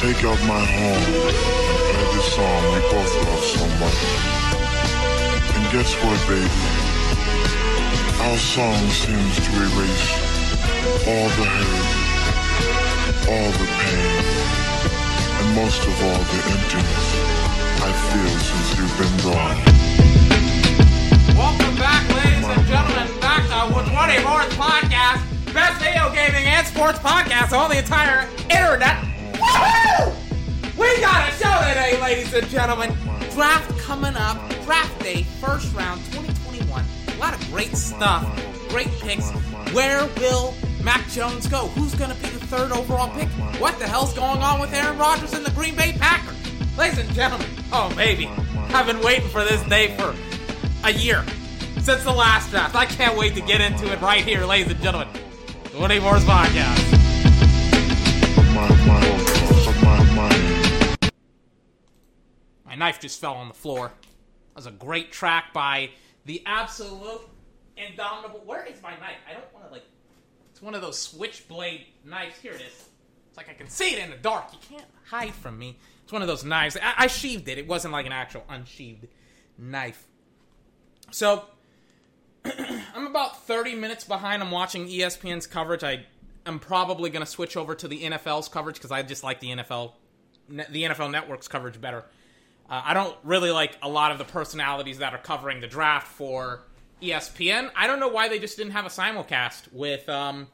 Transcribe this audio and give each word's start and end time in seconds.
Take 0.00 0.24
out 0.24 0.40
my 0.48 0.64
horn. 0.64 1.04
Play 1.12 2.06
this 2.16 2.32
song 2.32 2.62
we 2.72 2.80
both 2.88 3.12
love 3.20 3.44
so 3.44 3.66
much. 3.76 4.00
And 5.52 5.64
guess 5.68 5.92
what, 6.00 6.16
baby? 6.24 6.48
Our 8.24 8.38
song 8.38 8.80
seems 8.96 9.36
to 9.44 9.50
erase 9.60 10.08
all 11.04 11.28
the 11.36 11.44
hurt, 11.44 11.92
all 13.28 13.50
the 13.60 13.68
pain, 13.76 14.24
and 15.36 15.48
most 15.60 15.84
of 15.84 15.92
all 15.92 16.22
the 16.32 16.40
emptiness 16.48 17.06
I 17.84 17.92
feel 18.08 18.34
since 18.40 18.68
you've 18.80 18.96
been 18.96 19.16
gone. 19.20 19.60
Welcome 21.36 21.76
back, 21.76 22.08
ladies 22.08 22.48
and 22.48 22.66
gentlemen, 22.66 23.20
back 23.20 23.44
to 23.48 23.68
24th 23.68 24.48
Podcast, 24.56 25.52
best 25.52 25.76
video 25.78 26.08
gaming 26.14 26.46
and 26.46 26.66
sports 26.66 26.98
podcast 27.00 27.52
on 27.52 27.68
the 27.68 27.76
entire 27.76 28.26
internet. 28.48 29.09
We 30.78 31.00
got 31.00 31.28
a 31.28 31.32
show 31.32 31.68
today, 31.68 32.00
ladies 32.00 32.32
and 32.32 32.46
gentlemen. 32.48 32.94
Draft 33.32 33.78
coming 33.78 34.14
up, 34.16 34.38
draft 34.64 34.98
day, 35.00 35.24
first 35.40 35.74
round, 35.74 36.00
2021. 36.12 36.84
A 37.08 37.18
lot 37.18 37.34
of 37.34 37.40
great 37.50 37.76
stuff, 37.76 38.24
great 38.70 38.88
picks. 39.00 39.30
Where 39.72 40.06
will 40.18 40.54
Mac 40.82 41.06
Jones 41.08 41.46
go? 41.46 41.68
Who's 41.68 41.94
going 41.94 42.10
to 42.10 42.16
be 42.22 42.28
the 42.28 42.46
third 42.46 42.72
overall 42.72 43.08
pick? 43.14 43.28
What 43.60 43.78
the 43.78 43.86
hell's 43.86 44.14
going 44.14 44.40
on 44.40 44.60
with 44.60 44.72
Aaron 44.72 44.98
Rodgers 44.98 45.32
and 45.32 45.44
the 45.44 45.50
Green 45.52 45.74
Bay 45.76 45.92
Packers? 45.98 46.36
Ladies 46.78 46.98
and 46.98 47.10
gentlemen, 47.12 47.46
oh 47.72 47.92
baby, 47.94 48.28
I've 48.72 48.86
been 48.86 49.00
waiting 49.02 49.28
for 49.28 49.44
this 49.44 49.62
day 49.64 49.96
for 49.96 50.14
a 50.84 50.92
year 50.92 51.24
since 51.80 52.02
the 52.04 52.12
last 52.12 52.50
draft. 52.50 52.74
I 52.74 52.86
can't 52.86 53.16
wait 53.18 53.34
to 53.34 53.40
get 53.42 53.60
into 53.60 53.92
it 53.92 54.00
right 54.00 54.24
here, 54.24 54.44
ladies 54.44 54.72
and 54.72 54.82
gentlemen. 54.82 55.08
24's 55.64 56.24
podcast. 56.24 56.96
My 62.70 62.76
knife 62.76 63.00
just 63.00 63.20
fell 63.20 63.34
on 63.34 63.48
the 63.48 63.54
floor. 63.54 63.88
That 63.88 64.54
was 64.54 64.66
a 64.66 64.70
great 64.70 65.10
track 65.10 65.52
by 65.52 65.90
the 66.24 66.40
absolute 66.46 67.22
indomitable. 67.76 68.42
Where 68.46 68.64
is 68.64 68.80
my 68.80 68.92
knife? 68.92 69.16
I 69.28 69.32
don't 69.32 69.52
want 69.52 69.66
to 69.66 69.72
like. 69.72 69.82
It's 70.52 70.62
one 70.62 70.76
of 70.76 70.80
those 70.80 70.96
switchblade 70.96 71.86
knives. 72.04 72.38
Here 72.38 72.52
it 72.52 72.60
is. 72.60 72.88
It's 73.28 73.36
like 73.36 73.48
I 73.48 73.54
can 73.54 73.68
see 73.68 73.94
it 73.94 73.98
in 73.98 74.10
the 74.10 74.16
dark. 74.16 74.52
You 74.52 74.76
can't 74.76 74.88
hide 75.04 75.34
from 75.34 75.58
me. 75.58 75.78
It's 76.04 76.12
one 76.12 76.22
of 76.22 76.28
those 76.28 76.44
knives. 76.44 76.76
I, 76.80 76.94
I 76.96 77.06
sheathed 77.08 77.48
it. 77.48 77.58
It 77.58 77.66
wasn't 77.66 77.92
like 77.92 78.06
an 78.06 78.12
actual 78.12 78.44
unsheathed 78.48 79.08
knife. 79.58 80.06
So 81.10 81.46
I'm 82.44 83.08
about 83.08 83.44
30 83.48 83.74
minutes 83.74 84.04
behind. 84.04 84.44
I'm 84.44 84.52
watching 84.52 84.86
ESPN's 84.86 85.48
coverage. 85.48 85.82
I 85.82 86.06
am 86.46 86.60
probably 86.60 87.10
going 87.10 87.24
to 87.24 87.30
switch 87.30 87.56
over 87.56 87.74
to 87.74 87.88
the 87.88 88.02
NFL's 88.02 88.48
coverage 88.48 88.76
because 88.76 88.92
I 88.92 89.02
just 89.02 89.24
like 89.24 89.40
the 89.40 89.48
NFL, 89.48 89.94
the 90.48 90.84
NFL 90.84 91.10
Network's 91.10 91.48
coverage 91.48 91.80
better. 91.80 92.04
Uh, 92.70 92.82
I 92.84 92.94
don't 92.94 93.16
really 93.24 93.50
like 93.50 93.76
a 93.82 93.88
lot 93.88 94.12
of 94.12 94.18
the 94.18 94.24
personalities 94.24 94.98
that 94.98 95.12
are 95.12 95.18
covering 95.18 95.60
the 95.60 95.66
draft 95.66 96.06
for 96.06 96.62
ESPN. 97.02 97.70
I 97.74 97.86
don't 97.86 97.98
know 97.98 98.08
why 98.08 98.28
they 98.28 98.38
just 98.38 98.56
didn't 98.56 98.72
have 98.72 98.86
a 98.86 98.90
simulcast 98.90 99.72
with, 99.72 100.08
um, 100.08 100.46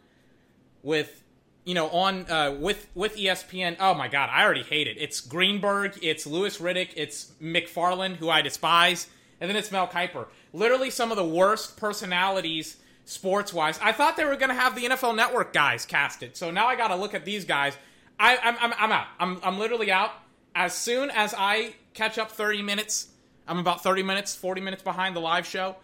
with 0.83 1.23
you 1.67 1.75
know, 1.75 1.89
on 1.91 2.31
uh, 2.31 2.57
with 2.59 2.89
with 2.95 3.17
ESPN. 3.17 3.77
Oh 3.81 3.93
my 3.93 4.07
God, 4.07 4.31
I 4.33 4.45
already 4.45 4.63
hate 4.63 4.87
it. 4.87 4.97
It's 4.99 5.21
Greenberg, 5.21 5.99
it's 6.01 6.25
Louis 6.25 6.57
Riddick, 6.59 6.91
it's 6.97 7.33
McFarland, 7.43 8.17
who 8.17 8.31
I 8.31 8.41
despise, 8.41 9.09
and 9.41 9.51
then 9.51 9.57
it's 9.57 9.73
Mel 9.73 9.89
Kiper. 9.89 10.27
Literally 10.53 10.91
some 10.91 11.11
of 11.11 11.17
the 11.17 11.25
worst 11.25 11.77
personalities 11.77 12.77
sports 13.05 13.53
wise. 13.53 13.81
I 13.83 13.91
thought 13.91 14.17
they 14.17 14.25
were 14.25 14.37
going 14.37 14.51
to 14.51 14.55
have 14.55 14.77
the 14.77 14.83
NFL 14.83 15.17
Network 15.17 15.53
guys 15.53 15.85
cast 15.85 16.23
it, 16.23 16.37
so 16.37 16.53
now 16.53 16.69
I 16.69 16.77
got 16.77 16.89
to 16.89 16.97
look 16.97 17.15
at 17.15 17.25
these 17.25 17.45
guys. 17.45 17.77
I, 18.19 18.37
I'm, 18.37 18.57
I'm 18.61 18.73
I'm 18.79 18.93
out. 18.93 19.07
I'm 19.19 19.41
I'm 19.43 19.59
literally 19.59 19.91
out. 19.91 20.13
As 20.55 20.73
soon 20.73 21.11
as 21.11 21.35
I 21.37 21.75
catch 21.97 22.19
up 22.19 22.31
30 22.31 22.63
minutes, 22.63 23.09
I'm 23.49 23.59
about 23.59 23.83
30 23.83 24.03
minutes, 24.03 24.37
40 24.37 24.61
minutes 24.61 24.83
behind 24.83 25.17
the 25.17 25.21
live 25.21 25.47
show. 25.47 25.77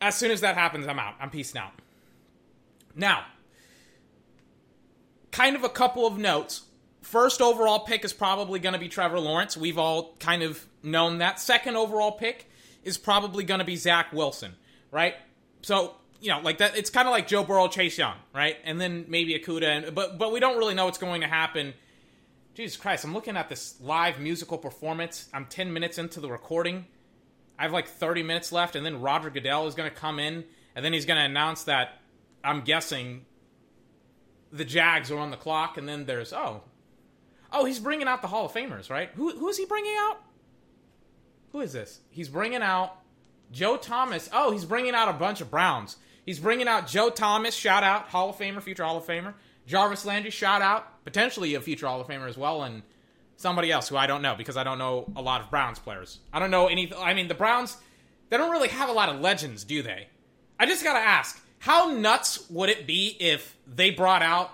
As 0.00 0.16
soon 0.16 0.30
as 0.30 0.40
that 0.40 0.56
happens, 0.56 0.86
I'm 0.86 0.98
out. 0.98 1.14
I'm 1.20 1.30
peacing 1.30 1.60
out. 1.60 1.72
Now, 2.94 3.24
kind 5.30 5.56
of 5.56 5.64
a 5.64 5.68
couple 5.68 6.06
of 6.06 6.18
notes. 6.18 6.62
First 7.02 7.40
overall 7.40 7.80
pick 7.80 8.04
is 8.04 8.12
probably 8.12 8.58
going 8.58 8.74
to 8.74 8.78
be 8.78 8.88
Trevor 8.88 9.20
Lawrence. 9.20 9.56
We've 9.56 9.78
all 9.78 10.16
kind 10.18 10.42
of 10.42 10.66
known 10.82 11.18
that. 11.18 11.40
Second 11.40 11.76
overall 11.76 12.12
pick 12.12 12.50
is 12.82 12.98
probably 12.98 13.44
going 13.44 13.60
to 13.60 13.64
be 13.64 13.76
Zach 13.76 14.12
Wilson, 14.12 14.54
right? 14.90 15.14
So, 15.62 15.94
you 16.20 16.30
know, 16.30 16.40
like 16.40 16.58
that, 16.58 16.76
it's 16.76 16.90
kind 16.90 17.06
of 17.06 17.12
like 17.12 17.26
Joe 17.28 17.44
Burrow, 17.44 17.68
Chase 17.68 17.96
Young, 17.96 18.16
right? 18.34 18.56
And 18.64 18.80
then 18.80 19.06
maybe 19.08 19.34
Okudah, 19.38 19.86
and, 19.86 19.94
but 19.94 20.18
but 20.18 20.32
we 20.32 20.40
don't 20.40 20.58
really 20.58 20.74
know 20.74 20.84
what's 20.84 20.98
going 20.98 21.20
to 21.22 21.28
happen. 21.28 21.74
Jesus 22.54 22.76
Christ, 22.76 23.04
I'm 23.04 23.14
looking 23.14 23.36
at 23.36 23.48
this 23.48 23.80
live 23.80 24.20
musical 24.20 24.58
performance. 24.58 25.28
I'm 25.32 25.46
10 25.46 25.72
minutes 25.72 25.96
into 25.96 26.20
the 26.20 26.30
recording. 26.30 26.86
I 27.58 27.62
have 27.62 27.72
like 27.72 27.88
30 27.88 28.22
minutes 28.22 28.52
left, 28.52 28.76
and 28.76 28.84
then 28.84 29.00
Roger 29.00 29.30
Goodell 29.30 29.66
is 29.66 29.74
going 29.74 29.88
to 29.88 29.96
come 29.96 30.18
in, 30.18 30.44
and 30.74 30.84
then 30.84 30.92
he's 30.92 31.06
going 31.06 31.18
to 31.18 31.24
announce 31.24 31.64
that 31.64 32.00
I'm 32.44 32.60
guessing 32.62 33.24
the 34.52 34.64
Jags 34.64 35.10
are 35.10 35.18
on 35.18 35.30
the 35.30 35.36
clock, 35.36 35.78
and 35.78 35.88
then 35.88 36.04
there's 36.04 36.32
oh, 36.32 36.62
oh, 37.52 37.64
he's 37.64 37.78
bringing 37.78 38.06
out 38.06 38.20
the 38.20 38.28
Hall 38.28 38.46
of 38.46 38.52
Famers, 38.52 38.90
right? 38.90 39.10
Who 39.14 39.30
who 39.30 39.48
is 39.48 39.56
he 39.56 39.64
bringing 39.64 39.94
out? 39.98 40.18
Who 41.52 41.60
is 41.60 41.72
this? 41.72 42.00
He's 42.10 42.28
bringing 42.28 42.62
out 42.62 42.96
Joe 43.50 43.76
Thomas. 43.76 44.28
Oh, 44.32 44.50
he's 44.50 44.64
bringing 44.64 44.94
out 44.94 45.08
a 45.08 45.14
bunch 45.14 45.40
of 45.40 45.50
Browns. 45.50 45.96
He's 46.26 46.38
bringing 46.38 46.68
out 46.68 46.86
Joe 46.86 47.10
Thomas, 47.10 47.54
shout 47.54 47.82
out 47.82 48.08
Hall 48.08 48.30
of 48.30 48.36
Famer, 48.36 48.62
future 48.62 48.84
Hall 48.84 48.98
of 48.98 49.06
Famer. 49.06 49.34
Jarvis 49.72 50.04
Landry, 50.04 50.30
shout 50.30 50.60
out, 50.60 51.02
potentially 51.02 51.54
a 51.54 51.60
future 51.62 51.86
Hall 51.86 51.98
of 51.98 52.06
Famer 52.06 52.28
as 52.28 52.36
well, 52.36 52.62
and 52.62 52.82
somebody 53.38 53.72
else 53.72 53.88
who 53.88 53.96
I 53.96 54.06
don't 54.06 54.20
know 54.20 54.34
because 54.36 54.58
I 54.58 54.64
don't 54.64 54.76
know 54.76 55.10
a 55.16 55.22
lot 55.22 55.40
of 55.40 55.48
Browns 55.48 55.78
players. 55.78 56.18
I 56.30 56.38
don't 56.38 56.50
know 56.50 56.66
any. 56.66 56.92
I 56.94 57.14
mean, 57.14 57.28
the 57.28 57.34
Browns 57.34 57.78
they 58.28 58.36
don't 58.36 58.50
really 58.50 58.68
have 58.68 58.90
a 58.90 58.92
lot 58.92 59.08
of 59.08 59.22
legends, 59.22 59.64
do 59.64 59.82
they? 59.82 60.08
I 60.60 60.66
just 60.66 60.84
gotta 60.84 60.98
ask, 60.98 61.42
how 61.58 61.86
nuts 61.90 62.50
would 62.50 62.68
it 62.68 62.86
be 62.86 63.16
if 63.18 63.56
they 63.66 63.90
brought 63.90 64.20
out 64.20 64.50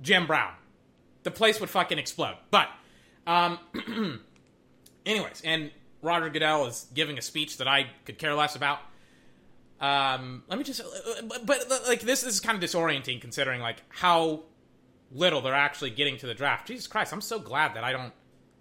Jim 0.00 0.28
Brown? 0.28 0.52
The 1.24 1.32
place 1.32 1.58
would 1.58 1.68
fucking 1.68 1.98
explode. 1.98 2.36
But, 2.52 2.68
um, 3.26 3.58
anyways, 5.06 5.42
and 5.44 5.72
Roger 6.02 6.30
Goodell 6.30 6.66
is 6.66 6.86
giving 6.94 7.18
a 7.18 7.22
speech 7.22 7.58
that 7.58 7.66
I 7.66 7.90
could 8.04 8.16
care 8.18 8.34
less 8.34 8.54
about. 8.54 8.78
Um, 9.80 10.42
let 10.48 10.58
me 10.58 10.64
just, 10.64 10.80
but, 11.24 11.46
but 11.46 11.82
like 11.86 12.00
this, 12.00 12.22
this 12.22 12.34
is 12.34 12.40
kind 12.40 12.62
of 12.62 12.68
disorienting 12.68 13.20
considering 13.20 13.60
like 13.60 13.82
how 13.88 14.44
little 15.12 15.40
they're 15.40 15.54
actually 15.54 15.90
getting 15.90 16.16
to 16.18 16.26
the 16.26 16.34
draft. 16.34 16.66
Jesus 16.66 16.86
Christ, 16.86 17.12
I'm 17.12 17.20
so 17.20 17.38
glad 17.38 17.74
that 17.74 17.84
I 17.84 17.92
don't 17.92 18.12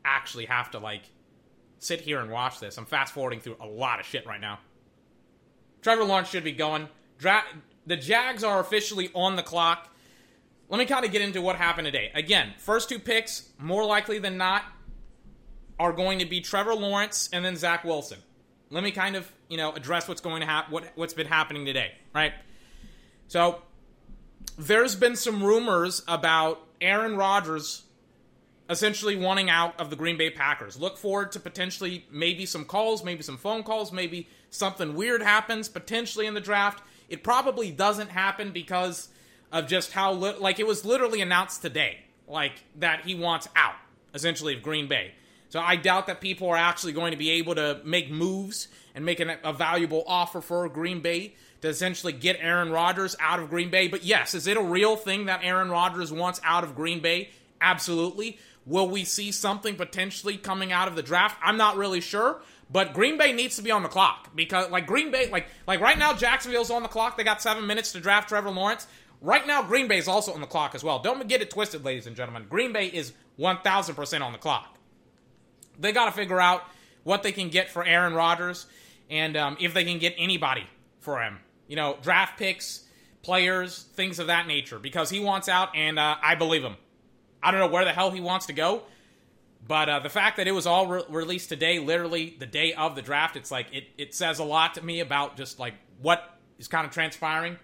actually 0.04 0.46
have 0.46 0.72
to 0.72 0.80
like 0.80 1.04
sit 1.80 2.02
here 2.02 2.20
and 2.20 2.30
watch 2.30 2.60
this. 2.60 2.78
I'm 2.78 2.86
fast 2.86 3.14
forwarding 3.14 3.40
through 3.40 3.58
a 3.62 3.66
lot 3.66 4.00
of 4.00 4.06
shit 4.06 4.26
right 4.26 4.42
now. 4.42 4.60
Trevor 5.82 6.04
Lawrence 6.04 6.30
should 6.30 6.44
be 6.44 6.52
going. 6.52 6.90
Dra- 7.18 7.44
the 7.86 7.96
Jags 7.96 8.44
are 8.44 8.60
officially 8.60 9.10
on 9.14 9.36
the 9.36 9.44
clock. 9.44 9.90
Let 10.68 10.80
me 10.80 10.86
kind 10.86 11.06
of 11.06 11.12
get 11.12 11.22
into 11.22 11.42
what 11.42 11.56
happened 11.56 11.86
today. 11.86 12.12
Again, 12.16 12.54
first 12.58 12.90
two 12.90 13.00
picks, 13.00 13.50
more 13.60 13.86
likely 13.86 14.18
than 14.18 14.38
not, 14.38 14.64
are 15.80 15.94
going 15.94 16.20
to 16.20 16.26
be 16.26 16.42
Trevor 16.42 16.74
Lawrence 16.74 17.30
and 17.32 17.46
then 17.46 17.56
Zach 17.56 17.84
Wilson. 17.84 18.18
Let 18.72 18.84
me 18.84 18.92
kind 18.92 19.16
of, 19.16 19.32
you 19.50 19.58
know, 19.58 19.74
address 19.74 20.08
what's 20.08 20.22
going 20.22 20.42
to 20.42 20.48
happen, 20.48 20.72
what, 20.74 20.86
what's 20.96 21.14
been 21.14 21.28
happening 21.28 21.66
today, 21.66 21.92
right? 22.14 22.34
So, 23.28 23.62
there's 24.58 24.96
been 24.96 25.16
some 25.16 25.44
rumors 25.44 26.04
about 26.08 26.62
Aaron 26.80 27.18
Rodgers 27.18 27.84
essentially 28.70 29.16
wanting 29.16 29.50
out 29.50 29.80
of 29.80 29.90
the 29.90 29.96
Green 29.96 30.18
Bay 30.18 30.30
Packers. 30.30 30.80
Look 30.80 30.98
forward 30.98 31.32
to 31.34 31.40
potentially 31.40 32.06
maybe 32.12 32.46
some 32.46 32.66
calls, 32.66 33.04
maybe 33.04 33.22
some 33.22 33.38
phone 33.38 33.64
calls, 33.64 33.92
maybe 33.92 34.28
something 34.50 34.96
weird 34.96 35.22
happens 35.22 35.70
potentially 35.70 36.26
in 36.26 36.34
the 36.34 36.42
draft. 36.42 36.82
It 37.10 37.24
probably 37.24 37.72
doesn't 37.72 38.10
happen 38.10 38.52
because 38.52 39.10
of 39.52 39.68
just 39.68 39.92
how 39.92 40.14
li- 40.14 40.36
like 40.40 40.60
it 40.60 40.66
was 40.66 40.84
literally 40.84 41.22
announced 41.22 41.62
today, 41.62 42.00
like 42.28 42.64
that 42.78 43.02
he 43.02 43.14
wants 43.14 43.48
out 43.56 43.76
essentially 44.14 44.56
of 44.56 44.64
Green 44.64 44.88
Bay. 44.88 45.14
So 45.56 45.62
I 45.62 45.78
doubt 45.78 46.08
that 46.08 46.20
people 46.20 46.50
are 46.50 46.58
actually 46.58 46.92
going 46.92 47.12
to 47.12 47.18
be 47.18 47.30
able 47.32 47.56
to 47.56 47.80
make 47.86 48.12
moves 48.12 48.68
and 48.94 49.06
make 49.06 49.22
an, 49.22 49.38
a 49.42 49.54
valuable 49.54 50.04
offer 50.06 50.42
for 50.42 50.68
Green 50.68 51.00
Bay 51.00 51.34
to 51.62 51.70
essentially 51.70 52.12
get 52.12 52.36
Aaron 52.42 52.72
Rodgers 52.72 53.16
out 53.22 53.40
of 53.40 53.50
Green 53.50 53.70
Bay. 53.70 53.88
But 53.88 54.04
yes, 54.04 54.34
is 54.34 54.48
it 54.48 54.58
a 54.58 54.62
real 54.62 54.98
thing 54.98 55.28
that 55.28 55.46
Aaron 55.46 55.70
Rodgers 55.70 56.12
wants 56.12 56.42
out 56.44 56.66
of 56.66 56.76
Green 56.76 57.00
Bay? 57.00 57.30
Absolutely. 57.62 58.38
Will 58.66 58.90
we 58.90 59.06
see 59.06 59.32
something 59.32 59.78
potentially 59.78 60.36
coming 60.36 60.74
out 60.74 60.90
of 60.90 60.98
the 60.98 61.02
draft? 61.02 61.40
I'm 61.42 61.56
not 61.56 61.78
really 61.78 62.02
sure. 62.02 62.42
But 62.70 62.94
Green 62.94 63.18
Bay 63.18 63.32
needs 63.32 63.56
to 63.56 63.62
be 63.62 63.72
on 63.72 63.82
the 63.82 63.88
clock 63.88 64.36
because, 64.36 64.70
like 64.72 64.86
Green 64.86 65.10
Bay, 65.10 65.30
like 65.30 65.48
like 65.68 65.80
right 65.80 65.98
now, 65.98 66.12
Jacksonville's 66.12 66.70
on 66.70 66.84
the 66.84 66.90
clock. 66.90 67.16
They 67.16 67.24
got 67.24 67.42
seven 67.42 67.66
minutes 67.66 67.94
to 67.94 68.02
draft 68.02 68.28
Trevor 68.28 68.52
Lawrence. 68.52 68.88
Right 69.22 69.48
now, 69.48 69.64
Green 69.64 69.88
Bay 69.88 70.00
is 70.00 70.10
also 70.10 70.34
on 70.34 70.42
the 70.42 70.48
clock 70.48 70.76
as 70.76 70.84
well. 70.84 71.00
Don't 71.00 71.26
get 71.30 71.42
it 71.42 71.50
twisted, 71.50 71.86
ladies 71.86 72.08
and 72.08 72.16
gentlemen. 72.18 72.46
Green 72.50 72.74
Bay 72.74 72.88
is 72.88 73.14
one 73.38 73.60
thousand 73.64 73.96
percent 73.96 74.22
on 74.22 74.34
the 74.34 74.38
clock. 74.38 74.75
They 75.80 75.92
got 75.92 76.06
to 76.06 76.12
figure 76.12 76.40
out 76.40 76.64
what 77.04 77.24
they 77.24 77.32
can 77.32 77.50
get 77.50 77.70
for 77.70 77.84
Aaron 77.84 78.14
Rodgers 78.14 78.66
and 79.10 79.38
um, 79.38 79.58
if 79.60 79.74
they 79.74 79.84
can 79.84 80.00
get 80.00 80.16
anybody 80.18 80.66
for 81.00 81.22
him. 81.22 81.40
You 81.68 81.76
know, 81.76 81.98
draft 82.02 82.38
picks, 82.38 82.84
players, 83.22 83.84
things 83.94 84.20
of 84.20 84.28
that 84.28 84.48
nature, 84.48 84.80
because 84.80 85.10
he 85.10 85.20
wants 85.20 85.50
out, 85.50 85.76
and 85.76 85.98
uh, 85.98 86.16
I 86.22 86.36
believe 86.36 86.64
him. 86.64 86.76
I 87.42 87.52
don't 87.52 87.60
know 87.60 87.68
where 87.68 87.86
the 87.86 87.92
hell 87.92 88.12
he 88.12 88.22
wants 88.22 88.48
to 88.48 88.54
go. 88.54 88.84
But 89.68 89.90
uh, 89.90 90.00
the 90.00 90.10
fact 90.10 90.38
that 90.38 90.48
it 90.48 90.52
was 90.52 90.68
all 90.68 90.88
re- 90.88 91.04
released 91.10 91.50
today, 91.50 91.80
literally 91.80 92.36
the 92.38 92.46
day 92.46 92.74
of 92.74 92.96
the 92.96 93.02
draft, 93.02 93.36
it's 93.36 93.50
like 93.50 93.68
it, 93.74 93.86
it 93.98 94.14
says 94.14 94.40
a 94.40 94.44
lot 94.44 94.76
to 94.76 94.86
me 94.86 95.00
about 95.00 95.38
just 95.38 95.60
like 95.60 95.74
what 96.02 96.38
is 96.60 96.68
kind 96.68 96.86
of 96.86 96.94
transpiring. 96.94 97.58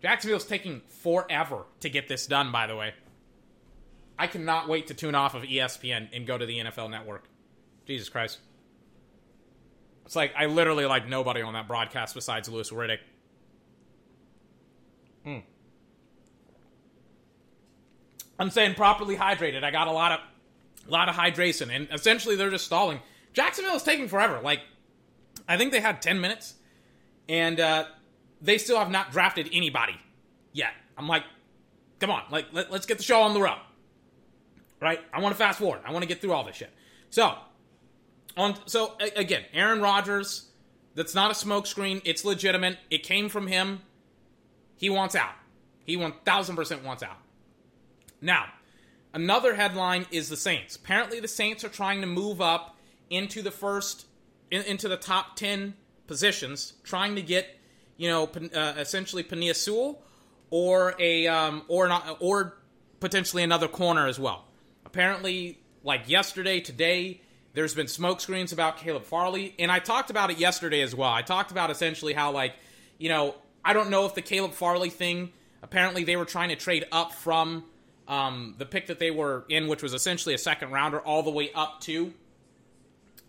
Jacksonville's 0.00 0.46
taking 0.46 0.80
forever 0.88 1.64
to 1.80 1.90
get 1.90 2.08
this 2.08 2.26
done, 2.26 2.52
by 2.52 2.66
the 2.66 2.74
way. 2.74 2.94
I 4.18 4.26
cannot 4.26 4.68
wait 4.68 4.86
to 4.88 4.94
tune 4.94 5.14
off 5.14 5.34
of 5.34 5.42
ESPN 5.42 6.08
and 6.12 6.26
go 6.26 6.38
to 6.38 6.46
the 6.46 6.58
NFL 6.58 6.90
network. 6.90 7.24
Jesus 7.86 8.08
Christ. 8.08 8.38
It's 10.04 10.16
like 10.16 10.32
I 10.36 10.46
literally 10.46 10.86
like 10.86 11.08
nobody 11.08 11.42
on 11.42 11.54
that 11.54 11.68
broadcast 11.68 12.14
besides 12.14 12.48
Louis 12.48 12.70
Riddick. 12.70 12.98
Hmm. 15.24 15.38
I'm 18.38 18.50
saying 18.50 18.74
properly 18.74 19.16
hydrated. 19.16 19.62
I 19.62 19.70
got 19.70 19.88
a 19.88 19.92
lot 19.92 20.12
of 20.12 20.20
a 20.88 20.90
lot 20.90 21.08
of 21.08 21.14
hydration, 21.14 21.74
and 21.74 21.88
essentially 21.92 22.36
they're 22.36 22.50
just 22.50 22.64
stalling. 22.64 23.00
Jacksonville 23.32 23.76
is 23.76 23.82
taking 23.82 24.08
forever. 24.08 24.40
Like, 24.42 24.60
I 25.48 25.56
think 25.56 25.72
they 25.72 25.80
had 25.80 26.02
10 26.02 26.20
minutes, 26.20 26.54
and 27.28 27.60
uh, 27.60 27.84
they 28.40 28.58
still 28.58 28.78
have 28.78 28.90
not 28.90 29.12
drafted 29.12 29.48
anybody 29.52 29.96
yet. 30.52 30.72
I'm 30.98 31.08
like, 31.08 31.22
come 32.00 32.10
on, 32.10 32.24
like 32.30 32.46
let, 32.52 32.70
us 32.72 32.84
get 32.84 32.98
the 32.98 33.04
show 33.04 33.22
on 33.22 33.32
the 33.32 33.40
road, 33.40 33.60
right? 34.80 35.00
I 35.12 35.20
want 35.20 35.32
to 35.34 35.38
fast 35.38 35.58
forward. 35.58 35.80
I 35.84 35.92
want 35.92 36.02
to 36.02 36.08
get 36.08 36.20
through 36.20 36.32
all 36.32 36.44
this 36.44 36.56
shit. 36.56 36.70
So, 37.10 37.36
on 38.36 38.56
so 38.66 38.96
again, 39.16 39.44
Aaron 39.52 39.80
Rodgers. 39.80 40.48
That's 40.94 41.14
not 41.14 41.30
a 41.30 41.34
smokescreen. 41.34 42.02
It's 42.04 42.22
legitimate. 42.22 42.78
It 42.90 43.02
came 43.02 43.30
from 43.30 43.46
him. 43.46 43.80
He 44.76 44.90
wants 44.90 45.14
out. 45.14 45.32
He 45.86 45.96
1000% 45.96 46.82
wants 46.82 47.02
out. 47.02 47.16
Now, 48.20 48.44
Another 49.14 49.54
headline 49.54 50.06
is 50.10 50.28
the 50.28 50.36
Saints. 50.36 50.76
Apparently, 50.76 51.20
the 51.20 51.28
Saints 51.28 51.64
are 51.64 51.68
trying 51.68 52.00
to 52.00 52.06
move 52.06 52.40
up 52.40 52.76
into 53.10 53.42
the 53.42 53.50
first, 53.50 54.06
in, 54.50 54.62
into 54.62 54.88
the 54.88 54.96
top 54.96 55.36
10 55.36 55.74
positions, 56.06 56.74
trying 56.82 57.14
to 57.16 57.22
get, 57.22 57.46
you 57.98 58.08
know, 58.08 58.24
uh, 58.54 58.74
essentially 58.78 59.22
Penei 59.22 59.54
Sewell 59.54 60.02
or 60.50 60.94
a, 60.98 61.26
um, 61.26 61.62
or 61.68 61.88
not, 61.88 62.16
or 62.20 62.58
potentially 63.00 63.42
another 63.42 63.68
corner 63.68 64.06
as 64.06 64.18
well. 64.18 64.46
Apparently, 64.86 65.58
like 65.84 66.08
yesterday, 66.08 66.60
today, 66.60 67.20
there's 67.54 67.74
been 67.74 67.88
smoke 67.88 68.20
screens 68.20 68.52
about 68.52 68.78
Caleb 68.78 69.04
Farley, 69.04 69.54
and 69.58 69.70
I 69.70 69.78
talked 69.78 70.10
about 70.10 70.30
it 70.30 70.38
yesterday 70.38 70.80
as 70.80 70.94
well. 70.94 71.10
I 71.10 71.22
talked 71.22 71.50
about 71.50 71.70
essentially 71.70 72.12
how, 72.12 72.32
like, 72.32 72.54
you 72.98 73.08
know, 73.08 73.34
I 73.64 73.72
don't 73.72 73.90
know 73.90 74.06
if 74.06 74.14
the 74.14 74.22
Caleb 74.22 74.52
Farley 74.52 74.90
thing, 74.90 75.32
apparently 75.62 76.04
they 76.04 76.16
were 76.16 76.24
trying 76.24 76.48
to 76.48 76.56
trade 76.56 76.86
up 76.90 77.12
from 77.12 77.64
um, 78.08 78.54
the 78.58 78.66
pick 78.66 78.86
that 78.86 78.98
they 78.98 79.10
were 79.10 79.44
in, 79.48 79.68
which 79.68 79.82
was 79.82 79.94
essentially 79.94 80.34
a 80.34 80.38
second 80.38 80.70
rounder, 80.70 81.00
all 81.00 81.22
the 81.22 81.30
way 81.30 81.50
up 81.54 81.80
to 81.82 82.12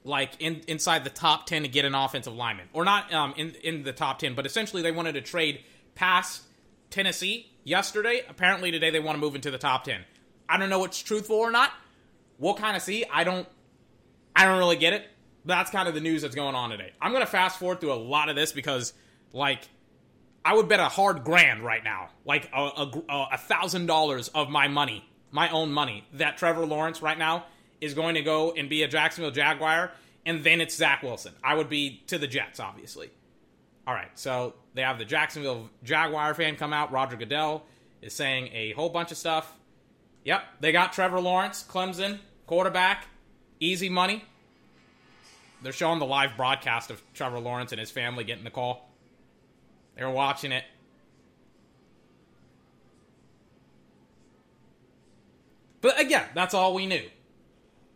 like 0.05 0.31
in, 0.39 0.61
inside 0.67 1.03
the 1.03 1.09
top 1.09 1.45
10 1.45 1.63
to 1.63 1.67
get 1.67 1.85
an 1.85 1.95
offensive 1.95 2.33
lineman. 2.33 2.67
Or 2.73 2.83
not 2.83 3.13
um, 3.13 3.33
in, 3.37 3.51
in 3.63 3.83
the 3.83 3.93
top 3.93 4.19
10, 4.19 4.35
but 4.35 4.45
essentially 4.45 4.81
they 4.81 4.91
wanted 4.91 5.13
to 5.13 5.21
trade 5.21 5.61
past 5.95 6.43
Tennessee 6.89 7.51
yesterday. 7.63 8.21
Apparently 8.27 8.71
today 8.71 8.89
they 8.89 8.99
want 8.99 9.15
to 9.15 9.21
move 9.21 9.35
into 9.35 9.51
the 9.51 9.57
top 9.57 9.83
10. 9.85 10.01
I 10.49 10.57
don't 10.57 10.69
know 10.69 10.79
what's 10.79 11.01
truthful 11.01 11.37
or 11.37 11.51
not. 11.51 11.71
We'll 12.37 12.55
kind 12.55 12.75
of 12.75 12.83
see. 12.83 13.05
I 13.11 13.23
don't 13.23 13.47
I 14.35 14.45
don't 14.45 14.57
really 14.57 14.77
get 14.77 14.93
it. 14.93 15.07
That's 15.45 15.69
kind 15.69 15.87
of 15.87 15.93
the 15.93 16.01
news 16.01 16.21
that's 16.21 16.35
going 16.35 16.55
on 16.55 16.69
today. 16.69 16.91
I'm 17.01 17.11
going 17.11 17.23
to 17.23 17.29
fast 17.29 17.59
forward 17.59 17.81
through 17.81 17.93
a 17.93 17.95
lot 17.95 18.29
of 18.29 18.35
this 18.35 18.51
because 18.51 18.93
like 19.33 19.67
I 20.45 20.53
would 20.53 20.67
bet 20.67 20.79
a 20.79 20.89
hard 20.89 21.23
grand 21.23 21.63
right 21.63 21.83
now, 21.83 22.09
like 22.25 22.49
a, 22.53 22.91
a 23.09 23.37
thousand 23.37 23.85
dollars 23.85 24.27
of 24.29 24.49
my 24.49 24.67
money, 24.67 25.05
my 25.31 25.49
own 25.49 25.71
money, 25.71 26.05
that 26.13 26.37
Trevor 26.37 26.65
Lawrence 26.65 27.01
right 27.01 27.17
now 27.17 27.45
is 27.79 27.93
going 27.93 28.15
to 28.15 28.21
go 28.21 28.51
and 28.51 28.69
be 28.69 28.83
a 28.83 28.87
Jacksonville 28.87 29.31
Jaguar, 29.31 29.91
and 30.25 30.43
then 30.43 30.61
it's 30.61 30.75
Zach 30.75 31.03
Wilson. 31.03 31.33
I 31.43 31.55
would 31.55 31.69
be 31.69 32.03
to 32.07 32.17
the 32.17 32.27
Jets, 32.27 32.59
obviously. 32.59 33.09
All 33.85 33.93
right, 33.93 34.11
so 34.15 34.55
they 34.73 34.81
have 34.81 34.97
the 34.97 35.05
Jacksonville 35.05 35.69
Jaguar 35.83 36.33
fan 36.33 36.55
come 36.55 36.71
out. 36.71 36.91
Roger 36.91 37.17
Goodell 37.17 37.65
is 38.01 38.13
saying 38.13 38.49
a 38.53 38.71
whole 38.73 38.89
bunch 38.89 39.11
of 39.11 39.17
stuff. 39.17 39.51
Yep, 40.25 40.43
they 40.61 40.71
got 40.71 40.93
Trevor 40.93 41.19
Lawrence, 41.19 41.65
Clemson 41.67 42.19
quarterback, 42.47 43.07
easy 43.59 43.89
money. 43.89 44.23
They're 45.61 45.71
showing 45.71 45.99
the 45.99 46.05
live 46.05 46.35
broadcast 46.35 46.91
of 46.91 47.01
Trevor 47.13 47.39
Lawrence 47.39 47.71
and 47.71 47.79
his 47.79 47.89
family 47.89 48.23
getting 48.23 48.43
the 48.43 48.49
call. 48.49 48.89
They're 49.95 50.09
watching 50.09 50.51
it. 50.51 50.63
But 55.81 55.99
again, 55.99 56.25
that's 56.33 56.53
all 56.53 56.73
we 56.73 56.85
knew. 56.85 57.03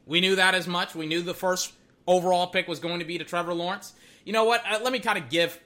We 0.06 0.22
knew 0.22 0.36
that 0.36 0.56
as 0.56 0.68
much. 0.68 0.96
We 0.96 1.08
knew 1.08 1.22
the 1.22 1.34
first 1.34 1.74
overall 2.06 2.48
pick 2.48 2.68
was 2.68 2.80
going 2.80 3.00
to 3.00 3.06
be 3.06 3.18
to 3.18 3.24
Trevor 3.24 3.54
Lawrence. 3.54 3.94
You 4.26 4.34
know 4.34 4.46
what? 4.46 4.62
Uh, 4.70 4.80
let 4.84 4.94
me 4.94 5.00
kind 5.00 5.18
of 5.18 5.30
give 5.30 5.60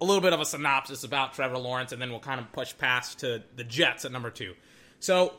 a 0.00 0.04
little 0.04 0.20
bit 0.22 0.32
of 0.32 0.40
a 0.40 0.44
synopsis 0.44 1.04
about 1.04 1.34
Trevor 1.34 1.58
Lawrence, 1.58 1.92
and 1.92 2.00
then 2.00 2.10
we'll 2.10 2.20
kind 2.20 2.40
of 2.40 2.52
push 2.52 2.76
past 2.76 3.20
to 3.20 3.42
the 3.56 3.64
Jets 3.64 4.04
at 4.04 4.12
number 4.12 4.30
two. 4.30 4.54
So, 5.00 5.34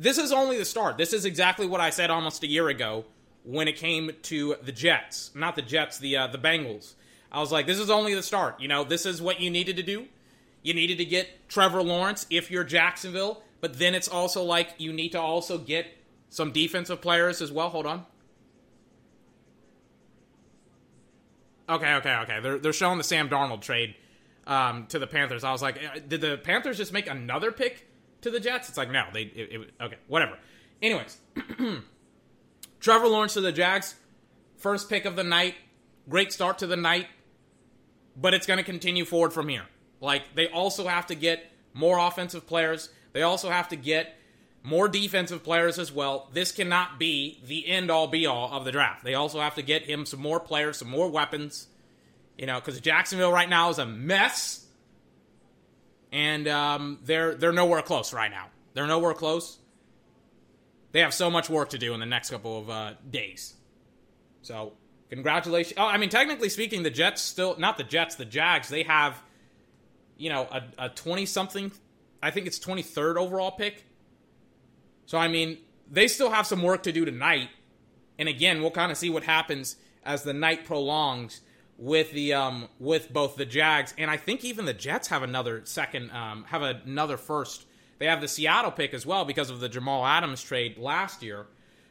this 0.00 0.16
is 0.16 0.32
only 0.32 0.56
the 0.56 0.64
start. 0.64 0.96
This 0.96 1.12
is 1.12 1.26
exactly 1.26 1.66
what 1.66 1.82
I 1.82 1.90
said 1.90 2.08
almost 2.08 2.42
a 2.42 2.46
year 2.46 2.68
ago 2.68 3.04
when 3.44 3.68
it 3.68 3.76
came 3.76 4.10
to 4.22 4.56
the 4.62 4.72
Jets, 4.72 5.30
not 5.34 5.56
the 5.56 5.62
Jets, 5.62 5.98
the 5.98 6.16
uh, 6.16 6.26
the 6.26 6.38
Bengals. 6.38 6.94
I 7.30 7.38
was 7.40 7.52
like, 7.52 7.66
this 7.66 7.78
is 7.78 7.90
only 7.90 8.14
the 8.14 8.22
start. 8.22 8.58
You 8.60 8.66
know, 8.66 8.82
this 8.82 9.04
is 9.04 9.20
what 9.20 9.40
you 9.40 9.50
needed 9.50 9.76
to 9.76 9.82
do. 9.82 10.06
You 10.62 10.72
needed 10.72 10.96
to 10.98 11.04
get 11.04 11.48
Trevor 11.50 11.82
Lawrence 11.82 12.26
if 12.30 12.50
you're 12.50 12.64
Jacksonville, 12.64 13.42
but 13.60 13.78
then 13.78 13.94
it's 13.94 14.08
also 14.08 14.42
like 14.42 14.70
you 14.78 14.90
need 14.90 15.10
to 15.12 15.20
also 15.20 15.58
get 15.58 15.86
some 16.30 16.50
defensive 16.50 17.02
players 17.02 17.42
as 17.42 17.52
well. 17.52 17.68
Hold 17.68 17.84
on. 17.84 18.06
Okay, 21.68 21.92
okay, 21.96 22.16
okay. 22.22 22.40
They're 22.40 22.58
they're 22.58 22.72
showing 22.72 22.96
the 22.96 23.04
Sam 23.04 23.28
Darnold 23.28 23.60
trade 23.60 23.94
um, 24.46 24.86
to 24.86 24.98
the 24.98 25.06
Panthers. 25.06 25.44
I 25.44 25.52
was 25.52 25.60
like, 25.60 25.76
eh, 25.76 26.00
did 26.08 26.22
the 26.22 26.38
Panthers 26.38 26.78
just 26.78 26.94
make 26.94 27.06
another 27.06 27.52
pick 27.52 27.86
to 28.22 28.30
the 28.30 28.40
Jets? 28.40 28.68
It's 28.68 28.78
like 28.78 28.90
no, 28.90 29.04
they 29.12 29.22
it, 29.22 29.52
it, 29.52 29.70
okay, 29.80 29.96
whatever. 30.08 30.38
Anyways, 30.82 31.18
Trevor 32.80 33.08
Lawrence 33.08 33.34
to 33.34 33.40
the 33.40 33.52
Jags, 33.52 33.94
first 34.56 34.88
pick 34.88 35.04
of 35.04 35.16
the 35.16 35.24
night. 35.24 35.54
Great 36.08 36.32
start 36.32 36.58
to 36.58 36.66
the 36.66 36.76
night 36.76 37.06
but 38.16 38.34
it's 38.34 38.46
going 38.46 38.58
to 38.58 38.64
continue 38.64 39.04
forward 39.04 39.32
from 39.32 39.48
here. 39.48 39.64
Like, 40.00 40.34
they 40.34 40.48
also 40.48 40.86
have 40.86 41.06
to 41.06 41.14
get 41.14 41.50
more 41.72 41.98
offensive 41.98 42.46
players. 42.46 42.90
They 43.12 43.22
also 43.22 43.50
have 43.50 43.68
to 43.68 43.76
get 43.76 44.16
more 44.62 44.88
defensive 44.88 45.42
players 45.42 45.78
as 45.78 45.90
well. 45.92 46.28
This 46.32 46.52
cannot 46.52 46.98
be 46.98 47.40
the 47.46 47.66
end 47.66 47.90
all 47.90 48.06
be 48.06 48.26
all 48.26 48.52
of 48.52 48.64
the 48.64 48.72
draft. 48.72 49.04
They 49.04 49.14
also 49.14 49.40
have 49.40 49.54
to 49.54 49.62
get 49.62 49.84
him 49.84 50.04
some 50.04 50.20
more 50.20 50.40
players, 50.40 50.78
some 50.78 50.90
more 50.90 51.08
weapons. 51.08 51.66
You 52.36 52.46
know, 52.46 52.58
because 52.60 52.80
Jacksonville 52.80 53.32
right 53.32 53.48
now 53.48 53.70
is 53.70 53.78
a 53.78 53.86
mess, 53.86 54.66
and 56.12 56.48
um, 56.48 56.98
they're 57.04 57.34
they're 57.34 57.52
nowhere 57.52 57.82
close 57.82 58.12
right 58.12 58.30
now. 58.30 58.46
They're 58.74 58.86
nowhere 58.86 59.14
close. 59.14 59.58
They 60.92 61.00
have 61.00 61.14
so 61.14 61.30
much 61.30 61.48
work 61.48 61.70
to 61.70 61.78
do 61.78 61.94
in 61.94 62.00
the 62.00 62.06
next 62.06 62.30
couple 62.30 62.58
of 62.58 62.70
uh, 62.70 62.94
days. 63.10 63.54
So 64.42 64.72
Congratulations. 65.10 65.74
Oh, 65.76 65.86
I 65.86 65.96
mean, 65.96 66.08
technically 66.08 66.48
speaking, 66.48 66.84
the 66.84 66.90
Jets 66.90 67.20
still, 67.20 67.56
not 67.58 67.76
the 67.76 67.84
Jets, 67.84 68.14
the 68.14 68.24
Jags, 68.24 68.68
they 68.68 68.84
have, 68.84 69.20
you 70.16 70.30
know, 70.30 70.48
a 70.78 70.88
20 70.88 71.26
something, 71.26 71.72
I 72.22 72.30
think 72.30 72.46
it's 72.46 72.60
23rd 72.60 73.16
overall 73.16 73.50
pick. 73.50 73.84
So, 75.06 75.18
I 75.18 75.26
mean, 75.26 75.58
they 75.90 76.06
still 76.06 76.30
have 76.30 76.46
some 76.46 76.62
work 76.62 76.84
to 76.84 76.92
do 76.92 77.04
tonight. 77.04 77.48
And 78.20 78.28
again, 78.28 78.60
we'll 78.60 78.70
kind 78.70 78.92
of 78.92 78.98
see 78.98 79.10
what 79.10 79.24
happens 79.24 79.74
as 80.04 80.22
the 80.22 80.32
night 80.32 80.64
prolongs 80.64 81.40
with 81.80 82.12
the 82.12 82.34
um 82.34 82.68
with 82.78 83.10
both 83.10 83.36
the 83.36 83.46
Jags 83.46 83.94
and 83.96 84.10
I 84.10 84.18
think 84.18 84.44
even 84.44 84.66
the 84.66 84.74
Jets 84.74 85.08
have 85.08 85.22
another 85.22 85.62
second 85.64 86.10
um 86.10 86.44
have 86.44 86.62
another 86.62 87.16
first. 87.16 87.66
They 87.98 88.06
have 88.06 88.20
the 88.20 88.28
Seattle 88.28 88.70
pick 88.70 88.94
as 88.94 89.04
well 89.04 89.24
because 89.24 89.50
of 89.50 89.60
the 89.60 89.68
Jamal 89.68 90.06
Adams 90.06 90.42
trade 90.42 90.78
last 90.78 91.22
year. 91.22 91.46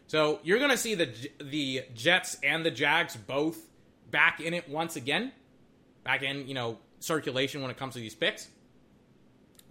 So 0.08 0.40
you're 0.44 0.60
going 0.60 0.72
to 0.72 0.78
see 0.78 0.96
the 0.96 1.10
the 1.44 1.84
Jets 1.94 2.38
and 2.44 2.64
the 2.64 2.72
Jags 2.72 3.16
both 3.16 3.60
back 4.10 4.40
in 4.40 4.54
it 4.54 4.70
once 4.70 4.96
again, 4.96 5.32
back 6.04 6.22
in 6.22 6.48
you 6.48 6.54
know 6.54 6.78
circulation 7.00 7.62
when 7.62 7.72
it 7.72 7.78
comes 7.78 7.96
to 7.96 8.00
these 8.00 8.16
picks. 8.16 8.48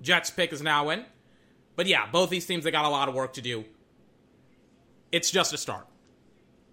Jets 0.00 0.30
pick 0.30 0.52
is 0.52 0.62
now 0.62 0.90
in, 0.90 1.04
but 1.76 1.86
yeah, 1.86 2.06
both 2.10 2.28
these 2.28 2.46
teams 2.46 2.64
they 2.64 2.72
got 2.72 2.84
a 2.84 2.88
lot 2.88 3.08
of 3.08 3.14
work 3.14 3.34
to 3.34 3.42
do. 3.42 3.64
It's 5.12 5.30
just 5.30 5.52
a 5.52 5.58
start. 5.58 5.86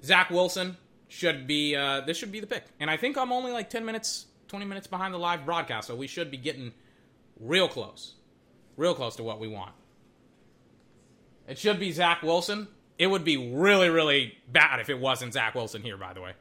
Zach 0.04 0.30
Wilson 0.30 0.78
should 1.08 1.48
be 1.48 1.76
uh, 1.76 2.02
this 2.02 2.18
should 2.18 2.32
be 2.32 2.40
the 2.40 2.48
pick, 2.48 2.66
and 2.80 2.90
I 2.90 2.98
think 2.98 3.18
I'm 3.18 3.32
only 3.32 3.52
like 3.52 3.70
ten 3.70 3.86
minutes, 3.86 4.26
twenty 4.48 4.66
minutes 4.66 4.88
behind 4.88 5.14
the 5.14 5.18
live 5.18 5.46
broadcast, 5.46 5.88
so 5.88 5.96
we 5.96 6.08
should 6.08 6.32
be 6.32 6.38
getting 6.38 6.72
real 7.40 7.68
close, 7.68 8.16
real 8.78 8.96
close 8.96 9.16
to 9.18 9.24
what 9.24 9.40
we 9.40 9.48
want. 9.48 9.72
It 11.48 11.58
should 11.58 11.80
be 11.80 11.92
Zach 11.92 12.24
Wilson. 12.24 12.68
It 12.98 13.08
would 13.08 13.24
be 13.24 13.54
really, 13.54 13.90
really 13.90 14.38
bad 14.52 14.80
if 14.80 14.90
it 14.90 15.00
wasn't 15.00 15.34
Zach 15.34 15.54
Wilson 15.54 15.82
here, 15.82 15.98
by 15.98 16.14
the 16.14 16.22
way. 16.22 16.34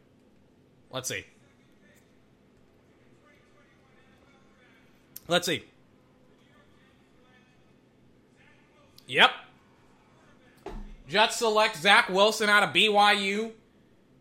Let's 0.91 1.09
see. 1.09 1.25
Let's 5.27 5.47
see. 5.47 5.65
Yep. 9.07 9.31
Jets 11.09 11.37
select 11.37 11.77
Zach 11.77 12.09
Wilson 12.09 12.49
out 12.49 12.63
of 12.63 12.71
BYU. 12.71 13.53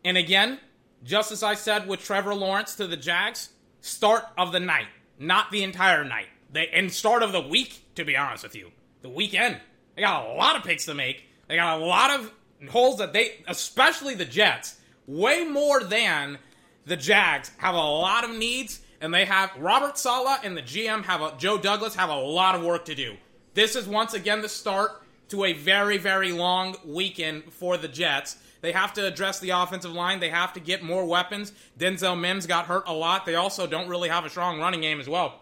And 0.05 0.17
again, 0.17 0.59
just 1.03 1.31
as 1.31 1.43
I 1.43 1.55
said 1.55 1.87
with 1.87 2.03
Trevor 2.03 2.35
Lawrence 2.35 2.75
to 2.75 2.87
the 2.87 2.97
Jags, 2.97 3.49
start 3.81 4.25
of 4.37 4.51
the 4.51 4.59
night, 4.59 4.87
not 5.19 5.51
the 5.51 5.63
entire 5.63 6.03
night. 6.03 6.27
They 6.51 6.67
and 6.67 6.91
start 6.91 7.23
of 7.23 7.31
the 7.31 7.41
week, 7.41 7.83
to 7.95 8.05
be 8.05 8.15
honest 8.15 8.43
with 8.43 8.55
you. 8.55 8.71
The 9.01 9.09
weekend. 9.09 9.57
They 9.95 10.01
got 10.01 10.25
a 10.25 10.33
lot 10.33 10.55
of 10.55 10.63
picks 10.63 10.85
to 10.85 10.93
make. 10.93 11.25
They 11.47 11.55
got 11.55 11.79
a 11.79 11.85
lot 11.85 12.11
of 12.11 12.31
holes 12.69 12.97
that 12.99 13.13
they 13.13 13.43
especially 13.47 14.15
the 14.15 14.25
Jets, 14.25 14.77
way 15.07 15.45
more 15.45 15.83
than 15.83 16.37
the 16.85 16.97
Jags, 16.97 17.51
have 17.57 17.75
a 17.75 17.77
lot 17.77 18.23
of 18.23 18.31
needs, 18.31 18.81
and 19.01 19.13
they 19.13 19.25
have 19.25 19.51
Robert 19.57 19.97
Saleh 19.97 20.39
and 20.43 20.55
the 20.55 20.61
GM 20.61 21.03
have 21.03 21.21
a 21.21 21.33
Joe 21.37 21.57
Douglas 21.57 21.95
have 21.95 22.09
a 22.09 22.15
lot 22.15 22.55
of 22.55 22.63
work 22.63 22.85
to 22.85 22.95
do. 22.95 23.15
This 23.53 23.75
is 23.75 23.87
once 23.87 24.13
again 24.13 24.41
the 24.41 24.49
start 24.49 25.03
to 25.29 25.45
a 25.45 25.53
very, 25.53 25.97
very 25.97 26.31
long 26.31 26.75
weekend 26.85 27.51
for 27.53 27.77
the 27.77 27.87
Jets. 27.87 28.37
They 28.63 28.71
have 28.71 28.93
to 28.93 29.05
address 29.05 29.41
the 29.41 29.49
offensive 29.49 29.91
line. 29.91 30.21
They 30.21 30.29
have 30.29 30.53
to 30.53 30.61
get 30.61 30.81
more 30.81 31.05
weapons. 31.05 31.51
Denzel 31.77 32.17
Mims 32.17 32.47
got 32.47 32.67
hurt 32.67 32.85
a 32.87 32.93
lot. 32.93 33.25
They 33.25 33.35
also 33.35 33.67
don't 33.67 33.89
really 33.89 34.07
have 34.07 34.23
a 34.23 34.29
strong 34.29 34.57
running 34.57 34.79
game 34.79 35.01
as 35.01 35.09
well. 35.09 35.41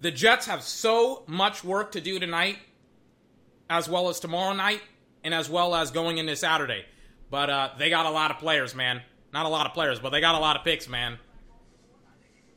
The 0.00 0.10
Jets 0.10 0.46
have 0.46 0.62
so 0.62 1.22
much 1.28 1.62
work 1.62 1.92
to 1.92 2.00
do 2.00 2.18
tonight, 2.18 2.58
as 3.70 3.88
well 3.88 4.08
as 4.08 4.18
tomorrow 4.18 4.52
night, 4.52 4.82
and 5.22 5.32
as 5.32 5.48
well 5.48 5.76
as 5.76 5.92
going 5.92 6.18
into 6.18 6.34
Saturday. 6.34 6.84
But 7.30 7.48
uh, 7.48 7.70
they 7.78 7.88
got 7.88 8.04
a 8.04 8.10
lot 8.10 8.32
of 8.32 8.38
players, 8.38 8.74
man. 8.74 9.02
Not 9.32 9.46
a 9.46 9.48
lot 9.48 9.66
of 9.66 9.72
players, 9.72 10.00
but 10.00 10.10
they 10.10 10.20
got 10.20 10.34
a 10.34 10.40
lot 10.40 10.56
of 10.56 10.64
picks, 10.64 10.88
man. 10.88 11.20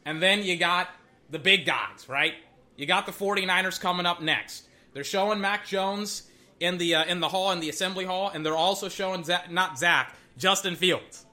And 0.05 0.23
then 0.23 0.41
you 0.41 0.57
got 0.57 0.89
the 1.29 1.37
big 1.37 1.67
guys, 1.67 2.09
right? 2.09 2.33
You 2.77 2.87
got 2.87 3.05
the 3.05 3.11
49ers 3.11 3.79
coming 3.79 4.07
up 4.07 4.23
next. 4.23 4.67
They're 4.93 5.03
showing 5.03 5.39
Mac 5.39 5.67
Jones 5.67 6.23
in 6.59 6.77
the 6.77 6.95
uh, 6.95 7.05
in 7.05 7.19
the 7.19 7.29
hall 7.29 7.51
in 7.51 7.59
the 7.59 7.69
assembly 7.69 8.05
hall, 8.05 8.31
and 8.33 8.45
they're 8.45 8.55
also 8.55 8.89
showing 8.89 9.23
Zach, 9.23 9.51
not 9.51 9.77
Zach, 9.77 10.15
Justin 10.37 10.75
Fields. 10.75 11.25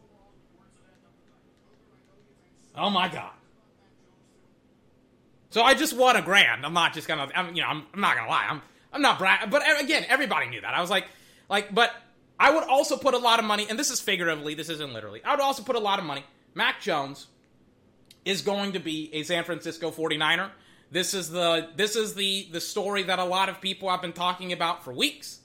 Oh 2.76 2.91
my 2.91 3.09
god! 3.09 3.33
So 5.50 5.62
I 5.62 5.75
just 5.75 5.95
won 5.95 6.17
a 6.17 6.23
grand. 6.23 6.64
I'm 6.64 6.73
not 6.73 6.95
just 6.95 7.07
gonna, 7.07 7.29
I'm, 7.35 7.55
you 7.55 7.61
know, 7.62 7.69
I'm, 7.69 7.85
I'm 7.93 8.00
not 8.00 8.17
gonna 8.17 8.31
lie. 8.31 8.47
I'm 8.49 8.62
I'm 8.93 9.02
not 9.02 9.19
brag, 9.19 9.50
but 9.50 9.62
again, 9.81 10.05
everybody 10.09 10.49
knew 10.49 10.61
that. 10.61 10.75
I 10.75 10.81
was 10.81 10.91
like, 10.91 11.07
like, 11.49 11.75
but 11.75 11.95
I 12.38 12.50
would 12.50 12.64
also 12.64 12.97
put 12.97 13.14
a 13.14 13.19
lot 13.19 13.38
of 13.38 13.45
money, 13.45 13.67
and 13.69 13.79
this 13.79 13.91
is 13.91 14.00
figuratively, 14.00 14.55
this 14.55 14.69
isn't 14.69 14.93
literally. 14.93 15.23
I 15.25 15.31
would 15.31 15.41
also 15.41 15.62
put 15.62 15.76
a 15.76 15.81
lot 15.81 15.99
of 15.99 16.05
money. 16.05 16.25
Mac 16.55 16.81
Jones 16.81 17.29
is 18.25 18.43
going 18.43 18.73
to 18.73 18.81
be 18.81 19.11
a 19.14 19.23
San 19.23 19.45
Francisco 19.45 19.91
49er. 19.91 20.50
This 20.92 21.14
is 21.14 21.30
the 21.30 21.70
this 21.75 21.96
is 21.96 22.14
the 22.14 22.49
the 22.52 22.61
story 22.61 23.02
that 23.04 23.18
a 23.18 23.25
lot 23.25 23.49
of 23.49 23.62
people 23.62 23.88
have 23.88 24.02
been 24.02 24.12
talking 24.12 24.52
about 24.52 24.84
for 24.84 24.92
weeks. 24.92 25.40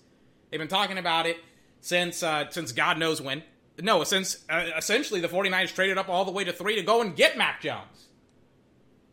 They've 0.52 0.60
been 0.60 0.68
talking 0.68 0.98
about 0.98 1.26
it 1.26 1.38
since 1.80 2.22
uh, 2.22 2.50
since 2.50 2.74
God 2.74 3.00
knows 3.00 3.22
when. 3.22 3.44
No, 3.80 4.04
since 4.04 4.44
uh, 4.50 4.66
essentially 4.76 5.22
the 5.22 5.30
49ers 5.30 5.74
traded 5.74 5.98
up 5.98 6.10
all 6.10 6.26
the 6.26 6.32
way 6.32 6.44
to 6.44 6.52
3 6.52 6.76
to 6.76 6.82
go 6.82 7.00
and 7.02 7.16
get 7.16 7.38
Mac 7.38 7.62
Jones. 7.62 8.08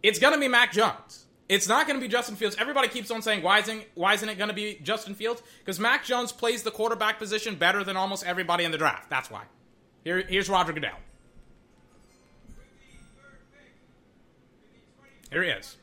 It's 0.02 0.18
going 0.18 0.34
to 0.34 0.40
be 0.40 0.48
Mac 0.48 0.72
Jones. 0.72 1.26
It's 1.48 1.68
not 1.68 1.86
going 1.86 2.00
to 2.00 2.04
be 2.04 2.10
Justin 2.10 2.34
Fields. 2.34 2.56
Everybody 2.58 2.88
keeps 2.88 3.10
on 3.10 3.20
saying, 3.20 3.42
why 3.42 3.58
isn't, 3.58 3.84
why 3.94 4.14
isn't 4.14 4.28
it 4.28 4.38
going 4.38 4.48
to 4.48 4.54
be 4.54 4.80
Justin 4.82 5.14
Fields? 5.14 5.42
Because 5.58 5.78
Mac 5.78 6.04
Jones 6.04 6.32
plays 6.32 6.62
the 6.62 6.70
quarterback 6.70 7.18
position 7.18 7.56
better 7.56 7.84
than 7.84 7.96
almost 7.96 8.24
everybody 8.24 8.64
in 8.64 8.72
the 8.72 8.78
draft. 8.78 9.10
That's 9.10 9.30
why. 9.30 9.42
Here, 10.02 10.24
here's 10.26 10.48
Roger 10.48 10.72
Goodell. 10.72 10.96
Here 15.30 15.42
he 15.42 15.50
is. 15.50 15.76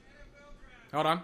Hold 0.94 1.06
on. 1.06 1.22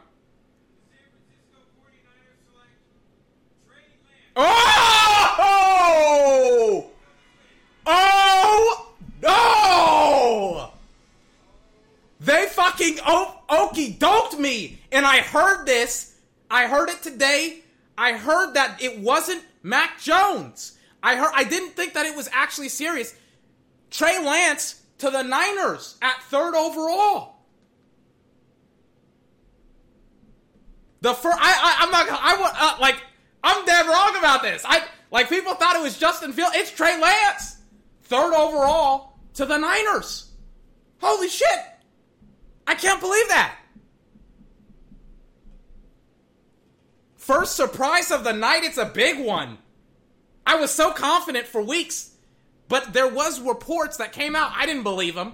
Oh! 4.40 5.66
Oh! 7.86 8.94
No! 9.22 10.72
They 12.20 12.46
fucking 12.48 13.00
o- 13.06 13.40
okey 13.50 13.94
doked 13.94 14.40
me. 14.40 14.80
And 14.92 15.06
I 15.06 15.18
heard 15.18 15.66
this. 15.66 16.16
I 16.50 16.68
heard 16.68 16.90
it 16.90 17.02
today. 17.04 17.62
I 17.98 18.14
heard 18.14 18.54
that 18.54 18.82
it 18.82 19.00
wasn't 19.00 19.44
Mac 19.64 20.00
Jones. 20.00 20.78
I 21.04 21.16
heard 21.16 21.32
I 21.36 21.44
didn't 21.44 21.72
think 21.72 21.94
that 21.96 22.06
it 22.06 22.16
was 22.16 22.30
actually 22.32 22.70
serious. 22.70 23.14
Trey 23.90 24.24
Lance 24.24 24.82
to 25.00 25.10
the 25.10 25.24
Niners 25.24 25.98
at 26.02 26.22
third 26.24 26.56
overall. 26.56 27.37
The 31.02 31.14
first, 31.14 31.38
I, 31.40 31.52
I, 31.52 31.86
I'm 31.86 31.92
not, 31.92 32.08
I 32.10 32.42
want, 32.42 32.56
uh, 32.60 32.78
like, 32.82 32.96
I'm 33.44 33.66
dead 33.66 33.86
wrong 33.86 34.16
about 34.18 34.42
this. 34.42 34.64
I, 34.66 34.84
like, 35.12 35.30
people 35.30 35.54
thought 35.54 35.76
it 35.76 35.82
was 35.82 35.98
Justin 35.98 36.34
Field. 36.34 36.52
It's 36.56 36.72
Trey 36.72 37.00
Lance, 37.00 37.58
third 38.04 38.34
overall 38.34 39.18
to 39.36 39.46
the 39.46 39.58
Niners. 39.58 40.32
Holy 41.00 41.30
shit! 41.30 41.60
I 42.66 42.76
can't 42.76 43.00
believe 43.00 43.28
that. 43.30 43.56
First 47.16 47.56
surprise 47.56 48.12
of 48.12 48.24
the 48.24 48.34
night. 48.34 48.64
It's 48.64 48.78
a 48.78 48.86
big 48.86 49.20
one. 49.20 49.58
I 50.46 50.56
was 50.56 50.72
so 50.72 50.92
confident 50.92 51.46
for 51.46 51.62
weeks, 51.62 52.16
but 52.70 52.94
there 52.94 53.08
was 53.08 53.40
reports 53.42 53.98
that 53.98 54.14
came 54.14 54.36
out. 54.36 54.52
I 54.56 54.66
didn't 54.66 54.84
believe 54.84 55.16
them. 55.16 55.34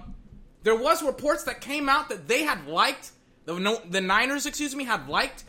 There 0.64 0.74
was 0.74 1.02
reports 1.02 1.44
that 1.44 1.60
came 1.60 1.88
out 1.88 2.08
that 2.08 2.26
they 2.26 2.42
had 2.42 2.66
liked 2.66 3.12
the 3.44 3.80
the 3.88 4.00
Niners, 4.00 4.46
excuse 4.46 4.74
me, 4.74 4.84
had 4.84 5.08
liked 5.08 5.44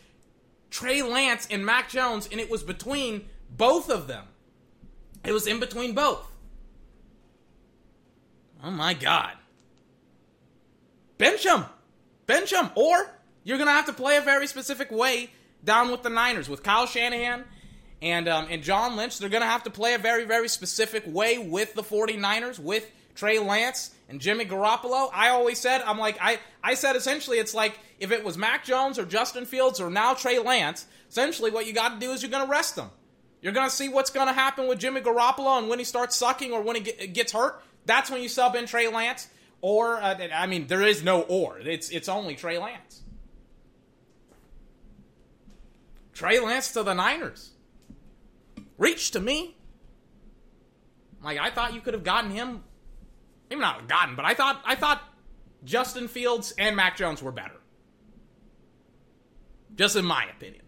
Trey 0.69 1.01
Lance 1.01 1.47
and 1.49 1.65
Mac 1.65 1.89
Jones, 1.89 2.27
and 2.31 2.39
it 2.39 2.49
was 2.49 2.63
between 2.63 3.25
both 3.49 3.89
of 3.89 4.07
them. 4.07 4.25
It 5.23 5.31
was 5.31 5.47
in 5.47 5.59
between 5.59 5.93
both. 5.93 6.31
Oh 8.63 8.71
my 8.71 8.93
God. 8.93 9.31
Bench 11.17 11.45
him. 11.45 11.65
Bench 12.25 12.51
him. 12.51 12.69
Or 12.75 13.09
you're 13.43 13.57
going 13.57 13.67
to 13.67 13.73
have 13.73 13.85
to 13.85 13.93
play 13.93 14.17
a 14.17 14.21
very 14.21 14.47
specific 14.47 14.91
way 14.91 15.29
down 15.63 15.91
with 15.91 16.03
the 16.03 16.09
Niners. 16.09 16.49
With 16.49 16.63
Kyle 16.63 16.85
Shanahan 16.85 17.45
and, 18.01 18.27
um, 18.27 18.47
and 18.49 18.63
John 18.63 18.95
Lynch, 18.95 19.19
they're 19.19 19.29
going 19.29 19.41
to 19.41 19.47
have 19.47 19.63
to 19.63 19.69
play 19.69 19.93
a 19.93 19.97
very, 19.97 20.25
very 20.25 20.47
specific 20.47 21.03
way 21.05 21.37
with 21.37 21.73
the 21.73 21.83
49ers, 21.83 22.59
with 22.59 22.89
Trey 23.15 23.39
Lance 23.39 23.95
and 24.09 24.19
Jimmy 24.19 24.45
Garoppolo. 24.45 25.09
I 25.13 25.29
always 25.29 25.57
said, 25.57 25.81
I'm 25.81 25.97
like, 25.97 26.17
I, 26.21 26.39
I 26.63 26.75
said 26.75 26.95
essentially 26.95 27.39
it's 27.39 27.53
like 27.53 27.79
if 27.99 28.11
it 28.11 28.23
was 28.23 28.37
Mac 28.37 28.65
Jones 28.65 28.99
or 28.99 29.05
Justin 29.05 29.45
Fields 29.45 29.79
or 29.79 29.89
now 29.89 30.13
Trey 30.13 30.37
Lance, 30.37 30.85
essentially 31.09 31.49
what 31.49 31.65
you 31.65 31.73
got 31.73 31.93
to 31.93 31.99
do 31.99 32.11
is 32.11 32.21
you're 32.21 32.31
going 32.31 32.45
to 32.45 32.51
rest 32.51 32.75
them. 32.75 32.89
You're 33.41 33.53
going 33.53 33.69
to 33.69 33.75
see 33.75 33.89
what's 33.89 34.09
going 34.09 34.27
to 34.27 34.33
happen 34.33 34.67
with 34.67 34.79
Jimmy 34.79 35.01
Garoppolo 35.01 35.59
and 35.59 35.69
when 35.69 35.79
he 35.79 35.85
starts 35.85 36.15
sucking 36.15 36.51
or 36.51 36.61
when 36.61 36.75
he 36.75 37.07
gets 37.07 37.31
hurt, 37.31 37.61
that's 37.85 38.11
when 38.11 38.21
you 38.21 38.29
sub 38.29 38.55
in 38.55 38.65
Trey 38.65 38.87
Lance. 38.87 39.27
Or, 39.61 40.01
uh, 40.01 40.27
I 40.33 40.45
mean, 40.47 40.67
there 40.67 40.81
is 40.81 41.03
no 41.03 41.21
or. 41.21 41.57
It's, 41.59 41.89
it's 41.89 42.09
only 42.09 42.35
Trey 42.35 42.57
Lance. 42.57 43.01
Trey 46.13 46.39
Lance 46.39 46.71
to 46.73 46.83
the 46.83 46.93
Niners. 46.93 47.51
Reach 48.77 49.11
to 49.11 49.19
me. 49.19 49.55
Like, 51.21 51.39
I 51.39 51.49
thought 51.49 51.73
you 51.73 51.81
could 51.81 51.93
have 51.93 52.03
gotten 52.03 52.31
him 52.31 52.63
maybe 53.49 53.61
not 53.61 53.87
gotten, 53.87 54.15
but 54.15 54.25
I 54.25 54.33
thought 54.33 54.61
I 54.65 54.75
thought 54.75 55.01
Justin 55.63 56.07
Fields 56.07 56.53
and 56.57 56.75
Mac 56.75 56.97
Jones 56.97 57.21
were 57.21 57.31
better. 57.31 57.55
Just 59.75 59.95
in 59.95 60.05
my 60.05 60.25
opinion. 60.25 60.63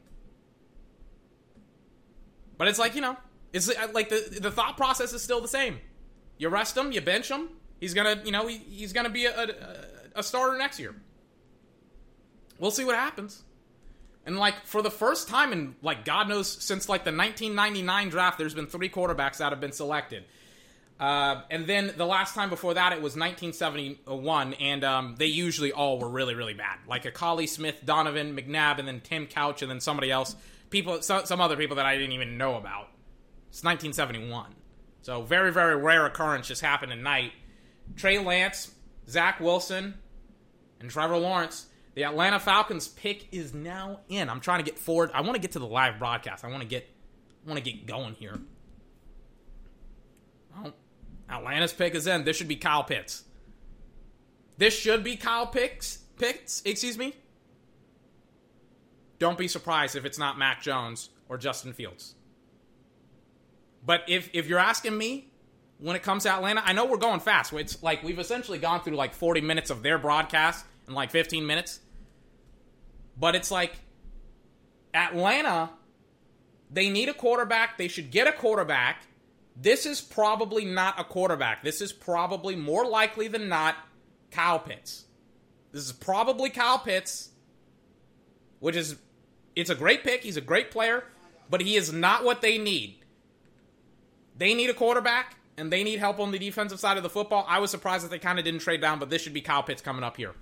But 2.57 2.67
it's 2.67 2.79
like, 2.79 2.95
you 2.95 3.01
know, 3.01 3.15
it's 3.53 3.69
uh, 3.69 3.87
like 3.93 4.09
the 4.09 4.39
the 4.41 4.51
thought 4.51 4.77
process 4.77 5.13
is 5.13 5.21
still 5.21 5.41
the 5.41 5.47
same. 5.47 5.79
You 6.37 6.49
rest 6.49 6.75
him, 6.75 6.91
you 6.91 7.01
bench 7.01 7.29
him. 7.29 7.49
He's 7.79 7.93
gonna, 7.93 8.21
you 8.25 8.31
know, 8.31 8.47
he, 8.47 8.57
he's 8.57 8.93
gonna 8.93 9.09
be 9.09 9.25
a, 9.25 9.43
a, 9.43 9.47
a 10.15 10.23
starter 10.23 10.57
next 10.57 10.79
year. 10.79 10.95
We'll 12.59 12.71
see 12.71 12.85
what 12.85 12.95
happens. 12.95 13.43
And 14.25 14.37
like 14.37 14.65
for 14.65 14.81
the 14.81 14.91
first 14.91 15.29
time 15.29 15.53
in 15.53 15.75
like 15.81 16.03
God 16.03 16.27
knows 16.27 16.49
since 16.49 16.89
like 16.89 17.05
the 17.05 17.11
1999 17.11 18.09
draft, 18.09 18.37
there's 18.37 18.53
been 18.53 18.67
three 18.67 18.89
quarterbacks 18.89 19.37
that 19.37 19.51
have 19.51 19.61
been 19.61 19.71
selected. 19.71 20.25
Uh, 20.99 21.41
and 21.51 21.67
then 21.67 21.93
the 21.95 22.05
last 22.05 22.33
time 22.33 22.49
before 22.49 22.73
that, 22.73 22.91
it 22.91 23.01
was 23.01 23.15
1971, 23.15 24.53
and 24.55 24.83
um, 24.83 25.15
they 25.17 25.27
usually 25.27 25.71
all 25.71 25.99
were 25.99 26.09
really, 26.09 26.33
really 26.33 26.55
bad. 26.55 26.79
Like 26.87 27.03
Akili 27.03 27.47
Smith, 27.47 27.81
Donovan, 27.85 28.35
McNabb, 28.35 28.79
and 28.79 28.87
then 28.87 29.01
Tim 29.01 29.27
Couch, 29.27 29.61
and 29.61 29.69
then 29.69 29.79
somebody 29.79 30.09
else. 30.09 30.35
People, 30.71 31.01
so, 31.01 31.23
some 31.23 31.39
other 31.39 31.55
people 31.55 31.75
that 31.75 31.85
I 31.85 31.95
didn't 31.95 32.13
even 32.13 32.37
know 32.37 32.55
about. 32.55 32.89
It's 33.49 33.63
1971. 33.63 34.55
So 35.01 35.21
very, 35.21 35.53
very 35.53 35.75
rare 35.75 36.05
occurrence 36.05 36.47
just 36.47 36.61
happened 36.61 36.91
at 36.91 36.97
night. 36.97 37.31
Trey 37.95 38.19
Lance, 38.19 38.73
Zach 39.07 39.39
Wilson, 39.39 39.93
and 40.79 40.89
Trevor 40.89 41.17
Lawrence. 41.17 41.67
The 41.93 42.03
Atlanta 42.03 42.39
Falcons 42.39 42.87
pick 42.87 43.27
is 43.31 43.53
now 43.53 44.01
in. 44.09 44.29
I'm 44.29 44.39
trying 44.41 44.59
to 44.63 44.69
get 44.69 44.77
forward. 44.77 45.11
I 45.13 45.21
want 45.21 45.35
to 45.35 45.39
get 45.39 45.53
to 45.53 45.59
the 45.59 45.67
live 45.67 45.97
broadcast. 45.97 46.43
I 46.43 46.49
want 46.49 46.61
to 46.61 46.67
get, 46.67 46.87
I 47.45 47.49
want 47.49 47.63
to 47.63 47.71
get 47.71 47.85
going 47.85 48.15
here. 48.15 48.39
Well, 50.55 50.73
Atlanta's 51.29 51.73
pick 51.73 51.95
is 51.95 52.07
in. 52.07 52.23
This 52.23 52.37
should 52.37 52.47
be 52.47 52.55
Kyle 52.55 52.83
Pitts. 52.83 53.23
This 54.57 54.77
should 54.77 55.03
be 55.03 55.15
Kyle 55.15 55.47
Pitts. 55.47 55.99
Pitts, 56.17 56.61
excuse 56.65 56.97
me. 56.97 57.13
Don't 59.19 59.37
be 59.37 59.47
surprised 59.47 59.95
if 59.95 60.05
it's 60.05 60.17
not 60.17 60.37
Mac 60.37 60.61
Jones 60.61 61.09
or 61.29 61.37
Justin 61.37 61.73
Fields. 61.73 62.15
But 63.85 64.03
if 64.07 64.29
if 64.33 64.47
you're 64.47 64.59
asking 64.59 64.97
me, 64.97 65.31
when 65.79 65.95
it 65.95 66.03
comes 66.03 66.23
to 66.23 66.29
Atlanta, 66.29 66.61
I 66.65 66.73
know 66.73 66.85
we're 66.85 66.97
going 66.97 67.19
fast. 67.19 67.53
It's 67.53 67.81
like 67.83 68.03
we've 68.03 68.19
essentially 68.19 68.57
gone 68.57 68.81
through 68.81 68.95
like 68.95 69.13
40 69.13 69.41
minutes 69.41 69.69
of 69.69 69.83
their 69.83 69.97
broadcast 69.97 70.65
in 70.87 70.93
like 70.93 71.11
15 71.11 71.45
minutes. 71.45 71.79
But 73.19 73.35
it's 73.35 73.51
like 73.51 73.73
Atlanta, 74.93 75.69
they 76.71 76.89
need 76.89 77.09
a 77.09 77.13
quarterback. 77.13 77.77
They 77.77 77.87
should 77.87 78.11
get 78.11 78.27
a 78.27 78.31
quarterback. 78.31 79.03
This 79.59 79.85
is 79.85 80.01
probably 80.01 80.65
not 80.65 80.99
a 80.99 81.03
quarterback. 81.03 81.63
This 81.63 81.81
is 81.81 81.91
probably 81.91 82.55
more 82.55 82.85
likely 82.85 83.27
than 83.27 83.49
not 83.49 83.75
Kyle 84.29 84.59
Pitts. 84.59 85.05
This 85.71 85.83
is 85.83 85.91
probably 85.91 86.49
Kyle 86.49 86.77
Pitts, 86.77 87.29
which 88.59 88.75
is 88.75 88.97
it's 89.55 89.71
a 89.71 89.75
great 89.75 90.03
pick. 90.03 90.21
He's 90.23 90.37
a 90.37 90.41
great 90.41 90.69
player, 90.69 91.03
but 91.49 91.61
he 91.61 91.75
is 91.75 91.91
not 91.91 92.23
what 92.23 92.41
they 92.41 92.59
need. 92.59 92.99
They 94.37 94.53
need 94.53 94.69
a 94.69 94.75
quarterback 94.75 95.35
and 95.57 95.71
they 95.71 95.83
need 95.83 95.97
help 95.97 96.19
on 96.19 96.31
the 96.31 96.37
defensive 96.37 96.79
side 96.79 96.97
of 96.97 97.03
the 97.03 97.09
football. 97.09 97.43
I 97.47 97.57
was 97.57 97.71
surprised 97.71 98.05
that 98.05 98.11
they 98.11 98.19
kind 98.19 98.37
of 98.37 98.45
didn't 98.45 98.59
trade 98.59 98.81
down, 98.81 98.99
but 98.99 99.09
this 99.09 99.23
should 99.23 99.33
be 99.33 99.41
Kyle 99.41 99.63
Pitts 99.63 99.81
coming 99.81 100.03
up 100.03 100.17
here. 100.17 100.33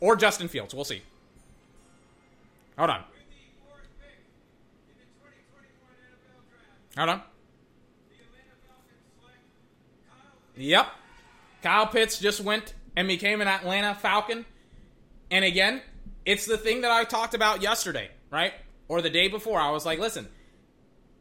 Or 0.00 0.16
Justin 0.16 0.48
Fields. 0.48 0.74
We'll 0.74 0.84
see. 0.84 1.02
Hold 2.76 2.90
on. 2.90 3.04
Hold 6.96 7.10
on. 7.10 7.22
Yep. 10.60 10.86
Kyle 11.62 11.86
Pitts 11.86 12.18
just 12.18 12.40
went 12.40 12.74
and 12.96 13.08
became 13.08 13.40
an 13.40 13.48
Atlanta 13.48 13.94
Falcon. 13.94 14.44
And 15.30 15.44
again, 15.44 15.82
it's 16.26 16.46
the 16.46 16.58
thing 16.58 16.82
that 16.82 16.90
I 16.90 17.04
talked 17.04 17.34
about 17.34 17.62
yesterday, 17.62 18.10
right? 18.30 18.52
Or 18.88 19.00
the 19.00 19.10
day 19.10 19.28
before. 19.28 19.58
I 19.58 19.70
was 19.70 19.86
like, 19.86 19.98
listen, 19.98 20.28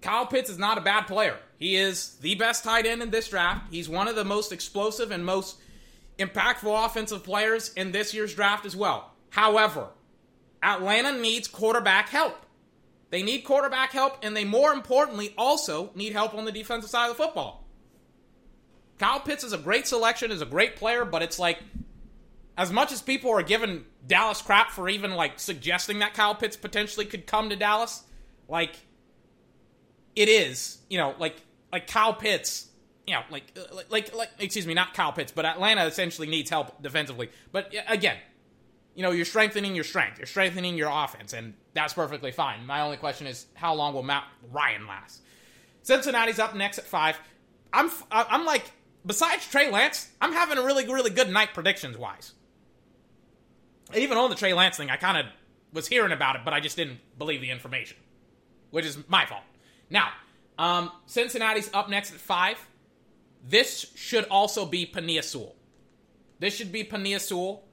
Kyle 0.01 0.25
Pitts 0.25 0.49
is 0.49 0.57
not 0.57 0.77
a 0.77 0.81
bad 0.81 1.07
player. 1.07 1.37
He 1.57 1.75
is 1.75 2.17
the 2.21 2.35
best 2.35 2.63
tight 2.63 2.85
end 2.85 3.01
in 3.01 3.11
this 3.11 3.29
draft. 3.29 3.71
He's 3.71 3.89
one 3.89 4.07
of 4.07 4.15
the 4.15 4.25
most 4.25 4.51
explosive 4.51 5.11
and 5.11 5.25
most 5.25 5.57
impactful 6.17 6.85
offensive 6.85 7.23
players 7.23 7.73
in 7.73 7.91
this 7.91 8.13
year's 8.13 8.35
draft 8.35 8.65
as 8.65 8.75
well. 8.75 9.11
However, 9.29 9.87
Atlanta 10.61 11.17
needs 11.17 11.47
quarterback 11.47 12.09
help. 12.09 12.45
They 13.09 13.23
need 13.23 13.41
quarterback 13.41 13.91
help, 13.91 14.17
and 14.21 14.35
they 14.35 14.45
more 14.45 14.71
importantly 14.71 15.33
also 15.37 15.91
need 15.95 16.13
help 16.13 16.33
on 16.33 16.45
the 16.45 16.51
defensive 16.51 16.89
side 16.89 17.09
of 17.09 17.17
the 17.17 17.23
football. 17.23 17.65
Kyle 18.99 19.19
Pitts 19.19 19.43
is 19.43 19.53
a 19.53 19.57
great 19.57 19.87
selection, 19.87 20.29
is 20.29 20.41
a 20.41 20.45
great 20.45 20.75
player, 20.75 21.05
but 21.05 21.21
it's 21.21 21.39
like 21.39 21.59
as 22.57 22.71
much 22.71 22.91
as 22.91 23.01
people 23.01 23.31
are 23.31 23.41
giving 23.41 23.85
Dallas 24.05 24.41
crap 24.41 24.71
for 24.71 24.89
even 24.89 25.15
like 25.15 25.39
suggesting 25.39 25.99
that 25.99 26.13
Kyle 26.13 26.35
Pitts 26.35 26.57
potentially 26.57 27.05
could 27.05 27.25
come 27.25 27.49
to 27.49 27.55
Dallas, 27.55 28.03
like 28.49 28.75
it 30.15 30.27
is, 30.27 30.79
you 30.89 30.97
know, 30.97 31.15
like 31.17 31.41
like 31.71 31.87
Kyle 31.87 32.13
Pitts, 32.13 32.67
you 33.07 33.13
know, 33.13 33.21
like 33.29 33.57
uh, 33.57 33.81
like 33.89 34.13
like 34.13 34.29
excuse 34.39 34.67
me, 34.67 34.73
not 34.73 34.93
Kyle 34.93 35.13
Pitts, 35.13 35.31
but 35.31 35.45
Atlanta 35.45 35.85
essentially 35.85 36.27
needs 36.27 36.49
help 36.49 36.83
defensively. 36.83 37.29
But 37.53 37.73
again, 37.87 38.17
you 38.95 39.03
know, 39.03 39.11
you're 39.11 39.23
strengthening 39.23 39.75
your 39.75 39.85
strength, 39.85 40.17
you're 40.17 40.27
strengthening 40.27 40.75
your 40.75 40.89
offense, 40.91 41.31
and 41.31 41.53
that's 41.73 41.93
perfectly 41.93 42.33
fine. 42.33 42.65
My 42.65 42.81
only 42.81 42.97
question 42.97 43.27
is, 43.27 43.45
how 43.53 43.73
long 43.73 43.93
will 43.93 44.03
Matt 44.03 44.25
Ryan 44.51 44.85
last? 44.85 45.21
Cincinnati's 45.83 46.39
up 46.39 46.53
next 46.53 46.77
at 46.79 46.85
five. 46.85 47.17
I'm 47.71 47.89
I'm 48.11 48.43
like, 48.43 48.71
besides 49.05 49.47
Trey 49.47 49.71
Lance, 49.71 50.09
I'm 50.21 50.33
having 50.33 50.57
a 50.57 50.63
really 50.63 50.85
really 50.85 51.09
good 51.09 51.29
night 51.29 51.53
predictions 51.53 51.97
wise. 51.97 52.33
Even 53.95 54.17
on 54.17 54.29
the 54.29 54.35
Trey 54.35 54.53
Lance 54.53 54.77
thing, 54.77 54.89
I 54.89 54.97
kind 54.97 55.17
of 55.17 55.25
was 55.73 55.87
hearing 55.87 56.11
about 56.11 56.35
it, 56.35 56.41
but 56.45 56.53
I 56.53 56.59
just 56.59 56.75
didn't 56.75 56.99
believe 57.17 57.41
the 57.41 57.49
information, 57.49 57.97
which 58.71 58.85
is 58.85 58.97
my 59.07 59.25
fault. 59.25 59.43
Now, 59.89 60.09
um, 60.57 60.91
Cincinnati's 61.05 61.69
up 61.73 61.89
next 61.89 62.11
at 62.11 62.19
five. 62.19 62.57
This 63.47 63.91
should 63.95 64.25
also 64.25 64.65
be 64.65 64.85
Penei 64.85 65.23
Sewell. 65.23 65.55
This 66.39 66.55
should 66.55 66.71
be 66.71 66.83
Penei 66.83 67.19
Sewell. 67.19 67.63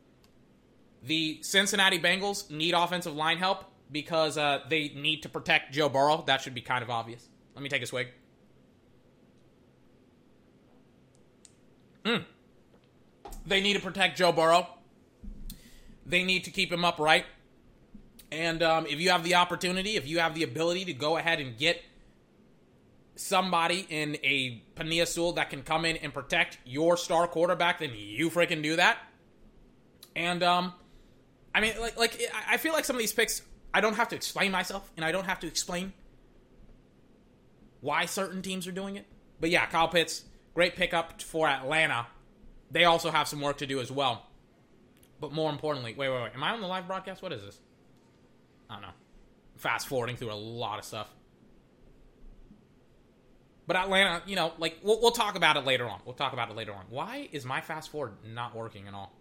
The 1.02 1.38
Cincinnati 1.42 1.98
Bengals 1.98 2.50
need 2.50 2.74
offensive 2.74 3.14
line 3.14 3.38
help 3.38 3.64
because 3.90 4.36
uh, 4.38 4.60
they 4.68 4.88
need 4.88 5.22
to 5.22 5.28
protect 5.28 5.72
Joe 5.72 5.88
Burrow. 5.88 6.24
That 6.26 6.40
should 6.40 6.54
be 6.54 6.60
kind 6.60 6.82
of 6.82 6.90
obvious. 6.90 7.28
Let 7.54 7.62
me 7.62 7.68
take 7.68 7.82
a 7.82 7.86
swig. 7.86 8.08
Mm. 12.06 12.24
They 13.46 13.60
need 13.60 13.74
to 13.74 13.80
protect 13.80 14.16
Joe 14.16 14.32
Burrow. 14.32 14.68
They 16.06 16.22
need 16.22 16.44
to 16.44 16.50
keep 16.50 16.72
him 16.72 16.84
upright. 16.84 17.26
And 18.30 18.62
um, 18.62 18.86
if 18.86 19.00
you 19.00 19.10
have 19.10 19.24
the 19.24 19.34
opportunity, 19.34 19.96
if 19.96 20.06
you 20.06 20.20
have 20.20 20.34
the 20.34 20.44
ability 20.44 20.84
to 20.86 20.92
go 20.92 21.16
ahead 21.16 21.40
and 21.40 21.58
get 21.58 21.82
somebody 23.16 23.86
in 23.88 24.16
a 24.22 24.62
Penei 24.76 25.06
Sewell 25.06 25.32
that 25.32 25.50
can 25.50 25.62
come 25.62 25.84
in 25.84 25.96
and 25.96 26.14
protect 26.14 26.58
your 26.64 26.96
star 26.96 27.26
quarterback, 27.26 27.80
then 27.80 27.90
you 27.94 28.30
freaking 28.30 28.62
do 28.62 28.76
that. 28.76 28.98
And 30.14 30.42
um, 30.42 30.72
I 31.54 31.60
mean, 31.60 31.74
like, 31.80 31.96
like 31.96 32.20
I 32.48 32.56
feel 32.56 32.72
like 32.72 32.84
some 32.84 32.96
of 32.96 33.00
these 33.00 33.12
picks, 33.12 33.42
I 33.74 33.80
don't 33.80 33.94
have 33.94 34.08
to 34.08 34.16
explain 34.16 34.52
myself, 34.52 34.90
and 34.96 35.04
I 35.04 35.12
don't 35.12 35.26
have 35.26 35.40
to 35.40 35.46
explain 35.46 35.92
why 37.80 38.06
certain 38.06 38.42
teams 38.42 38.66
are 38.66 38.72
doing 38.72 38.96
it. 38.96 39.06
But 39.40 39.50
yeah, 39.50 39.66
Kyle 39.66 39.88
Pitts, 39.88 40.24
great 40.56 40.74
pickup 40.74 41.20
for 41.20 41.46
Atlanta. 41.46 42.06
They 42.70 42.84
also 42.84 43.10
have 43.10 43.28
some 43.28 43.42
work 43.42 43.58
to 43.58 43.66
do 43.66 43.78
as 43.78 43.92
well. 43.92 44.24
But 45.20 45.30
more 45.30 45.50
importantly, 45.50 45.94
wait, 45.94 46.08
wait, 46.08 46.22
wait. 46.22 46.32
Am 46.34 46.42
I 46.42 46.52
on 46.52 46.62
the 46.62 46.66
live 46.66 46.86
broadcast? 46.86 47.20
What 47.20 47.30
is 47.34 47.42
this? 47.42 47.60
I 48.70 48.74
don't 48.74 48.82
know. 48.82 48.88
Fast 49.58 49.86
forwarding 49.86 50.16
through 50.16 50.32
a 50.32 50.34
lot 50.34 50.78
of 50.78 50.86
stuff. 50.86 51.08
But 53.66 53.76
Atlanta, 53.76 54.22
you 54.26 54.34
know, 54.34 54.54
like 54.56 54.78
we'll, 54.82 54.98
we'll 55.02 55.10
talk 55.10 55.36
about 55.36 55.58
it 55.58 55.66
later 55.66 55.86
on. 55.86 56.00
We'll 56.06 56.14
talk 56.14 56.32
about 56.32 56.50
it 56.50 56.56
later 56.56 56.72
on. 56.72 56.86
Why 56.88 57.28
is 57.32 57.44
my 57.44 57.60
fast 57.60 57.90
forward 57.90 58.14
not 58.24 58.56
working 58.56 58.88
at 58.88 58.94
all? 58.94 59.12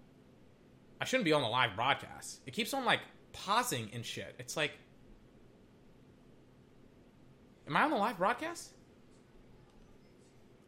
I 1.01 1.05
shouldn't 1.05 1.25
be 1.25 1.33
on 1.33 1.41
the 1.41 1.49
live 1.49 1.75
broadcast. 1.75 2.39
It 2.45 2.51
keeps 2.51 2.73
on 2.73 2.85
like 2.85 3.01
pausing 3.33 3.89
and 3.91 4.05
shit. 4.05 4.35
It's 4.39 4.55
like, 4.55 4.71
am 7.67 7.75
I 7.75 7.83
on 7.83 7.91
the 7.91 7.97
live 7.97 8.17
broadcast? 8.17 8.71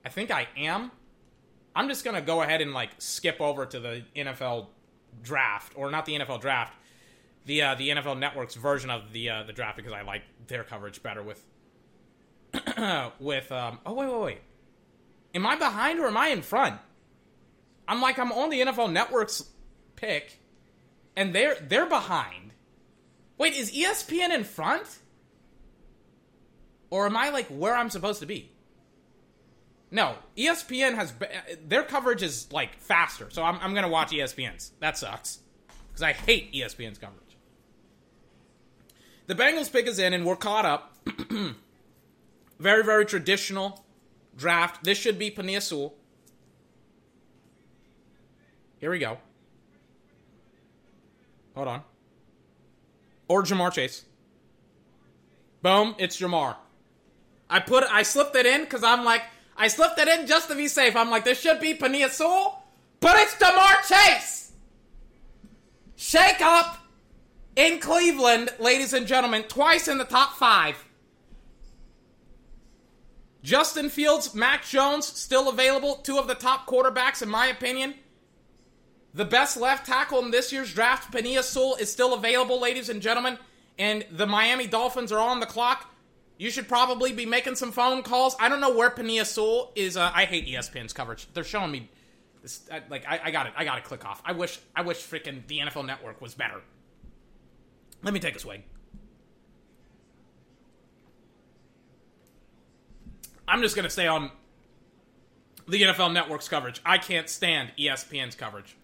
I 0.08 0.10
think 0.10 0.32
I 0.32 0.48
am. 0.56 0.90
I'm 1.76 1.90
just 1.90 2.06
gonna 2.06 2.22
go 2.22 2.42
ahead 2.42 2.62
and 2.62 2.74
like 2.74 2.92
skip 2.98 3.42
over 3.42 3.66
to 3.66 3.78
the 3.78 4.04
NFL 4.16 4.68
draft, 5.22 5.74
or 5.76 5.92
not 5.92 6.06
the 6.06 6.18
NFL 6.18 6.40
draft, 6.40 6.74
the 7.44 7.62
uh, 7.62 7.76
the 7.76 7.90
NFL 7.90 8.18
Network's 8.18 8.56
version 8.56 8.90
of 8.90 9.12
the 9.12 9.30
uh, 9.30 9.44
the 9.44 9.52
draft 9.52 9.76
because 9.76 9.92
I 9.92 10.04
like 10.04 10.22
their 10.48 10.64
coverage 10.64 11.04
better 11.04 11.22
with 11.22 11.44
with 13.20 13.52
um 13.52 13.80
oh 13.86 13.96
wait 13.96 14.10
wait 14.10 14.22
wait. 14.22 14.42
Am 15.36 15.46
I 15.46 15.58
behind 15.58 16.00
or 16.00 16.08
am 16.08 16.16
I 16.16 16.30
in 16.30 16.42
front? 16.42 16.80
I'm 17.86 18.00
like 18.00 18.18
I'm 18.18 18.32
on 18.32 18.50
the 18.50 18.62
NFL 18.62 18.94
Network's 18.94 19.44
pick 19.98 20.40
and 21.18 21.36
they're 21.36 21.56
they're 21.56 21.86
behind. 21.86 22.54
Wait, 23.38 23.54
is 23.54 23.74
ESPN 23.74 24.34
in 24.34 24.46
front? 24.46 25.00
Or 26.90 27.08
am 27.08 27.18
I 27.18 27.30
like 27.30 27.48
where 27.48 27.76
I'm 27.76 27.90
supposed 27.90 28.22
to 28.22 28.26
be? 28.26 28.54
No, 29.90 30.16
ESPN 30.38 30.96
has 30.96 31.14
their 31.66 31.84
coverage 31.84 32.22
is 32.22 32.52
like 32.52 32.76
faster, 32.80 33.30
so 33.30 33.44
I'm 33.44 33.58
I'm 33.62 33.74
gonna 33.74 33.88
watch 33.88 34.12
ESPN's. 34.12 34.74
That 34.80 34.98
sucks 34.98 35.40
because 35.88 36.04
I 36.04 36.14
hate 36.14 36.54
ESPN's 36.54 36.98
coverage. 36.98 37.38
The 39.28 39.36
Bengals 39.36 39.72
pick 39.72 39.88
is 39.88 40.00
in, 40.00 40.14
and 40.14 40.26
we're 40.26 40.36
caught 40.36 40.66
up. 40.66 40.98
Very, 42.60 42.84
very 42.84 43.06
traditional 43.06 43.86
draft. 44.36 44.84
This 44.84 44.98
should 44.98 45.20
be 45.20 45.30
Penei 45.30 45.62
Sewell. 45.62 45.94
Here 48.80 48.90
we 48.90 49.00
go. 49.00 49.18
Hold 51.56 51.68
on. 51.68 51.82
Or 53.28 53.44
Ja'Marr 53.44 53.74
Chase. 53.74 54.06
Boom, 55.62 55.96
it's 55.98 56.20
Ja'Marr. 56.20 56.56
I 57.50 57.60
put 57.60 57.84
I 57.84 58.04
slipped 58.04 58.36
it 58.36 58.46
in 58.46 58.62
because 58.62 58.84
I'm 58.84 59.04
like, 59.06 59.24
I 59.58 59.68
slipped 59.68 60.00
it 60.00 60.08
in 60.08 60.28
just 60.28 60.50
to 60.50 60.56
be 60.56 60.68
safe. 60.68 60.96
I'm 60.96 61.10
like, 61.10 61.26
this 61.26 61.42
should 61.42 61.60
be 61.60 61.74
Penei 61.74 62.10
Sewell, 62.10 62.64
but 63.00 63.18
it's 63.18 63.36
Ja'Marr 63.36 63.88
Chase. 63.88 64.52
Shake 65.96 66.42
up 66.42 66.78
in 67.56 67.80
Cleveland, 67.80 68.54
ladies 68.60 68.94
and 68.94 69.08
gentlemen, 69.08 69.44
twice 69.44 69.88
in 69.88 69.98
the 69.98 70.06
top 70.06 70.36
five. 70.38 70.86
Justin 73.42 73.90
Fields, 73.90 74.36
Mac 74.36 74.66
Jones, 74.66 75.08
still 75.08 75.50
available. 75.50 75.96
Two 75.96 76.18
of 76.18 76.28
the 76.28 76.36
top 76.36 76.68
quarterbacks, 76.68 77.24
in 77.24 77.30
my 77.30 77.48
opinion. 77.48 77.96
The 79.14 79.26
best 79.26 79.58
left 79.58 79.88
tackle 79.88 80.20
in 80.20 80.32
this 80.32 80.52
year's 80.52 80.74
draft, 80.74 81.12
Penei 81.12 81.42
Sewell, 81.42 81.76
is 81.76 81.92
still 81.92 82.14
available, 82.14 82.60
ladies 82.60 82.90
and 82.90 83.02
gentlemen. 83.02 83.40
And 83.80 84.06
the 84.12 84.28
Miami 84.28 84.68
Dolphins 84.68 85.12
are 85.12 85.20
on 85.20 85.40
the 85.40 85.46
clock. 85.46 85.90
You 86.38 86.52
should 86.52 86.68
probably 86.68 87.14
be 87.14 87.26
making 87.26 87.56
some 87.56 87.72
phone 87.72 88.04
calls. 88.04 88.36
I 88.40 88.48
don't 88.48 88.62
know 88.62 88.76
where 88.76 88.92
Penei 88.92 89.26
Sewell 89.26 89.72
is. 89.76 89.98
Uh, 89.98 90.12
I 90.14 90.26
hate 90.26 90.48
ESPN's 90.48 90.94
coverage. 90.94 91.28
They're 91.34 91.44
showing 91.44 91.72
me 91.72 91.90
this. 92.42 92.62
Uh, 92.72 92.80
like 92.90 93.06
I, 93.08 93.20
I 93.26 93.32
got 93.32 93.48
it. 93.48 93.54
I 93.58 93.64
got 93.64 93.76
to 93.76 93.82
click 93.82 94.06
off. 94.06 94.22
I 94.24 94.34
wish. 94.34 94.60
I 94.76 94.84
wish 94.84 94.98
freaking 94.98 95.48
the 95.48 95.60
NFL 95.60 95.86
Network 95.86 96.22
was 96.22 96.36
better. 96.36 96.62
Let 98.04 98.14
me 98.14 98.20
take 98.20 98.36
a 98.36 98.40
swing. 98.40 98.64
I'm 103.48 103.58
I'm 103.58 103.62
just 103.62 103.76
gonna 103.76 103.90
stay 103.90 104.08
on 104.08 104.30
the 105.68 105.82
NFL 105.82 106.14
Network's 106.14 106.48
coverage. 106.48 106.82
I 106.86 106.98
can't 106.98 107.30
stand 107.30 107.72
ESPN's 107.80 108.36
coverage. 108.36 108.76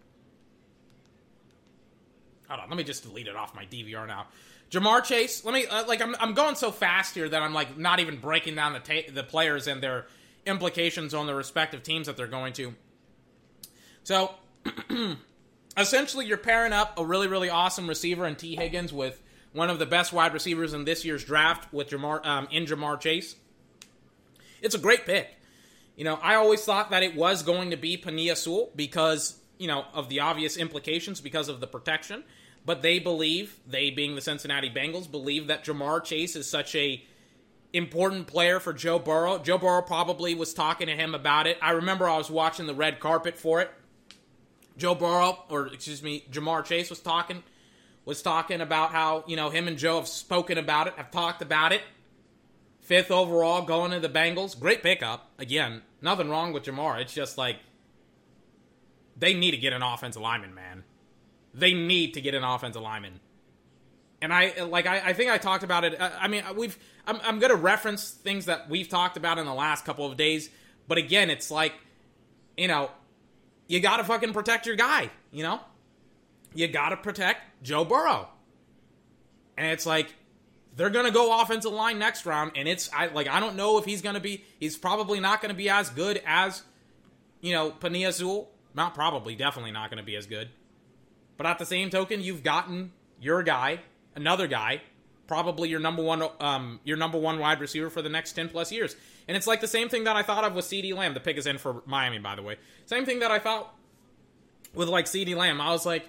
Hold 2.50 2.62
on, 2.62 2.70
let 2.70 2.78
me 2.78 2.84
just 2.84 3.04
delete 3.04 3.28
it 3.28 3.36
off 3.36 3.56
my 3.56 3.66
DVR 3.66 4.08
now. 4.08 4.28
Ja'Marr 4.72 5.04
Chase, 5.04 5.46
let 5.46 5.54
me 5.54 5.66
uh, 5.68 5.86
like 5.88 6.02
I'm 6.02 6.16
I'm 6.20 6.34
going 6.34 6.56
so 6.56 6.72
fast 6.72 7.14
here 7.16 7.30
that 7.30 7.42
I'm 7.42 7.54
like 7.54 7.78
not 7.78 8.00
even 8.00 8.18
breaking 8.18 8.56
down 8.56 8.74
the 8.74 8.80
ta- 8.80 9.12
the 9.12 9.24
players 9.24 9.68
and 9.68 9.82
their 9.82 10.08
implications 10.46 11.14
on 11.14 11.28
the 11.28 11.36
respective 11.36 11.84
teams 11.84 12.08
that 12.08 12.18
they're 12.18 12.28
going 12.28 12.54
to. 12.54 12.74
So, 14.04 14.34
essentially, 15.78 16.26
you're 16.26 16.38
pairing 16.38 16.74
up 16.74 16.98
a 16.98 17.06
really 17.06 17.28
really 17.28 17.50
awesome 17.50 17.88
receiver 17.88 18.26
in 18.26 18.36
Tee 18.36 18.56
Higgins 18.56 18.92
with 18.92 19.22
one 19.54 19.70
of 19.70 19.78
the 19.80 19.86
best 19.86 20.12
wide 20.12 20.34
receivers 20.34 20.74
in 20.74 20.86
this 20.86 21.06
year's 21.06 21.24
draft 21.24 21.72
with 21.72 21.90
Ja'Marr 21.90 22.26
um, 22.26 22.48
in 22.52 22.66
Ja'Marr 22.66 23.00
Chase. 23.00 23.36
It's 24.62 24.74
a 24.74 24.80
great 24.80 25.06
pick. 25.06 25.38
You 25.96 26.04
know, 26.04 26.16
I 26.16 26.36
always 26.36 26.64
thought 26.66 26.90
that 26.90 27.04
it 27.04 27.16
was 27.16 27.44
going 27.44 27.70
to 27.70 27.78
be 27.78 27.98
Penei 27.98 28.36
Sewell 28.36 28.72
because 28.76 29.38
you 29.60 29.68
know 29.68 29.86
of 29.94 30.10
the 30.10 30.22
obvious 30.22 30.58
implications 30.58 31.22
because 31.22 31.48
of 31.50 31.60
the 31.60 31.68
protection 31.68 32.24
but 32.66 32.82
they 32.82 33.00
believe, 33.00 33.60
they 33.68 33.90
being 33.90 34.16
the 34.16 34.22
Cincinnati 34.22 34.70
Bengals, 34.70 35.10
believe 35.10 35.48
that 35.48 35.66
Ja'Marr 35.66 36.04
Chase 36.04 36.36
is 36.36 36.50
such 36.50 36.76
a 36.76 37.04
important 37.74 38.28
player 38.28 38.60
for 38.60 38.72
Joe 38.72 39.00
Burrow. 39.00 39.40
Joe 39.40 39.58
Burrow 39.58 39.82
probably 39.82 40.36
was 40.36 40.54
talking 40.54 40.88
to 40.88 40.96
him 40.96 41.16
about 41.16 41.48
it. 41.48 41.58
I 41.62 41.72
remember 41.72 42.08
I 42.08 42.18
was 42.18 42.30
watching 42.30 42.68
the 42.68 42.76
red 42.76 43.00
carpet 43.00 43.38
for 43.38 43.62
it. 43.62 43.72
Joe 44.78 44.96
Burrow, 44.96 45.44
or 45.50 45.68
excuse 45.68 46.02
me, 46.02 46.26
Ja'Marr 46.32 46.64
Chase 46.66 46.90
was 46.90 47.00
talking 47.00 47.44
was 48.06 48.22
talking 48.22 48.62
about 48.62 48.92
how, 48.92 49.24
you 49.28 49.36
know, 49.36 49.50
him 49.50 49.68
and 49.68 49.78
Joe 49.78 49.96
have 49.96 50.08
spoken 50.08 50.58
about 50.58 50.88
it, 50.88 50.94
have 50.96 51.12
talked 51.12 51.42
about 51.42 51.72
it. 51.72 51.82
Fifth 52.82 53.12
overall 53.12 53.62
going 53.62 53.92
to 53.92 54.00
the 54.00 54.10
Bengals. 54.10 54.60
Great 54.60 54.84
pickup. 54.84 55.32
Again, 55.40 55.84
nothing 56.02 56.30
wrong 56.30 56.52
with 56.52 56.64
Ja'Marr. 56.64 57.00
It's 57.00 57.14
just 57.14 57.38
like 57.38 57.58
they 59.16 59.34
need 59.34 59.52
to 59.52 59.58
get 59.58 59.72
an 59.72 59.82
offensive 59.82 60.22
lineman, 60.22 60.54
man. 60.54 60.73
They 61.54 61.74
need 61.74 62.16
to 62.16 62.22
get 62.22 62.34
an 62.34 62.44
offensive 62.44 62.82
lineman. 62.82 63.20
And 64.22 64.34
I 64.34 64.64
like 64.64 64.86
I, 64.86 65.10
I 65.10 65.14
think 65.14 65.30
I 65.30 65.38
talked 65.38 65.64
about 65.64 65.84
it. 65.84 66.00
I, 66.00 66.12
I 66.22 66.28
mean, 66.28 66.44
we've 66.56 66.78
I'm, 67.06 67.20
I'm 67.24 67.40
going 67.40 67.52
to 67.52 67.58
reference 67.58 68.10
things 68.10 68.46
that 68.46 68.70
we've 68.70 68.88
talked 68.88 69.18
about 69.18 69.38
in 69.38 69.46
the 69.46 69.54
last 69.54 69.86
couple 69.86 70.10
of 70.10 70.18
days, 70.18 70.50
but 70.88 70.98
again, 70.98 71.30
it's 71.30 71.52
like 71.52 71.74
you 72.58 72.68
know, 72.68 72.92
you 73.68 73.80
got 73.80 73.98
to 73.98 74.04
fucking 74.04 74.34
protect 74.34 74.66
your 74.66 74.76
guy, 74.76 75.10
you 75.32 75.44
know? 75.44 75.60
You 76.54 76.68
got 76.68 76.90
to 76.90 76.98
protect 76.98 77.64
Joe 77.64 77.84
Burrow. 77.84 78.30
And 79.58 79.72
it's 79.72 79.86
like 79.86 80.14
they're 80.76 80.92
going 80.92 81.06
to 81.06 81.12
go 81.12 81.42
offensive 81.42 81.72
line 81.72 82.00
next 82.00 82.26
round 82.26 82.54
and 82.56 82.68
it's 82.68 82.90
I 82.94 83.08
like 83.08 83.28
I 83.28 83.40
don't 83.40 83.56
know 83.56 83.78
if 83.78 83.86
he's 83.86 84.02
going 84.02 84.16
to 84.16 84.22
be 84.22 84.44
he's 84.60 84.78
probably 84.78 85.20
not 85.20 85.42
going 85.42 85.50
to 85.50 85.58
be 85.58 85.70
as 85.70 85.90
good 85.90 86.22
as 86.26 86.64
you 87.42 87.52
know, 87.52 87.72
Penei 87.72 88.12
Sewell. 88.12 88.50
Not 88.74 88.96
probably, 88.96 89.36
definitely 89.36 89.72
not 89.72 89.92
going 89.92 90.00
to 90.00 90.04
be 90.04 90.16
as 90.16 90.26
good. 90.26 90.50
But 91.38 91.46
at 91.46 91.60
the 91.60 91.66
same 91.66 91.90
token, 91.90 92.22
you've 92.22 92.44
gotten 92.44 92.92
your 93.20 93.44
guy, 93.44 93.80
another 94.16 94.48
guy, 94.48 94.82
probably 95.28 95.70
your 95.70 95.80
number 95.80 96.04
one, 96.04 96.24
um, 96.40 96.80
your 96.84 96.98
number 96.98 97.18
one 97.18 97.40
wide 97.40 97.60
receiver 97.60 97.90
for 97.90 98.02
the 98.02 98.10
next 98.10 98.34
ten 98.34 98.50
plus 98.50 98.72
years. 98.72 98.96
And 99.28 99.38
it's 99.38 99.48
like 99.48 99.62
the 99.62 99.68
same 99.68 99.90
thing 99.90 100.04
that 100.04 100.16
I 100.16 100.24
thought 100.24 100.44
of 100.44 100.54
with 100.54 100.66
CeeDee 100.66 100.96
Lamb. 100.96 101.14
The 101.14 101.20
pick 101.20 101.38
is 101.38 101.48
in 101.48 101.58
for 101.58 101.82
Miami, 101.86 102.20
by 102.20 102.36
the 102.36 102.42
way. 102.42 102.58
Same 102.86 103.06
thing 103.06 103.20
that 103.20 103.32
I 103.32 103.40
thought 103.40 103.74
with 104.74 104.90
like 104.90 105.06
CeeDee 105.06 105.36
Lamb. 105.36 105.62
I 105.62 105.72
was 105.72 105.86
like, 105.86 106.08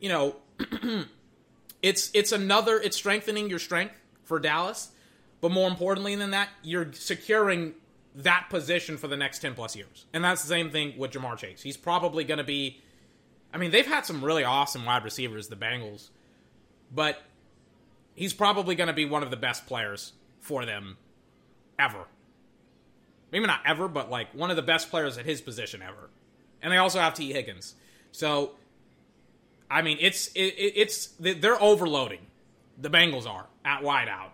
you 0.00 0.08
know, 0.08 0.36
it's 1.82 2.10
it's 2.12 2.32
another. 2.32 2.78
It's 2.78 2.96
strengthening 2.96 3.48
your 3.48 3.58
strength 3.58 3.94
for 4.24 4.38
Dallas, 4.40 4.90
but 5.40 5.52
more 5.52 5.68
importantly 5.68 6.16
than 6.16 6.32
that, 6.32 6.48
you're 6.62 6.92
securing 6.92 7.74
that 8.16 8.46
position 8.48 8.96
for 8.96 9.08
the 9.08 9.16
next 9.16 9.40
10 9.40 9.54
plus 9.54 9.76
years. 9.76 10.06
And 10.12 10.24
that's 10.24 10.42
the 10.42 10.48
same 10.48 10.70
thing 10.70 10.96
with 10.96 11.12
Ja'Marr 11.12 11.36
Chase. 11.36 11.62
He's 11.62 11.76
probably 11.76 12.24
going 12.24 12.38
to 12.38 12.44
be 12.44 12.80
I 13.52 13.58
mean, 13.58 13.70
they've 13.70 13.86
had 13.86 14.04
some 14.04 14.24
really 14.24 14.44
awesome 14.44 14.84
wide 14.84 15.04
receivers, 15.04 15.48
the 15.48 15.56
Bengals, 15.56 16.10
but 16.94 17.22
he's 18.14 18.34
probably 18.34 18.74
going 18.74 18.88
to 18.88 18.92
be 18.92 19.04
one 19.04 19.22
of 19.22 19.30
the 19.30 19.36
best 19.36 19.66
players 19.66 20.12
for 20.40 20.64
them 20.64 20.96
ever. 21.78 22.04
Maybe 23.32 23.46
not 23.46 23.60
ever, 23.64 23.88
but 23.88 24.10
like 24.10 24.32
one 24.34 24.50
of 24.50 24.56
the 24.56 24.62
best 24.62 24.90
players 24.90 25.18
at 25.18 25.24
his 25.24 25.40
position 25.40 25.82
ever. 25.82 26.10
And 26.62 26.72
they 26.72 26.76
also 26.76 27.00
have 27.00 27.14
Tee 27.14 27.32
Higgins. 27.32 27.74
So, 28.12 28.52
I 29.70 29.82
mean, 29.82 29.98
it's 30.00 30.28
it, 30.28 30.54
it's 30.56 31.06
they're 31.18 31.60
overloading. 31.60 32.26
The 32.78 32.90
Bengals 32.90 33.26
are 33.26 33.46
at 33.64 33.82
wideout. 33.82 34.30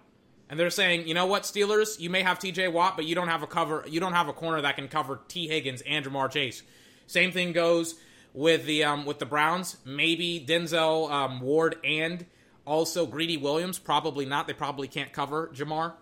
And 0.48 0.60
they're 0.60 0.70
saying, 0.70 1.08
you 1.08 1.14
know 1.14 1.24
what, 1.24 1.44
Steelers, 1.44 1.98
you 1.98 2.10
may 2.10 2.22
have 2.22 2.38
TJ 2.38 2.72
Watt, 2.72 2.96
but 2.96 3.06
you 3.06 3.14
don't 3.14 3.28
have 3.28 3.42
a 3.42 3.46
cover 3.46 3.84
you 3.88 4.00
don't 4.00 4.12
have 4.12 4.28
a 4.28 4.32
corner 4.32 4.60
that 4.60 4.76
can 4.76 4.88
cover 4.88 5.20
Tee 5.28 5.48
Higgins 5.48 5.82
and 5.86 6.04
Ja'Marr 6.04 6.30
Chase. 6.30 6.62
Same 7.06 7.32
thing 7.32 7.52
goes 7.52 7.96
with 8.34 8.66
the 8.66 8.84
um, 8.84 9.04
with 9.04 9.18
the 9.18 9.26
Browns. 9.26 9.76
Maybe 9.84 10.44
Denzel 10.46 11.10
um, 11.10 11.40
Ward 11.40 11.76
and 11.84 12.26
also 12.64 13.06
Greedy 13.06 13.36
Williams. 13.36 13.78
Probably 13.78 14.26
not. 14.26 14.46
They 14.46 14.52
probably 14.52 14.88
can't 14.88 15.12
cover 15.12 15.48
Ja'Marr 15.54 15.94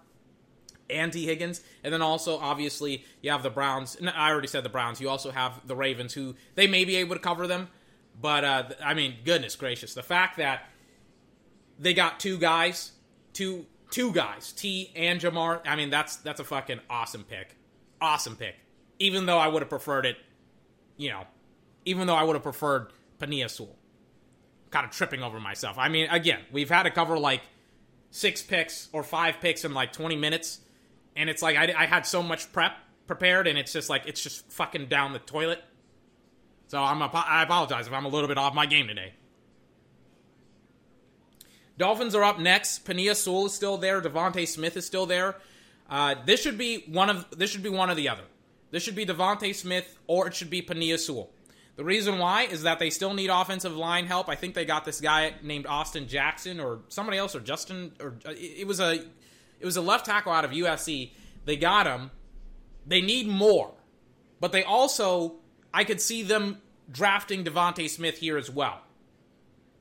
and 0.88 1.12
Tee 1.12 1.26
Higgins. 1.26 1.62
And 1.84 1.92
then 1.92 2.02
also, 2.02 2.38
obviously, 2.38 3.04
you 3.22 3.30
have 3.30 3.42
the 3.42 3.50
Browns. 3.50 3.96
I 4.14 4.30
already 4.30 4.48
said 4.48 4.64
the 4.64 4.68
Browns. 4.70 5.00
You 5.00 5.08
also 5.08 5.30
have 5.30 5.66
the 5.66 5.76
Ravens, 5.76 6.14
who 6.14 6.34
they 6.54 6.66
may 6.66 6.84
be 6.84 6.96
able 6.96 7.14
to 7.14 7.20
cover 7.20 7.46
them. 7.46 7.68
But, 8.20 8.44
uh, 8.44 8.68
I 8.84 8.94
mean, 8.94 9.16
goodness 9.24 9.56
gracious. 9.56 9.94
The 9.94 10.02
fact 10.02 10.36
that 10.36 10.68
they 11.78 11.94
got 11.94 12.20
two 12.20 12.38
guys, 12.38 12.92
two 13.32 13.66
two 13.90 14.12
guys, 14.12 14.52
Tee 14.52 14.92
and 14.94 15.20
Ja'Marr, 15.20 15.60
I 15.66 15.76
mean, 15.76 15.90
that's 15.90 16.16
that's 16.16 16.40
a 16.40 16.44
fucking 16.44 16.80
awesome 16.90 17.24
pick. 17.24 17.56
Awesome 18.00 18.36
pick. 18.36 18.56
Even 18.98 19.26
though 19.26 19.38
I 19.38 19.48
would 19.48 19.62
have 19.62 19.70
preferred 19.70 20.06
it, 20.06 20.16
you 20.96 21.08
know, 21.10 21.24
even 21.84 22.06
though 22.06 22.14
I 22.14 22.22
would 22.22 22.34
have 22.34 22.42
preferred 22.42 22.92
Penei 23.18 23.48
Sewell. 23.48 23.76
Kind 24.70 24.86
of 24.86 24.92
tripping 24.92 25.22
over 25.22 25.40
myself. 25.40 25.78
I 25.78 25.88
mean, 25.88 26.08
again, 26.10 26.40
we've 26.52 26.70
had 26.70 26.84
to 26.84 26.90
cover 26.90 27.18
like 27.18 27.42
six 28.10 28.42
picks 28.42 28.88
or 28.92 29.02
five 29.02 29.40
picks 29.40 29.64
in 29.64 29.74
like 29.74 29.92
20 29.92 30.16
minutes, 30.16 30.60
and 31.16 31.28
it's 31.28 31.42
like 31.42 31.56
I, 31.56 31.72
I 31.76 31.86
had 31.86 32.06
so 32.06 32.22
much 32.22 32.52
prep 32.52 32.72
prepared, 33.06 33.46
and 33.46 33.58
it's 33.58 33.72
just 33.72 33.90
like 33.90 34.02
it's 34.06 34.22
just 34.22 34.50
fucking 34.52 34.86
down 34.86 35.12
the 35.12 35.18
toilet. 35.18 35.62
So 36.68 36.80
I'm 36.80 37.02
a, 37.02 37.10
I 37.12 37.42
apologize 37.42 37.88
if 37.88 37.92
I'm 37.92 38.04
a 38.04 38.08
little 38.08 38.28
bit 38.28 38.38
off 38.38 38.54
my 38.54 38.66
game 38.66 38.86
today. 38.86 39.14
Dolphins 41.76 42.14
are 42.14 42.22
up 42.22 42.38
next. 42.38 42.84
Penei 42.84 43.16
Sewell 43.16 43.46
is 43.46 43.54
still 43.54 43.78
there. 43.78 44.00
DeVonta 44.00 44.46
Smith 44.46 44.76
is 44.76 44.86
still 44.86 45.06
there. 45.06 45.36
Uh, 45.88 46.14
this 46.24 46.40
should 46.40 46.58
be 46.58 46.84
one 46.86 47.10
of 47.10 47.26
this 47.36 47.50
should 47.50 47.62
be 47.62 47.70
one 47.70 47.90
or 47.90 47.94
the 47.94 48.08
other. 48.08 48.22
This 48.70 48.82
should 48.82 48.94
be 48.94 49.04
DeVonta 49.04 49.52
Smith 49.54 49.98
or 50.06 50.28
it 50.28 50.34
should 50.34 50.50
be 50.50 50.62
Penei 50.62 50.96
Sewell. 50.98 51.30
The 51.76 51.84
reason 51.84 52.18
why 52.18 52.42
is 52.42 52.64
that 52.64 52.78
they 52.78 52.90
still 52.90 53.14
need 53.14 53.30
offensive 53.30 53.74
line 53.74 54.06
help. 54.06 54.28
I 54.28 54.34
think 54.34 54.54
they 54.54 54.64
got 54.64 54.84
this 54.84 55.00
guy 55.00 55.34
named 55.42 55.66
Austin 55.66 56.08
Jackson 56.08 56.60
or 56.60 56.80
somebody 56.88 57.16
else 57.16 57.34
or 57.34 57.40
Justin 57.40 57.92
or 58.00 58.16
uh, 58.26 58.32
it 58.36 58.66
was 58.66 58.80
a 58.80 58.94
it 58.94 59.64
was 59.64 59.76
a 59.76 59.80
left 59.80 60.06
tackle 60.06 60.32
out 60.32 60.44
of 60.44 60.50
USC. 60.50 61.12
They 61.44 61.56
got 61.56 61.86
him. 61.86 62.10
They 62.86 63.00
need 63.00 63.28
more. 63.28 63.72
But 64.40 64.52
they 64.52 64.62
also 64.64 65.36
I 65.72 65.84
could 65.84 66.00
see 66.00 66.22
them 66.22 66.58
drafting 66.90 67.44
DeVonta 67.44 67.88
Smith 67.88 68.18
here 68.18 68.36
as 68.36 68.50
well. 68.50 68.80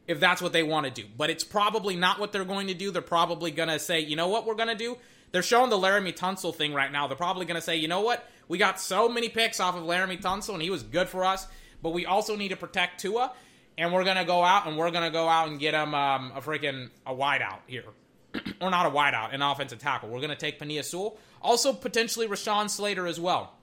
If 0.08 0.20
that's 0.20 0.42
what 0.42 0.54
they 0.54 0.64
want 0.64 0.86
to 0.86 0.92
do. 0.92 1.08
But 1.18 1.30
it's 1.30 1.44
probably 1.44 1.96
not 1.96 2.20
what 2.20 2.32
they're 2.32 2.46
going 2.46 2.68
to 2.68 2.74
do. 2.74 2.92
They're 2.92 3.02
probably 3.02 3.52
going 3.52 3.70
to 3.70 3.78
say, 3.78 4.00
"You 4.00 4.16
know 4.16 4.28
what 4.28 4.46
we're 4.46 4.56
going 4.56 4.70
to 4.70 4.76
do?" 4.76 4.98
They're 5.32 5.44
showing 5.44 5.70
the 5.70 5.78
Laremy 5.78 6.16
Tunsil 6.16 6.56
thing 6.56 6.74
right 6.74 6.92
now. 6.92 7.08
They're 7.08 7.18
probably 7.18 7.46
going 7.46 7.60
to 7.60 7.62
say, 7.62 7.76
"You 7.76 7.88
know 7.88 8.02
what? 8.02 8.28
We 8.48 8.58
got 8.58 8.80
so 8.80 9.08
many 9.08 9.30
picks 9.30 9.60
off 9.60 9.76
of 9.76 9.84
Laremy 9.84 10.22
Tunsil 10.22 10.54
and 10.54 10.64
he 10.64 10.70
was 10.70 10.82
good 10.82 11.10
for 11.10 11.26
us." 11.26 11.46
But 11.82 11.92
we 11.92 12.06
also 12.06 12.36
need 12.36 12.50
to 12.50 12.58
protect 12.58 13.00
Tua, 13.02 13.32
and 13.78 13.94
we're 13.94 14.04
gonna 14.04 14.26
go 14.26 14.44
out 14.44 14.68
and 14.68 14.78
we're 14.78 14.92
gonna 14.92 15.12
go 15.12 15.28
out 15.28 15.48
and 15.48 15.60
get 15.60 15.74
him 15.74 15.94
um, 15.94 16.32
a 16.36 16.42
freaking 16.42 16.90
a 17.06 17.14
wideout 17.14 17.60
here, 17.68 17.86
or 18.62 18.70
not 18.70 18.86
a 18.86 18.90
wideout, 18.90 19.34
an 19.34 19.42
offensive 19.42 19.80
tackle. 19.80 20.10
We're 20.10 20.22
gonna 20.22 20.36
take 20.36 20.60
Penei 20.60 20.84
Sewell, 20.84 21.18
also 21.42 21.74
potentially 21.74 22.28
Rashawn 22.28 22.70
Slater 22.70 23.08
as 23.08 23.20
well. 23.20 23.54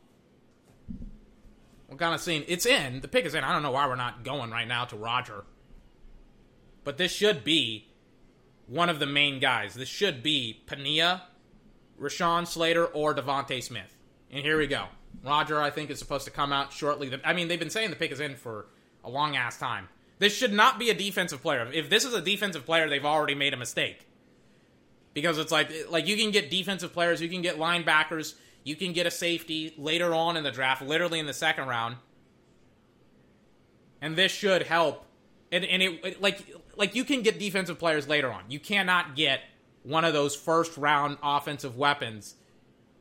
We're 1.89 1.99
kind 1.99 2.15
of 2.15 2.21
seeing 2.21 2.45
it's 2.49 2.67
in 2.67 3.01
the 3.01 3.09
pick 3.09 3.27
is 3.27 3.35
in. 3.35 3.45
I 3.45 3.53
don't 3.53 3.63
know 3.63 3.71
why 3.71 3.87
we're 3.87 3.97
not 3.97 4.25
going 4.25 4.51
right 4.51 4.67
now 4.67 4.87
to 4.87 4.97
Roger, 4.97 5.45
but 6.85 6.97
this 6.97 7.13
should 7.13 7.45
be 7.45 7.89
one 8.67 8.89
of 8.89 8.99
the 8.99 9.07
main 9.07 9.39
guys. 9.39 9.75
This 9.75 9.89
should 9.89 10.23
be 10.23 10.63
Penei, 10.67 11.21
Rashawn 12.01 12.47
Slater, 12.47 12.87
or 12.87 13.15
DeVonta 13.15 13.63
Smith. 13.63 13.97
And 14.31 14.45
here 14.45 14.59
we 14.59 14.67
go. 14.67 14.87
Roger, 15.23 15.61
I 15.61 15.71
think, 15.71 15.91
is 15.91 15.99
supposed 15.99 16.25
to 16.25 16.31
come 16.31 16.53
out 16.53 16.73
shortly. 16.73 17.19
I 17.25 17.33
mean, 17.33 17.49
they've 17.49 17.59
been 17.59 17.71
saying 17.71 17.91
the 17.91 17.97
pick 17.97 18.13
is 18.13 18.21
in 18.21 18.37
for 18.37 18.67
a 19.05 19.11
long 19.11 19.37
ass 19.37 19.59
time. 19.59 19.89
This 20.19 20.35
should 20.35 20.53
not 20.53 20.79
be 20.79 20.91
a 20.91 20.95
defensive 20.95 21.43
player. 21.43 21.69
If 21.73 21.91
this 21.91 22.05
is 22.05 22.15
a 22.15 22.21
defensive 22.21 22.65
player, 22.65 22.89
they've 22.89 23.05
already 23.05 23.35
made 23.35 23.53
a 23.53 23.57
mistake. 23.57 24.07
Because 25.15 25.39
it's 25.39 25.53
like 25.53 25.71
like 25.91 26.07
you 26.07 26.17
can 26.17 26.31
get 26.31 26.51
defensive 26.51 26.93
players, 26.93 27.23
you 27.23 27.29
can 27.29 27.43
get 27.43 27.59
linebackers, 27.59 28.35
you 28.65 28.77
can 28.77 28.93
get 28.93 29.07
a 29.07 29.11
safety 29.11 29.75
later 29.79 30.15
on 30.15 30.37
in 30.37 30.45
the 30.45 30.51
draft, 30.51 30.83
literally 30.83 31.19
in 31.19 31.27
the 31.27 31.35
second 31.35 31.69
round. 31.69 31.97
And 34.01 34.17
this 34.17 34.33
should 34.33 34.65
help. 34.65 35.07
And 35.51 35.65
and 35.65 35.83
it, 35.83 36.21
like 36.21 36.47
like 36.77 36.95
you 36.95 37.05
can 37.05 37.23
get 37.23 37.39
defensive 37.39 37.79
players 37.79 38.09
later 38.09 38.31
on. 38.31 38.45
You 38.49 38.61
cannot 38.61 39.17
get 39.17 39.41
one 39.83 40.05
of 40.05 40.13
those 40.13 40.35
first 40.35 40.77
round 40.77 41.17
offensive 41.23 41.77
weapons 41.77 42.35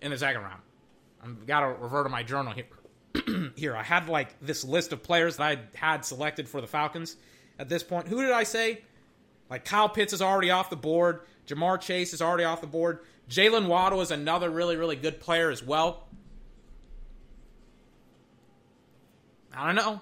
in 0.01 0.11
the 0.11 0.17
second 0.17 0.41
round. 0.41 0.61
I've 1.25 1.47
got 1.47 1.61
to 1.61 1.67
revert 1.67 2.05
to 2.05 2.09
my 2.09 2.23
journal 2.23 2.53
here. 2.53 3.51
here, 3.55 3.75
I 3.75 3.83
had 3.83 4.07
like 4.07 4.39
this 4.39 4.63
list 4.63 4.93
of 4.93 5.01
players 5.01 5.37
that 5.37 5.43
I 5.43 5.59
had 5.77 6.05
selected 6.05 6.47
for 6.47 6.61
the 6.61 6.67
Falcons 6.67 7.17
at 7.57 7.69
this 7.69 7.83
point. 7.83 8.07
Who 8.07 8.21
did 8.21 8.31
I 8.31 8.43
say? 8.43 8.81
Like 9.49 9.65
Kyle 9.65 9.89
Pitts 9.89 10.13
is 10.13 10.21
already 10.21 10.51
off 10.51 10.69
the 10.69 10.75
board. 10.75 11.21
Ja'Marr 11.47 11.79
Chase 11.79 12.13
is 12.13 12.21
already 12.21 12.43
off 12.43 12.61
the 12.61 12.67
board. 12.67 12.99
Jalen 13.29 13.67
Waddle 13.67 14.01
is 14.01 14.11
another 14.11 14.49
really, 14.49 14.75
really 14.75 14.95
good 14.95 15.19
player 15.19 15.49
as 15.49 15.63
well. 15.63 16.07
I 19.55 19.73
don't 19.73 19.75
know. 19.75 20.01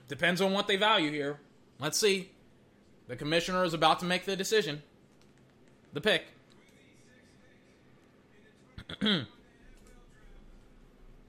Depends 0.08 0.40
on 0.40 0.52
what 0.52 0.66
they 0.66 0.76
value 0.76 1.10
here. 1.10 1.38
Let's 1.78 1.98
see. 1.98 2.30
The 3.06 3.16
commissioner 3.16 3.64
is 3.64 3.74
about 3.74 4.00
to 4.00 4.06
make 4.06 4.24
the 4.24 4.34
decision. 4.34 4.82
The 5.92 6.00
pick. 6.00 6.24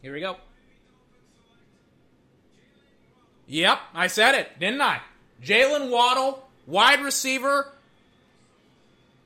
Here 0.01 0.13
we 0.13 0.19
go. 0.19 0.37
Yep, 3.47 3.79
I 3.93 4.07
said 4.07 4.35
it, 4.35 4.59
didn't 4.59 4.81
I? 4.81 5.01
Jalen 5.41 5.89
Waddle, 5.89 6.47
wide 6.65 7.01
receiver, 7.01 7.71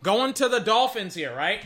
going 0.03 0.33
to 0.33 0.47
the 0.47 0.59
Dolphins 0.59 1.15
here, 1.15 1.35
right? 1.35 1.65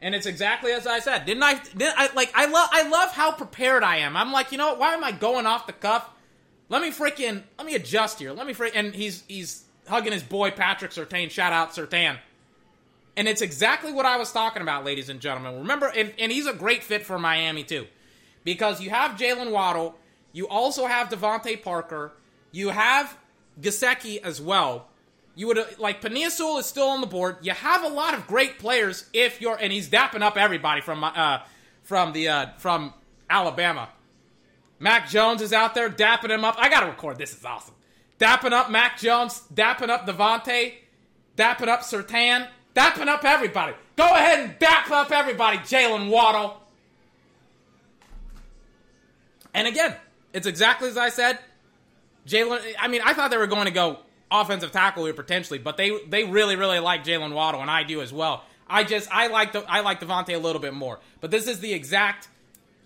And 0.00 0.14
it's 0.14 0.26
exactly 0.26 0.72
as 0.72 0.86
I 0.86 0.98
said. 0.98 1.24
Didn't 1.24 1.42
I? 1.42 1.54
Didn't 1.54 1.94
I 1.96 2.12
like 2.14 2.30
I 2.34 2.46
love 2.46 2.68
I 2.72 2.88
love 2.88 3.12
how 3.12 3.32
prepared 3.32 3.82
I 3.82 3.98
am. 3.98 4.16
I'm 4.16 4.32
like, 4.32 4.52
you 4.52 4.58
know, 4.58 4.74
why 4.74 4.92
am 4.94 5.02
I 5.02 5.12
going 5.12 5.46
off 5.46 5.66
the 5.66 5.72
cuff? 5.72 6.08
Let 6.68 6.82
me 6.82 6.90
freaking 6.90 7.42
let 7.58 7.66
me 7.66 7.74
adjust 7.74 8.18
here. 8.18 8.32
Let 8.32 8.46
me 8.46 8.52
freak 8.52 8.76
and 8.76 8.94
he's 8.94 9.24
he's 9.28 9.64
hugging 9.88 10.12
his 10.12 10.22
boy 10.22 10.50
Patrick 10.50 10.90
Surtain. 10.90 11.30
Shout 11.30 11.52
out 11.52 11.72
Surtain. 11.72 12.18
And 13.16 13.28
it's 13.28 13.42
exactly 13.42 13.92
what 13.92 14.06
I 14.06 14.16
was 14.16 14.32
talking 14.32 14.60
about, 14.60 14.84
ladies 14.84 15.08
and 15.08 15.20
gentlemen. 15.20 15.58
Remember, 15.60 15.86
and, 15.86 16.12
and 16.18 16.32
he's 16.32 16.46
a 16.46 16.52
great 16.52 16.82
fit 16.82 17.06
for 17.06 17.18
Miami 17.18 17.62
too, 17.62 17.86
because 18.44 18.80
you 18.80 18.90
have 18.90 19.12
Jalen 19.18 19.50
Waddle, 19.50 19.96
you 20.32 20.46
also 20.48 20.86
have 20.86 21.08
DeVante 21.08 21.62
Parker, 21.62 22.12
you 22.52 22.68
have 22.68 23.16
Gesicki 23.60 24.22
as 24.22 24.40
well. 24.40 24.88
You 25.36 25.48
would 25.48 25.58
like 25.78 26.00
Penei 26.00 26.30
Sewell 26.30 26.58
is 26.58 26.66
still 26.66 26.88
on 26.88 27.00
the 27.00 27.06
board. 27.08 27.38
You 27.42 27.52
have 27.52 27.82
a 27.82 27.88
lot 27.88 28.14
of 28.14 28.26
great 28.26 28.58
players 28.58 29.08
if 29.12 29.40
you're 29.40 29.56
and 29.56 29.72
he's 29.72 29.88
dapping 29.88 30.22
up 30.22 30.36
everybody 30.36 30.80
from 30.80 31.02
uh 31.02 31.40
from 31.82 32.12
the 32.12 32.28
uh 32.28 32.46
from 32.58 32.94
Alabama. 33.28 33.88
Mac 34.78 35.08
Jones 35.08 35.42
is 35.42 35.52
out 35.52 35.74
there 35.74 35.88
dapping 35.88 36.30
him 36.30 36.44
up. 36.44 36.56
I 36.58 36.68
gotta 36.68 36.86
record. 36.86 37.18
This 37.18 37.36
is 37.36 37.44
awesome. 37.44 37.74
Dapping 38.20 38.52
up 38.52 38.70
Mac 38.70 38.98
Jones, 38.98 39.42
dapping 39.52 39.88
up 39.88 40.06
DeVante, 40.06 40.74
dapping 41.36 41.68
up 41.68 41.80
Surtain, 41.80 42.46
dapping 42.74 43.08
up 43.08 43.24
everybody. 43.24 43.74
Go 43.96 44.04
ahead 44.04 44.38
and 44.38 44.58
dap 44.58 44.90
up 44.90 45.10
everybody, 45.10 45.58
Jalen 45.58 46.10
Waddle. 46.10 46.60
And 49.54 49.66
again, 49.66 49.96
it's 50.32 50.46
exactly 50.46 50.88
as 50.88 50.96
I 50.96 51.08
said. 51.08 51.38
Jalen, 52.26 52.60
I 52.78 52.88
mean, 52.88 53.02
I 53.04 53.14
thought 53.14 53.30
they 53.30 53.36
were 53.36 53.46
going 53.46 53.66
to 53.66 53.70
go 53.70 53.98
offensive 54.30 54.72
tackle 54.72 55.04
here 55.04 55.14
potentially, 55.14 55.58
but 55.58 55.76
they 55.76 55.96
they 56.08 56.24
really 56.24 56.56
really 56.56 56.80
like 56.80 57.04
Jalen 57.04 57.32
Waddle, 57.32 57.60
and 57.60 57.70
I 57.70 57.84
do 57.84 58.00
as 58.00 58.12
well. 58.12 58.44
I 58.68 58.84
just 58.84 59.08
I 59.14 59.28
like 59.28 59.52
the 59.52 59.64
I 59.68 59.80
like 59.80 60.00
DeVante 60.00 60.34
a 60.34 60.38
little 60.38 60.60
bit 60.60 60.74
more, 60.74 61.00
but 61.20 61.30
this 61.30 61.46
is 61.46 61.60
the 61.60 61.72
exact 61.72 62.28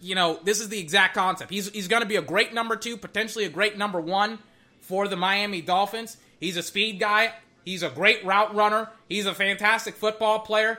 you 0.01 0.15
know 0.15 0.39
this 0.45 0.61
is 0.61 0.69
the 0.69 0.79
exact 0.79 1.15
concept. 1.15 1.51
He's 1.51 1.71
he's 1.71 1.89
going 1.89 2.03
to 2.03 2.09
be 2.09 2.17
a 2.17 2.23
great 2.23 2.53
number 2.53 2.77
two, 2.77 2.97
potentially 2.97 3.45
a 3.45 3.49
great 3.49 3.79
number 3.79 4.01
one 4.01 4.39
for 4.81 5.09
the 5.09 5.17
Miami 5.17 5.63
Dolphins. 5.63 6.17
He's 6.41 6.57
a 6.57 6.63
speed 6.63 6.99
guy. 7.01 7.33
He's 7.65 7.83
a 7.83 7.91
great 7.91 8.25
route 8.25 8.55
runner. 8.55 8.89
He's 9.09 9.27
a 9.27 9.35
fantastic 9.35 9.95
football 9.95 10.41
player. 10.41 10.79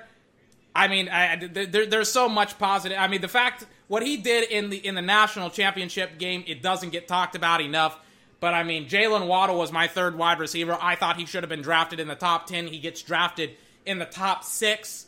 I 0.75 0.87
mean, 0.87 1.09
I, 1.09 1.35
there, 1.35 1.85
there's 1.85 2.11
so 2.11 2.29
much 2.29 2.57
positive. 2.57 2.97
I 2.97 3.07
mean, 3.07 3.21
the 3.21 3.27
fact 3.27 3.65
what 3.89 4.03
he 4.03 4.15
did 4.15 4.49
in 4.49 4.69
the 4.69 4.77
in 4.77 4.95
the 4.95 5.01
national 5.01 5.49
championship 5.49 6.17
game, 6.17 6.45
it 6.47 6.61
doesn't 6.61 6.91
get 6.91 7.07
talked 7.07 7.35
about 7.35 7.59
enough. 7.59 7.99
But 8.39 8.53
I 8.53 8.63
mean, 8.63 8.87
Jalen 8.87 9.27
Waddle 9.27 9.57
was 9.57 9.73
my 9.73 9.87
third 9.87 10.17
wide 10.17 10.39
receiver. 10.39 10.77
I 10.79 10.95
thought 10.95 11.17
he 11.17 11.25
should 11.25 11.43
have 11.43 11.49
been 11.49 11.63
drafted 11.63 11.99
in 11.99 12.07
the 12.07 12.15
top 12.15 12.47
10. 12.47 12.67
He 12.67 12.79
gets 12.79 13.01
drafted 13.01 13.57
in 13.85 13.99
the 13.99 14.05
top 14.05 14.45
six. 14.45 15.07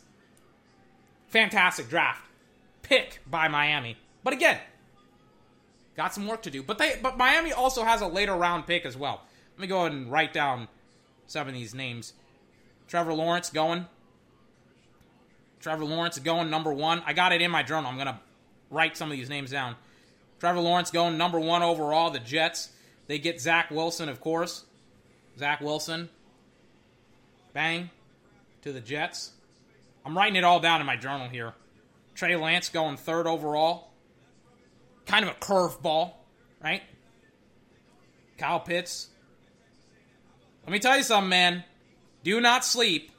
Fantastic 1.28 1.88
draft. 1.88 2.28
Pick 2.82 3.20
by 3.26 3.48
Miami. 3.48 3.96
But 4.22 4.34
again, 4.34 4.58
got 5.96 6.12
some 6.12 6.26
work 6.26 6.42
to 6.42 6.50
do. 6.50 6.62
But 6.62 6.78
they 6.78 6.98
but 7.00 7.16
Miami 7.16 7.52
also 7.52 7.84
has 7.84 8.00
a 8.00 8.08
later 8.08 8.34
round 8.34 8.66
pick 8.66 8.84
as 8.84 8.96
well. 8.96 9.22
Let 9.54 9.60
me 9.60 9.66
go 9.68 9.80
ahead 9.80 9.92
and 9.92 10.10
write 10.10 10.32
down 10.32 10.66
some 11.28 11.46
of 11.46 11.54
these 11.54 11.72
names. 11.72 12.14
Trevor 12.88 13.14
Lawrence 13.14 13.48
going. 13.48 13.86
Trevor 15.60 15.84
Lawrence 15.84 16.18
going 16.18 16.50
number 16.50 16.72
one. 16.72 17.00
I 17.06 17.12
got 17.12 17.32
it 17.32 17.40
in 17.40 17.52
my 17.52 17.62
journal. 17.62 17.88
I'm 17.88 17.96
gonna 17.96 18.20
write 18.72 18.96
some 18.96 19.10
of 19.10 19.16
these 19.16 19.28
names 19.28 19.50
down. 19.50 19.76
Trevor 20.40 20.60
Lawrence 20.60 20.90
going 20.90 21.16
number 21.16 21.38
one 21.38 21.62
overall. 21.62 22.10
The 22.10 22.18
Jets. 22.18 22.70
They 23.06 23.18
get 23.18 23.40
Zach 23.40 23.70
Wilson, 23.70 24.08
of 24.08 24.20
course. 24.20 24.64
Zach 25.38 25.60
Wilson. 25.60 26.08
Bang. 27.52 27.90
To 28.62 28.72
the 28.72 28.80
Jets. 28.80 29.32
I'm 30.04 30.16
writing 30.16 30.36
it 30.36 30.44
all 30.44 30.58
down 30.58 30.80
in 30.80 30.86
my 30.86 30.96
journal 30.96 31.28
here. 31.28 31.52
Trey 32.14 32.34
Lance 32.34 32.68
going 32.68 32.96
third 32.96 33.26
overall. 33.26 33.90
Kind 35.06 35.24
of 35.24 35.32
a 35.32 35.38
curveball, 35.38 36.12
right? 36.62 36.82
Kyle 38.38 38.60
Pitts. 38.60 39.08
Let 40.64 40.72
me 40.72 40.78
tell 40.78 40.96
you 40.96 41.02
something, 41.02 41.28
man. 41.28 41.64
Do 42.24 42.40
not 42.40 42.64
sleep 42.64 43.10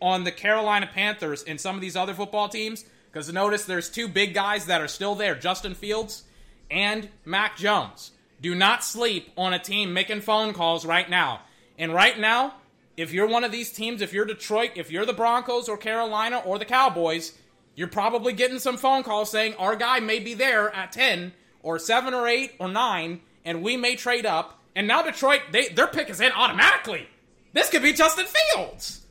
on 0.00 0.24
the 0.24 0.32
Carolina 0.32 0.88
Panthers 0.92 1.42
and 1.42 1.60
some 1.60 1.74
of 1.74 1.80
these 1.80 1.96
other 1.96 2.14
football 2.14 2.48
teams 2.48 2.84
because 3.10 3.32
notice 3.32 3.64
there's 3.64 3.90
two 3.90 4.08
big 4.08 4.34
guys 4.34 4.66
that 4.66 4.80
are 4.80 4.88
still 4.88 5.14
there 5.14 5.34
Justin 5.34 5.74
Fields 5.74 6.24
and 6.70 7.08
Mac 7.24 7.56
Jones. 7.56 8.12
Do 8.40 8.54
not 8.54 8.84
sleep 8.84 9.32
on 9.36 9.52
a 9.52 9.58
team 9.58 9.92
making 9.92 10.20
phone 10.20 10.52
calls 10.52 10.86
right 10.86 11.08
now. 11.08 11.40
And 11.76 11.92
right 11.92 12.18
now, 12.18 12.54
if 12.96 13.12
you're 13.12 13.26
one 13.26 13.44
of 13.44 13.52
these 13.52 13.72
teams, 13.72 14.02
if 14.02 14.12
you're 14.12 14.24
Detroit, 14.24 14.72
if 14.76 14.90
you're 14.90 15.06
the 15.06 15.12
Broncos 15.12 15.68
or 15.68 15.76
Carolina 15.76 16.38
or 16.44 16.58
the 16.58 16.64
Cowboys, 16.64 17.32
you're 17.74 17.88
probably 17.88 18.32
getting 18.32 18.58
some 18.58 18.76
phone 18.76 19.02
calls 19.02 19.30
saying 19.30 19.54
our 19.54 19.76
guy 19.76 20.00
may 20.00 20.18
be 20.18 20.34
there 20.34 20.74
at 20.74 20.92
10 20.92 21.32
or 21.62 21.78
7 21.78 22.12
or 22.14 22.26
8 22.26 22.54
or 22.58 22.68
9 22.68 23.20
and 23.44 23.62
we 23.62 23.76
may 23.76 23.96
trade 23.96 24.26
up. 24.26 24.60
And 24.74 24.86
now 24.86 25.02
Detroit, 25.02 25.40
they, 25.52 25.68
their 25.68 25.86
pick 25.86 26.10
is 26.10 26.20
in 26.20 26.32
automatically. 26.32 27.08
This 27.52 27.70
could 27.70 27.82
be 27.82 27.92
Justin 27.92 28.26
Fields. 28.26 29.06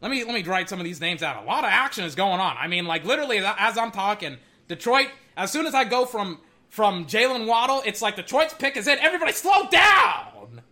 Let 0.00 0.10
me 0.10 0.24
let 0.24 0.34
me 0.34 0.42
write 0.42 0.68
some 0.68 0.78
of 0.78 0.84
these 0.84 1.00
names 1.00 1.22
out. 1.22 1.42
A 1.42 1.46
lot 1.46 1.64
of 1.64 1.70
action 1.70 2.04
is 2.04 2.14
going 2.14 2.40
on. 2.40 2.56
I 2.58 2.68
mean, 2.68 2.86
like 2.86 3.04
literally 3.04 3.38
as 3.38 3.76
I'm 3.76 3.90
talking, 3.90 4.36
Detroit. 4.68 5.08
As 5.36 5.52
soon 5.52 5.66
as 5.66 5.74
I 5.74 5.84
go 5.84 6.04
from 6.04 6.38
from 6.68 7.06
Jalen 7.06 7.46
Waddle. 7.46 7.82
It's 7.84 8.02
like 8.02 8.16
Detroit's 8.16 8.54
pick 8.54 8.76
is 8.76 8.86
in. 8.86 8.98
Everybody 8.98 9.32
slow 9.32 9.68
down! 9.70 10.62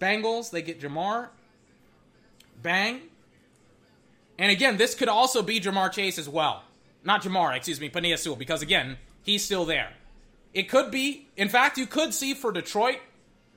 Bengals, 0.00 0.50
they 0.50 0.62
get 0.62 0.80
Ja'Marr. 0.80 1.28
Bang. 2.62 3.00
And 4.38 4.50
again, 4.50 4.76
this 4.78 4.94
could 4.94 5.08
also 5.08 5.42
be 5.42 5.60
Ja'Marr 5.60 5.92
Chase 5.92 6.18
as 6.18 6.28
well. 6.28 6.64
Not 7.04 7.22
Ja'Marr, 7.22 7.56
excuse 7.56 7.80
me, 7.80 7.90
Penei 7.90 8.18
Sewell, 8.18 8.36
because 8.36 8.62
again, 8.62 8.96
he's 9.22 9.44
still 9.44 9.64
there. 9.64 9.92
It 10.54 10.64
could 10.64 10.90
be, 10.90 11.28
in 11.36 11.48
fact, 11.48 11.78
you 11.78 11.86
could 11.86 12.14
see 12.14 12.34
for 12.34 12.50
Detroit 12.50 12.98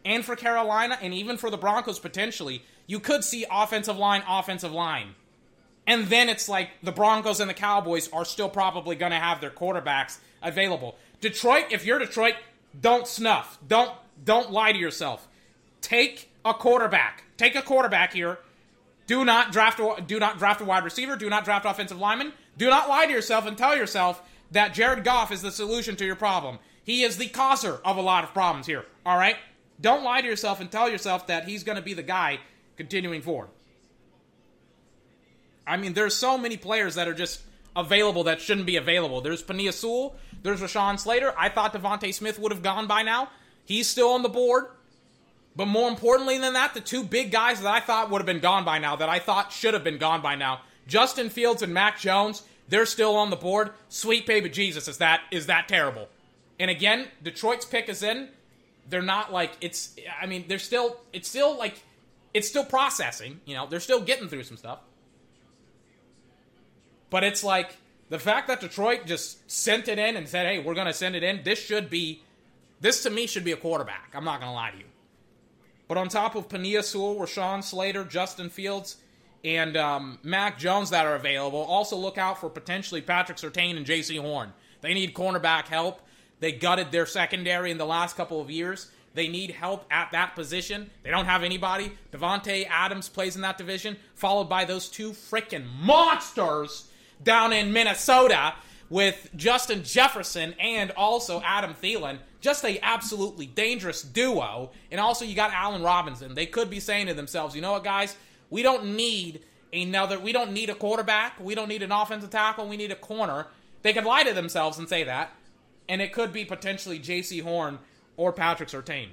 and 0.05 0.23
for 0.23 0.35
Carolina 0.35 0.97
and 1.01 1.13
even 1.13 1.37
for 1.37 1.49
the 1.49 1.57
Broncos 1.57 1.99
potentially, 1.99 2.63
you 2.85 2.99
could 2.99 3.23
see 3.23 3.45
offensive 3.49 3.97
line, 3.97 4.23
offensive 4.27 4.71
line. 4.71 5.15
And 5.85 6.07
then 6.07 6.29
it's 6.29 6.47
like 6.47 6.69
the 6.81 6.91
Broncos 6.91 7.39
and 7.39 7.49
the 7.49 7.53
Cowboys 7.53 8.09
are 8.13 8.25
still 8.25 8.49
probably 8.49 8.95
going 8.95 9.11
to 9.11 9.19
have 9.19 9.41
their 9.41 9.49
quarterbacks 9.49 10.19
available. 10.41 10.95
Detroit, 11.19 11.65
if 11.71 11.85
you're 11.85 11.99
Detroit, 11.99 12.35
don't 12.79 13.07
snuff. 13.07 13.57
Don't 13.67 13.91
don't 14.23 14.51
lie 14.51 14.71
to 14.71 14.77
yourself. 14.77 15.27
Take 15.81 16.31
a 16.45 16.53
quarterback. 16.53 17.23
Take 17.37 17.55
a 17.55 17.61
quarterback 17.61 18.13
here. 18.13 18.39
Do 19.07 19.25
not 19.25 19.51
draft 19.51 19.79
a, 19.79 20.01
do 20.01 20.19
not 20.19 20.37
draft 20.37 20.61
a 20.61 20.65
wide 20.65 20.83
receiver. 20.83 21.15
Do 21.15 21.29
not 21.29 21.43
draft 21.43 21.65
offensive 21.65 21.99
lineman. 21.99 22.33
Do 22.57 22.69
not 22.69 22.87
lie 22.87 23.05
to 23.05 23.11
yourself 23.11 23.45
and 23.45 23.57
tell 23.57 23.75
yourself 23.75 24.21
that 24.51 24.73
Jared 24.73 25.03
Goff 25.03 25.31
is 25.31 25.41
the 25.41 25.51
solution 25.51 25.95
to 25.97 26.05
your 26.05 26.15
problem. 26.15 26.59
He 26.83 27.03
is 27.03 27.17
the 27.17 27.27
causer 27.27 27.79
of 27.83 27.97
a 27.97 28.01
lot 28.01 28.23
of 28.23 28.33
problems 28.33 28.67
here. 28.67 28.85
All 29.05 29.17
right? 29.17 29.35
Don't 29.81 30.03
lie 30.03 30.21
to 30.21 30.27
yourself 30.27 30.61
and 30.61 30.71
tell 30.71 30.89
yourself 30.89 31.27
that 31.27 31.47
he's 31.47 31.63
going 31.63 31.75
to 31.75 31.81
be 31.81 31.93
the 31.93 32.03
guy 32.03 32.39
continuing 32.77 33.21
forward. 33.21 33.49
I 35.65 35.77
mean, 35.77 35.93
there's 35.93 36.15
so 36.15 36.37
many 36.37 36.57
players 36.57 36.95
that 36.95 37.07
are 37.07 37.13
just 37.13 37.41
available 37.75 38.25
that 38.25 38.41
shouldn't 38.41 38.65
be 38.65 38.75
available. 38.75 39.21
There's 39.21 39.43
Penei 39.43 39.71
Sewell. 39.73 40.15
There's 40.41 40.61
Rashawn 40.61 40.99
Slater. 40.99 41.33
I 41.37 41.49
thought 41.49 41.73
DeVonta 41.73 42.13
Smith 42.13 42.37
would 42.39 42.51
have 42.51 42.61
gone 42.61 42.87
by 42.87 43.03
now. 43.03 43.29
He's 43.65 43.87
still 43.87 44.09
on 44.09 44.23
the 44.23 44.29
board. 44.29 44.65
But 45.55 45.67
more 45.67 45.87
importantly 45.87 46.37
than 46.37 46.53
that, 46.53 46.73
the 46.73 46.81
two 46.81 47.03
big 47.03 47.31
guys 47.31 47.61
that 47.61 47.71
I 47.71 47.79
thought 47.79 48.09
would 48.09 48.19
have 48.19 48.25
been 48.25 48.39
gone 48.39 48.65
by 48.65 48.79
now, 48.79 48.95
that 48.95 49.09
I 49.09 49.19
thought 49.19 49.51
should 49.51 49.73
have 49.73 49.83
been 49.83 49.99
gone 49.99 50.21
by 50.21 50.35
now, 50.35 50.61
Justin 50.87 51.29
Fields 51.29 51.61
and 51.61 51.73
Mac 51.73 51.99
Jones, 51.99 52.43
they're 52.67 52.85
still 52.85 53.15
on 53.15 53.29
the 53.29 53.35
board. 53.35 53.71
Sweet 53.87 54.25
baby 54.25 54.49
Jesus, 54.49 54.87
is 54.87 54.97
that 54.97 55.21
is 55.31 55.45
that 55.45 55.67
terrible? 55.67 56.09
And 56.59 56.71
again, 56.71 57.07
Detroit's 57.21 57.65
pick 57.65 57.87
is 57.87 58.03
in. 58.03 58.29
They're 58.89 59.01
not 59.01 59.31
like 59.31 59.51
it's. 59.61 59.95
I 60.21 60.25
mean, 60.25 60.45
they're 60.47 60.59
still. 60.59 60.97
It's 61.13 61.29
still 61.29 61.57
like 61.57 61.83
it's 62.33 62.47
still 62.47 62.65
processing. 62.65 63.39
You 63.45 63.55
know, 63.55 63.67
they're 63.67 63.79
still 63.79 64.01
getting 64.01 64.27
through 64.27 64.43
some 64.43 64.57
stuff. 64.57 64.79
But 67.09 67.23
it's 67.23 67.43
like 67.43 67.77
the 68.09 68.19
fact 68.19 68.47
that 68.47 68.59
Detroit 68.59 69.05
just 69.05 69.49
sent 69.49 69.87
it 69.87 69.99
in 69.99 70.15
and 70.15 70.27
said, 70.27 70.45
"Hey, 70.45 70.59
we're 70.59 70.73
going 70.73 70.87
to 70.87 70.93
send 70.93 71.15
it 71.15 71.23
in." 71.23 71.43
This 71.43 71.63
should 71.63 71.89
be, 71.89 72.23
this 72.81 73.03
to 73.03 73.09
me 73.09 73.27
should 73.27 73.43
be 73.43 73.51
a 73.51 73.57
quarterback. 73.57 74.11
I'm 74.13 74.25
not 74.25 74.39
going 74.39 74.51
to 74.51 74.55
lie 74.55 74.71
to 74.71 74.77
you. 74.77 74.85
But 75.87 75.97
on 75.97 76.09
top 76.09 76.35
of 76.35 76.47
Penei 76.47 76.83
Sewell, 76.83 77.15
Rashawn 77.15 77.63
Slater, 77.63 78.03
Justin 78.03 78.49
Fields, 78.49 78.97
and 79.43 79.77
um, 79.77 80.17
Mac 80.23 80.57
Jones 80.57 80.89
that 80.89 81.05
are 81.05 81.15
available, 81.15 81.59
also 81.59 81.95
look 81.97 82.17
out 82.17 82.39
for 82.39 82.49
potentially 82.49 83.01
Patrick 83.01 83.37
Surtain 83.37 83.77
and 83.77 83.85
Jaycee 83.85 84.19
Horn. 84.19 84.53
They 84.81 84.93
need 84.93 85.13
cornerback 85.13 85.67
help. 85.67 86.01
They 86.39 86.51
gutted 86.51 86.91
their 86.91 87.05
secondary 87.05 87.71
in 87.71 87.77
the 87.77 87.85
last 87.85 88.17
couple 88.17 88.41
of 88.41 88.49
years. 88.49 88.89
They 89.13 89.27
need 89.27 89.51
help 89.51 89.85
at 89.91 90.11
that 90.11 90.35
position. 90.35 90.89
They 91.03 91.11
don't 91.11 91.25
have 91.25 91.43
anybody. 91.43 91.93
Davante 92.11 92.67
Adams 92.69 93.09
plays 93.09 93.35
in 93.35 93.41
that 93.43 93.57
division, 93.57 93.97
followed 94.15 94.49
by 94.49 94.65
those 94.65 94.89
two 94.89 95.11
freaking 95.11 95.65
monsters 95.81 96.89
down 97.23 97.53
in 97.53 97.71
Minnesota 97.71 98.53
with 98.89 99.29
Justin 99.35 99.83
Jefferson 99.83 100.53
and 100.59 100.91
also 100.91 101.41
Adam 101.43 101.73
Thielen. 101.73 102.19
Just 102.41 102.65
a 102.65 102.79
absolutely 102.83 103.45
dangerous 103.45 104.01
duo. 104.01 104.71
And 104.91 104.99
also 104.99 105.25
you 105.25 105.35
got 105.35 105.53
Allen 105.53 105.81
Robinson. 105.81 106.35
They 106.35 106.45
could 106.45 106.69
be 106.69 106.79
saying 106.79 107.07
to 107.07 107.13
themselves, 107.13 107.55
you 107.55 107.61
know 107.61 107.71
what, 107.73 107.83
guys? 107.83 108.15
We 108.49 108.61
don't 108.61 108.95
need 108.95 109.41
another 109.71 110.19
we 110.19 110.31
don't 110.31 110.51
need 110.51 110.69
a 110.69 110.75
quarterback. 110.75 111.39
We 111.39 111.55
don't 111.55 111.69
need 111.69 111.81
an 111.81 111.91
offensive 111.91 112.29
tackle. 112.29 112.67
We 112.67 112.77
need 112.77 112.91
a 112.91 112.95
corner. 112.95 113.47
They 113.81 113.93
could 113.93 114.05
lie 114.05 114.23
to 114.23 114.33
themselves 114.33 114.77
and 114.77 114.87
say 114.87 115.03
that. 115.03 115.31
And 115.89 116.01
it 116.01 116.13
could 116.13 116.31
be 116.31 116.45
potentially 116.45 116.99
Jaycee 116.99 117.41
Horn 117.41 117.79
or 118.17 118.31
Patrick 118.31 118.69
Surtain. 118.69 119.09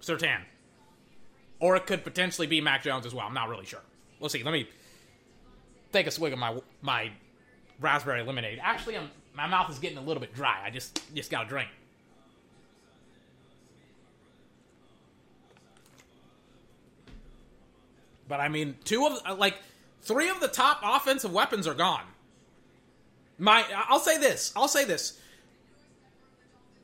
Surtain. 0.00 0.40
Or 1.60 1.76
it 1.76 1.86
could 1.86 2.02
potentially 2.04 2.46
be 2.46 2.60
Mac 2.60 2.82
Jones 2.82 3.06
as 3.06 3.14
well. 3.14 3.26
I'm 3.26 3.34
not 3.34 3.48
really 3.48 3.66
sure. 3.66 3.82
We'll 4.18 4.28
see. 4.28 4.42
Let 4.42 4.52
me 4.52 4.68
take 5.92 6.06
a 6.06 6.10
swig 6.10 6.32
of 6.32 6.38
my 6.38 6.60
my 6.80 7.12
raspberry 7.80 8.22
lemonade. 8.22 8.58
Actually, 8.62 8.96
I'm, 8.96 9.10
my 9.34 9.46
mouth 9.46 9.70
is 9.70 9.78
getting 9.78 9.98
a 9.98 10.02
little 10.02 10.20
bit 10.20 10.34
dry. 10.34 10.62
I 10.64 10.70
just 10.70 11.00
just 11.14 11.30
got 11.30 11.46
a 11.46 11.48
drink. 11.48 11.68
But 18.28 18.40
I 18.40 18.48
mean, 18.48 18.76
two 18.84 19.06
of 19.06 19.20
uh, 19.26 19.34
like 19.34 19.56
three 20.00 20.30
of 20.30 20.40
the 20.40 20.48
top 20.48 20.80
offensive 20.82 21.32
weapons 21.32 21.66
are 21.66 21.74
gone. 21.74 22.04
My, 23.38 23.64
I'll 23.88 23.98
say 23.98 24.18
this. 24.18 24.52
I'll 24.54 24.68
say 24.68 24.84
this. 24.84 25.18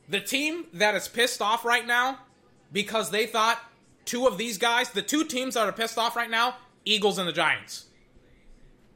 The 0.09 0.21
team 0.21 0.66
that 0.73 0.94
is 0.94 1.09
pissed 1.09 1.42
off 1.42 1.64
right 1.64 1.87
now 1.87 2.21
because 2.73 3.11
they 3.11 3.27
thought 3.27 3.59
two 4.05 4.27
of 4.27 4.38
these 4.38 4.59
guys, 4.59 4.90
the 4.90 5.03
two 5.03 5.25
teams 5.25 5.55
that 5.55 5.68
are 5.68 5.73
pissed 5.73 5.99
off 5.99 6.16
right 6.16 6.31
now, 6.31 6.57
Eagles 6.85 7.18
and 7.18 7.29
the 7.29 7.33
Giants 7.33 7.87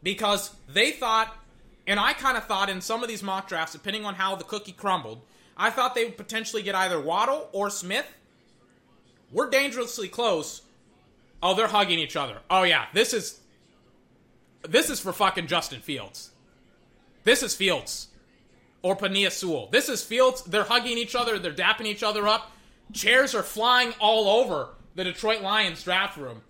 because 0.03 0.55
they 0.69 0.91
thought, 0.91 1.37
and 1.87 2.01
I 2.01 2.13
kind 2.13 2.37
of 2.37 2.45
thought 2.45 2.69
in 2.69 2.81
some 2.81 3.03
of 3.03 3.09
these 3.09 3.23
mock 3.23 3.49
drafts, 3.49 3.73
depending 3.73 4.05
on 4.05 4.15
how 4.15 4.35
the 4.35 4.45
cookie 4.45 4.73
crumbled, 4.73 5.21
I 5.57 5.71
thought 5.71 5.95
they 5.95 6.05
would 6.05 6.17
potentially 6.17 6.63
get 6.63 6.75
either 6.75 7.01
Waddle 7.01 7.49
or 7.53 7.71
Smith. 7.71 8.07
We're 9.31 9.51
dangerously 9.51 10.09
close. 10.09 10.63
Oh, 11.43 11.55
they're 11.55 11.69
hugging 11.69 11.99
each 11.99 12.17
other. 12.17 12.39
Oh 12.51 12.63
yeah, 12.63 12.87
this 12.93 13.13
is 13.13 13.41
this 14.69 14.91
is 14.91 15.01
for 15.01 15.13
fucking 15.13 15.47
Justin 15.47 15.81
Fields. 15.81 16.31
This 17.25 17.43
is 17.43 17.55
Fields 17.55 18.09
or 18.83 18.97
Penei 18.97 19.31
Sewell. 19.31 19.69
This 19.71 19.89
is 19.89 20.03
Fields. 20.03 20.43
They're 20.43 20.65
hugging 20.65 20.99
each 20.99 21.15
other. 21.15 21.39
They're 21.39 21.53
dapping 21.53 21.87
each 21.87 22.03
other 22.03 22.27
up. 22.27 22.53
Chairs 22.93 23.35
are 23.35 23.43
flying 23.43 23.95
all 24.01 24.29
over 24.41 24.69
the 24.95 25.05
Detroit 25.05 25.41
Lions 25.41 25.83
draft 25.83 26.17
room 26.17 26.43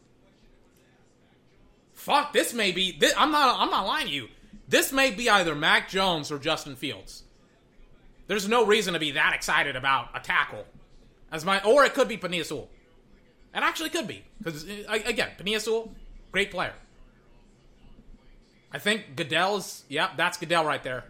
fuck, 2.03 2.33
this 2.33 2.53
may 2.53 2.73
be. 2.73 2.93
This, 2.93 3.15
I'm 3.17 3.31
not. 3.31 3.59
I'm 3.59 3.71
not 3.71 3.87
lying 3.87 4.07
to 4.07 4.13
you. 4.13 4.29
This 4.69 4.93
may 4.93 5.11
be 5.11 5.31
either 5.31 5.55
Mac 5.55 5.89
Jones 5.89 6.31
or 6.31 6.39
Justin 6.39 6.77
Fields. 6.77 7.23
There's 8.27 8.49
no 8.49 8.67
reason 8.67 8.95
to 8.95 9.01
be 9.01 9.13
that 9.13 9.35
excited 9.35 9.77
about 9.77 10.09
a 10.15 10.21
tackle, 10.21 10.65
as 11.31 11.45
my, 11.45 11.63
or 11.63 11.85
it 11.85 11.95
could 11.95 12.09
be 12.09 12.17
Penei 12.17 12.45
Sewell. 12.45 12.69
It 13.55 13.63
actually 13.63 13.91
could 13.91 14.09
be 14.09 14.25
because 14.39 14.65
uh, 14.65 14.99
again, 15.05 15.31
Penei 15.39 15.61
Sewell, 15.61 15.93
great 16.33 16.51
player. 16.51 16.75
I 18.73 18.79
think 18.79 19.15
Goodell 19.15 19.59
is. 19.59 19.85
Yep, 19.89 20.13
that's 20.17 20.39
Goodell 20.39 20.65
right 20.65 20.83
there. 20.83 21.05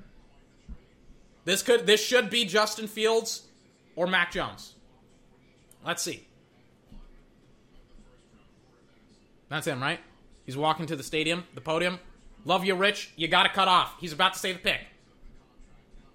This 1.45 1.63
could. 1.63 1.87
This 1.87 2.05
should 2.05 2.31
be 2.31 2.45
Justin 2.45 2.87
Fields 2.87 3.43
or 3.97 4.07
Mac 4.07 4.33
Jones. 4.33 4.75
Let's 5.85 6.03
see. 6.03 6.27
That's 9.49 9.67
him, 9.67 9.83
right? 9.83 10.01
He's 10.47 10.57
walking 10.57 10.87
to 10.87 10.97
the 10.97 11.03
stadium, 11.03 11.45
the 11.55 11.61
podium. 11.61 11.99
Love 12.45 12.65
you, 12.65 12.75
Rich. 12.75 13.13
You 13.17 13.29
got 13.29 13.43
to 13.45 13.49
cut 13.49 13.69
off. 13.69 13.95
He's 14.01 14.13
about 14.13 14.33
to 14.33 14.39
say 14.39 14.53
the 14.53 14.59
pick. 14.59 14.81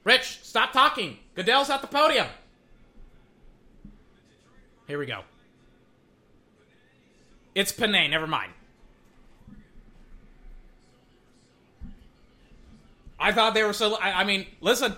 Rich, 0.04 0.40
stop 0.44 0.72
talking. 0.74 1.18
Goodell's 1.36 1.70
at 1.70 1.82
the 1.82 1.88
podium. 1.88 2.28
Here 4.88 4.98
we 4.98 5.06
go. 5.06 5.22
It's 7.54 7.72
Penei. 7.72 8.10
Never 8.10 8.28
mind. 8.28 8.54
I 13.20 13.32
thought 13.32 13.54
they 13.54 13.64
were 13.64 13.74
so. 13.74 13.96
I, 13.96 14.22
I 14.22 14.24
mean, 14.24 14.46
listen. 14.62 14.96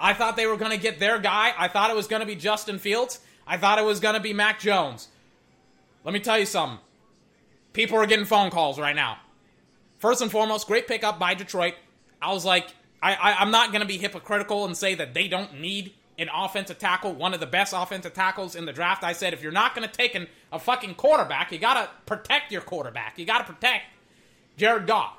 I 0.00 0.14
thought 0.14 0.36
they 0.36 0.46
were 0.46 0.56
going 0.56 0.70
to 0.70 0.78
get 0.78 0.98
their 0.98 1.18
guy. 1.18 1.52
I 1.56 1.68
thought 1.68 1.90
it 1.90 1.96
was 1.96 2.06
going 2.06 2.20
to 2.20 2.26
be 2.26 2.34
Justin 2.34 2.78
Fields. 2.78 3.20
I 3.46 3.58
thought 3.58 3.78
it 3.78 3.84
was 3.84 4.00
going 4.00 4.14
to 4.14 4.20
be 4.20 4.32
Mac 4.32 4.58
Jones. 4.58 5.08
Let 6.04 6.14
me 6.14 6.20
tell 6.20 6.38
you 6.38 6.46
something. 6.46 6.78
People 7.74 7.98
are 7.98 8.06
getting 8.06 8.24
phone 8.24 8.50
calls 8.50 8.78
right 8.78 8.96
now. 8.96 9.18
First 9.98 10.22
and 10.22 10.30
foremost, 10.30 10.66
great 10.66 10.88
pickup 10.88 11.18
by 11.18 11.34
Detroit. 11.34 11.74
I 12.22 12.32
was 12.32 12.44
like, 12.44 12.68
I, 13.02 13.14
I, 13.14 13.42
am 13.42 13.50
not 13.50 13.70
going 13.70 13.82
to 13.82 13.86
be 13.86 13.98
hypocritical 13.98 14.64
and 14.64 14.76
say 14.76 14.94
that 14.94 15.14
they 15.14 15.28
don't 15.28 15.60
need 15.60 15.92
an 16.18 16.28
offensive 16.34 16.78
tackle, 16.78 17.12
one 17.12 17.32
of 17.32 17.40
the 17.40 17.46
best 17.46 17.74
offensive 17.76 18.12
tackles 18.12 18.54
in 18.54 18.66
the 18.66 18.72
draft. 18.72 19.04
I 19.04 19.12
said, 19.12 19.32
if 19.32 19.42
you're 19.42 19.52
not 19.52 19.74
going 19.74 19.88
to 19.88 19.94
take 19.94 20.14
an, 20.14 20.26
a 20.52 20.58
fucking 20.58 20.94
quarterback, 20.94 21.52
you 21.52 21.58
got 21.58 21.74
to 21.74 21.90
protect 22.06 22.52
your 22.52 22.60
quarterback. 22.62 23.18
You 23.18 23.24
got 23.24 23.46
to 23.46 23.52
protect 23.52 23.84
Jared 24.56 24.86
Goff. 24.86 25.16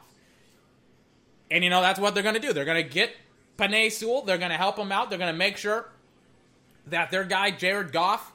And, 1.50 1.64
you 1.64 1.70
know, 1.70 1.82
that's 1.82 2.00
what 2.00 2.14
they're 2.14 2.24
going 2.24 2.36
to 2.36 2.42
do. 2.42 2.54
They're 2.54 2.66
going 2.66 2.84
to 2.84 2.90
get 2.90 3.16
Penei 3.58 3.92
Sewell. 3.92 4.24
They're 4.24 4.38
going 4.38 4.52
to 4.52 4.58
help 4.58 4.78
him 4.78 4.92
out. 4.92 5.10
They're 5.10 5.20
going 5.20 5.34
to 5.34 5.38
make 5.38 5.58
sure 5.58 5.90
that 6.88 7.12
their 7.12 7.24
guy, 7.24 7.52
Jared 7.52 7.92
Goff, 7.92 8.32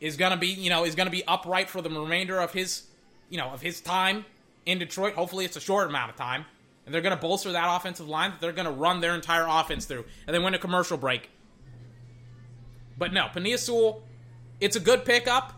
is 0.00 0.16
going 0.16 0.32
to 0.32 0.36
be, 0.36 0.48
you 0.48 0.70
know, 0.70 0.84
is 0.84 0.94
going 0.94 1.06
to 1.06 1.12
be 1.12 1.24
upright 1.26 1.68
for 1.68 1.82
the 1.82 1.90
remainder 1.90 2.40
of 2.40 2.52
his, 2.52 2.82
you 3.30 3.38
know, 3.38 3.50
of 3.50 3.60
his 3.60 3.80
time 3.80 4.24
in 4.66 4.78
Detroit. 4.78 5.14
Hopefully, 5.14 5.44
it's 5.44 5.56
a 5.56 5.60
short 5.60 5.88
amount 5.88 6.10
of 6.10 6.16
time, 6.16 6.44
and 6.84 6.94
they're 6.94 7.02
going 7.02 7.14
to 7.14 7.20
bolster 7.20 7.52
that 7.52 7.76
offensive 7.76 8.08
line. 8.08 8.30
That 8.30 8.40
they're 8.40 8.52
going 8.52 8.66
to 8.66 8.72
run 8.72 9.00
their 9.00 9.14
entire 9.14 9.46
offense 9.48 9.86
through, 9.86 10.04
and 10.26 10.34
then 10.34 10.42
win 10.42 10.54
a 10.54 10.58
commercial 10.58 10.96
break. 10.96 11.30
But 12.96 13.12
no, 13.12 13.26
Penei 13.26 13.58
Sewell, 13.58 14.02
it's 14.60 14.76
a 14.76 14.80
good 14.80 15.04
pickup. 15.04 15.54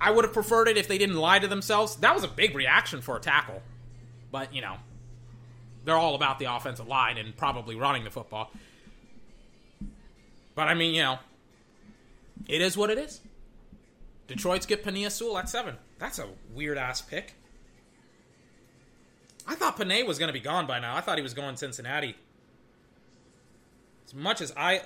I 0.00 0.10
would 0.10 0.24
have 0.24 0.34
preferred 0.34 0.68
it 0.68 0.76
if 0.76 0.86
they 0.86 0.98
didn't 0.98 1.16
lie 1.16 1.38
to 1.38 1.48
themselves. 1.48 1.96
That 1.96 2.14
was 2.14 2.24
a 2.24 2.28
big 2.28 2.54
reaction 2.54 3.00
for 3.00 3.16
a 3.16 3.20
tackle, 3.20 3.62
but 4.30 4.54
you 4.54 4.60
know, 4.60 4.76
they're 5.88 5.96
all 5.96 6.14
about 6.14 6.38
the 6.38 6.44
offensive 6.44 6.86
line 6.86 7.16
and 7.18 7.36
probably 7.36 7.74
running 7.74 8.04
the 8.04 8.10
football. 8.10 8.50
But 10.54 10.68
I 10.68 10.74
mean, 10.74 10.94
you 10.94 11.02
know, 11.02 11.18
it 12.46 12.60
is 12.60 12.76
what 12.76 12.90
it 12.90 12.98
is. 12.98 13.20
Detroit's 14.26 14.66
get 14.66 14.84
Penei 14.84 15.10
Sewell 15.10 15.38
at 15.38 15.48
seven. 15.48 15.76
That's 15.98 16.18
a 16.18 16.26
weird 16.54 16.78
ass 16.78 17.00
pick. 17.00 17.34
I 19.46 19.54
thought 19.54 19.78
Penei 19.78 20.06
was 20.06 20.18
going 20.18 20.28
to 20.28 20.32
be 20.32 20.40
gone 20.40 20.66
by 20.66 20.78
now. 20.78 20.94
I 20.94 21.00
thought 21.00 21.16
he 21.16 21.22
was 21.22 21.32
going 21.32 21.56
Cincinnati. 21.56 22.14
As 24.06 24.14
much 24.14 24.42
as 24.42 24.52
I 24.56 24.82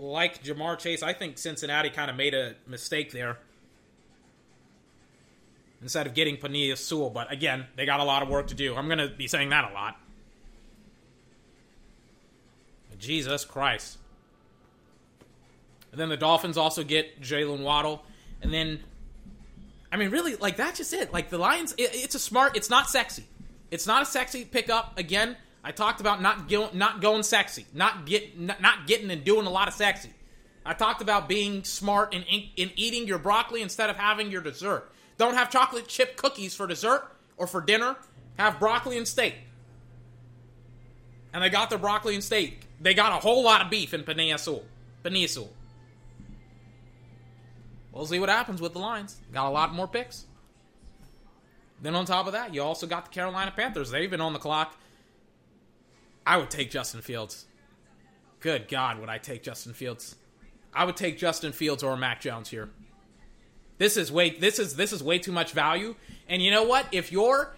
like 0.00 0.42
Ja'Marr 0.42 0.78
Chase, 0.78 1.02
I 1.02 1.12
think 1.12 1.38
Cincinnati 1.38 1.90
kind 1.90 2.10
of 2.10 2.16
made 2.16 2.34
a 2.34 2.54
mistake 2.66 3.12
there. 3.12 3.38
Instead 5.82 6.06
of 6.06 6.14
getting 6.14 6.36
Penei 6.36 6.76
Sewell, 6.76 7.10
but 7.10 7.32
again, 7.32 7.66
they 7.76 7.86
got 7.86 8.00
a 8.00 8.04
lot 8.04 8.22
of 8.22 8.28
work 8.28 8.48
to 8.48 8.54
do. 8.54 8.74
I'm 8.74 8.86
going 8.86 8.98
to 8.98 9.08
be 9.08 9.28
saying 9.28 9.50
that 9.50 9.70
a 9.70 9.72
lot. 9.72 9.96
Jesus 13.00 13.44
Christ. 13.44 13.98
And 15.90 16.00
then 16.00 16.08
the 16.08 16.16
Dolphins 16.16 16.56
also 16.56 16.84
get 16.84 17.20
Jaylen 17.20 17.62
Waddle. 17.62 18.04
And 18.42 18.52
then, 18.52 18.80
I 19.90 19.96
mean, 19.96 20.10
really, 20.10 20.36
like 20.36 20.56
that's 20.56 20.78
just 20.78 20.92
it. 20.92 21.12
Like 21.12 21.30
the 21.30 21.38
Lions, 21.38 21.72
it, 21.72 21.90
it's 21.92 22.14
a 22.14 22.18
smart. 22.18 22.56
It's 22.56 22.70
not 22.70 22.88
sexy. 22.88 23.24
It's 23.70 23.86
not 23.86 24.02
a 24.02 24.06
sexy 24.06 24.44
pickup. 24.44 24.98
Again, 24.98 25.36
I 25.64 25.72
talked 25.72 26.00
about 26.00 26.22
not 26.22 26.48
go, 26.48 26.70
not 26.72 27.00
going 27.00 27.22
sexy, 27.22 27.66
not 27.74 28.06
get 28.06 28.38
not, 28.38 28.60
not 28.60 28.86
getting 28.86 29.10
and 29.10 29.24
doing 29.24 29.46
a 29.46 29.50
lot 29.50 29.68
of 29.68 29.74
sexy. 29.74 30.10
I 30.64 30.74
talked 30.74 31.02
about 31.02 31.28
being 31.28 31.64
smart 31.64 32.14
and 32.14 32.24
in, 32.28 32.44
in 32.56 32.70
eating 32.76 33.06
your 33.06 33.18
broccoli 33.18 33.62
instead 33.62 33.90
of 33.90 33.96
having 33.96 34.30
your 34.30 34.42
dessert. 34.42 34.90
Don't 35.16 35.34
have 35.34 35.50
chocolate 35.50 35.88
chip 35.88 36.16
cookies 36.16 36.54
for 36.54 36.66
dessert 36.66 37.04
or 37.36 37.46
for 37.46 37.60
dinner. 37.60 37.96
Have 38.38 38.60
broccoli 38.60 38.96
and 38.96 39.08
steak. 39.08 39.34
And 41.32 41.42
they 41.42 41.48
got 41.48 41.70
their 41.70 41.78
broccoli 41.78 42.14
and 42.14 42.24
steak. 42.24 42.66
They 42.80 42.94
got 42.94 43.12
a 43.12 43.16
whole 43.16 43.42
lot 43.42 43.62
of 43.62 43.70
beef 43.70 43.92
in 43.92 44.04
Sewell. 44.38 44.64
Peninsula. 45.02 45.48
We'll 47.92 48.06
see 48.06 48.18
what 48.18 48.28
happens 48.28 48.60
with 48.60 48.72
the 48.72 48.78
Lions. 48.78 49.18
Got 49.32 49.46
a 49.46 49.50
lot 49.50 49.74
more 49.74 49.88
picks. 49.88 50.26
Then 51.82 51.94
on 51.94 52.04
top 52.04 52.26
of 52.26 52.32
that, 52.32 52.54
you 52.54 52.62
also 52.62 52.86
got 52.86 53.06
the 53.06 53.10
Carolina 53.10 53.52
Panthers. 53.54 53.90
They've 53.90 54.10
been 54.10 54.20
on 54.20 54.32
the 54.32 54.38
clock. 54.38 54.76
I 56.26 56.36
would 56.36 56.50
take 56.50 56.70
Justin 56.70 57.00
Fields. 57.00 57.46
Good 58.40 58.68
God, 58.68 59.00
would 59.00 59.08
I 59.08 59.18
take 59.18 59.42
Justin 59.42 59.72
Fields? 59.72 60.16
I 60.72 60.84
would 60.84 60.96
take 60.96 61.18
Justin 61.18 61.52
Fields 61.52 61.82
or 61.82 61.96
Mac 61.96 62.20
Jones 62.20 62.48
here. 62.48 62.70
This 63.78 63.96
is 63.96 64.12
way 64.12 64.30
this 64.30 64.58
is 64.58 64.76
this 64.76 64.92
is 64.92 65.02
way 65.02 65.18
too 65.18 65.32
much 65.32 65.52
value. 65.52 65.96
And 66.28 66.42
you 66.42 66.50
know 66.50 66.62
what? 66.62 66.86
If 66.92 67.10
you're 67.10 67.54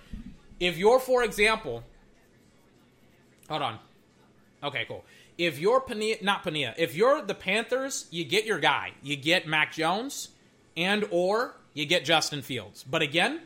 if 0.61 0.79
you're 0.79 1.01
for 1.01 1.25
example, 1.25 1.83
hold 3.49 3.63
on. 3.63 3.79
Okay, 4.63 4.85
cool. 4.87 5.05
If 5.39 5.59
you're 5.59 5.81
Pania, 5.81 6.23
not 6.23 6.45
Pania, 6.45 6.75
if 6.79 6.95
you're 6.95 7.23
the 7.23 7.35
Panthers, 7.35 8.07
you 8.11 8.25
get 8.25 8.45
your 8.45 8.59
guy. 8.59 8.93
You 9.03 9.17
get 9.17 9.47
Mac 9.47 9.73
Jones 9.73 10.29
and 10.77 11.05
or 11.11 11.57
you 11.75 11.87
get 11.87 12.05
Justin 12.05 12.43
Fields. 12.43 12.85
But 12.85 13.03
again, 13.03 13.41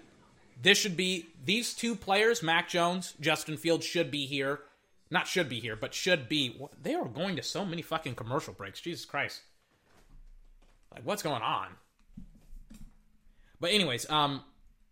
this 0.60 0.78
should 0.78 0.96
be 0.96 1.26
these 1.44 1.74
two 1.74 1.94
players, 1.94 2.42
Mac 2.42 2.68
Jones, 2.68 3.14
Justin 3.20 3.56
Fields 3.56 3.86
should 3.86 4.10
be 4.10 4.26
here. 4.26 4.60
Not 5.10 5.26
should 5.28 5.48
be 5.48 5.60
here, 5.60 5.76
but 5.76 5.94
should 5.94 6.28
be. 6.28 6.60
They 6.82 6.94
are 6.94 7.04
going 7.04 7.36
to 7.36 7.42
so 7.42 7.64
many 7.64 7.80
fucking 7.80 8.16
commercial 8.16 8.52
breaks. 8.52 8.80
Jesus 8.80 9.04
Christ. 9.04 9.42
Like 10.92 11.06
what's 11.06 11.22
going 11.22 11.42
on? 11.42 11.68
But 13.60 13.70
anyways, 13.70 14.10
um 14.10 14.42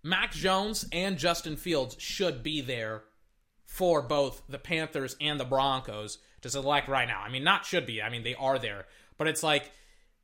Mac 0.03 0.33
Jones 0.33 0.87
and 0.93 1.19
Justin 1.19 1.57
Fields 1.57 1.97
should 1.99 2.43
be 2.43 2.61
there 2.61 3.03
for 3.75 4.03
both 4.03 4.41
the 4.49 4.57
Panthers 4.57 5.17
and 5.21 5.41
the 5.41 5.45
Broncos 5.45 6.19
to 6.43 6.49
select 6.49 6.87
right 6.87 7.09
now. 7.09 7.21
I 7.21 7.29
mean, 7.29 7.43
not 7.43 7.67
should 7.67 7.87
be. 7.87 8.01
I 8.01 8.09
mean, 8.09 8.23
they 8.23 8.37
are 8.37 8.57
there. 8.57 8.87
But 9.19 9.27
it's 9.27 9.43
like 9.43 9.73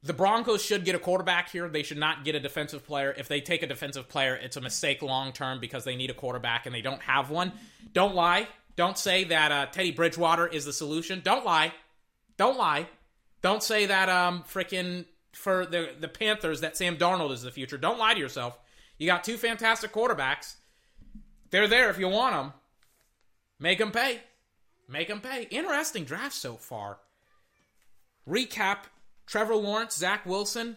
the 0.04 0.12
Broncos 0.12 0.64
should 0.64 0.84
get 0.84 0.94
a 0.94 1.00
quarterback 1.00 1.50
here. 1.50 1.68
They 1.68 1.82
should 1.82 1.98
not 1.98 2.24
get 2.24 2.36
a 2.36 2.40
defensive 2.40 2.86
player. 2.86 3.12
If 3.18 3.26
they 3.26 3.40
take 3.40 3.64
a 3.64 3.66
defensive 3.66 4.08
player, 4.08 4.36
it's 4.36 4.56
a 4.56 4.60
mistake 4.60 5.02
long 5.02 5.32
term 5.32 5.58
because 5.58 5.82
they 5.82 5.96
need 5.96 6.10
a 6.10 6.14
quarterback 6.14 6.66
and 6.66 6.72
they 6.72 6.80
don't 6.80 7.02
have 7.02 7.28
one. 7.28 7.50
Don't 7.92 8.14
lie. 8.14 8.46
Don't 8.76 8.96
say 8.96 9.24
that 9.24 9.50
uh, 9.50 9.66
Teddy 9.66 9.90
Bridgewater 9.90 10.46
is 10.46 10.64
the 10.64 10.72
solution. 10.72 11.20
Don't 11.24 11.44
lie. 11.44 11.72
Don't 12.36 12.56
lie. 12.56 12.86
Don't 13.42 13.64
say 13.64 13.86
that 13.86 14.08
um 14.08 14.44
freaking 14.44 15.06
for 15.32 15.66
the 15.66 15.90
the 15.98 16.06
Panthers 16.06 16.60
that 16.60 16.76
Sam 16.76 16.96
Darnold 16.96 17.32
is 17.32 17.42
the 17.42 17.50
future. 17.50 17.78
Don't 17.78 17.98
lie 17.98 18.14
to 18.14 18.20
yourself. 18.20 18.56
You 18.96 19.08
got 19.08 19.24
two 19.24 19.36
fantastic 19.36 19.92
quarterbacks. 19.92 20.54
They're 21.50 21.66
there 21.66 21.90
if 21.90 21.98
you 21.98 22.06
want 22.06 22.36
them. 22.36 22.52
Make 23.60 23.78
them 23.78 23.92
pay. 23.92 24.20
Make 24.88 25.08
them 25.08 25.20
pay. 25.20 25.46
Interesting 25.50 26.04
draft 26.04 26.34
so 26.34 26.56
far. 26.56 26.98
Recap 28.28 28.78
Trevor 29.26 29.54
Lawrence, 29.54 29.96
Zach 29.96 30.26
Wilson, 30.26 30.76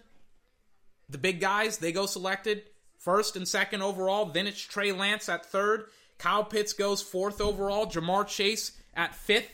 the 1.10 1.18
big 1.18 1.40
guys, 1.40 1.78
they 1.78 1.92
go 1.92 2.06
selected 2.06 2.64
first 2.98 3.36
and 3.36 3.48
second 3.48 3.82
overall. 3.82 4.26
Then 4.26 4.48
it's 4.48 4.62
Trey 4.62 4.92
Lance 4.92 5.30
at 5.30 5.46
third. 5.46 5.86
Kyle 6.18 6.44
Pitts 6.44 6.74
goes 6.74 7.02
fourth 7.02 7.42
overall. 7.42 7.88
Ja'Marr 7.88 8.28
Chase 8.28 8.72
at 8.94 9.14
fifth. 9.16 9.52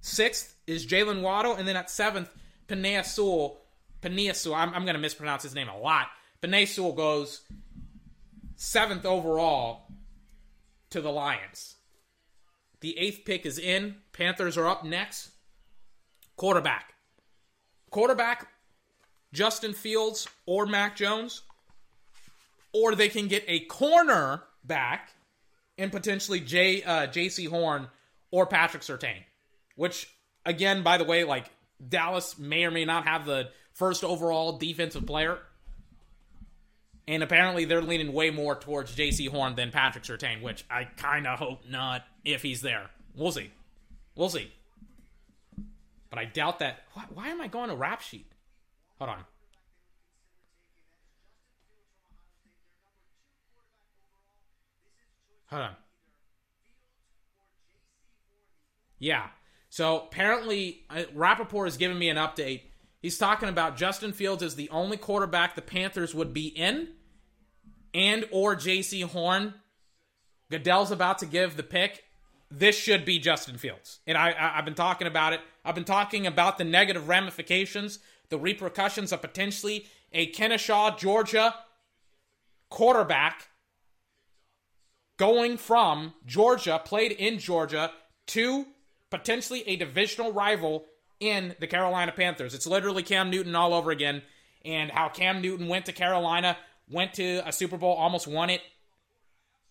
Sixth 0.00 0.54
is 0.66 0.86
Jaylen 0.86 1.22
Waddle. 1.22 1.54
And 1.54 1.66
then 1.66 1.76
at 1.76 1.90
seventh, 1.90 2.30
Penei 2.68 3.04
Sewell. 3.04 3.60
Penei 4.02 4.34
Sewell. 4.34 4.56
I'm, 4.56 4.74
I'm 4.74 4.84
going 4.84 4.94
to 4.94 5.00
mispronounce 5.00 5.42
his 5.42 5.54
name 5.54 5.68
a 5.68 5.78
lot. 5.78 6.08
Penei 6.42 6.68
Sewell 6.68 6.92
goes 6.92 7.40
seventh 8.56 9.04
overall 9.04 9.88
to 10.90 11.00
the 11.00 11.10
Lions. 11.10 11.73
The 12.84 12.98
eighth 12.98 13.24
pick 13.24 13.46
is 13.46 13.58
in. 13.58 13.94
Panthers 14.12 14.58
are 14.58 14.68
up 14.68 14.84
next. 14.84 15.30
Quarterback. 16.36 16.92
Quarterback, 17.88 18.48
Justin 19.32 19.72
Fields 19.72 20.28
or 20.44 20.66
Mac 20.66 20.94
Jones. 20.94 21.40
Or 22.74 22.94
they 22.94 23.08
can 23.08 23.26
get 23.26 23.42
a 23.48 23.60
corner 23.60 24.42
back 24.64 25.14
and 25.78 25.90
potentially 25.90 26.40
J, 26.40 26.82
uh, 26.82 27.06
Jaycee 27.06 27.48
Horn 27.48 27.88
or 28.30 28.44
Patrick 28.44 28.82
Surtain. 28.82 29.22
Which, 29.76 30.14
again, 30.44 30.82
by 30.82 30.98
the 30.98 31.04
way, 31.04 31.24
like 31.24 31.46
Dallas 31.88 32.38
may 32.38 32.66
or 32.66 32.70
may 32.70 32.84
not 32.84 33.06
have 33.06 33.24
the 33.24 33.48
first 33.72 34.04
overall 34.04 34.58
defensive 34.58 35.06
player. 35.06 35.38
And 37.06 37.22
apparently 37.22 37.64
they're 37.66 37.82
leaning 37.82 38.12
way 38.12 38.30
more 38.30 38.54
towards 38.54 38.94
Jaycee 38.96 39.28
Horn 39.28 39.56
than 39.56 39.70
Patrick 39.70 40.04
Surtain, 40.04 40.40
which 40.40 40.64
I 40.70 40.84
kind 40.84 41.26
of 41.26 41.38
hope 41.38 41.68
not 41.68 42.04
if 42.24 42.42
he's 42.42 42.62
there. 42.62 42.90
We'll 43.14 43.32
see. 43.32 43.50
We'll 44.16 44.30
see. 44.30 44.50
But 46.08 46.18
I 46.18 46.24
doubt 46.24 46.60
that. 46.60 46.80
Why, 46.94 47.04
why 47.12 47.28
am 47.28 47.40
I 47.40 47.48
going 47.48 47.68
to 47.68 47.76
rap 47.76 48.00
sheet? 48.00 48.30
Hold 48.98 49.10
on. 49.10 49.24
Hold 55.50 55.62
on. 55.62 55.76
Yeah. 58.98 59.26
So 59.68 60.00
apparently, 60.02 60.84
uh, 60.88 61.02
Rapoport 61.14 61.66
has 61.66 61.76
given 61.76 61.98
me 61.98 62.08
an 62.08 62.16
update. 62.16 62.62
He's 63.04 63.18
talking 63.18 63.50
about 63.50 63.76
Justin 63.76 64.14
Fields 64.14 64.42
as 64.42 64.54
the 64.54 64.70
only 64.70 64.96
quarterback 64.96 65.54
the 65.54 65.60
Panthers 65.60 66.14
would 66.14 66.32
be 66.32 66.46
in, 66.46 66.88
and 67.92 68.26
or 68.30 68.56
Jaycee 68.56 69.04
Horn. 69.04 69.52
Goodell's 70.50 70.90
about 70.90 71.18
to 71.18 71.26
give 71.26 71.58
the 71.58 71.62
pick. 71.62 72.04
This 72.50 72.78
should 72.78 73.04
be 73.04 73.18
Justin 73.18 73.58
Fields, 73.58 74.00
and 74.06 74.16
I, 74.16 74.30
I 74.30 74.56
I've 74.56 74.64
been 74.64 74.72
talking 74.72 75.06
about 75.06 75.34
it. 75.34 75.42
I've 75.66 75.74
been 75.74 75.84
talking 75.84 76.26
about 76.26 76.56
the 76.56 76.64
negative 76.64 77.06
ramifications, 77.06 77.98
the 78.30 78.38
repercussions 78.38 79.12
of 79.12 79.20
potentially 79.20 79.86
a 80.10 80.24
Kennesaw, 80.28 80.96
Georgia 80.96 81.54
quarterback 82.70 83.48
going 85.18 85.58
from 85.58 86.14
Georgia, 86.24 86.80
played 86.82 87.12
in 87.12 87.38
Georgia, 87.38 87.90
to 88.28 88.64
potentially 89.10 89.62
a 89.68 89.76
divisional 89.76 90.32
rival 90.32 90.86
in 91.20 91.54
the 91.60 91.66
Carolina 91.66 92.12
Panthers. 92.12 92.54
It's 92.54 92.66
literally 92.66 93.02
Cam 93.02 93.30
Newton 93.30 93.54
all 93.54 93.74
over 93.74 93.90
again, 93.90 94.22
and 94.64 94.90
how 94.90 95.08
Cam 95.08 95.40
Newton 95.40 95.68
went 95.68 95.86
to 95.86 95.92
Carolina, 95.92 96.56
went 96.90 97.14
to 97.14 97.42
a 97.46 97.52
Super 97.52 97.76
Bowl, 97.76 97.94
almost 97.94 98.26
won 98.26 98.50
it. 98.50 98.60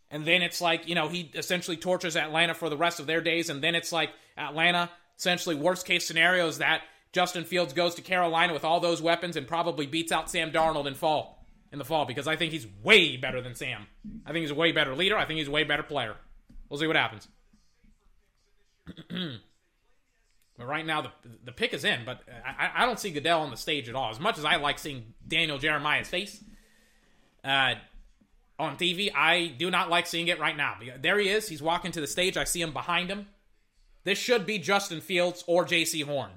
And 0.09 0.25
then 0.25 0.41
it's 0.43 0.61
like, 0.61 0.87
you 0.87 0.93
know, 0.93 1.07
he 1.07 1.31
essentially 1.33 1.77
tortures 1.77 2.15
Atlanta 2.15 2.53
for 2.53 2.69
the 2.69 2.77
rest 2.77 2.99
of 2.99 3.07
their 3.07 3.21
days. 3.21 3.49
And 3.49 3.63
then 3.63 3.73
it's 3.73 3.91
like 3.91 4.11
Atlanta, 4.37 4.91
essentially, 5.17 5.55
worst 5.55 5.87
case 5.87 6.05
scenario 6.05 6.47
is 6.47 6.59
that 6.59 6.81
Justin 7.13 7.45
Fields 7.45 7.73
goes 7.73 7.95
to 7.95 8.01
Carolina 8.01 8.53
with 8.53 8.63
all 8.63 8.79
those 8.79 9.01
weapons 9.01 9.35
and 9.35 9.47
probably 9.47 9.87
beats 9.87 10.11
out 10.11 10.29
Sam 10.29 10.51
Darnold 10.51 10.85
in 10.85 10.93
fall 10.93 11.43
in 11.71 11.79
the 11.79 11.85
fall 11.85 12.05
because 12.05 12.27
I 12.27 12.35
think 12.35 12.51
he's 12.51 12.67
way 12.83 13.17
better 13.17 13.41
than 13.41 13.55
Sam. 13.55 13.87
I 14.25 14.31
think 14.31 14.41
he's 14.41 14.51
a 14.51 14.55
way 14.55 14.71
better 14.71 14.95
leader. 14.95 15.17
I 15.17 15.25
think 15.25 15.39
he's 15.39 15.47
a 15.47 15.51
way 15.51 15.63
better 15.63 15.83
player. 15.83 16.15
We'll 16.69 16.79
see 16.79 16.87
what 16.87 16.95
happens. 16.95 17.27
but 20.57 20.67
right 20.67 20.85
now, 20.85 21.01
the 21.01 21.11
the 21.45 21.51
pick 21.51 21.73
is 21.73 21.83
in, 21.83 22.05
but 22.05 22.21
I, 22.45 22.83
I 22.83 22.85
don't 22.85 22.99
see 22.99 23.09
Goodell 23.09 23.41
on 23.41 23.49
the 23.49 23.57
stage 23.57 23.89
at 23.89 23.95
all. 23.95 24.11
As 24.11 24.19
much 24.19 24.37
as 24.37 24.45
I 24.45 24.57
like 24.57 24.77
seeing 24.77 25.13
Daniel 25.27 25.57
Jeremiah's 25.57 26.07
face 26.07 26.43
uh, 27.43 27.75
on 28.59 28.77
TV, 28.77 29.11
I 29.15 29.47
do 29.57 29.71
not 29.71 29.89
like 29.89 30.05
seeing 30.05 30.27
it 30.27 30.39
right 30.39 30.55
now. 30.55 30.77
There 31.01 31.17
he 31.17 31.29
is. 31.29 31.47
He's 31.47 31.61
walking 31.61 31.91
to 31.93 32.01
the 32.01 32.07
stage. 32.07 32.37
I 32.37 32.43
see 32.43 32.61
him 32.61 32.71
behind 32.71 33.09
him. 33.09 33.27
This 34.03 34.19
should 34.19 34.45
be 34.45 34.59
Justin 34.59 35.01
Fields 35.01 35.43
or 35.47 35.65
Jaycee 35.65 36.03
Horn. 36.03 36.31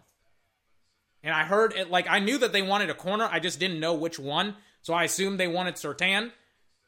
And 1.22 1.34
I 1.34 1.44
heard 1.44 1.74
it 1.74 1.90
like 1.90 2.08
I 2.08 2.20
knew 2.20 2.38
that 2.38 2.52
they 2.52 2.62
wanted 2.62 2.88
a 2.88 2.94
corner. 2.94 3.28
I 3.30 3.40
just 3.40 3.60
didn't 3.60 3.80
know 3.80 3.94
which 3.94 4.18
one. 4.18 4.54
So 4.82 4.94
I 4.94 5.04
assumed 5.04 5.38
they 5.38 5.48
wanted 5.48 5.74
Surtain. 5.74 6.30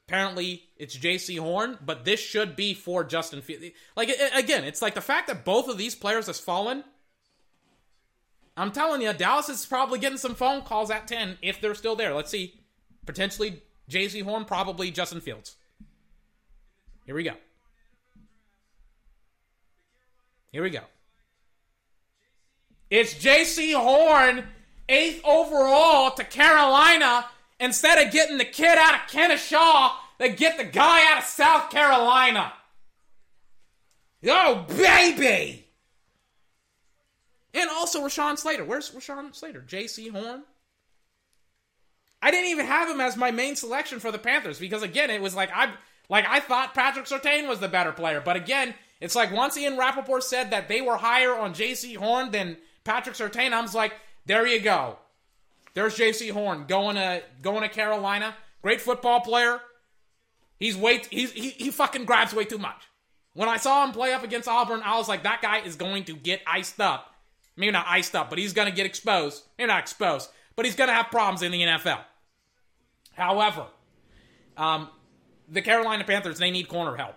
Apparently, 0.06 0.62
it's 0.76 0.96
Jaycee 0.96 1.38
Horn, 1.38 1.76
but 1.84 2.06
this 2.06 2.20
should 2.20 2.56
be 2.56 2.72
for 2.72 3.04
Justin 3.04 3.42
Fields. 3.42 3.66
Like 3.96 4.10
again, 4.34 4.64
it's 4.64 4.80
like 4.80 4.94
the 4.94 5.02
fact 5.02 5.26
that 5.26 5.44
both 5.44 5.68
of 5.68 5.76
these 5.76 5.94
players 5.94 6.28
has 6.28 6.40
fallen. 6.40 6.84
I'm 8.58 8.72
telling 8.72 9.00
you, 9.00 9.12
Dallas 9.12 9.48
is 9.48 9.64
probably 9.64 10.00
getting 10.00 10.18
some 10.18 10.34
phone 10.34 10.62
calls 10.62 10.90
at 10.90 11.06
10 11.06 11.38
if 11.42 11.60
they're 11.60 11.76
still 11.76 11.94
there. 11.94 12.12
Let's 12.12 12.30
see. 12.30 12.60
Potentially 13.06 13.62
Jaycee 13.88 14.24
Horn, 14.24 14.44
probably 14.44 14.90
Justin 14.90 15.20
Fields. 15.20 15.54
Here 17.06 17.14
we 17.14 17.22
go. 17.22 17.34
Here 20.50 20.62
we 20.62 20.70
go. 20.70 20.80
It's 22.90 23.14
Jaycee 23.14 23.74
Horn, 23.74 24.44
eighth 24.88 25.22
overall 25.24 26.10
to 26.12 26.24
Carolina. 26.24 27.26
Instead 27.60 28.04
of 28.04 28.12
getting 28.12 28.38
the 28.38 28.44
kid 28.44 28.76
out 28.76 28.94
of 28.94 29.08
Kennesaw, 29.08 29.92
they 30.18 30.30
get 30.30 30.58
the 30.58 30.64
guy 30.64 31.12
out 31.12 31.18
of 31.18 31.24
South 31.24 31.70
Carolina. 31.70 32.52
Oh, 34.26 34.64
baby! 34.68 35.67
And 37.58 37.68
also 37.70 38.00
Rashawn 38.00 38.38
Slater. 38.38 38.64
Where's 38.64 38.90
Rashawn 38.92 39.34
Slater? 39.34 39.64
Jaycee 39.66 40.12
Horn? 40.12 40.44
I 42.22 42.30
didn't 42.30 42.50
even 42.50 42.66
have 42.66 42.88
him 42.88 43.00
as 43.00 43.16
my 43.16 43.32
main 43.32 43.56
selection 43.56 43.98
for 43.98 44.12
the 44.12 44.18
Panthers 44.18 44.60
because 44.60 44.82
again, 44.84 45.10
it 45.10 45.20
was 45.20 45.34
like 45.34 45.50
I 45.52 45.72
like 46.08 46.24
I 46.28 46.38
thought 46.38 46.74
Patrick 46.74 47.06
Surtain 47.06 47.48
was 47.48 47.58
the 47.58 47.66
better 47.66 47.90
player. 47.90 48.22
But 48.24 48.36
again, 48.36 48.74
it's 49.00 49.16
like 49.16 49.32
once 49.32 49.56
Ian 49.56 49.76
Rapoport 49.76 50.22
said 50.22 50.52
that 50.52 50.68
they 50.68 50.80
were 50.80 50.96
higher 50.96 51.36
on 51.36 51.52
Jaycee 51.52 51.96
Horn 51.96 52.30
than 52.30 52.58
Patrick 52.84 53.16
Surtain, 53.16 53.52
I 53.52 53.60
was 53.60 53.74
like, 53.74 53.92
there 54.26 54.46
you 54.46 54.60
go. 54.60 54.98
There's 55.74 55.96
Jaycee 55.96 56.30
Horn 56.30 56.66
going 56.68 56.94
to 56.94 57.22
going 57.42 57.62
to 57.62 57.68
Carolina. 57.68 58.36
Great 58.62 58.80
football 58.80 59.20
player. 59.20 59.60
He's 60.60 60.76
way 60.76 61.02
he's 61.10 61.32
he, 61.32 61.50
he 61.50 61.70
fucking 61.70 62.04
grabs 62.04 62.32
way 62.32 62.44
too 62.44 62.58
much. 62.58 62.82
When 63.34 63.48
I 63.48 63.56
saw 63.56 63.84
him 63.84 63.92
play 63.92 64.12
up 64.12 64.24
against 64.24 64.48
Auburn, 64.48 64.82
I 64.84 64.96
was 64.96 65.08
like, 65.08 65.22
that 65.22 65.42
guy 65.42 65.58
is 65.58 65.76
going 65.76 66.04
to 66.04 66.14
get 66.16 66.40
iced 66.46 66.80
up. 66.80 67.14
Maybe 67.58 67.72
not 67.72 67.86
iced 67.88 68.14
up, 68.14 68.30
but 68.30 68.38
he's 68.38 68.52
going 68.52 68.68
to 68.68 68.74
get 68.74 68.86
exposed. 68.86 69.42
Maybe 69.58 69.66
not 69.66 69.80
exposed, 69.80 70.30
but 70.54 70.64
he's 70.64 70.76
going 70.76 70.88
to 70.88 70.94
have 70.94 71.10
problems 71.10 71.42
in 71.42 71.50
the 71.50 71.60
NFL. 71.60 71.98
However, 73.14 73.66
um, 74.56 74.88
the 75.48 75.60
Carolina 75.60 76.04
Panthers, 76.04 76.38
they 76.38 76.52
need 76.52 76.68
corner 76.68 76.94
help. 76.94 77.16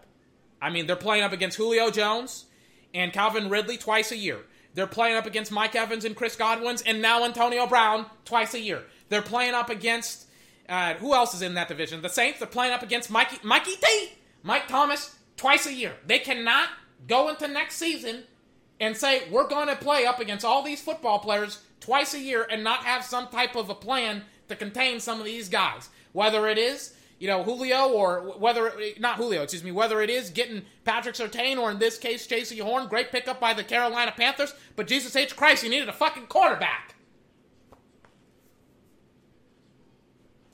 I 0.60 0.72
mean, 0.72 0.88
they're 0.88 0.96
playing 0.96 1.24
up 1.24 1.32
against 1.32 1.58
Julio 1.58 1.92
Jones 1.92 2.46
and 2.92 3.14
Calvin 3.14 3.50
Ridley 3.50 3.78
twice 3.78 4.12
a 4.12 4.18
year. 4.18 4.40
They're 4.74 4.88
playing 4.88 5.16
up 5.16 5.28
against 5.28 5.52
Mike 5.52 5.76
Evans 5.76 6.06
and 6.06 6.16
Chris 6.16 6.36
Godwin's 6.36 6.82
and 6.82 7.04
now 7.04 7.24
Antonio 7.24 7.68
Brown 7.68 8.08
twice 8.26 8.56
a 8.56 8.60
year. 8.60 8.82
They're 9.10 9.22
playing 9.22 9.54
up 9.54 9.70
against 9.70 10.26
uh, 10.68 10.96
who 10.96 11.14
else 11.14 11.36
is 11.36 11.44
in 11.44 11.54
that 11.54 11.68
division? 11.68 12.02
The 12.02 12.10
Saints. 12.10 12.40
They're 12.40 12.48
playing 12.48 12.74
up 12.74 12.82
against 12.82 13.12
Mikey 13.12 13.38
Mikey 13.44 13.76
T, 13.76 14.10
Mike 14.42 14.68
Thomas 14.68 15.16
twice 15.38 15.68
a 15.68 15.74
year. 15.74 15.94
They 16.08 16.20
cannot 16.20 16.70
go 17.08 17.30
into 17.30 17.48
next 17.48 17.76
season 17.76 18.24
and 18.82 18.98
say 18.98 19.24
we're 19.32 19.48
going 19.48 19.70
to 19.70 19.76
play 19.78 20.06
up 20.06 20.20
against 20.20 20.44
all 20.44 20.62
these 20.62 20.82
football 20.82 21.20
players 21.20 21.62
twice 21.80 22.14
a 22.14 22.20
year 22.20 22.46
and 22.52 22.62
not 22.64 22.84
have 22.84 23.06
some 23.06 23.30
type 23.30 23.56
of 23.56 23.70
a 23.70 23.76
plan 23.76 24.24
to 24.50 24.56
contain 24.58 25.00
some 25.00 25.20
of 25.20 25.26
these 25.26 25.48
guys. 25.48 25.88
Whether 26.12 26.48
it 26.48 26.58
is 26.58 26.94
you 27.22 27.28
know, 27.28 27.44
Julio 27.44 27.90
or 27.90 28.34
whether 28.40 28.74
not 28.98 29.18
Julio, 29.18 29.44
excuse 29.44 29.64
me, 29.64 29.72
whether 29.72 30.02
it 30.02 30.10
is 30.10 30.32
getting 30.32 30.64
Patrick 30.86 31.14
Surtain 31.14 31.60
or 31.60 31.70
in 31.70 31.78
this 31.78 32.00
case 32.00 32.26
Jaycee 32.26 32.60
Horn, 32.60 32.88
great 32.88 33.12
pickup 33.12 33.40
by 33.40 33.54
the 33.54 33.64
Carolina 33.64 34.12
Panthers, 34.12 34.56
but 34.76 34.88
Jesus 34.88 35.16
H 35.16 35.36
Christ, 35.36 35.64
you 35.64 35.70
needed 35.70 35.88
a 35.88 35.94
fucking 35.94 36.26
quarterback. 36.26 36.96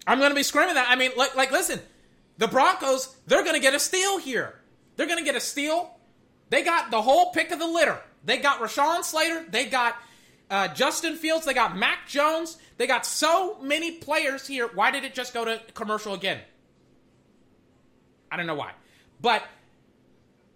I'm 0.05 0.19
going 0.19 0.31
to 0.31 0.35
be 0.35 0.43
screaming 0.43 0.75
that. 0.75 0.87
I 0.89 0.97
mean, 0.97 1.11
like, 1.15 1.37
like, 1.37 1.51
listen, 1.51 1.79
the 2.37 2.49
Broncos, 2.49 3.15
they're 3.27 3.43
going 3.43 3.55
to 3.55 3.61
get 3.61 3.73
a 3.73 3.79
steal 3.79 4.17
here. 4.17 4.59
They're 4.97 5.07
going 5.07 5.19
to 5.19 5.25
get 5.25 5.35
a 5.35 5.41
steal. 5.41 5.97
They 6.49 6.63
got 6.63 6.91
the 6.91 7.01
whole 7.01 7.31
pick 7.31 7.51
of 7.51 7.59
the 7.59 7.67
litter. 7.67 8.01
They 8.23 8.37
got 8.37 8.59
Rashawn 8.59 9.03
Slater. 9.03 9.45
They 9.49 9.65
got 9.65 9.95
uh, 10.49 10.67
Justin 10.69 11.15
Fields. 11.15 11.45
They 11.45 11.53
got 11.53 11.77
Mac 11.77 12.07
Jones. 12.07 12.57
They 12.77 12.87
got 12.87 13.05
so 13.05 13.59
many 13.61 13.91
players 13.91 14.47
here. 14.47 14.69
Why 14.73 14.91
did 14.91 15.03
it 15.03 15.13
just 15.13 15.33
go 15.33 15.45
to 15.45 15.61
commercial 15.73 16.13
again? 16.13 16.39
I 18.31 18.37
don't 18.37 18.47
know 18.47 18.55
why. 18.55 18.71
But 19.21 19.43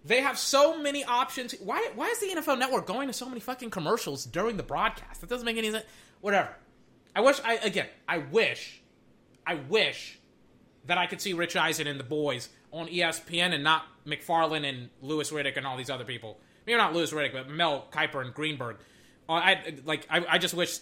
they 0.04 0.20
have 0.20 0.38
so 0.38 0.78
many 0.80 1.04
options. 1.04 1.54
Why 1.60 1.90
why 1.94 2.08
is 2.08 2.20
the 2.20 2.28
NFL 2.28 2.58
network 2.58 2.86
going 2.86 3.08
to 3.08 3.14
so 3.14 3.28
many 3.28 3.40
fucking 3.40 3.70
commercials 3.70 4.24
during 4.24 4.56
the 4.56 4.62
broadcast? 4.62 5.20
That 5.20 5.30
doesn't 5.30 5.46
make 5.46 5.56
any 5.56 5.70
sense. 5.70 5.84
Whatever. 6.20 6.50
I 7.14 7.20
wish 7.20 7.40
I 7.44 7.54
again, 7.54 7.86
I 8.08 8.18
wish 8.18 8.82
I 9.46 9.54
wish 9.54 10.18
that 10.86 10.98
I 10.98 11.06
could 11.06 11.20
see 11.20 11.32
Rich 11.32 11.56
Eisen 11.56 11.86
and 11.86 12.00
the 12.00 12.04
boys 12.04 12.48
on 12.72 12.88
ESPN 12.88 13.54
and 13.54 13.62
not 13.62 13.84
McFarland 14.06 14.68
and 14.68 14.90
Louis 15.00 15.30
Riddick 15.30 15.56
and 15.56 15.66
all 15.66 15.76
these 15.76 15.90
other 15.90 16.04
people. 16.04 16.38
Maybe 16.66 16.76
not 16.76 16.94
Louis 16.94 17.12
Riddick, 17.12 17.32
but 17.32 17.48
Mel 17.48 17.86
Kiper 17.92 18.22
and 18.24 18.32
Greenberg. 18.32 18.76
Uh, 19.28 19.32
I 19.32 19.74
like 19.84 20.06
I, 20.10 20.24
I 20.28 20.38
just 20.38 20.54
wish 20.54 20.78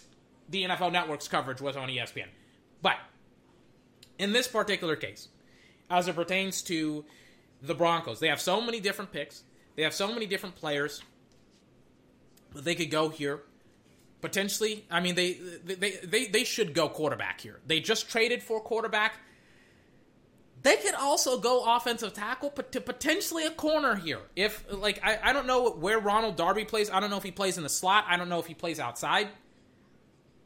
the 0.49 0.63
NFL 0.63 0.91
network's 0.91 1.27
coverage 1.27 1.61
was 1.61 1.75
on 1.75 1.89
ESPN. 1.89 2.27
But 2.81 2.97
in 4.17 4.33
this 4.33 4.47
particular 4.47 4.95
case, 4.95 5.27
as 5.89 6.07
it 6.07 6.15
pertains 6.15 6.61
to 6.63 7.05
the 7.61 7.75
Broncos. 7.75 8.19
They 8.19 8.27
have 8.27 8.41
so 8.41 8.61
many 8.61 8.79
different 8.79 9.11
picks. 9.11 9.43
They 9.75 9.83
have 9.83 9.93
so 9.93 10.07
many 10.07 10.25
different 10.25 10.55
players 10.55 11.03
that 12.53 12.63
they 12.63 12.75
could 12.75 12.91
go 12.91 13.09
here. 13.09 13.41
Potentially, 14.21 14.85
I 14.91 14.99
mean, 14.99 15.15
they 15.15 15.33
they 15.63 15.91
they 16.03 16.27
they 16.27 16.43
should 16.43 16.75
go 16.75 16.89
quarterback 16.89 17.41
here. 17.41 17.59
They 17.65 17.79
just 17.79 18.07
traded 18.07 18.43
for 18.43 18.59
quarterback. 18.61 19.15
They 20.63 20.77
could 20.77 20.93
also 20.93 21.39
go 21.39 21.75
offensive 21.75 22.13
tackle, 22.13 22.49
to 22.49 22.81
potentially 22.81 23.45
a 23.45 23.51
corner 23.51 23.95
here. 23.95 24.19
If 24.35 24.65
like 24.71 24.99
I, 25.03 25.19
I 25.23 25.33
don't 25.33 25.47
know 25.47 25.71
where 25.71 25.99
Ronald 25.99 26.35
Darby 26.35 26.65
plays. 26.65 26.89
I 26.89 26.99
don't 26.99 27.09
know 27.09 27.17
if 27.17 27.23
he 27.23 27.31
plays 27.31 27.57
in 27.57 27.63
the 27.63 27.69
slot. 27.69 28.05
I 28.07 28.17
don't 28.17 28.29
know 28.29 28.39
if 28.39 28.45
he 28.45 28.53
plays 28.53 28.79
outside. 28.79 29.29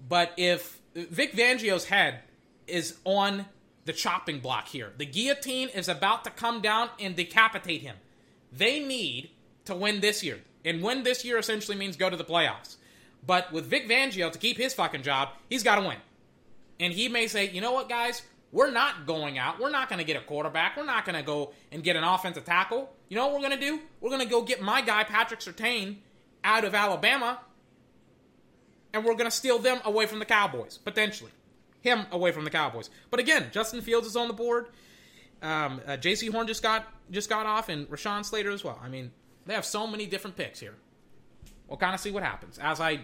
But 0.08 0.32
if 0.38 0.80
Vic 0.96 1.34
Fangio's 1.34 1.86
head 1.86 2.22
is 2.68 2.98
on 3.04 3.46
the 3.86 3.94
chopping 3.94 4.40
block 4.40 4.68
here. 4.68 4.92
The 4.98 5.06
guillotine 5.06 5.70
is 5.70 5.88
about 5.88 6.24
to 6.24 6.32
come 6.32 6.62
down 6.62 6.90
and 7.00 7.16
decapitate 7.16 7.82
him. 7.82 7.96
They 8.52 8.80
need 8.80 9.30
to 9.66 9.76
win 9.76 10.00
this 10.00 10.24
year. 10.24 10.40
And 10.64 10.82
win 10.82 11.04
this 11.04 11.24
year 11.24 11.38
essentially 11.38 11.78
means 11.78 11.96
go 11.96 12.10
to 12.10 12.18
the 12.18 12.24
playoffs. 12.24 12.78
But 13.26 13.52
with 13.52 13.66
Vic 13.66 13.88
Fangio 13.88 14.32
to 14.32 14.40
keep 14.40 14.58
his 14.58 14.74
fucking 14.74 15.04
job, 15.04 15.30
he's 15.50 15.64
got 15.64 15.76
to 15.76 15.88
win. 15.88 15.98
And 16.80 16.94
he 16.94 17.08
may 17.08 17.28
say, 17.28 17.50
you 17.50 17.62
know 17.62 17.72
what, 17.72 17.90
guys? 17.90 18.24
We're 18.56 18.72
not 18.72 19.06
going 19.06 19.38
out. 19.38 19.60
We're 19.60 19.70
not 19.70 19.90
going 19.90 20.00
to 20.00 20.06
get 20.06 20.16
a 20.16 20.22
quarterback. 20.22 20.78
We're 20.78 20.86
not 20.86 21.04
going 21.04 21.18
to 21.18 21.24
go 21.24 21.52
and 21.74 21.84
get 21.84 21.98
an 21.98 22.06
offensive 22.06 22.46
tackle. 22.46 22.90
You 23.10 23.18
know 23.18 23.28
what 23.28 23.34
we're 23.36 23.50
going 23.50 23.60
to 23.60 23.66
do? 23.66 23.82
We're 24.00 24.10
going 24.10 24.22
to 24.22 24.28
go 24.28 24.44
get 24.44 24.62
my 24.62 24.80
guy, 24.80 25.04
Patrick 25.04 25.42
Surtain, 25.42 25.98
out 26.42 26.64
of 26.64 26.74
Alabama, 26.74 27.42
and 28.94 29.04
we're 29.04 29.16
going 29.16 29.30
to 29.30 29.36
steal 29.36 29.60
them 29.60 29.80
away 29.84 30.06
from 30.06 30.20
the 30.20 30.26
Cowboys, 30.26 30.78
potentially 30.78 31.32
him 31.82 32.06
away 32.14 32.32
from 32.32 32.46
the 32.46 32.50
Cowboys. 32.50 32.90
But 33.12 33.20
again, 33.20 33.48
Justin 33.52 33.82
Fields 33.82 34.08
is 34.08 34.16
on 34.16 34.30
the 34.30 34.34
board. 34.34 34.68
Um, 35.42 35.82
uh, 35.86 35.98
Jaycee 35.98 36.32
Horn 36.32 36.48
just 36.48 36.64
got 36.64 36.88
just 37.12 37.30
got 37.30 37.46
off, 37.46 37.68
and 37.68 37.90
Rashawn 37.90 38.24
Slater 38.24 38.52
as 38.52 38.64
well. 38.64 38.80
I 38.82 38.88
mean, 38.88 39.12
they 39.46 39.54
have 39.54 39.66
so 39.66 39.86
many 39.86 40.06
different 40.06 40.38
picks 40.38 40.62
here. 40.62 40.76
We'll 41.68 41.78
kind 41.78 41.94
of 41.94 42.00
see 42.00 42.12
what 42.12 42.24
happens 42.24 42.58
as 42.58 42.80
I 42.80 43.02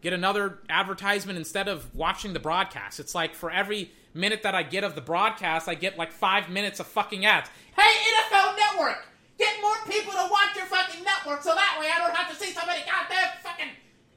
get 0.00 0.14
another 0.14 0.60
advertisement 0.70 1.36
instead 1.36 1.68
of 1.68 1.94
watching 1.94 2.32
the 2.32 2.40
broadcast. 2.40 2.98
It's 2.98 3.14
like 3.14 3.34
for 3.34 3.50
every 3.50 3.92
minute 4.16 4.42
that 4.42 4.54
I 4.54 4.62
get 4.62 4.84
of 4.84 4.94
the 4.94 5.00
broadcast, 5.00 5.68
I 5.68 5.74
get 5.74 5.96
like 5.96 6.12
five 6.12 6.48
minutes 6.48 6.80
of 6.80 6.86
fucking 6.86 7.24
ads. 7.24 7.48
Hey, 7.76 7.82
NFL 7.82 8.56
Network, 8.56 9.06
get 9.38 9.60
more 9.60 9.76
people 9.88 10.12
to 10.12 10.28
watch 10.30 10.56
your 10.56 10.66
fucking 10.66 11.04
network, 11.04 11.42
so 11.42 11.54
that 11.54 11.76
way 11.78 11.88
I 11.94 11.98
don't 11.98 12.16
have 12.16 12.36
to 12.36 12.42
see 12.42 12.52
so 12.52 12.66
many 12.66 12.80
goddamn 12.84 13.28
fucking 13.42 13.68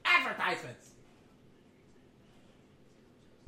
advertisements. 0.06 0.90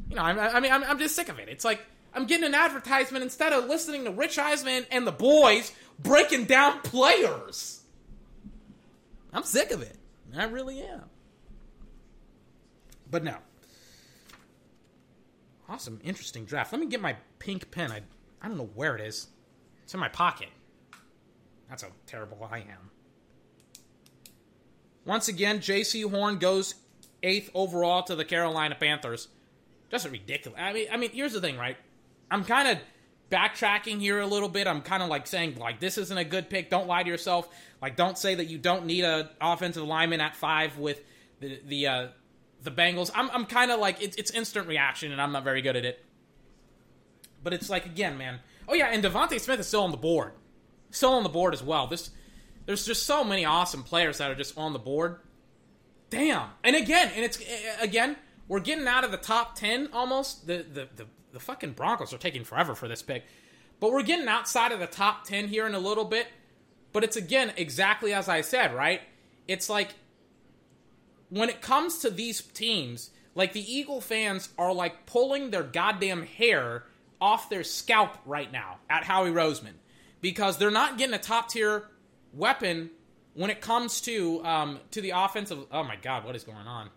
You 0.10 0.18
know, 0.18 0.24
I, 0.24 0.58
I 0.58 0.60
mean, 0.60 0.72
I'm, 0.72 0.84
I'm 0.84 1.00
just 1.00 1.16
sick 1.16 1.30
of 1.30 1.40
it. 1.40 1.48
It's 1.48 1.64
like 1.64 1.82
I'm 2.14 2.26
getting 2.26 2.46
an 2.46 2.54
advertisement 2.54 3.24
instead 3.24 3.54
of 3.54 3.68
listening 3.68 4.04
to 4.04 4.12
Rich 4.12 4.38
Eisen 4.38 4.86
and 4.92 5.08
the 5.08 5.12
boys 5.12 5.72
breaking 6.00 6.46
down 6.46 6.82
players. 6.82 7.82
I'm 9.34 9.44
sick 9.44 9.72
of 9.72 9.82
it. 9.82 9.96
I 10.36 10.46
really 10.46 10.82
am. 10.82 11.04
But 13.10 13.24
no. 13.24 13.38
Awesome, 15.72 16.02
interesting 16.04 16.44
draft. 16.44 16.74
Let 16.74 16.82
me 16.82 16.88
get 16.88 17.00
my 17.00 17.16
pink 17.40 17.72
pen. 17.72 17.94
I, 17.94 18.02
I 18.42 18.50
don't 18.50 18.58
know 18.58 18.70
where 18.76 18.94
it 18.94 19.02
is. 19.02 19.28
It's 19.84 19.94
in 19.94 20.02
my 20.02 20.10
pocket. 20.10 20.50
That's 21.70 21.84
how 21.84 21.90
terrible 22.06 22.46
I 22.52 22.58
am. 22.58 22.92
Once 25.06 25.30
again, 25.30 25.60
Jaycee 25.60 26.10
Horn 26.12 26.40
goes 26.40 26.76
eighth 27.24 27.50
overall 27.54 28.04
to 28.04 28.16
the 28.16 28.26
Carolina 28.26 28.76
Panthers 28.78 29.30
just 29.90 30.10
ridiculous. 30.10 30.60
I 30.60 30.74
mean, 30.74 30.88
I 30.92 30.98
mean, 30.98 31.12
here's 31.12 31.34
the 31.34 31.42
thing, 31.42 31.58
right? 31.58 31.78
I'm 32.30 32.44
kind 32.44 32.68
of 32.68 32.78
backtracking 33.30 34.00
here 34.00 34.20
a 34.20 34.28
little 34.28 34.50
bit. 34.50 34.68
I'm 34.68 34.82
kind 34.82 35.02
of 35.02 35.08
like 35.08 35.26
saying 35.26 35.58
like 35.58 35.80
this 35.80 35.98
isn't 35.98 36.18
a 36.18 36.26
good 36.26 36.50
pick. 36.50 36.70
Don't 36.70 36.88
lie 36.88 37.04
to 37.04 37.10
yourself. 37.10 37.48
Like 37.82 37.96
don't 37.96 38.18
say 38.18 38.36
that 38.36 38.46
you 38.46 38.58
don't 38.58 38.86
need 38.86 39.06
a 39.06 39.32
offensive 39.40 39.84
lineman 39.84 40.20
at 40.20 40.36
five 40.36 40.78
with 40.78 41.02
the 41.40 41.62
the 41.66 41.88
uh, 41.88 42.08
the 42.62 42.72
Bengals. 42.72 43.12
I'm 43.14 43.30
I'm 43.32 43.46
kind 43.46 43.72
of 43.72 43.80
like 43.80 44.02
it's 44.02 44.16
it's 44.18 44.32
instant 44.32 44.68
reaction, 44.68 45.12
and 45.12 45.22
I'm 45.22 45.32
not 45.32 45.44
very 45.44 45.62
good 45.62 45.76
at 45.76 45.86
it. 45.86 46.04
But 47.44 47.54
it's 47.54 47.70
like 47.70 47.86
again, 47.86 48.18
man. 48.18 48.40
Oh 48.68 48.74
yeah, 48.74 48.88
and 48.88 49.04
DeVonta 49.04 49.40
Smith 49.40 49.60
is 49.60 49.68
still 49.68 49.84
on 49.84 49.92
the 49.92 49.98
board, 49.98 50.34
still 50.92 51.14
on 51.14 51.24
the 51.24 51.30
board 51.30 51.54
as 51.54 51.64
well. 51.64 51.88
This 51.88 52.12
there's 52.66 52.86
just 52.86 53.06
so 53.06 53.24
many 53.24 53.46
awesome 53.46 53.84
players 53.84 54.20
that 54.20 54.30
are 54.30 54.36
just 54.36 54.58
on 54.58 54.74
the 54.74 54.80
board. 54.80 55.18
Damn. 56.10 56.50
And 56.64 56.76
again, 56.76 57.12
and 57.16 57.24
it's 57.26 57.40
again 57.82 58.18
we're 58.52 58.60
getting 58.60 58.86
out 58.86 59.06
of 59.06 59.12
the 59.12 59.18
top 59.18 59.56
10 59.56 59.92
almost. 59.94 60.46
The, 60.46 60.58
the, 60.58 60.90
the, 60.94 61.08
the 61.32 61.40
fucking 61.40 61.72
Broncos 61.72 62.12
are 62.12 62.18
taking 62.18 62.44
forever 62.44 62.76
for 62.76 62.90
this 62.90 63.02
pick. 63.02 63.24
But 63.80 63.94
we're 63.94 64.04
getting 64.04 64.28
outside 64.28 64.74
of 64.74 64.82
the 64.82 64.88
top 64.88 65.24
10 65.24 65.48
here 65.48 65.66
in 65.66 65.74
a 65.74 65.80
little 65.80 66.04
bit. 66.04 66.28
But 66.92 67.06
it's 67.06 67.16
again 67.16 67.54
exactly 67.56 68.14
as 68.14 68.28
I 68.28 68.42
said, 68.42 68.76
right? 68.76 69.00
It's 69.48 69.70
like 69.70 69.96
when 71.32 71.50
it 71.50 71.62
comes 71.62 72.00
to 72.00 72.10
these 72.10 72.42
teams, 72.42 73.10
like 73.34 73.54
the 73.54 73.74
Eagle 73.74 74.02
fans 74.02 74.50
are 74.58 74.74
like 74.74 75.06
pulling 75.06 75.50
their 75.50 75.64
goddamn 75.64 76.24
hair 76.24 76.84
off 77.22 77.50
their 77.50 77.64
scalp 77.64 78.18
right 78.26 78.52
now 78.52 78.78
at 78.90 79.06
Howie 79.06 79.32
Roseman 79.32 79.76
because 80.20 80.58
they're 80.58 80.70
not 80.70 80.98
getting 80.98 81.16
a 81.16 81.20
top 81.20 81.50
tier 81.50 81.88
weapon 82.34 82.90
when 83.34 83.50
it 83.50 83.62
comes 83.62 84.02
to 84.02 84.44
um, 84.46 84.80
to 84.92 85.02
the 85.02 85.12
offensive. 85.12 85.60
Oh 85.72 85.84
my 85.84 85.96
God, 85.96 86.26
what 86.26 86.36
is 86.36 86.44
going 86.44 86.68
on? 86.68 86.90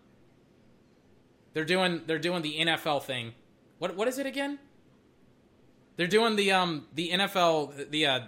They're 1.53 1.63
doing 1.63 2.01
they're 2.05 2.19
doing 2.19 2.41
the 2.41 2.57
NFL 2.59 3.03
thing. 3.03 3.33
What 3.79 3.95
what 3.95 4.09
is 4.09 4.19
it 4.19 4.25
again? 4.25 4.59
They're 5.95 6.07
doing 6.07 6.35
the 6.35 6.51
um 6.51 6.87
the 6.93 7.11
NFL 7.11 7.89
the 7.89 8.05
uh 8.05 8.19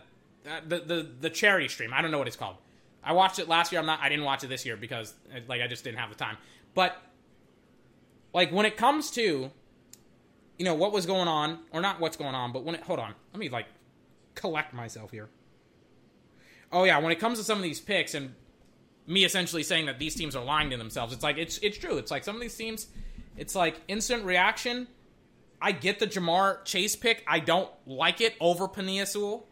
the 0.65 0.79
the 0.79 1.07
the 1.19 1.29
cherry 1.29 1.67
stream. 1.67 1.93
I 1.93 2.01
don't 2.01 2.11
know 2.11 2.17
what 2.17 2.27
it's 2.27 2.37
called. 2.37 2.55
I 3.03 3.13
watched 3.13 3.39
it 3.39 3.47
last 3.47 3.71
year. 3.71 3.79
I'm 3.79 3.87
not. 3.87 3.99
I 4.01 4.09
didn't 4.09 4.25
watch 4.25 4.43
it 4.43 4.47
this 4.47 4.65
year 4.65 4.77
because 4.77 5.13
like 5.47 5.61
I 5.61 5.67
just 5.67 5.83
didn't 5.83 5.99
have 5.99 6.09
the 6.09 6.15
time. 6.15 6.37
But 6.73 6.95
like 8.33 8.51
when 8.51 8.65
it 8.65 8.77
comes 8.77 9.11
to 9.11 9.51
you 10.57 10.65
know 10.65 10.73
what 10.73 10.91
was 10.91 11.05
going 11.05 11.27
on 11.27 11.59
or 11.71 11.81
not 11.81 11.99
what's 11.99 12.17
going 12.17 12.35
on, 12.35 12.51
but 12.51 12.63
when 12.63 12.75
it 12.75 12.81
hold 12.81 12.99
on, 12.99 13.13
let 13.33 13.39
me 13.39 13.49
like 13.49 13.67
collect 14.35 14.73
myself 14.73 15.11
here. 15.11 15.29
Oh 16.71 16.83
yeah, 16.83 16.99
when 16.99 17.11
it 17.11 17.19
comes 17.19 17.37
to 17.37 17.43
some 17.43 17.57
of 17.57 17.63
these 17.63 17.79
picks 17.79 18.13
and 18.13 18.33
me 19.05 19.23
essentially 19.23 19.63
saying 19.63 19.85
that 19.85 19.99
these 19.99 20.15
teams 20.15 20.35
are 20.35 20.43
lying 20.43 20.69
to 20.71 20.77
themselves, 20.77 21.13
it's 21.13 21.23
like 21.23 21.37
it's 21.37 21.57
it's 21.59 21.77
true. 21.77 21.97
It's 21.97 22.11
like 22.11 22.23
some 22.23 22.35
of 22.35 22.41
these 22.41 22.55
teams, 22.55 22.87
it's 23.37 23.55
like 23.55 23.81
instant 23.87 24.25
reaction. 24.25 24.87
I 25.59 25.71
get 25.71 25.99
the 25.99 26.05
Ja'Marr 26.05 26.63
Chase 26.65 26.95
pick. 26.95 27.23
I 27.27 27.39
don't 27.39 27.69
like 27.87 28.21
it 28.21 28.35
over 28.39 28.67
Sewell. 29.05 29.47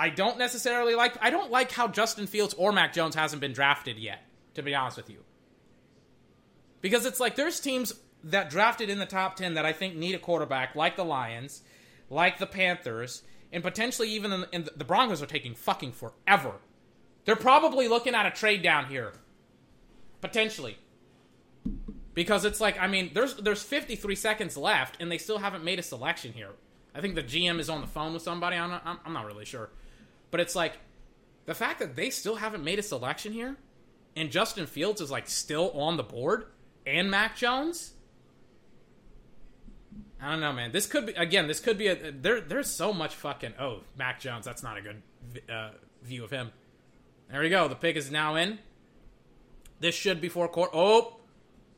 I 0.00 0.08
don't 0.08 0.38
necessarily 0.38 0.94
like. 0.94 1.18
I 1.20 1.28
don't 1.28 1.50
like 1.50 1.70
how 1.72 1.86
Justin 1.86 2.26
Fields 2.26 2.54
or 2.54 2.72
Mac 2.72 2.94
Jones 2.94 3.14
hasn't 3.14 3.42
been 3.42 3.52
drafted 3.52 3.98
yet. 3.98 4.24
To 4.54 4.62
be 4.62 4.74
honest 4.74 4.96
with 4.96 5.10
you, 5.10 5.18
because 6.80 7.04
it's 7.04 7.20
like 7.20 7.36
there's 7.36 7.60
teams 7.60 7.92
that 8.24 8.48
drafted 8.48 8.88
in 8.88 8.98
the 8.98 9.04
top 9.04 9.36
ten 9.36 9.54
that 9.54 9.66
I 9.66 9.74
think 9.74 9.94
need 9.94 10.14
a 10.14 10.18
quarterback, 10.18 10.74
like 10.74 10.96
the 10.96 11.04
Lions, 11.04 11.62
like 12.08 12.38
the 12.38 12.46
Panthers, 12.46 13.22
and 13.52 13.62
potentially 13.62 14.08
even 14.08 14.32
in, 14.32 14.46
in 14.52 14.68
the 14.74 14.84
Broncos 14.84 15.20
are 15.20 15.26
taking 15.26 15.54
fucking 15.54 15.92
forever. 15.92 16.54
They're 17.26 17.36
probably 17.36 17.86
looking 17.86 18.14
at 18.14 18.24
a 18.24 18.30
trade 18.30 18.62
down 18.62 18.86
here, 18.86 19.12
potentially, 20.22 20.78
because 22.14 22.46
it's 22.46 22.60
like 22.60 22.80
I 22.80 22.86
mean, 22.86 23.10
there's 23.12 23.34
there's 23.34 23.62
53 23.62 24.14
seconds 24.14 24.56
left, 24.56 24.96
and 24.98 25.12
they 25.12 25.18
still 25.18 25.38
haven't 25.38 25.62
made 25.62 25.78
a 25.78 25.82
selection 25.82 26.32
here. 26.32 26.52
I 26.94 27.02
think 27.02 27.16
the 27.16 27.22
GM 27.22 27.60
is 27.60 27.68
on 27.68 27.82
the 27.82 27.86
phone 27.86 28.14
with 28.14 28.22
somebody. 28.22 28.56
I'm 28.56 28.70
not, 28.70 28.82
I'm, 28.86 28.98
I'm 29.04 29.12
not 29.12 29.26
really 29.26 29.44
sure, 29.44 29.68
but 30.30 30.40
it's 30.40 30.54
like 30.54 30.78
the 31.46 31.54
fact 31.54 31.80
that 31.80 31.96
they 31.96 32.10
still 32.10 32.36
haven't 32.36 32.64
made 32.64 32.78
a 32.78 32.82
selection 32.82 33.32
here, 33.32 33.56
and 34.16 34.30
Justin 34.30 34.66
Fields 34.66 35.00
is 35.00 35.10
like 35.10 35.28
still 35.28 35.70
on 35.72 35.96
the 35.96 36.02
board, 36.02 36.46
and 36.86 37.10
Mac 37.10 37.36
Jones. 37.36 37.94
I 40.22 40.32
don't 40.32 40.40
know, 40.40 40.52
man. 40.52 40.72
This 40.72 40.86
could 40.86 41.06
be 41.06 41.12
again. 41.14 41.48
This 41.48 41.60
could 41.60 41.78
be 41.78 41.86
a 41.88 42.12
there. 42.12 42.40
There's 42.40 42.68
so 42.68 42.92
much 42.92 43.14
fucking. 43.14 43.54
Oh, 43.58 43.80
Mac 43.96 44.20
Jones. 44.20 44.44
That's 44.44 44.62
not 44.62 44.76
a 44.76 44.82
good 44.82 45.02
uh, 45.50 45.70
view 46.02 46.24
of 46.24 46.30
him. 46.30 46.52
There 47.30 47.40
we 47.40 47.48
go. 47.48 47.68
The 47.68 47.76
pick 47.76 47.96
is 47.96 48.10
now 48.10 48.34
in. 48.34 48.58
This 49.78 49.94
should 49.94 50.20
be 50.20 50.28
for 50.28 50.46
court. 50.46 50.70
Oh, 50.74 51.16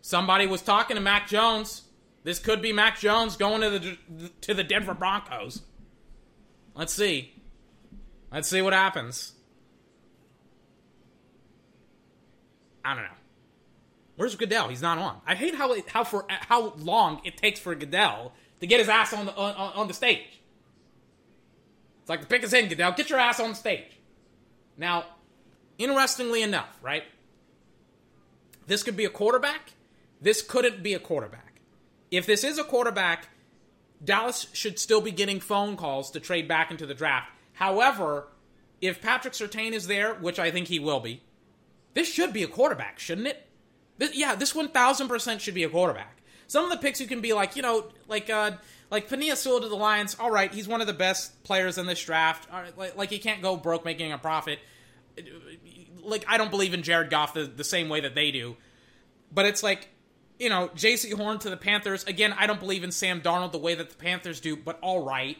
somebody 0.00 0.46
was 0.46 0.60
talking 0.60 0.96
to 0.96 1.00
Mac 1.00 1.28
Jones. 1.28 1.82
This 2.24 2.38
could 2.38 2.60
be 2.62 2.72
Mac 2.72 2.98
Jones 2.98 3.36
going 3.36 3.60
to 3.60 3.78
the 3.78 4.28
to 4.40 4.54
the 4.54 4.64
Denver 4.64 4.94
Broncos. 4.94 5.62
Let's 6.74 6.92
see. 6.92 7.31
Let's 8.32 8.48
see 8.48 8.62
what 8.62 8.72
happens. 8.72 9.32
I 12.84 12.94
don't 12.94 13.04
know. 13.04 13.10
Where's 14.16 14.34
Goodell? 14.34 14.68
He's 14.68 14.82
not 14.82 14.98
on. 14.98 15.20
I 15.26 15.34
hate 15.34 15.54
how 15.54 15.74
how 15.88 16.04
for 16.04 16.24
how 16.28 16.72
long 16.78 17.20
it 17.24 17.36
takes 17.36 17.60
for 17.60 17.74
Goodell 17.74 18.32
to 18.60 18.66
get 18.66 18.80
his 18.80 18.88
ass 18.88 19.12
on 19.12 19.26
the 19.26 19.34
on, 19.36 19.54
on 19.54 19.88
the 19.88 19.94
stage. 19.94 20.40
It's 22.00 22.08
like 22.08 22.20
the 22.20 22.26
pick 22.26 22.42
is 22.42 22.52
in, 22.52 22.68
Goodell. 22.68 22.92
Get 22.92 23.10
your 23.10 23.18
ass 23.18 23.38
on 23.38 23.50
the 23.50 23.54
stage. 23.54 23.98
Now, 24.76 25.04
interestingly 25.78 26.42
enough, 26.42 26.78
right? 26.82 27.04
This 28.66 28.82
could 28.82 28.96
be 28.96 29.04
a 29.04 29.10
quarterback. 29.10 29.72
This 30.20 30.42
couldn't 30.42 30.82
be 30.82 30.94
a 30.94 30.98
quarterback. 30.98 31.60
If 32.10 32.26
this 32.26 32.44
is 32.44 32.58
a 32.58 32.64
quarterback, 32.64 33.28
Dallas 34.04 34.46
should 34.52 34.78
still 34.78 35.00
be 35.00 35.12
getting 35.12 35.40
phone 35.40 35.76
calls 35.76 36.10
to 36.12 36.20
trade 36.20 36.48
back 36.48 36.70
into 36.70 36.86
the 36.86 36.94
draft. 36.94 37.30
However, 37.62 38.26
if 38.80 39.00
Patrick 39.00 39.34
Surtain 39.34 39.70
is 39.70 39.86
there, 39.86 40.14
which 40.14 40.40
I 40.40 40.50
think 40.50 40.66
he 40.66 40.80
will 40.80 40.98
be, 40.98 41.22
this 41.94 42.12
should 42.12 42.32
be 42.32 42.42
a 42.42 42.48
quarterback, 42.48 42.98
shouldn't 42.98 43.28
it? 43.28 43.46
This, 43.98 44.16
yeah, 44.16 44.34
this 44.34 44.52
one 44.52 44.66
thousand 44.66 45.06
percent 45.06 45.40
should 45.40 45.54
be 45.54 45.62
a 45.62 45.68
quarterback. 45.68 46.22
Some 46.48 46.64
of 46.64 46.72
the 46.72 46.78
picks 46.78 47.00
you 47.00 47.06
can 47.06 47.20
be 47.20 47.32
like, 47.32 47.54
you 47.54 47.62
know, 47.62 47.92
like 48.08 48.28
uh, 48.28 48.50
like 48.90 49.08
Penei 49.08 49.36
Sewell 49.36 49.60
to 49.60 49.68
the 49.68 49.76
Lions. 49.76 50.16
All 50.18 50.28
right, 50.28 50.52
he's 50.52 50.66
one 50.66 50.80
of 50.80 50.88
the 50.88 50.92
best 50.92 51.44
players 51.44 51.78
in 51.78 51.86
this 51.86 52.02
draft. 52.02 52.48
like, 52.76 52.96
like 52.96 53.10
he 53.10 53.20
can't 53.20 53.42
go 53.42 53.56
broke 53.56 53.84
making 53.84 54.10
a 54.10 54.18
profit. 54.18 54.58
Like 56.02 56.24
I 56.26 56.38
don't 56.38 56.50
believe 56.50 56.74
in 56.74 56.82
Jared 56.82 57.10
Goff 57.10 57.32
the, 57.32 57.44
the 57.44 57.62
same 57.62 57.88
way 57.88 58.00
that 58.00 58.16
they 58.16 58.32
do. 58.32 58.56
But 59.30 59.46
it's 59.46 59.62
like, 59.62 59.88
you 60.40 60.48
know, 60.48 60.68
Jaycee 60.74 61.14
Horn 61.14 61.38
to 61.38 61.48
the 61.48 61.56
Panthers. 61.56 62.02
Again, 62.06 62.34
I 62.36 62.48
don't 62.48 62.58
believe 62.58 62.82
in 62.82 62.90
Sam 62.90 63.20
Darnold 63.20 63.52
the 63.52 63.58
way 63.58 63.76
that 63.76 63.90
the 63.90 63.96
Panthers 63.96 64.40
do. 64.40 64.56
But 64.56 64.80
all 64.82 65.04
right, 65.04 65.36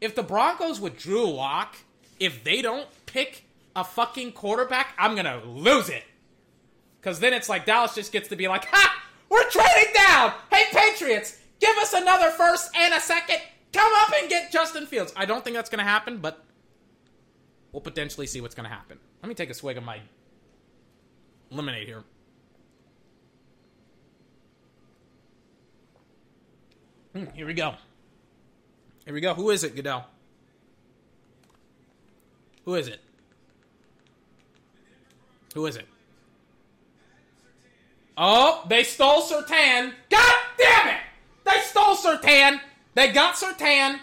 if 0.00 0.14
the 0.14 0.22
Broncos 0.22 0.80
with 0.80 0.98
Drew 0.98 1.26
Lock, 1.30 1.76
if 2.20 2.44
they 2.44 2.62
don't 2.62 2.86
pick 3.06 3.44
a 3.74 3.84
fucking 3.84 4.32
quarterback, 4.32 4.94
I'm 4.98 5.14
gonna 5.14 5.42
lose 5.44 5.88
it. 5.88 6.04
Because 7.00 7.20
then 7.20 7.32
it's 7.32 7.48
like 7.48 7.66
Dallas 7.66 7.94
just 7.94 8.12
gets 8.12 8.28
to 8.28 8.36
be 8.36 8.48
like, 8.48 8.64
ha! 8.64 9.02
We're 9.28 9.48
trading 9.50 9.92
down! 9.94 10.32
Hey, 10.50 10.64
Patriots, 10.72 11.38
give 11.60 11.76
us 11.78 11.92
another 11.92 12.30
first 12.30 12.70
and 12.76 12.94
a 12.94 13.00
second. 13.00 13.38
Come 13.72 13.92
up 13.96 14.12
and 14.18 14.28
get 14.28 14.50
Justin 14.50 14.86
Fields. 14.86 15.12
I 15.16 15.26
don't 15.26 15.44
think 15.44 15.54
that's 15.54 15.68
to 15.78 15.84
happen, 15.84 16.18
but 16.18 16.44
we'll 17.72 17.80
potentially 17.80 18.26
see 18.26 18.40
what's 18.40 18.54
to 18.68 18.74
happen. 18.74 18.98
Let 19.22 19.28
me 19.28 19.34
take 19.34 19.50
a 19.50 19.54
swig 19.54 19.76
of 19.76 19.84
my 19.84 20.00
lemonade 21.50 21.86
here. 21.86 22.04
Hmm, 27.14 27.24
here 27.34 27.46
we 27.46 27.54
go. 27.54 27.74
Here 29.06 29.14
we 29.14 29.20
go. 29.20 29.34
Who 29.34 29.50
is 29.50 29.64
it, 29.64 29.74
Goodell? 29.74 30.04
Who 32.64 32.74
is 32.74 32.88
it? 32.88 33.00
Who 35.54 35.64
is 35.66 35.76
it? 35.76 35.86
Oh, 38.18 38.64
they 38.68 38.82
stole 38.82 39.22
Surtain. 39.22 39.92
God 40.10 40.34
damn 40.58 40.88
it! 40.88 41.00
They 41.44 41.60
stole 41.60 41.94
Surtain. 41.94 42.60
They 42.94 43.12
got 43.12 43.36
Surtain. 43.36 44.00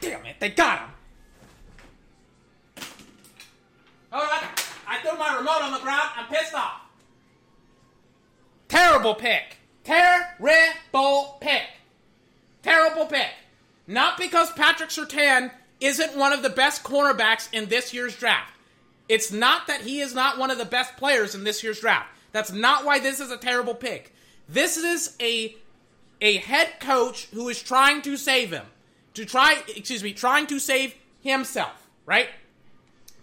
Damn 0.00 0.24
it, 0.24 0.36
they 0.40 0.48
got 0.48 0.78
him. 0.80 0.88
Right, 4.10 4.42
I 4.88 4.98
threw 5.02 5.18
my 5.18 5.36
remote 5.36 5.62
on 5.62 5.72
the 5.72 5.80
ground. 5.80 6.08
I'm 6.16 6.26
pissed 6.28 6.54
off. 6.54 6.80
Terrible 8.68 9.14
pick. 9.14 9.58
Terrible 9.84 11.36
pick. 11.40 11.62
Terrible 12.62 13.06
pick. 13.06 13.30
Not 13.86 14.18
because 14.18 14.52
Patrick 14.52 14.90
Surtain 14.90 15.50
isn't 15.80 16.16
one 16.16 16.32
of 16.32 16.42
the 16.42 16.50
best 16.50 16.84
cornerbacks 16.84 17.48
in 17.52 17.68
this 17.68 17.92
year's 17.92 18.16
draft. 18.16 18.52
It's 19.08 19.32
not 19.32 19.66
that 19.66 19.80
he 19.80 20.00
is 20.00 20.14
not 20.14 20.38
one 20.38 20.50
of 20.50 20.58
the 20.58 20.64
best 20.64 20.96
players 20.96 21.34
in 21.34 21.42
this 21.42 21.64
year's 21.64 21.80
draft. 21.80 22.08
That's 22.32 22.52
not 22.52 22.84
why 22.84 23.00
this 23.00 23.18
is 23.18 23.30
a 23.30 23.36
terrible 23.36 23.74
pick. 23.74 24.14
This 24.48 24.76
is 24.76 25.16
a 25.20 25.56
a 26.20 26.36
head 26.36 26.78
coach 26.80 27.26
who 27.32 27.48
is 27.48 27.62
trying 27.62 28.02
to 28.02 28.16
save 28.16 28.52
him. 28.52 28.66
To 29.14 29.24
try, 29.24 29.62
excuse 29.74 30.04
me, 30.04 30.12
trying 30.12 30.46
to 30.48 30.58
save 30.58 30.94
himself, 31.22 31.88
right? 32.06 32.28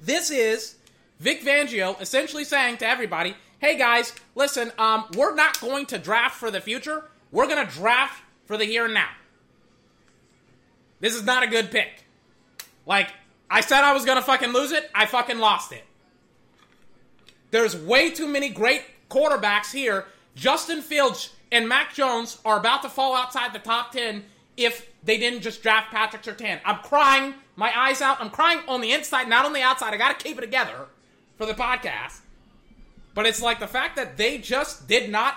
This 0.02 0.30
is 0.30 0.76
Vic 1.20 1.42
Fangio 1.42 2.00
essentially 2.02 2.44
saying 2.44 2.78
to 2.78 2.88
everybody, 2.88 3.36
"Hey 3.60 3.78
guys, 3.78 4.14
listen, 4.36 4.74
um, 4.78 5.06
we're 5.16 5.36
not 5.36 5.62
going 5.62 5.86
to 5.88 5.98
draft 5.98 6.36
for 6.36 6.52
the 6.52 6.60
future. 6.60 7.06
We're 7.32 7.48
going 7.48 7.66
to 7.66 7.74
draft 7.74 8.22
for 8.46 8.58
the 8.58 8.66
here 8.66 8.86
and 8.86 8.94
now. 8.94 9.10
This 11.00 11.16
is 11.16 11.24
not 11.24 11.44
a 11.44 11.48
good 11.48 11.72
pick. 11.72 12.06
Like 12.86 13.10
I 13.50 13.62
said 13.62 13.84
I 13.84 13.94
was 13.94 14.06
gonna 14.06 14.22
fucking 14.22 14.52
lose 14.52 14.72
it. 14.72 14.90
I 14.94 15.06
fucking 15.06 15.40
lost 15.40 15.72
it. 15.72 15.84
There's 17.52 17.76
way 17.76 18.12
too 18.12 18.28
many 18.28 18.50
great 18.50 18.84
quarterbacks 19.10 19.72
here. 19.72 20.06
Justin 20.36 20.82
Fields 20.82 21.34
and 21.52 21.68
Mac 21.68 21.94
Jones 21.94 22.40
are 22.46 22.60
about 22.60 22.82
to 22.84 22.90
fall 22.90 23.16
outside 23.16 23.54
the 23.54 23.60
top 23.60 23.92
10 23.92 24.24
if 24.58 24.88
they 25.04 25.18
didn't 25.18 25.42
just 25.42 25.64
draft 25.64 25.92
Patrick 25.92 26.24
Surtain. 26.24 26.60
I'm 26.66 26.78
crying 26.78 27.36
my 27.56 27.72
eyes 27.78 28.02
out. 28.02 28.20
I'm 28.20 28.30
crying 28.30 28.60
on 28.68 28.82
the 28.82 28.92
inside, 28.92 29.30
not 29.30 29.46
on 29.46 29.54
the 29.54 29.62
outside. 29.62 29.94
I 29.94 29.98
got 29.98 30.20
to 30.20 30.26
keep 30.26 30.38
it 30.38 30.42
together 30.42 30.88
for 31.38 31.46
the 31.46 31.54
podcast. 31.54 32.20
But 33.14 33.26
it's 33.26 33.42
like 33.42 33.60
the 33.60 33.68
fact 33.68 33.96
that 33.96 34.18
they 34.18 34.38
just 34.38 34.88
did 34.88 35.10
not 35.10 35.36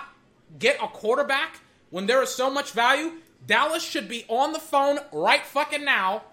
get 0.59 0.77
a 0.83 0.87
quarterback 0.87 1.59
when 1.89 2.05
there 2.05 2.21
is 2.21 2.29
so 2.29 2.49
much 2.49 2.71
value. 2.71 3.13
Dallas 3.45 3.83
should 3.83 4.07
be 4.07 4.25
on 4.27 4.53
the 4.53 4.59
phone 4.59 4.99
right 5.11 5.45
fucking 5.45 5.83
now 5.83 6.23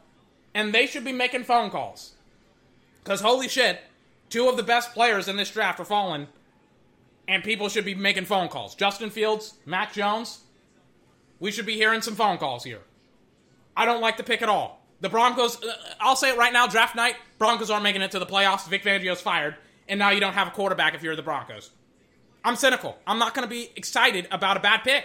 and 0.55 0.73
they 0.73 0.87
should 0.87 1.05
be 1.05 1.13
making 1.13 1.45
phone 1.45 1.71
calls. 1.71 2.13
Because 3.03 3.21
holy 3.21 3.49
shit, 3.49 3.81
two 4.29 4.49
of 4.49 4.57
the 4.57 4.63
best 4.63 4.93
players 4.93 5.29
in 5.29 5.37
this 5.37 5.51
draft 5.51 5.81
are 5.81 5.85
falling, 5.85 6.27
and 7.27 7.45
people 7.45 7.69
should 7.69 7.85
be 7.85 7.95
making 7.95 8.25
phone 8.25 8.49
calls. 8.49 8.75
Justin 8.75 9.11
Fields, 9.11 9.55
Mac 9.65 9.93
Jones, 9.93 10.41
we 11.41 11.53
should 11.53 11.67
be 11.67 11.75
hearing 11.75 12.03
some 12.03 12.15
phone 12.15 12.39
calls 12.39 12.65
here. 12.65 12.81
I 13.77 13.85
don't 13.85 14.01
like 14.01 14.17
the 14.17 14.25
pick 14.25 14.43
at 14.43 14.49
all. 14.49 14.85
The 15.01 15.09
Broncos, 15.09 15.63
uh, 15.63 15.73
I'll 16.01 16.17
say 16.17 16.31
it 16.31 16.37
right 16.37 16.53
now, 16.53 16.67
draft 16.67 16.97
night, 16.97 17.15
Broncos 17.39 17.71
aren't 17.71 17.85
making 17.85 18.03
it 18.03 18.11
to 18.11 18.19
the 18.19 18.27
playoffs. 18.27 18.67
Vic 18.69 18.83
Fangio's 18.83 19.21
fired, 19.21 19.55
and 19.87 19.99
now 19.99 20.11
you 20.11 20.19
don't 20.19 20.33
have 20.33 20.49
a 20.49 20.51
quarterback 20.51 20.95
if 20.95 21.03
you're 21.05 21.15
the 21.15 21.23
Broncos. 21.23 21.71
I'm 22.45 22.57
cynical. 22.57 22.99
I'm 23.07 23.19
not 23.19 23.35
going 23.35 23.47
to 23.47 23.51
be 23.51 23.71
excited 23.77 24.27
about 24.33 24.57
a 24.57 24.61
bad 24.61 24.83
pick. 24.83 25.05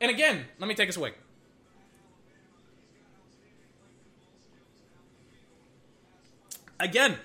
And 0.00 0.10
again, 0.10 0.46
let 0.58 0.68
me 0.68 0.74
take 0.74 0.88
a 0.88 0.92
swig. 0.92 1.14
again, 6.80 7.16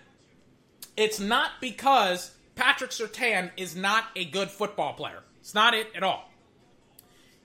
it's 0.95 1.19
not 1.19 1.51
because 1.59 2.31
Patrick 2.55 2.91
Surtain 2.91 3.51
is 3.57 3.75
not 3.75 4.05
a 4.15 4.25
good 4.25 4.51
football 4.51 4.93
player. 4.93 5.23
It's 5.39 5.55
not 5.55 5.73
it 5.73 5.87
at 5.95 6.03
all. 6.03 6.29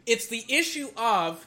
It's 0.06 0.26
the 0.26 0.44
issue 0.48 0.88
of 0.96 1.46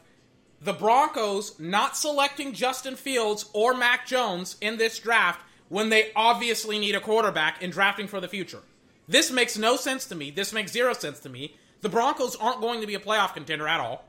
the 0.62 0.74
Broncos 0.74 1.60
not 1.60 1.98
selecting 1.98 2.54
Justin 2.54 2.96
Fields 2.96 3.50
or 3.54 3.74
Mac 3.74 4.08
Jones 4.08 4.56
in 4.62 4.78
this 4.78 5.00
draft 5.00 5.42
when 5.70 5.90
they 5.90 6.12
obviously 6.16 6.80
need 6.80 6.96
a 6.96 7.02
quarterback 7.02 7.62
in 7.62 7.70
drafting 7.70 8.08
for 8.08 8.22
the 8.22 8.28
future. 8.28 8.62
This 9.08 9.32
makes 9.32 9.58
no 9.58 9.76
sense 9.76 10.06
to 10.06 10.16
me. 10.16 10.32
This 10.32 10.54
makes 10.54 10.72
zero 10.72 10.94
sense 10.94 11.20
to 11.22 11.30
me. 11.30 11.58
The 11.84 11.90
Broncos 11.90 12.38
aren't 12.38 12.62
going 12.62 12.80
to 12.80 12.88
be 12.88 12.96
a 12.96 13.00
playoff 13.00 13.34
contender 13.34 13.68
at 13.68 13.82
all. 13.82 14.06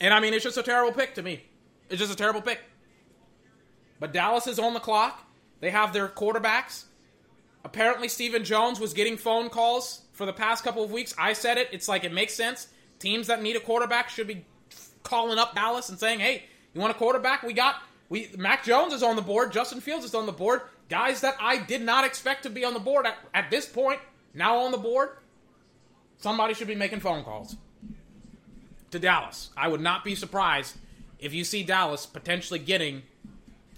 And 0.00 0.14
I 0.14 0.20
mean, 0.20 0.32
it's 0.32 0.44
just 0.44 0.56
a 0.56 0.62
terrible 0.62 0.92
pick 0.92 1.14
to 1.16 1.22
me. 1.22 1.42
It's 1.90 1.98
just 1.98 2.12
a 2.12 2.16
terrible 2.16 2.40
pick. 2.40 2.60
But 3.98 4.12
Dallas 4.12 4.46
is 4.46 4.60
on 4.60 4.72
the 4.72 4.80
clock. 4.80 5.26
They 5.58 5.70
have 5.70 5.92
their 5.92 6.06
quarterbacks. 6.06 6.84
Apparently, 7.64 8.06
Stephen 8.06 8.44
Jones 8.44 8.78
was 8.78 8.94
getting 8.94 9.16
phone 9.16 9.48
calls 9.50 10.02
for 10.12 10.24
the 10.24 10.32
past 10.32 10.62
couple 10.62 10.84
of 10.84 10.92
weeks. 10.92 11.14
I 11.18 11.32
said 11.32 11.58
it. 11.58 11.68
It's 11.72 11.88
like 11.88 12.04
it 12.04 12.12
makes 12.12 12.34
sense. 12.34 12.68
Teams 13.00 13.26
that 13.26 13.42
need 13.42 13.56
a 13.56 13.60
quarterback 13.60 14.08
should 14.08 14.28
be 14.28 14.44
calling 15.02 15.38
up 15.38 15.56
Dallas 15.56 15.88
and 15.88 15.98
saying, 15.98 16.20
"Hey, 16.20 16.44
you 16.74 16.80
want 16.80 16.92
a 16.92 16.98
quarterback? 16.98 17.42
We 17.42 17.54
got 17.54 17.82
we 18.08 18.30
Mac 18.38 18.62
Jones 18.62 18.92
is 18.92 19.02
on 19.02 19.16
the 19.16 19.22
board. 19.22 19.50
Justin 19.50 19.80
Fields 19.80 20.04
is 20.04 20.14
on 20.14 20.26
the 20.26 20.32
board. 20.32 20.60
Guys 20.88 21.22
that 21.22 21.36
I 21.40 21.56
did 21.56 21.82
not 21.82 22.04
expect 22.04 22.44
to 22.44 22.50
be 22.50 22.64
on 22.64 22.72
the 22.72 22.80
board 22.80 23.04
at, 23.04 23.16
at 23.34 23.50
this 23.50 23.66
point 23.66 23.98
now 24.32 24.58
on 24.58 24.70
the 24.70 24.78
board. 24.78 25.10
Somebody 26.18 26.54
should 26.54 26.68
be 26.68 26.74
making 26.74 27.00
phone 27.00 27.24
calls 27.24 27.56
to 28.90 28.98
Dallas. 28.98 29.50
I 29.56 29.68
would 29.68 29.80
not 29.80 30.04
be 30.04 30.14
surprised 30.14 30.76
if 31.18 31.34
you 31.34 31.44
see 31.44 31.62
Dallas 31.62 32.06
potentially 32.06 32.58
getting, 32.58 33.02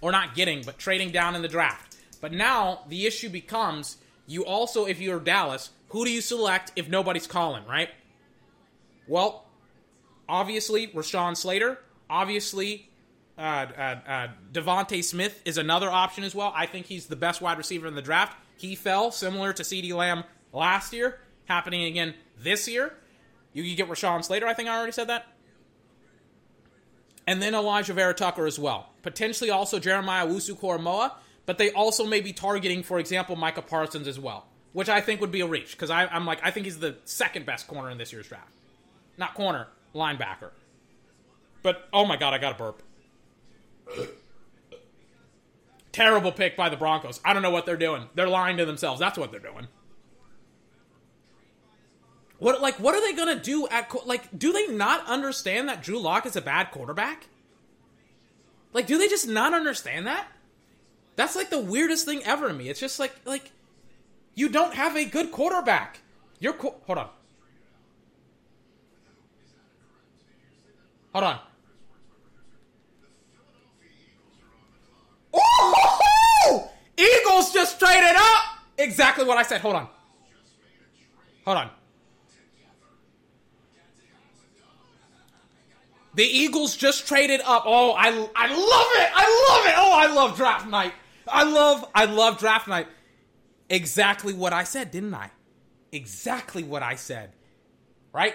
or 0.01 0.13
not 0.13 0.35
getting, 0.35 0.63
but 0.63 0.79
trading 0.79 1.11
down 1.11 1.35
in 1.35 1.43
the 1.43 1.49
draft. 1.49 1.97
But 2.21 2.33
now 2.33 2.81
the 2.89 3.07
issue 3.07 3.29
becomes 3.29 3.99
you 4.27 4.45
also, 4.45 4.85
if 4.85 5.01
you're 5.01 5.21
Dallas, 5.21 5.71
who 5.89 6.05
do 6.05 6.11
you 6.11 6.21
select 6.21 6.73
if 6.77 6.89
nobody's 6.89 7.27
calling, 7.27 7.65
right? 7.67 7.89
Well, 9.07 9.47
obviously, 10.29 10.89
Rashawn 10.89 11.37
Slater. 11.37 11.79
Obviously, 12.11 12.89
uh, 13.39 13.41
uh, 13.77 13.81
uh, 14.07 14.29
DeVonta 14.53 15.03
Smith 15.03 15.41
is 15.45 15.59
another 15.59 15.91
option 15.91 16.25
as 16.25 16.35
well. 16.35 16.53
I 16.55 16.67
think 16.67 16.87
he's 16.87 17.07
the 17.07 17.17
best 17.17 17.41
wide 17.41 17.57
receiver 17.57 17.87
in 17.87 17.95
the 17.95 18.03
draft. 18.03 18.37
He 18.57 18.75
fell 18.75 19.11
similar 19.11 19.53
to 19.53 19.63
CeeDee 19.63 19.95
Lamb 19.95 20.25
last 20.53 20.93
year, 20.93 21.21
happening 21.49 21.85
again 21.85 22.15
this 22.39 22.69
year. 22.69 22.95
You 23.53 23.65
can 23.65 23.75
get 23.75 23.89
Rashawn 23.89 24.25
Slater. 24.25 24.47
I 24.47 24.55
think 24.55 24.69
I 24.69 24.77
already 24.77 24.93
said 24.93 25.09
that. 25.09 25.27
And 27.27 27.43
then 27.43 27.55
Elijah 27.55 27.93
Vera-Tucker 27.93 28.47
as 28.47 28.59
well. 28.59 28.91
Potentially 29.03 29.51
also 29.51 29.79
Jeremiah 29.79 30.27
Owusu-Koramoah, 30.27 31.13
but 31.47 31.59
they 31.59 31.71
also 31.73 32.07
may 32.07 32.21
be 32.21 32.33
targeting, 32.33 32.83
for 32.83 32.99
example, 32.99 33.37
Micah 33.37 33.63
Parsons 33.63 34.07
as 34.07 34.19
well, 34.19 34.47
which 34.73 34.89
I 34.89 35.01
think 35.01 35.21
would 35.21 35.33
be 35.33 35.41
a 35.41 35.47
reach 35.47 35.73
because 35.73 35.91
I'm 35.91 36.25
like 36.25 36.41
I 36.43 36.51
think 36.51 36.67
he's 36.67 36.79
the 36.79 36.97
second 37.05 37.45
best 37.47 37.67
corner 37.67 37.91
in 37.91 37.99
this 37.99 38.13
year's 38.13 38.29
draft, 38.29 38.51
not 39.17 39.35
corner, 39.35 39.69
linebacker. 39.95 40.51
But 41.63 41.89
oh 41.93 42.07
my 42.07 42.17
god, 42.17 42.35
I 42.35 42.39
got 42.39 42.55
a 42.55 42.59
burp. 42.59 42.83
Terrible 45.93 46.33
pick 46.33 46.57
by 46.57 46.69
the 46.69 46.77
Broncos. 46.77 47.21
I 47.25 47.33
don't 47.33 47.43
know 47.43 47.51
what 47.51 47.67
they're 47.67 47.77
doing. 47.77 48.09
They're 48.15 48.29
lying 48.29 48.59
to 48.59 48.65
themselves. 48.65 49.01
That's 49.01 49.19
what 49.19 49.31
they're 49.31 49.41
doing. 49.41 49.69
What 52.39 52.61
like 52.61 52.79
what 52.79 52.95
are 52.95 53.01
they 53.01 53.15
gonna 53.15 53.41
do 53.41 53.67
at 53.69 53.93
like? 54.07 54.39
Do 54.39 54.53
they 54.53 54.69
not 54.69 55.07
understand 55.07 55.69
that 55.69 55.83
Drew 55.83 55.99
Lock 55.99 56.25
is 56.25 56.37
a 56.37 56.41
bad 56.41 56.71
quarterback? 56.71 57.27
Like, 58.73 58.87
do 58.87 58.97
they 58.97 59.09
just 59.09 59.27
not 59.27 59.55
understand 59.55 60.07
that? 60.07 60.29
That's 61.17 61.35
like 61.35 61.51
the 61.51 61.59
weirdest 61.59 62.05
thing 62.05 62.23
ever 62.25 62.47
to 62.49 62.55
me. 62.55 62.69
It's 62.69 62.79
just 62.79 63.01
like 63.01 63.15
like 63.25 63.51
you 64.35 64.49
don't 64.49 64.75
have 64.75 64.97
a 64.97 65.05
good 65.05 65.33
quarterback. 65.33 66.01
You're 66.39 66.53
co- 66.53 66.77
hold 66.87 66.99
on. 66.99 67.09
Hold 71.13 71.25
on. 71.25 71.41
Oh! 75.35 76.71
Eagles 76.97 77.53
just 77.53 77.81
traded 77.81 78.15
up. 78.15 78.43
Exactly 78.79 79.25
what 79.25 79.39
I 79.39 79.43
said. 79.43 79.61
Hold 79.61 79.75
on. 79.75 79.89
Hold 81.45 81.59
on. 81.59 81.71
The 86.19 86.25
Eagles 86.25 86.77
just 86.77 87.07
traded 87.07 87.41
up. 87.43 87.63
Oh, 87.65 87.93
I, 87.93 88.09
I 88.09 88.11
love 88.11 88.27
it. 88.35 89.11
I 89.15 89.47
love 89.49 89.67
it. 89.67 89.75
Oh, 89.77 89.93
I 89.97 90.13
love 90.13 90.37
draft 90.37 90.67
night. 90.67 90.93
I 91.29 91.45
love 91.45 91.89
I 91.95 92.07
love 92.07 92.41
draft 92.41 92.67
night. 92.67 92.89
Exactly 93.71 94.33
what 94.33 94.53
I 94.53 94.65
said, 94.65 94.91
didn't 94.91 95.15
I? 95.15 95.31
Exactly 95.93 96.65
what 96.65 96.83
I 96.83 96.97
said. 96.97 97.35
Right? 98.13 98.35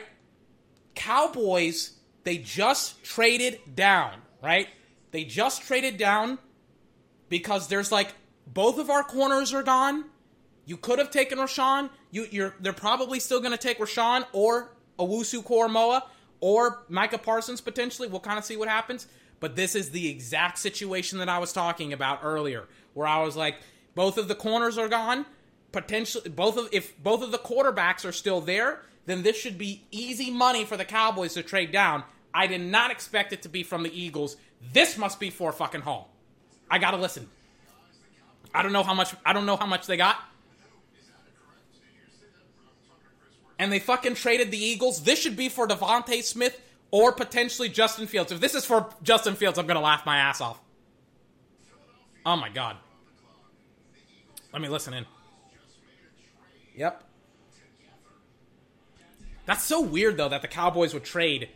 Cowboys, 0.95 1.97
they 2.23 2.37
just 2.37 3.03
traded 3.03 3.59
down, 3.75 4.13
right? 4.41 4.69
They 5.11 5.25
just 5.25 5.63
traded 5.63 5.97
down 5.97 6.39
because 7.27 7.67
there's 7.67 7.91
like 7.91 8.13
both 8.47 8.79
of 8.79 8.89
our 8.89 9.03
corners 9.03 9.53
are 9.53 9.63
gone. 9.63 10.05
You 10.65 10.77
could 10.77 10.99
have 10.99 11.11
taken 11.11 11.37
Rashawn. 11.37 11.89
You, 12.11 12.27
you're 12.31 12.55
they're 12.61 12.71
probably 12.71 13.19
still 13.19 13.41
going 13.41 13.51
to 13.51 13.57
take 13.57 13.79
Rashawn 13.79 14.25
or 14.31 14.71
Owusu-Koramoah 14.97 16.03
or 16.43 16.83
Micah 16.89 17.17
Parsons 17.17 17.61
potentially. 17.61 18.09
We'll 18.09 18.19
kind 18.19 18.37
of 18.37 18.43
see 18.43 18.57
what 18.57 18.67
happens. 18.67 19.07
But 19.39 19.55
this 19.55 19.75
is 19.75 19.91
the 19.91 20.09
exact 20.09 20.57
situation 20.57 21.19
that 21.19 21.29
I 21.29 21.37
was 21.39 21.53
talking 21.53 21.93
about 21.93 22.19
earlier, 22.21 22.65
where 22.93 23.07
I 23.07 23.23
was 23.23 23.37
like, 23.37 23.55
both 23.95 24.17
of 24.17 24.27
the 24.27 24.35
corners 24.35 24.77
are 24.77 24.89
gone. 24.89 25.25
Potentially, 25.71 26.29
both 26.29 26.57
of 26.57 26.67
if 26.73 27.01
both 27.01 27.23
of 27.23 27.31
the 27.31 27.37
quarterbacks 27.37 28.03
are 28.03 28.11
still 28.11 28.41
there, 28.41 28.81
then 29.05 29.23
this 29.23 29.37
should 29.37 29.57
be 29.57 29.83
easy 29.89 30.31
money 30.31 30.65
for 30.65 30.75
the 30.75 30.83
Cowboys 30.83 31.33
to 31.35 31.43
trade 31.43 31.71
down. 31.71 32.03
I 32.33 32.45
did 32.47 32.59
not 32.59 32.91
expect 32.91 33.31
it 33.31 33.41
to 33.43 33.49
be 33.49 33.63
from 33.63 33.83
the 33.83 33.97
Eagles. 33.97 34.35
This 34.73 34.97
must 34.97 35.21
be 35.21 35.29
for 35.29 35.53
fucking 35.53 35.81
Hall. 35.81 36.09
I 36.69 36.77
gotta 36.77 36.97
listen. 36.97 37.29
I 38.53 38.63
don't 38.63 38.73
know 38.73 38.83
how 38.83 38.93
much. 38.93 39.15
I 39.25 39.31
don't 39.31 39.45
know 39.45 39.55
how 39.55 39.65
much 39.65 39.87
they 39.87 39.95
got. 39.95 40.17
And 43.59 43.71
they 43.71 43.79
fucking 43.79 44.15
traded 44.15 44.51
the 44.51 44.63
Eagles. 44.63 45.03
This 45.03 45.19
should 45.19 45.35
be 45.35 45.49
for 45.49 45.67
DeVonta 45.67 46.21
Smith 46.23 46.59
or 46.91 47.11
potentially 47.11 47.69
Justin 47.69 48.07
Fields. 48.07 48.31
If 48.31 48.39
this 48.39 48.55
is 48.55 48.65
for 48.65 48.89
Justin 49.01 49.35
Fields, 49.35 49.57
I'm 49.57 49.67
gonna 49.67 49.81
laugh 49.81 50.05
my 50.05 50.17
ass 50.17 50.41
off. 50.41 50.59
Oh 52.25 52.35
my 52.35 52.49
god. 52.49 52.77
Let 54.51 54.61
me 54.61 54.69
listen 54.69 54.93
in. 54.93 55.05
Yep. 56.75 57.03
That's 59.45 59.63
so 59.63 59.81
weird 59.81 60.17
though 60.17 60.29
that 60.29 60.41
the 60.41 60.47
Cowboys 60.47 60.93
would 60.93 61.03
trade 61.03 61.49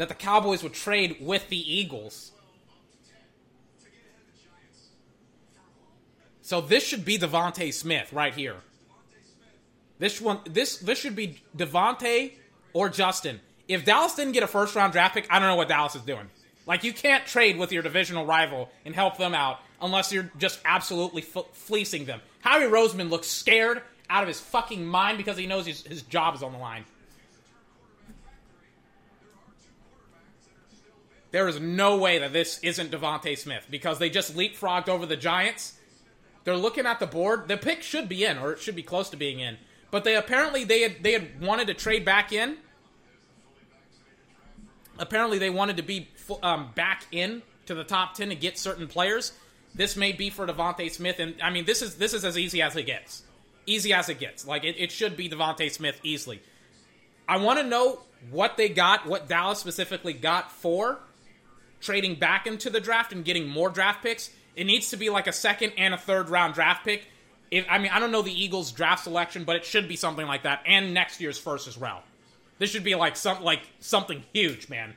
that 0.00 0.08
the 0.08 0.14
Cowboys 0.14 0.62
would 0.62 0.72
trade 0.72 1.18
with 1.20 1.50
the 1.50 1.58
Eagles. 1.58 2.32
So 6.40 6.62
this 6.62 6.86
should 6.86 7.04
be 7.04 7.18
DeVonta 7.18 7.70
Smith 7.70 8.10
right 8.10 8.34
here. 8.34 8.56
This 10.00 10.18
one, 10.18 10.40
this 10.44 10.78
this 10.78 10.98
should 10.98 11.14
be 11.14 11.42
Devonte 11.56 12.32
or 12.72 12.88
Justin. 12.88 13.38
If 13.68 13.84
Dallas 13.84 14.14
didn't 14.14 14.32
get 14.32 14.42
a 14.42 14.48
first 14.48 14.74
round 14.74 14.92
draft 14.92 15.14
pick, 15.14 15.26
I 15.30 15.38
don't 15.38 15.46
know 15.46 15.56
what 15.56 15.68
Dallas 15.68 15.94
is 15.94 16.02
doing. 16.02 16.28
Like 16.66 16.84
you 16.84 16.92
can't 16.92 17.26
trade 17.26 17.58
with 17.58 17.70
your 17.70 17.82
divisional 17.82 18.24
rival 18.24 18.70
and 18.86 18.94
help 18.94 19.18
them 19.18 19.34
out 19.34 19.58
unless 19.80 20.10
you're 20.10 20.30
just 20.38 20.58
absolutely 20.64 21.22
f- 21.22 21.44
fleecing 21.52 22.06
them. 22.06 22.20
Howie 22.40 22.62
Roseman 22.62 23.10
looks 23.10 23.28
scared 23.28 23.82
out 24.08 24.22
of 24.22 24.28
his 24.28 24.40
fucking 24.40 24.84
mind 24.84 25.18
because 25.18 25.36
he 25.36 25.46
knows 25.46 25.66
his, 25.66 25.82
his 25.82 26.02
job 26.02 26.34
is 26.34 26.42
on 26.42 26.52
the 26.52 26.58
line. 26.58 26.84
There 31.30 31.46
is 31.46 31.60
no 31.60 31.98
way 31.98 32.18
that 32.18 32.32
this 32.32 32.58
isn't 32.62 32.90
Devonte 32.90 33.36
Smith 33.36 33.66
because 33.70 33.98
they 33.98 34.08
just 34.08 34.34
leapfrogged 34.34 34.88
over 34.88 35.04
the 35.06 35.16
Giants. 35.16 35.78
They're 36.44 36.56
looking 36.56 36.86
at 36.86 36.98
the 36.98 37.06
board. 37.06 37.48
The 37.48 37.56
pick 37.56 37.82
should 37.82 38.08
be 38.08 38.24
in, 38.24 38.38
or 38.38 38.52
it 38.52 38.58
should 38.60 38.74
be 38.74 38.82
close 38.82 39.10
to 39.10 39.16
being 39.16 39.40
in. 39.40 39.58
But 39.90 40.04
they 40.04 40.16
apparently 40.16 40.64
they 40.64 40.82
had 40.82 41.02
they 41.02 41.12
had 41.12 41.40
wanted 41.40 41.66
to 41.68 41.74
trade 41.74 42.04
back 42.04 42.32
in. 42.32 42.56
Apparently 44.98 45.38
they 45.38 45.50
wanted 45.50 45.78
to 45.78 45.82
be 45.82 46.08
um, 46.42 46.70
back 46.74 47.06
in 47.10 47.42
to 47.66 47.74
the 47.74 47.84
top 47.84 48.14
ten 48.14 48.28
to 48.28 48.34
get 48.34 48.58
certain 48.58 48.86
players. 48.86 49.32
This 49.74 49.96
may 49.96 50.12
be 50.12 50.30
for 50.30 50.46
Devonte 50.46 50.90
Smith, 50.90 51.18
and 51.18 51.34
I 51.42 51.50
mean 51.50 51.64
this 51.64 51.82
is 51.82 51.96
this 51.96 52.14
is 52.14 52.24
as 52.24 52.38
easy 52.38 52.62
as 52.62 52.76
it 52.76 52.84
gets. 52.84 53.22
Easy 53.66 53.92
as 53.92 54.08
it 54.08 54.18
gets. 54.18 54.46
Like 54.46 54.64
it, 54.64 54.76
it 54.78 54.92
should 54.92 55.16
be 55.16 55.28
Devonte 55.28 55.70
Smith 55.70 56.00
easily. 56.02 56.40
I 57.28 57.38
want 57.38 57.60
to 57.60 57.66
know 57.66 58.00
what 58.30 58.56
they 58.56 58.68
got, 58.68 59.06
what 59.06 59.28
Dallas 59.28 59.58
specifically 59.58 60.12
got 60.12 60.50
for 60.50 60.98
trading 61.80 62.16
back 62.16 62.46
into 62.46 62.70
the 62.70 62.80
draft 62.80 63.12
and 63.12 63.24
getting 63.24 63.48
more 63.48 63.70
draft 63.70 64.02
picks. 64.02 64.30
It 64.56 64.64
needs 64.64 64.90
to 64.90 64.96
be 64.96 65.10
like 65.10 65.26
a 65.26 65.32
second 65.32 65.72
and 65.78 65.94
a 65.94 65.98
third 65.98 66.28
round 66.28 66.54
draft 66.54 66.84
pick 66.84 67.06
if, 67.50 67.66
I 67.68 67.78
mean, 67.78 67.90
I 67.92 67.98
don't 67.98 68.12
know 68.12 68.22
the 68.22 68.32
Eagles' 68.32 68.72
draft 68.72 69.04
selection, 69.04 69.44
but 69.44 69.56
it 69.56 69.64
should 69.64 69.88
be 69.88 69.96
something 69.96 70.26
like 70.26 70.44
that, 70.44 70.62
and 70.66 70.94
next 70.94 71.20
year's 71.20 71.38
first 71.38 71.66
as 71.66 71.76
well. 71.76 72.02
This 72.58 72.70
should 72.70 72.84
be 72.84 72.94
like 72.94 73.16
some 73.16 73.42
like 73.42 73.62
something 73.80 74.22
huge, 74.32 74.68
man. 74.68 74.94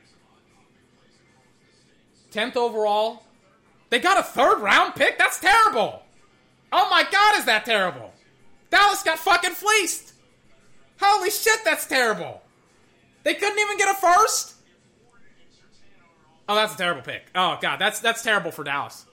Tenth 2.30 2.56
overall, 2.56 3.22
they 3.90 3.98
got 3.98 4.18
a 4.18 4.22
third 4.22 4.60
round 4.60 4.94
pick. 4.94 5.18
That's 5.18 5.40
terrible. 5.40 6.02
Oh 6.72 6.88
my 6.90 7.04
god, 7.10 7.38
is 7.38 7.44
that 7.46 7.64
terrible? 7.64 8.12
Dallas 8.70 9.02
got 9.02 9.18
fucking 9.18 9.52
fleeced. 9.52 10.12
Holy 11.00 11.30
shit, 11.30 11.60
that's 11.64 11.86
terrible. 11.86 12.42
They 13.22 13.34
couldn't 13.34 13.58
even 13.58 13.78
get 13.78 13.88
a 13.88 13.94
first. 13.94 14.54
Oh, 16.48 16.54
that's 16.54 16.74
a 16.74 16.76
terrible 16.76 17.02
pick. 17.02 17.24
Oh 17.34 17.58
god, 17.60 17.78
that's 17.78 18.00
that's 18.00 18.22
terrible 18.22 18.50
for 18.50 18.64
Dallas. 18.64 19.06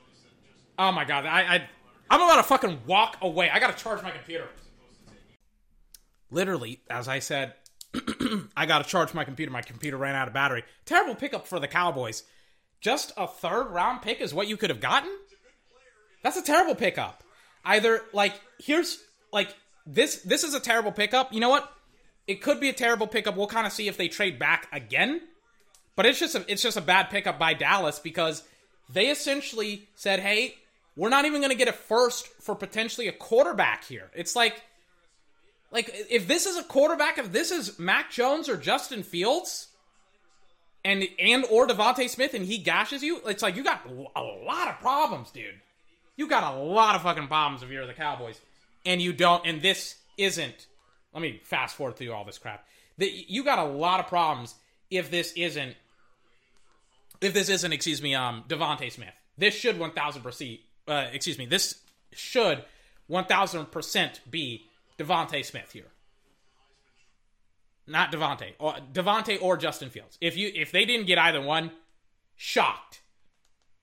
Oh 0.77 0.91
my 0.91 1.05
god, 1.05 1.25
I, 1.25 1.41
I 1.41 1.69
I'm 2.11 2.21
about 2.21 2.35
to 2.35 2.43
fucking 2.43 2.81
walk 2.85 3.17
away. 3.21 3.49
I 3.49 3.59
gotta 3.59 3.81
charge 3.81 4.03
my 4.03 4.11
computer. 4.11 4.49
Literally, 6.29 6.81
as 6.89 7.07
I 7.07 7.19
said, 7.19 7.53
I 8.57 8.65
gotta 8.65 8.83
charge 8.83 9.13
my 9.13 9.23
computer. 9.23 9.49
My 9.49 9.61
computer 9.61 9.95
ran 9.95 10.13
out 10.13 10.27
of 10.27 10.33
battery. 10.33 10.65
Terrible 10.83 11.15
pickup 11.15 11.47
for 11.47 11.57
the 11.57 11.69
Cowboys. 11.69 12.23
Just 12.81 13.13
a 13.15 13.27
third 13.27 13.69
round 13.69 14.01
pick 14.01 14.19
is 14.19 14.33
what 14.33 14.49
you 14.49 14.57
could 14.57 14.69
have 14.69 14.81
gotten? 14.81 15.09
That's 16.21 16.35
a 16.35 16.41
terrible 16.41 16.75
pickup. 16.75 17.23
Either 17.63 18.01
like 18.11 18.33
here's 18.59 19.01
like 19.31 19.55
this 19.85 20.17
this 20.23 20.43
is 20.43 20.53
a 20.53 20.59
terrible 20.59 20.91
pickup. 20.91 21.31
You 21.31 21.39
know 21.39 21.49
what? 21.49 21.71
It 22.27 22.41
could 22.41 22.59
be 22.59 22.67
a 22.67 22.73
terrible 22.73 23.07
pickup. 23.07 23.37
We'll 23.37 23.47
kind 23.47 23.65
of 23.65 23.71
see 23.71 23.87
if 23.87 23.95
they 23.95 24.09
trade 24.09 24.37
back 24.37 24.67
again. 24.73 25.21
But 25.95 26.05
it's 26.05 26.19
just 26.19 26.35
a, 26.35 26.43
it's 26.49 26.61
just 26.61 26.75
a 26.75 26.81
bad 26.81 27.09
pickup 27.09 27.39
by 27.39 27.53
Dallas 27.53 27.99
because 27.99 28.43
they 28.89 29.07
essentially 29.07 29.87
said, 29.95 30.19
"Hey, 30.19 30.55
we're 30.95 31.09
not 31.09 31.25
even 31.25 31.41
going 31.41 31.51
to 31.51 31.57
get 31.57 31.67
a 31.67 31.73
first 31.73 32.27
for 32.41 32.55
potentially 32.55 33.07
a 33.07 33.13
quarterback 33.13 33.85
here." 33.85 34.11
It's 34.15 34.35
like 34.35 34.61
like 35.71 35.89
if 36.09 36.27
this 36.27 36.45
is 36.45 36.57
a 36.57 36.63
quarterback, 36.63 37.17
if 37.17 37.31
this 37.31 37.49
is 37.51 37.79
Mac 37.79 38.11
Jones 38.11 38.49
or 38.49 38.57
Justin 38.57 39.03
Fields, 39.03 39.69
and 40.83 41.07
and 41.17 41.45
or 41.49 41.67
Devonte 41.67 42.09
Smith, 42.09 42.33
and 42.33 42.45
he 42.45 42.57
gashes 42.57 43.01
you, 43.01 43.21
it's 43.25 43.41
like 43.41 43.55
you 43.55 43.63
got 43.63 43.85
a 44.15 44.21
lot 44.21 44.67
of 44.67 44.79
problems, 44.79 45.31
dude. 45.31 45.61
You 46.17 46.27
got 46.27 46.53
a 46.53 46.57
lot 46.57 46.95
of 46.95 47.03
fucking 47.03 47.27
problems 47.27 47.63
if 47.63 47.69
you're 47.69 47.87
the 47.87 47.93
Cowboys, 47.93 48.39
and 48.85 49.01
you 49.01 49.13
don't. 49.13 49.45
And 49.45 49.61
this 49.61 49.95
isn't. 50.17 50.67
Let 51.13 51.21
me 51.21 51.41
fast 51.43 51.75
forward 51.75 51.95
through 51.95 52.11
all 52.11 52.25
this 52.25 52.37
crap. 52.37 52.65
That 52.97 53.29
you 53.29 53.43
got 53.43 53.59
a 53.59 53.63
lot 53.63 53.99
of 53.99 54.07
problems 54.07 54.55
if 54.89 55.09
this 55.09 55.31
isn't. 55.33 55.75
If 57.21 57.33
this 57.33 57.49
isn't, 57.49 57.71
excuse 57.71 58.01
me, 58.01 58.15
um, 58.15 58.43
Devonte 58.47 58.91
Smith. 58.91 59.13
This 59.37 59.55
should 59.55 59.79
one 59.79 59.91
thousand 59.91 60.21
percent. 60.21 60.59
Uh, 60.87 61.07
excuse 61.11 61.37
me. 61.37 61.45
This 61.45 61.81
should 62.11 62.63
one 63.07 63.25
thousand 63.25 63.71
percent 63.71 64.21
be 64.29 64.65
Devonte 64.97 65.43
Smith 65.45 65.71
here. 65.71 65.85
Not 67.87 68.11
Devonte, 68.11 68.53
Or 68.59 68.75
Devontae 68.93 69.41
or 69.41 69.57
Justin 69.57 69.89
Fields. 69.89 70.17
If 70.21 70.37
you 70.37 70.51
if 70.53 70.71
they 70.71 70.85
didn't 70.85 71.07
get 71.07 71.17
either 71.17 71.41
one, 71.41 71.71
shocked. 72.35 73.01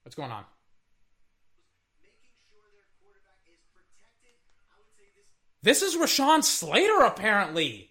What's 0.03 0.15
going 0.15 0.31
on? 0.31 0.45
This 5.63 5.83
is 5.83 5.97
Rashawn 5.97 6.45
Slater, 6.45 7.01
apparently. 7.01 7.91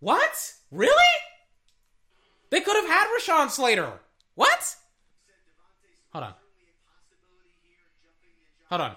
What? 0.00 0.54
Really? 0.70 0.94
They 2.50 2.60
could 2.60 2.76
have 2.76 2.86
had 2.86 3.06
Rashawn 3.16 3.48
Slater. 3.48 3.92
What? 4.34 4.76
Hold 6.12 6.24
on. 6.24 6.34
Hold 8.70 8.82
on. 8.82 8.96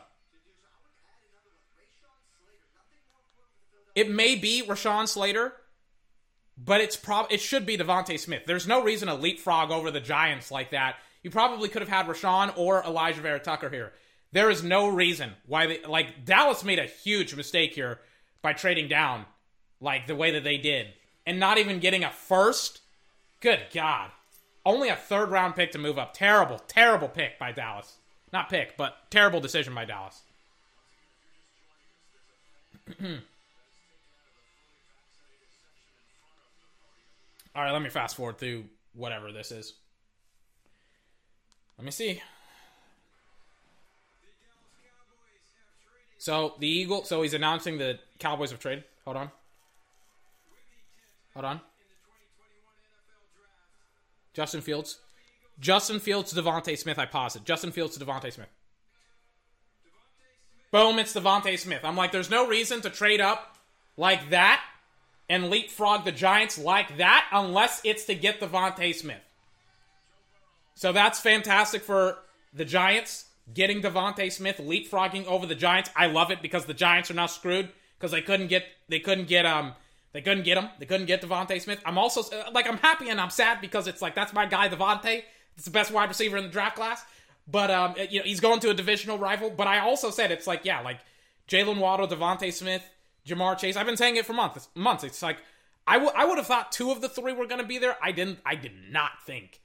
It 3.95 4.09
may 4.09 4.35
be 4.35 4.63
Rashawn 4.65 5.07
Slater, 5.07 5.53
but 6.57 6.81
it's 6.81 6.95
prob 6.95 7.27
it 7.29 7.41
should 7.41 7.65
be 7.65 7.77
Devonte 7.77 8.19
Smith. 8.19 8.43
There's 8.45 8.67
no 8.67 8.83
reason 8.83 9.07
to 9.07 9.15
leapfrog 9.15 9.71
over 9.71 9.91
the 9.91 9.99
Giants 9.99 10.51
like 10.51 10.71
that. 10.71 10.95
You 11.21 11.29
probably 11.29 11.69
could 11.69 11.81
have 11.81 11.89
had 11.89 12.07
Rashawn 12.07 12.57
or 12.57 12.83
Elijah 12.83 13.21
Vera 13.21 13.39
Tucker 13.39 13.69
here. 13.69 13.93
There 14.31 14.49
is 14.49 14.63
no 14.63 14.87
reason 14.87 15.33
why 15.45 15.67
they 15.67 15.81
like 15.83 16.25
Dallas 16.25 16.63
made 16.63 16.79
a 16.79 16.85
huge 16.85 17.35
mistake 17.35 17.75
here 17.75 17.99
by 18.41 18.53
trading 18.53 18.87
down 18.87 19.25
like 19.79 20.07
the 20.07 20.15
way 20.15 20.31
that 20.31 20.43
they 20.43 20.57
did 20.57 20.87
and 21.25 21.39
not 21.39 21.57
even 21.57 21.79
getting 21.79 22.03
a 22.03 22.09
first. 22.09 22.81
Good 23.39 23.59
God. 23.73 24.09
Only 24.65 24.89
a 24.89 24.95
third 24.95 25.29
round 25.29 25.55
pick 25.55 25.71
to 25.71 25.77
move 25.77 25.99
up. 25.99 26.13
Terrible, 26.13 26.59
terrible 26.67 27.09
pick 27.09 27.37
by 27.37 27.51
Dallas. 27.51 27.97
Not 28.33 28.49
pick, 28.49 28.75
but 28.75 28.97
terrible 29.11 29.39
decision 29.39 29.75
by 29.75 29.85
Dallas. 29.85 30.19
All 37.55 37.61
right, 37.63 37.71
let 37.71 37.83
me 37.83 37.89
fast 37.89 38.15
forward 38.15 38.39
through 38.39 38.63
whatever 38.95 39.31
this 39.31 39.51
is. 39.51 39.73
Let 41.77 41.85
me 41.85 41.91
see. 41.91 42.23
So 46.17 46.55
the 46.57 46.67
Eagle. 46.67 47.03
So 47.03 47.21
he's 47.21 47.35
announcing 47.35 47.77
the 47.77 47.99
Cowboys 48.17 48.49
have 48.49 48.59
traded. 48.59 48.85
Hold 49.05 49.17
on. 49.17 49.31
Hold 51.35 51.45
on. 51.45 51.61
Justin 54.33 54.61
Fields. 54.61 54.97
Justin 55.59 55.99
Fields 55.99 56.33
to 56.33 56.41
DeVonta 56.41 56.77
Smith. 56.77 56.99
I 56.99 57.05
paused 57.05 57.35
it. 57.35 57.45
Justin 57.45 57.71
Fields 57.71 57.97
to 57.97 58.05
DeVonta 58.05 58.31
Smith. 58.31 58.49
Boom! 60.71 60.97
It's 60.97 61.13
DeVonta 61.13 61.57
Smith. 61.59 61.81
I'm 61.83 61.95
like, 61.95 62.11
there's 62.11 62.31
no 62.31 62.47
reason 62.47 62.81
to 62.81 62.89
trade 62.89 63.21
up 63.21 63.57
like 63.95 64.31
that 64.31 64.61
and 65.29 65.49
leapfrog 65.49 66.03
the 66.03 66.11
Giants 66.11 66.57
like 66.57 66.97
that 66.97 67.27
unless 67.31 67.81
it's 67.83 68.05
to 68.05 68.15
get 68.15 68.39
DeVonta 68.39 68.93
Smith. 68.93 69.21
So 70.75 70.91
that's 70.91 71.19
fantastic 71.19 71.83
for 71.83 72.17
the 72.53 72.65
Giants 72.65 73.25
getting 73.53 73.81
DeVonta 73.81 74.31
Smith 74.31 74.57
leapfrogging 74.57 75.25
over 75.25 75.45
the 75.45 75.55
Giants. 75.55 75.89
I 75.95 76.07
love 76.07 76.31
it 76.31 76.41
because 76.41 76.65
the 76.65 76.73
Giants 76.73 77.11
are 77.11 77.15
now 77.15 77.27
screwed 77.27 77.69
because 77.97 78.11
they 78.11 78.21
couldn't 78.21 78.47
get 78.47 78.65
they 78.89 78.99
couldn't 78.99 79.27
get 79.27 79.45
um 79.45 79.73
they 80.13 80.21
couldn't 80.21 80.43
get 80.43 80.57
him. 80.57 80.69
They 80.79 80.85
couldn't 80.85 81.07
get 81.07 81.21
DeVonta 81.21 81.59
Smith. 81.61 81.81
I'm 81.85 81.97
also 81.97 82.23
like 82.51 82.67
I'm 82.67 82.77
happy 82.77 83.09
and 83.09 83.19
I'm 83.19 83.29
sad 83.29 83.61
because 83.61 83.87
it's 83.87 84.01
like 84.01 84.15
that's 84.15 84.33
my 84.33 84.45
guy 84.45 84.69
DeVonta. 84.69 85.23
It's 85.55 85.65
the 85.65 85.71
best 85.71 85.91
wide 85.91 86.09
receiver 86.09 86.37
in 86.37 86.43
the 86.43 86.49
draft 86.49 86.75
class. 86.75 87.03
But 87.47 87.71
um 87.71 87.95
you 88.09 88.19
know 88.19 88.25
he's 88.25 88.39
going 88.39 88.59
to 88.61 88.69
a 88.69 88.73
divisional 88.73 89.17
rival. 89.17 89.49
But 89.49 89.67
I 89.67 89.79
also 89.79 90.09
said 90.09 90.31
it's 90.31 90.47
like 90.47 90.65
yeah 90.65 90.81
like 90.81 90.99
Jaylen 91.47 91.77
Waddle, 91.77 92.07
DeVonta 92.07 92.51
Smith, 92.53 92.83
Ja'Marr 93.27 93.57
Chase. 93.57 93.75
I've 93.75 93.85
been 93.85 93.97
saying 93.97 94.15
it 94.15 94.25
for 94.25 94.33
months. 94.33 94.69
Months. 94.75 95.03
It's 95.03 95.21
like 95.21 95.37
I, 95.85 95.97
would 95.97 96.37
have 96.37 96.47
thought 96.47 96.71
two 96.71 96.91
of 96.91 97.01
the 97.01 97.09
three 97.09 97.33
were 97.33 97.45
going 97.45 97.59
to 97.59 97.67
be 97.67 97.77
there. 97.77 97.97
I 98.01 98.11
didn't. 98.11 98.39
I 98.45 98.55
did 98.55 98.71
not 98.89 99.21
think 99.25 99.59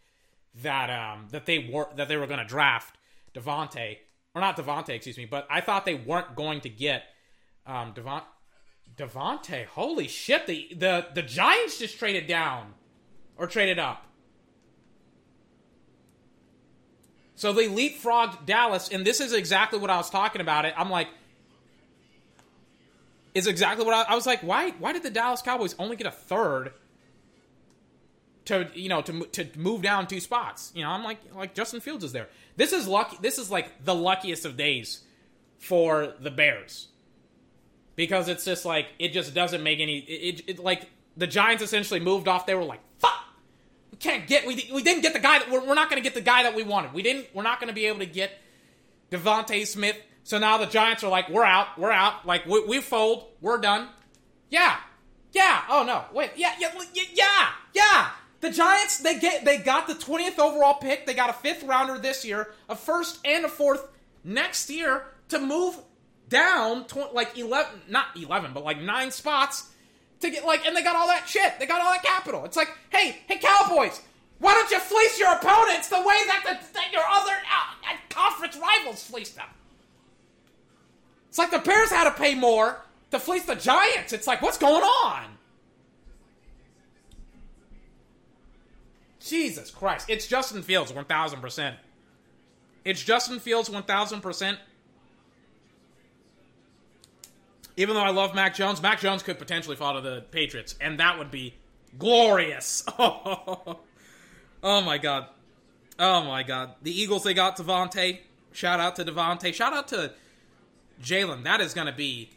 that 0.62 0.90
um 0.90 1.28
that 1.30 1.46
they 1.46 1.70
were 1.72 1.88
that 1.96 2.08
they 2.08 2.16
were 2.16 2.26
going 2.26 2.40
to 2.40 2.44
draft 2.44 2.96
Devontae 3.34 3.98
or 4.34 4.40
not 4.40 4.56
Devontae, 4.56 4.90
excuse 4.90 5.16
me. 5.16 5.26
But 5.26 5.46
I 5.50 5.60
thought 5.60 5.84
they 5.84 5.94
weren't 5.94 6.34
going 6.34 6.60
to 6.62 6.68
get 6.68 7.04
um 7.66 7.92
Devon 7.92 8.22
Devontae. 8.96 9.66
Holy 9.66 10.08
shit! 10.08 10.46
The 10.46 10.68
the 10.74 11.06
the 11.14 11.22
Giants 11.22 11.78
just 11.78 11.98
traded 11.98 12.26
down 12.26 12.74
or 13.36 13.46
traded 13.46 13.78
up. 13.78 14.04
So 17.38 17.52
they 17.52 17.68
leapfrogged 17.68 18.46
Dallas, 18.46 18.88
and 18.88 19.06
this 19.06 19.20
is 19.20 19.32
exactly 19.32 19.78
what 19.78 19.90
I 19.90 19.96
was 19.96 20.10
talking 20.10 20.40
about. 20.40 20.64
It. 20.64 20.74
I'm 20.76 20.90
like, 20.90 21.06
is 23.32 23.46
exactly 23.46 23.86
what 23.86 23.94
I, 23.94 24.12
I, 24.12 24.16
was 24.16 24.26
like. 24.26 24.40
Why? 24.40 24.70
Why 24.72 24.92
did 24.92 25.04
the 25.04 25.10
Dallas 25.10 25.40
Cowboys 25.40 25.76
only 25.78 25.94
get 25.94 26.08
a 26.08 26.10
third 26.10 26.72
to 28.46 28.68
you 28.74 28.88
know 28.88 29.02
to 29.02 29.24
to 29.26 29.46
move 29.56 29.82
down 29.82 30.08
two 30.08 30.18
spots? 30.18 30.72
You 30.74 30.82
know, 30.82 30.90
I'm 30.90 31.04
like 31.04 31.18
like 31.32 31.54
Justin 31.54 31.78
Fields 31.78 32.02
is 32.02 32.10
there. 32.10 32.26
This 32.56 32.72
is 32.72 32.88
lucky. 32.88 33.18
This 33.20 33.38
is 33.38 33.52
like 33.52 33.84
the 33.84 33.94
luckiest 33.94 34.44
of 34.44 34.56
days 34.56 35.02
for 35.58 36.14
the 36.18 36.32
Bears 36.32 36.88
because 37.94 38.26
it's 38.26 38.44
just 38.44 38.64
like 38.64 38.88
it 38.98 39.12
just 39.12 39.32
doesn't 39.32 39.62
make 39.62 39.78
any. 39.78 39.98
It, 40.00 40.40
it, 40.40 40.48
it 40.48 40.58
like 40.58 40.90
the 41.16 41.28
Giants 41.28 41.62
essentially 41.62 42.00
moved 42.00 42.26
off. 42.26 42.46
They 42.46 42.56
were 42.56 42.64
like, 42.64 42.80
fuck. 42.98 43.12
Can't 44.00 44.26
get. 44.26 44.46
We, 44.46 44.70
we 44.72 44.82
didn't 44.82 45.02
get 45.02 45.12
the 45.12 45.18
guy 45.18 45.40
that 45.40 45.50
we're, 45.50 45.66
we're 45.66 45.74
not 45.74 45.90
going 45.90 46.00
to 46.00 46.04
get 46.04 46.14
the 46.14 46.20
guy 46.20 46.44
that 46.44 46.54
we 46.54 46.62
wanted. 46.62 46.92
We 46.92 47.02
didn't. 47.02 47.26
We're 47.34 47.42
not 47.42 47.60
going 47.60 47.68
to 47.68 47.74
be 47.74 47.86
able 47.86 47.98
to 48.00 48.06
get 48.06 48.30
Devonte 49.10 49.66
Smith 49.66 49.96
so 50.28 50.38
now 50.38 50.58
the 50.58 50.66
Giants 50.66 51.02
are 51.04 51.08
like, 51.08 51.30
we're 51.30 51.42
out, 51.42 51.78
we're 51.78 51.90
out. 51.90 52.26
Like 52.26 52.44
we, 52.44 52.62
we 52.66 52.82
fold, 52.82 53.28
we're 53.40 53.56
done. 53.56 53.88
Yeah, 54.50 54.76
yeah. 55.32 55.62
Oh 55.70 55.84
no, 55.84 56.04
wait, 56.12 56.32
yeah, 56.36 56.52
yeah, 56.60 56.70
yeah, 57.14 57.48
yeah. 57.72 58.10
The 58.40 58.50
Giants 58.50 58.98
they 58.98 59.18
get 59.18 59.46
they 59.46 59.56
got 59.56 59.86
the 59.86 59.94
twentieth 59.94 60.38
overall 60.38 60.74
pick. 60.74 61.06
They 61.06 61.14
got 61.14 61.30
a 61.30 61.32
fifth 61.32 61.62
rounder 61.62 61.96
this 61.96 62.26
year, 62.26 62.52
a 62.68 62.76
first 62.76 63.20
and 63.24 63.46
a 63.46 63.48
fourth 63.48 63.88
next 64.22 64.68
year 64.68 65.06
to 65.30 65.38
move 65.38 65.78
down 66.28 66.84
tw- 66.84 67.14
like 67.14 67.38
eleven, 67.38 67.80
not 67.88 68.08
eleven, 68.14 68.50
but 68.52 68.64
like 68.64 68.82
nine 68.82 69.10
spots 69.10 69.70
to 70.20 70.30
get 70.30 70.44
like, 70.44 70.66
and 70.66 70.76
they 70.76 70.82
got 70.82 70.96
all 70.96 71.06
that 71.06 71.28
shit. 71.28 71.58
They 71.58 71.66
got 71.66 71.80
all 71.80 71.92
that 71.92 72.02
capital. 72.02 72.44
It's 72.44 72.56
like, 72.56 72.70
hey, 72.90 73.18
hey, 73.26 73.38
Cowboys, 73.38 74.00
why 74.38 74.54
don't 74.54 74.70
you 74.70 74.78
fleece 74.80 75.18
your 75.18 75.32
opponents 75.32 75.88
the 75.88 75.98
way 75.98 76.18
that, 76.26 76.42
the, 76.44 76.72
that 76.74 76.92
your 76.92 77.02
other 77.08 77.32
uh, 77.32 77.96
conference 78.08 78.56
rivals 78.56 79.02
fleeced 79.02 79.36
them? 79.36 79.48
It's 81.28 81.38
like 81.38 81.50
the 81.50 81.58
Bears 81.58 81.90
had 81.90 82.04
to 82.04 82.10
pay 82.10 82.34
more 82.34 82.80
to 83.10 83.18
fleece 83.18 83.44
the 83.44 83.54
Giants. 83.54 84.12
It's 84.12 84.26
like, 84.26 84.42
what's 84.42 84.58
going 84.58 84.82
on? 84.82 85.24
Jesus 89.20 89.70
Christ. 89.70 90.08
It's 90.08 90.26
Justin 90.26 90.62
Fields, 90.62 90.90
1,000%. 90.90 91.76
It's 92.84 93.04
Justin 93.04 93.38
Fields, 93.38 93.68
1,000%. 93.68 94.56
Even 97.78 97.94
though 97.94 98.02
I 98.02 98.10
love 98.10 98.34
Mac 98.34 98.56
Jones, 98.56 98.82
Mac 98.82 98.98
Jones 98.98 99.22
could 99.22 99.38
potentially 99.38 99.76
fall 99.76 99.94
to 99.94 100.00
the 100.00 100.24
Patriots, 100.32 100.74
and 100.80 100.98
that 100.98 101.16
would 101.16 101.30
be 101.30 101.54
glorious. 101.96 102.84
oh 102.98 103.78
my 104.62 104.98
God. 104.98 105.26
Oh 105.96 106.24
my 106.24 106.42
god. 106.42 106.72
The 106.82 106.90
Eagles, 106.90 107.22
they 107.22 107.34
got 107.34 107.56
Devontae. 107.56 108.18
Shout 108.50 108.80
out 108.80 108.96
to 108.96 109.04
Devontae. 109.04 109.54
Shout 109.54 109.72
out 109.72 109.86
to 109.88 110.12
Jaylen. 111.00 111.44
That 111.44 111.60
is 111.60 111.72
to 111.72 111.92
be 111.92 112.30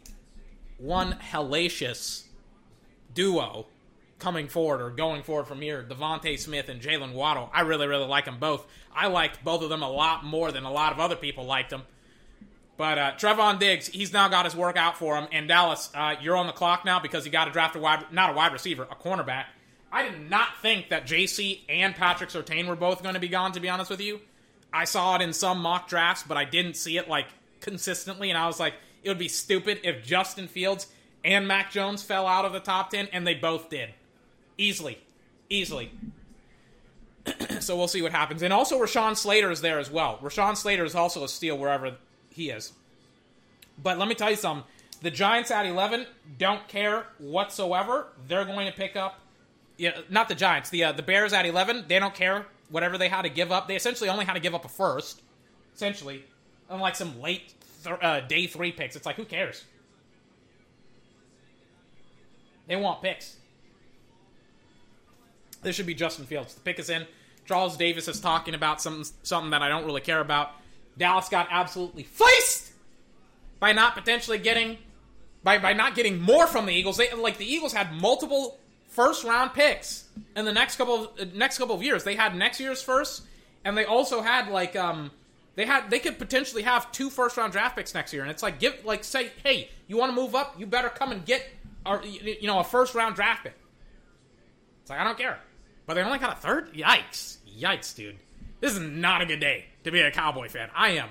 one 0.78 1.14
hellacious 1.32 2.22
duo 3.12 3.66
coming 4.20 4.46
forward 4.46 4.80
or 4.80 4.90
going 4.90 5.24
forward 5.24 5.48
from 5.48 5.60
here. 5.60 5.84
Devontae 5.88 6.38
Smith 6.38 6.68
and 6.68 6.80
Jaylen 6.80 7.14
Waddle. 7.14 7.50
I 7.52 7.62
really, 7.62 7.88
really 7.88 8.06
like 8.06 8.26
them 8.26 8.38
both. 8.38 8.64
I 8.94 9.08
liked 9.08 9.42
both 9.42 9.62
of 9.64 9.70
them 9.70 9.82
a 9.82 9.90
lot 9.90 10.24
more 10.24 10.52
than 10.52 10.62
a 10.62 10.70
lot 10.70 10.92
of 10.92 11.00
other 11.00 11.16
people 11.16 11.46
liked 11.46 11.70
them. 11.70 11.82
But 12.76 12.98
uh, 12.98 13.12
Trevon 13.12 13.58
Diggs, 13.58 13.88
he's 13.88 14.12
now 14.12 14.28
got 14.28 14.44
his 14.44 14.56
work 14.56 14.76
out 14.76 14.96
for 14.96 15.16
him. 15.16 15.28
And 15.30 15.46
Dallas, 15.46 15.90
uh, 15.94 16.16
you're 16.20 16.36
on 16.36 16.46
the 16.46 16.52
clock 16.52 16.84
now 16.84 16.98
because 16.98 17.26
you 17.26 17.32
got 17.32 17.44
to 17.44 17.50
draft 17.50 17.76
a 17.76 17.78
wide, 17.78 18.06
not 18.10 18.30
a 18.30 18.32
wide 18.32 18.52
receiver, 18.52 18.84
a 18.90 18.94
cornerback. 18.94 19.44
I 19.92 20.08
did 20.08 20.30
not 20.30 20.48
think 20.62 20.88
that 20.88 21.06
Jaycee 21.06 21.60
and 21.68 21.94
Patrick 21.94 22.30
Surtain 22.30 22.66
were 22.66 22.76
both 22.76 23.02
going 23.02 23.14
to 23.14 23.20
be 23.20 23.28
gone. 23.28 23.52
To 23.52 23.60
be 23.60 23.68
honest 23.68 23.90
with 23.90 24.00
you, 24.00 24.20
I 24.72 24.84
saw 24.84 25.16
it 25.16 25.22
in 25.22 25.34
some 25.34 25.58
mock 25.60 25.86
drafts, 25.86 26.24
but 26.26 26.38
I 26.38 26.44
didn't 26.44 26.74
see 26.74 26.96
it 26.96 27.08
like 27.08 27.26
consistently. 27.60 28.30
And 28.30 28.38
I 28.38 28.46
was 28.46 28.58
like, 28.58 28.74
it 29.02 29.08
would 29.10 29.18
be 29.18 29.28
stupid 29.28 29.80
if 29.84 30.04
Justin 30.04 30.48
Fields 30.48 30.86
and 31.24 31.46
Mac 31.46 31.70
Jones 31.70 32.02
fell 32.02 32.26
out 32.26 32.44
of 32.44 32.52
the 32.52 32.60
top 32.60 32.90
ten, 32.90 33.08
and 33.12 33.26
they 33.26 33.34
both 33.34 33.68
did, 33.68 33.90
easily, 34.56 34.98
easily. 35.48 35.92
so 37.60 37.76
we'll 37.76 37.86
see 37.86 38.02
what 38.02 38.12
happens. 38.12 38.42
And 38.42 38.52
also, 38.52 38.80
Rashawn 38.80 39.16
Slater 39.16 39.50
is 39.50 39.60
there 39.60 39.78
as 39.78 39.90
well. 39.90 40.18
Rashawn 40.22 40.56
Slater 40.56 40.84
is 40.84 40.94
also 40.94 41.22
a 41.22 41.28
steal 41.28 41.56
wherever 41.56 41.96
he 42.32 42.50
is. 42.50 42.72
But 43.82 43.98
let 43.98 44.08
me 44.08 44.14
tell 44.14 44.30
you 44.30 44.36
something. 44.36 44.64
The 45.02 45.10
Giants 45.10 45.50
at 45.50 45.66
11 45.66 46.06
don't 46.38 46.66
care 46.68 47.06
whatsoever. 47.18 48.08
They're 48.28 48.44
going 48.44 48.66
to 48.66 48.72
pick 48.72 48.94
up, 48.94 49.20
yeah, 49.76 49.98
not 50.08 50.28
the 50.28 50.34
Giants, 50.34 50.70
the 50.70 50.84
uh, 50.84 50.92
the 50.92 51.02
Bears 51.02 51.32
at 51.32 51.44
11. 51.44 51.86
They 51.88 51.98
don't 51.98 52.14
care 52.14 52.46
whatever 52.70 52.96
they 52.96 53.08
had 53.08 53.22
to 53.22 53.28
give 53.28 53.50
up. 53.50 53.66
They 53.66 53.76
essentially 53.76 54.08
only 54.08 54.24
had 54.24 54.34
to 54.34 54.40
give 54.40 54.54
up 54.54 54.64
a 54.64 54.68
first, 54.68 55.22
essentially, 55.74 56.24
unlike 56.70 56.94
some 56.94 57.20
late 57.20 57.54
th- 57.82 57.96
uh, 58.00 58.20
day 58.20 58.46
three 58.46 58.70
picks. 58.70 58.94
It's 58.94 59.06
like 59.06 59.16
who 59.16 59.24
cares? 59.24 59.64
They 62.68 62.76
want 62.76 63.02
picks. 63.02 63.36
This 65.62 65.74
should 65.74 65.86
be 65.86 65.94
Justin 65.94 66.26
Fields. 66.26 66.54
The 66.54 66.60
pick 66.60 66.78
is 66.78 66.90
in. 66.90 67.06
Charles 67.44 67.76
Davis 67.76 68.06
is 68.06 68.20
talking 68.20 68.54
about 68.54 68.80
some 68.80 69.04
something 69.22 69.50
that 69.50 69.62
I 69.62 69.68
don't 69.68 69.84
really 69.84 70.00
care 70.00 70.20
about. 70.20 70.52
Dallas 70.96 71.28
got 71.28 71.48
absolutely 71.50 72.02
fleeced 72.02 72.72
by 73.60 73.72
not 73.72 73.94
potentially 73.94 74.38
getting 74.38 74.78
by 75.42 75.58
by 75.58 75.72
not 75.72 75.94
getting 75.94 76.20
more 76.20 76.46
from 76.46 76.66
the 76.66 76.72
Eagles. 76.72 76.96
They 76.96 77.12
like 77.12 77.38
the 77.38 77.50
Eagles 77.50 77.72
had 77.72 77.92
multiple 77.92 78.58
first 78.88 79.24
round 79.24 79.54
picks 79.54 80.04
in 80.36 80.44
the 80.44 80.52
next 80.52 80.76
couple 80.76 81.04
of, 81.04 81.20
uh, 81.20 81.24
next 81.34 81.58
couple 81.58 81.74
of 81.74 81.82
years. 81.82 82.04
They 82.04 82.14
had 82.14 82.36
next 82.36 82.60
year's 82.60 82.82
first, 82.82 83.22
and 83.64 83.76
they 83.76 83.84
also 83.84 84.20
had 84.20 84.48
like 84.48 84.76
um 84.76 85.10
they 85.54 85.64
had 85.64 85.90
they 85.90 85.98
could 85.98 86.18
potentially 86.18 86.62
have 86.62 86.90
two 86.92 87.08
first 87.10 87.36
round 87.36 87.52
draft 87.52 87.76
picks 87.76 87.94
next 87.94 88.12
year. 88.12 88.22
And 88.22 88.30
it's 88.30 88.42
like 88.42 88.58
give 88.58 88.84
like 88.84 89.04
say 89.04 89.32
hey 89.42 89.70
you 89.86 89.96
want 89.96 90.14
to 90.14 90.20
move 90.20 90.34
up 90.34 90.58
you 90.58 90.66
better 90.66 90.88
come 90.88 91.12
and 91.12 91.24
get 91.24 91.48
our, 91.84 92.04
you 92.04 92.46
know 92.46 92.60
a 92.60 92.64
first 92.64 92.94
round 92.94 93.14
draft 93.14 93.44
pick. 93.44 93.54
It's 94.82 94.90
like 94.90 94.98
I 94.98 95.04
don't 95.04 95.18
care, 95.18 95.38
but 95.86 95.94
they 95.94 96.02
only 96.02 96.18
got 96.18 96.32
a 96.32 96.40
third. 96.40 96.74
Yikes! 96.74 97.38
Yikes, 97.58 97.94
dude. 97.94 98.16
This 98.60 98.72
is 98.72 98.80
not 98.80 99.22
a 99.22 99.26
good 99.26 99.40
day 99.40 99.66
to 99.84 99.90
be 99.90 100.00
a 100.00 100.10
Cowboy 100.10 100.48
fan. 100.48 100.70
I 100.74 100.90
am 100.90 101.08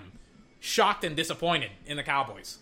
shocked 0.60 1.04
and 1.04 1.16
disappointed 1.16 1.72
in 1.86 1.98
the 1.98 2.04
Cowboys. 2.04 2.60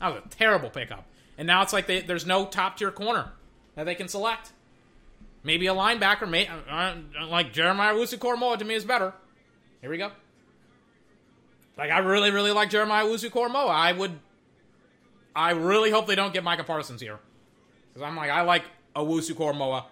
That 0.00 0.14
was 0.14 0.22
a 0.24 0.28
terrible 0.28 0.70
pickup. 0.70 1.04
And 1.36 1.46
now 1.46 1.62
it's 1.62 1.72
like 1.72 1.86
they, 1.86 2.00
there's 2.00 2.26
no 2.26 2.46
top 2.46 2.76
tier 2.76 2.90
corner 2.90 3.32
that 3.74 3.84
they 3.84 3.94
can 3.94 4.08
select. 4.08 4.52
Maybe 5.42 5.66
a 5.66 5.74
linebacker, 5.74 6.28
may, 6.28 6.46
uh, 6.46 6.56
uh 6.70 7.26
like 7.26 7.52
Jeremiah 7.52 7.94
Owusu-Koramoah 7.94 8.58
to 8.58 8.64
me 8.64 8.74
is 8.74 8.84
better. 8.84 9.14
Here 9.80 9.90
we 9.90 9.96
go. 9.96 10.10
Like 11.78 11.90
I 11.90 11.98
really, 11.98 12.30
really 12.30 12.52
like 12.52 12.68
Jeremiah 12.68 13.04
Owusu-Koramoah. 13.04 13.70
I 13.70 13.92
would, 13.92 14.18
I 15.34 15.52
really 15.52 15.90
hope 15.90 16.06
they 16.06 16.14
don't 16.14 16.32
get 16.32 16.44
Micah 16.44 16.64
Parsons 16.64 17.00
here, 17.00 17.18
because 17.88 18.06
I'm 18.06 18.16
like 18.16 18.30
I 18.30 18.42
like 18.42 18.64
Owusu-Koramoah 18.94 19.86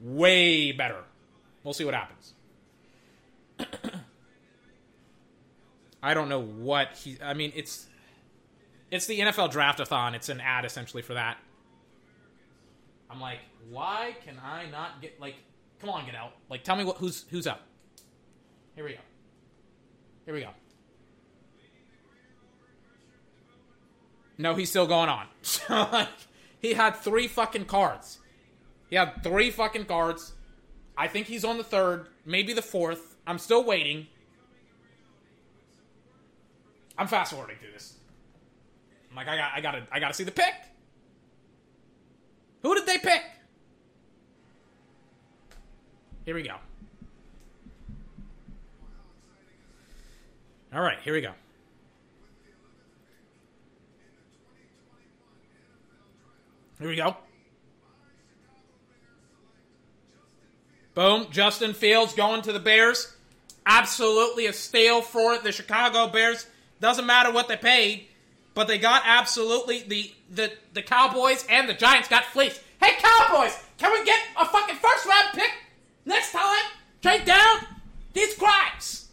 way 0.00 0.70
better. 0.70 1.02
We'll 1.64 1.74
see 1.74 1.84
what 1.84 1.94
happens. 1.94 2.34
I 6.02 6.14
don't 6.14 6.28
know 6.28 6.42
what 6.42 6.96
he. 6.96 7.16
I 7.22 7.34
mean, 7.34 7.52
it's 7.54 7.86
it's 8.90 9.06
the 9.06 9.20
NFL 9.20 9.52
Draftathon. 9.52 10.14
It's 10.14 10.28
an 10.28 10.40
ad 10.40 10.64
essentially 10.64 11.02
for 11.02 11.14
that. 11.14 11.38
I'm 13.10 13.20
like, 13.20 13.38
why 13.70 14.16
can 14.24 14.40
I 14.42 14.68
not 14.70 15.00
get 15.00 15.20
like? 15.20 15.36
Come 15.80 15.90
on, 15.90 16.06
get 16.06 16.14
out! 16.14 16.32
Like, 16.48 16.64
tell 16.64 16.76
me 16.76 16.84
what 16.84 16.96
who's 16.96 17.24
who's 17.30 17.46
up. 17.46 17.62
Here 18.74 18.84
we 18.84 18.92
go. 18.92 18.98
Here 20.24 20.34
we 20.34 20.40
go. 20.40 20.50
No, 24.38 24.54
he's 24.54 24.70
still 24.70 24.86
going 24.86 25.08
on. 25.08 25.26
So 25.42 25.88
like, 25.92 26.08
he 26.60 26.74
had 26.74 26.96
three 26.96 27.28
fucking 27.28 27.66
cards. 27.66 28.18
He 28.88 28.96
had 28.96 29.22
three 29.22 29.50
fucking 29.50 29.86
cards. 29.86 30.32
I 30.96 31.08
think 31.08 31.26
he's 31.26 31.44
on 31.44 31.58
the 31.58 31.64
third, 31.64 32.06
maybe 32.24 32.52
the 32.52 32.62
fourth. 32.62 33.16
I'm 33.26 33.38
still 33.38 33.64
waiting. 33.64 34.06
I'm 36.98 37.06
fast 37.06 37.32
forwarding 37.32 37.56
through 37.58 37.72
this. 37.72 37.96
I'm 39.10 39.16
like, 39.16 39.28
I 39.28 39.36
got, 39.36 39.52
I 39.54 39.60
gotta, 39.60 39.86
I 39.90 40.00
gotta 40.00 40.14
see 40.14 40.24
the 40.24 40.30
pick. 40.30 40.54
Who 42.62 42.74
did 42.74 42.86
they 42.86 42.98
pick? 42.98 43.22
Here 46.24 46.34
we 46.34 46.42
go. 46.42 46.54
All 50.72 50.80
right, 50.80 50.98
here 51.02 51.12
we 51.12 51.20
go. 51.20 51.32
Here 56.78 56.88
we 56.88 56.96
go. 56.96 57.16
Boom. 60.94 61.26
Justin 61.30 61.74
Fields 61.74 62.14
going 62.14 62.42
to 62.42 62.52
the 62.52 62.58
Bears. 62.58 63.14
Absolutely 63.64 64.46
a 64.46 64.52
steal 64.52 65.00
for 65.00 65.38
the 65.38 65.52
Chicago 65.52 66.08
Bears. 66.08 66.46
Doesn't 66.82 67.06
matter 67.06 67.30
what 67.30 67.46
they 67.46 67.56
paid, 67.56 68.08
but 68.54 68.66
they 68.66 68.76
got 68.76 69.02
absolutely 69.06 69.84
the 69.84 70.10
the 70.28 70.52
the 70.74 70.82
Cowboys 70.82 71.46
and 71.48 71.68
the 71.68 71.74
Giants 71.74 72.08
got 72.08 72.24
fleeced. 72.24 72.60
Hey 72.82 72.96
Cowboys, 72.98 73.56
can 73.78 73.92
we 73.92 74.04
get 74.04 74.18
a 74.36 74.44
fucking 74.44 74.74
first 74.74 75.06
round 75.06 75.28
pick 75.32 75.52
next 76.04 76.32
time? 76.32 76.64
Trade 77.00 77.24
down 77.24 77.58
these 78.14 78.34
cracks. 78.34 79.06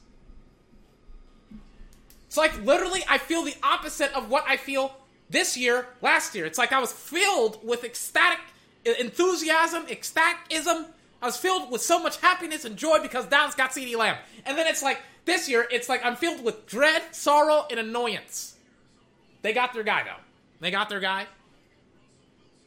It's 2.26 2.38
like 2.38 2.60
literally, 2.66 3.04
I 3.08 3.20
feel 3.20 3.44
the 3.44 3.56
opposite 3.62 4.12
of 4.16 4.32
what 4.32 4.46
I 4.48 4.58
feel 4.58 4.96
this 5.30 5.56
year, 5.56 5.88
last 6.02 6.34
year. 6.34 6.48
It's 6.48 6.58
like 6.58 6.74
I 6.74 6.80
was 6.80 6.92
filled 6.92 7.64
with 7.64 7.84
ecstatic 7.84 8.40
enthusiasm, 8.84 9.86
ecstaticism. 9.86 10.88
I 11.22 11.26
was 11.28 11.38
filled 11.38 11.70
with 11.70 11.82
so 11.82 12.02
much 12.02 12.18
happiness 12.18 12.66
and 12.66 12.78
joy 12.78 13.00
because 13.00 13.28
Dallas 13.28 13.54
got 13.54 13.72
CeeDee 13.72 13.96
Lamb. 13.96 14.18
And 14.46 14.58
then 14.58 14.66
it's 14.66 14.82
like, 14.82 15.00
this 15.26 15.50
year, 15.50 15.68
it's 15.72 15.90
like 15.90 16.04
I'm 16.04 16.16
filled 16.16 16.44
with 16.44 16.66
dread, 16.66 17.02
sorrow, 17.12 17.66
and 17.70 17.80
annoyance. 17.80 18.56
They 19.42 19.54
got 19.54 19.74
their 19.74 19.84
guy 19.84 20.04
though. 20.04 20.22
They 20.60 20.72
got 20.72 20.90
their 20.90 21.00
guy. 21.00 21.28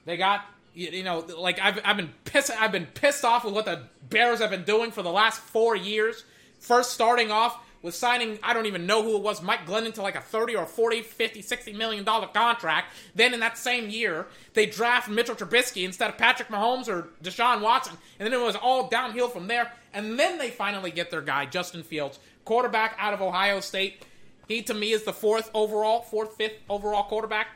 They 0.04 0.16
got 0.16 0.44
you 0.74 1.02
know 1.02 1.18
like 1.18 1.58
I've 1.60 1.80
I've 1.84 1.96
been 1.96 2.12
pissed 2.24 2.50
I've 2.50 2.72
been 2.72 2.86
pissed 2.86 3.24
off 3.24 3.44
with 3.44 3.54
what 3.54 3.66
the 3.66 3.82
Bears 4.08 4.40
have 4.40 4.50
been 4.50 4.64
doing 4.64 4.90
for 4.90 5.02
the 5.02 5.10
last 5.12 5.40
four 5.40 5.76
years. 5.76 6.24
First 6.58 6.92
starting 6.92 7.30
off 7.30 7.58
with 7.82 7.94
signing 7.94 8.38
I 8.42 8.54
don't 8.54 8.66
even 8.66 8.86
know 8.86 9.02
who 9.02 9.16
it 9.16 9.22
was 9.22 9.42
Mike 9.42 9.66
Glennon 9.66 9.92
to 9.94 10.02
like 10.02 10.14
a 10.14 10.20
30 10.20 10.56
or 10.56 10.66
40 10.66 11.02
50 11.02 11.42
60 11.42 11.72
million 11.72 12.04
dollar 12.04 12.28
contract 12.28 12.94
then 13.14 13.34
in 13.34 13.40
that 13.40 13.58
same 13.58 13.90
year 13.90 14.26
they 14.54 14.66
draft 14.66 15.08
Mitchell 15.08 15.34
Trubisky 15.34 15.84
instead 15.84 16.08
of 16.08 16.16
Patrick 16.16 16.48
Mahomes 16.48 16.88
or 16.88 17.08
Deshaun 17.22 17.60
Watson 17.60 17.96
and 18.18 18.26
then 18.26 18.40
it 18.40 18.42
was 18.42 18.56
all 18.56 18.88
downhill 18.88 19.28
from 19.28 19.48
there 19.48 19.72
and 19.92 20.18
then 20.18 20.38
they 20.38 20.50
finally 20.50 20.90
get 20.90 21.10
their 21.10 21.20
guy 21.20 21.44
Justin 21.44 21.82
Fields 21.82 22.18
quarterback 22.44 22.96
out 22.98 23.14
of 23.14 23.22
Ohio 23.22 23.60
State. 23.60 24.04
He 24.48 24.62
to 24.62 24.74
me 24.74 24.92
is 24.92 25.04
the 25.04 25.12
fourth 25.12 25.50
overall, 25.54 26.02
fourth, 26.02 26.36
fifth 26.36 26.58
overall 26.68 27.04
quarterback 27.04 27.48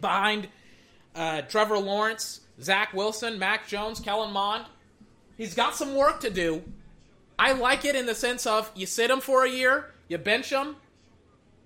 behind 0.00 0.48
uh, 1.14 1.42
Trevor 1.42 1.78
Lawrence, 1.78 2.40
Zach 2.60 2.92
Wilson, 2.92 3.38
Mac 3.38 3.68
Jones, 3.68 4.00
Kellen 4.00 4.32
Mond. 4.32 4.64
He's 5.36 5.54
got 5.54 5.74
some 5.74 5.94
work 5.94 6.20
to 6.20 6.30
do. 6.30 6.62
I 7.38 7.52
like 7.52 7.84
it 7.84 7.96
in 7.96 8.06
the 8.06 8.14
sense 8.14 8.46
of 8.46 8.70
you 8.74 8.86
sit 8.86 9.10
him 9.10 9.20
for 9.20 9.44
a 9.44 9.50
year, 9.50 9.90
you 10.08 10.18
bench 10.18 10.50
him. 10.50 10.76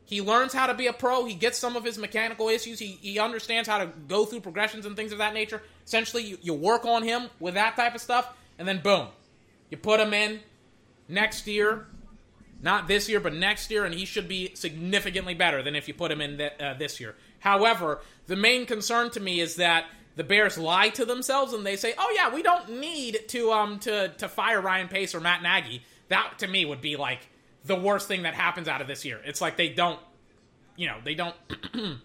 He 0.04 0.22
learns 0.22 0.52
how 0.52 0.68
to 0.68 0.74
be 0.74 0.86
a 0.86 0.92
pro. 0.92 1.24
He 1.24 1.34
gets 1.34 1.58
some 1.58 1.74
of 1.74 1.82
his 1.82 1.98
mechanical 1.98 2.48
issues. 2.48 2.78
He, 2.78 2.98
he 3.02 3.18
understands 3.18 3.68
how 3.68 3.78
to 3.78 3.86
go 4.06 4.24
through 4.24 4.40
progressions 4.40 4.86
and 4.86 4.94
things 4.94 5.10
of 5.10 5.18
that 5.18 5.34
nature. 5.34 5.60
Essentially, 5.84 6.22
you, 6.22 6.38
you 6.42 6.54
work 6.54 6.84
on 6.84 7.02
him 7.02 7.28
with 7.40 7.54
that 7.54 7.74
type 7.74 7.92
of 7.92 8.00
stuff, 8.00 8.32
and 8.56 8.68
then 8.68 8.80
boom, 8.80 9.08
you 9.68 9.76
put 9.76 9.98
him 9.98 10.14
in 10.14 10.40
next 11.08 11.48
year 11.48 11.86
not 12.62 12.88
this 12.88 13.08
year, 13.08 13.20
but 13.20 13.34
next 13.34 13.70
year, 13.70 13.84
and 13.84 13.94
he 13.94 14.04
should 14.04 14.28
be 14.28 14.52
significantly 14.54 15.34
better 15.34 15.62
than 15.62 15.74
if 15.74 15.88
you 15.88 15.94
put 15.94 16.10
him 16.10 16.20
in 16.20 16.38
th- 16.38 16.52
uh, 16.60 16.74
this 16.74 17.00
year. 17.00 17.14
However, 17.40 18.00
the 18.26 18.36
main 18.36 18.66
concern 18.66 19.10
to 19.10 19.20
me 19.20 19.40
is 19.40 19.56
that 19.56 19.84
the 20.16 20.24
Bears 20.24 20.56
lie 20.56 20.88
to 20.90 21.04
themselves 21.04 21.52
and 21.52 21.64
they 21.64 21.76
say, 21.76 21.94
"Oh 21.98 22.12
yeah, 22.16 22.34
we 22.34 22.42
don't 22.42 22.80
need 22.80 23.28
to 23.28 23.52
um 23.52 23.78
to 23.80 24.08
to 24.08 24.28
fire 24.28 24.60
Ryan 24.60 24.88
Pace 24.88 25.14
or 25.14 25.20
Matt 25.20 25.42
Nagy 25.42 25.82
That 26.08 26.38
to 26.38 26.46
me 26.48 26.64
would 26.64 26.80
be 26.80 26.96
like 26.96 27.28
the 27.64 27.76
worst 27.76 28.08
thing 28.08 28.22
that 28.22 28.34
happens 28.34 28.68
out 28.68 28.80
of 28.80 28.86
this 28.86 29.04
year. 29.04 29.20
It's 29.24 29.40
like 29.40 29.56
they 29.56 29.68
don't, 29.68 29.98
you 30.76 30.86
know, 30.86 30.96
they 31.04 31.14
don't 31.14 31.34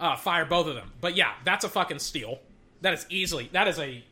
uh, 0.00 0.16
fire 0.16 0.44
both 0.44 0.66
of 0.66 0.74
them. 0.74 0.92
But 1.00 1.16
yeah, 1.16 1.32
that's 1.44 1.64
a 1.64 1.68
fucking 1.68 2.00
steal. 2.00 2.40
That 2.82 2.92
is 2.94 3.06
easily 3.08 3.48
that 3.52 3.66
is 3.66 3.78
a 3.78 4.04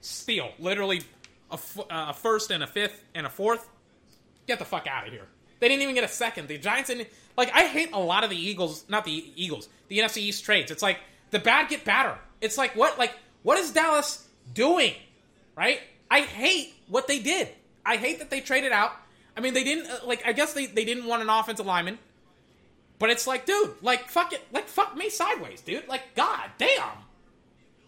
steal. 0.00 0.50
Literally 0.58 1.02
a, 1.50 1.54
f- 1.54 1.78
uh, 1.78 2.06
a 2.08 2.14
first 2.14 2.50
and 2.50 2.62
a 2.62 2.66
fifth 2.66 3.04
and 3.14 3.26
a 3.26 3.30
fourth. 3.30 3.68
Get 4.46 4.58
the 4.58 4.64
fuck 4.64 4.86
out 4.86 5.06
of 5.06 5.12
here. 5.12 5.26
They 5.58 5.68
didn't 5.68 5.82
even 5.82 5.94
get 5.94 6.04
a 6.04 6.08
second. 6.08 6.48
The 6.48 6.58
Giants 6.58 6.88
didn't. 6.88 7.08
Like, 7.36 7.50
I 7.54 7.66
hate 7.66 7.90
a 7.92 7.98
lot 7.98 8.24
of 8.24 8.30
the 8.30 8.36
Eagles, 8.36 8.84
not 8.88 9.04
the 9.04 9.32
Eagles, 9.36 9.68
the 9.88 9.98
NFC 9.98 10.18
East 10.18 10.44
trades. 10.44 10.70
It's 10.70 10.82
like 10.82 10.98
the 11.30 11.38
bad 11.38 11.68
get 11.68 11.84
badder. 11.84 12.18
It's 12.40 12.58
like, 12.58 12.76
what, 12.76 12.98
like, 12.98 13.12
what 13.42 13.58
is 13.58 13.72
Dallas 13.72 14.26
doing? 14.52 14.94
Right? 15.56 15.80
I 16.10 16.20
hate 16.20 16.74
what 16.88 17.08
they 17.08 17.18
did. 17.18 17.48
I 17.84 17.96
hate 17.96 18.18
that 18.18 18.30
they 18.30 18.40
traded 18.40 18.72
out. 18.72 18.92
I 19.36 19.40
mean, 19.40 19.54
they 19.54 19.64
didn't, 19.64 19.90
uh, 19.90 19.98
like, 20.06 20.26
I 20.26 20.32
guess 20.32 20.52
they, 20.52 20.66
they 20.66 20.84
didn't 20.84 21.06
want 21.06 21.22
an 21.22 21.28
offensive 21.28 21.66
lineman. 21.66 21.98
But 22.98 23.10
it's 23.10 23.26
like, 23.26 23.44
dude, 23.44 23.74
like, 23.82 24.08
fuck 24.08 24.32
it. 24.32 24.42
Like, 24.52 24.68
fuck 24.68 24.96
me 24.96 25.10
sideways, 25.10 25.60
dude. 25.60 25.86
Like, 25.88 26.14
god 26.14 26.50
damn. 26.58 26.98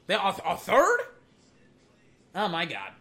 They, 0.06 0.14
a, 0.14 0.34
a 0.44 0.56
third? 0.56 1.00
Oh 2.34 2.48
my 2.48 2.66
god. 2.66 2.92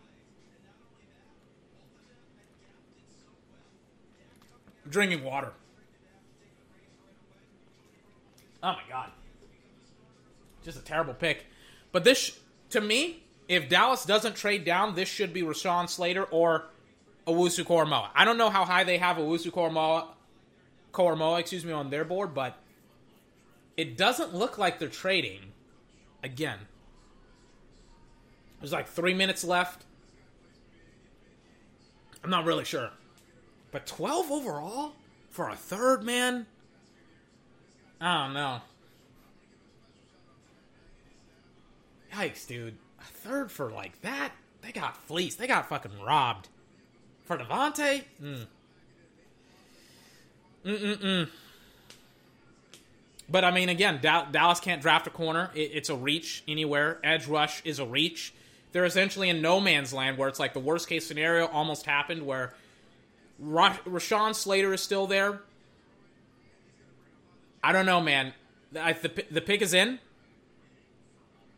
Drinking 4.89 5.23
water. 5.23 5.53
Oh 8.63 8.73
my 8.73 8.83
god. 8.89 9.11
Just 10.63 10.77
a 10.77 10.81
terrible 10.81 11.13
pick. 11.13 11.45
But 11.91 12.03
this, 12.03 12.39
to 12.71 12.81
me, 12.81 13.23
if 13.47 13.69
Dallas 13.69 14.03
doesn't 14.05 14.35
trade 14.35 14.65
down, 14.65 14.95
this 14.95 15.07
should 15.07 15.33
be 15.33 15.41
Rashawn 15.41 15.89
Slater 15.89 16.23
or 16.25 16.65
Owusu 17.25 17.63
Koramoah. 17.63 18.09
I 18.15 18.25
don't 18.25 18.37
know 18.37 18.49
how 18.49 18.65
high 18.65 18.83
they 18.83 18.97
have 18.97 19.17
Owusu 19.17 19.51
Koramoah, 19.51 20.07
Koramoah, 20.93 21.39
excuse 21.39 21.63
me, 21.63 21.71
on 21.71 21.89
their 21.89 22.03
board, 22.03 22.33
but 22.33 22.57
it 23.77 23.97
doesn't 23.97 24.33
look 24.33 24.57
like 24.57 24.79
they're 24.79 24.89
trading 24.89 25.53
again. 26.23 26.59
There's 28.59 28.73
like 28.73 28.87
three 28.87 29.13
minutes 29.13 29.43
left. 29.43 29.85
I'm 32.23 32.29
not 32.29 32.45
really 32.45 32.65
sure. 32.65 32.89
But 33.71 33.85
12 33.85 34.31
overall 34.31 34.93
for 35.29 35.49
a 35.49 35.55
third, 35.55 36.03
man? 36.03 36.45
I 37.99 38.25
don't 38.25 38.33
know. 38.33 38.61
Yikes, 42.13 42.47
dude. 42.47 42.75
A 42.99 43.03
third 43.03 43.51
for 43.51 43.71
like 43.71 44.01
that? 44.01 44.31
They 44.61 44.71
got 44.71 44.97
fleeced. 45.05 45.37
They 45.39 45.47
got 45.47 45.69
fucking 45.69 45.99
robbed. 46.05 46.49
For 47.25 47.37
DeVonta? 47.37 48.03
Mm. 48.23 48.47
Mm-mm-mm. 50.65 51.29
But 53.29 53.43
I 53.43 53.51
mean, 53.51 53.69
again, 53.69 53.99
Dallas 54.01 54.59
can't 54.59 54.81
draft 54.81 55.07
a 55.07 55.09
corner. 55.09 55.51
it's 55.53 55.89
a 55.89 55.95
reach 55.95 56.43
anywhere. 56.47 56.99
Edge 57.03 57.27
rush 57.27 57.61
is 57.65 57.79
a 57.79 57.85
reach. 57.85 58.33
They're 58.71 58.85
essentially 58.85 59.29
in 59.29 59.41
no 59.41 59.59
man's 59.59 59.93
land 59.93 60.17
where 60.17 60.29
it's 60.29 60.39
like 60.39 60.53
the 60.53 60.59
worst 60.59 60.87
case 60.87 61.05
scenario 61.05 61.47
almost 61.47 61.85
happened 61.85 62.25
where 62.25 62.53
Rashawn 63.43 64.35
Slater 64.35 64.73
is 64.73 64.81
still 64.81 65.07
there. 65.07 65.41
I 67.63 67.71
don't 67.71 67.85
know, 67.85 68.01
man. 68.01 68.33
I, 68.79 68.93
the, 68.93 69.25
the 69.29 69.41
pick 69.41 69.61
is 69.61 69.73
in. 69.73 69.99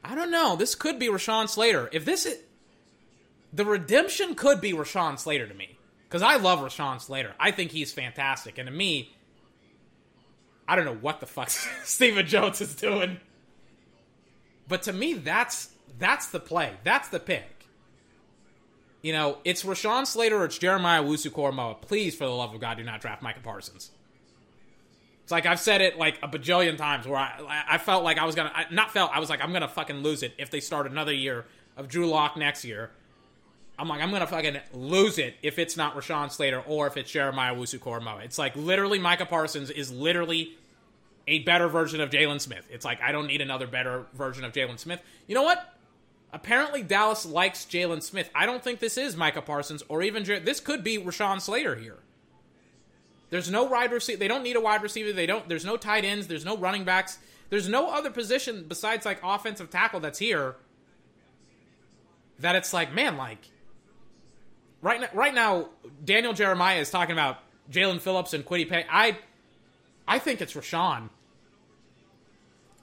I 0.03 0.15
don't 0.15 0.31
know. 0.31 0.55
This 0.55 0.75
could 0.75 0.99
be 0.99 1.07
Rashawn 1.07 1.49
Slater. 1.49 1.89
If 1.91 2.05
this 2.05 2.25
is. 2.25 2.39
The 3.51 3.65
redemption 3.65 4.35
could 4.35 4.61
be 4.61 4.73
Rashawn 4.73 5.17
Slater 5.17 5.47
to 5.47 5.53
me. 5.53 5.77
Because 6.07 6.21
I 6.21 6.37
love 6.37 6.59
Rashawn 6.59 7.01
Slater. 7.01 7.33
I 7.39 7.51
think 7.51 7.71
he's 7.71 7.91
fantastic. 7.91 8.57
And 8.57 8.67
to 8.67 8.73
me, 8.73 9.15
I 10.67 10.75
don't 10.75 10.85
know 10.85 10.95
what 10.95 11.19
the 11.19 11.25
fuck 11.25 11.49
Stephen 11.83 12.25
Jones 12.25 12.61
is 12.61 12.75
doing. 12.75 13.19
But 14.67 14.83
to 14.83 14.93
me, 14.93 15.15
that's 15.15 15.69
that's 15.97 16.27
the 16.27 16.39
play. 16.39 16.73
That's 16.83 17.09
the 17.09 17.19
pick. 17.19 17.58
You 19.01 19.13
know, 19.13 19.37
it's 19.45 19.63
Rashawn 19.63 20.05
Slater 20.05 20.37
or 20.37 20.45
it's 20.45 20.57
Jeremiah 20.57 21.01
Owusu-Koramoah. 21.01 21.81
Please, 21.81 22.15
for 22.15 22.25
the 22.25 22.31
love 22.31 22.53
of 22.53 22.59
God, 22.59 22.77
do 22.77 22.83
not 22.83 22.99
draft 22.99 23.21
Micah 23.21 23.39
Parsons. 23.41 23.91
It's 25.23 25.31
like 25.31 25.45
I've 25.45 25.59
said 25.59 25.81
it 25.81 25.97
like 25.97 26.17
a 26.23 26.27
bajillion 26.27 26.75
times 26.75 27.07
where 27.07 27.19
I 27.19 27.65
I 27.69 27.77
felt 27.77 28.03
like 28.03 28.17
I 28.17 28.25
was 28.25 28.33
gonna 28.33 28.51
not 28.71 28.91
felt 28.91 29.11
I 29.13 29.19
was 29.19 29.29
like 29.29 29.43
I'm 29.43 29.53
gonna 29.53 29.67
fucking 29.67 29.97
lose 29.97 30.23
it 30.23 30.33
if 30.39 30.49
they 30.49 30.59
start 30.59 30.87
another 30.87 31.13
year 31.13 31.45
of 31.77 31.87
Drew 31.87 32.07
Lock 32.07 32.35
next 32.35 32.65
year. 32.65 32.89
I'm 33.77 33.87
like 33.87 34.01
I'm 34.01 34.09
gonna 34.09 34.25
fucking 34.25 34.57
lose 34.73 35.19
it 35.19 35.35
if 35.43 35.59
it's 35.59 35.77
not 35.77 35.95
Rashawn 35.95 36.31
Slater 36.31 36.61
or 36.61 36.87
if 36.87 36.97
it's 36.97 37.11
Jeremiah 37.11 37.53
Owusu-Koramoah. 37.53 38.25
It's 38.25 38.39
like 38.39 38.55
literally 38.55 38.97
Micah 38.97 39.27
Parsons 39.27 39.69
is 39.69 39.91
literally 39.91 40.57
a 41.27 41.39
better 41.43 41.67
version 41.67 42.01
of 42.01 42.09
Jaylon 42.09 42.41
Smith. 42.41 42.67
It's 42.71 42.83
like 42.83 42.99
I 42.99 43.11
don't 43.11 43.27
need 43.27 43.41
another 43.41 43.67
better 43.67 44.07
version 44.15 44.43
of 44.43 44.51
Jaylon 44.51 44.79
Smith. 44.79 44.99
You 45.27 45.35
know 45.35 45.43
what? 45.43 45.78
Apparently, 46.31 46.83
Dallas 46.83 47.25
likes 47.25 47.65
Jaylon 47.65 48.03
Smith. 48.03 48.29
I 48.35 48.45
don't 48.45 48.63
think 48.63 48.79
this 48.79 48.97
is 48.97 49.15
Micah 49.15 49.41
Parsons 49.41 49.83
or 49.89 50.03
even 50.03 50.23
this 50.23 50.59
could 50.59 50.83
be 50.83 50.97
Rashawn 50.97 51.41
Slater 51.41 51.75
here. 51.75 51.97
There's 53.31 53.49
no 53.49 53.63
wide 53.63 53.91
receiver. 53.91 54.19
They 54.19 54.27
don't 54.27 54.43
need 54.43 54.55
a 54.55 54.61
wide 54.61 54.81
receiver. 54.81 55.13
They 55.13 55.25
don't. 55.25 55.47
There's 55.47 55.65
no 55.65 55.77
tight 55.77 56.03
ends. 56.03 56.27
There's 56.27 56.45
no 56.45 56.57
running 56.57 56.83
backs. 56.83 57.19
There's 57.49 57.69
no 57.69 57.91
other 57.91 58.11
position 58.11 58.65
besides 58.67 59.05
like 59.05 59.19
offensive 59.23 59.69
tackle 59.69 59.99
that's 59.99 60.19
here. 60.19 60.55
That 62.39 62.55
it's 62.55 62.73
like, 62.73 62.93
man, 62.93 63.17
like 63.17 63.49
right 64.81 65.01
now, 65.01 65.09
right 65.13 65.33
now, 65.33 65.69
Daniel 66.03 66.33
Jeremiah 66.33 66.79
is 66.79 66.89
talking 66.89 67.13
about 67.13 67.39
Jaelan 67.71 67.99
Phillips 67.99 68.33
and 68.33 68.45
Kwity 68.45 68.67
Paye. 68.69 68.85
I, 68.89 69.17
I 70.07 70.19
think 70.19 70.41
it's 70.41 70.53
Rashawn. 70.53 71.09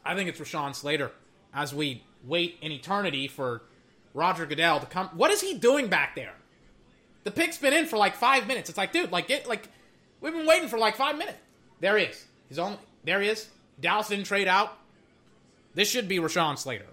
I 0.04 0.14
think 0.14 0.28
it's 0.28 0.38
Rashawn 0.38 0.74
Slater 0.74 1.10
as 1.52 1.74
we 1.74 2.04
wait 2.26 2.58
an 2.62 2.72
eternity 2.72 3.28
for 3.28 3.62
Roger 4.14 4.46
Goodell 4.46 4.80
to 4.80 4.86
come. 4.86 5.08
What 5.08 5.30
is 5.30 5.40
he 5.40 5.54
doing 5.54 5.88
back 5.88 6.14
there? 6.14 6.34
The 7.24 7.30
pick's 7.30 7.58
been 7.58 7.72
in 7.72 7.86
for 7.86 7.96
like 7.96 8.14
five 8.14 8.46
minutes. 8.46 8.68
It's 8.68 8.78
like, 8.78 8.92
dude, 8.92 9.12
like 9.12 9.28
get 9.28 9.48
like 9.48 9.68
we've 10.20 10.32
been 10.32 10.46
waiting 10.46 10.68
for 10.68 10.78
like 10.78 10.96
five 10.96 11.18
minutes. 11.18 11.38
There 11.80 11.98
he 11.98 12.04
is. 12.04 12.24
He's 12.48 12.58
only 12.58 12.78
there 13.04 13.20
he 13.20 13.28
is. 13.28 13.48
Dallas 13.80 14.08
didn't 14.08 14.24
trade 14.24 14.48
out. 14.48 14.76
This 15.74 15.90
should 15.90 16.08
be 16.08 16.18
Rashawn 16.18 16.56
Slater. 16.56 16.86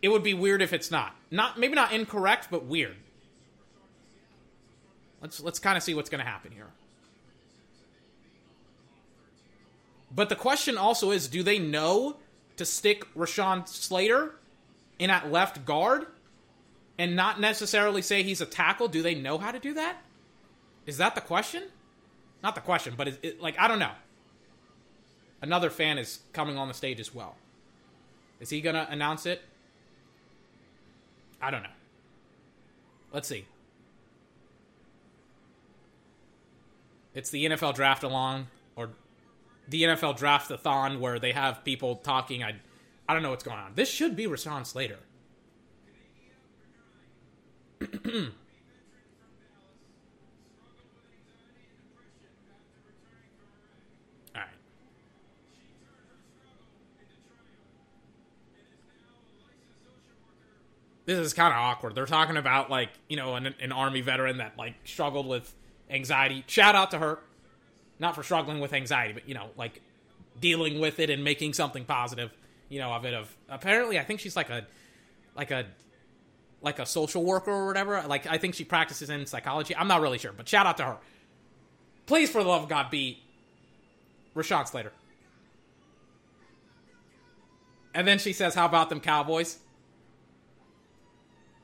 It 0.00 0.08
would 0.08 0.24
be 0.24 0.34
weird 0.34 0.60
if 0.62 0.72
it's 0.72 0.90
not. 0.90 1.14
Not 1.30 1.58
maybe 1.58 1.74
not 1.74 1.92
incorrect, 1.92 2.48
but 2.50 2.64
weird. 2.64 2.96
Let's 5.20 5.40
let's 5.40 5.60
kind 5.60 5.76
of 5.76 5.82
see 5.82 5.94
what's 5.94 6.10
going 6.10 6.24
to 6.24 6.28
happen 6.28 6.50
here. 6.50 6.66
But 10.14 10.28
the 10.28 10.36
question 10.36 10.76
also 10.76 11.10
is 11.10 11.28
do 11.28 11.42
they 11.42 11.58
know 11.58 12.16
to 12.56 12.64
stick 12.64 13.12
Rashawn 13.14 13.66
Slater 13.68 14.36
in 14.98 15.10
at 15.10 15.30
left 15.30 15.64
guard 15.64 16.06
and 16.98 17.16
not 17.16 17.40
necessarily 17.40 18.02
say 18.02 18.22
he's 18.22 18.40
a 18.40 18.46
tackle? 18.46 18.88
Do 18.88 19.02
they 19.02 19.14
know 19.14 19.38
how 19.38 19.50
to 19.50 19.58
do 19.58 19.74
that? 19.74 19.98
Is 20.86 20.98
that 20.98 21.14
the 21.14 21.20
question? 21.20 21.64
Not 22.42 22.54
the 22.54 22.60
question, 22.60 22.94
but 22.96 23.08
it, 23.08 23.40
like 23.40 23.58
I 23.58 23.68
don't 23.68 23.78
know. 23.78 23.92
Another 25.40 25.70
fan 25.70 25.98
is 25.98 26.20
coming 26.32 26.56
on 26.56 26.68
the 26.68 26.74
stage 26.74 27.00
as 27.00 27.14
well. 27.14 27.36
Is 28.40 28.50
he 28.50 28.60
gonna 28.60 28.86
announce 28.90 29.26
it? 29.26 29.42
I 31.40 31.50
don't 31.50 31.62
know. 31.62 31.68
Let's 33.12 33.28
see. 33.28 33.46
It's 37.14 37.30
the 37.30 37.44
NFL 37.44 37.74
draft-a-thon 37.74 38.46
the 39.68 39.82
NFL 39.82 40.16
draft-a-thon 40.16 41.00
where 41.00 41.18
they 41.18 41.32
have 41.32 41.64
people 41.64 41.96
talking. 41.96 42.42
I, 42.42 42.56
I 43.08 43.14
don't 43.14 43.22
know 43.22 43.30
what's 43.30 43.44
going 43.44 43.58
on. 43.58 43.72
This 43.74 43.90
should 43.90 44.16
be 44.16 44.26
Rashawn 44.26 44.66
Slater. 44.66 44.98
This 61.04 61.18
is 61.18 61.34
kind 61.34 61.52
of 61.52 61.58
awkward. 61.58 61.94
They're 61.94 62.06
talking 62.06 62.36
about 62.36 62.70
like 62.70 62.90
you 63.08 63.16
know 63.16 63.34
an, 63.34 63.54
an 63.60 63.72
army 63.72 64.00
veteran 64.00 64.38
that 64.38 64.56
like 64.56 64.74
struggled 64.84 65.26
with 65.26 65.54
anxiety. 65.90 66.44
Shout 66.46 66.74
out 66.74 66.90
to 66.92 66.98
her 66.98 67.18
not 68.02 68.16
for 68.16 68.22
struggling 68.22 68.60
with 68.60 68.74
anxiety, 68.74 69.14
but 69.14 69.26
you 69.26 69.34
know, 69.34 69.48
like 69.56 69.80
dealing 70.38 70.80
with 70.80 70.98
it 70.98 71.08
and 71.08 71.24
making 71.24 71.54
something 71.54 71.84
positive, 71.84 72.30
you 72.68 72.80
know, 72.80 72.92
of 72.92 73.06
it. 73.06 73.14
Of 73.14 73.34
apparently, 73.48 73.98
I 73.98 74.04
think 74.04 74.20
she's 74.20 74.36
like 74.36 74.50
a 74.50 74.66
like 75.34 75.50
a 75.50 75.66
like 76.60 76.80
a 76.80 76.84
social 76.84 77.24
worker 77.24 77.50
or 77.50 77.66
whatever. 77.66 78.02
Like 78.06 78.26
I 78.26 78.36
think 78.36 78.54
she 78.54 78.64
practices 78.64 79.08
in 79.08 79.24
psychology. 79.24 79.74
I'm 79.74 79.88
not 79.88 80.02
really 80.02 80.18
sure, 80.18 80.32
but 80.32 80.48
shout 80.48 80.66
out 80.66 80.76
to 80.78 80.84
her. 80.84 80.96
Please, 82.04 82.28
for 82.28 82.42
the 82.42 82.48
love 82.48 82.64
of 82.64 82.68
God, 82.68 82.90
be 82.90 83.22
Rashawn 84.34 84.66
Slater. 84.68 84.92
And 87.94 88.06
then 88.06 88.18
she 88.18 88.32
says, 88.32 88.54
"How 88.54 88.66
about 88.66 88.88
them 88.88 89.00
Cowboys?" 89.00 89.58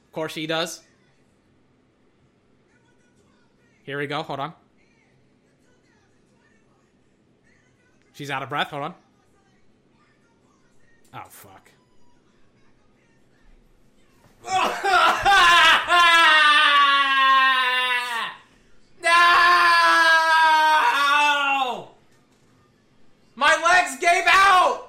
Of 0.06 0.12
course, 0.12 0.32
she 0.32 0.46
does. 0.46 0.82
Here 3.82 3.98
we 3.98 4.06
go. 4.06 4.22
Hold 4.22 4.40
on. 4.40 4.52
She's 8.18 8.30
out 8.30 8.42
of 8.42 8.48
breath. 8.48 8.70
Hold 8.70 8.82
on. 8.82 8.94
Oh, 11.14 11.22
fuck. 11.28 11.70
no! 14.44 14.50
My 23.36 23.54
legs 23.62 24.00
gave 24.00 24.24
out! 24.26 24.88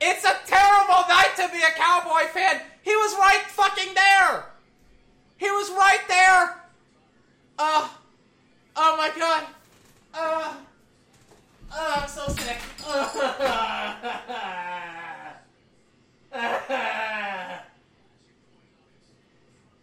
It's 0.00 0.24
a 0.24 0.36
terrible 0.48 1.04
night 1.08 1.30
to 1.36 1.48
be 1.52 1.58
a 1.58 1.70
Cowboy 1.76 2.26
fan. 2.32 2.60
He 2.82 2.96
was 2.96 3.14
right 3.20 3.44
fucking 3.46 3.94
there. 3.94 4.46
He 5.36 5.48
was 5.48 5.70
right 5.70 6.00
there. 6.08 6.60
Uh, 7.56 7.88
oh 8.74 8.96
my 8.96 9.12
god. 9.16 9.46
Uh, 10.12 10.54
oh, 11.72 12.00
I'm 12.02 12.08
so 12.08 12.28
sick. 12.28 12.58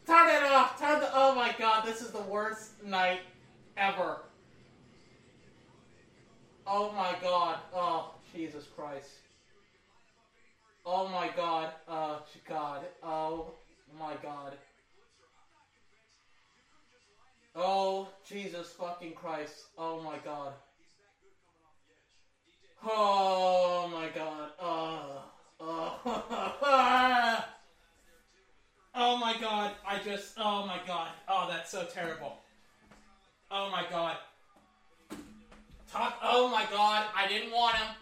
Turn 0.07 0.29
it 0.29 0.43
off. 0.43 0.79
Turn 0.79 0.99
the. 0.99 1.09
Oh 1.13 1.35
my 1.35 1.53
god, 1.59 1.85
this 1.85 2.01
is 2.01 2.11
the 2.11 2.21
worst 2.21 2.83
night 2.83 3.19
ever. 3.75 4.21
Oh 6.65 6.91
my 6.91 7.15
god. 7.21 7.59
Oh, 7.73 8.15
Jesus 8.35 8.65
Christ. 8.75 9.09
Oh 10.85 11.07
my 11.07 11.29
god. 11.35 11.71
Oh, 11.87 12.21
God. 12.47 12.81
Oh 13.03 13.51
my 13.99 14.15
god. 14.21 14.53
Oh, 17.55 18.07
Jesus 18.27 18.67
fucking 18.67 19.13
Christ. 19.13 19.65
Oh 19.77 20.01
my 20.01 20.17
god. 20.23 20.53
Oh 22.85 23.89
my 23.91 24.09
god. 24.09 24.49
Oh. 24.61 25.23
Oh. 25.59 25.99
oh 28.95 29.17
my 29.17 29.35
god. 29.39 29.71
I 29.87 29.99
just. 29.99 30.33
Oh 30.37 30.65
my 30.65 30.79
god. 30.85 31.09
Oh, 31.27 31.47
that's 31.49 31.71
so 31.71 31.85
terrible. 31.85 32.37
Oh 33.51 33.69
my 33.69 33.83
god. 33.89 34.17
Talk. 35.91 36.17
Oh 36.23 36.49
my 36.49 36.65
god. 36.69 37.05
I 37.15 37.27
didn't 37.27 37.51
want 37.51 37.75
him. 37.75 37.95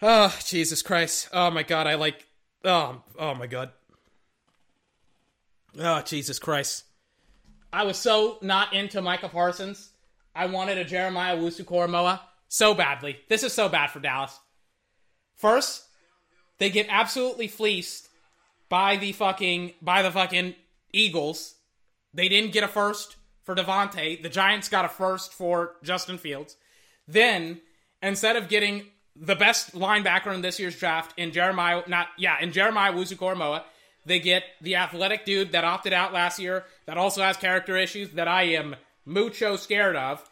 Oh, 0.00 0.36
Jesus 0.44 0.82
Christ. 0.82 1.28
Oh 1.32 1.50
my 1.50 1.62
god, 1.64 1.86
I 1.86 1.94
like 1.94 2.24
oh 2.64 3.02
oh 3.18 3.34
my 3.34 3.46
god. 3.46 3.70
Oh, 5.78 6.00
Jesus 6.02 6.38
Christ. 6.38 6.84
I 7.72 7.84
was 7.84 7.98
so 7.98 8.38
not 8.40 8.72
into 8.72 9.02
Micah 9.02 9.28
Parsons. 9.28 9.90
I 10.34 10.46
wanted 10.46 10.78
a 10.78 10.84
Jeremiah 10.84 11.36
Wusu 11.36 12.20
so 12.48 12.74
badly. 12.74 13.18
This 13.28 13.42
is 13.42 13.52
so 13.52 13.68
bad 13.68 13.90
for 13.90 14.00
Dallas. 14.00 14.38
First, 15.36 15.84
they 16.58 16.70
get 16.70 16.86
absolutely 16.88 17.48
fleeced 17.48 18.08
by 18.68 18.96
the 18.96 19.12
fucking 19.12 19.74
by 19.82 20.02
the 20.02 20.10
fucking 20.10 20.54
Eagles. 20.92 21.54
They 22.14 22.28
didn't 22.28 22.52
get 22.52 22.64
a 22.64 22.68
first 22.68 23.16
for 23.42 23.54
DeVonta. 23.54 24.22
The 24.22 24.28
Giants 24.28 24.68
got 24.68 24.84
a 24.84 24.88
first 24.88 25.32
for 25.32 25.76
Justin 25.82 26.18
Fields. 26.18 26.56
Then, 27.06 27.60
instead 28.02 28.36
of 28.36 28.48
getting 28.48 28.86
the 29.14 29.36
best 29.36 29.74
linebacker 29.74 30.34
in 30.34 30.42
this 30.42 30.58
year's 30.58 30.78
draft 30.78 31.14
in 31.18 31.32
Jeremiah, 31.32 31.82
not 31.86 32.08
yeah, 32.16 32.40
in 32.40 32.52
Jeremiah 32.52 32.92
Wusu 32.92 33.62
they 34.06 34.20
get 34.20 34.44
the 34.60 34.76
athletic 34.76 35.24
dude 35.24 35.52
that 35.52 35.64
opted 35.64 35.92
out 35.92 36.12
last 36.12 36.38
year 36.38 36.64
that 36.88 36.96
also 36.96 37.22
has 37.22 37.36
character 37.36 37.76
issues 37.76 38.08
that 38.12 38.26
I 38.26 38.44
am 38.44 38.74
mucho 39.04 39.56
scared 39.56 39.94
of. 39.94 40.26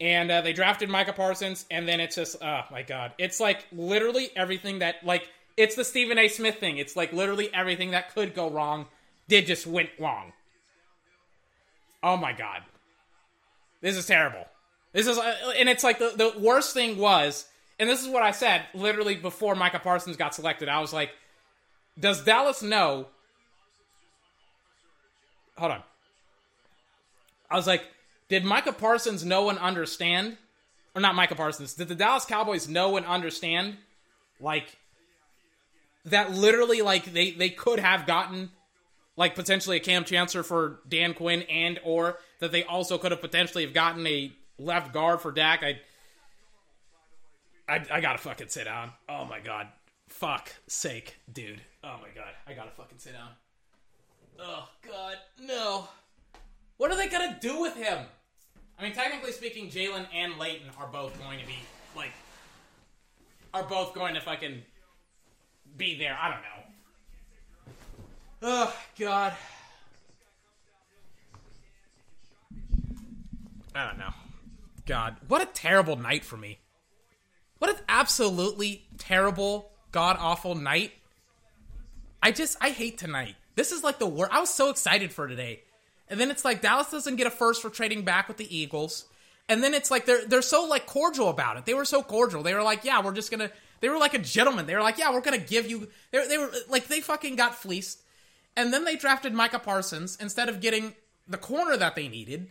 And 0.00 0.30
uh, 0.30 0.40
they 0.40 0.52
drafted 0.52 0.88
Micah 0.88 1.12
Parsons, 1.12 1.66
and 1.68 1.88
then 1.88 2.00
it's 2.00 2.14
just, 2.14 2.40
oh 2.40 2.62
my 2.70 2.82
god, 2.82 3.12
it's 3.18 3.40
like 3.40 3.66
literally 3.72 4.30
everything 4.36 4.78
that 4.78 4.96
like 5.04 5.28
it's 5.56 5.74
the 5.74 5.84
Stephen 5.84 6.18
A. 6.18 6.28
Smith 6.28 6.58
thing. 6.58 6.76
It's 6.78 6.96
like 6.96 7.12
literally 7.12 7.52
everything 7.52 7.90
that 7.90 8.14
could 8.14 8.34
go 8.34 8.48
wrong 8.48 8.86
did 9.26 9.46
just 9.46 9.66
went 9.66 9.88
wrong. 9.98 10.32
Oh 12.02 12.16
my 12.16 12.32
god, 12.32 12.62
this 13.80 13.96
is 13.96 14.06
terrible. 14.06 14.46
This 14.92 15.06
is, 15.06 15.18
uh, 15.18 15.34
and 15.58 15.68
it's 15.68 15.82
like 15.82 15.98
the 15.98 16.12
the 16.14 16.38
worst 16.38 16.72
thing 16.72 16.98
was 16.98 17.46
and 17.78 17.88
this 17.88 18.02
is 18.02 18.08
what 18.08 18.22
I 18.22 18.30
said 18.30 18.66
literally 18.74 19.16
before 19.16 19.54
Micah 19.54 19.78
Parsons 19.78 20.16
got 20.16 20.34
selected. 20.34 20.68
I 20.68 20.80
was 20.80 20.92
like, 20.92 21.10
does 21.98 22.22
Dallas 22.22 22.62
know? 22.62 23.06
Hold 25.58 25.72
on. 25.72 25.82
I 27.50 27.56
was 27.56 27.66
like, 27.66 27.84
did 28.28 28.44
Micah 28.44 28.72
Parsons 28.72 29.24
know 29.24 29.48
and 29.48 29.58
understand? 29.58 30.36
Or 30.94 31.00
not 31.00 31.14
Micah 31.14 31.34
Parsons. 31.34 31.74
Did 31.74 31.88
the 31.88 31.94
Dallas 31.94 32.24
Cowboys 32.24 32.68
know 32.68 32.96
and 32.96 33.06
understand? 33.06 33.76
Like, 34.40 34.76
that 36.04 36.32
literally, 36.32 36.82
like, 36.82 37.12
they, 37.12 37.32
they 37.32 37.50
could 37.50 37.78
have 37.78 38.06
gotten, 38.06 38.50
like, 39.16 39.34
potentially 39.34 39.76
a 39.76 39.80
Cam 39.80 40.04
Chancellor 40.04 40.42
for 40.42 40.80
Dan 40.88 41.14
Quinn 41.14 41.42
and 41.42 41.78
or 41.84 42.18
that 42.40 42.52
they 42.52 42.64
also 42.64 42.98
could 42.98 43.10
have 43.12 43.20
potentially 43.20 43.64
have 43.64 43.74
gotten 43.74 44.06
a 44.06 44.32
left 44.58 44.92
guard 44.92 45.20
for 45.20 45.32
Dak. 45.32 45.62
I 45.62 45.80
I, 47.68 47.84
I 47.90 48.00
gotta 48.00 48.18
fucking 48.18 48.48
sit 48.48 48.64
down. 48.64 48.92
Oh 49.08 49.24
my 49.24 49.40
god. 49.40 49.68
Fuck 50.08 50.52
sake, 50.68 51.16
dude. 51.32 51.60
Oh 51.82 51.96
my 52.00 52.08
god. 52.14 52.32
I 52.46 52.54
gotta 52.54 52.70
fucking 52.70 52.98
sit 52.98 53.12
down. 53.12 53.30
Oh 54.38 54.68
god. 54.86 55.16
No. 55.40 55.88
What 56.76 56.90
are 56.90 56.96
they 56.96 57.08
gonna 57.08 57.38
do 57.40 57.60
with 57.60 57.74
him? 57.74 57.98
I 58.78 58.82
mean, 58.82 58.92
technically 58.92 59.32
speaking, 59.32 59.70
Jaylon 59.70 60.06
and 60.14 60.38
Leighton 60.38 60.68
are 60.78 60.86
both 60.86 61.18
going 61.18 61.38
to 61.38 61.46
be, 61.46 61.56
like, 61.96 62.12
are 63.54 63.62
both 63.62 63.94
going 63.94 64.14
to 64.14 64.20
fucking 64.20 64.62
be 65.76 65.98
there. 65.98 66.16
I 66.20 66.30
don't 66.30 66.42
know. 66.42 66.56
Oh, 68.42 68.76
God. 68.98 69.32
I 73.74 73.86
don't 73.86 73.98
know. 73.98 74.12
God. 74.84 75.16
What 75.28 75.42
a 75.42 75.46
terrible 75.46 75.96
night 75.96 76.24
for 76.24 76.36
me. 76.36 76.58
What 77.58 77.70
an 77.70 77.76
absolutely 77.88 78.86
terrible, 78.98 79.70
god 79.90 80.16
awful 80.20 80.54
night. 80.54 80.92
I 82.22 82.30
just, 82.30 82.58
I 82.60 82.70
hate 82.70 82.98
tonight. 82.98 83.36
This 83.54 83.72
is 83.72 83.82
like 83.82 83.98
the 83.98 84.06
worst. 84.06 84.32
I 84.32 84.40
was 84.40 84.50
so 84.50 84.68
excited 84.68 85.12
for 85.12 85.26
today. 85.26 85.62
And 86.08 86.20
then 86.20 86.30
it's 86.30 86.44
like 86.44 86.62
Dallas 86.62 86.90
doesn't 86.90 87.16
get 87.16 87.26
a 87.26 87.30
first 87.30 87.62
for 87.62 87.70
trading 87.70 88.02
back 88.02 88.28
with 88.28 88.36
the 88.36 88.56
Eagles. 88.56 89.06
And 89.48 89.62
then 89.62 89.74
it's 89.74 89.90
like 89.90 90.06
they're 90.06 90.26
they're 90.26 90.42
so 90.42 90.64
like 90.64 90.86
cordial 90.86 91.28
about 91.28 91.56
it. 91.56 91.66
They 91.66 91.74
were 91.74 91.84
so 91.84 92.02
cordial. 92.02 92.42
They 92.42 92.54
were 92.54 92.62
like, 92.62 92.84
yeah, 92.84 93.02
we're 93.02 93.14
just 93.14 93.30
gonna. 93.30 93.50
They 93.80 93.88
were 93.88 93.98
like 93.98 94.14
a 94.14 94.18
gentleman. 94.18 94.66
They 94.66 94.74
were 94.74 94.82
like, 94.82 94.98
yeah, 94.98 95.12
we're 95.12 95.20
gonna 95.20 95.38
give 95.38 95.68
you. 95.68 95.88
They, 96.10 96.26
they 96.26 96.38
were 96.38 96.50
like 96.68 96.88
they 96.88 97.00
fucking 97.00 97.36
got 97.36 97.54
fleeced. 97.54 98.02
And 98.56 98.72
then 98.72 98.84
they 98.84 98.96
drafted 98.96 99.34
Micah 99.34 99.58
Parsons 99.58 100.16
instead 100.20 100.48
of 100.48 100.60
getting 100.60 100.94
the 101.28 101.36
corner 101.36 101.76
that 101.76 101.94
they 101.94 102.08
needed. 102.08 102.48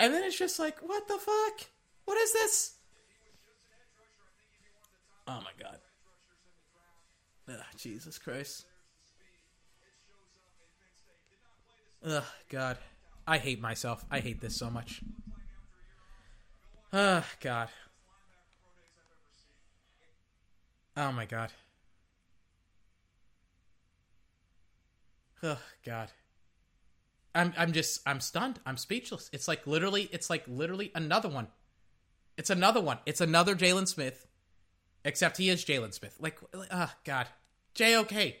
And 0.00 0.12
then 0.12 0.24
it's 0.24 0.38
just 0.38 0.58
like, 0.58 0.78
what 0.80 1.08
the 1.08 1.18
fuck? 1.18 1.68
What 2.04 2.18
is 2.18 2.32
this? 2.32 2.74
Oh 5.26 5.40
my 5.44 5.50
god. 5.62 5.78
Ugh, 7.48 7.64
Jesus 7.76 8.18
Christ. 8.18 8.64
Ugh, 12.08 12.24
God. 12.48 12.78
I 13.26 13.38
hate 13.38 13.60
myself. 13.60 14.04
I 14.10 14.20
hate 14.20 14.40
this 14.40 14.56
so 14.56 14.70
much. 14.70 15.02
Ugh, 16.92 17.24
God. 17.40 17.68
Oh 20.96 21.12
my 21.12 21.26
God. 21.26 21.52
Ugh, 25.42 25.58
God. 25.84 26.10
I'm 27.34 27.52
I'm 27.56 27.72
just 27.72 28.00
I'm 28.06 28.20
stunned. 28.20 28.58
I'm 28.64 28.76
speechless. 28.76 29.28
It's 29.32 29.46
like 29.46 29.66
literally 29.66 30.08
it's 30.10 30.30
like 30.30 30.44
literally 30.48 30.90
another 30.94 31.28
one. 31.28 31.48
It's 32.36 32.50
another 32.50 32.80
one. 32.80 32.98
It's 33.04 33.20
another 33.20 33.54
Jaylon 33.54 33.86
Smith 33.86 34.28
Except 35.04 35.36
he 35.36 35.48
is 35.48 35.64
Jaylon 35.64 35.94
Smith. 35.94 36.16
Like, 36.20 36.38
uh, 36.70 36.88
God. 37.04 37.28
J-O-K. 37.74 38.36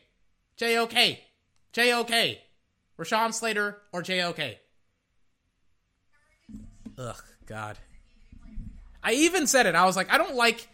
J-O-K. 0.56 1.24
J-O-K. 1.72 2.42
Rashawn 2.98 3.32
Slater 3.32 3.78
or 3.92 4.02
J-O-K. 4.02 4.58
Ugh, 6.98 7.22
God. 7.46 7.78
I 9.02 9.12
even 9.12 9.46
said 9.46 9.66
it. 9.66 9.74
I 9.74 9.84
was 9.84 9.96
like, 9.96 10.12
I 10.12 10.18
don't 10.18 10.34
like... 10.34 10.68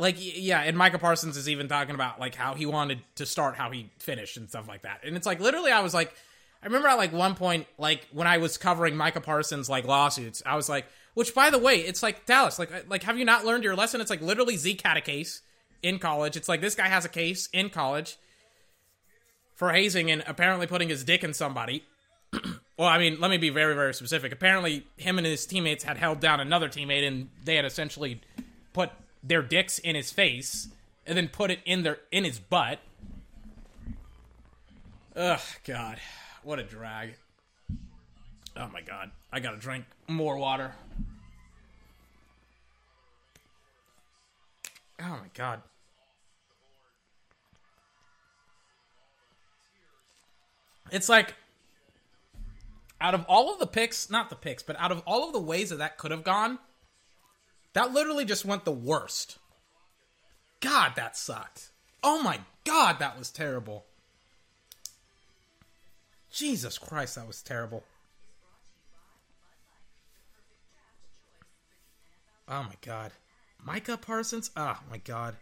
Like, 0.00 0.16
yeah, 0.18 0.60
and 0.60 0.76
Micah 0.76 0.98
Parsons 0.98 1.36
is 1.36 1.48
even 1.48 1.68
talking 1.68 1.94
about, 1.94 2.18
like, 2.18 2.34
how 2.34 2.54
he 2.54 2.66
wanted 2.66 3.00
to 3.14 3.26
start, 3.26 3.54
how 3.54 3.70
he 3.70 3.90
finished, 4.00 4.36
and 4.36 4.48
stuff 4.48 4.66
like 4.66 4.82
that. 4.82 5.02
And 5.04 5.16
it's 5.16 5.26
like, 5.26 5.40
literally, 5.40 5.70
I 5.70 5.80
was 5.80 5.94
like... 5.94 6.12
I 6.60 6.66
remember 6.66 6.88
at, 6.88 6.96
like, 6.96 7.12
one 7.12 7.34
point, 7.34 7.66
like, 7.78 8.08
when 8.10 8.26
I 8.26 8.38
was 8.38 8.56
covering 8.56 8.96
Micah 8.96 9.20
Parsons, 9.20 9.68
like, 9.68 9.84
lawsuits, 9.84 10.42
I 10.46 10.56
was 10.56 10.68
like 10.68 10.86
Which, 11.14 11.34
by 11.34 11.50
the 11.50 11.58
way, 11.58 11.76
it's 11.76 12.02
like 12.02 12.26
Dallas. 12.26 12.58
Like, 12.58 12.88
like, 12.88 13.04
have 13.04 13.18
you 13.18 13.24
not 13.24 13.44
learned 13.44 13.64
your 13.64 13.76
lesson? 13.76 14.00
It's 14.00 14.10
like 14.10 14.20
literally 14.20 14.56
Zeke 14.56 14.82
had 14.82 14.96
a 14.96 15.00
case 15.00 15.42
in 15.84 15.98
college. 15.98 16.36
It's 16.36 16.48
like 16.48 16.60
this 16.60 16.74
guy 16.74 16.88
has 16.88 17.04
a 17.04 17.08
case 17.08 17.48
in 17.52 17.70
college 17.70 18.16
for 19.54 19.72
hazing 19.72 20.10
and 20.10 20.24
apparently 20.26 20.66
putting 20.66 20.88
his 20.88 21.04
dick 21.04 21.22
in 21.22 21.34
somebody. 21.34 21.84
well, 22.76 22.88
I 22.88 22.98
mean, 22.98 23.20
let 23.20 23.30
me 23.30 23.36
be 23.36 23.50
very, 23.50 23.74
very 23.74 23.94
specific. 23.94 24.32
Apparently, 24.32 24.86
him 24.96 25.18
and 25.18 25.26
his 25.26 25.46
teammates 25.46 25.84
had 25.84 25.98
held 25.98 26.20
down 26.20 26.40
another 26.40 26.68
teammate, 26.68 27.06
and 27.06 27.28
they 27.44 27.56
had 27.56 27.64
essentially 27.64 28.20
put 28.72 28.90
their 29.22 29.42
dicks 29.42 29.78
in 29.78 29.94
his 29.94 30.10
face 30.10 30.68
and 31.06 31.16
then 31.16 31.28
put 31.28 31.50
it 31.50 31.60
in 31.64 31.82
their 31.82 31.98
in 32.10 32.24
his 32.24 32.38
butt. 32.38 32.80
Ugh, 35.14 35.40
God, 35.64 35.98
what 36.42 36.58
a 36.58 36.64
drag. 36.64 37.14
Oh 38.56 38.68
my 38.72 38.80
God, 38.80 39.10
I 39.32 39.40
gotta 39.40 39.58
drink 39.58 39.84
more 40.08 40.36
water. 40.36 40.72
Oh 45.00 45.08
my 45.08 45.28
God. 45.34 45.60
It's 50.90 51.08
like 51.08 51.34
out 53.00 53.14
of 53.14 53.24
all 53.28 53.52
of 53.52 53.58
the 53.58 53.66
picks, 53.66 54.10
not 54.10 54.30
the 54.30 54.36
picks, 54.36 54.62
but 54.62 54.76
out 54.78 54.92
of 54.92 55.02
all 55.06 55.26
of 55.26 55.32
the 55.32 55.40
ways 55.40 55.70
that 55.70 55.76
that 55.76 55.98
could 55.98 56.10
have 56.10 56.24
gone, 56.24 56.58
that 57.72 57.92
literally 57.92 58.24
just 58.24 58.44
went 58.44 58.64
the 58.64 58.72
worst. 58.72 59.38
God, 60.60 60.92
that 60.96 61.16
sucked. 61.16 61.70
Oh 62.02 62.22
my 62.22 62.40
God, 62.64 62.98
that 62.98 63.18
was 63.18 63.30
terrible. 63.30 63.84
Jesus 66.30 66.78
Christ, 66.78 67.16
that 67.16 67.26
was 67.26 67.42
terrible. 67.42 67.84
Oh 72.48 72.62
my 72.62 72.74
God. 72.82 73.12
Micah 73.62 73.96
Parsons? 73.96 74.50
Oh 74.56 74.78
my 74.90 74.98
God. 74.98 75.36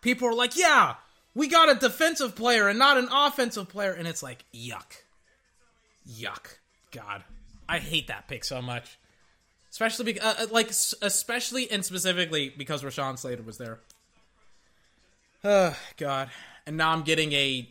People 0.00 0.28
are 0.28 0.34
like, 0.34 0.56
yeah, 0.56 0.94
we 1.38 1.46
got 1.46 1.70
a 1.70 1.76
defensive 1.76 2.34
player 2.34 2.66
and 2.66 2.80
not 2.80 2.98
an 2.98 3.08
offensive 3.12 3.68
player. 3.68 3.92
And 3.92 4.08
it's 4.08 4.24
like, 4.24 4.44
yuck. 4.52 5.04
Yuck. 6.10 6.58
God. 6.90 7.22
I 7.68 7.78
hate 7.78 8.08
that 8.08 8.26
pick 8.26 8.44
so 8.44 8.60
much. 8.60 8.98
Especially 9.70 10.06
because, 10.06 10.24
uh, 10.24 10.42
uh 10.42 10.46
like, 10.50 10.70
especially 10.70 11.70
and 11.70 11.84
specifically 11.84 12.52
because 12.56 12.82
Rashawn 12.82 13.20
Slater 13.20 13.44
was 13.44 13.56
there. 13.56 13.78
Oh, 15.44 15.76
God. 15.96 16.28
And 16.66 16.76
now 16.76 16.90
I'm 16.90 17.02
getting 17.02 17.32
a. 17.32 17.68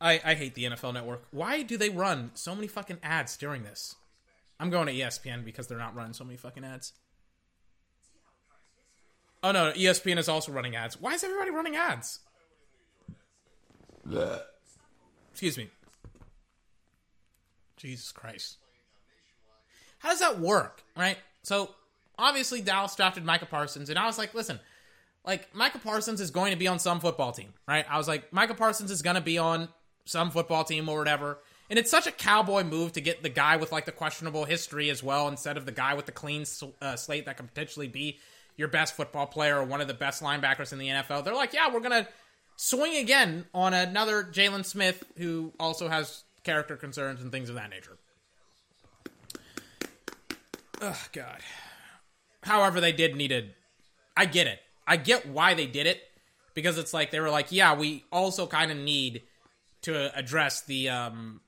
I, 0.00 0.20
I 0.24 0.34
hate 0.34 0.54
the 0.54 0.64
NFL 0.64 0.92
network. 0.92 1.22
Why 1.30 1.62
do 1.62 1.76
they 1.76 1.90
run 1.90 2.32
so 2.34 2.56
many 2.56 2.66
fucking 2.66 2.98
ads 3.04 3.36
during 3.36 3.62
this? 3.62 3.94
I'm 4.58 4.68
going 4.68 4.88
to 4.88 4.92
ESPN 4.92 5.44
because 5.44 5.68
they're 5.68 5.78
not 5.78 5.94
running 5.94 6.12
so 6.12 6.24
many 6.24 6.36
fucking 6.36 6.64
ads. 6.64 6.92
Oh 9.44 9.52
no, 9.52 9.70
ESPN 9.72 10.18
is 10.18 10.28
also 10.28 10.50
running 10.50 10.74
ads. 10.74 11.00
Why 11.00 11.12
is 11.12 11.22
everybody 11.22 11.50
running 11.50 11.76
ads? 11.76 12.18
Excuse 15.32 15.58
me. 15.58 15.70
Jesus 17.76 18.12
Christ. 18.12 18.56
How 19.98 20.10
does 20.10 20.20
that 20.20 20.38
work, 20.38 20.82
right? 20.96 21.18
So, 21.42 21.70
obviously, 22.18 22.60
Dallas 22.60 22.94
drafted 22.94 23.24
Micah 23.24 23.46
Parsons, 23.46 23.90
and 23.90 23.98
I 23.98 24.06
was 24.06 24.18
like, 24.18 24.34
listen, 24.34 24.60
like, 25.24 25.54
Micah 25.54 25.78
Parsons 25.78 26.20
is 26.20 26.30
going 26.30 26.52
to 26.52 26.56
be 26.56 26.68
on 26.68 26.78
some 26.78 27.00
football 27.00 27.32
team, 27.32 27.52
right? 27.66 27.84
I 27.90 27.98
was 27.98 28.08
like, 28.08 28.32
Micah 28.32 28.54
Parsons 28.54 28.90
is 28.90 29.02
going 29.02 29.16
to 29.16 29.22
be 29.22 29.38
on 29.38 29.68
some 30.04 30.30
football 30.30 30.64
team 30.64 30.88
or 30.88 30.98
whatever. 30.98 31.38
And 31.68 31.78
it's 31.78 31.90
such 31.90 32.06
a 32.06 32.12
cowboy 32.12 32.62
move 32.62 32.92
to 32.92 33.00
get 33.00 33.22
the 33.22 33.28
guy 33.28 33.56
with, 33.56 33.72
like, 33.72 33.86
the 33.86 33.92
questionable 33.92 34.44
history 34.44 34.88
as 34.88 35.02
well, 35.02 35.28
instead 35.28 35.56
of 35.56 35.66
the 35.66 35.72
guy 35.72 35.94
with 35.94 36.06
the 36.06 36.12
clean 36.12 36.44
uh, 36.80 36.96
slate 36.96 37.26
that 37.26 37.36
can 37.36 37.48
potentially 37.48 37.88
be 37.88 38.18
your 38.56 38.68
best 38.68 38.94
football 38.94 39.26
player 39.26 39.58
or 39.58 39.64
one 39.64 39.80
of 39.80 39.88
the 39.88 39.94
best 39.94 40.22
linebackers 40.22 40.72
in 40.72 40.78
the 40.78 40.88
NFL. 40.88 41.24
They're 41.24 41.34
like, 41.34 41.52
yeah, 41.52 41.72
we're 41.72 41.80
going 41.80 42.04
to 42.04 42.08
swing 42.56 42.96
again 42.96 43.46
on 43.54 43.74
another 43.74 44.24
Jaylon 44.24 44.64
Smith 44.64 45.04
who 45.16 45.52
also 45.60 45.88
has 45.88 46.24
character 46.42 46.76
concerns 46.76 47.20
and 47.22 47.30
things 47.30 47.48
of 47.48 47.54
that 47.54 47.70
nature. 47.70 47.98
Oh 50.80 51.00
God. 51.12 51.40
However, 52.42 52.80
they 52.80 52.92
did 52.92 53.16
need 53.16 53.32
a. 53.32 53.50
I 54.16 54.26
get 54.26 54.46
it. 54.46 54.60
I 54.86 54.96
get 54.96 55.26
why 55.26 55.54
they 55.54 55.66
did 55.66 55.86
it 55.86 56.00
because 56.54 56.78
it's 56.78 56.94
like 56.94 57.10
they 57.10 57.20
were 57.20 57.30
like, 57.30 57.50
yeah, 57.50 57.74
we 57.74 58.04
also 58.12 58.46
kind 58.46 58.70
of 58.70 58.78
need 58.78 59.22
to 59.82 60.16
address 60.16 60.62
the 60.62 60.88
um 60.88 61.40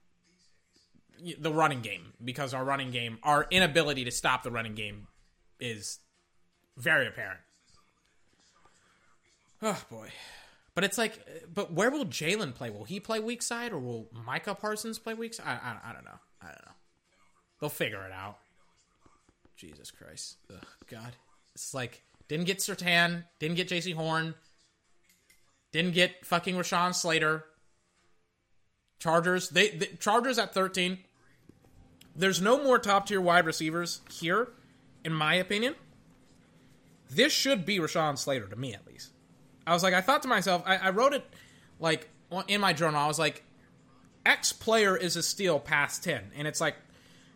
the 1.39 1.53
running 1.53 1.81
game 1.81 2.13
because 2.25 2.55
our 2.55 2.65
running 2.65 2.91
game, 2.91 3.19
our 3.23 3.47
inability 3.51 4.05
to 4.05 4.11
stop 4.11 4.43
the 4.43 4.51
running 4.51 4.75
game, 4.75 5.09
is 5.61 5.99
very 6.77 7.07
apparent. 7.07 7.41
Oh 9.63 9.83
boy. 9.91 10.09
But 10.79 10.85
it's 10.85 10.97
like, 10.97 11.19
but 11.53 11.73
where 11.73 11.91
will 11.91 12.05
Jaylon 12.05 12.55
play? 12.55 12.71
Will 12.71 12.85
he 12.85 13.01
play 13.01 13.19
weak 13.19 13.43
side 13.43 13.73
or 13.73 13.81
will 13.81 14.07
Micah 14.25 14.55
Parsons 14.55 14.97
play 14.97 15.13
weak 15.13 15.35
side? 15.35 15.45
I, 15.45 15.71
I, 15.71 15.91
I 15.91 15.93
don't 15.93 16.05
know. 16.05 16.21
I 16.41 16.47
don't 16.47 16.67
know. 16.67 16.73
They'll 17.61 17.69
figure 17.69 18.01
it 18.07 18.13
out. 18.13 18.39
Jesus 19.57 19.91
Christ. 19.91 20.37
Ugh, 20.49 20.65
God. 20.89 21.17
It's 21.57 21.75
like, 21.75 22.05
didn't 22.29 22.47
get 22.47 22.59
Surtain, 22.59 23.25
didn't 23.41 23.57
get 23.57 23.69
Jaycee 23.69 23.95
Horn, 23.95 24.37
didn't 25.73 25.95
get 25.95 26.25
fucking 26.25 26.55
Rashawn 26.55 26.95
Slater. 26.95 27.45
Chargers, 29.01 29.49
they, 29.49 29.71
the 29.71 29.87
Chargers 29.99 30.39
at 30.39 30.55
13. 30.55 30.99
There's 32.15 32.41
no 32.41 32.63
more 32.63 32.79
top 32.79 33.09
tier 33.09 33.21
wide 33.21 33.47
receivers 33.47 34.01
here, 34.13 34.51
in 35.05 35.13
my 35.13 35.35
opinion. 35.35 35.75
This 37.11 37.33
should 37.33 37.67
be 37.67 37.81
Rashawn 37.81 38.17
Slater 38.17 38.47
to 38.47 38.55
me, 38.55 38.75
at 38.75 38.87
least. 38.87 39.11
I 39.69 39.75
was 39.75 39.83
like, 39.83 39.95
I 39.95 40.01
thought 40.01 40.23
to 40.23 40.29
myself, 40.29 40.63
I, 40.65 40.77
I 40.77 40.91
wrote 40.91 41.13
it 41.13 41.25
like 41.79 42.09
in 42.49 42.61
my 42.61 42.73
journal. 42.73 43.01
I 43.01 43.07
was 43.07 43.19
like, 43.19 43.45
X 44.25 44.53
player 44.53 44.97
is 44.97 45.17
a 45.17 45.23
steal 45.23 45.61
past 45.61 46.03
10. 46.05 46.33
And 46.37 46.49
it's 46.49 46.61
like 46.61 46.77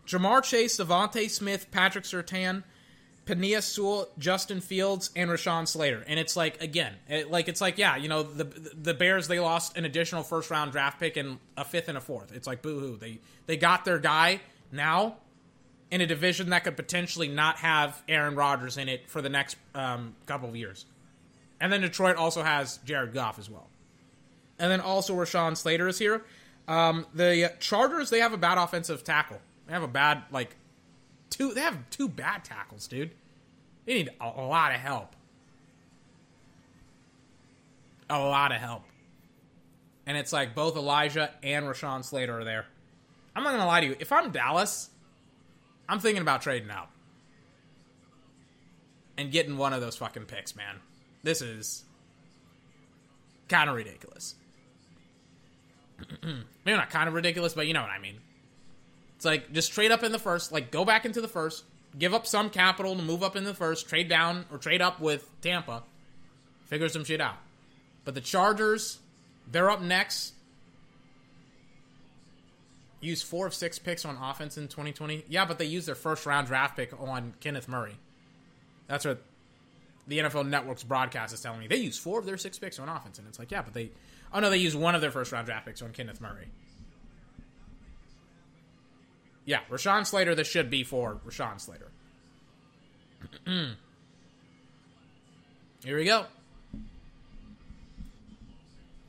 Ja'Marr 0.06 0.42
Chase, 0.42 0.78
DeVonta 0.78 1.28
Smith, 1.30 1.70
Patrick 1.70 2.04
Surtain, 2.04 2.64
Penei 3.26 3.62
Sewell, 3.62 4.08
Justin 4.18 4.60
Fields, 4.60 5.10
and 5.14 5.30
Rashawn 5.30 5.68
Slater. 5.68 6.04
And 6.08 6.18
it's 6.18 6.36
like, 6.36 6.60
again, 6.60 6.94
it, 7.08 7.30
like, 7.30 7.48
it's 7.48 7.60
like, 7.60 7.78
yeah, 7.78 7.96
you 7.96 8.08
know, 8.08 8.22
the 8.22 8.44
the 8.44 8.94
Bears, 8.94 9.28
they 9.28 9.38
lost 9.38 9.76
an 9.76 9.84
additional 9.84 10.22
first 10.22 10.50
round 10.50 10.72
draft 10.72 10.98
pick 10.98 11.16
and 11.16 11.38
a 11.56 11.64
fifth 11.64 11.88
and 11.88 11.96
a 11.96 12.00
fourth. 12.00 12.34
It's 12.34 12.46
like, 12.46 12.62
boo 12.62 12.80
hoo. 12.80 12.96
They, 12.96 13.20
they 13.46 13.56
got 13.56 13.84
their 13.84 13.98
guy 13.98 14.40
now 14.72 15.16
in 15.90 16.00
a 16.00 16.06
division 16.06 16.50
that 16.50 16.64
could 16.64 16.76
potentially 16.76 17.28
not 17.28 17.58
have 17.58 18.02
Aaron 18.08 18.34
Rodgers 18.34 18.76
in 18.76 18.88
it 18.88 19.08
for 19.08 19.22
the 19.22 19.28
next 19.28 19.56
um, 19.74 20.16
couple 20.26 20.48
of 20.48 20.56
years. 20.56 20.86
And 21.62 21.72
then 21.72 21.80
Detroit 21.80 22.16
also 22.16 22.42
has 22.42 22.78
Jared 22.78 23.14
Goff 23.14 23.38
as 23.38 23.48
well. 23.48 23.70
And 24.58 24.68
then 24.68 24.80
also 24.80 25.14
Rashawn 25.14 25.56
Slater 25.56 25.86
is 25.86 25.96
here. 25.96 26.24
Um, 26.66 27.06
the 27.14 27.52
Chargers, 27.60 28.10
they 28.10 28.18
have 28.18 28.32
a 28.32 28.36
bad 28.36 28.58
offensive 28.58 29.04
tackle. 29.04 29.40
They 29.68 29.72
have 29.72 29.84
a 29.84 29.88
bad, 29.88 30.24
like, 30.32 30.56
two, 31.30 31.54
they 31.54 31.60
have 31.60 31.78
two 31.90 32.08
bad 32.08 32.44
tackles, 32.44 32.88
dude. 32.88 33.12
They 33.86 33.94
need 33.94 34.10
a, 34.20 34.24
a 34.24 34.44
lot 34.44 34.74
of 34.74 34.80
help. 34.80 35.14
A 38.10 38.18
lot 38.18 38.50
of 38.50 38.58
help. 38.58 38.82
And 40.04 40.16
it's 40.16 40.32
like 40.32 40.56
both 40.56 40.74
Alijah 40.74 41.30
and 41.44 41.64
Rashawn 41.64 42.04
Slater 42.04 42.40
are 42.40 42.44
there. 42.44 42.66
I'm 43.36 43.44
not 43.44 43.50
going 43.50 43.62
to 43.62 43.66
lie 43.66 43.80
to 43.82 43.86
you. 43.86 43.96
If 44.00 44.10
I'm 44.10 44.32
Dallas, 44.32 44.90
I'm 45.88 46.00
thinking 46.00 46.22
about 46.22 46.42
trading 46.42 46.70
out 46.70 46.88
and 49.16 49.30
getting 49.30 49.56
one 49.56 49.72
of 49.72 49.80
those 49.80 49.94
fucking 49.94 50.24
picks, 50.24 50.56
man. 50.56 50.80
This 51.22 51.42
is 51.42 51.84
kind 53.48 53.68
of 53.70 53.76
ridiculous. 53.76 54.34
Maybe 56.22 56.76
not 56.76 56.90
kind 56.90 57.08
of 57.08 57.14
ridiculous, 57.14 57.54
but 57.54 57.66
you 57.66 57.74
know 57.74 57.82
what 57.82 57.90
I 57.90 57.98
mean. 57.98 58.16
It's 59.16 59.24
like 59.24 59.52
just 59.52 59.72
trade 59.72 59.92
up 59.92 60.02
in 60.02 60.10
the 60.10 60.18
first, 60.18 60.50
like 60.50 60.70
go 60.70 60.84
back 60.84 61.04
into 61.04 61.20
the 61.20 61.28
first, 61.28 61.64
give 61.96 62.12
up 62.12 62.26
some 62.26 62.50
capital 62.50 62.96
to 62.96 63.02
move 63.02 63.22
up 63.22 63.36
in 63.36 63.44
the 63.44 63.54
first, 63.54 63.88
trade 63.88 64.08
down 64.08 64.46
or 64.50 64.58
trade 64.58 64.82
up 64.82 65.00
with 65.00 65.28
Tampa, 65.40 65.84
figure 66.66 66.88
some 66.88 67.04
shit 67.04 67.20
out. 67.20 67.36
But 68.04 68.14
the 68.14 68.20
Chargers, 68.20 68.98
they're 69.50 69.70
up 69.70 69.80
next. 69.80 70.34
Use 73.00 73.22
four 73.22 73.46
of 73.46 73.54
six 73.54 73.78
picks 73.78 74.04
on 74.04 74.16
offense 74.16 74.56
in 74.56 74.68
2020. 74.68 75.24
Yeah, 75.28 75.44
but 75.44 75.58
they 75.58 75.64
used 75.64 75.86
their 75.86 75.94
first 75.94 76.24
round 76.26 76.46
draft 76.46 76.76
pick 76.76 76.92
on 77.00 77.34
Kenneth 77.40 77.68
Murray. 77.68 77.96
That's 78.88 79.04
what 79.04 79.22
the 80.12 80.18
NFL 80.18 80.46
Network's 80.46 80.84
broadcast 80.84 81.32
is 81.32 81.40
telling 81.40 81.58
me 81.58 81.66
they 81.66 81.76
use 81.76 81.96
four 81.96 82.18
of 82.18 82.26
their 82.26 82.36
six 82.36 82.58
picks 82.58 82.78
on 82.78 82.86
offense, 82.86 83.18
and 83.18 83.26
it's 83.26 83.38
like, 83.38 83.50
yeah, 83.50 83.62
but 83.62 83.72
they, 83.72 83.90
oh 84.32 84.40
no, 84.40 84.50
they 84.50 84.58
use 84.58 84.76
one 84.76 84.94
of 84.94 85.00
their 85.00 85.10
first 85.10 85.32
round 85.32 85.46
draft 85.46 85.64
picks 85.64 85.80
on 85.80 85.90
Kenneth 85.90 86.20
Murray. 86.20 86.48
Yeah, 89.46 89.60
Rashawn 89.70 90.06
Slater. 90.06 90.34
This 90.34 90.46
should 90.46 90.68
be 90.68 90.84
for 90.84 91.18
Rashawn 91.26 91.58
Slater. 91.58 91.90
Here 95.82 95.96
we 95.96 96.04
go. 96.04 96.26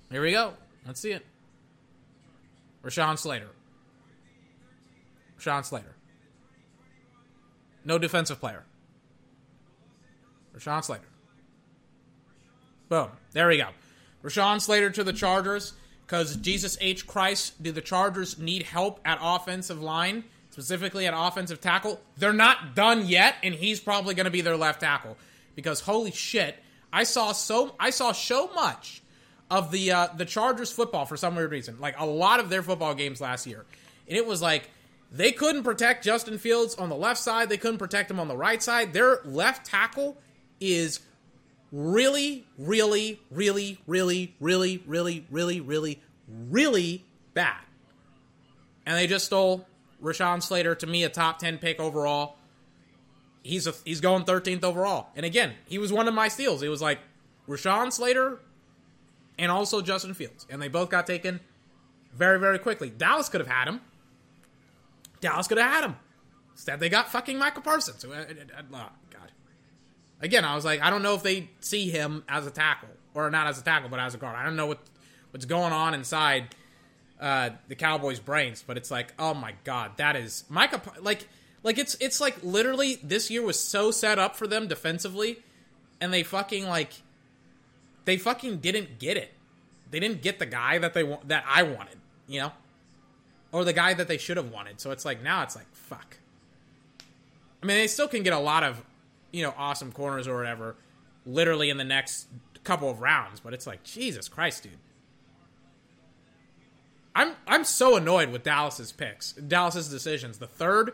Here 0.10 0.22
we 0.22 0.32
go. 0.32 0.54
Let's 0.88 1.02
see 1.02 1.12
it. 1.12 1.26
Rashawn 2.82 3.18
Slater. 3.18 3.50
Rashawn 5.38 5.66
Slater. 5.66 5.96
No 7.84 7.98
defensive 7.98 8.40
player. 8.40 8.64
Rashawn 10.56 10.84
Slater. 10.84 11.04
Boom. 12.90 13.10
There 13.32 13.48
we 13.48 13.58
go. 13.58 13.70
Rashawn 14.24 14.62
Slater 14.62 14.90
to 14.92 15.04
the 15.04 15.14
Chargers 15.14 15.74
because 16.06 16.36
Jesus 16.38 16.78
H. 16.80 17.08
Christ, 17.08 17.62
do 17.62 17.72
the 17.72 17.82
Chargers 17.82 18.38
need 18.38 18.64
help 18.64 19.00
at 19.04 19.18
offensive 19.22 19.82
line, 19.82 20.24
specifically 20.52 21.08
at 21.08 21.14
offensive 21.16 21.60
tackle? 21.60 22.00
They're 22.18 22.34
not 22.34 22.76
done 22.76 23.08
yet, 23.08 23.36
and 23.44 23.54
he's 23.54 23.80
probably 23.80 24.14
going 24.14 24.26
to 24.26 24.32
be 24.32 24.42
their 24.42 24.58
left 24.58 24.82
tackle 24.82 25.18
because 25.56 25.82
holy 25.82 26.12
shit, 26.12 26.56
I 26.92 27.04
saw 27.04 27.32
so 27.32 27.76
I 27.80 27.90
saw 27.90 28.12
so 28.12 28.52
much 28.54 29.02
of 29.50 29.72
the 29.72 29.92
uh, 29.92 30.08
the 30.16 30.26
Chargers 30.26 30.72
football 30.72 31.06
for 31.06 31.18
some 31.18 31.36
weird 31.36 31.52
reason, 31.52 31.80
like 31.80 32.00
a 32.00 32.06
lot 32.06 32.40
of 32.40 32.50
their 32.50 32.64
football 32.64 32.94
games 32.94 33.20
last 33.20 33.48
year, 33.48 33.66
and 34.08 34.18
it 34.18 34.26
was 34.26 34.42
like 34.42 34.70
they 35.12 35.32
couldn't 35.32 35.64
protect 35.64 36.04
Justin 36.04 36.38
Fields 36.38 36.76
on 36.76 36.90
the 36.90 36.96
left 36.96 37.20
side, 37.20 37.50
they 37.50 37.58
couldn't 37.58 37.78
protect 37.78 38.10
him 38.10 38.20
on 38.20 38.28
the 38.28 38.38
right 38.38 38.62
side. 38.62 38.94
Their 38.94 39.20
left 39.26 39.66
tackle 39.66 40.18
is 40.64 41.02
really, 41.72 42.46
really, 42.58 43.20
really, 43.30 43.80
really, 43.86 44.34
really, 44.40 44.84
really, 44.88 45.26
really, 45.30 45.60
really, 45.60 46.02
really 46.50 47.06
bad. 47.34 47.62
And 48.86 48.98
they 48.98 49.08
just 49.08 49.26
stole 49.26 49.66
Rashawn 50.02 50.42
Slater 50.42 50.76
to 50.76 50.88
me 50.88 51.04
a 51.04 51.10
top 51.10 51.40
10 51.40 51.58
pick 51.58 51.80
overall. 51.80 52.38
He's 53.44 53.68
a, 53.68 53.74
he's 53.84 54.00
going 54.00 54.24
13th 54.24 54.64
overall. 54.64 55.08
And 55.16 55.26
again, 55.26 55.54
he 55.66 55.78
was 55.78 55.92
one 55.92 56.08
of 56.08 56.14
my 56.14 56.30
steals. 56.30 56.64
It 56.64 56.70
was 56.70 56.82
like 56.82 57.00
Rashawn 57.48 57.92
Slater 57.92 58.40
and 59.38 59.52
also 59.52 59.82
Justin 59.82 60.14
Fields. 60.14 60.46
And 60.50 60.62
they 60.62 60.70
both 60.70 60.90
got 60.90 61.06
taken 61.06 61.42
very, 62.16 62.40
very 62.40 62.60
quickly. 62.60 62.90
Dallas 62.90 63.28
could 63.28 63.42
have 63.42 63.50
had 63.50 63.68
him. 63.68 63.82
Dallas 65.20 65.48
could 65.48 65.58
have 65.58 65.72
had 65.72 65.84
him. 65.84 65.96
Instead, 66.54 66.80
they 66.80 66.90
got 66.90 67.10
fucking 67.10 67.38
Michael 67.38 67.64
Parsons. 67.64 68.06
Again, 70.24 70.46
I 70.46 70.56
was 70.56 70.64
like, 70.64 70.82
I 70.82 70.90
don't 70.90 71.04
know 71.04 71.16
if 71.16 71.22
they 71.22 71.50
see 71.60 71.90
him 71.90 72.24
as 72.30 72.48
a 72.48 72.52
tackle 72.52 72.88
or 73.14 73.30
not 73.30 73.48
as 73.48 73.60
a 73.60 73.64
tackle, 73.64 73.90
but 73.90 74.00
as 74.00 74.16
a 74.16 74.18
guard. 74.18 74.38
I 74.38 74.46
don't 74.46 74.56
know 74.56 74.66
what 74.66 74.80
what's 75.32 75.46
going 75.46 75.74
on 75.74 75.94
inside 75.94 76.56
uh, 77.20 77.52
the 77.68 77.76
Cowboys' 77.76 78.20
brains, 78.20 78.64
but 78.66 78.78
it's 78.78 78.90
like, 78.90 79.14
oh 79.20 79.34
my 79.34 79.54
god, 79.64 79.92
that 79.98 80.16
is 80.16 80.46
Micah. 80.50 80.82
Like, 81.02 81.28
like 81.62 81.78
it's 81.78 81.96
it's 82.00 82.22
like 82.22 82.42
literally 82.42 83.00
this 83.04 83.30
year 83.30 83.42
was 83.42 83.60
so 83.60 83.92
set 83.92 84.18
up 84.18 84.36
for 84.36 84.48
them 84.48 84.68
defensively, 84.68 85.40
and 86.00 86.14
they 86.14 86.24
fucking 86.24 86.68
like 86.68 86.94
they 88.06 88.18
fucking 88.18 88.58
didn't 88.58 89.00
get 89.00 89.18
it. 89.18 89.32
They 89.92 90.00
didn't 90.00 90.22
get 90.22 90.40
the 90.40 90.46
guy 90.46 90.78
that 90.78 90.94
they 90.94 91.04
want 91.04 91.28
that 91.28 91.44
I 91.48 91.64
wanted, 91.64 91.98
you 92.28 92.40
know, 92.40 92.52
or 93.52 93.64
the 93.64 93.74
guy 93.74 93.94
that 93.94 94.08
they 94.08 94.18
should 94.18 94.38
have 94.38 94.52
wanted. 94.52 94.80
So 94.80 94.92
it's 94.92 95.04
like 95.04 95.22
now 95.22 95.44
it's 95.44 95.56
like 95.56 95.74
fuck. 95.74 96.18
I 97.62 97.66
mean, 97.66 97.78
they 97.78 97.88
still 97.88 98.08
can 98.08 98.24
get 98.24 98.34
a 98.34 98.40
lot 98.40 98.64
of 98.64 98.84
you 99.34 99.44
know, 99.44 99.54
awesome 99.58 99.92
corners 99.92 100.28
or 100.28 100.38
whatever, 100.38 100.78
literally 101.26 101.70
in 101.70 101.76
the 101.76 101.84
next 101.84 102.28
couple 102.64 102.90
of 102.90 103.02
rounds. 103.02 103.42
But 103.42 103.54
it's 103.54 103.68
like, 103.68 103.84
Jesus 103.84 104.30
Christ, 104.30 104.64
dude. 104.64 104.72
I'm 107.16 107.36
I'm 107.46 107.64
so 107.64 107.96
annoyed 107.96 108.32
with 108.32 108.42
Dallas's 108.44 108.92
picks, 108.92 109.34
Dallas's 109.34 109.88
decisions. 109.90 110.40
The 110.40 110.48
third, 110.48 110.94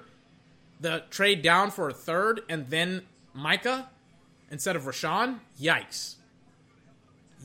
the 0.79 1.03
trade 1.09 1.41
down 1.41 1.71
for 1.71 1.87
a 1.87 1.93
third, 1.93 2.41
and 2.49 2.69
then 2.69 3.03
Micah 3.33 3.89
instead 4.51 4.75
of 4.75 4.83
Rashawn. 4.83 5.39
Yikes! 5.61 6.15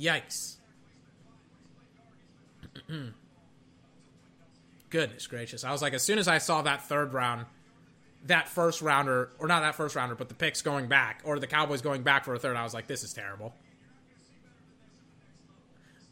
Yikes! 0.00 0.56
Goodness 4.90 5.26
gracious! 5.28 5.62
I 5.62 5.70
was 5.70 5.80
like, 5.80 5.92
as 5.92 6.02
soon 6.02 6.18
as 6.18 6.26
I 6.26 6.38
saw 6.38 6.62
that 6.62 6.82
third 6.82 7.12
round 7.14 7.46
that 8.24 8.48
first 8.48 8.80
rounder, 8.82 9.30
or 9.38 9.46
not 9.46 9.60
that 9.60 9.74
first 9.74 9.94
rounder, 9.94 10.14
but 10.14 10.28
the 10.28 10.34
picks 10.34 10.62
going 10.62 10.86
back, 10.86 11.20
or 11.24 11.38
the 11.38 11.46
Cowboys 11.46 11.82
going 11.82 12.02
back 12.02 12.24
for 12.24 12.34
a 12.34 12.38
third, 12.38 12.56
I 12.56 12.62
was 12.62 12.74
like, 12.74 12.86
this 12.86 13.05
is 13.05 13.12
terrible. 13.12 13.55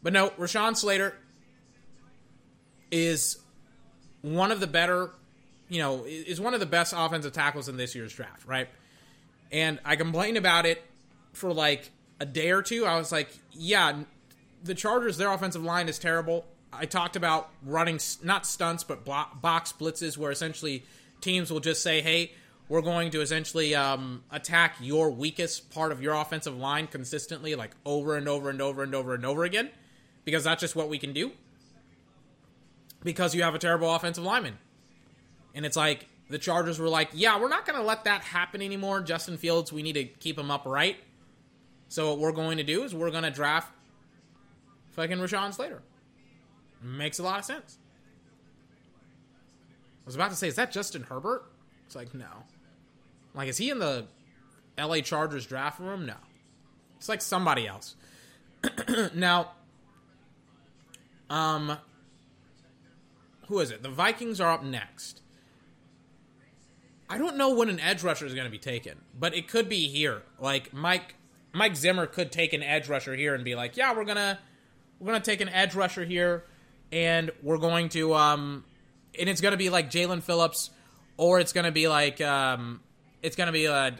But 0.01 0.13
no, 0.13 0.29
Rashawn 0.31 0.75
Slater 0.75 1.15
is 2.91 3.39
one 4.21 4.51
of 4.51 4.59
the 4.59 4.67
better, 4.67 5.11
you 5.69 5.79
know, 5.79 6.03
is 6.05 6.39
one 6.39 6.53
of 6.53 6.59
the 6.59 6.65
best 6.65 6.93
offensive 6.95 7.33
tackles 7.33 7.67
in 7.67 7.77
this 7.77 7.95
year's 7.95 8.13
draft, 8.13 8.45
right? 8.45 8.69
And 9.51 9.79
I 9.83 9.95
complained 9.95 10.37
about 10.37 10.65
it 10.65 10.83
for 11.31 11.53
like 11.53 11.89
a 12.19 12.25
day 12.25 12.51
or 12.51 12.61
two. 12.61 12.85
I 12.85 12.97
was 12.97 13.11
like, 13.11 13.29
yeah, 13.51 14.03
the 14.63 14.75
Chargers, 14.75 15.17
their 15.17 15.31
offensive 15.31 15.63
line 15.63 15.89
is 15.89 15.97
terrible. 15.97 16.45
I 16.71 16.85
talked 16.85 17.15
about 17.15 17.49
running, 17.63 17.99
not 18.23 18.45
stunts, 18.45 18.83
but 18.83 19.05
box 19.05 19.73
blitzes, 19.73 20.17
where 20.17 20.31
essentially 20.31 20.83
teams 21.23 21.51
will 21.51 21.59
just 21.59 21.81
say, 21.81 22.01
hey, 22.01 22.33
we're 22.69 22.81
going 22.81 23.11
to 23.11 23.21
essentially 23.21 23.75
um, 23.75 24.23
attack 24.31 24.75
your 24.79 25.09
weakest 25.09 25.71
part 25.71 25.91
of 25.91 26.01
your 26.01 26.13
offensive 26.13 26.57
line 26.57 26.87
consistently, 26.87 27.55
like 27.55 27.71
over 27.85 28.15
and 28.15 28.27
over 28.27 28.49
and 28.49 28.61
over 28.61 28.83
and 28.83 28.93
over 28.93 29.13
and 29.13 29.25
over 29.25 29.43
again, 29.43 29.69
because 30.25 30.43
that's 30.43 30.61
just 30.61 30.75
what 30.75 30.89
we 30.89 30.97
can 30.97 31.13
do. 31.13 31.31
Because 33.03 33.35
you 33.35 33.43
have 33.43 33.55
a 33.55 33.59
terrible 33.59 33.93
offensive 33.93 34.23
lineman. 34.23 34.57
And 35.53 35.65
it's 35.65 35.75
like 35.75 36.07
the 36.29 36.37
Chargers 36.37 36.79
were 36.79 36.89
like, 36.89 37.09
yeah, 37.13 37.39
we're 37.39 37.49
not 37.49 37.65
going 37.65 37.77
to 37.77 37.85
let 37.85 38.05
that 38.05 38.21
happen 38.21 38.61
anymore. 38.61 39.01
Justin 39.01 39.37
Fields, 39.37 39.73
we 39.73 39.83
need 39.83 39.93
to 39.93 40.05
keep 40.05 40.39
him 40.39 40.49
upright. 40.49 40.97
So 41.89 42.09
what 42.09 42.19
we're 42.19 42.31
going 42.31 42.57
to 42.57 42.63
do 42.63 42.83
is 42.83 42.95
we're 42.95 43.11
going 43.11 43.23
to 43.23 43.31
draft 43.31 43.71
fucking 44.91 45.17
Rashawn 45.17 45.53
Slater. 45.53 45.81
Makes 46.81 47.19
a 47.19 47.23
lot 47.23 47.39
of 47.39 47.45
sense. 47.45 47.77
I 50.03 50.05
was 50.05 50.15
about 50.15 50.31
to 50.31 50.35
say, 50.35 50.47
is 50.47 50.55
that 50.55 50.71
Justin 50.71 51.03
Herbert? 51.03 51.45
It's 51.85 51.95
like, 51.95 52.13
no. 52.13 52.43
Like, 53.33 53.47
is 53.47 53.57
he 53.57 53.69
in 53.69 53.79
the 53.79 54.05
LA 54.77 54.99
Chargers 54.99 55.45
draft 55.45 55.79
room? 55.79 56.05
No. 56.05 56.15
It's 56.97 57.07
like 57.09 57.21
somebody 57.21 57.67
else. 57.67 57.95
now, 59.13 59.51
um, 61.29 61.77
who 63.47 63.59
is 63.59 63.71
it? 63.71 63.83
The 63.83 63.89
Vikings 63.89 64.39
are 64.39 64.51
up 64.51 64.63
next. 64.63 65.21
I 67.09 67.17
don't 67.17 67.37
know 67.37 67.53
when 67.53 67.69
an 67.69 67.79
edge 67.79 68.03
rusher 68.03 68.25
is 68.25 68.33
going 68.33 68.45
to 68.45 68.51
be 68.51 68.57
taken, 68.57 68.99
but 69.17 69.35
it 69.35 69.47
could 69.47 69.69
be 69.69 69.87
here. 69.87 70.23
Like 70.39 70.73
Mike 70.73 71.15
Mike 71.53 71.75
Zimmer 71.75 72.07
could 72.07 72.31
take 72.31 72.53
an 72.53 72.63
edge 72.63 72.89
rusher 72.89 73.15
here 73.15 73.35
and 73.35 73.43
be 73.43 73.53
like, 73.53 73.77
"Yeah, 73.77 73.93
we're 73.95 74.05
gonna 74.05 74.39
we're 74.99 75.11
gonna 75.11 75.23
take 75.23 75.41
an 75.41 75.49
edge 75.49 75.75
rusher 75.75 76.05
here, 76.05 76.45
and 76.91 77.29
we're 77.43 77.57
going 77.57 77.89
to 77.89 78.15
um 78.15 78.63
and 79.19 79.29
it's 79.29 79.41
going 79.41 79.51
to 79.51 79.57
be 79.57 79.69
like 79.69 79.89
Jaelan 79.89 80.21
Phillips, 80.21 80.69
or 81.17 81.39
it's 81.39 81.53
going 81.53 81.65
to 81.65 81.71
be 81.71 81.87
like 81.87 82.21
um, 82.21 82.81
it's 83.21 83.35
to 83.35 83.51
be 83.51 83.67
uh, 83.67 83.91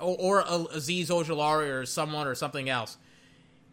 or, 0.00 0.42
or 0.42 0.42
Azeez 0.44 1.06
Ojulari 1.08 1.70
or 1.70 1.86
someone 1.86 2.26
or 2.26 2.34
something 2.34 2.68
else. 2.68 2.96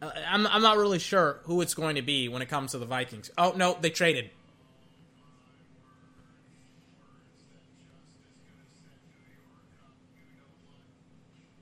Uh, 0.02 0.12
I'm 0.30 0.48
I'm 0.48 0.62
not 0.62 0.78
really 0.78 1.00
sure 1.00 1.40
who 1.44 1.62
it's 1.62 1.74
going 1.74 1.96
to 1.96 2.02
be 2.02 2.28
when 2.28 2.42
it 2.42 2.50
comes 2.50 2.72
to 2.72 2.78
the 2.78 2.86
Vikings. 2.86 3.32
Oh 3.38 3.54
no, 3.56 3.78
they 3.80 3.90
traded. 3.90 4.30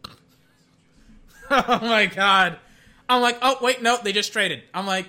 oh 1.52 1.80
my 1.82 2.06
god. 2.06 2.58
I'm 3.10 3.22
like, 3.22 3.38
oh 3.42 3.58
wait, 3.62 3.82
no, 3.82 3.98
they 4.02 4.14
just 4.14 4.32
traded. 4.32 4.64
I'm 4.74 4.88
like, 4.88 5.08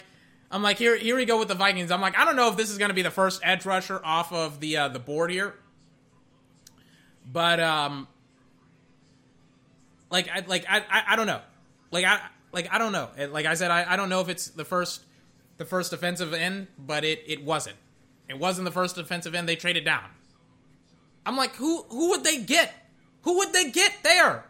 I'm 0.53 0.62
like, 0.62 0.77
here, 0.77 0.97
here 0.97 1.16
we 1.16 1.24
go 1.24 1.39
with 1.39 1.49
the 1.49 1.55
Vikings. 1.55 1.91
I'm 1.91 2.03
like, 2.03 2.16
I 2.16 2.27
don't 2.27 2.37
know 2.37 2.49
if 2.49 2.59
this 2.59 2.69
is 2.69 2.77
going 2.77 2.91
to 2.91 2.95
be 2.95 3.01
the 3.03 3.11
first 3.11 3.41
edge 3.43 3.65
rusher 3.65 4.01
off 4.05 4.33
of 4.33 4.61
the 4.61 4.77
uh, 4.77 4.89
the 4.89 4.99
board 4.99 5.31
here, 5.31 5.55
but 7.31 7.59
um, 7.59 8.07
like, 10.11 10.29
I 10.29 10.45
like, 10.47 10.66
I, 10.69 10.85
I, 10.91 11.03
I 11.09 11.16
don't 11.16 11.27
know, 11.27 11.41
like, 11.91 12.05
I, 12.05 12.20
like, 12.53 12.69
I 12.70 12.77
don't 12.77 12.93
know. 12.93 13.09
Like 13.31 13.47
I 13.47 13.55
said, 13.55 13.70
I, 13.70 13.95
I 13.95 13.97
don't 13.97 14.11
know 14.11 14.20
if 14.20 14.29
it's 14.29 14.49
the 14.49 14.65
first, 14.65 15.01
the 15.57 15.65
first 15.65 15.91
defensive 15.91 16.35
end, 16.35 16.66
but 16.79 17.03
it, 17.03 17.24
it 17.27 17.43
wasn't. 17.43 17.77
It 18.29 18.39
wasn't 18.39 18.66
the 18.66 18.73
first 18.73 18.97
defensive 18.97 19.35
end. 19.35 19.49
They 19.49 19.57
traded 19.57 19.87
down. 19.87 20.05
I'm 21.24 21.37
like, 21.37 21.55
who, 21.57 21.85
who 21.89 22.11
would 22.11 22.24
they 22.24 22.43
get? 22.43 22.74
Who 23.23 23.39
would 23.39 23.53
they 23.55 23.70
get 23.70 23.95
there? 24.03 24.45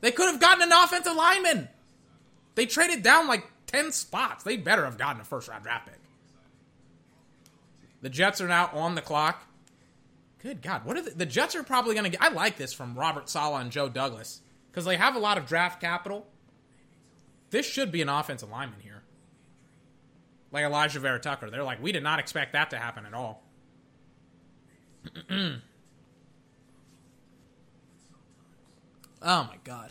They 0.00 0.12
could 0.12 0.30
have 0.30 0.40
gotten 0.40 0.62
an 0.62 0.72
offensive 0.72 1.14
lineman. 1.14 1.68
They 2.54 2.66
traded 2.66 3.02
down 3.02 3.26
like 3.26 3.44
10 3.68 3.92
spots. 3.92 4.42
They 4.42 4.56
better 4.56 4.84
have 4.84 4.98
gotten 4.98 5.20
a 5.20 5.24
first 5.24 5.48
round 5.48 5.62
draft 5.62 5.86
pick. 5.86 6.00
The 8.00 8.10
Jets 8.10 8.40
are 8.40 8.48
now 8.48 8.70
on 8.72 8.94
the 8.94 9.02
clock. 9.02 9.44
Good 10.42 10.62
God, 10.62 10.84
what 10.84 10.96
are 10.96 11.02
the, 11.02 11.10
the 11.10 11.26
Jets 11.26 11.54
are 11.56 11.62
probably 11.62 11.94
going 11.94 12.04
to 12.04 12.10
get? 12.10 12.22
I 12.22 12.28
like 12.28 12.56
this 12.56 12.72
from 12.72 12.98
Robert 12.98 13.28
Saleh 13.28 13.60
and 13.60 13.70
Joe 13.72 13.88
Douglas 13.88 14.40
because 14.70 14.84
they 14.84 14.96
have 14.96 15.16
a 15.16 15.18
lot 15.18 15.36
of 15.36 15.46
draft 15.46 15.80
capital. 15.80 16.26
This 17.50 17.66
should 17.66 17.90
be 17.90 18.02
an 18.02 18.08
offensive 18.08 18.50
lineman 18.50 18.80
here, 18.80 19.02
like 20.52 20.64
Alijah 20.64 20.98
Vera 20.98 21.18
Tucker. 21.18 21.50
They're 21.50 21.64
like, 21.64 21.82
we 21.82 21.92
did 21.92 22.02
not 22.02 22.20
expect 22.20 22.52
that 22.52 22.70
to 22.70 22.78
happen 22.78 23.04
at 23.04 23.14
all. 23.14 23.42
oh 25.30 25.58
my 29.22 29.56
God, 29.64 29.90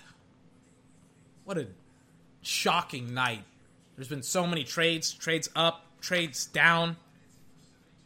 what 1.44 1.58
a 1.58 1.68
shocking 2.42 3.14
night 3.14 3.44
there's 3.98 4.08
been 4.08 4.24
so 4.24 4.48
many 4.48 4.64
trades, 4.64 5.12
trades 5.12 5.50
up, 5.56 5.84
trades 6.00 6.46
down. 6.46 6.96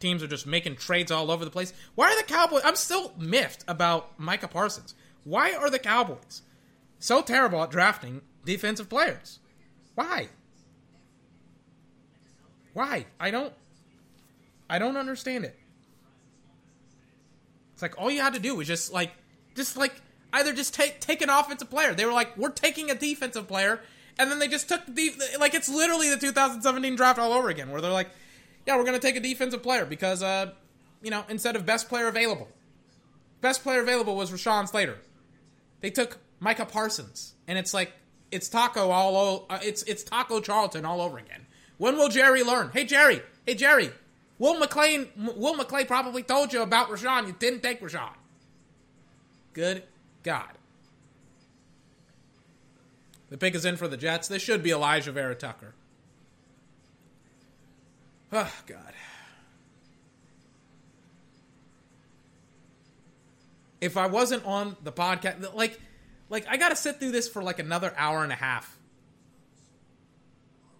teams 0.00 0.22
are 0.22 0.26
just 0.26 0.46
making 0.46 0.74
trades 0.74 1.12
all 1.12 1.30
over 1.30 1.44
the 1.44 1.50
place. 1.50 1.72
Why 1.94 2.10
are 2.10 2.16
the 2.16 2.26
Cowboys? 2.26 2.62
I'm 2.64 2.74
still 2.74 3.12
miffed 3.16 3.64
about 3.68 4.18
Micah 4.18 4.48
Parsons. 4.48 4.94
Why 5.22 5.52
are 5.54 5.70
the 5.70 5.78
Cowboys 5.78 6.42
so 6.98 7.22
terrible 7.22 7.62
at 7.62 7.70
drafting 7.70 8.22
defensive 8.44 8.88
players? 8.88 9.38
Why? 9.94 10.28
Why? 12.72 13.06
I 13.20 13.30
don't. 13.30 13.52
I 14.68 14.78
don't 14.78 14.96
understand 14.96 15.44
it. 15.44 15.56
It's 17.74 17.82
like 17.82 18.00
all 18.00 18.10
you 18.10 18.22
had 18.22 18.34
to 18.34 18.40
do 18.40 18.56
was 18.56 18.66
just 18.66 18.92
like, 18.92 19.12
just 19.54 19.76
like 19.76 19.94
either 20.32 20.52
just 20.52 20.74
take 20.74 20.98
take 21.00 21.20
an 21.20 21.28
offensive 21.30 21.70
player. 21.70 21.94
They 21.94 22.06
were 22.06 22.12
like, 22.12 22.36
we're 22.36 22.50
taking 22.50 22.90
a 22.90 22.94
defensive 22.94 23.46
player, 23.46 23.80
and 24.18 24.30
then 24.30 24.38
they 24.38 24.48
just 24.48 24.68
took 24.68 24.84
the 24.86 25.12
like 25.38 25.54
it's 25.54 25.68
literally 25.68 26.08
the 26.10 26.16
2017 26.16 26.96
draft 26.96 27.18
all 27.18 27.32
over 27.32 27.48
again, 27.48 27.70
where 27.70 27.80
they're 27.80 27.90
like, 27.90 28.10
yeah, 28.66 28.76
we're 28.76 28.84
gonna 28.84 28.98
take 28.98 29.16
a 29.16 29.20
defensive 29.20 29.62
player 29.62 29.84
because 29.84 30.22
uh, 30.22 30.52
you 31.02 31.10
know, 31.10 31.24
instead 31.28 31.56
of 31.56 31.66
best 31.66 31.88
player 31.88 32.08
available, 32.08 32.48
best 33.40 33.62
player 33.62 33.80
available 33.80 34.16
was 34.16 34.30
Rashawn 34.30 34.68
Slater. 34.68 34.98
They 35.80 35.90
took 35.90 36.18
Micah 36.40 36.66
Parsons, 36.66 37.34
and 37.48 37.58
it's 37.58 37.74
like 37.74 37.92
it's 38.30 38.48
Taco 38.48 38.90
all 38.90 39.16
o- 39.16 39.46
uh, 39.50 39.58
it's 39.62 39.82
it's 39.84 40.02
Taco 40.02 40.40
Charlton 40.40 40.84
all 40.84 41.00
over 41.00 41.18
again. 41.18 41.46
When 41.78 41.96
will 41.96 42.08
Jerry 42.08 42.42
learn? 42.42 42.70
Hey 42.72 42.84
Jerry, 42.84 43.22
hey 43.46 43.54
Jerry, 43.54 43.90
Will 44.38 44.60
McClain, 44.60 45.08
Will 45.36 45.54
McClay 45.54 45.86
probably 45.86 46.22
told 46.22 46.52
you 46.52 46.62
about 46.62 46.88
Rashawn. 46.88 47.26
You 47.26 47.34
didn't 47.38 47.62
take 47.62 47.80
Rashawn. 47.80 48.14
Good 49.52 49.82
God. 50.22 50.50
The 53.32 53.38
pick 53.38 53.54
is 53.54 53.64
in 53.64 53.78
for 53.78 53.88
the 53.88 53.96
Jets. 53.96 54.28
This 54.28 54.42
should 54.42 54.62
be 54.62 54.72
Alijah 54.72 55.10
Vera 55.10 55.34
Tucker. 55.34 55.72
Oh, 58.30 58.52
God. 58.66 58.92
If 63.80 63.96
I 63.96 64.06
wasn't 64.06 64.44
on 64.44 64.76
the 64.82 64.92
podcast, 64.92 65.54
like, 65.54 65.80
like 66.28 66.46
I 66.46 66.58
got 66.58 66.68
to 66.68 66.76
sit 66.76 67.00
through 67.00 67.12
this 67.12 67.26
for 67.26 67.42
like 67.42 67.58
another 67.58 67.94
hour 67.96 68.22
and 68.22 68.32
a 68.32 68.36
half 68.36 68.76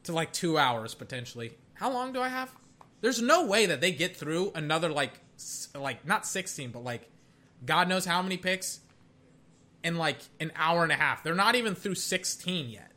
to 0.03 0.13
like 0.13 0.31
two 0.35 0.59
hours 0.59 0.93
potentially. 0.93 1.55
How 1.73 1.91
long 1.91 2.13
do 2.13 2.21
I 2.21 2.29
have? 2.29 2.55
There's 3.01 3.23
no 3.23 3.47
way 3.47 3.65
that 3.65 3.81
they 3.81 3.93
get 3.93 4.15
through 4.15 4.53
another 4.55 4.91
like, 4.91 5.15
like 5.75 6.07
not 6.07 6.27
16, 6.27 6.71
but 6.71 6.85
like, 6.85 7.09
God 7.65 7.89
knows 7.89 8.05
how 8.05 8.21
many 8.21 8.37
picks 8.37 8.81
in 9.85 9.97
like 9.97 10.19
an 10.41 10.53
hour 10.57 10.83
and 10.83 10.93
a 10.93 10.97
half. 10.97 11.23
They're 11.23 11.35
not 11.35 11.55
even 11.55 11.75
through 11.75 11.97
16 11.97 12.71
yet. 12.71 12.91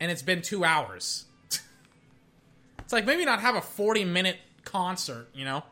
And 0.00 0.10
it's 0.10 0.22
been 0.22 0.42
two 0.42 0.64
hours. 0.64 1.26
it's 2.78 2.92
like 2.92 3.06
maybe 3.06 3.24
not 3.24 3.40
have 3.40 3.54
a 3.54 3.60
40 3.60 4.04
minute 4.04 4.38
concert, 4.64 5.28
you 5.34 5.44
know? 5.44 5.62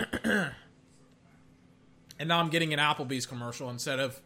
and 0.24 0.52
now 2.24 2.40
I'm 2.40 2.50
getting 2.50 2.72
an 2.72 2.78
Applebee's 2.78 3.26
commercial 3.26 3.70
instead 3.70 3.98
of. 4.00 4.20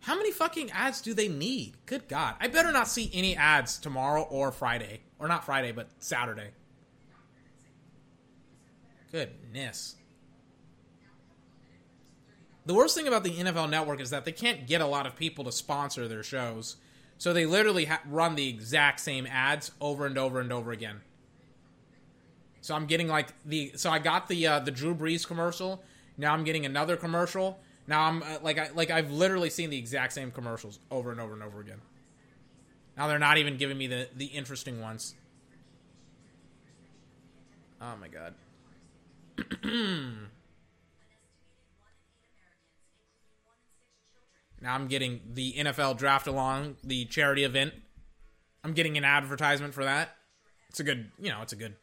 How 0.00 0.16
many 0.16 0.30
fucking 0.30 0.70
ads 0.70 1.02
do 1.02 1.12
they 1.12 1.28
need? 1.28 1.74
Good 1.84 2.08
God. 2.08 2.36
I 2.40 2.48
better 2.48 2.72
not 2.72 2.88
see 2.88 3.10
any 3.12 3.36
ads 3.36 3.78
tomorrow 3.78 4.22
or 4.22 4.52
Friday. 4.52 5.00
Or 5.18 5.28
not 5.28 5.44
Friday, 5.44 5.72
but 5.72 5.88
Saturday. 5.98 6.50
Goodness. 9.10 9.96
The 12.68 12.74
worst 12.74 12.94
thing 12.94 13.08
about 13.08 13.24
the 13.24 13.30
NFL 13.30 13.70
Network 13.70 13.98
is 13.98 14.10
that 14.10 14.26
they 14.26 14.32
can't 14.32 14.66
get 14.66 14.82
a 14.82 14.86
lot 14.86 15.06
of 15.06 15.16
people 15.16 15.42
to 15.44 15.52
sponsor 15.52 16.06
their 16.06 16.22
shows. 16.22 16.76
So 17.16 17.32
they 17.32 17.46
literally 17.46 17.86
ha- 17.86 18.02
run 18.06 18.34
the 18.34 18.46
exact 18.46 19.00
same 19.00 19.26
ads 19.26 19.70
over 19.80 20.04
and 20.04 20.18
over 20.18 20.38
and 20.38 20.52
over 20.52 20.70
again. 20.70 21.00
So 22.60 22.74
I'm 22.74 22.84
getting 22.84 23.08
like 23.08 23.28
the 23.46 23.72
so 23.76 23.88
I 23.88 23.98
got 23.98 24.28
the 24.28 24.46
uh, 24.46 24.58
the 24.58 24.70
Drew 24.70 24.94
Brees 24.94 25.26
commercial. 25.26 25.82
Now 26.18 26.34
I'm 26.34 26.44
getting 26.44 26.66
another 26.66 26.98
commercial. 26.98 27.58
Now 27.86 28.02
I'm 28.02 28.22
uh, 28.22 28.36
like 28.42 28.58
I 28.58 28.68
like 28.74 28.90
I've 28.90 29.10
literally 29.10 29.48
seen 29.48 29.70
the 29.70 29.78
exact 29.78 30.12
same 30.12 30.30
commercials 30.30 30.78
over 30.90 31.10
and 31.10 31.22
over 31.22 31.32
and 31.32 31.42
over 31.42 31.60
again. 31.60 31.80
Now 32.98 33.08
they're 33.08 33.18
not 33.18 33.38
even 33.38 33.56
giving 33.56 33.78
me 33.78 33.86
the 33.86 34.10
the 34.14 34.26
interesting 34.26 34.82
ones. 34.82 35.14
Oh 37.80 37.94
my 37.96 38.08
god. 38.08 38.34
Now 44.60 44.74
I'm 44.74 44.88
getting 44.88 45.20
the 45.32 45.54
NFL 45.54 45.98
draft-a-thon, 45.98 46.76
the 46.82 47.04
charity 47.06 47.44
event. 47.44 47.74
I'm 48.64 48.72
getting 48.72 48.96
an 48.96 49.04
advertisement 49.04 49.74
for 49.74 49.84
that. 49.84 50.16
It's 50.68 50.80
a 50.80 50.84
good, 50.84 51.10
you 51.18 51.30
know, 51.30 51.42
it's 51.42 51.52
a 51.52 51.56
good 51.56 51.76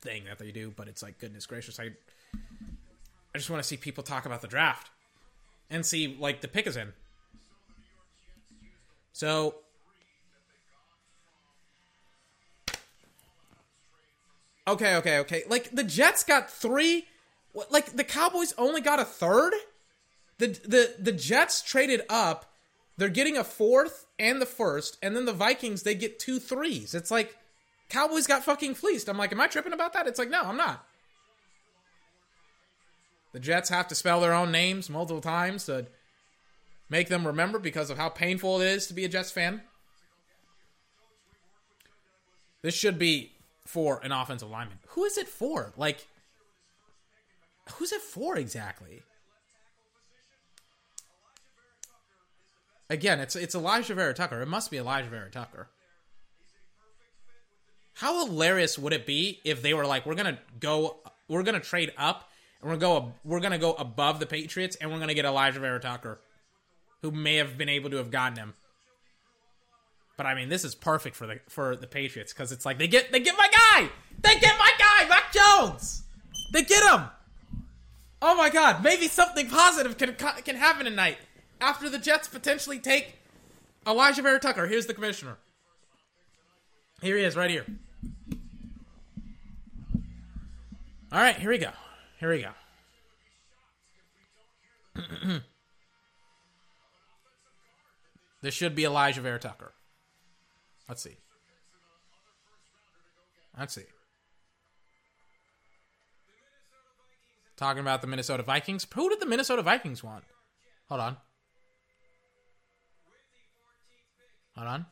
thing 0.00 0.24
that 0.24 0.38
they 0.38 0.50
do, 0.50 0.72
but 0.76 0.88
it's 0.88 1.02
like 1.02 1.18
goodness 1.18 1.46
gracious, 1.46 1.78
I 1.78 1.90
I 3.32 3.38
just 3.38 3.48
want 3.48 3.62
to 3.62 3.68
see 3.68 3.76
people 3.76 4.02
talk 4.02 4.26
about 4.26 4.40
the 4.42 4.48
draft 4.48 4.90
and 5.70 5.86
see 5.86 6.16
like 6.18 6.40
the 6.40 6.48
pick 6.48 6.66
is 6.66 6.76
in. 6.76 6.92
So 9.12 9.56
Okay, 14.66 14.96
okay, 14.96 15.18
okay. 15.18 15.42
Like 15.48 15.70
the 15.70 15.84
Jets 15.84 16.24
got 16.24 16.50
3 16.50 17.06
like 17.70 17.96
the 17.96 18.04
Cowboys 18.04 18.54
only 18.58 18.80
got 18.80 19.00
a 19.00 19.04
third? 19.04 19.52
The 20.40 20.48
the 20.48 20.94
the 20.98 21.12
Jets 21.12 21.62
traded 21.62 22.02
up. 22.08 22.46
They're 22.96 23.08
getting 23.08 23.36
a 23.36 23.44
fourth 23.44 24.06
and 24.18 24.42
the 24.42 24.46
first, 24.46 24.98
and 25.02 25.14
then 25.14 25.24
the 25.24 25.32
Vikings 25.32 25.82
they 25.84 25.94
get 25.94 26.18
two 26.18 26.40
threes. 26.40 26.94
It's 26.94 27.10
like 27.10 27.36
Cowboys 27.88 28.26
got 28.26 28.44
fucking 28.44 28.74
fleeced. 28.74 29.08
I'm 29.08 29.18
like, 29.18 29.32
am 29.32 29.40
I 29.40 29.46
tripping 29.46 29.72
about 29.72 29.92
that? 29.92 30.06
It's 30.06 30.18
like, 30.18 30.30
no, 30.30 30.42
I'm 30.42 30.56
not. 30.56 30.84
The 33.32 33.40
Jets 33.40 33.68
have 33.68 33.86
to 33.88 33.94
spell 33.94 34.20
their 34.20 34.32
own 34.32 34.50
names 34.50 34.90
multiple 34.90 35.20
times 35.20 35.66
to 35.66 35.86
make 36.88 37.08
them 37.08 37.26
remember 37.26 37.58
because 37.58 37.90
of 37.90 37.96
how 37.96 38.08
painful 38.08 38.60
it 38.60 38.66
is 38.66 38.86
to 38.88 38.94
be 38.94 39.04
a 39.04 39.08
Jets 39.08 39.30
fan. 39.30 39.62
This 42.62 42.74
should 42.74 42.98
be 42.98 43.32
for 43.66 44.00
an 44.02 44.12
offensive 44.12 44.50
lineman. 44.50 44.78
Who 44.88 45.04
is 45.04 45.16
it 45.16 45.28
for? 45.28 45.72
Like, 45.76 46.06
who's 47.74 47.92
it 47.92 48.02
for 48.02 48.36
exactly? 48.36 49.02
Again, 52.90 53.20
it's 53.20 53.36
it's 53.36 53.54
Alijah 53.54 53.94
Vera 53.94 54.12
Tucker. 54.12 54.42
It 54.42 54.48
must 54.48 54.68
be 54.68 54.76
Alijah 54.76 55.08
Vera 55.08 55.30
Tucker. 55.30 55.68
How 57.94 58.26
hilarious 58.26 58.76
would 58.78 58.92
it 58.92 59.06
be 59.06 59.40
if 59.44 59.62
they 59.62 59.74
were 59.74 59.86
like, 59.86 60.06
we're 60.06 60.16
gonna 60.16 60.40
go, 60.58 60.98
we're 61.28 61.44
gonna 61.44 61.60
trade 61.60 61.92
up, 61.96 62.28
and 62.60 62.68
we're 62.68 62.76
go, 62.76 63.12
we're 63.24 63.38
gonna 63.38 63.58
go 63.58 63.74
above 63.74 64.18
the 64.18 64.26
Patriots, 64.26 64.76
and 64.76 64.90
we're 64.90 64.98
gonna 64.98 65.14
get 65.14 65.24
Alijah 65.24 65.60
Vera 65.60 65.78
Tucker, 65.78 66.20
who 67.02 67.12
may 67.12 67.36
have 67.36 67.56
been 67.56 67.68
able 67.68 67.90
to 67.90 67.96
have 67.98 68.10
gotten 68.10 68.36
him. 68.36 68.54
But 70.16 70.26
I 70.26 70.34
mean, 70.34 70.48
this 70.48 70.64
is 70.64 70.74
perfect 70.74 71.14
for 71.14 71.28
the 71.28 71.40
for 71.48 71.76
the 71.76 71.86
Patriots 71.86 72.32
because 72.32 72.50
it's 72.50 72.66
like 72.66 72.78
they 72.78 72.88
get 72.88 73.12
they 73.12 73.20
get 73.20 73.36
my 73.38 73.48
guy, 73.52 73.88
they 74.20 74.40
get 74.40 74.58
my 74.58 74.72
guy, 74.78 75.08
Mac 75.08 75.32
Jones, 75.32 76.02
they 76.52 76.64
get 76.64 76.82
him. 76.90 77.04
Oh 78.20 78.36
my 78.36 78.50
God, 78.50 78.82
maybe 78.82 79.06
something 79.06 79.48
positive 79.48 79.96
can 79.96 80.14
can 80.14 80.56
happen 80.56 80.86
tonight 80.86 81.18
after 81.60 81.88
the 81.88 81.98
Jets 81.98 82.28
potentially 82.28 82.78
take 82.78 83.18
Alijah 83.86 84.22
Vera 84.22 84.38
Tucker. 84.38 84.66
Here's 84.66 84.86
the 84.86 84.94
commissioner. 84.94 85.36
Here 87.02 87.16
he 87.16 87.24
is, 87.24 87.36
right 87.36 87.50
here. 87.50 87.66
All 91.12 91.20
right, 91.20 91.36
here 91.36 91.50
we 91.50 91.58
go. 91.58 91.70
Here 92.18 92.30
we 92.30 92.42
go. 92.42 92.50
this 98.42 98.54
should 98.54 98.74
be 98.74 98.84
Elijah 98.84 99.20
Vera 99.20 99.38
Tucker. 99.38 99.72
Let's 100.88 101.02
see. 101.02 101.16
Let's 103.58 103.74
see. 103.74 103.84
Talking 107.56 107.80
about 107.80 108.00
the 108.00 108.06
Minnesota 108.06 108.42
Vikings. 108.42 108.86
Who 108.94 109.08
did 109.08 109.20
the 109.20 109.26
Minnesota 109.26 109.62
Vikings 109.62 110.02
want? 110.02 110.24
Hold 110.88 111.00
on. 111.00 111.16
Hold 114.60 114.72
on. 114.72 114.86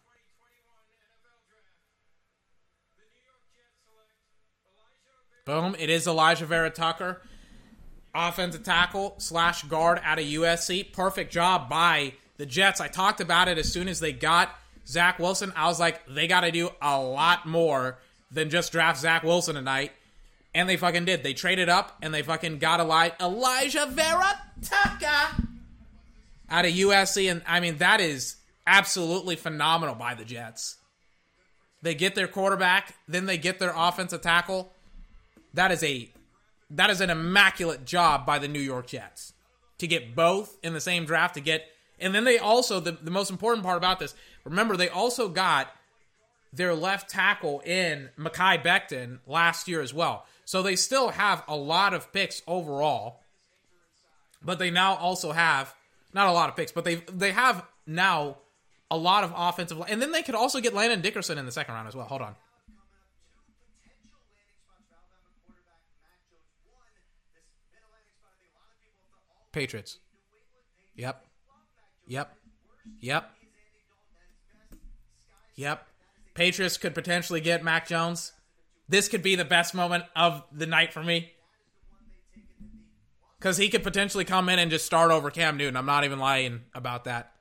Boom. 5.44 5.76
It 5.78 5.90
is 5.90 6.06
Alijah 6.06 6.46
Vera 6.46 6.70
Tucker. 6.70 7.20
Offensive 8.14 8.62
tackle 8.62 9.16
slash 9.18 9.64
guard 9.64 10.00
out 10.02 10.18
of 10.18 10.24
USC. 10.24 10.90
Perfect 10.94 11.30
job 11.30 11.68
by 11.68 12.14
the 12.38 12.46
Jets. 12.46 12.80
I 12.80 12.88
talked 12.88 13.20
about 13.20 13.48
it 13.48 13.58
as 13.58 13.70
soon 13.70 13.88
as 13.88 14.00
they 14.00 14.10
got 14.10 14.48
Zach 14.86 15.18
Wilson. 15.18 15.52
I 15.54 15.66
was 15.66 15.78
like, 15.78 16.00
they 16.06 16.26
got 16.26 16.40
to 16.40 16.50
do 16.50 16.70
a 16.80 16.98
lot 16.98 17.44
more 17.44 17.98
than 18.30 18.48
just 18.48 18.72
draft 18.72 18.98
Zach 18.98 19.22
Wilson 19.22 19.54
tonight. 19.54 19.92
And 20.54 20.66
they 20.66 20.78
fucking 20.78 21.04
did. 21.04 21.22
They 21.22 21.34
traded 21.34 21.68
up 21.68 21.98
and 22.00 22.14
they 22.14 22.22
fucking 22.22 22.56
got 22.56 22.80
Eli- 22.80 23.10
Alijah 23.20 23.90
Vera 23.90 24.40
Tucker 24.62 25.44
out 26.48 26.64
of 26.64 26.72
USC. 26.72 27.30
And 27.30 27.42
I 27.46 27.60
mean, 27.60 27.76
that 27.76 28.00
is 28.00 28.36
absolutely 28.68 29.34
phenomenal 29.34 29.94
by 29.94 30.14
the 30.14 30.24
Jets. 30.24 30.76
they 31.82 31.94
get 31.94 32.14
their 32.14 32.28
quarterback, 32.28 32.94
then 33.08 33.26
they 33.26 33.38
get 33.38 33.58
their 33.58 33.72
offensive 33.74 34.20
tackle. 34.20 34.72
That 35.54 35.72
is 35.72 35.82
a 35.82 36.10
that 36.70 36.90
is 36.90 37.00
an 37.00 37.08
immaculate 37.08 37.86
job 37.86 38.26
by 38.26 38.38
the 38.38 38.48
New 38.48 38.60
York 38.60 38.88
Jets 38.88 39.32
to 39.78 39.86
get 39.86 40.14
both 40.14 40.58
in 40.62 40.74
the 40.74 40.80
same 40.80 41.06
draft 41.06 41.34
to 41.34 41.40
get 41.40 41.64
and 41.98 42.14
then 42.14 42.24
they 42.24 42.38
also 42.38 42.78
the, 42.78 42.92
the 42.92 43.10
most 43.10 43.30
important 43.30 43.64
part 43.64 43.78
about 43.78 43.98
this, 43.98 44.14
remember 44.44 44.76
they 44.76 44.88
also 44.88 45.28
got 45.28 45.68
their 46.52 46.74
left 46.74 47.10
tackle 47.10 47.60
in 47.60 48.10
Mekhi 48.18 48.62
Becton 48.62 49.18
last 49.26 49.68
year 49.68 49.80
as 49.80 49.92
well. 49.92 50.26
So 50.44 50.62
they 50.62 50.76
still 50.76 51.10
have 51.10 51.42
a 51.46 51.56
lot 51.56 51.94
of 51.94 52.12
picks 52.12 52.42
overall. 52.46 53.20
But 54.42 54.58
they 54.58 54.70
now 54.70 54.94
also 54.94 55.32
have 55.32 55.74
not 56.12 56.28
a 56.28 56.32
lot 56.32 56.48
of 56.48 56.56
picks, 56.56 56.72
but 56.72 56.84
they 56.84 56.96
they 57.12 57.32
have 57.32 57.64
now 57.86 58.38
a 58.90 58.96
lot 58.96 59.24
of 59.24 59.32
offensive 59.36 59.82
and 59.88 60.00
then 60.00 60.12
they 60.12 60.22
could 60.22 60.34
also 60.34 60.60
get 60.60 60.74
Landon 60.74 61.00
Dickerson 61.00 61.38
in 61.38 61.46
the 61.46 61.52
second 61.52 61.74
round 61.74 61.88
as 61.88 61.94
well. 61.94 62.06
Hold 62.06 62.22
on. 62.22 62.36
Patriots. 69.52 69.98
Yep. 70.94 71.24
Yep. 72.06 72.36
Yep. 73.00 73.30
Yep. 75.56 75.86
Patriots 76.34 76.76
could 76.76 76.94
potentially 76.94 77.40
get 77.40 77.64
Mac 77.64 77.88
Jones. 77.88 78.32
This 78.88 79.08
could 79.08 79.22
be 79.22 79.34
the 79.34 79.44
best 79.44 79.74
moment 79.74 80.04
of 80.14 80.44
the 80.52 80.66
night 80.66 80.92
for 80.92 81.02
me. 81.02 81.32
Because 83.38 83.56
he 83.56 83.68
could 83.68 83.82
potentially 83.82 84.24
come 84.24 84.48
in 84.48 84.58
and 84.58 84.70
just 84.70 84.86
start 84.86 85.10
over 85.10 85.30
Cam 85.30 85.56
Newton. 85.56 85.76
I'm 85.76 85.86
not 85.86 86.04
even 86.04 86.18
lying 86.18 86.62
about 86.74 87.04
that. 87.04 87.32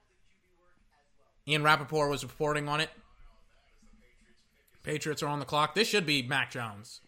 Ian 1.48 1.64
Rapoport 1.64 2.10
was 2.10 2.24
reporting 2.24 2.68
on 2.68 2.82
it. 2.82 2.90
Patriots 4.84 5.22
are 5.24 5.28
on 5.28 5.40
the 5.40 5.46
clock. 5.46 5.76
This 5.76 5.88
should 5.88 6.06
be 6.06 6.22
Mac 6.22 6.52
Jones. 6.52 7.02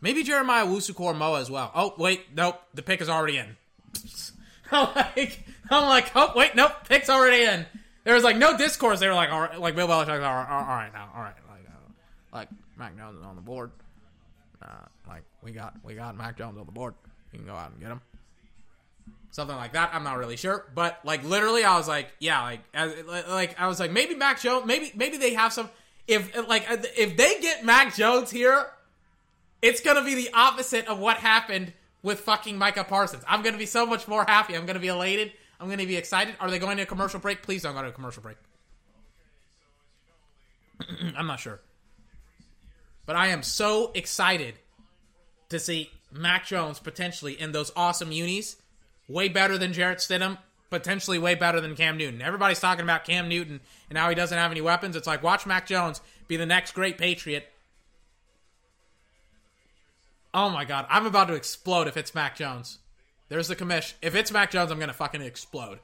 Maybe 0.00 0.22
Jeremiah 0.22 0.66
Owusu-Koramoah 0.66 1.40
as 1.40 1.50
well. 1.50 1.70
Oh, 1.74 1.94
wait. 1.98 2.34
Nope. 2.34 2.60
The 2.74 2.82
pick 2.82 3.00
is 3.00 3.08
already 3.08 3.36
in. 3.36 3.56
I'm 4.72 4.94
like, 4.94 5.44
I'm 5.70 5.88
like, 5.88 6.12
oh, 6.14 6.32
wait. 6.36 6.54
Nope. 6.54 6.72
Pick's 6.88 7.10
already 7.10 7.42
in 7.42 7.66
there 8.04 8.14
was 8.14 8.24
like 8.24 8.36
no 8.36 8.56
discourse. 8.56 9.00
They 9.00 9.08
were 9.08 9.14
like, 9.14 9.30
all 9.30 9.40
right, 9.40 9.60
like 9.60 9.76
Bill 9.76 9.88
Belichick, 9.88 10.08
all 10.08 10.18
right, 10.18 10.48
all 10.48 10.66
right 10.66 10.92
now, 10.92 11.10
all 11.14 11.22
right, 11.22 11.34
like, 11.48 11.66
uh, 11.66 12.36
like 12.36 12.48
Mac 12.76 12.96
Jones 12.96 13.18
is 13.18 13.24
on 13.24 13.36
the 13.36 13.42
board. 13.42 13.70
Uh, 14.62 14.84
like 15.06 15.22
we 15.42 15.52
got 15.52 15.74
we 15.82 15.94
got 15.94 16.16
Mac 16.16 16.36
Jones 16.36 16.58
on 16.58 16.66
the 16.66 16.72
board. 16.72 16.94
You 17.32 17.38
can 17.38 17.46
go 17.46 17.54
out 17.54 17.70
and 17.70 17.80
get 17.80 17.90
him. 17.90 18.00
Something 19.32 19.56
like 19.56 19.74
that. 19.74 19.90
I'm 19.92 20.02
not 20.02 20.18
really 20.18 20.36
sure, 20.36 20.66
but 20.74 20.98
like 21.04 21.22
literally, 21.24 21.64
I 21.64 21.76
was 21.76 21.86
like, 21.86 22.12
yeah, 22.18 22.42
like 22.42 22.60
as, 22.74 22.92
like 23.28 23.60
I 23.60 23.68
was 23.68 23.78
like 23.78 23.92
maybe 23.92 24.14
Mac 24.14 24.40
Jones, 24.40 24.66
maybe 24.66 24.92
maybe 24.94 25.18
they 25.18 25.34
have 25.34 25.52
some. 25.52 25.70
If 26.08 26.36
like 26.48 26.68
uh, 26.68 26.78
if 26.96 27.16
they 27.16 27.40
get 27.40 27.64
Mac 27.64 27.94
Jones 27.94 28.30
here, 28.30 28.66
it's 29.62 29.80
gonna 29.80 30.02
be 30.02 30.16
the 30.16 30.30
opposite 30.34 30.88
of 30.88 30.98
what 30.98 31.18
happened 31.18 31.72
with 32.02 32.20
fucking 32.20 32.58
Micah 32.58 32.82
Parsons. 32.82 33.22
I'm 33.28 33.42
gonna 33.42 33.58
be 33.58 33.66
so 33.66 33.86
much 33.86 34.08
more 34.08 34.24
happy. 34.26 34.56
I'm 34.56 34.66
gonna 34.66 34.80
be 34.80 34.88
elated 34.88 35.32
I'm 35.60 35.68
to 35.68 35.86
be 35.86 35.96
excited. 35.96 36.34
Are 36.40 36.50
they 36.50 36.58
going 36.58 36.78
to 36.78 36.84
a 36.84 36.86
commercial 36.86 37.20
break? 37.20 37.42
Please 37.42 37.62
don't 37.62 37.74
go 37.74 37.82
to 37.82 37.88
a 37.88 37.92
commercial 37.92 38.22
break. 38.22 38.38
I'm 41.16 41.26
not 41.26 41.38
sure. 41.38 41.60
But 43.04 43.16
I 43.16 43.28
am 43.28 43.42
so 43.42 43.92
excited 43.94 44.54
to 45.50 45.58
see 45.58 45.90
Mac 46.10 46.46
Jones 46.46 46.78
potentially 46.78 47.38
in 47.38 47.52
those 47.52 47.70
awesome 47.76 48.10
unis. 48.10 48.56
Way 49.10 49.28
better 49.28 49.58
than 49.58 49.72
Jarrett 49.72 49.98
Stidham. 49.98 50.38
Potentially 50.70 51.18
way 51.18 51.34
better 51.34 51.60
than 51.60 51.74
Cam 51.74 51.96
Newton. 51.96 52.22
Everybody's 52.22 52.60
talking 52.60 52.84
about 52.84 53.04
Cam 53.04 53.28
Newton 53.28 53.60
and 53.88 53.98
how 53.98 54.08
he 54.08 54.14
doesn't 54.14 54.38
have 54.38 54.52
any 54.52 54.60
weapons. 54.60 54.94
It's 54.94 55.06
like, 55.06 55.20
watch 55.20 55.46
Mac 55.46 55.66
Jones 55.66 56.00
be 56.28 56.36
the 56.36 56.46
next 56.46 56.72
great 56.72 56.96
Patriot. 56.96 57.50
Oh 60.32 60.48
my 60.48 60.64
God. 60.64 60.86
I'm 60.88 61.06
about 61.06 61.26
to 61.26 61.34
explode 61.34 61.88
if 61.88 61.96
it's 61.96 62.14
Mac 62.14 62.36
Jones. 62.36 62.78
There's 63.28 63.48
the 63.48 63.56
commish. 63.56 63.94
If 64.00 64.14
it's 64.14 64.30
Mac 64.30 64.52
Jones, 64.52 64.70
I'm 64.70 64.78
gonna 64.78 64.92
fucking 64.92 65.22
explode. 65.22 65.80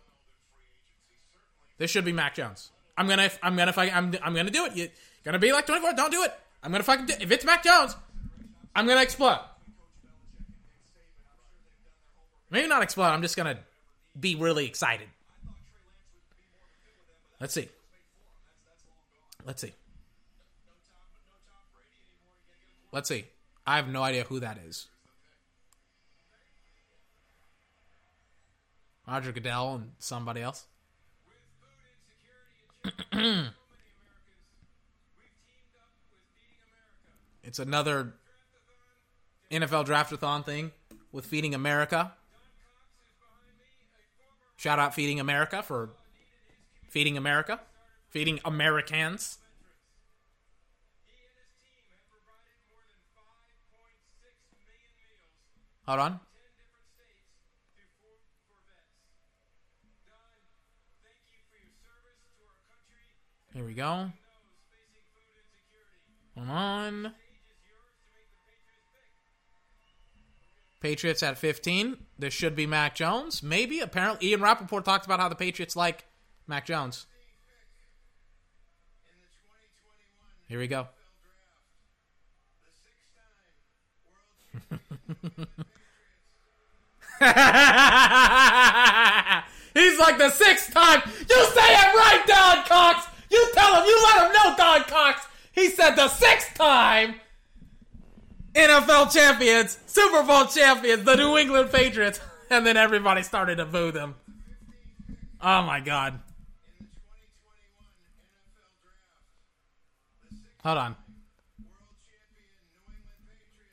This 1.79 1.91
should 1.91 2.05
be 2.05 2.13
Mac 2.13 2.37
Jones. 2.37 2.71
I'm 2.97 3.09
gonna, 3.09 3.29
I'm 3.43 3.57
gonna, 3.57 3.75
I'm, 3.77 4.15
I'm 4.23 4.35
gonna 4.35 4.51
do 4.51 4.67
it. 4.67 4.77
You're 4.77 4.89
gonna 5.25 5.41
be 5.41 5.53
like 5.53 5.67
24. 5.67 5.95
Don't 5.95 6.13
do 6.13 6.23
it. 6.23 6.33
I'm 6.63 6.71
gonna 6.71 6.85
fucking. 6.85 7.07
Do, 7.07 7.15
if 7.21 7.33
it's 7.33 7.45
Mac 7.45 7.65
Jones, 7.65 7.97
I'm 8.75 8.87
gonna 8.87 9.03
explode. 9.03 9.41
Maybe 12.51 12.69
not 12.69 12.83
explode. 12.83 13.07
I'm 13.09 13.23
just 13.23 13.37
gonna 13.37 13.59
be 14.19 14.35
really 14.35 14.67
excited. 14.67 15.09
Let's 17.41 17.55
see. 17.55 17.69
Let's 19.45 19.61
see. 19.61 19.73
Let's 22.93 23.09
see. 23.09 23.27
I 23.67 23.77
have 23.77 23.89
no 23.89 24.03
idea 24.03 24.25
who 24.25 24.41
that 24.41 24.59
is. 24.67 24.87
Roger 29.07 29.33
Goodell 29.33 29.77
and 29.77 29.93
somebody 29.99 30.43
else. 30.43 30.67
it's 37.45 37.59
another 37.59 38.15
NFL 39.51 39.85
draft-a-thon 39.85 40.43
thing 40.43 40.73
with 41.13 41.25
Feeding 41.25 41.55
America. 41.55 42.13
Shout 44.57 44.79
out 44.79 44.95
Feeding 44.95 45.21
America 45.21 45.63
for 45.63 45.91
feeding 46.89 47.17
America, 47.17 47.61
feeding 48.09 48.41
Americans. 48.45 49.39
Hold 55.87 56.01
on. 56.01 56.21
Here 63.53 63.65
we 63.65 63.75
go. 63.75 64.11
Come 66.35 66.51
on. 66.51 67.15
Patriots 70.81 71.23
at 71.23 71.39
15. 71.39 72.06
This 72.19 72.33
should 72.33 72.57
be 72.57 72.67
Mac 72.67 72.95
Jones. 72.95 73.43
Maybe. 73.43 73.81
Apparently, 73.81 74.29
Ian 74.29 74.41
Rapoport 74.41 74.85
talked 74.85 75.05
about 75.05 75.21
how 75.21 75.29
the 75.29 75.35
Patriots 75.35 75.77
like 75.77 76.05
Mac 76.47 76.65
Jones. 76.67 77.07
Here 80.49 80.59
we 80.59 80.69
go. 80.69 80.89
He's 89.75 89.99
like 89.99 90.19
the 90.19 90.31
sixth 90.31 90.73
time. 90.73 91.03
You 91.29 91.45
say 91.47 91.75
it 91.75 91.95
right, 91.95 92.23
Don 92.27 92.65
Cox. 92.65 93.07
You 93.31 93.51
tell 93.55 93.75
him, 93.75 93.85
you 93.85 94.03
let 94.05 94.27
him 94.27 94.33
know, 94.33 94.57
Don 94.57 94.85
Cox. 94.85 95.27
He 95.53 95.69
said 95.71 95.97
the 95.97 96.09
sixth 96.09 96.55
time 96.55 97.17
NFL 98.57 99.13
champions, 99.13 99.79
Super 99.87 100.23
Bowl 100.23 100.47
champions, 100.47 101.05
the 101.05 101.15
New 101.15 101.37
England 101.37 101.71
Patriots. 101.71 102.21
And 102.49 102.65
then 102.65 102.77
everybody 102.77 103.25
started 103.25 103.57
to 103.57 103.65
boo 103.65 103.91
them. 103.91 104.15
Oh 105.43 105.63
my 105.63 105.81
God. 105.81 106.21
Hold 110.63 110.79
on. 110.79 110.97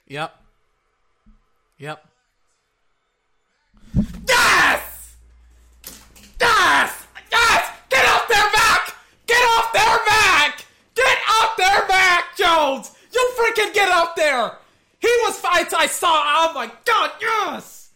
Yep. 0.08 0.36
Yep. 1.78 2.08
Yes! 4.28 5.16
Yes! 6.42 7.08
Yes! 7.32 7.72
Get 7.90 8.06
off 8.06 8.28
their 8.28 8.52
back! 8.52 8.96
Get 9.28 9.38
off 9.38 9.72
their 9.72 10.00
back! 10.08 10.66
Get 10.96 11.18
off 11.30 11.58
their 11.58 11.88
back, 11.88 12.36
Jones! 12.36 12.92
You 13.14 13.32
freaking 13.38 13.72
get 13.76 13.90
up 13.90 14.16
there! 14.16 14.58
He 15.04 15.12
was 15.24 15.38
fights 15.38 15.74
I 15.74 15.88
saw. 15.88 16.08
Oh 16.14 16.54
my 16.56 16.72
god, 16.86 17.12
yes! 17.20 17.92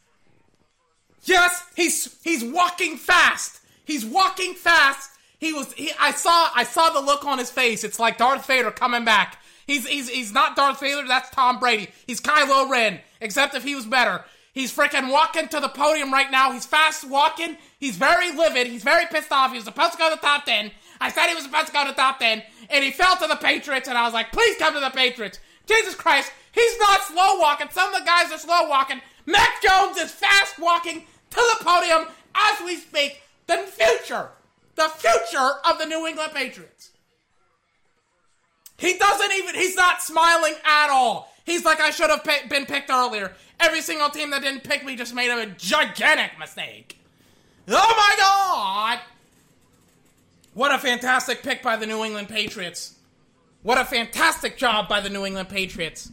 Yes, 1.23 1.63
he's 1.73 2.21
he's 2.21 2.43
walking 2.43 2.97
fast. 2.97 3.61
He's 3.85 4.05
walking 4.05 4.55
fast. 4.55 5.11
He 5.39 5.53
was 5.53 5.71
he, 5.71 5.89
I 5.97 6.11
saw 6.11 6.49
I 6.53 6.65
saw 6.65 6.89
the 6.89 6.99
look 6.99 7.23
on 7.23 7.37
his 7.37 7.49
face. 7.49 7.85
It's 7.85 7.97
like 7.97 8.17
Darth 8.17 8.45
Vader 8.45 8.71
coming 8.71 9.05
back. 9.05 9.41
He's 9.65 9.87
he's 9.87 10.09
he's 10.09 10.33
not 10.33 10.57
Darth 10.57 10.81
Vader, 10.81 11.07
that's 11.07 11.29
Tom 11.29 11.59
Brady. 11.59 11.87
He's 12.05 12.19
Kylo 12.19 12.69
Ren, 12.69 12.99
except 13.21 13.55
if 13.55 13.63
he 13.63 13.73
was 13.73 13.85
better. 13.85 14.25
He's 14.51 14.75
freaking 14.75 15.09
walking 15.09 15.47
to 15.47 15.61
the 15.61 15.69
podium 15.69 16.11
right 16.11 16.29
now. 16.29 16.51
He's 16.51 16.65
fast 16.65 17.07
walking. 17.07 17.55
He's 17.79 17.95
very 17.95 18.35
livid. 18.35 18.67
He's 18.67 18.83
very 18.83 19.05
pissed 19.05 19.31
off. 19.31 19.51
He 19.51 19.57
was 19.57 19.65
supposed 19.65 19.93
to 19.93 19.97
go 19.97 20.09
to 20.09 20.15
the 20.15 20.21
top 20.21 20.43
10. 20.43 20.71
I 20.99 21.09
said 21.09 21.27
he 21.27 21.35
was 21.35 21.45
supposed 21.45 21.67
to 21.67 21.73
go 21.73 21.83
to 21.83 21.91
the 21.91 21.95
top 21.95 22.19
10 22.19 22.43
and 22.69 22.83
he 22.83 22.91
fell 22.91 23.15
to 23.15 23.27
the 23.27 23.35
Patriots, 23.35 23.87
and 23.87 23.97
I 23.97 24.03
was 24.03 24.13
like, 24.13 24.33
please 24.33 24.57
come 24.57 24.73
to 24.73 24.79
the 24.81 24.89
Patriots. 24.89 25.39
Jesus 25.67 25.95
Christ, 25.95 26.31
he's 26.57 26.79
not 26.79 27.03
slow 27.03 27.39
walking. 27.39 27.67
Some 27.71 27.93
of 27.93 27.99
the 27.99 28.05
guys 28.05 28.31
are 28.31 28.37
slow 28.37 28.67
walking. 28.67 29.01
Mac 29.25 29.61
Jones 29.61 29.97
is 29.97 30.11
fast 30.11 30.57
walking 30.59 31.05
to 31.29 31.35
the 31.35 31.63
podium 31.63 32.07
as 32.33 32.59
we 32.65 32.75
speak. 32.75 33.21
The 33.47 33.57
future, 33.57 34.29
the 34.75 34.89
future 34.89 35.51
of 35.69 35.79
the 35.79 35.85
New 35.85 36.05
England 36.07 36.31
Patriots. 36.33 36.91
He 38.77 38.97
doesn't 38.97 39.31
even, 39.33 39.55
he's 39.55 39.75
not 39.75 40.01
smiling 40.01 40.53
at 40.63 40.89
all. 40.89 41.33
He's 41.45 41.65
like, 41.65 41.79
I 41.79 41.91
should 41.91 42.09
have 42.09 42.23
been 42.49 42.65
picked 42.65 42.89
earlier. 42.89 43.33
Every 43.59 43.81
single 43.81 44.09
team 44.09 44.29
that 44.31 44.41
didn't 44.41 44.63
pick 44.63 44.85
me 44.85 44.95
just 44.95 45.15
made 45.15 45.31
a 45.31 45.45
gigantic 45.47 46.37
mistake. 46.37 46.99
Oh 47.67 47.93
my 47.97 48.15
god! 48.17 48.99
What 50.53 50.73
a 50.73 50.77
fantastic 50.77 51.43
pick 51.43 51.63
by 51.63 51.75
the 51.75 51.85
New 51.85 52.03
England 52.03 52.29
Patriots. 52.29 52.95
What 53.63 53.77
a 53.77 53.85
fantastic 53.85 54.57
job 54.57 54.87
by 54.87 55.01
the 55.01 55.09
New 55.09 55.25
England 55.25 55.49
Patriots. 55.49 56.11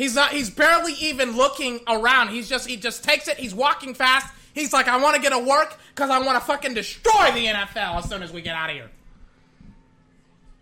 He's 0.00 0.14
not 0.14 0.32
he's 0.32 0.48
barely 0.48 0.94
even 0.94 1.36
looking 1.36 1.80
around. 1.86 2.28
He's 2.28 2.48
just 2.48 2.66
he 2.66 2.78
just 2.78 3.04
takes 3.04 3.28
it, 3.28 3.36
he's 3.36 3.54
walking 3.54 3.92
fast. 3.92 4.32
He's 4.54 4.72
like, 4.72 4.88
I 4.88 4.96
want 4.96 5.14
to 5.16 5.20
get 5.20 5.28
to 5.28 5.38
work 5.38 5.76
because 5.94 6.08
I 6.08 6.18
want 6.20 6.40
to 6.40 6.40
fucking 6.46 6.72
destroy 6.72 7.30
the 7.34 7.44
NFL 7.44 7.98
as 7.98 8.08
soon 8.08 8.22
as 8.22 8.32
we 8.32 8.40
get 8.40 8.56
out 8.56 8.70
of 8.70 8.76
here. 8.76 8.90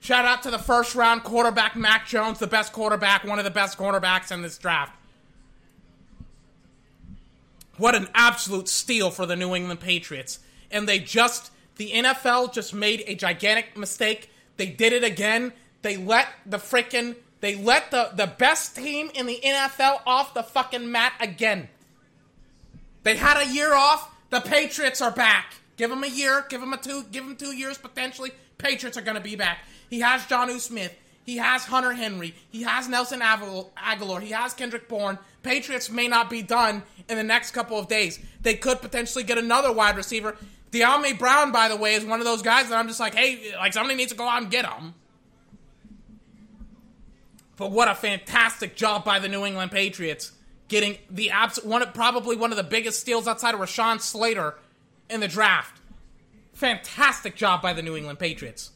Shout 0.00 0.24
out 0.24 0.42
to 0.42 0.50
the 0.50 0.58
first 0.58 0.96
round 0.96 1.22
quarterback, 1.22 1.76
Mac 1.76 2.08
Jones, 2.08 2.40
the 2.40 2.48
best 2.48 2.72
quarterback, 2.72 3.22
one 3.22 3.38
of 3.38 3.44
the 3.44 3.52
best 3.52 3.78
quarterbacks 3.78 4.32
in 4.32 4.42
this 4.42 4.58
draft. 4.58 4.98
What 7.76 7.94
an 7.94 8.08
absolute 8.14 8.66
steal 8.68 9.12
for 9.12 9.24
the 9.24 9.36
New 9.36 9.54
England 9.54 9.78
Patriots. 9.78 10.40
And 10.68 10.88
they 10.88 10.98
just, 10.98 11.52
the 11.76 11.92
NFL 11.92 12.52
just 12.52 12.74
made 12.74 13.04
a 13.06 13.14
gigantic 13.14 13.76
mistake. 13.76 14.30
They 14.56 14.66
did 14.66 14.92
it 14.92 15.04
again. 15.04 15.52
They 15.82 15.96
let 15.96 16.26
the 16.44 16.56
freaking, 16.56 17.14
they 17.40 17.54
let 17.56 17.90
the, 17.90 18.10
the 18.14 18.26
best 18.26 18.76
team 18.76 19.10
in 19.14 19.26
the 19.26 19.40
NFL 19.44 20.00
off 20.06 20.34
the 20.34 20.42
fucking 20.42 20.90
mat 20.90 21.12
again. 21.20 21.68
They 23.04 23.16
had 23.16 23.40
a 23.40 23.52
year 23.52 23.74
off. 23.74 24.14
The 24.30 24.40
Patriots 24.40 25.00
are 25.00 25.10
back. 25.10 25.54
Give 25.76 25.90
them 25.90 26.02
a 26.02 26.08
year. 26.08 26.44
Give 26.48 26.60
them 26.60 26.72
a 26.72 26.76
two. 26.76 27.04
Give 27.10 27.24
them 27.24 27.36
two 27.36 27.54
years 27.54 27.78
potentially. 27.78 28.32
Patriots 28.58 28.98
are 28.98 29.02
going 29.02 29.16
to 29.16 29.22
be 29.22 29.36
back. 29.36 29.60
He 29.88 30.00
has 30.00 30.22
Jonnu 30.22 30.58
Smith. 30.58 30.94
He 31.24 31.36
has 31.36 31.66
Hunter 31.66 31.92
Henry. 31.92 32.34
He 32.50 32.62
has 32.62 32.88
Nelson 32.88 33.20
Agholor. 33.20 34.22
He 34.22 34.30
has 34.30 34.54
Kendrick 34.54 34.88
Bourne. 34.88 35.18
Patriots 35.42 35.90
may 35.90 36.08
not 36.08 36.30
be 36.30 36.42
done 36.42 36.82
in 37.08 37.16
the 37.16 37.22
next 37.22 37.52
couple 37.52 37.78
of 37.78 37.86
days. 37.86 38.18
They 38.40 38.54
could 38.54 38.80
potentially 38.80 39.24
get 39.24 39.38
another 39.38 39.70
wide 39.70 39.96
receiver. 39.96 40.36
Dyami 40.72 41.18
Brown, 41.18 41.52
by 41.52 41.68
the 41.68 41.76
way, 41.76 41.94
is 41.94 42.04
one 42.04 42.20
of 42.20 42.26
those 42.26 42.42
guys 42.42 42.68
that 42.68 42.78
I'm 42.78 42.88
just 42.88 43.00
like, 43.00 43.14
hey, 43.14 43.54
like 43.56 43.72
somebody 43.72 43.94
needs 43.94 44.12
to 44.12 44.18
go 44.18 44.26
out 44.26 44.42
and 44.42 44.50
get 44.50 44.66
him. 44.66 44.94
But 47.58 47.72
what 47.72 47.88
a 47.88 47.94
fantastic 47.94 48.76
job 48.76 49.04
by 49.04 49.18
the 49.18 49.28
New 49.28 49.44
England 49.44 49.72
Patriots 49.72 50.32
getting 50.68 50.96
the 51.10 51.30
abs- 51.30 51.62
one 51.62 51.84
probably 51.92 52.36
one 52.36 52.52
of 52.52 52.56
the 52.56 52.62
biggest 52.62 53.00
steals 53.00 53.26
outside 53.26 53.52
of 53.52 53.60
Rashawn 53.60 54.00
Slater 54.00 54.54
in 55.10 55.20
the 55.20 55.28
draft. 55.28 55.80
Fantastic 56.54 57.34
job 57.34 57.60
by 57.60 57.72
the 57.72 57.82
New 57.82 57.96
England 57.96 58.18
Patriots. 58.18 58.70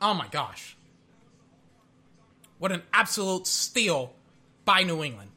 Oh 0.00 0.14
my 0.14 0.26
gosh. 0.28 0.76
What 2.58 2.72
an 2.72 2.82
absolute 2.92 3.46
steal 3.46 4.14
by 4.64 4.82
New 4.82 5.02
England. 5.02 5.30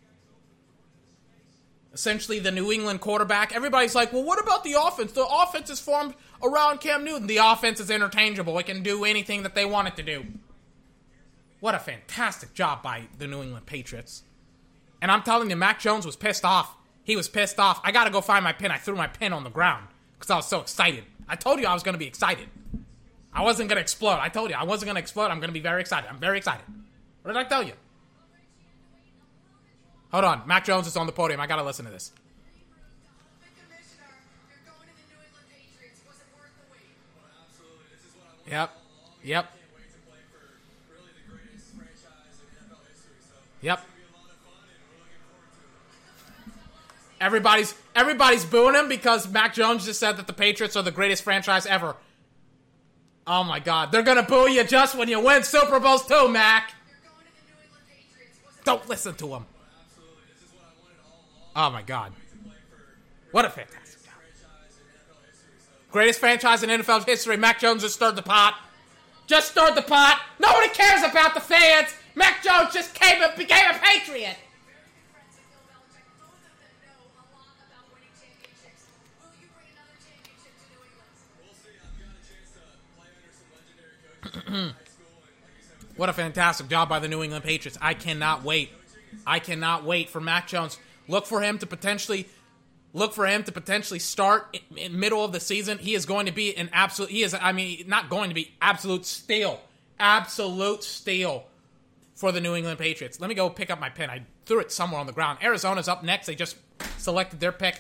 Essentially, 1.94 2.40
the 2.40 2.52
New 2.52 2.72
England 2.72 3.02
quarterback. 3.02 3.54
Everybody's 3.56 3.96
like, 3.96 4.14
well, 4.14 4.24
what 4.24 4.40
about 4.40 4.64
the 4.64 4.76
offense? 4.80 5.12
The 5.14 5.26
offense 5.26 5.70
is 5.70 5.80
formed 5.80 6.14
around 6.44 6.80
Cam 6.80 7.04
Newton. 7.04 7.28
The 7.28 7.38
offense 7.38 7.80
is 7.80 7.90
interchangeable, 7.90 8.58
it 8.60 8.66
can 8.66 8.84
do 8.84 9.04
anything 9.04 9.44
that 9.44 9.56
they 9.56 9.66
want 9.66 9.90
it 9.90 9.96
to 9.98 10.04
do. 10.04 10.26
What 11.60 11.76
a 11.76 11.80
fantastic 11.80 12.54
job 12.54 12.84
by 12.84 13.08
the 13.18 13.28
New 13.28 13.42
England 13.42 13.66
Patriots. 13.66 14.24
And 15.02 15.12
I'm 15.12 15.24
telling 15.24 15.50
you, 15.50 15.56
Mac 15.56 15.80
Jones 15.80 16.06
was 16.06 16.16
pissed 16.16 16.46
off. 16.46 16.76
He 17.04 17.16
was 17.16 17.28
pissed 17.28 17.60
off. 17.60 17.82
I 17.84 17.92
gotta 17.92 18.10
go 18.10 18.22
find 18.22 18.44
my 18.44 18.54
pin. 18.54 18.72
I 18.72 18.78
threw 18.78 18.96
my 18.96 19.08
pin 19.08 19.34
on 19.34 19.44
the 19.44 19.50
ground 19.50 19.88
because 20.18 20.30
I 20.30 20.36
was 20.36 20.48
so 20.48 20.62
excited. 20.62 21.04
I 21.28 21.36
told 21.36 21.60
you 21.60 21.66
I 21.66 21.74
was 21.74 21.84
gonna 21.84 21.98
be 21.98 22.08
excited. 22.08 22.50
I 23.34 23.44
wasn't 23.44 23.70
gonna 23.70 23.82
explode. 23.82 24.20
I 24.20 24.30
told 24.30 24.50
you 24.50 24.56
I 24.56 24.64
wasn't 24.64 24.88
gonna 24.88 25.00
explode. 25.00 25.28
I'm 25.28 25.40
gonna 25.40 25.52
be 25.52 25.60
very 25.60 25.82
excited. 25.82 26.10
I'm 26.10 26.20
very 26.20 26.38
excited. 26.38 26.66
What 27.22 27.34
did 27.34 27.40
I 27.40 27.44
tell 27.44 27.64
you? 27.64 27.74
Hold 30.12 30.26
on. 30.26 30.44
Mac 30.48 30.66
Jones 30.66 30.88
is 30.88 30.96
on 30.96 31.06
the 31.06 31.12
podium. 31.12 31.40
I 31.40 31.48
gotta 31.48 31.64
listen 31.64 31.86
to 31.86 31.92
this. 31.92 32.12
Yep. 38.50 38.72
Yep. 39.24 39.57
Yep. 43.62 43.82
Everybody's 47.20 47.74
everybody's 47.96 48.46
booing 48.46 48.76
him 48.76 48.88
because 48.88 49.28
Mac 49.28 49.54
Jones 49.54 49.86
just 49.86 50.00
said 50.00 50.18
that 50.18 50.28
the 50.28 50.34
Patriots 50.34 50.76
are 50.76 50.84
the 50.84 50.92
greatest 50.92 51.24
franchise 51.24 51.66
ever. 51.66 51.96
Oh 53.26 53.44
my 53.44 53.60
God, 53.60 53.92
they're 53.92 54.04
gonna 54.04 54.24
boo 54.24 54.50
you 54.50 54.64
just 54.64 54.96
when 54.96 55.10
you 55.10 55.20
win 55.20 55.44
Super 55.44 55.80
Bowls 55.80 56.06
too, 56.06 56.28
Mac. 56.30 56.74
Don't 58.64 58.88
listen 58.88 59.16
to 59.16 59.28
him. 59.36 59.46
Oh 61.56 61.72
my 61.72 61.82
God, 61.82 62.14
what 63.32 63.46
a 63.46 63.50
fantastic 63.50 64.06
job! 64.06 64.14
Greatest 65.92 66.20
franchise 66.20 66.62
in 66.62 66.70
NFL 66.70 67.06
history. 67.08 67.36
Mac 67.36 67.60
Jones 67.60 67.82
just 67.82 67.96
stirred 67.96 68.16
the 68.16 68.22
pot. 68.22 68.60
Just 69.26 69.52
stirred 69.52 69.74
the 69.74 69.82
pot. 69.82 70.22
Nobody 70.40 70.70
cares 70.70 71.02
about 71.04 71.34
the 71.34 71.42
fans. 71.42 71.90
Mac 72.18 72.44
Jones 72.44 72.74
just 72.74 72.96
came 72.96 73.22
and 73.22 73.36
became 73.38 73.70
a 73.70 73.78
Patriot. 73.78 74.38
what 85.96 86.10
a 86.10 86.14
fantastic 86.14 86.68
job 86.70 86.90
by 86.90 86.98
the 86.98 87.08
New 87.08 87.22
England 87.22 87.44
Patriots. 87.44 87.78
I 87.80 87.94
cannot 87.94 88.44
wait. 88.44 88.72
I 89.28 89.38
cannot 89.38 89.84
wait 89.84 90.10
for 90.10 90.20
Mac 90.20 90.48
Jones. 90.48 90.80
Look 91.08 91.28
for 91.28 91.44
him 91.44 91.60
to 91.60 91.68
potentially 91.68 92.28
look 92.94 93.14
for 93.14 93.28
him 93.28 93.44
to 93.44 93.52
potentially 93.52 94.00
start 94.00 94.58
in 94.76 95.00
middle 95.00 95.24
of 95.24 95.34
the 95.34 95.40
season. 95.40 95.78
He 95.78 95.94
is 95.94 96.08
going 96.08 96.26
to 96.26 96.32
be 96.32 96.58
an 96.58 96.72
absolute 96.74 97.12
he 97.12 97.22
is 97.22 97.36
I 97.40 97.52
mean 97.52 97.84
not 97.88 98.10
going 98.10 98.30
to 98.30 98.36
be 98.36 98.54
absolute 98.60 99.06
steal. 99.06 99.62
Absolute 100.00 100.84
steal 100.84 101.46
for 102.18 102.32
the 102.32 102.42
New 102.42 102.56
England 102.56 102.80
Patriots. 102.80 103.22
Let 103.22 103.30
me 103.30 103.36
go 103.36 103.48
pick 103.48 103.70
up 103.70 103.80
my 103.80 103.90
pin. 103.90 104.10
I 104.10 104.24
threw 104.48 104.60
it 104.60 104.72
somewhere 104.72 105.00
on 105.00 105.06
the 105.06 105.14
ground. 105.14 105.38
Arizona's 105.44 105.88
up 105.88 106.04
next. 106.04 106.26
They 106.26 106.34
just 106.34 106.58
selected 106.98 107.40
their 107.40 107.52
pick. 107.52 107.80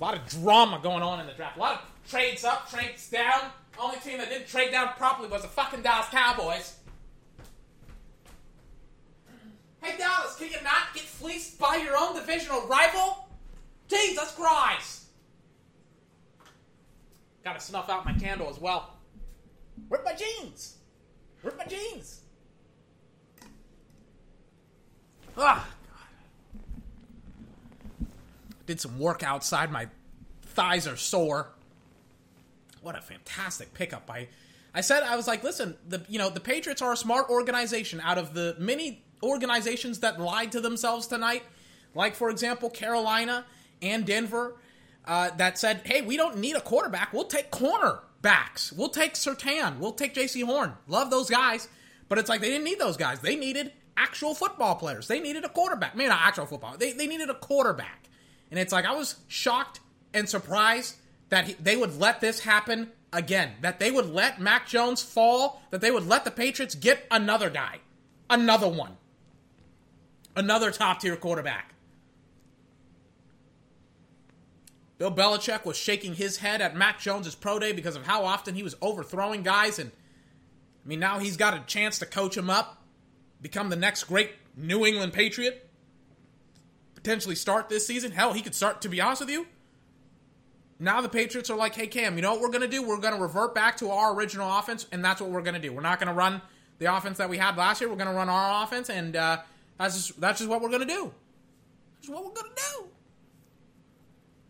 A 0.00 0.02
lot 0.02 0.14
of 0.14 0.26
drama 0.26 0.80
going 0.82 1.02
on 1.02 1.20
in 1.20 1.26
the 1.26 1.34
draft. 1.34 1.58
A 1.58 1.60
lot 1.60 1.74
of 1.74 2.10
trades 2.10 2.42
up, 2.42 2.70
trades 2.70 3.10
down. 3.10 3.50
Only 3.78 3.98
team 3.98 4.16
that 4.16 4.30
didn't 4.30 4.48
trade 4.48 4.70
down 4.70 4.88
properly 4.96 5.28
was 5.28 5.42
the 5.42 5.48
fucking 5.48 5.82
Dallas 5.82 6.06
Cowboys. 6.08 6.78
Hey 9.82 9.98
Dallas, 9.98 10.34
can 10.36 10.48
you 10.48 10.62
not 10.64 10.94
get 10.94 11.02
fleeced 11.02 11.58
by 11.58 11.76
your 11.76 11.96
own 11.98 12.14
divisional 12.14 12.66
rival? 12.66 13.28
Jesus 13.88 14.34
Christ! 14.34 15.02
Gotta 17.44 17.60
snuff 17.60 17.90
out 17.90 18.06
my 18.06 18.14
candle 18.14 18.48
as 18.48 18.58
well. 18.58 18.96
Where's 19.88 20.04
my 20.04 20.14
jeans? 20.14 20.76
Where's 21.42 21.58
my 21.58 21.64
jeans? 21.64 22.21
Ah, 25.36 25.68
God. 27.98 28.08
Did 28.66 28.80
some 28.80 28.98
work 28.98 29.22
outside. 29.22 29.70
My 29.72 29.88
thighs 30.42 30.86
are 30.86 30.96
sore. 30.96 31.48
What 32.80 32.96
a 32.96 33.00
fantastic 33.00 33.74
pickup 33.74 34.06
by. 34.06 34.28
I 34.74 34.80
said 34.80 35.02
I 35.02 35.16
was 35.16 35.26
like, 35.26 35.44
listen, 35.44 35.76
the 35.88 36.02
you 36.08 36.18
know 36.18 36.30
the 36.30 36.40
Patriots 36.40 36.82
are 36.82 36.92
a 36.92 36.96
smart 36.96 37.28
organization. 37.28 38.00
Out 38.00 38.18
of 38.18 38.34
the 38.34 38.56
many 38.58 39.04
organizations 39.22 40.00
that 40.00 40.20
lied 40.20 40.52
to 40.52 40.60
themselves 40.60 41.06
tonight, 41.06 41.42
like 41.94 42.14
for 42.14 42.30
example 42.30 42.70
Carolina 42.70 43.44
and 43.80 44.04
Denver, 44.04 44.56
uh, 45.06 45.30
that 45.36 45.58
said, 45.58 45.82
hey, 45.84 46.02
we 46.02 46.16
don't 46.16 46.38
need 46.38 46.56
a 46.56 46.60
quarterback. 46.60 47.12
We'll 47.12 47.24
take 47.24 47.50
cornerbacks. 47.50 48.72
We'll 48.76 48.88
take 48.88 49.14
Surtain. 49.14 49.78
We'll 49.78 49.92
take 49.92 50.14
Jaycee 50.14 50.44
Horn. 50.44 50.72
Love 50.86 51.10
those 51.10 51.28
guys, 51.28 51.68
but 52.08 52.18
it's 52.18 52.28
like 52.28 52.40
they 52.40 52.50
didn't 52.50 52.64
need 52.64 52.78
those 52.78 52.96
guys. 52.96 53.20
They 53.20 53.36
needed 53.36 53.72
actual 53.96 54.34
football 54.34 54.74
players. 54.74 55.08
They 55.08 55.20
needed 55.20 55.44
a 55.44 55.48
quarterback. 55.48 55.94
Maybe 55.94 56.08
not 56.08 56.20
actual 56.22 56.46
football. 56.46 56.76
They 56.76 56.92
they 56.92 57.06
needed 57.06 57.30
a 57.30 57.34
quarterback, 57.34 58.08
and 58.50 58.58
it's 58.58 58.72
like 58.72 58.84
I 58.84 58.94
was 58.94 59.16
shocked 59.28 59.80
and 60.14 60.28
surprised 60.28 60.96
that 61.28 61.46
he, 61.46 61.54
they 61.54 61.76
would 61.76 61.98
let 61.98 62.20
this 62.20 62.40
happen 62.40 62.90
again. 63.12 63.52
That 63.60 63.78
they 63.78 63.90
would 63.90 64.10
let 64.10 64.40
Mac 64.40 64.66
Jones 64.66 65.02
fall. 65.02 65.62
That 65.70 65.80
they 65.80 65.90
would 65.90 66.06
let 66.06 66.24
the 66.24 66.30
Patriots 66.30 66.74
get 66.74 67.06
another 67.10 67.50
guy, 67.50 67.80
another 68.28 68.68
one, 68.68 68.96
another 70.36 70.70
top 70.70 71.00
tier 71.00 71.16
quarterback. 71.16 71.72
Bill 74.98 75.10
Belichick 75.10 75.64
was 75.64 75.76
shaking 75.76 76.14
his 76.14 76.36
head 76.36 76.60
at 76.60 76.76
Mac 76.76 77.00
Jones's 77.00 77.34
pro 77.34 77.58
day 77.58 77.72
because 77.72 77.96
of 77.96 78.06
how 78.06 78.24
often 78.24 78.54
he 78.54 78.62
was 78.62 78.76
overthrowing 78.80 79.42
guys, 79.42 79.80
and 79.80 79.90
I 80.84 80.88
mean 80.88 81.00
now 81.00 81.18
he's 81.18 81.36
got 81.36 81.54
a 81.54 81.64
chance 81.66 81.98
to 81.98 82.06
coach 82.06 82.36
him 82.36 82.48
up, 82.48 82.81
become 83.42 83.68
the 83.68 83.76
next 83.76 84.04
great 84.04 84.30
New 84.56 84.86
England 84.86 85.12
Patriot, 85.12 85.68
potentially 86.94 87.34
start 87.34 87.68
this 87.68 87.86
season. 87.86 88.12
Hell, 88.12 88.32
he 88.32 88.40
could 88.40 88.54
start. 88.54 88.80
To 88.82 88.88
be 88.88 89.00
honest 89.00 89.20
with 89.20 89.30
you 89.30 89.46
now 90.82 91.00
the 91.00 91.08
Patriots 91.08 91.48
are 91.48 91.56
like, 91.56 91.76
hey, 91.76 91.86
Cam, 91.86 92.16
you 92.16 92.22
know 92.22 92.32
what 92.32 92.40
we're 92.40 92.48
going 92.48 92.62
to 92.62 92.68
do? 92.68 92.82
We're 92.82 92.98
going 92.98 93.14
to 93.14 93.20
revert 93.20 93.54
back 93.54 93.76
to 93.76 93.90
our 93.90 94.12
original 94.14 94.58
offense, 94.58 94.84
and 94.90 95.04
that's 95.04 95.20
what 95.20 95.30
we're 95.30 95.42
going 95.42 95.54
to 95.54 95.60
do. 95.60 95.72
We're 95.72 95.80
not 95.80 96.00
going 96.00 96.08
to 96.08 96.12
run 96.12 96.42
the 96.80 96.94
offense 96.94 97.18
that 97.18 97.30
we 97.30 97.38
had 97.38 97.56
last 97.56 97.80
year. 97.80 97.88
We're 97.88 97.96
going 97.96 98.08
to 98.08 98.14
run 98.14 98.28
our 98.28 98.64
offense, 98.64 98.90
and 98.90 99.14
uh, 99.14 99.38
that's, 99.78 99.94
just, 99.94 100.20
that's 100.20 100.38
just 100.40 100.50
what 100.50 100.60
we're 100.60 100.70
going 100.70 100.86
to 100.86 100.92
do. 100.92 101.14
That's 101.94 102.08
what 102.08 102.24
we're 102.24 102.32
going 102.32 102.50
to 102.50 102.62
do. 102.62 102.86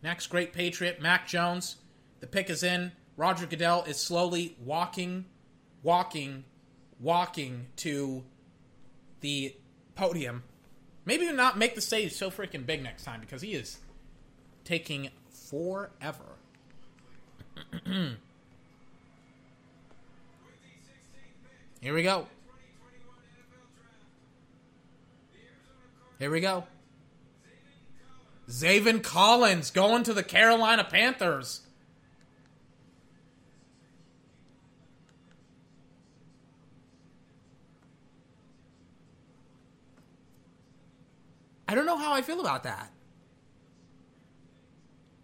Next 0.01 0.27
great 0.27 0.53
Patriot, 0.53 0.99
Mac 0.99 1.27
Jones. 1.27 1.75
The 2.19 2.25
pick 2.25 2.49
is 2.49 2.63
in. 2.63 2.93
Roger 3.15 3.45
Goodell 3.45 3.83
is 3.83 3.97
slowly 3.97 4.57
walking, 4.59 5.25
walking, 5.83 6.45
walking 6.99 7.67
to 7.77 8.23
the 9.23 9.55
podium. 9.95 10.43
Maybe 11.05 11.31
not 11.31 11.57
make 11.57 11.73
the 11.73 11.81
stage 11.81 12.13
so 12.13 12.29
freaking 12.29 12.67
big 12.67 12.83
next 12.83 13.03
time 13.03 13.19
because 13.21 13.41
he 13.41 13.53
is 13.53 13.79
taking 14.63 15.09
forever. 15.31 16.23
Here 21.81 21.93
we 21.93 22.03
go. 22.03 22.27
Here 26.19 26.31
we 26.31 26.39
go. 26.39 26.65
Zaven 28.49 29.01
Collins 29.01 29.71
going 29.71 30.03
to 30.03 30.13
the 30.13 30.23
Carolina 30.23 30.83
Panthers. 30.83 31.62
I 41.73 41.75
don't 41.75 41.87
know 41.87 41.97
how 41.97 42.13
I 42.13 42.21
feel 42.21 42.39
about 42.39 42.65
that. 42.65 42.91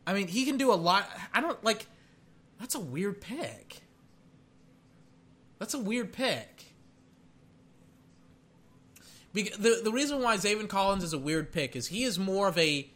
I 0.08 0.16
mean, 0.16 0.28
he 0.28 0.46
can 0.46 0.58
do 0.58 0.74
a 0.74 0.74
lot. 0.74 1.08
I 1.32 1.42
don't 1.42 1.64
like. 1.64 1.86
That's 2.60 2.74
a 2.74 2.80
weird 2.80 3.22
pick. 3.22 3.82
That's 5.60 5.76
a 5.76 5.78
weird 5.78 6.12
pick. 6.12 6.74
the 9.34 9.82
the 9.84 9.92
reason 9.92 10.24
why 10.24 10.38
Zaven 10.38 10.68
Collins 10.68 11.04
is 11.04 11.14
a 11.14 11.20
weird 11.20 11.52
pick 11.52 11.76
is 11.76 11.86
he 11.86 12.04
is 12.04 12.18
more 12.18 12.48
of 12.48 12.58
a 12.58 12.90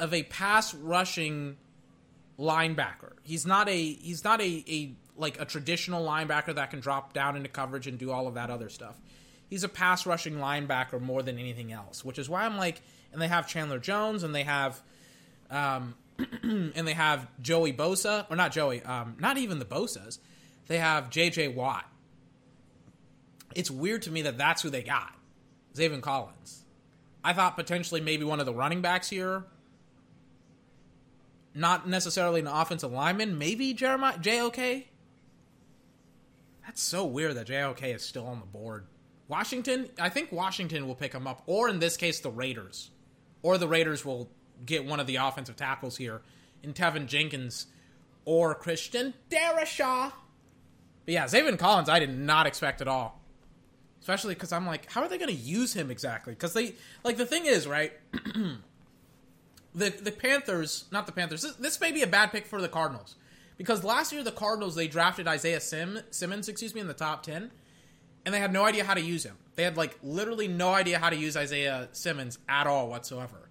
of 0.00 0.12
a 0.12 0.24
pass 0.24 0.74
rushing 0.74 1.58
linebacker. 2.36 3.12
He's 3.22 3.46
not 3.46 3.68
a 3.68 3.92
he's 3.92 4.24
not 4.24 4.40
a, 4.40 4.64
a 4.68 4.96
like 5.16 5.40
a 5.40 5.44
traditional 5.44 6.04
linebacker 6.04 6.56
that 6.56 6.70
can 6.70 6.80
drop 6.80 7.12
down 7.12 7.36
into 7.36 7.48
coverage 7.48 7.86
and 7.86 7.96
do 7.96 8.10
all 8.10 8.26
of 8.26 8.34
that 8.34 8.50
other 8.50 8.68
stuff. 8.68 9.00
He's 9.52 9.64
a 9.64 9.68
pass 9.68 10.06
rushing 10.06 10.36
linebacker 10.36 10.98
more 10.98 11.22
than 11.22 11.38
anything 11.38 11.72
else, 11.72 12.02
which 12.02 12.18
is 12.18 12.26
why 12.26 12.46
I'm 12.46 12.56
like, 12.56 12.80
and 13.12 13.20
they 13.20 13.28
have 13.28 13.46
Chandler 13.46 13.78
Jones 13.78 14.22
and 14.22 14.34
they 14.34 14.44
have 14.44 14.80
um, 15.50 15.94
and 16.42 16.88
they 16.88 16.94
have 16.94 17.28
Joey 17.42 17.70
Bosa, 17.74 18.24
or 18.30 18.36
not 18.36 18.52
Joey, 18.52 18.80
um, 18.82 19.14
not 19.20 19.36
even 19.36 19.58
the 19.58 19.66
Bosas. 19.66 20.20
They 20.68 20.78
have 20.78 21.10
J.J. 21.10 21.48
Watt. 21.48 21.84
It's 23.54 23.70
weird 23.70 24.00
to 24.04 24.10
me 24.10 24.22
that 24.22 24.38
that's 24.38 24.62
who 24.62 24.70
they 24.70 24.82
got, 24.82 25.12
Zaven 25.74 26.00
Collins. 26.00 26.62
I 27.22 27.34
thought 27.34 27.54
potentially 27.54 28.00
maybe 28.00 28.24
one 28.24 28.40
of 28.40 28.46
the 28.46 28.54
running 28.54 28.80
backs 28.80 29.10
here, 29.10 29.44
not 31.54 31.86
necessarily 31.86 32.40
an 32.40 32.46
offensive 32.46 32.90
lineman, 32.90 33.36
maybe 33.36 33.74
Jeremiah 33.74 34.16
JOK. 34.16 34.84
That's 36.64 36.80
so 36.80 37.04
weird 37.04 37.34
that 37.34 37.48
JOK 37.48 37.82
is 37.82 38.00
still 38.00 38.26
on 38.26 38.40
the 38.40 38.46
board. 38.46 38.86
Washington, 39.32 39.88
I 39.98 40.10
think 40.10 40.30
Washington 40.30 40.86
will 40.86 40.94
pick 40.94 41.14
him 41.14 41.26
up, 41.26 41.42
or 41.46 41.70
in 41.70 41.78
this 41.78 41.96
case, 41.96 42.20
the 42.20 42.30
Raiders, 42.30 42.90
or 43.42 43.56
the 43.56 43.66
Raiders 43.66 44.04
will 44.04 44.28
get 44.66 44.84
one 44.84 45.00
of 45.00 45.06
the 45.06 45.16
offensive 45.16 45.56
tackles 45.56 45.96
here 45.96 46.20
in 46.62 46.74
Teven 46.74 47.06
Jenkins 47.06 47.66
or 48.26 48.54
Christian 48.54 49.14
Darrisaw. 49.30 50.12
But 51.06 51.14
yeah, 51.14 51.24
Zaven 51.24 51.58
Collins, 51.58 51.88
I 51.88 51.98
did 51.98 52.14
not 52.14 52.46
expect 52.46 52.82
at 52.82 52.88
all. 52.88 53.22
Especially 54.02 54.34
because 54.34 54.52
I'm 54.52 54.66
like, 54.66 54.92
how 54.92 55.00
are 55.00 55.08
they 55.08 55.16
going 55.16 55.30
to 55.30 55.34
use 55.34 55.72
him 55.72 55.90
exactly? 55.90 56.34
Because 56.34 56.52
they, 56.52 56.74
like, 57.02 57.16
the 57.16 57.24
thing 57.24 57.46
is, 57.46 57.66
right? 57.66 57.94
the 59.74 59.88
the 59.88 60.12
Panthers, 60.12 60.84
not 60.92 61.06
the 61.06 61.12
Panthers. 61.12 61.40
This, 61.40 61.54
this, 61.54 61.80
may 61.80 61.90
be 61.90 62.02
a 62.02 62.06
bad 62.06 62.32
pick 62.32 62.44
for 62.44 62.60
the 62.60 62.68
Cardinals 62.68 63.16
because 63.56 63.82
last 63.82 64.12
year 64.12 64.22
the 64.22 64.30
Cardinals 64.30 64.74
they 64.74 64.88
drafted 64.88 65.26
Isaiah 65.26 65.60
Sim, 65.60 66.00
Simmons, 66.10 66.50
excuse 66.50 66.74
me, 66.74 66.82
in 66.82 66.86
the 66.88 66.92
top 66.92 67.22
ten, 67.22 67.50
and 68.24 68.34
they 68.34 68.40
had 68.40 68.52
no 68.52 68.64
idea 68.64 68.84
how 68.84 68.94
to 68.94 69.00
use 69.00 69.24
him. 69.24 69.36
They 69.54 69.64
had 69.64 69.76
like 69.76 69.98
literally 70.02 70.48
no 70.48 70.72
idea 70.72 70.98
how 70.98 71.10
to 71.10 71.16
use 71.16 71.36
Isaiah 71.36 71.88
Simmons 71.92 72.38
at 72.48 72.66
all 72.66 72.88
whatsoever 72.88 73.48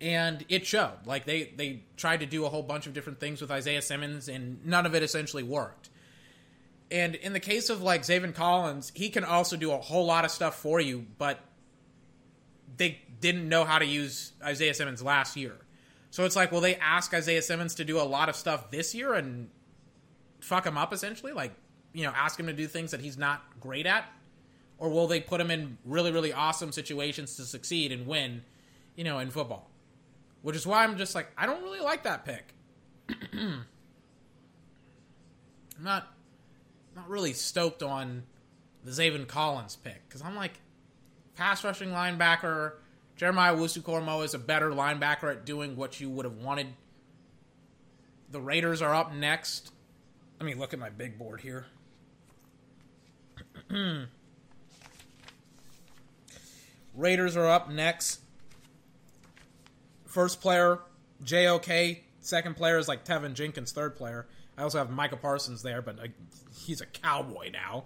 and 0.00 0.44
it 0.48 0.66
showed. 0.66 0.98
Like 1.06 1.24
they 1.24 1.52
they 1.56 1.82
tried 1.96 2.20
to 2.20 2.26
do 2.26 2.44
a 2.44 2.48
whole 2.48 2.62
bunch 2.62 2.86
of 2.86 2.92
different 2.92 3.20
things 3.20 3.40
with 3.40 3.50
Isaiah 3.50 3.82
Simmons, 3.82 4.28
and 4.28 4.64
none 4.64 4.86
of 4.86 4.94
it 4.94 5.02
essentially 5.02 5.42
worked. 5.42 5.90
And 6.90 7.14
in 7.16 7.32
the 7.32 7.40
case 7.40 7.70
of 7.70 7.82
like 7.82 8.02
Zaven 8.02 8.34
Collins, 8.34 8.92
he 8.94 9.08
can 9.08 9.24
also 9.24 9.56
do 9.56 9.72
a 9.72 9.78
whole 9.78 10.06
lot 10.06 10.24
of 10.24 10.30
stuff 10.30 10.56
for 10.56 10.80
you, 10.80 11.06
but 11.18 11.40
they 12.76 13.00
didn't 13.20 13.48
know 13.48 13.64
how 13.64 13.78
to 13.78 13.86
use 13.86 14.32
Isaiah 14.42 14.74
Simmons 14.74 15.02
last 15.02 15.36
year. 15.36 15.56
So 16.10 16.24
it's 16.24 16.36
like, 16.36 16.52
will 16.52 16.60
they 16.60 16.76
ask 16.76 17.12
Isaiah 17.12 17.42
Simmons 17.42 17.74
to 17.76 17.84
do 17.84 17.98
a 18.00 18.04
lot 18.04 18.28
of 18.28 18.36
stuff 18.36 18.70
this 18.70 18.94
year 18.94 19.14
and 19.14 19.50
fuck 20.40 20.64
him 20.64 20.78
up 20.78 20.92
essentially? 20.92 21.32
Like, 21.32 21.52
you 21.96 22.02
know, 22.02 22.12
ask 22.14 22.38
him 22.38 22.46
to 22.46 22.52
do 22.52 22.66
things 22.66 22.90
that 22.90 23.00
he's 23.00 23.16
not 23.16 23.42
great 23.58 23.86
at? 23.86 24.06
Or 24.76 24.90
will 24.90 25.06
they 25.06 25.18
put 25.18 25.40
him 25.40 25.50
in 25.50 25.78
really, 25.86 26.12
really 26.12 26.30
awesome 26.30 26.70
situations 26.70 27.36
to 27.36 27.44
succeed 27.44 27.90
and 27.90 28.06
win, 28.06 28.42
you 28.96 29.02
know, 29.02 29.18
in 29.18 29.30
football? 29.30 29.70
Which 30.42 30.56
is 30.56 30.66
why 30.66 30.84
I'm 30.84 30.98
just 30.98 31.14
like, 31.14 31.28
I 31.38 31.46
don't 31.46 31.62
really 31.62 31.80
like 31.80 32.02
that 32.02 32.26
pick. 32.26 32.52
I'm 33.32 33.64
not 35.80 36.12
not 36.94 37.08
really 37.08 37.32
stoked 37.32 37.82
on 37.82 38.24
the 38.84 38.90
Zaven 38.90 39.26
Collins 39.26 39.76
pick 39.76 40.06
because 40.06 40.20
I'm 40.20 40.36
like, 40.36 40.60
pass 41.34 41.64
rushing 41.64 41.88
linebacker. 41.88 42.72
Jeremiah 43.16 43.54
Owusu-Koramoah 43.54 44.26
is 44.26 44.34
a 44.34 44.38
better 44.38 44.70
linebacker 44.70 45.30
at 45.30 45.46
doing 45.46 45.76
what 45.76 45.98
you 45.98 46.10
would 46.10 46.26
have 46.26 46.36
wanted. 46.36 46.68
The 48.30 48.40
Raiders 48.40 48.82
are 48.82 48.94
up 48.94 49.14
next. 49.14 49.72
Let 50.38 50.44
me 50.44 50.54
look 50.54 50.74
at 50.74 50.78
my 50.78 50.90
big 50.90 51.18
board 51.18 51.40
here. 51.40 51.64
Hmm. 53.70 54.04
Raiders 56.94 57.36
are 57.36 57.48
up 57.48 57.70
next. 57.70 58.20
First 60.06 60.40
player, 60.40 60.80
JOK. 61.22 61.98
Second 62.20 62.56
player 62.56 62.78
is 62.78 62.88
like 62.88 63.04
Teven 63.04 63.34
Jenkins. 63.34 63.72
Third 63.72 63.96
player. 63.96 64.26
I 64.56 64.62
also 64.62 64.78
have 64.78 64.90
Micah 64.90 65.16
Parsons 65.16 65.62
there, 65.62 65.82
but 65.82 65.98
he's 66.64 66.80
a 66.80 66.86
cowboy 66.86 67.50
now. 67.50 67.84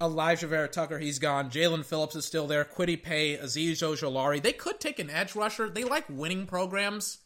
Alijah 0.00 0.48
Vera-Tucker, 0.48 0.98
he's 0.98 1.18
gone. 1.18 1.50
Jaelan 1.50 1.84
Phillips 1.84 2.14
is 2.14 2.26
still 2.26 2.46
there. 2.46 2.66
Kwity 2.66 3.02
Paye, 3.02 3.38
Azeez 3.38 3.78
Ojulari. 3.78 4.42
They 4.42 4.52
could 4.52 4.78
take 4.78 4.98
an 4.98 5.08
edge 5.08 5.34
rusher. 5.34 5.70
They 5.70 5.84
like 5.84 6.04
winning 6.10 6.46
programs. 6.46 7.18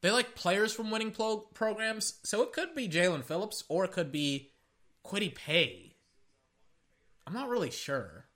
They 0.00 0.10
like 0.10 0.34
players 0.34 0.72
from 0.72 0.90
winning 0.90 1.12
pro- 1.12 1.46
programs. 1.54 2.18
So 2.24 2.42
it 2.42 2.52
could 2.52 2.74
be 2.74 2.88
Jaelan 2.88 3.24
Phillips 3.24 3.62
or 3.68 3.84
it 3.84 3.92
could 3.92 4.10
be 4.10 4.50
Kwity 5.04 5.34
Paye. 5.34 5.96
I'm 7.26 7.34
not 7.34 7.48
really 7.48 7.70
sure 7.70 8.26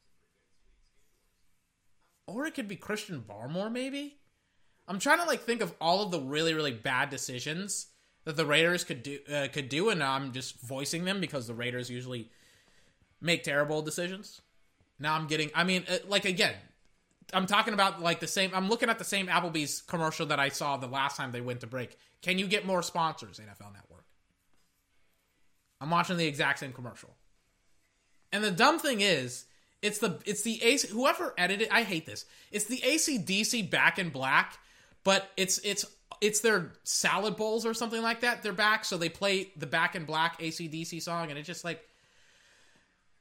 or 2.28 2.47
it 2.47 2.55
could 2.55 2.69
be 2.69 2.77
Christian 2.77 3.24
Barmore, 3.27 3.73
maybe. 3.73 4.19
I'm 4.86 4.99
trying 4.99 5.19
to 5.19 5.24
like 5.24 5.40
think 5.40 5.62
of 5.62 5.74
all 5.81 6.05
of 6.05 6.11
the 6.11 6.20
really 6.20 6.55
really 6.55 6.73
bad 6.73 7.11
decisions 7.11 7.89
that 8.24 8.36
the 8.36 8.47
Raiders 8.47 8.85
could 8.85 9.03
do 9.03 9.19
uh, 9.35 9.49
could 9.53 9.69
do, 9.69 9.89
and 9.89 10.03
I'm 10.03 10.32
just 10.32 10.61
voicing 10.61 11.05
them 11.05 11.20
because 11.20 11.47
the 11.47 11.55
Raiders 11.55 11.90
usually 11.90 12.31
make 13.20 13.43
terrible 13.43 13.82
decisions. 13.82 14.40
Now 15.01 15.15
I'm 15.15 15.27
getting, 15.27 15.51
I 15.55 15.65
mean, 15.65 15.85
uh, 15.89 15.99
like 16.07 16.24
again, 16.24 16.55
I'm 17.32 17.47
talking 17.47 17.74
about 17.74 18.01
like 18.01 18.20
the 18.20 18.27
same. 18.27 18.51
I'm 18.55 18.69
looking 18.69 18.90
at 18.90 18.99
the 18.99 19.05
same 19.05 19.27
Applebee's 19.27 19.82
commercial 19.82 20.27
that 20.27 20.39
I 20.39 20.51
saw 20.51 20.77
the 20.77 20.86
last 20.86 21.16
time 21.16 21.32
they 21.32 21.40
went 21.40 21.61
to 21.61 21.66
break. 21.66 21.97
Can 22.23 22.39
you 22.39 22.47
get 22.47 22.66
more 22.66 22.82
sponsors, 22.82 23.39
NFL 23.39 23.73
Network? 23.73 23.88
I'm 25.81 25.91
watching 25.91 26.17
the 26.17 26.27
exact 26.27 26.59
same 26.59 26.73
commercial. 26.73 27.15
And 28.33 28.45
the 28.45 28.51
dumb 28.51 28.79
thing 28.79 29.01
is, 29.01 29.47
it's 29.81 29.99
the 29.99 30.19
it's 30.27 30.43
the 30.43 30.63
AC 30.63 30.89
whoever 30.89 31.35
edited 31.39 31.69
I 31.71 31.83
hate 31.83 32.05
this. 32.07 32.25
It's 32.51 32.65
the 32.65 32.79
ACDC 32.79 33.71
back 33.71 33.99
in 33.99 34.11
black, 34.11 34.59
but 35.05 35.31
it's 35.37 35.59
it's 35.59 35.85
it's 36.21 36.41
their 36.41 36.73
salad 36.83 37.37
bowls 37.37 37.65
or 37.65 37.75
something 37.75 38.03
like 38.03 38.21
that. 38.21 38.43
They're 38.43 38.53
back, 38.53 38.85
so 38.85 38.99
they 38.99 39.09
play 39.09 39.53
the 39.57 39.67
back 39.67 39.95
in 39.95 40.05
black 40.05 40.41
ACDC 40.41 41.01
song, 41.01 41.31
and 41.31 41.39
it's 41.39 41.47
just 41.47 41.65
like 41.65 41.81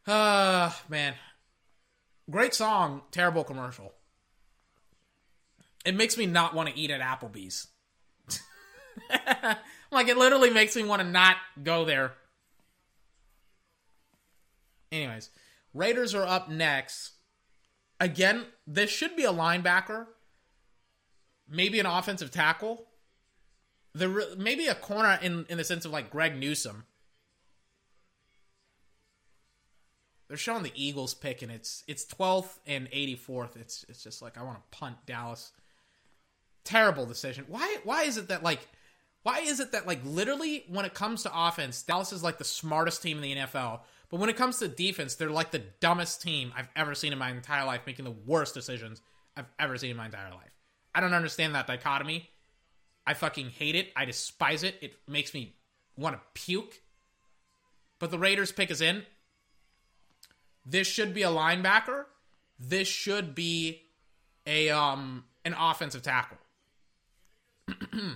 uh 0.07 0.71
man. 0.89 1.13
Great 2.29 2.53
song, 2.53 3.03
terrible 3.11 3.45
commercial. 3.45 3.93
It 5.85 5.95
makes 5.95 6.17
me 6.17 6.25
not 6.25 6.53
want 6.53 6.67
to 6.67 6.77
eat 6.77 6.91
at 6.91 6.99
Applebee's. 6.99 7.67
like 9.91 10.09
it 10.09 10.17
literally 10.17 10.49
makes 10.49 10.75
me 10.75 10.83
want 10.83 11.01
to 11.01 11.07
not 11.07 11.37
go 11.63 11.85
there. 11.85 12.13
Anyways, 14.91 15.29
Raiders 15.73 16.15
are 16.15 16.25
up 16.25 16.49
next. 16.49 17.11
Again, 17.99 18.45
this 18.65 18.89
should 18.89 19.15
be 19.15 19.23
a 19.23 19.31
linebacker, 19.33 20.07
maybe 21.49 21.79
an 21.79 21.85
offensive 21.85 22.31
tackle. 22.31 22.85
the 23.93 24.35
maybe 24.37 24.67
a 24.67 24.75
corner 24.75 25.17
in 25.21 25.45
in 25.49 25.57
the 25.57 25.63
sense 25.63 25.85
of 25.85 25.91
like 25.91 26.11
Greg 26.11 26.37
Newsome. 26.37 26.85
They're 30.27 30.37
showing 30.37 30.63
the 30.63 30.73
Eagles 30.75 31.13
pick, 31.13 31.41
and 31.41 31.51
it's 31.51 31.83
it's 31.87 32.05
12th 32.05 32.59
and 32.67 32.89
84th. 32.91 33.55
It's 33.55 33.85
it's 33.87 34.03
just 34.03 34.21
like 34.21 34.37
I 34.37 34.43
want 34.43 34.57
to 34.57 34.77
punt 34.77 34.97
Dallas. 35.05 35.51
Terrible 36.63 37.05
decision. 37.05 37.45
Why 37.47 37.77
why 37.83 38.03
is 38.03 38.17
it 38.17 38.27
that 38.27 38.43
like 38.43 38.67
why 39.23 39.39
is 39.39 39.59
it 39.59 39.71
that 39.71 39.87
like 39.87 40.01
literally 40.03 40.65
when 40.67 40.85
it 40.85 40.93
comes 40.93 41.23
to 41.23 41.31
offense, 41.33 41.81
Dallas 41.81 42.11
is 42.11 42.23
like 42.23 42.37
the 42.37 42.43
smartest 42.43 43.01
team 43.01 43.17
in 43.17 43.23
the 43.23 43.35
NFL, 43.35 43.79
but 44.09 44.19
when 44.19 44.29
it 44.29 44.37
comes 44.37 44.59
to 44.59 44.67
defense, 44.67 45.15
they're 45.15 45.29
like 45.29 45.51
the 45.51 45.63
dumbest 45.79 46.21
team 46.21 46.53
I've 46.55 46.69
ever 46.75 46.95
seen 46.95 47.11
in 47.11 47.19
my 47.19 47.29
entire 47.29 47.65
life, 47.65 47.81
making 47.85 48.05
the 48.05 48.15
worst 48.25 48.53
decisions 48.53 49.01
I've 49.35 49.49
ever 49.59 49.77
seen 49.77 49.91
in 49.91 49.97
my 49.97 50.05
entire 50.05 50.31
life. 50.31 50.51
I 50.95 51.01
don't 51.01 51.13
understand 51.13 51.55
that 51.55 51.67
dichotomy. 51.67 52.29
I 53.05 53.13
fucking 53.13 53.49
hate 53.49 53.75
it. 53.75 53.91
I 53.95 54.05
despise 54.05 54.63
it. 54.63 54.75
It 54.81 54.95
makes 55.07 55.33
me 55.33 55.55
want 55.97 56.15
to 56.15 56.21
puke. 56.33 56.81
But 57.99 58.11
the 58.11 58.19
Raiders 58.19 58.51
pick 58.51 58.71
is 58.71 58.81
in. 58.81 59.03
This 60.65 60.87
should 60.87 61.13
be 61.13 61.23
a 61.23 61.29
linebacker. 61.29 62.05
This 62.59 62.87
should 62.87 63.35
be 63.35 63.83
a 64.45 64.69
um 64.69 65.25
an 65.45 65.55
offensive 65.57 66.01
tackle. 66.01 66.37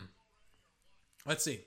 Let's 1.25 1.43
see. 1.43 1.61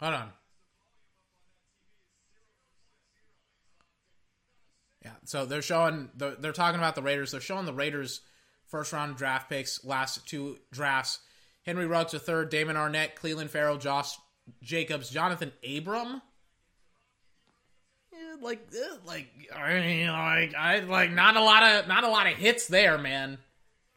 Hold 0.00 0.14
on. 0.14 0.32
Yeah, 5.04 5.12
so 5.24 5.46
they're 5.46 5.62
showing 5.62 6.10
they're 6.16 6.52
talking 6.52 6.78
about 6.78 6.94
the 6.96 7.02
Raiders. 7.02 7.30
They're 7.30 7.40
showing 7.40 7.64
the 7.64 7.72
Raiders 7.72 8.22
first 8.66 8.92
round 8.92 9.16
draft 9.16 9.48
picks, 9.48 9.84
last 9.84 10.26
two 10.26 10.58
drafts. 10.72 11.20
Henry 11.64 11.86
Ruggs 11.86 12.14
a 12.14 12.18
third, 12.18 12.50
Damon 12.50 12.76
Arnette, 12.76 13.14
Clelin 13.14 13.48
Ferrell, 13.48 13.78
Josh 13.78 14.16
Jacobs, 14.62 15.10
Jonathan 15.10 15.52
Abram. 15.68 16.22
Yeah, 18.12 18.36
like, 18.40 18.66
eh, 18.72 18.96
like, 19.04 19.28
I 19.54 20.08
like, 20.08 20.54
I 20.54 20.80
like 20.80 21.12
not 21.12 21.36
a 21.36 21.40
lot 21.40 21.62
of 21.62 21.88
not 21.88 22.04
a 22.04 22.08
lot 22.08 22.26
of 22.26 22.34
hits 22.34 22.66
there, 22.66 22.98
man. 22.98 23.38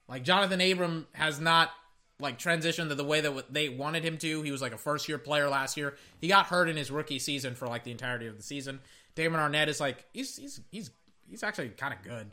Like 0.08 0.24
Jonathan 0.24 0.62
Abram 0.62 1.08
has 1.14 1.40
not 1.40 1.72
like 2.20 2.38
transitioned 2.38 2.90
to 2.90 2.96
the 2.96 3.04
way 3.04 3.22
that 3.22 3.54
they 3.54 3.70
wanted 3.70 4.04
him 4.04 4.18
to. 4.18 4.42
He 4.42 4.52
was 4.52 4.62
like 4.62 4.74
a 4.74 4.78
first 4.78 5.08
year 5.08 5.18
player 5.18 5.50
last 5.50 5.78
year. 5.78 5.96
He 6.20 6.28
got 6.28 6.48
hurt 6.48 6.70
in 6.70 6.78
his 6.78 6.92
rookie 6.92 7.20
season 7.20 7.56
for 7.56 7.68
like 7.68 7.84
the 7.84 7.92
entirety 7.92 8.28
of 8.28 8.38
the 8.38 8.44
season. 8.44 8.80
Damon 9.16 9.40
Arnette 9.40 9.68
is 9.68 9.80
like 9.80 10.06
he's 10.14 10.38
he's 10.38 10.62
he's 10.72 10.92
he's 11.28 11.44
actually 11.44 11.70
kind 11.70 11.94
of 11.94 12.02
good, 12.04 12.32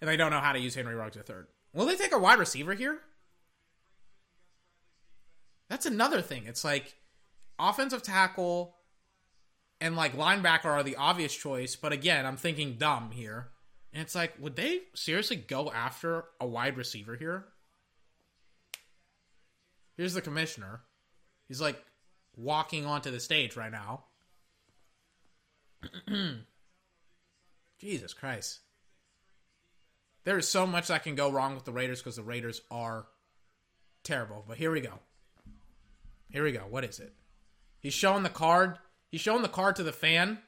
and 0.00 0.08
they 0.08 0.16
don't 0.16 0.30
know 0.30 0.40
how 0.40 0.52
to 0.52 0.58
use 0.58 0.74
Henry 0.74 0.94
Ruggs 0.94 1.16
third. 1.16 1.46
Will 1.72 1.86
they 1.86 1.96
take 1.96 2.14
a 2.14 2.18
wide 2.18 2.38
receiver 2.38 2.74
here? 2.74 3.00
That's 5.68 5.86
another 5.86 6.22
thing. 6.22 6.44
It's 6.46 6.64
like 6.64 6.94
offensive 7.58 8.02
tackle 8.02 8.76
and 9.80 9.96
like 9.96 10.16
linebacker 10.16 10.66
are 10.66 10.82
the 10.82 10.96
obvious 10.96 11.34
choice, 11.34 11.76
but 11.76 11.92
again, 11.92 12.24
I'm 12.24 12.36
thinking 12.36 12.76
dumb 12.78 13.10
here. 13.10 13.48
And 13.92 14.02
it's 14.02 14.14
like, 14.14 14.34
would 14.38 14.56
they 14.56 14.80
seriously 14.94 15.36
go 15.36 15.70
after 15.70 16.24
a 16.40 16.46
wide 16.46 16.76
receiver 16.76 17.16
here? 17.16 17.46
Here's 19.96 20.14
the 20.14 20.20
commissioner. 20.20 20.80
He's 21.48 21.60
like 21.60 21.82
walking 22.36 22.86
onto 22.86 23.10
the 23.10 23.20
stage 23.20 23.56
right 23.56 23.72
now. 23.72 24.04
Jesus 27.80 28.12
Christ. 28.14 28.60
There 30.24 30.38
is 30.38 30.48
so 30.48 30.66
much 30.66 30.88
that 30.88 31.04
can 31.04 31.14
go 31.14 31.30
wrong 31.30 31.54
with 31.54 31.64
the 31.64 31.72
Raiders 31.72 32.00
because 32.00 32.16
the 32.16 32.22
Raiders 32.22 32.60
are 32.70 33.06
terrible. 34.02 34.44
But 34.46 34.56
here 34.56 34.70
we 34.70 34.80
go. 34.80 34.98
Here 36.30 36.42
we 36.42 36.52
go. 36.52 36.64
What 36.68 36.84
is 36.84 36.98
it? 36.98 37.12
He's 37.80 37.94
showing 37.94 38.24
the 38.24 38.28
card. 38.28 38.78
He's 39.10 39.20
showing 39.20 39.42
the 39.42 39.48
card 39.48 39.76
to 39.76 39.82
the 39.82 39.92
fan. 39.92 40.38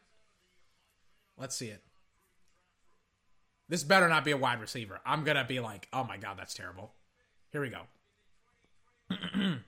Let's 1.37 1.55
see 1.55 1.69
it. 1.69 1.83
This 3.69 3.85
better 3.85 4.09
not 4.09 4.25
be 4.25 4.33
a 4.33 4.37
wide 4.37 4.61
receiver. 4.61 5.01
I'm 5.07 5.25
going 5.25 5.37
to 5.37 5.45
be 5.45 5.61
like, 5.61 5.87
oh 5.93 6.03
my 6.03 6.17
God, 6.17 6.39
that's 6.39 6.55
terrible. 6.55 6.93
Here 7.53 7.61
we 7.61 7.69
go. 7.69 7.83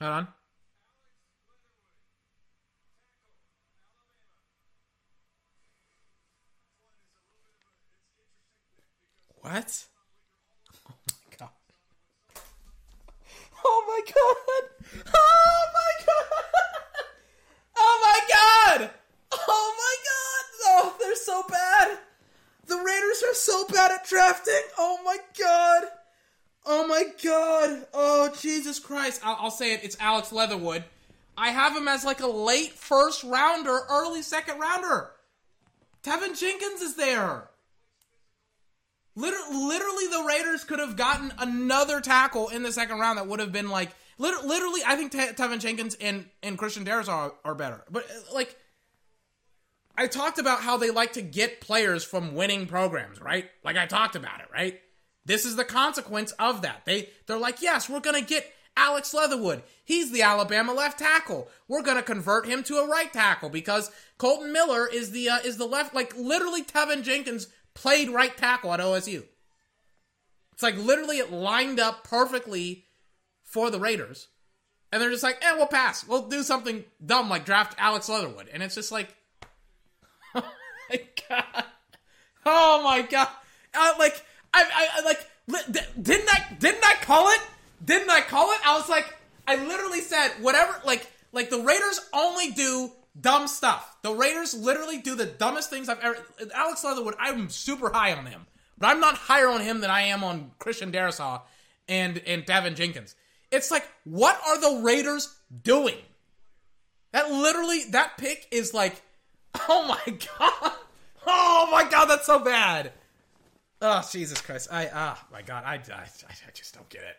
Hold 0.00 0.12
on. 0.12 0.28
What? 9.40 9.84
Oh 13.64 13.84
my 13.86 14.00
god. 14.16 14.64
Oh 15.14 15.66
my 15.74 15.92
god. 16.04 16.24
Oh 17.76 17.98
my 18.02 18.20
god. 18.28 18.90
Oh 19.32 19.74
my 19.78 19.96
god. 20.04 20.44
Oh 20.64 20.96
they're 21.00 21.14
so 21.14 21.44
bad. 21.48 21.98
The 22.66 22.76
Raiders 22.76 23.22
are 23.28 23.34
so 23.34 23.66
bad 23.68 23.92
at 23.92 24.04
drafting. 24.04 24.62
Oh 24.78 24.98
my 25.04 25.18
god. 25.38 25.84
Oh 26.64 26.86
my 26.86 27.04
god. 27.22 27.86
Oh 27.92 28.34
Jesus 28.40 28.78
Christ. 28.78 29.20
I'll, 29.24 29.36
I'll, 29.40 29.50
say 29.50 29.74
it. 29.74 29.80
It's 29.82 29.96
Alex 30.00 30.32
Leatherwood. 30.32 30.84
I 31.36 31.50
have 31.50 31.76
him 31.76 31.88
as 31.88 32.04
like 32.04 32.20
a 32.20 32.26
late 32.26 32.72
first 32.72 33.24
rounder, 33.24 33.80
early 33.90 34.22
second 34.22 34.58
rounder. 34.58 35.10
Teven 36.02 36.38
Jenkins 36.38 36.82
is 36.82 36.96
there. 36.96 37.48
Literally, 39.14 39.56
literally, 39.56 40.06
the 40.06 40.24
Raiders 40.26 40.64
could 40.64 40.78
have 40.78 40.96
gotten 40.96 41.32
another 41.38 42.00
tackle 42.00 42.48
in 42.48 42.62
the 42.62 42.72
second 42.72 42.98
round 42.98 43.18
that 43.18 43.26
would 43.26 43.40
have 43.40 43.52
been 43.52 43.68
like, 43.68 43.90
literally, 44.18 44.80
I 44.86 44.96
think 44.96 45.12
Te- 45.12 45.18
Teven 45.18 45.60
Jenkins 45.60 45.96
and, 46.00 46.26
and 46.42 46.56
Christian 46.56 46.84
Darrisaw 46.84 47.08
are, 47.08 47.34
are 47.44 47.54
better. 47.54 47.84
But, 47.90 48.04
uh, 48.04 48.34
like, 48.34 48.56
I 49.96 50.06
talked 50.06 50.38
about 50.38 50.60
how 50.60 50.78
they 50.78 50.90
like 50.90 51.12
to 51.14 51.22
get 51.22 51.60
players 51.60 52.04
from 52.04 52.34
winning 52.34 52.66
programs, 52.66 53.20
right? 53.20 53.50
Like 53.62 53.76
I 53.76 53.86
talked 53.86 54.16
about 54.16 54.40
it, 54.40 54.46
right? 54.52 54.80
This 55.24 55.44
is 55.44 55.56
the 55.56 55.64
consequence 55.64 56.32
of 56.32 56.62
that. 56.62 56.84
They 56.84 57.10
they're 57.26 57.38
like, 57.38 57.62
"Yes, 57.62 57.88
we're 57.88 58.00
going 58.00 58.20
to 58.20 58.28
get 58.28 58.52
Alex 58.76 59.12
Leatherwood. 59.12 59.62
He's 59.84 60.10
the 60.10 60.22
Alabama 60.22 60.72
left 60.72 60.98
tackle. 60.98 61.48
We're 61.68 61.82
going 61.82 61.96
to 61.96 62.02
convert 62.02 62.46
him 62.46 62.62
to 62.64 62.78
a 62.78 62.88
right 62.88 63.12
tackle 63.12 63.50
because 63.50 63.90
Colton 64.18 64.52
Miller 64.52 64.88
is 64.88 65.10
the 65.10 65.28
uh, 65.28 65.38
is 65.44 65.58
the 65.58 65.66
left 65.66 65.94
like 65.94 66.16
literally 66.16 66.62
Teven 66.62 67.02
Jenkins 67.02 67.48
played 67.74 68.10
right 68.10 68.36
tackle 68.36 68.72
at 68.72 68.80
OSU. 68.80 69.24
It's 70.52 70.62
like 70.62 70.76
literally 70.76 71.18
it 71.18 71.32
lined 71.32 71.80
up 71.80 72.04
perfectly 72.04 72.84
for 73.44 73.70
the 73.70 73.80
Raiders. 73.80 74.28
And 74.90 75.00
they're 75.00 75.10
just 75.10 75.22
like, 75.22 75.42
"Eh, 75.42 75.54
we'll 75.56 75.66
pass. 75.66 76.06
We'll 76.06 76.28
do 76.28 76.42
something 76.42 76.84
dumb 77.04 77.28
like 77.28 77.44
draft 77.44 77.74
Alex 77.78 78.08
Leatherwood." 78.08 78.48
And 78.52 78.62
it's 78.62 78.74
just 78.74 78.92
like 78.92 79.14
Oh 80.34 80.44
my 80.90 81.00
god! 81.28 81.64
Oh 82.44 82.82
my 82.82 83.02
god! 83.02 83.28
Uh, 83.74 83.94
like 83.98 84.22
I, 84.54 84.64
I, 84.98 85.04
like 85.04 85.28
didn't 86.00 86.28
I 86.28 86.54
didn't 86.58 86.84
I 86.84 86.94
call 87.02 87.28
it? 87.28 87.40
Didn't 87.84 88.10
I 88.10 88.20
call 88.20 88.50
it? 88.52 88.58
I 88.66 88.76
was 88.76 88.88
like, 88.88 89.14
I 89.46 89.56
literally 89.56 90.00
said 90.00 90.30
whatever. 90.40 90.80
Like 90.84 91.10
like 91.32 91.50
the 91.50 91.60
Raiders 91.60 92.00
only 92.12 92.50
do 92.52 92.92
dumb 93.20 93.48
stuff. 93.48 93.96
The 94.02 94.12
Raiders 94.12 94.54
literally 94.54 94.98
do 94.98 95.14
the 95.14 95.26
dumbest 95.26 95.70
things 95.70 95.88
I've 95.88 96.00
ever. 96.00 96.16
Alex 96.54 96.84
Leatherwood, 96.84 97.14
I'm 97.18 97.48
super 97.48 97.90
high 97.90 98.14
on 98.14 98.26
him, 98.26 98.46
but 98.78 98.88
I'm 98.88 99.00
not 99.00 99.16
higher 99.16 99.48
on 99.48 99.60
him 99.60 99.80
than 99.80 99.90
I 99.90 100.02
am 100.02 100.22
on 100.22 100.52
Christian 100.58 100.92
Darrisaw 100.92 101.42
and 101.88 102.18
and 102.26 102.46
Teven 102.46 102.74
Jenkins. 102.74 103.14
It's 103.50 103.70
like, 103.70 103.86
what 104.04 104.40
are 104.46 104.60
the 104.60 104.82
Raiders 104.82 105.34
doing? 105.62 105.96
That 107.12 107.30
literally, 107.30 107.84
that 107.90 108.16
pick 108.16 108.48
is 108.50 108.72
like 108.72 109.02
Oh 109.68 109.86
my 109.86 110.16
god! 110.38 110.72
Oh 111.24 111.68
my 111.70 111.88
god, 111.88 112.06
that's 112.06 112.26
so 112.26 112.40
bad! 112.40 112.92
Oh 113.82 114.08
Jesus 114.10 114.40
Christ! 114.40 114.68
I 114.70 114.88
ah 114.94 115.26
my 115.32 115.42
god, 115.42 115.64
I, 115.66 115.74
I 115.74 116.04
I 116.04 116.50
just 116.54 116.72
don't 116.74 116.88
get 116.88 117.02
it. 117.02 117.16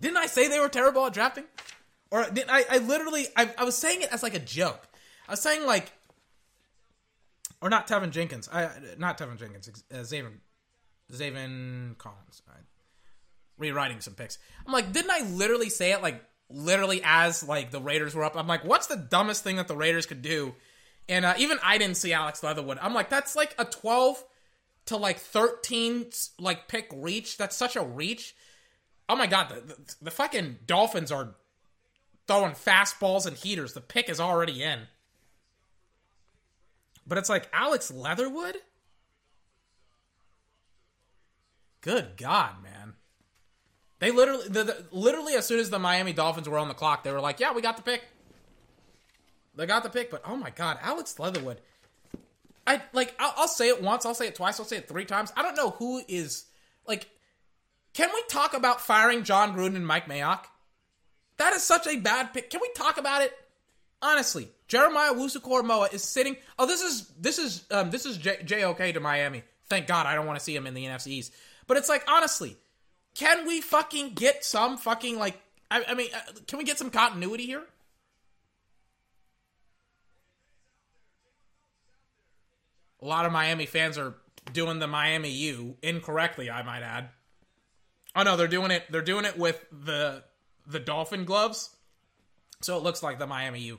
Didn't 0.00 0.16
I 0.16 0.26
say 0.26 0.48
they 0.48 0.60
were 0.60 0.68
terrible 0.68 1.06
at 1.06 1.12
drafting? 1.12 1.44
Or 2.10 2.28
did 2.28 2.46
I? 2.48 2.64
I 2.68 2.78
literally 2.78 3.26
I, 3.36 3.50
I 3.56 3.64
was 3.64 3.78
saying 3.78 4.02
it 4.02 4.12
as 4.12 4.22
like 4.22 4.34
a 4.34 4.40
joke. 4.40 4.86
I 5.28 5.32
was 5.32 5.40
saying 5.40 5.64
like, 5.64 5.92
or 7.62 7.70
not 7.70 7.86
Teven 7.86 8.10
Jenkins. 8.10 8.48
I 8.52 8.68
not 8.98 9.16
Teven 9.16 9.38
Jenkins. 9.38 9.70
Uh, 9.90 9.98
Zaven 9.98 10.38
Zaven 11.12 11.96
Collins. 11.98 12.42
Right. 12.48 12.64
Rewriting 13.58 14.00
some 14.00 14.14
picks. 14.14 14.38
I'm 14.66 14.72
like, 14.72 14.92
didn't 14.92 15.12
I 15.12 15.20
literally 15.30 15.70
say 15.70 15.92
it 15.92 16.02
like 16.02 16.20
literally 16.50 17.00
as 17.04 17.46
like 17.46 17.70
the 17.70 17.80
Raiders 17.80 18.14
were 18.14 18.24
up? 18.24 18.36
I'm 18.36 18.48
like, 18.48 18.64
what's 18.64 18.88
the 18.88 18.96
dumbest 18.96 19.44
thing 19.44 19.56
that 19.56 19.68
the 19.68 19.76
Raiders 19.76 20.04
could 20.04 20.20
do 20.20 20.54
and 21.08 21.24
uh, 21.24 21.34
even 21.38 21.58
I 21.62 21.78
didn't 21.78 21.96
see 21.96 22.12
Alex 22.12 22.42
Leatherwood. 22.42 22.78
I'm 22.80 22.94
like, 22.94 23.10
that's 23.10 23.36
like 23.36 23.54
a 23.58 23.64
12 23.64 24.22
to 24.86 24.96
like 24.96 25.18
13 25.18 26.06
like 26.38 26.68
pick 26.68 26.88
reach. 26.94 27.36
That's 27.36 27.56
such 27.56 27.76
a 27.76 27.82
reach. 27.82 28.34
Oh 29.08 29.16
my 29.16 29.26
god, 29.26 29.48
the, 29.50 29.60
the, 29.74 29.94
the 30.02 30.10
fucking 30.10 30.58
Dolphins 30.66 31.12
are 31.12 31.34
throwing 32.26 32.52
fastballs 32.52 33.26
and 33.26 33.36
heaters. 33.36 33.72
The 33.72 33.80
pick 33.80 34.08
is 34.08 34.20
already 34.20 34.62
in. 34.62 34.80
But 37.06 37.18
it's 37.18 37.28
like 37.28 37.48
Alex 37.52 37.90
Leatherwood? 37.90 38.56
Good 41.80 42.16
God, 42.16 42.62
man. 42.62 42.94
They 44.00 44.10
literally, 44.10 44.48
the, 44.48 44.64
the, 44.64 44.84
literally, 44.90 45.34
as 45.34 45.46
soon 45.46 45.60
as 45.60 45.70
the 45.70 45.78
Miami 45.78 46.12
Dolphins 46.12 46.48
were 46.48 46.58
on 46.58 46.68
the 46.68 46.74
clock, 46.74 47.04
they 47.04 47.12
were 47.12 47.20
like, 47.20 47.40
"Yeah, 47.40 47.52
we 47.52 47.62
got 47.62 47.76
the 47.76 47.82
pick." 47.82 48.02
They 49.54 49.66
got 49.66 49.84
the 49.84 49.88
pick, 49.88 50.10
but 50.10 50.20
oh 50.26 50.36
my 50.36 50.50
God, 50.50 50.78
Alex 50.82 51.18
Leatherwood. 51.18 51.60
I 52.66 52.82
like. 52.92 53.14
I'll, 53.18 53.34
I'll 53.36 53.48
say 53.48 53.68
it 53.68 53.82
once. 53.82 54.04
I'll 54.04 54.14
say 54.14 54.26
it 54.26 54.34
twice. 54.34 54.58
I'll 54.58 54.66
say 54.66 54.78
it 54.78 54.88
three 54.88 55.04
times. 55.04 55.32
I 55.36 55.42
don't 55.42 55.56
know 55.56 55.70
who 55.70 56.02
is 56.08 56.44
like. 56.86 57.08
Can 57.92 58.10
we 58.12 58.22
talk 58.28 58.52
about 58.54 58.80
firing 58.80 59.24
Jon 59.24 59.56
Gruden 59.56 59.76
and 59.76 59.86
Mike 59.86 60.06
Mayock? 60.06 60.44
That 61.38 61.54
is 61.54 61.62
such 61.62 61.86
a 61.86 61.96
bad 61.96 62.32
pick. 62.32 62.50
Can 62.50 62.60
we 62.60 62.70
talk 62.74 62.98
about 62.98 63.22
it? 63.22 63.32
Honestly, 64.02 64.48
Jeremiah 64.68 65.14
Owusu-Koramoah 65.14 65.94
is 65.94 66.02
sitting. 66.02 66.36
Oh, 66.58 66.66
this 66.66 66.82
is 66.82 67.08
this 67.18 67.38
is 67.38 67.64
um, 67.70 67.90
this 67.90 68.04
is 68.04 68.18
J- 68.18 68.42
JOK 68.44 68.94
to 68.94 69.00
Miami. 69.00 69.42
Thank 69.68 69.86
God 69.86 70.06
I 70.06 70.14
don't 70.14 70.26
want 70.26 70.38
to 70.38 70.44
see 70.44 70.54
him 70.54 70.66
in 70.66 70.74
the 70.74 70.84
NFC 70.84 71.08
East. 71.08 71.32
But 71.66 71.76
it's 71.76 71.88
like 71.88 72.04
honestly, 72.08 72.56
can 73.14 73.46
we 73.46 73.60
fucking 73.60 74.14
get 74.14 74.44
some 74.44 74.76
fucking 74.76 75.18
like? 75.18 75.40
I, 75.70 75.84
I 75.88 75.94
mean, 75.94 76.08
uh, 76.14 76.32
can 76.46 76.58
we 76.58 76.64
get 76.64 76.78
some 76.78 76.90
continuity 76.90 77.46
here? 77.46 77.62
A 83.06 83.08
lot 83.08 83.24
of 83.24 83.30
Miami 83.30 83.66
fans 83.66 83.98
are 83.98 84.16
doing 84.52 84.80
the 84.80 84.88
Miami 84.88 85.30
U 85.30 85.76
incorrectly, 85.80 86.50
I 86.50 86.64
might 86.64 86.82
add. 86.82 87.10
Oh 88.16 88.24
no, 88.24 88.36
they're 88.36 88.48
doing 88.48 88.72
it. 88.72 88.82
They're 88.90 89.00
doing 89.00 89.24
it 89.24 89.38
with 89.38 89.64
the 89.70 90.24
the 90.66 90.80
dolphin 90.80 91.24
gloves, 91.24 91.70
so 92.62 92.76
it 92.76 92.82
looks 92.82 93.04
like 93.04 93.20
the 93.20 93.26
Miami 93.28 93.60
U. 93.60 93.78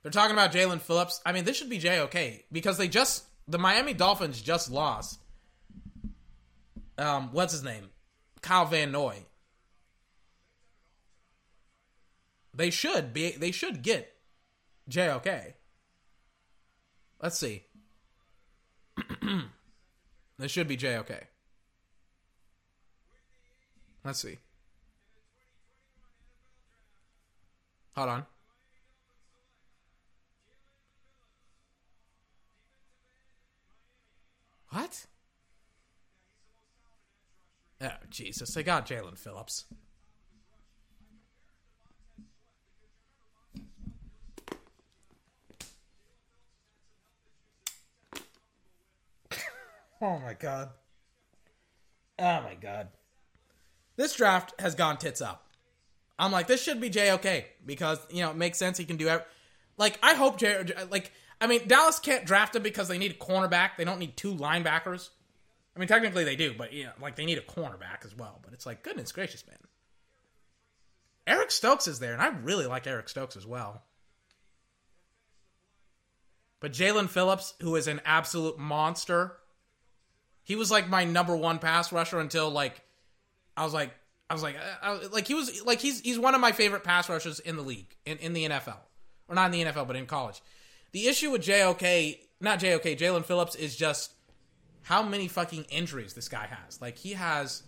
They're 0.00 0.10
talking 0.10 0.32
about 0.32 0.52
Jaelan 0.52 0.80
Phillips. 0.80 1.20
I 1.26 1.32
mean, 1.32 1.44
this 1.44 1.58
should 1.58 1.68
be 1.68 1.78
JOK 1.78 2.44
because 2.50 2.78
they 2.78 2.88
just 2.88 3.24
the 3.46 3.58
Miami 3.58 3.92
Dolphins 3.92 4.40
just 4.40 4.70
lost. 4.70 5.20
Um, 6.96 7.28
what's 7.32 7.52
his 7.52 7.62
name? 7.62 7.90
Kyle 8.40 8.64
Van 8.64 8.90
Noy. 8.90 9.26
They 12.54 12.70
should 12.70 13.12
be. 13.12 13.32
They 13.32 13.50
should 13.50 13.82
get 13.82 14.14
JOK. 14.88 15.56
Let's 17.20 17.38
see. 17.38 17.64
this 20.38 20.50
should 20.50 20.68
be 20.68 20.76
JOK. 20.76 21.10
Let's 24.04 24.20
see. 24.20 24.38
Hold 27.94 28.08
on. 28.08 28.26
What? 34.70 35.06
Oh, 37.82 37.88
Jesus. 38.08 38.54
They 38.54 38.62
got 38.62 38.86
Jaelan 38.86 39.18
Phillips. 39.18 39.66
Oh, 50.02 50.18
my 50.18 50.34
God. 50.34 50.70
Oh, 52.18 52.40
my 52.42 52.56
God. 52.60 52.88
This 53.96 54.14
draft 54.14 54.52
has 54.60 54.74
gone 54.74 54.98
tits 54.98 55.20
up. 55.20 55.46
I'm 56.18 56.32
like, 56.32 56.48
this 56.48 56.62
should 56.62 56.80
be 56.80 56.90
JOK 56.90 57.44
because, 57.64 57.98
you 58.10 58.22
know, 58.22 58.30
it 58.30 58.36
makes 58.36 58.58
sense. 58.58 58.76
He 58.76 58.84
can 58.84 58.96
do 58.96 59.08
it. 59.08 59.24
Like, 59.78 59.98
I 60.02 60.14
hope 60.14 60.38
J. 60.38 60.64
Like, 60.90 61.12
I 61.40 61.46
mean, 61.46 61.66
Dallas 61.68 62.00
can't 62.00 62.26
draft 62.26 62.56
him 62.56 62.62
because 62.62 62.88
they 62.88 62.98
need 62.98 63.12
a 63.12 63.14
cornerback. 63.14 63.76
They 63.76 63.84
don't 63.84 64.00
need 64.00 64.16
two 64.16 64.34
linebackers. 64.34 65.10
I 65.74 65.78
mean, 65.78 65.88
technically 65.88 66.24
they 66.24 66.36
do, 66.36 66.52
but, 66.56 66.72
you 66.72 66.84
know, 66.84 66.92
like, 67.00 67.16
they 67.16 67.24
need 67.24 67.38
a 67.38 67.42
cornerback 67.42 68.04
as 68.04 68.14
well. 68.16 68.40
But 68.42 68.52
it's 68.52 68.66
like, 68.66 68.82
goodness 68.82 69.12
gracious, 69.12 69.46
man. 69.46 69.56
Eric 71.26 71.52
Stokes 71.52 71.86
is 71.86 72.00
there, 72.00 72.12
and 72.12 72.20
I 72.20 72.28
really 72.28 72.66
like 72.66 72.86
Eric 72.86 73.08
Stokes 73.08 73.36
as 73.36 73.46
well. 73.46 73.84
But 76.60 76.72
Jaelan 76.72 77.08
Phillips, 77.08 77.54
who 77.60 77.76
is 77.76 77.86
an 77.86 78.00
absolute 78.04 78.58
monster, 78.58 79.38
he 80.44 80.56
was 80.56 80.70
like 80.70 80.88
my 80.88 81.04
number 81.04 81.36
one 81.36 81.58
pass 81.58 81.92
rusher 81.92 82.18
until 82.18 82.50
like 82.50 82.82
I 83.56 83.64
was 83.64 83.74
like 83.74 83.92
I 84.28 84.34
was 84.34 84.42
like 84.42 84.56
I 84.82 84.92
was, 84.92 85.12
like 85.12 85.26
he 85.26 85.34
was 85.34 85.64
like 85.64 85.80
he's 85.80 86.00
he's 86.00 86.18
one 86.18 86.34
of 86.34 86.40
my 86.40 86.52
favorite 86.52 86.84
pass 86.84 87.08
rushers 87.08 87.38
in 87.40 87.56
the 87.56 87.62
league 87.62 87.94
in, 88.04 88.18
in 88.18 88.32
the 88.32 88.48
NFL 88.48 88.78
or 89.28 89.34
not 89.34 89.46
in 89.46 89.52
the 89.52 89.70
NFL 89.70 89.86
but 89.86 89.96
in 89.96 90.06
college. 90.06 90.40
The 90.92 91.06
issue 91.06 91.30
with 91.30 91.42
JOK, 91.42 91.82
not 92.40 92.58
JOK, 92.58 92.82
Jaelan 92.98 93.24
Phillips 93.24 93.54
is 93.54 93.76
just 93.76 94.12
how 94.82 95.02
many 95.02 95.28
fucking 95.28 95.64
injuries 95.70 96.12
this 96.12 96.28
guy 96.28 96.46
has. 96.46 96.80
Like 96.80 96.98
he 96.98 97.12
has 97.12 97.62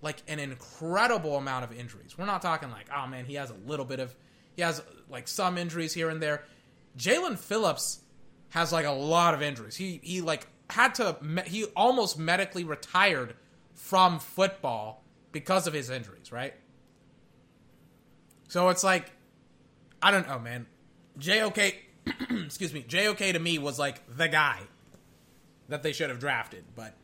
like 0.00 0.22
an 0.28 0.38
incredible 0.38 1.36
amount 1.36 1.64
of 1.64 1.72
injuries. 1.72 2.16
We're 2.16 2.26
not 2.26 2.42
talking 2.42 2.70
like 2.70 2.86
oh 2.94 3.06
man 3.06 3.24
he 3.24 3.34
has 3.34 3.50
a 3.50 3.56
little 3.66 3.86
bit 3.86 4.00
of 4.00 4.14
he 4.54 4.62
has 4.62 4.82
like 5.08 5.28
some 5.28 5.58
injuries 5.58 5.92
here 5.92 6.08
and 6.08 6.22
there. 6.22 6.44
Jaelan 6.96 7.38
Phillips 7.38 8.00
has 8.50 8.72
like 8.72 8.86
a 8.86 8.92
lot 8.92 9.34
of 9.34 9.42
injuries. 9.42 9.76
He 9.76 10.00
he 10.02 10.20
like 10.20 10.46
had 10.70 10.94
to 10.96 11.16
he 11.46 11.64
almost 11.76 12.18
medically 12.18 12.64
retired 12.64 13.34
from 13.74 14.18
football 14.18 15.02
because 15.32 15.66
of 15.66 15.72
his 15.72 15.90
injuries, 15.90 16.32
right? 16.32 16.54
So 18.48 18.68
it's 18.68 18.84
like 18.84 19.10
I 20.02 20.10
don't 20.10 20.28
know, 20.28 20.38
man. 20.38 20.66
JOK 21.18 21.74
excuse 22.30 22.72
me, 22.72 22.84
JOK 22.86 23.18
to 23.18 23.38
me 23.38 23.58
was 23.58 23.78
like 23.78 24.02
the 24.16 24.28
guy 24.28 24.60
that 25.68 25.82
they 25.82 25.92
should 25.92 26.10
have 26.10 26.18
drafted, 26.18 26.64
but 26.74 26.94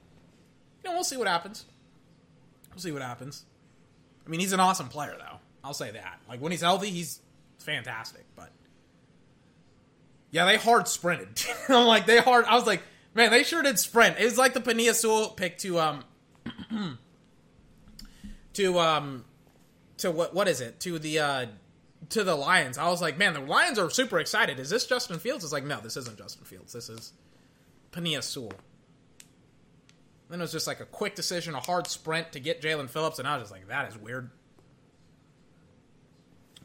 you 0.83 0.91
know, 0.91 0.97
we'll 0.97 1.05
see 1.05 1.17
what 1.17 1.29
happens. 1.29 1.65
We'll 2.71 2.81
see 2.81 2.93
what 2.93 3.03
happens. 3.03 3.45
I 4.27 4.31
mean, 4.31 4.41
he's 4.41 4.53
an 4.53 4.61
awesome 4.61 4.89
player 4.89 5.17
though. 5.19 5.39
I'll 5.63 5.75
say 5.75 5.91
that. 5.93 6.21
Like 6.29 6.41
when 6.41 6.53
he's 6.53 6.61
healthy, 6.61 6.91
he's 6.91 7.21
fantastic, 7.59 8.25
but 8.37 8.51
yeah, 10.31 10.45
they 10.45 10.57
hard 10.57 10.89
sprinted. 10.89 11.43
I'm 11.69 11.87
like, 11.87 12.07
they 12.07 12.19
hard. 12.19 12.45
I 12.47 12.57
was 12.57 12.67
like, 12.67 12.83
man, 13.15 13.31
they 13.31 13.43
sure 13.43 13.63
did 13.63 13.79
sprint. 13.79 14.19
It 14.19 14.25
was 14.25 14.39
like 14.39 14.55
the 14.55 14.61
Penei 14.61 14.93
Sewell 14.95 15.31
pick 15.31 15.59
to 15.59 15.79
um 15.79 16.05
to 18.55 18.79
um 18.79 19.25
to 19.99 20.11
what 20.11 20.35
what 20.35 20.49
is 20.49 20.61
it 20.61 20.81
to 20.81 20.99
the 20.99 21.19
uh 21.19 21.47
to 22.11 22.25
the 22.25 22.35
Lions. 22.35 22.79
I 22.79 22.89
was 22.89 23.01
like, 23.01 23.17
man, 23.17 23.33
the 23.33 23.41
Lions 23.41 23.79
are 23.79 23.89
super 23.91 24.19
excited. 24.19 24.59
Is 24.59 24.71
this 24.71 24.87
Justin 24.87 25.19
Fields? 25.19 25.45
It's 25.45 25.53
like, 25.53 25.65
no, 25.65 25.81
this 25.81 25.97
isn't 25.97 26.19
Justin 26.19 26.45
Fields. 26.45 26.73
This 26.73 26.89
is 26.89 27.13
Penei 27.93 28.23
Sewell. 28.23 28.53
Then 30.29 30.41
it 30.41 30.43
was 30.43 30.53
just 30.53 30.67
like 30.67 30.81
a 30.81 30.87
quick 30.87 31.15
decision, 31.15 31.55
a 31.55 31.61
hard 31.61 31.87
sprint 31.87 32.33
to 32.33 32.41
get 32.41 32.63
Jaelan 32.63 32.89
Phillips, 32.89 33.19
and 33.19 33.29
I 33.29 33.35
was 33.37 33.45
just 33.45 33.53
like, 33.53 33.69
that 33.69 33.89
is 33.89 33.99
weird. 33.99 34.31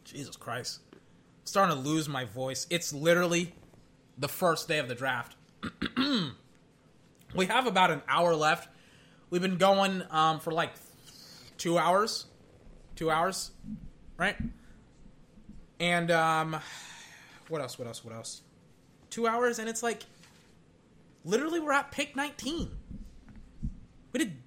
Jesus 0.05 0.35
Christ. 0.35 0.79
I'm 0.93 0.99
starting 1.45 1.75
to 1.75 1.81
lose 1.81 2.09
my 2.09 2.25
voice. 2.25 2.65
It's 2.69 2.93
literally 2.93 3.53
the 4.17 4.27
first 4.29 4.67
day 4.67 4.79
of 4.79 4.87
the 4.87 4.95
draft. 4.95 5.35
we 7.35 7.45
have 7.45 7.67
about 7.67 7.91
an 7.91 8.01
hour 8.07 8.35
left. 8.35 8.69
We've 9.29 9.41
been 9.41 9.57
going 9.57 10.03
um, 10.09 10.39
for 10.39 10.51
like 10.51 10.71
two 11.57 11.77
hours. 11.77 12.25
Two 12.95 13.09
hours, 13.09 13.51
right? 14.17 14.35
And 15.79 16.11
um, 16.11 16.59
what 17.47 17.61
else? 17.61 17.79
What 17.79 17.87
else? 17.87 18.03
What 18.03 18.13
else? 18.13 18.41
Two 19.09 19.25
hours, 19.27 19.59
and 19.59 19.69
it's 19.69 19.81
like 19.81 20.03
literally 21.23 21.59
we're 21.59 21.71
at 21.71 21.91
pick 21.91 22.15
19. 22.15 22.69
We 24.11 24.19
did 24.19 24.37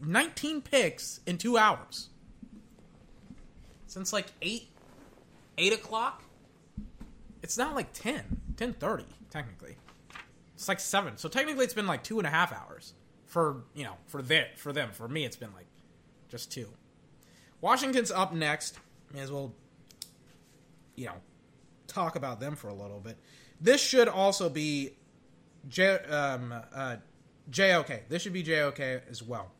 19 0.00 0.62
picks 0.62 1.20
in 1.26 1.38
two 1.38 1.56
hours. 1.56 2.08
Since 3.86 4.12
like 4.12 4.26
8, 4.42 4.68
8 5.58 5.72
o'clock? 5.72 6.22
It's 7.42 7.56
not 7.56 7.74
like 7.74 7.92
10, 7.92 8.24
10.30, 8.56 9.04
technically. 9.30 9.76
It's 10.56 10.68
like 10.68 10.80
7. 10.80 11.18
So 11.18 11.28
technically 11.28 11.64
it's 11.64 11.74
been 11.74 11.86
like 11.86 12.02
two 12.02 12.18
and 12.18 12.26
a 12.26 12.30
half 12.30 12.52
hours. 12.52 12.94
For, 13.26 13.64
you 13.74 13.84
know, 13.84 13.94
for, 14.06 14.22
their, 14.22 14.48
for 14.56 14.72
them. 14.72 14.90
For 14.92 15.06
me, 15.06 15.24
it's 15.24 15.36
been 15.36 15.52
like 15.52 15.66
just 16.28 16.50
two. 16.50 16.68
Washington's 17.60 18.10
up 18.10 18.32
next. 18.32 18.78
May 19.12 19.20
as 19.20 19.30
well, 19.30 19.54
you 20.94 21.06
know, 21.06 21.16
talk 21.86 22.16
about 22.16 22.40
them 22.40 22.56
for 22.56 22.68
a 22.68 22.74
little 22.74 23.00
bit. 23.00 23.18
This 23.60 23.82
should 23.82 24.08
also 24.08 24.48
be 24.48 24.92
J, 25.68 25.98
um, 25.98 26.54
uh, 26.74 26.96
JOK. 27.50 28.08
This 28.08 28.22
should 28.22 28.32
be 28.32 28.42
JOK 28.42 28.80
as 28.80 29.22
well. 29.22 29.52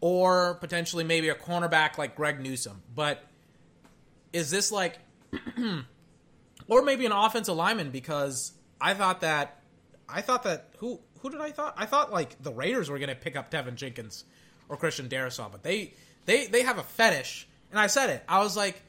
Or 0.00 0.54
potentially 0.54 1.04
maybe 1.04 1.28
a 1.28 1.34
cornerback 1.34 1.98
like 1.98 2.16
Greg 2.16 2.40
Newsome. 2.40 2.82
But 2.94 3.24
is 4.32 4.50
this 4.50 4.70
like. 4.70 4.98
or 6.68 6.82
maybe 6.82 7.06
an 7.06 7.12
offensive 7.12 7.56
lineman 7.56 7.90
because 7.90 8.52
I 8.80 8.94
thought 8.94 9.20
that. 9.22 9.57
I 10.08 10.20
thought 10.20 10.44
that. 10.44 10.70
Who 10.78 11.00
who 11.20 11.30
did 11.30 11.40
I 11.40 11.50
thought? 11.50 11.74
I 11.76 11.86
thought 11.86 12.12
like 12.12 12.42
the 12.42 12.52
Raiders 12.52 12.90
were 12.90 12.98
going 12.98 13.08
to 13.08 13.14
pick 13.14 13.36
up 13.36 13.50
Teven 13.50 13.74
Jenkins 13.74 14.24
or 14.68 14.76
Christian 14.76 15.08
Darrisaw, 15.08 15.50
but 15.50 15.62
they 15.62 15.94
they 16.26 16.46
they 16.46 16.62
have 16.62 16.78
a 16.78 16.82
fetish, 16.82 17.48
and 17.70 17.80
I 17.80 17.86
said 17.86 18.10
it. 18.10 18.24
I 18.28 18.40
was 18.40 18.56
like, 18.56 18.82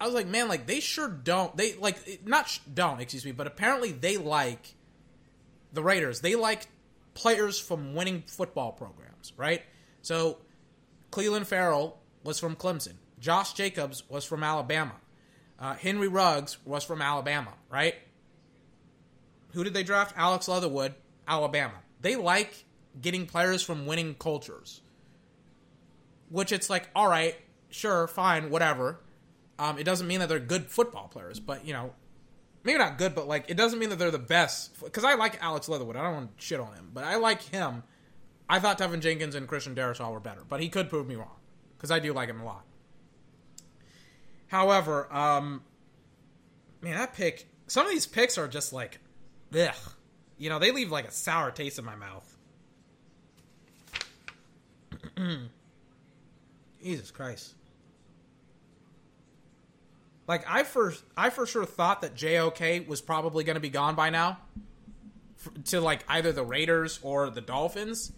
I 0.00 0.06
was 0.06 0.14
like, 0.14 0.26
man, 0.26 0.48
like 0.48 0.66
they 0.66 0.80
sure 0.80 1.08
don't. 1.08 1.56
They 1.56 1.74
like 1.74 2.20
not 2.24 2.48
sh- 2.48 2.60
don't 2.72 3.00
excuse 3.00 3.24
me, 3.24 3.32
but 3.32 3.46
apparently 3.46 3.92
they 3.92 4.16
like 4.16 4.74
the 5.72 5.82
Raiders. 5.82 6.20
They 6.20 6.34
like 6.34 6.66
players 7.14 7.58
from 7.58 7.94
winning 7.94 8.22
football 8.26 8.72
programs, 8.72 9.32
right? 9.36 9.62
So 10.02 10.38
Cleveland 11.10 11.46
Ferrell 11.46 11.98
was 12.24 12.38
from 12.38 12.56
Clemson. 12.56 12.94
Josh 13.20 13.52
Jacobs 13.54 14.08
was 14.08 14.24
from 14.24 14.42
Alabama. 14.42 14.94
Uh, 15.58 15.74
Henry 15.74 16.08
Ruggs 16.08 16.58
was 16.64 16.84
from 16.84 17.00
Alabama, 17.00 17.52
right? 17.70 17.94
Who 19.54 19.64
did 19.64 19.74
they 19.74 19.82
draft? 19.82 20.14
Alex 20.16 20.48
Leatherwood, 20.48 20.94
Alabama. 21.26 21.74
They 22.00 22.16
like 22.16 22.64
getting 23.00 23.26
players 23.26 23.62
from 23.62 23.86
winning 23.86 24.14
cultures. 24.14 24.82
Which 26.28 26.52
it's 26.52 26.68
like, 26.68 26.88
all 26.94 27.08
right, 27.08 27.36
sure, 27.70 28.06
fine, 28.08 28.50
whatever. 28.50 29.00
Um, 29.58 29.78
it 29.78 29.84
doesn't 29.84 30.06
mean 30.06 30.20
that 30.20 30.28
they're 30.28 30.40
good 30.40 30.66
football 30.66 31.08
players, 31.08 31.38
but 31.38 31.64
you 31.64 31.72
know, 31.72 31.92
maybe 32.64 32.78
not 32.78 32.98
good, 32.98 33.14
but 33.14 33.28
like 33.28 33.44
it 33.48 33.56
doesn't 33.56 33.78
mean 33.78 33.90
that 33.90 33.98
they're 33.98 34.10
the 34.10 34.18
best. 34.18 34.78
Because 34.82 35.04
I 35.04 35.14
like 35.14 35.42
Alex 35.42 35.68
Leatherwood, 35.68 35.96
I 35.96 36.02
don't 36.02 36.14
want 36.14 36.38
to 36.38 36.44
shit 36.44 36.60
on 36.60 36.74
him, 36.74 36.90
but 36.92 37.04
I 37.04 37.16
like 37.16 37.42
him. 37.42 37.84
I 38.48 38.58
thought 38.58 38.78
Teven 38.78 39.00
Jenkins 39.00 39.34
and 39.34 39.48
Christian 39.48 39.74
Darrisaw 39.74 40.12
were 40.12 40.20
better, 40.20 40.42
but 40.48 40.60
he 40.60 40.68
could 40.68 40.90
prove 40.90 41.06
me 41.06 41.14
wrong 41.14 41.36
because 41.76 41.90
I 41.90 41.98
do 41.98 42.12
like 42.12 42.28
him 42.28 42.40
a 42.40 42.44
lot. 42.44 42.64
However, 44.48 45.12
um, 45.14 45.62
man, 46.80 46.96
that 46.96 47.14
pick. 47.14 47.46
Some 47.66 47.86
of 47.86 47.92
these 47.92 48.06
picks 48.06 48.36
are 48.36 48.46
just 48.46 48.72
like, 48.72 49.00
You 50.36 50.50
know, 50.50 50.58
they 50.58 50.72
leave 50.72 50.90
like 50.90 51.06
a 51.06 51.12
sour 51.12 51.50
taste 51.50 51.78
in 51.78 51.84
my 51.84 51.94
mouth. 51.94 52.36
Jesus 56.82 57.10
Christ. 57.10 57.54
Like 60.26 60.44
I 60.48 60.62
first, 60.64 61.04
I 61.16 61.30
for 61.30 61.46
sure 61.46 61.64
thought 61.64 62.02
that 62.02 62.14
JOK 62.14 62.88
was 62.88 63.00
probably 63.00 63.44
going 63.44 63.54
to 63.54 63.60
be 63.60 63.70
gone 63.70 63.94
by 63.94 64.10
now, 64.10 64.38
to 65.66 65.80
like 65.80 66.04
either 66.08 66.32
the 66.32 66.44
Raiders 66.44 66.98
or 67.02 67.30
the 67.30 67.40
Dolphins. 67.40 68.12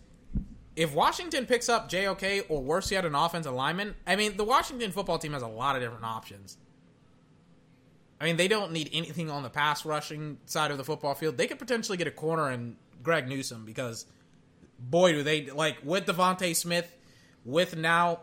If 0.76 0.94
Washington 0.94 1.46
picks 1.46 1.68
up 1.68 1.88
JOK 1.88 2.46
or 2.48 2.62
worse 2.62 2.90
yet, 2.90 3.04
an 3.04 3.14
offensive 3.14 3.54
lineman, 3.54 3.94
I 4.06 4.14
mean, 4.14 4.36
the 4.36 4.44
Washington 4.44 4.92
football 4.92 5.18
team 5.18 5.32
has 5.32 5.42
a 5.42 5.48
lot 5.48 5.74
of 5.74 5.82
different 5.82 6.04
options. 6.04 6.58
I 8.20 8.24
mean, 8.24 8.36
they 8.36 8.48
don't 8.48 8.72
need 8.72 8.90
anything 8.92 9.30
on 9.30 9.42
the 9.42 9.50
pass 9.50 9.84
rushing 9.84 10.38
side 10.46 10.70
of 10.70 10.78
the 10.78 10.84
football 10.84 11.14
field. 11.14 11.36
They 11.36 11.46
could 11.46 11.58
potentially 11.58 11.98
get 11.98 12.06
a 12.06 12.12
corner 12.12 12.50
in 12.50 12.76
Greg 13.02 13.28
Newsome 13.28 13.64
because, 13.66 14.06
boy, 14.78 15.12
do 15.12 15.22
they 15.22 15.50
like 15.50 15.78
with 15.84 16.06
DeVonta 16.06 16.56
Smith, 16.56 16.96
with 17.44 17.76
now 17.76 18.20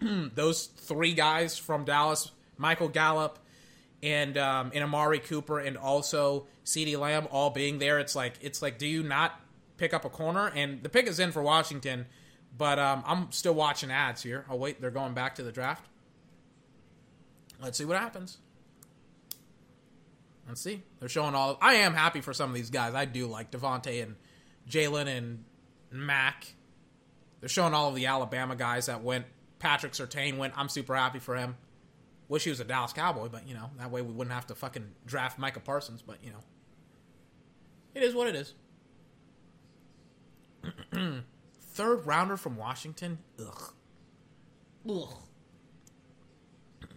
those 0.00 0.66
three 0.66 1.14
guys 1.14 1.58
from 1.58 1.84
Dallas, 1.84 2.30
Michael 2.56 2.88
Gallup, 2.88 3.40
and 4.02 4.38
um, 4.38 4.70
and 4.72 4.84
Amari 4.84 5.18
Cooper, 5.18 5.58
and 5.58 5.76
also 5.76 6.46
CeeDee 6.64 6.98
Lamb 6.98 7.26
all 7.30 7.50
being 7.50 7.78
there. 7.78 7.98
It's 7.98 8.14
like 8.14 8.34
it's 8.40 8.62
like, 8.62 8.78
do 8.78 8.86
you 8.86 9.02
not 9.02 9.40
pick 9.78 9.92
up 9.92 10.04
a 10.04 10.10
corner? 10.10 10.52
And 10.54 10.82
the 10.82 10.88
pick 10.88 11.08
is 11.08 11.18
in 11.18 11.32
for 11.32 11.42
Washington, 11.42 12.06
but 12.56 12.78
um, 12.78 13.02
I'm 13.04 13.32
still 13.32 13.54
watching 13.54 13.90
ads 13.90 14.22
here. 14.22 14.44
Oh 14.48 14.54
wait, 14.56 14.80
they're 14.80 14.92
going 14.92 15.14
back 15.14 15.34
to 15.36 15.42
the 15.42 15.52
draft. 15.52 15.86
Let's 17.60 17.78
see 17.78 17.84
what 17.84 17.98
happens. 17.98 18.38
Let's 20.46 20.60
see. 20.60 20.82
They're 21.00 21.08
showing 21.08 21.34
all. 21.34 21.58
I 21.60 21.74
am 21.74 21.94
happy 21.94 22.20
for 22.20 22.32
some 22.32 22.50
of 22.50 22.56
these 22.56 22.70
guys. 22.70 22.94
I 22.94 23.04
do 23.04 23.26
like 23.26 23.50
DeVonta 23.50 24.02
and 24.02 24.16
Jalen 24.68 25.06
and 25.08 25.44
Mac. 25.90 26.54
They're 27.40 27.48
showing 27.48 27.74
all 27.74 27.88
of 27.88 27.94
the 27.94 28.06
Alabama 28.06 28.56
guys 28.56 28.86
that 28.86 29.02
went. 29.02 29.26
Patrick 29.58 29.92
Surtain 29.92 30.36
went. 30.36 30.52
I'm 30.56 30.68
super 30.68 30.94
happy 30.94 31.18
for 31.18 31.36
him. 31.36 31.56
Wish 32.28 32.44
he 32.44 32.50
was 32.50 32.60
a 32.60 32.64
Dallas 32.64 32.92
Cowboy, 32.92 33.28
but 33.28 33.48
you 33.48 33.54
know 33.54 33.70
that 33.78 33.90
way 33.90 34.02
we 34.02 34.12
wouldn't 34.12 34.34
have 34.34 34.46
to 34.48 34.54
fucking 34.54 34.86
draft 35.06 35.38
Micah 35.38 35.60
Parsons. 35.60 36.02
But 36.02 36.18
you 36.22 36.30
know, 36.30 36.40
it 37.94 38.02
is 38.02 38.14
what 38.14 38.28
it 38.28 38.34
is. 38.34 38.54
Third 41.60 42.06
rounder 42.06 42.36
from 42.36 42.56
Washington. 42.56 43.18
Ugh. 43.40 43.72
Ugh. 44.90 45.08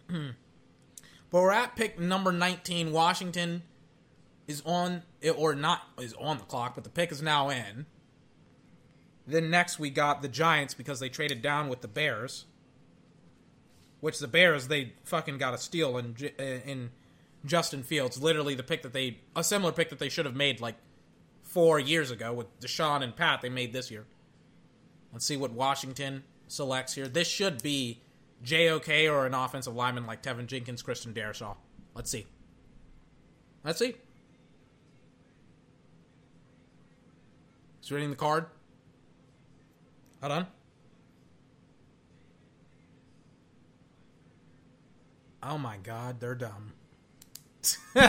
But 1.30 1.42
we're 1.42 1.52
at 1.52 1.76
pick 1.76 2.00
number 2.00 2.32
19. 2.32 2.92
Washington 2.92 3.64
is 4.48 4.62
on, 4.66 5.04
or 5.36 5.56
not 5.56 5.82
is 6.00 6.14
on 6.14 6.38
the 6.38 6.46
clock, 6.46 6.76
but 6.76 6.84
the 6.84 6.90
pick 6.90 7.12
is 7.12 7.22
now 7.22 7.50
in. 7.50 7.86
Then 9.26 9.50
next 9.50 9.78
we 9.78 9.90
got 9.90 10.22
the 10.22 10.30
Giants 10.30 10.74
because 10.74 11.00
they 11.00 11.10
traded 11.10 11.42
down 11.42 11.68
with 11.68 11.82
the 11.82 11.88
Bears. 11.88 12.46
Which 14.00 14.20
the 14.20 14.28
Bears, 14.28 14.70
they 14.70 14.94
fucking 15.04 15.38
got 15.38 15.54
a 15.54 15.58
steal 15.58 15.98
in, 15.98 16.16
uh, 16.40 16.44
in 16.44 16.92
Justin 17.46 17.84
Fields. 17.84 18.22
Literally 18.22 18.56
the 18.56 18.64
pick 18.64 18.84
that 18.84 18.94
they, 18.94 19.20
a 19.36 19.44
similar 19.44 19.74
pick 19.74 19.90
that 19.90 20.00
they 20.00 20.10
should 20.10 20.26
have 20.26 20.36
made 20.36 20.62
like 20.62 20.76
four 21.44 21.80
years 21.80 22.12
ago 22.12 22.32
with 22.34 22.60
Deshaun 22.62 23.02
and 23.02 23.16
Pat, 23.16 23.42
they 23.42 23.50
made 23.50 23.74
this 23.74 23.92
year. 23.92 24.06
Let's 25.12 25.26
see 25.26 25.38
what 25.38 25.52
Washington 25.52 26.24
selects 26.48 26.94
here. 26.94 27.08
This 27.08 27.28
should 27.28 27.62
be 27.62 28.02
JOK 28.44 28.90
or 29.10 29.26
an 29.26 29.34
offensive 29.34 29.76
lineman 29.76 30.06
like 30.06 30.22
Teven 30.22 30.48
Jenkins, 30.48 30.82
Christian 30.82 31.14
Darrisaw. 31.14 31.56
Let's 31.96 32.12
see. 32.12 32.26
Let's 33.64 33.80
see. 33.80 33.96
He's 37.82 37.92
reading 37.92 38.10
the 38.10 38.16
card. 38.16 38.46
Hold 40.22 40.32
on. 40.32 40.48
Oh 45.42 45.58
my 45.58 45.78
god, 45.78 46.20
they're 46.20 46.36
dumb. 46.36 46.74
oh 47.96 48.02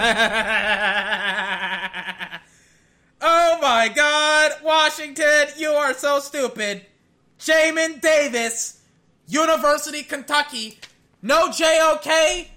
my 3.61 3.89
god, 3.95 4.53
Washington, 4.63 5.47
you 5.57 5.71
are 5.71 5.95
so 5.95 6.19
stupid. 6.21 6.85
Jamin 7.39 8.01
Davis 8.01 8.78
University, 9.29 10.03
Kentucky. 10.03 10.79
No 11.23 11.53
JOK. 11.53 12.49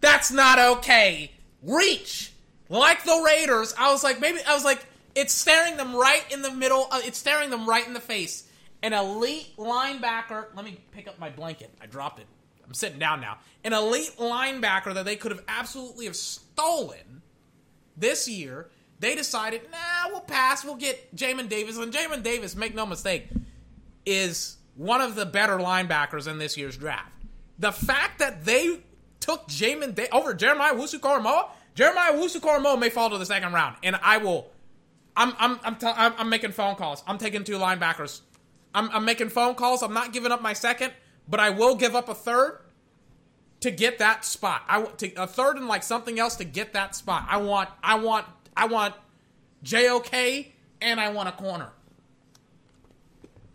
That's 0.00 0.30
not 0.30 0.58
okay. 0.58 1.32
Reach. 1.62 2.32
Like 2.68 3.02
the 3.04 3.22
Raiders, 3.24 3.74
I 3.78 3.90
was 3.90 4.04
like, 4.04 4.20
maybe, 4.20 4.40
I 4.46 4.52
was 4.52 4.64
like, 4.64 4.84
it's 5.14 5.32
staring 5.32 5.76
them 5.78 5.96
right 5.96 6.22
in 6.30 6.42
the 6.42 6.50
middle. 6.50 6.86
Uh, 6.90 7.00
it's 7.02 7.18
staring 7.18 7.50
them 7.50 7.66
right 7.66 7.86
in 7.86 7.94
the 7.94 8.00
face. 8.00 8.46
An 8.82 8.92
elite 8.92 9.56
linebacker. 9.56 10.46
Let 10.54 10.64
me 10.64 10.78
pick 10.92 11.08
up 11.08 11.18
my 11.18 11.30
blanket. 11.30 11.70
I 11.80 11.86
dropped 11.86 12.20
it. 12.20 12.26
I'm 12.64 12.74
sitting 12.74 12.98
down 12.98 13.20
now. 13.20 13.38
An 13.64 13.72
elite 13.72 14.14
linebacker 14.18 14.92
that 14.94 15.06
they 15.06 15.16
could 15.16 15.32
have 15.32 15.42
absolutely 15.48 16.04
have 16.04 16.14
stolen 16.14 17.22
this 17.96 18.28
year. 18.28 18.68
They 19.00 19.14
decided, 19.14 19.62
nah, 19.72 20.10
we'll 20.10 20.20
pass. 20.20 20.64
We'll 20.64 20.76
get 20.76 21.16
Jamin 21.16 21.48
Davis. 21.48 21.78
And 21.78 21.92
Jamin 21.92 22.22
Davis, 22.22 22.54
make 22.54 22.74
no 22.74 22.84
mistake, 22.84 23.28
is 24.04 24.57
one 24.78 25.00
of 25.00 25.16
the 25.16 25.26
better 25.26 25.58
linebackers 25.58 26.26
in 26.26 26.38
this 26.38 26.56
year's 26.56 26.76
draft. 26.76 27.12
The 27.58 27.72
fact 27.72 28.20
that 28.20 28.44
they 28.44 28.78
took 29.18 29.48
Jamin 29.48 29.94
Day 29.94 30.06
over 30.12 30.32
Jeremiah 30.32 30.72
Owusu-Koramoah, 30.74 31.48
Jeremiah 31.74 32.12
Owusu-Koramoah 32.12 32.78
may 32.78 32.88
fall 32.88 33.10
to 33.10 33.18
the 33.18 33.26
second 33.26 33.52
round, 33.52 33.76
and 33.82 33.96
I 34.02 34.18
will. 34.18 34.50
I'm 35.16 35.34
I'm 35.38 35.58
I'm, 35.64 35.76
t- 35.76 35.86
I'm, 35.86 36.14
I'm 36.16 36.28
making 36.30 36.52
phone 36.52 36.76
calls. 36.76 37.02
I'm 37.06 37.18
taking 37.18 37.42
two 37.42 37.58
linebackers. 37.58 38.20
I'm, 38.72 38.88
I'm 38.90 39.04
making 39.04 39.30
phone 39.30 39.56
calls. 39.56 39.82
I'm 39.82 39.92
not 39.92 40.12
giving 40.12 40.30
up 40.30 40.40
my 40.40 40.52
second, 40.52 40.92
but 41.28 41.40
I 41.40 41.50
will 41.50 41.74
give 41.74 41.96
up 41.96 42.08
a 42.08 42.14
third 42.14 42.60
to 43.60 43.72
get 43.72 43.98
that 43.98 44.24
spot. 44.24 44.62
I 44.68 44.78
want 44.78 44.98
to, 44.98 45.12
a 45.14 45.26
third 45.26 45.56
and 45.56 45.66
like 45.66 45.82
something 45.82 46.20
else 46.20 46.36
to 46.36 46.44
get 46.44 46.74
that 46.74 46.94
spot. 46.94 47.26
I 47.28 47.38
want 47.38 47.68
I 47.82 47.96
want 47.96 48.26
I 48.56 48.66
want 48.66 48.94
JOK 49.64 50.52
and 50.80 51.00
I 51.00 51.08
want 51.08 51.28
a 51.28 51.32
corner. 51.32 51.72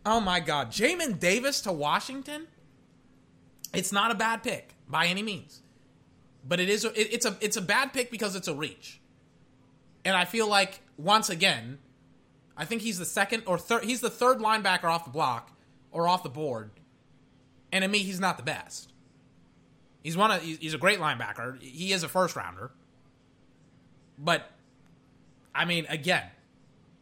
Oh 0.06 0.20
my 0.20 0.40
God, 0.40 0.70
Jamin 0.70 1.20
Davis 1.20 1.62
to 1.62 1.72
Washington. 1.72 2.48
It's 3.74 3.92
not 3.92 4.12
a 4.12 4.16
bad 4.16 4.44
pick 4.44 4.76
by 4.88 5.08
any 5.08 5.24
means, 5.24 5.62
but 6.48 6.60
it 6.60 6.70
is. 6.70 6.84
It, 6.86 6.94
it's 6.96 7.26
a 7.26 7.36
it's 7.42 7.58
a 7.58 7.62
bad 7.62 7.94
pick 7.94 8.12
because 8.12 8.36
it's 8.36 8.48
a 8.48 8.54
reach, 8.54 9.00
and 10.04 10.16
I 10.16 10.26
feel 10.26 10.48
like 10.48 10.82
once 10.98 11.30
again, 11.30 11.80
I 12.58 12.66
think 12.66 12.82
he's 12.82 13.00
the 13.00 13.06
second 13.06 13.44
or 13.48 13.58
third. 13.58 13.86
He's 13.86 14.02
the 14.02 14.10
third 14.10 14.40
linebacker 14.40 14.86
off 14.86 15.06
the 15.06 15.12
block 15.12 15.52
or 15.92 16.08
off 16.08 16.22
the 16.22 16.30
board, 16.30 16.72
and 17.72 17.82
to 17.84 17.88
me, 17.88 18.00
he's 18.00 18.20
not 18.20 18.38
the 18.38 18.44
best. 18.44 18.92
He's 20.04 20.18
one 20.18 20.32
of 20.32 20.42
he's 20.42 20.74
a 20.74 20.78
great 20.78 21.00
linebacker. 21.00 21.62
He 21.62 21.94
is 21.94 22.04
a 22.04 22.10
first 22.10 22.36
rounder, 22.36 22.72
but 24.20 24.52
I 25.56 25.66
mean, 25.66 25.86
again, 25.88 26.24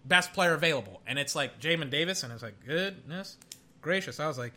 best 0.06 0.34
player 0.34 0.54
available. 0.54 1.02
And 1.06 1.20
it's 1.20 1.36
like 1.36 1.60
Jamin 1.60 1.90
Davis, 1.90 2.24
and 2.24 2.32
it's 2.32 2.44
like, 2.44 2.66
goodness 2.66 3.38
gracious. 3.82 4.20
I 4.20 4.28
was 4.28 4.38
like, 4.38 4.54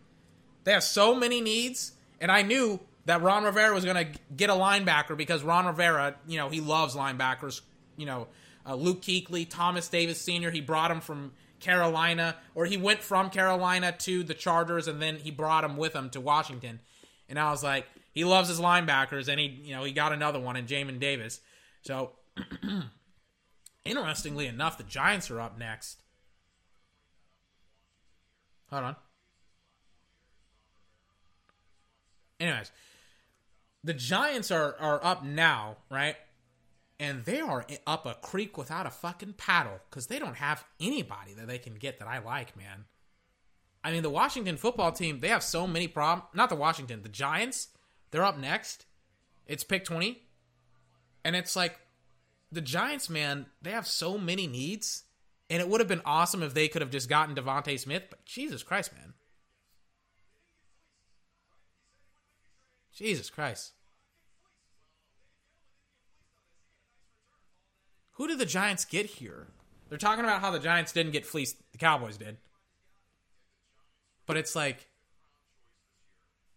they 0.64 0.72
have 0.72 0.84
so 0.84 1.14
many 1.14 1.40
needs. 1.40 1.92
And 2.20 2.30
I 2.30 2.42
knew 2.42 2.78
that 3.06 3.22
Ron 3.22 3.44
Rivera 3.44 3.74
was 3.74 3.84
going 3.84 4.06
to 4.06 4.18
get 4.34 4.50
a 4.50 4.54
linebacker 4.54 5.16
because 5.16 5.42
Ron 5.42 5.66
Rivera, 5.66 6.16
you 6.26 6.38
know, 6.38 6.48
he 6.48 6.60
loves 6.60 6.94
linebackers. 6.94 7.60
You 7.96 8.06
know, 8.06 8.28
uh, 8.66 8.74
Luke 8.74 9.02
Kuechly, 9.02 9.48
Thomas 9.48 9.88
Davis 9.88 10.20
Sr., 10.20 10.50
he 10.50 10.60
brought 10.60 10.90
him 10.90 11.00
from 11.00 11.32
Carolina, 11.60 12.36
or 12.54 12.66
he 12.66 12.76
went 12.76 13.02
from 13.02 13.30
Carolina 13.30 13.92
to 14.00 14.22
the 14.22 14.34
Chargers, 14.34 14.88
and 14.88 15.00
then 15.00 15.16
he 15.16 15.30
brought 15.30 15.64
him 15.64 15.76
with 15.76 15.94
him 15.94 16.10
to 16.10 16.20
Washington. 16.20 16.80
And 17.28 17.38
I 17.38 17.50
was 17.50 17.62
like, 17.62 17.86
he 18.12 18.24
loves 18.24 18.48
his 18.48 18.60
linebackers, 18.60 19.28
and 19.28 19.40
he, 19.40 19.46
you 19.46 19.74
know, 19.74 19.84
he 19.84 19.92
got 19.92 20.12
another 20.12 20.40
one 20.40 20.56
in 20.56 20.66
Jamin 20.66 20.98
Davis. 20.98 21.40
So 21.82 22.12
Interestingly 23.84 24.46
enough, 24.46 24.78
the 24.78 24.84
Giants 24.84 25.30
are 25.30 25.40
up 25.40 25.58
next. 25.58 26.02
Hold 28.70 28.84
on. 28.84 28.96
Anyways, 32.40 32.72
the 33.82 33.94
Giants 33.94 34.50
are 34.50 34.74
are 34.80 35.04
up 35.04 35.24
now, 35.24 35.76
right? 35.90 36.16
And 36.98 37.24
they 37.24 37.40
are 37.40 37.66
up 37.86 38.06
a 38.06 38.14
creek 38.14 38.56
without 38.56 38.86
a 38.86 38.90
fucking 38.90 39.34
paddle 39.34 39.80
because 39.90 40.06
they 40.06 40.18
don't 40.18 40.36
have 40.36 40.64
anybody 40.80 41.34
that 41.34 41.46
they 41.46 41.58
can 41.58 41.74
get 41.74 41.98
that 41.98 42.08
I 42.08 42.18
like, 42.18 42.56
man. 42.56 42.84
I 43.82 43.90
mean, 43.90 44.02
the 44.02 44.10
Washington 44.10 44.56
football 44.56 44.92
team, 44.92 45.20
they 45.20 45.28
have 45.28 45.42
so 45.42 45.66
many 45.66 45.88
problems. 45.88 46.30
Not 46.34 46.48
the 46.48 46.56
Washington, 46.56 47.02
the 47.02 47.08
Giants, 47.10 47.68
they're 48.10 48.24
up 48.24 48.38
next. 48.38 48.86
It's 49.46 49.64
pick 49.64 49.84
20. 49.84 50.22
And 51.24 51.36
it's 51.36 51.54
like, 51.54 51.78
the 52.54 52.60
Giants, 52.60 53.10
man, 53.10 53.46
they 53.60 53.70
have 53.70 53.86
so 53.86 54.16
many 54.16 54.46
needs. 54.46 55.04
And 55.50 55.60
it 55.60 55.68
would 55.68 55.80
have 55.80 55.88
been 55.88 56.00
awesome 56.06 56.42
if 56.42 56.54
they 56.54 56.68
could 56.68 56.80
have 56.80 56.90
just 56.90 57.08
gotten 57.08 57.34
DeVonta 57.34 57.78
Smith. 57.78 58.04
But 58.08 58.24
Jesus 58.24 58.62
Christ, 58.62 58.94
man. 58.94 59.12
Jesus 62.92 63.28
Christ. 63.28 63.72
Who 68.12 68.28
did 68.28 68.38
the 68.38 68.46
Giants 68.46 68.84
get 68.84 69.06
here? 69.06 69.48
They're 69.88 69.98
talking 69.98 70.24
about 70.24 70.40
how 70.40 70.50
the 70.50 70.60
Giants 70.60 70.92
didn't 70.92 71.12
get 71.12 71.26
fleeced. 71.26 71.56
The 71.72 71.78
Cowboys 71.78 72.16
did. 72.16 72.38
But 74.26 74.36
it's 74.36 74.56
like 74.56 74.88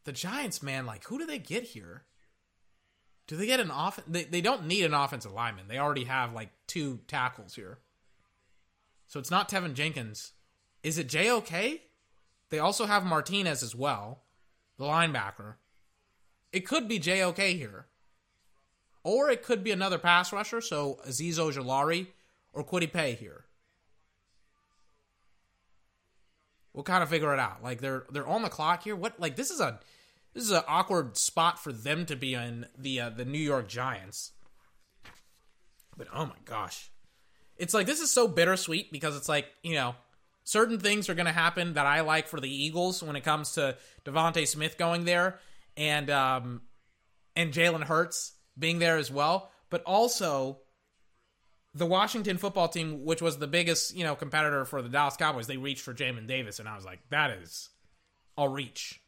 the 0.05 0.13
Giants, 0.13 0.63
man, 0.63 0.85
like 0.85 1.03
who 1.05 1.17
do 1.17 1.25
they 1.25 1.39
get 1.39 1.63
here? 1.63 2.03
Do 3.27 3.35
they 3.35 3.45
get 3.45 3.59
an 3.59 3.71
off? 3.71 3.99
They 4.07 4.23
they 4.23 4.41
don't 4.41 4.65
need 4.65 4.85
an 4.85 4.93
offensive 4.93 5.33
lineman. 5.33 5.67
They 5.67 5.77
already 5.77 6.05
have 6.05 6.33
like 6.33 6.49
two 6.65 6.99
tackles 7.07 7.55
here. 7.55 7.79
So 9.07 9.19
it's 9.19 9.31
not 9.31 9.49
Teven 9.49 9.73
Jenkins. 9.73 10.33
Is 10.83 10.97
it 10.97 11.07
JOK? 11.09 11.81
They 12.49 12.59
also 12.59 12.85
have 12.85 13.05
Martinez 13.05 13.63
as 13.63 13.75
well, 13.75 14.23
the 14.77 14.85
linebacker. 14.85 15.55
It 16.53 16.61
could 16.61 16.87
be 16.87 16.99
JOK 16.99 17.37
here. 17.37 17.87
Or 19.03 19.29
it 19.29 19.43
could 19.43 19.63
be 19.63 19.71
another 19.71 19.97
pass 19.97 20.33
rusher, 20.33 20.61
so 20.61 20.99
Azeez 21.07 21.35
Ojulari 21.35 22.07
or 22.53 22.63
Kwity 22.63 22.91
Paye 22.91 23.13
here. 23.13 23.45
We'll 26.73 26.83
kind 26.83 27.01
of 27.01 27.09
figure 27.09 27.33
it 27.33 27.39
out. 27.39 27.63
Like 27.63 27.81
they're 27.81 28.05
they're 28.11 28.27
on 28.27 28.43
the 28.43 28.49
clock 28.49 28.83
here. 28.83 28.95
What 28.95 29.19
like 29.19 29.35
this 29.35 29.49
is 29.49 29.59
a 29.59 29.79
this 30.33 30.43
is 30.43 30.51
an 30.51 30.63
awkward 30.67 31.17
spot 31.17 31.59
for 31.59 31.71
them 31.71 32.05
to 32.05 32.15
be 32.15 32.33
in 32.33 32.67
the 32.77 32.99
uh, 32.99 33.09
the 33.09 33.25
New 33.25 33.39
York 33.39 33.67
Giants. 33.67 34.33
But 35.97 36.07
oh 36.13 36.25
my 36.25 36.35
gosh, 36.45 36.91
it's 37.57 37.73
like 37.73 37.87
this 37.87 37.99
is 37.99 38.11
so 38.11 38.27
bittersweet 38.27 38.91
because 38.91 39.17
it's 39.17 39.29
like 39.29 39.47
you 39.63 39.75
know 39.75 39.95
certain 40.43 40.79
things 40.79 41.09
are 41.09 41.15
going 41.15 41.25
to 41.25 41.31
happen 41.31 41.73
that 41.73 41.85
I 41.85 42.01
like 42.01 42.27
for 42.27 42.39
the 42.39 42.49
Eagles 42.49 43.03
when 43.03 43.15
it 43.15 43.23
comes 43.23 43.53
to 43.53 43.77
DeVonta 44.05 44.47
Smith 44.47 44.77
going 44.77 45.05
there 45.05 45.39
and 45.75 46.09
um 46.09 46.61
and 47.35 47.53
Jalen 47.53 47.83
Hurts 47.83 48.33
being 48.57 48.79
there 48.79 48.97
as 48.97 49.11
well, 49.11 49.51
but 49.69 49.83
also 49.83 50.59
the 51.73 51.85
Washington 51.85 52.37
football 52.37 52.67
team, 52.67 53.05
which 53.05 53.21
was 53.21 53.37
the 53.37 53.47
biggest, 53.47 53.95
you 53.95 54.03
know, 54.03 54.15
competitor 54.15 54.65
for 54.65 54.81
the 54.81 54.89
Dallas 54.89 55.15
Cowboys, 55.15 55.45
they 55.45 55.57
reached 55.57 55.81
for 55.81 55.93
Jamin 55.93 56.27
Davis, 56.27 56.59
and 56.59 56.67
I 56.67 56.75
was 56.75 56.85
like, 56.85 56.99
that 57.09 57.29
is 57.29 57.69
a 58.37 58.49
reach. 58.49 58.99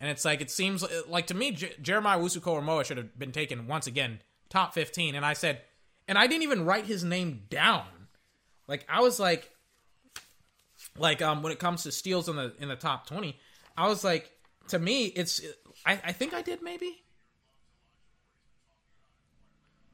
And 0.00 0.10
it's 0.10 0.24
like 0.24 0.40
it 0.40 0.50
seems 0.50 0.84
like 1.08 1.26
to 1.26 1.34
me, 1.34 1.50
J- 1.50 1.74
Jeremiah 1.82 2.18
Owusu-Koramoah 2.18 2.86
should 2.86 2.96
have 2.96 3.18
been 3.18 3.32
taken 3.32 3.66
once 3.66 3.86
again 3.86 4.20
top 4.48 4.72
fifteen. 4.72 5.14
And 5.14 5.26
I 5.26 5.34
said, 5.34 5.60
and 6.08 6.16
I 6.16 6.26
didn't 6.26 6.44
even 6.44 6.64
write 6.64 6.86
his 6.86 7.04
name 7.04 7.42
down. 7.50 7.84
Like 8.66 8.86
I 8.88 9.00
was 9.00 9.20
like, 9.20 9.50
like 10.98 11.20
um 11.20 11.42
when 11.42 11.52
it 11.52 11.58
comes 11.58 11.82
to 11.82 11.92
steals 11.92 12.28
in 12.28 12.36
the 12.36 12.54
in 12.58 12.68
the 12.68 12.76
top 12.76 13.06
twenty, 13.06 13.38
I 13.76 13.88
was 13.88 14.02
like, 14.02 14.30
to 14.68 14.78
me, 14.78 15.06
it's 15.06 15.42
I, 15.84 16.00
I 16.04 16.12
think 16.12 16.32
I 16.32 16.42
did 16.42 16.62
maybe. 16.62 17.02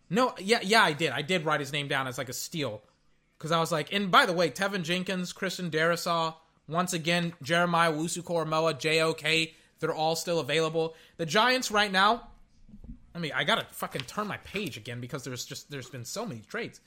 No, 0.09 0.35
yeah, 0.39 0.61
yeah, 0.63 0.83
I 0.85 0.93
did. 0.93 1.11
I 1.11 1.23
did 1.23 1.45
write 1.45 1.59
his 1.59 1.73
name 1.73 1.89
down 1.89 2.07
as 2.07 2.17
like 2.17 2.29
a 2.29 2.33
steal 2.33 2.81
because 3.37 3.51
I 3.51 3.59
was 3.59 3.73
like, 3.73 3.93
and 3.93 4.09
by 4.09 4.25
the 4.25 4.33
way, 4.33 4.51
Teven 4.51 4.85
Jenkins, 4.85 5.33
Christian 5.33 5.69
Darrisaw, 5.69 6.35
once 6.69 6.93
again, 6.93 7.35
Jeremiah 7.43 7.93
Owusu-Koramoah, 7.93 8.79
JOK, 8.79 9.51
they're 9.81 9.95
all 9.95 10.17
still 10.17 10.41
available. 10.41 10.95
The 11.17 11.27
Giants 11.27 11.71
right 11.71 11.91
now, 11.91 12.29
I 13.15 13.19
mean, 13.19 13.33
I 13.35 13.45
gotta 13.45 13.67
fucking 13.71 14.03
turn 14.03 14.27
my 14.27 14.37
page 14.39 14.77
again 14.77 15.01
because 15.01 15.25
there's 15.25 15.45
just 15.45 15.71
there's 15.71 15.91
been 15.91 16.05
so 16.05 16.27
many 16.27 16.43
trades. 16.49 16.81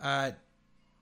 Uh, 0.00 0.32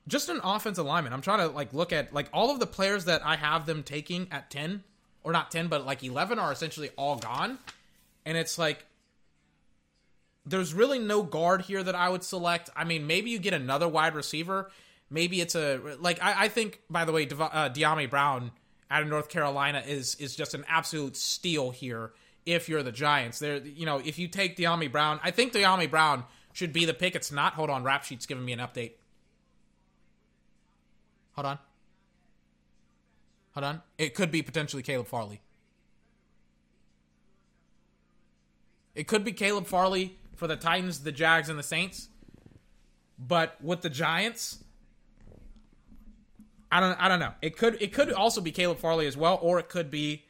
just 0.08 0.28
an 0.28 0.40
offensive 0.42 0.86
lineman. 0.86 1.12
I'm 1.12 1.20
trying 1.20 1.38
to 1.40 1.48
like 1.48 1.72
look 1.72 1.92
at 1.92 2.12
like 2.12 2.28
all 2.32 2.50
of 2.50 2.58
the 2.58 2.66
players 2.66 3.04
that 3.04 3.24
I 3.24 3.36
have 3.36 3.66
them 3.66 3.82
taking 3.82 4.28
at 4.30 4.50
ten 4.50 4.82
or 5.22 5.32
not 5.32 5.50
ten, 5.50 5.68
but 5.68 5.84
like 5.84 6.02
eleven 6.02 6.38
are 6.38 6.52
essentially 6.52 6.90
all 6.96 7.16
gone, 7.16 7.58
and 8.24 8.36
it's 8.36 8.58
like 8.58 8.86
there's 10.46 10.72
really 10.74 10.98
no 10.98 11.22
guard 11.22 11.62
here 11.62 11.82
that 11.82 11.94
I 11.94 12.08
would 12.08 12.24
select. 12.24 12.70
I 12.74 12.84
mean, 12.84 13.06
maybe 13.06 13.30
you 13.30 13.38
get 13.38 13.54
another 13.54 13.88
wide 13.88 14.14
receiver. 14.14 14.70
Maybe 15.10 15.40
it's 15.40 15.54
a 15.54 15.80
like 16.00 16.22
I, 16.22 16.44
I 16.44 16.48
think. 16.48 16.80
By 16.88 17.04
the 17.04 17.12
way, 17.12 17.26
De- 17.26 17.36
uh, 17.36 17.68
Dyami 17.68 18.08
Brown 18.08 18.52
out 18.90 19.02
of 19.02 19.08
North 19.08 19.28
Carolina 19.28 19.82
is 19.86 20.16
is 20.16 20.34
just 20.34 20.54
an 20.54 20.64
absolute 20.68 21.16
steal 21.16 21.70
here. 21.70 22.12
If 22.46 22.68
you're 22.68 22.82
the 22.82 22.92
Giants, 22.92 23.38
there, 23.38 23.58
you 23.58 23.86
know, 23.86 23.98
if 23.98 24.18
you 24.18 24.26
take 24.26 24.56
Dyami 24.56 24.90
Brown, 24.90 25.20
I 25.22 25.30
think 25.30 25.52
Dyami 25.52 25.90
Brown 25.90 26.24
should 26.52 26.72
be 26.72 26.84
the 26.84 26.94
pick. 26.94 27.14
It's 27.14 27.30
not. 27.30 27.52
Hold 27.52 27.70
on, 27.70 27.84
Rap 27.84 28.04
Sheet's 28.04 28.26
giving 28.26 28.44
me 28.44 28.52
an 28.52 28.58
update. 28.58 28.92
Hold 31.32 31.46
on. 31.46 31.58
Hold 33.52 33.64
on. 33.64 33.82
It 33.98 34.14
could 34.14 34.30
be 34.30 34.42
potentially 34.42 34.82
Caleb 34.82 35.06
Farley. 35.06 35.40
It 38.94 39.06
could 39.06 39.24
be 39.24 39.32
Caleb 39.32 39.66
Farley 39.66 40.16
for 40.36 40.46
the 40.46 40.56
Titans, 40.56 41.00
the 41.00 41.12
Jags, 41.12 41.48
and 41.48 41.58
the 41.58 41.62
Saints. 41.62 42.08
But 43.18 43.56
with 43.62 43.82
the 43.82 43.90
Giants, 43.90 44.64
I 46.72 46.80
don't 46.80 46.94
I 47.00 47.08
don't 47.08 47.20
know. 47.20 47.32
It 47.42 47.56
could 47.56 47.80
it 47.80 47.92
could 47.92 48.12
also 48.12 48.40
be 48.40 48.52
Caleb 48.52 48.78
Farley 48.78 49.06
as 49.06 49.16
well, 49.16 49.38
or 49.42 49.58
it 49.58 49.68
could 49.68 49.90
be 49.90 50.24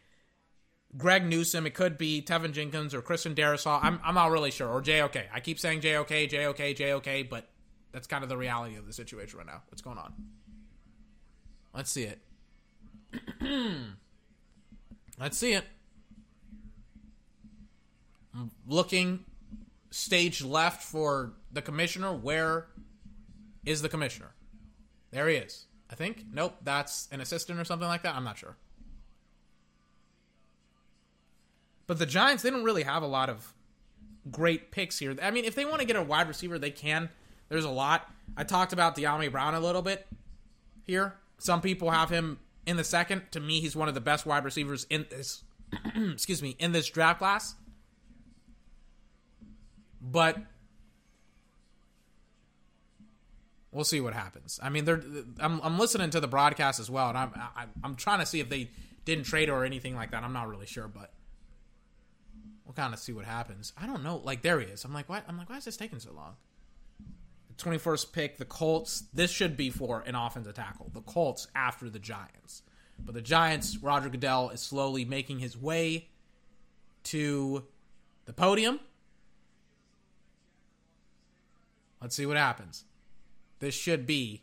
Greg 0.96 1.24
Newsome. 1.24 1.66
It 1.66 1.74
could 1.74 1.98
be 1.98 2.22
Teven 2.22 2.52
Jenkins 2.52 2.94
or 2.94 3.02
Christian 3.02 3.34
Darrisaw. 3.34 3.78
I'm 3.82 4.00
I'm 4.02 4.14
not 4.14 4.30
really 4.30 4.50
sure. 4.50 4.68
Or 4.68 4.80
JOK. 4.80 5.16
I 5.32 5.40
keep 5.40 5.58
saying 5.58 5.80
JOK, 5.80 6.30
JOK, 6.30 6.76
JOK, 6.76 7.28
but 7.28 7.48
that's 7.92 8.06
kind 8.06 8.22
of 8.22 8.30
the 8.30 8.36
reality 8.36 8.76
of 8.76 8.86
the 8.86 8.92
situation 8.92 9.38
right 9.38 9.46
now. 9.46 9.62
What's 9.68 9.82
going 9.82 9.98
on? 9.98 10.14
Let's 11.74 11.90
see 11.90 12.04
it. 12.04 12.20
Let's 15.18 15.36
see 15.36 15.52
it. 15.52 15.64
I'm 18.34 18.50
looking 18.66 19.24
stage 19.90 20.42
left 20.42 20.82
for 20.82 21.34
the 21.52 21.60
commissioner. 21.60 22.14
Where 22.14 22.68
is 23.64 23.82
the 23.82 23.88
commissioner? 23.88 24.34
There 25.10 25.28
he 25.28 25.36
is. 25.36 25.66
I 25.90 25.94
think. 25.94 26.24
Nope, 26.32 26.56
that's 26.62 27.08
an 27.10 27.20
assistant 27.20 27.58
or 27.58 27.64
something 27.64 27.88
like 27.88 28.02
that. 28.02 28.14
I'm 28.14 28.24
not 28.24 28.38
sure. 28.38 28.56
But 31.86 31.98
the 31.98 32.06
Giants, 32.06 32.44
they 32.44 32.50
don't 32.50 32.62
really 32.62 32.84
have 32.84 33.02
a 33.02 33.08
lot 33.08 33.28
of 33.28 33.52
great 34.30 34.70
picks 34.70 34.98
here. 34.98 35.16
I 35.20 35.32
mean, 35.32 35.44
if 35.44 35.56
they 35.56 35.64
want 35.64 35.80
to 35.80 35.86
get 35.86 35.96
a 35.96 36.02
wide 36.02 36.28
receiver, 36.28 36.58
they 36.58 36.70
can. 36.70 37.08
There's 37.48 37.64
a 37.64 37.70
lot. 37.70 38.08
I 38.36 38.44
talked 38.44 38.72
about 38.72 38.96
Dyami 38.96 39.30
Brown 39.30 39.54
a 39.54 39.60
little 39.60 39.82
bit 39.82 40.06
here. 40.84 41.16
Some 41.38 41.60
people 41.60 41.90
have 41.90 42.08
him 42.08 42.38
in 42.64 42.76
the 42.76 42.84
second. 42.84 43.22
To 43.32 43.40
me, 43.40 43.60
he's 43.60 43.74
one 43.74 43.88
of 43.88 43.94
the 43.94 44.00
best 44.00 44.24
wide 44.24 44.44
receivers 44.44 44.86
in 44.88 45.06
this 45.10 45.42
excuse 46.12 46.42
me, 46.42 46.56
in 46.58 46.72
this 46.72 46.88
draft 46.88 47.18
class. 47.18 47.54
But 50.00 50.38
we'll 53.72 53.84
see 53.84 54.00
what 54.00 54.14
happens. 54.14 54.58
I 54.62 54.68
mean, 54.68 54.84
they're 54.84 55.02
I'm 55.38 55.60
I'm 55.62 55.78
listening 55.78 56.10
to 56.10 56.20
the 56.20 56.28
broadcast 56.28 56.80
as 56.80 56.90
well, 56.90 57.08
and 57.08 57.18
I'm 57.18 57.32
I, 57.34 57.64
I'm 57.82 57.96
trying 57.96 58.20
to 58.20 58.26
see 58.26 58.40
if 58.40 58.48
they 58.48 58.70
didn't 59.04 59.24
trade 59.24 59.48
or 59.48 59.64
anything 59.64 59.94
like 59.94 60.10
that. 60.10 60.22
I'm 60.22 60.32
not 60.32 60.48
really 60.48 60.66
sure, 60.66 60.88
but 60.88 61.12
we'll 62.64 62.74
kind 62.74 62.92
of 62.92 63.00
see 63.00 63.12
what 63.12 63.24
happens. 63.24 63.72
I 63.80 63.86
don't 63.86 64.02
know. 64.02 64.20
Like 64.24 64.42
there 64.42 64.60
he 64.60 64.66
is. 64.66 64.84
I'm 64.84 64.94
like, 64.94 65.08
what? 65.08 65.24
I'm 65.28 65.38
like, 65.38 65.48
why 65.48 65.56
is 65.56 65.64
this 65.64 65.76
taking 65.76 66.00
so 66.00 66.12
long? 66.12 66.36
The 67.48 67.62
21st 67.62 68.12
pick, 68.12 68.38
the 68.38 68.44
Colts. 68.44 69.04
This 69.12 69.30
should 69.30 69.56
be 69.56 69.70
for 69.70 70.02
an 70.06 70.14
offensive 70.14 70.54
tackle. 70.54 70.90
The 70.92 71.02
Colts 71.02 71.46
after 71.54 71.88
the 71.88 71.98
Giants, 71.98 72.62
but 73.04 73.14
the 73.14 73.22
Giants. 73.22 73.78
Roger 73.78 74.08
Goodell 74.08 74.50
is 74.50 74.60
slowly 74.60 75.04
making 75.04 75.38
his 75.38 75.56
way 75.56 76.08
to 77.04 77.64
the 78.26 78.32
podium. 78.32 78.80
Let's 82.00 82.16
see 82.16 82.24
what 82.24 82.38
happens. 82.38 82.84
This 83.60 83.74
should 83.74 84.06
be 84.06 84.42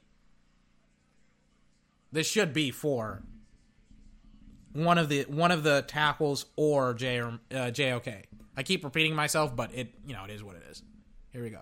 this 2.12 2.28
should 2.28 2.54
be 2.54 2.72
for 2.72 3.24
one 4.74 4.98
of 4.98 5.10
the 5.10 5.24
one 5.24 5.52
of 5.52 5.64
the 5.64 5.84
tackles 5.88 6.46
or 6.56 6.94
J 6.94 7.20
uh, 7.20 7.72
JOK. 7.72 8.08
I 8.56 8.64
keep 8.64 8.84
repeating 8.84 9.16
myself, 9.16 9.56
but 9.56 9.74
it 9.74 9.94
you 10.06 10.14
know 10.14 10.24
it 10.24 10.30
is 10.30 10.44
what 10.44 10.56
it 10.56 10.64
is. 10.70 10.84
Here 11.32 11.44
we 11.44 11.50
go. 11.50 11.62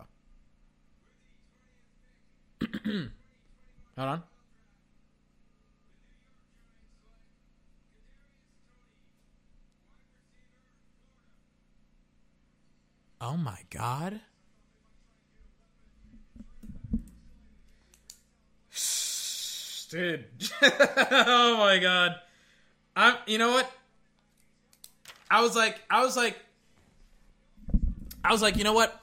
Hold 3.97 4.09
on. 4.09 4.23
Oh 13.21 13.37
my 13.37 13.59
god. 13.69 14.19
Dude. 19.95 20.25
oh 20.61 21.55
my 21.57 21.79
god. 21.81 22.15
I'm 22.97 23.15
you 23.27 23.37
know 23.37 23.51
what? 23.51 23.71
I 25.31 25.41
was 25.41 25.55
like 25.55 25.81
I 25.89 26.03
was 26.03 26.17
like 26.17 26.37
I 28.21 28.33
was 28.33 28.41
like, 28.41 28.57
you 28.57 28.65
know 28.65 28.73
what? 28.73 29.01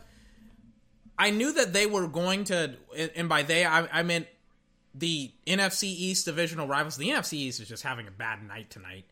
I 1.18 1.30
knew 1.30 1.50
that 1.54 1.72
they 1.72 1.86
were 1.86 2.06
going 2.08 2.44
to 2.44 2.74
and 3.16 3.26
by 3.26 3.42
they 3.42 3.64
I, 3.64 4.00
I 4.00 4.02
meant 4.02 4.26
the 4.94 5.30
NFC 5.46 5.84
East 5.84 6.26
divisional 6.26 6.66
rivals. 6.66 6.98
The 6.98 7.08
NFC 7.08 7.34
East 7.34 7.60
is 7.60 7.68
just 7.68 7.84
having 7.84 8.06
a 8.06 8.10
bad 8.10 8.46
night 8.46 8.68
tonight. 8.68 9.06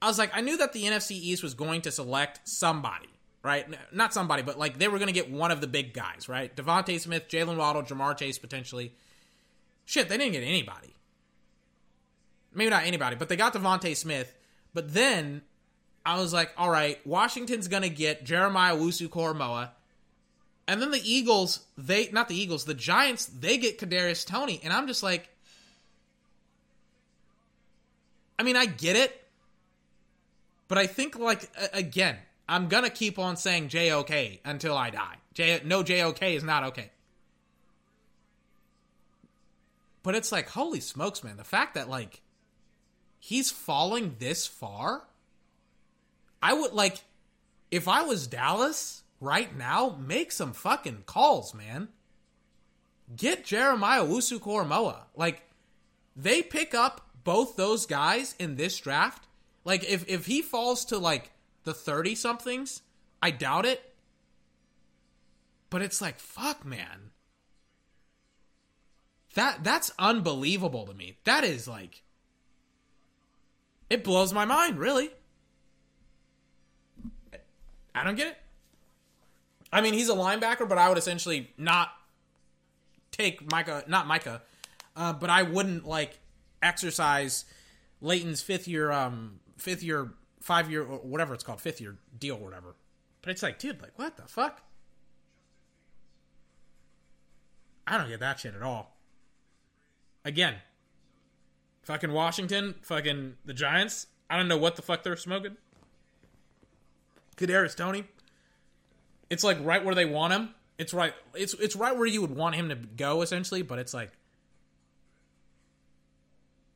I 0.00 0.06
was 0.06 0.16
like, 0.16 0.30
I 0.32 0.42
knew 0.42 0.58
that 0.58 0.72
the 0.72 0.84
NFC 0.84 1.12
East 1.12 1.42
was 1.42 1.54
going 1.54 1.82
to 1.82 1.90
select 1.90 2.38
somebody, 2.44 3.08
right? 3.42 3.66
Not 3.92 4.14
somebody, 4.14 4.44
but 4.44 4.60
like 4.60 4.78
they 4.78 4.86
were 4.86 4.98
going 4.98 5.08
to 5.08 5.12
get 5.12 5.28
one 5.28 5.50
of 5.50 5.60
the 5.60 5.66
big 5.66 5.92
guys, 5.92 6.28
right? 6.28 6.54
DeVonta 6.54 7.00
Smith, 7.00 7.26
Jaylen 7.26 7.56
Waddle, 7.56 7.82
Ja'Marr 7.82 8.16
Chase 8.16 8.38
potentially. 8.38 8.92
Shit, 9.86 10.08
they 10.08 10.16
didn't 10.16 10.34
get 10.34 10.44
anybody. 10.44 10.94
Maybe 12.52 12.70
not 12.70 12.84
anybody, 12.84 13.16
but 13.16 13.28
they 13.28 13.36
got 13.36 13.54
DeVonta 13.54 13.96
Smith. 13.96 14.34
But 14.74 14.92
then 14.92 15.42
I 16.04 16.18
was 16.18 16.32
like, 16.32 16.50
all 16.56 16.70
right, 16.70 17.04
Washington's 17.06 17.68
going 17.68 17.82
to 17.82 17.90
get 17.90 18.24
Jeremiah 18.24 18.76
Owusu-Koramoah. 18.76 19.70
And 20.66 20.80
then 20.80 20.90
the 20.90 21.00
Eagles, 21.04 21.60
they 21.76 22.10
not 22.12 22.28
the 22.28 22.36
Eagles, 22.36 22.64
the 22.64 22.74
Giants, 22.74 23.26
they 23.26 23.58
get 23.58 23.78
Kadarius 23.78 24.24
Toney. 24.24 24.60
and 24.62 24.72
I'm 24.72 24.86
just 24.86 25.02
like, 25.02 25.28
I 28.38 28.42
mean, 28.42 28.56
I 28.56 28.66
get 28.66 28.96
it. 28.96 29.16
But 30.68 30.78
I 30.78 30.86
think 30.86 31.18
like 31.18 31.50
again, 31.72 32.16
I'm 32.48 32.68
gonna 32.68 32.88
keep 32.88 33.18
on 33.18 33.36
saying 33.36 33.68
JOK 33.68 34.38
until 34.44 34.76
I 34.76 34.90
die. 34.90 35.16
J 35.34 35.60
no 35.64 35.82
JOK 35.82 36.22
is 36.22 36.44
not 36.44 36.62
okay. 36.64 36.90
But 40.04 40.14
it's 40.14 40.30
like 40.30 40.48
holy 40.48 40.78
smokes, 40.78 41.24
man! 41.24 41.36
The 41.36 41.44
fact 41.44 41.74
that 41.74 41.90
like 41.90 42.22
he's 43.20 43.52
falling 43.52 44.16
this 44.18 44.46
far, 44.46 45.04
I 46.42 46.52
would 46.54 46.72
like 46.72 47.04
if 47.70 47.86
I 47.86 48.02
was 48.02 48.26
Dallas 48.26 49.04
right 49.20 49.56
now, 49.56 49.96
make 50.04 50.32
some 50.32 50.52
fucking 50.52 51.04
calls, 51.06 51.54
man. 51.54 51.88
Get 53.14 53.44
Jeremiah 53.44 54.04
Owusu-Koramoah. 54.04 55.02
Like 55.14 55.42
they 56.16 56.42
pick 56.42 56.74
up 56.74 57.06
both 57.22 57.54
those 57.54 57.86
guys 57.86 58.34
in 58.38 58.56
this 58.56 58.76
draft 58.78 59.26
like 59.64 59.84
if 59.88 60.08
if 60.08 60.26
he 60.26 60.42
falls 60.42 60.84
to 60.86 60.98
like 60.98 61.32
the 61.64 61.74
30 61.74 62.14
somethings, 62.14 62.82
I 63.22 63.30
doubt 63.30 63.66
it. 63.66 63.94
But 65.68 65.82
it's 65.82 66.00
like 66.00 66.18
fuck, 66.18 66.64
man. 66.64 67.10
That 69.34 69.62
that's 69.62 69.92
unbelievable 69.98 70.86
to 70.86 70.94
me. 70.94 71.18
That 71.24 71.44
is 71.44 71.68
like 71.68 72.02
it 73.90 74.04
blows 74.04 74.32
my 74.32 74.44
mind, 74.44 74.78
really. 74.78 75.10
I 77.94 78.04
don't 78.04 78.14
get 78.14 78.28
it. 78.28 78.36
I 79.72 79.80
mean, 79.80 79.94
he's 79.94 80.08
a 80.08 80.14
linebacker, 80.14 80.68
but 80.68 80.78
I 80.78 80.88
would 80.88 80.96
essentially 80.98 81.50
not 81.58 81.90
take 83.10 83.50
Micah, 83.50 83.84
not 83.86 84.06
Micah, 84.06 84.42
uh, 84.96 85.12
but 85.12 85.28
I 85.28 85.42
wouldn't 85.42 85.86
like 85.86 86.18
exercise 86.62 87.44
Leighton's 88.00 88.42
fifth 88.42 88.66
year 88.66 88.90
um, 88.90 89.40
fifth 89.58 89.82
year, 89.82 90.12
five 90.40 90.70
year, 90.70 90.84
whatever 90.84 91.34
it's 91.34 91.44
called, 91.44 91.60
fifth 91.60 91.80
year 91.80 91.96
deal 92.18 92.36
or 92.36 92.44
whatever. 92.44 92.74
But 93.22 93.32
it's 93.32 93.42
like, 93.42 93.58
dude, 93.58 93.82
like, 93.82 93.92
what 93.96 94.16
the 94.16 94.22
fuck? 94.22 94.62
I 97.86 97.98
don't 97.98 98.08
get 98.08 98.20
that 98.20 98.40
shit 98.40 98.54
at 98.54 98.62
all. 98.62 98.96
Again, 100.24 100.54
fucking 101.90 102.12
Washington, 102.12 102.76
fucking 102.82 103.34
the 103.44 103.52
Giants. 103.52 104.06
I 104.28 104.36
don't 104.36 104.46
know 104.46 104.56
what 104.56 104.76
the 104.76 104.82
fuck 104.82 105.02
they're 105.02 105.16
smoking. 105.16 105.56
Kadarius 107.36 107.76
Toney. 107.76 108.04
It's 109.28 109.42
like 109.42 109.58
right 109.62 109.84
where 109.84 109.94
they 109.94 110.04
want 110.04 110.32
him. 110.32 110.54
It's 110.78 110.94
right. 110.94 111.14
It's 111.34 111.54
it's 111.54 111.74
right 111.74 111.96
where 111.96 112.06
you 112.06 112.20
would 112.20 112.34
want 112.34 112.54
him 112.54 112.68
to 112.68 112.76
go 112.76 113.22
essentially. 113.22 113.62
But 113.62 113.80
it's 113.80 113.92
like 113.92 114.12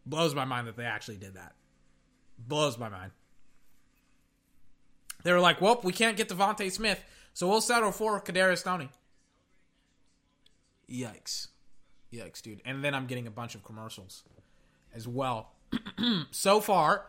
blows 0.05 0.35
my 0.35 0.45
mind 0.45 0.67
that 0.67 0.77
they 0.77 0.85
actually 0.85 1.17
did 1.17 1.35
that 1.35 1.55
blows 2.39 2.77
my 2.79 2.89
mind. 2.89 3.13
They 5.23 5.33
were 5.33 5.41
like, 5.41 5.61
well, 5.61 5.81
we 5.83 5.93
can't 5.93 6.17
get 6.17 6.29
DeVonta 6.29 6.71
Smith, 6.71 7.03
so 7.33 7.49
we'll 7.49 7.61
settle 7.61 7.93
for 7.93 8.21
Kadarius 8.21 8.63
Toney." 8.63 8.91
Yikes. 10.91 11.49
Yikes, 12.13 12.43
dude. 12.43 12.61
And 12.65 12.85
then 12.85 12.95
I'm 12.95 13.07
getting 13.07 13.27
a 13.27 13.31
bunch 13.31 13.55
of 13.55 13.65
commercials 13.65 14.25
as 14.95 15.09
well. 15.09 15.53
so 16.31 16.61
far, 16.61 17.07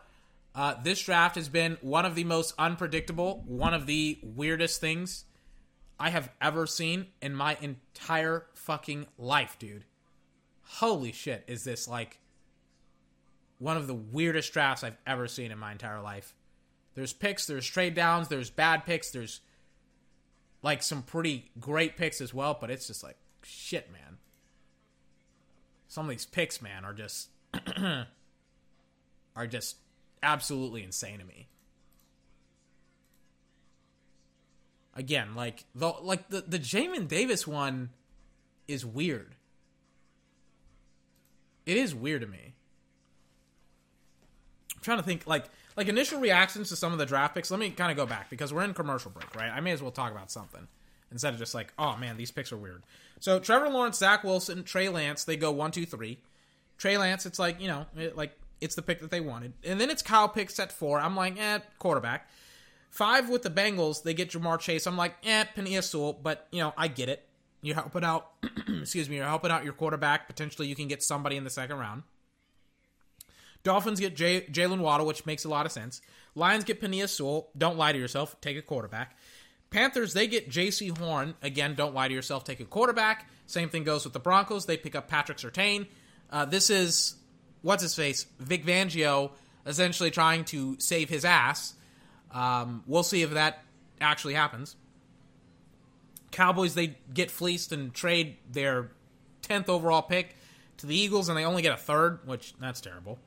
uh, 0.54 0.74
this 0.82 1.02
draft 1.02 1.36
has 1.36 1.48
been 1.48 1.76
one 1.80 2.06
of 2.06 2.14
the 2.14 2.24
most 2.24 2.54
unpredictable, 2.58 3.42
one 3.46 3.74
of 3.74 3.86
the 3.86 4.18
weirdest 4.22 4.80
things 4.80 5.24
I 5.98 6.10
have 6.10 6.30
ever 6.40 6.66
seen 6.66 7.06
in 7.20 7.34
my 7.34 7.56
entire 7.60 8.46
fucking 8.54 9.06
life, 9.18 9.56
dude. 9.58 9.84
Holy 10.62 11.12
shit, 11.12 11.44
is 11.46 11.64
this 11.64 11.86
like 11.86 12.18
one 13.58 13.76
of 13.76 13.86
the 13.86 13.94
weirdest 13.94 14.52
drafts 14.52 14.84
I've 14.84 14.98
ever 15.06 15.28
seen 15.28 15.50
in 15.50 15.58
my 15.58 15.72
entire 15.72 16.00
life. 16.00 16.34
There's 16.94 17.12
picks, 17.12 17.46
there's 17.46 17.66
trade 17.66 17.94
downs, 17.94 18.28
there's 18.28 18.50
bad 18.50 18.84
picks, 18.84 19.10
there's 19.10 19.40
like 20.62 20.82
some 20.82 21.02
pretty 21.02 21.50
great 21.60 21.96
picks 21.96 22.20
as 22.20 22.34
well, 22.34 22.56
but 22.60 22.70
it's 22.70 22.86
just 22.86 23.04
like 23.04 23.16
shit, 23.42 23.90
man. 23.92 24.18
Some 25.88 26.06
of 26.06 26.10
these 26.10 26.26
picks, 26.26 26.60
man, 26.60 26.84
are 26.84 26.92
just 26.92 27.28
are 29.36 29.46
just 29.46 29.76
absolutely 30.22 30.82
insane 30.82 31.18
to 31.18 31.24
me. 31.24 31.48
Again, 34.94 35.34
like 35.34 35.64
the 35.74 35.88
like 35.88 36.28
the 36.28 36.40
the 36.40 36.58
Jamin 36.58 37.06
Davis 37.06 37.46
one 37.46 37.90
is 38.66 38.84
weird. 38.84 39.34
It 41.66 41.76
is 41.76 41.94
weird 41.94 42.22
to 42.22 42.26
me 42.26 42.54
I'm 44.76 44.82
trying 44.82 44.98
to 44.98 45.02
think 45.02 45.26
like 45.26 45.44
like 45.76 45.88
initial 45.88 46.20
reactions 46.20 46.68
to 46.68 46.76
some 46.76 46.92
of 46.92 46.98
the 46.98 47.06
draft 47.06 47.34
picks. 47.34 47.50
Let 47.50 47.60
me 47.60 47.70
kind 47.70 47.90
of 47.90 47.96
go 47.96 48.06
back 48.06 48.30
because 48.30 48.52
we're 48.52 48.62
in 48.62 48.74
commercial 48.74 49.10
break, 49.10 49.34
right? 49.34 49.50
I 49.50 49.60
may 49.60 49.72
as 49.72 49.82
well 49.82 49.90
talk 49.90 50.12
about 50.12 50.30
something 50.30 50.66
instead 51.10 51.32
of 51.32 51.38
just 51.38 51.54
like, 51.54 51.72
oh 51.78 51.96
man, 51.96 52.16
these 52.16 52.30
picks 52.30 52.52
are 52.52 52.56
weird. 52.56 52.82
So 53.20 53.38
Trevor 53.38 53.68
Lawrence, 53.68 53.98
Zach 53.98 54.22
Wilson, 54.24 54.64
Trey 54.64 54.88
Lance, 54.88 55.24
they 55.24 55.36
go 55.36 55.50
one, 55.50 55.70
two, 55.70 55.86
three. 55.86 56.18
Trey 56.78 56.98
Lance, 56.98 57.26
it's 57.26 57.38
like 57.38 57.60
you 57.60 57.68
know, 57.68 57.86
it, 57.96 58.16
like 58.16 58.38
it's 58.60 58.74
the 58.74 58.82
pick 58.82 59.00
that 59.00 59.10
they 59.10 59.20
wanted, 59.20 59.52
and 59.64 59.80
then 59.80 59.90
it's 59.90 60.02
Kyle 60.02 60.28
Pitts 60.28 60.58
at 60.58 60.72
four. 60.72 61.00
I'm 61.00 61.16
like, 61.16 61.38
eh, 61.38 61.60
quarterback. 61.78 62.30
Five 62.90 63.28
with 63.28 63.42
the 63.42 63.50
Bengals, 63.50 64.02
they 64.02 64.14
get 64.14 64.30
Ja'Marr 64.30 64.58
Chase. 64.58 64.86
I'm 64.86 64.96
like, 64.96 65.16
eh, 65.24 65.44
Penei 65.56 65.82
Sewell, 65.82 66.14
but 66.14 66.46
you 66.50 66.60
know, 66.60 66.72
I 66.76 66.88
get 66.88 67.08
it. 67.08 67.26
You're 67.60 67.74
helping 67.74 68.04
out. 68.04 68.30
excuse 68.80 69.08
me, 69.08 69.16
you're 69.16 69.26
helping 69.26 69.50
out 69.50 69.64
your 69.64 69.72
quarterback. 69.72 70.26
Potentially, 70.26 70.68
you 70.68 70.74
can 70.74 70.88
get 70.88 71.02
somebody 71.02 71.36
in 71.36 71.44
the 71.44 71.50
second 71.50 71.78
round. 71.78 72.04
Dolphins 73.64 73.98
get 73.98 74.14
Jaylen 74.14 74.78
Waddle, 74.78 75.06
which 75.06 75.26
makes 75.26 75.44
a 75.44 75.48
lot 75.48 75.66
of 75.66 75.72
sense. 75.72 76.00
Lions 76.36 76.62
get 76.62 76.80
Penei 76.80 77.08
Sewell. 77.08 77.48
Don't 77.58 77.76
lie 77.76 77.92
to 77.92 77.98
yourself. 77.98 78.40
Take 78.40 78.56
a 78.56 78.62
quarterback. 78.62 79.16
Panthers, 79.70 80.12
they 80.14 80.26
get 80.26 80.48
Jaycee 80.48 80.96
Horn. 80.96 81.34
Again, 81.42 81.74
don't 81.74 81.94
lie 81.94 82.08
to 82.08 82.14
yourself. 82.14 82.44
Take 82.44 82.60
a 82.60 82.64
quarterback. 82.64 83.28
Same 83.46 83.68
thing 83.68 83.82
goes 83.82 84.04
with 84.04 84.12
the 84.12 84.20
Broncos. 84.20 84.66
They 84.66 84.76
pick 84.76 84.94
up 84.94 85.08
Patrick 85.08 85.38
Surtain. 85.38 85.86
Uh, 86.30 86.44
this 86.44 86.70
is, 86.70 87.16
what's 87.62 87.82
his 87.82 87.94
face? 87.94 88.26
Vic 88.38 88.64
Fangio 88.64 89.30
essentially 89.66 90.10
trying 90.10 90.44
to 90.46 90.76
save 90.78 91.08
his 91.08 91.24
ass. 91.24 91.74
Um, 92.32 92.82
we'll 92.86 93.02
see 93.02 93.22
if 93.22 93.30
that 93.32 93.64
actually 94.00 94.34
happens. 94.34 94.76
Cowboys, 96.30 96.74
they 96.74 96.98
get 97.12 97.30
fleeced 97.30 97.72
and 97.72 97.94
trade 97.94 98.36
their 98.50 98.90
10th 99.42 99.68
overall 99.68 100.02
pick 100.02 100.36
to 100.78 100.86
the 100.86 100.96
Eagles, 100.96 101.28
and 101.28 101.38
they 101.38 101.44
only 101.44 101.62
get 101.62 101.72
a 101.72 101.76
third, 101.76 102.20
which 102.26 102.54
that's 102.60 102.80
terrible. 102.80 103.18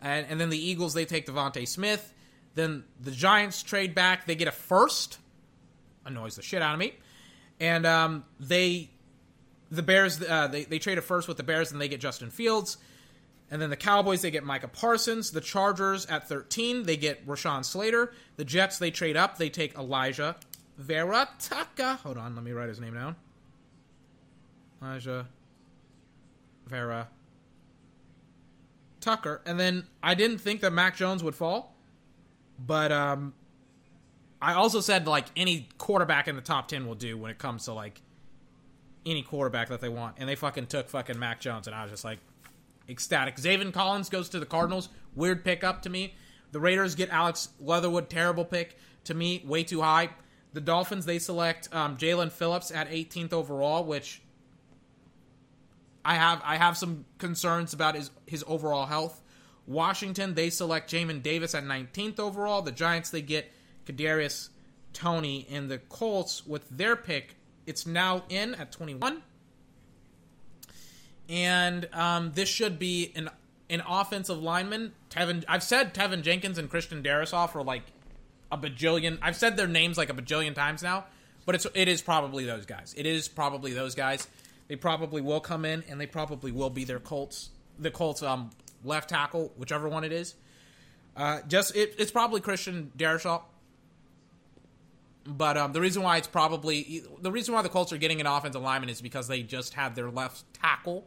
And, 0.00 0.26
and 0.28 0.40
then 0.40 0.48
the 0.48 0.58
Eagles, 0.58 0.94
they 0.94 1.04
take 1.04 1.26
DeVonta 1.26 1.66
Smith. 1.66 2.12
Then 2.54 2.84
the 3.00 3.10
Giants 3.10 3.62
trade 3.62 3.94
back. 3.94 4.26
They 4.26 4.34
get 4.34 4.48
a 4.48 4.52
first. 4.52 5.18
Annoys 6.04 6.36
the 6.36 6.42
shit 6.42 6.62
out 6.62 6.72
of 6.72 6.78
me. 6.78 6.94
And 7.60 7.84
um, 7.86 8.24
they, 8.40 8.90
the 9.70 9.82
Bears, 9.82 10.22
uh, 10.22 10.48
they, 10.48 10.64
they 10.64 10.78
trade 10.78 10.98
a 10.98 11.02
first 11.02 11.28
with 11.28 11.36
the 11.36 11.42
Bears 11.42 11.72
and 11.72 11.80
they 11.80 11.88
get 11.88 12.00
Justin 12.00 12.30
Fields. 12.30 12.78
And 13.50 13.62
then 13.62 13.70
the 13.70 13.76
Cowboys, 13.76 14.20
they 14.20 14.30
get 14.30 14.44
Micah 14.44 14.68
Parsons. 14.68 15.30
The 15.30 15.40
Chargers 15.40 16.04
at 16.06 16.28
13, 16.28 16.84
they 16.84 16.96
get 16.96 17.26
Rashawn 17.26 17.64
Slater. 17.64 18.12
The 18.36 18.44
Jets, 18.44 18.78
they 18.78 18.90
trade 18.90 19.16
up. 19.16 19.38
They 19.38 19.48
take 19.48 19.74
Alijah 19.74 20.36
Vera-Tucker. 20.76 21.98
Hold 22.02 22.18
on, 22.18 22.34
let 22.34 22.44
me 22.44 22.52
write 22.52 22.68
his 22.68 22.80
name 22.80 22.94
down. 22.94 23.16
Alijah 24.82 25.26
Vera 26.66 27.08
Tucker, 29.00 29.40
and 29.46 29.58
then 29.58 29.86
I 30.02 30.14
didn't 30.14 30.38
think 30.38 30.60
that 30.60 30.72
Mac 30.72 30.96
Jones 30.96 31.22
would 31.22 31.34
fall, 31.34 31.74
but 32.58 32.92
um, 32.92 33.32
I 34.40 34.54
also 34.54 34.80
said 34.80 35.06
like 35.06 35.26
any 35.36 35.68
quarterback 35.78 36.28
in 36.28 36.36
the 36.36 36.42
top 36.42 36.68
ten 36.68 36.86
will 36.86 36.94
do 36.94 37.16
when 37.16 37.30
it 37.30 37.38
comes 37.38 37.64
to 37.64 37.72
like 37.72 38.00
any 39.06 39.22
quarterback 39.22 39.68
that 39.68 39.80
they 39.80 39.88
want, 39.88 40.16
and 40.18 40.28
they 40.28 40.34
fucking 40.34 40.66
took 40.66 40.88
fucking 40.88 41.18
Mac 41.18 41.40
Jones, 41.40 41.66
and 41.66 41.74
I 41.74 41.82
was 41.82 41.90
just 41.90 42.04
like 42.04 42.18
ecstatic. 42.88 43.36
Zaven 43.36 43.72
Collins 43.72 44.08
goes 44.08 44.28
to 44.30 44.40
the 44.40 44.46
Cardinals, 44.46 44.88
weird 45.14 45.44
pickup 45.44 45.82
to 45.82 45.90
me. 45.90 46.14
The 46.52 46.60
Raiders 46.60 46.94
get 46.94 47.10
Alex 47.10 47.50
Leatherwood, 47.60 48.08
terrible 48.08 48.44
pick 48.44 48.76
to 49.04 49.14
me, 49.14 49.42
way 49.46 49.64
too 49.64 49.82
high. 49.82 50.10
The 50.52 50.60
Dolphins 50.60 51.04
they 51.04 51.18
select 51.18 51.68
um, 51.74 51.96
Jaelan 51.96 52.32
Phillips 52.32 52.70
at 52.70 52.90
18th 52.90 53.32
overall, 53.32 53.84
which 53.84 54.22
I 56.04 56.14
have 56.14 56.40
I 56.44 56.56
have 56.56 56.76
some 56.76 57.04
concerns 57.18 57.74
about 57.74 57.94
his 57.94 58.10
his 58.26 58.44
overall 58.46 58.86
health. 58.86 59.20
Washington 59.66 60.34
they 60.34 60.48
select 60.48 60.90
Jamin 60.90 61.22
Davis 61.22 61.54
at 61.54 61.64
19th 61.64 62.18
overall. 62.18 62.62
The 62.62 62.72
Giants 62.72 63.10
they 63.10 63.20
get 63.20 63.52
Kadarius 63.84 64.48
Toney, 64.92 65.46
and 65.50 65.70
the 65.70 65.78
Colts 65.78 66.46
with 66.46 66.68
their 66.70 66.96
pick 66.96 67.36
it's 67.68 67.86
now 67.86 68.24
in 68.28 68.54
at 68.54 68.72
21. 68.72 69.22
And 71.28 71.88
um, 71.92 72.32
this 72.34 72.48
should 72.48 72.78
be 72.78 73.12
an 73.14 73.30
an 73.70 73.82
offensive 73.86 74.42
lineman. 74.42 74.94
Teven, 75.10 75.44
I've 75.46 75.62
said 75.62 75.94
Teven 75.94 76.22
Jenkins 76.22 76.56
and 76.56 76.70
Christian 76.70 77.02
Darrisaw 77.02 77.50
for 77.50 77.62
like 77.62 77.82
a 78.50 78.56
bajillion. 78.56 79.18
I've 79.20 79.36
said 79.36 79.56
their 79.56 79.66
names 79.66 79.98
like 79.98 80.08
a 80.08 80.14
bajillion 80.14 80.54
times 80.54 80.82
now, 80.82 81.04
but 81.44 81.54
it's 81.54 81.66
it 81.74 81.86
is 81.86 82.00
probably 82.00 82.44
those 82.46 82.64
guys. 82.64 82.94
It 82.96 83.06
is 83.06 83.28
probably 83.28 83.74
those 83.74 83.94
guys. 83.94 84.26
They 84.68 84.76
probably 84.76 85.20
will 85.20 85.40
come 85.40 85.64
in, 85.64 85.84
and 85.88 86.00
they 86.00 86.06
probably 86.06 86.52
will 86.52 86.70
be 86.70 86.84
their 86.84 86.98
Colts, 86.98 87.50
the 87.78 87.90
Colts 87.90 88.22
um 88.22 88.50
left 88.84 89.10
tackle, 89.10 89.52
whichever 89.56 89.88
one 89.88 90.04
it 90.04 90.12
is. 90.12 90.34
Uh, 91.16 91.40
just 91.46 91.76
it, 91.76 91.94
it's 91.98 92.10
probably 92.10 92.40
Christian 92.40 92.92
Darrisaw. 92.96 93.42
But 95.28 95.58
um, 95.58 95.72
the 95.72 95.80
reason 95.80 96.02
why 96.02 96.16
it's 96.16 96.26
probably 96.26 97.02
the 97.20 97.30
reason 97.30 97.52
why 97.52 97.60
the 97.60 97.68
Colts 97.68 97.92
are 97.92 97.98
getting 97.98 98.20
an 98.20 98.26
offensive 98.26 98.62
lineman 98.62 98.88
is 98.88 99.02
because 99.02 99.28
they 99.28 99.42
just 99.42 99.74
had 99.74 99.94
their 99.94 100.10
left 100.10 100.42
tackle 100.54 101.06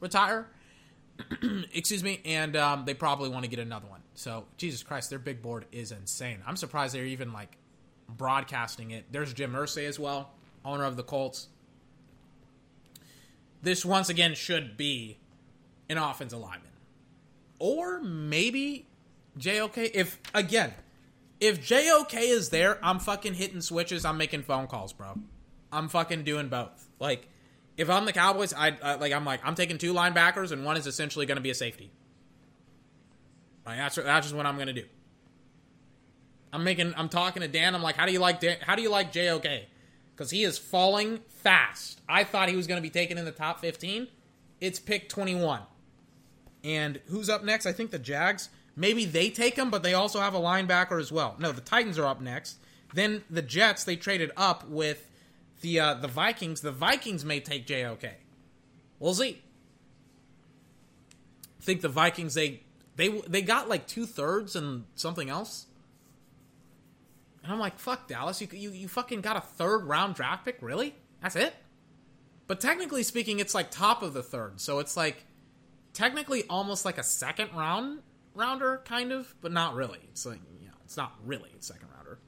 retire. 0.00 0.48
Excuse 1.74 2.02
me, 2.02 2.20
and 2.24 2.56
um, 2.56 2.84
they 2.86 2.94
probably 2.94 3.28
want 3.28 3.44
to 3.44 3.50
get 3.50 3.58
another 3.58 3.86
one. 3.86 4.00
So 4.14 4.46
Jesus 4.56 4.82
Christ, 4.82 5.10
their 5.10 5.18
big 5.18 5.42
board 5.42 5.66
is 5.70 5.92
insane. 5.92 6.38
I'm 6.46 6.56
surprised 6.56 6.94
they're 6.94 7.04
even 7.04 7.32
like 7.32 7.58
broadcasting 8.08 8.92
it. 8.92 9.04
There's 9.10 9.34
Jim 9.34 9.52
Irsay 9.52 9.86
as 9.86 9.98
well, 9.98 10.30
owner 10.64 10.84
of 10.84 10.96
the 10.96 11.02
Colts. 11.02 11.48
This 13.60 13.84
once 13.84 14.08
again 14.08 14.34
should 14.34 14.78
be 14.78 15.18
an 15.90 15.98
offensive 15.98 16.38
lineman, 16.38 16.70
or 17.58 18.00
maybe 18.00 18.86
JOK. 19.36 19.76
If 19.76 20.20
again, 20.32 20.72
if 21.40 21.64
JOK 21.64 22.14
is 22.14 22.50
there, 22.50 22.78
I'm 22.82 22.98
fucking 22.98 23.34
hitting 23.34 23.60
switches. 23.60 24.04
I'm 24.04 24.18
making 24.18 24.42
phone 24.42 24.66
calls, 24.66 24.92
bro. 24.92 25.18
I'm 25.72 25.88
fucking 25.88 26.24
doing 26.24 26.48
both. 26.48 26.88
Like, 26.98 27.28
if 27.76 27.88
I'm 27.88 28.04
the 28.04 28.12
Cowboys, 28.12 28.52
I 28.52 28.70
uh, 28.70 28.98
like. 29.00 29.12
I'm 29.12 29.24
like, 29.24 29.40
I'm 29.44 29.54
taking 29.54 29.78
two 29.78 29.94
linebackers, 29.94 30.50
and 30.50 30.64
one 30.64 30.76
is 30.76 30.86
essentially 30.86 31.26
going 31.26 31.36
to 31.36 31.42
be 31.42 31.50
a 31.50 31.54
safety. 31.54 31.90
Like, 33.64 33.78
that's 33.78 33.96
that's 33.96 34.26
just 34.26 34.34
what 34.34 34.46
I'm 34.46 34.56
going 34.56 34.66
to 34.66 34.72
do. 34.72 34.84
I'm 36.52 36.64
making. 36.64 36.92
I'm 36.96 37.08
talking 37.08 37.42
to 37.42 37.48
Dan. 37.48 37.74
I'm 37.74 37.82
like, 37.82 37.96
how 37.96 38.06
do 38.06 38.12
you 38.12 38.18
like 38.18 38.40
Dan, 38.40 38.56
how 38.60 38.74
do 38.74 38.82
you 38.82 38.90
like 38.90 39.12
JOK? 39.12 39.66
Because 40.14 40.30
he 40.32 40.42
is 40.42 40.58
falling 40.58 41.20
fast. 41.28 42.00
I 42.08 42.24
thought 42.24 42.48
he 42.48 42.56
was 42.56 42.66
going 42.66 42.78
to 42.78 42.82
be 42.82 42.90
taken 42.90 43.18
in 43.18 43.24
the 43.24 43.30
top 43.30 43.60
15. 43.60 44.08
It's 44.60 44.80
pick 44.80 45.08
21. 45.08 45.60
And 46.64 47.00
who's 47.06 47.30
up 47.30 47.44
next? 47.44 47.66
I 47.66 47.72
think 47.72 47.92
the 47.92 48.00
Jags. 48.00 48.48
Maybe 48.78 49.06
they 49.06 49.28
take 49.28 49.56
him, 49.56 49.70
but 49.70 49.82
they 49.82 49.92
also 49.92 50.20
have 50.20 50.34
a 50.34 50.38
linebacker 50.38 51.00
as 51.00 51.10
well. 51.10 51.34
No, 51.40 51.50
the 51.50 51.60
Titans 51.60 51.98
are 51.98 52.06
up 52.06 52.20
next. 52.20 52.58
Then 52.94 53.24
the 53.28 53.42
Jets, 53.42 53.82
they 53.82 53.96
traded 53.96 54.30
up 54.36 54.68
with 54.68 55.10
the 55.62 55.80
uh, 55.80 55.94
the 55.94 56.06
Vikings. 56.06 56.60
The 56.60 56.70
Vikings 56.70 57.24
may 57.24 57.40
take 57.40 57.66
JOK. 57.66 58.04
We'll 59.00 59.14
see. 59.14 59.42
Think 61.60 61.80
the 61.80 61.88
Vikings 61.88 62.34
they 62.34 62.62
they 62.94 63.08
they 63.08 63.42
got 63.42 63.68
like 63.68 63.88
two 63.88 64.06
thirds 64.06 64.54
and 64.54 64.84
something 64.94 65.28
else. 65.28 65.66
And 67.42 67.52
I'm 67.52 67.58
like, 67.58 67.80
fuck 67.80 68.06
Dallas, 68.06 68.40
you 68.40 68.46
you 68.52 68.70
you 68.70 68.86
fucking 68.86 69.22
got 69.22 69.36
a 69.36 69.40
third 69.40 69.86
round 69.86 70.14
draft 70.14 70.44
pick, 70.44 70.58
really? 70.60 70.94
That's 71.20 71.34
it. 71.34 71.52
But 72.46 72.60
technically 72.60 73.02
speaking, 73.02 73.40
it's 73.40 73.56
like 73.56 73.72
top 73.72 74.04
of 74.04 74.14
the 74.14 74.22
third, 74.22 74.60
so 74.60 74.78
it's 74.78 74.96
like 74.96 75.24
technically 75.94 76.44
almost 76.48 76.84
like 76.84 76.96
a 76.96 77.02
second 77.02 77.50
round 77.56 78.02
rounder, 78.38 78.80
kind 78.84 79.12
of, 79.12 79.34
but 79.40 79.52
not 79.52 79.74
really. 79.74 79.98
It's 80.10 80.24
like, 80.24 80.40
you 80.60 80.68
know, 80.68 80.74
it's 80.84 80.96
not 80.96 81.12
really 81.24 81.50
a 81.58 81.62
second 81.62 81.88
rounder. 81.94 82.18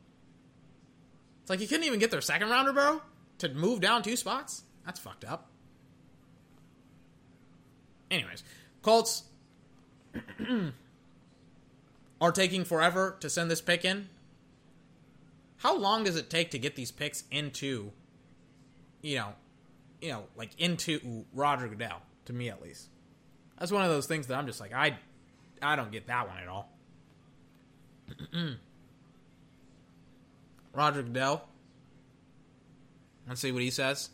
It's 1.40 1.50
like 1.50 1.60
you 1.60 1.68
couldn't 1.68 1.84
even 1.84 2.00
get 2.00 2.10
their 2.10 2.20
second 2.20 2.50
rounder, 2.50 2.72
bro, 2.72 3.00
to 3.38 3.48
move 3.48 3.80
down 3.80 4.02
two 4.02 4.16
spots. 4.16 4.64
That's 4.84 4.98
fucked 4.98 5.24
up. 5.24 5.48
Anyways, 8.10 8.42
Colts 8.82 9.22
are 12.20 12.32
taking 12.32 12.64
forever 12.64 13.16
to 13.20 13.30
send 13.30 13.50
this 13.50 13.60
pick 13.60 13.84
in. 13.84 14.08
How 15.58 15.76
long 15.76 16.04
does 16.04 16.16
it 16.16 16.28
take 16.28 16.50
to 16.50 16.58
get 16.58 16.74
these 16.74 16.90
picks 16.90 17.24
into, 17.30 17.92
you 19.02 19.16
know, 19.16 19.28
you 20.00 20.08
know, 20.08 20.24
like 20.36 20.50
into 20.58 21.24
Roger 21.32 21.68
Goodell? 21.68 22.02
To 22.26 22.32
me, 22.32 22.48
at 22.48 22.62
least, 22.62 22.88
that's 23.58 23.70
one 23.70 23.82
of 23.82 23.90
those 23.90 24.06
things 24.06 24.26
that 24.26 24.38
I'm 24.38 24.46
just 24.46 24.60
like, 24.60 24.72
I 24.72 24.98
I 25.62 25.76
don't 25.76 25.92
get 25.92 26.06
that 26.06 26.26
one 26.26 26.38
at 26.38 26.48
all. 26.48 26.72
Roger 30.72 31.02
Goodell. 31.02 31.46
Let's 33.28 33.40
see 33.40 33.52
what 33.52 33.62
he 33.62 33.70
says. 33.70 34.10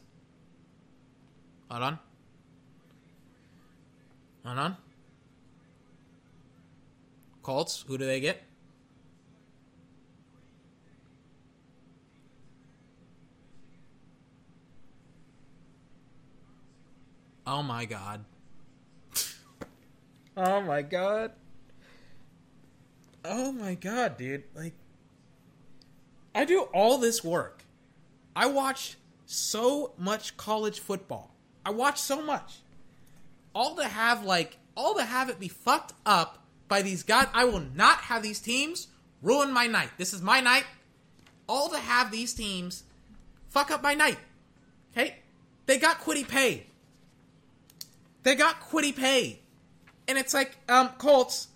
Hold 1.70 1.82
on. 1.82 1.98
Hold 4.44 4.58
on. 4.58 4.76
Colts, 7.42 7.84
who 7.86 7.96
do 7.96 8.04
they 8.04 8.20
get? 8.20 8.42
Oh 17.46 17.62
my 17.62 17.84
god. 17.84 18.24
Oh 20.36 20.60
my 20.60 20.82
god. 20.82 21.32
Oh 23.24 23.52
my 23.52 23.74
god, 23.74 24.18
dude. 24.18 24.44
Like 24.54 24.74
I 26.34 26.44
do 26.44 26.62
all 26.74 26.98
this 26.98 27.24
work. 27.24 27.64
I 28.34 28.46
watched 28.46 28.96
so 29.24 29.92
much 29.96 30.36
college 30.36 30.80
football. 30.80 31.34
I 31.64 31.70
watch 31.70 31.98
so 31.98 32.22
much. 32.22 32.58
All 33.54 33.74
to 33.76 33.84
have 33.84 34.24
like 34.24 34.58
all 34.76 34.94
to 34.94 35.04
have 35.04 35.30
it 35.30 35.40
be 35.40 35.48
fucked 35.48 35.94
up 36.04 36.44
by 36.68 36.82
these 36.82 37.02
guys. 37.02 37.28
I 37.32 37.46
will 37.46 37.64
not 37.74 38.00
have 38.00 38.22
these 38.22 38.38
teams 38.38 38.88
ruin 39.22 39.52
my 39.52 39.66
night. 39.66 39.90
This 39.96 40.12
is 40.12 40.20
my 40.20 40.40
night. 40.40 40.64
All 41.48 41.70
to 41.70 41.78
have 41.78 42.10
these 42.10 42.34
teams 42.34 42.84
fuck 43.48 43.70
up 43.70 43.82
my 43.82 43.94
night. 43.94 44.18
Okay? 44.92 45.16
They 45.64 45.78
got 45.78 46.00
Kwity 46.00 46.28
Paye. 46.28 46.66
They 48.22 48.34
got 48.34 48.60
Kwity 48.60 48.94
Paye 48.94 49.40
and 50.08 50.18
it's 50.18 50.34
like, 50.34 50.56
um, 50.68 50.90
Colts, 50.98 51.48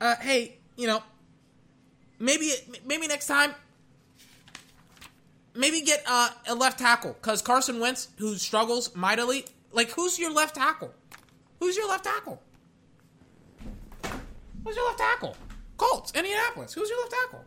uh, 0.00 0.16
hey, 0.16 0.58
you 0.76 0.86
know, 0.86 1.02
maybe 2.18 2.52
maybe 2.86 3.06
next 3.06 3.26
time, 3.26 3.54
maybe 5.54 5.80
get 5.82 6.02
uh, 6.06 6.30
a 6.48 6.54
left 6.54 6.78
tackle 6.78 7.12
because 7.12 7.42
Carson 7.42 7.80
Wentz, 7.80 8.08
who 8.18 8.34
struggles 8.36 8.94
mightily, 8.94 9.44
like 9.72 9.90
who's 9.90 10.18
your 10.18 10.32
left 10.32 10.54
tackle? 10.54 10.92
Who's 11.60 11.76
your 11.76 11.88
left 11.88 12.04
tackle? 12.04 12.42
Who's 14.64 14.76
your 14.76 14.86
left 14.86 14.98
tackle? 14.98 15.36
Colts, 15.76 16.12
Indianapolis. 16.14 16.72
Who's 16.72 16.88
your 16.88 16.98
left 17.00 17.12
tackle? 17.12 17.44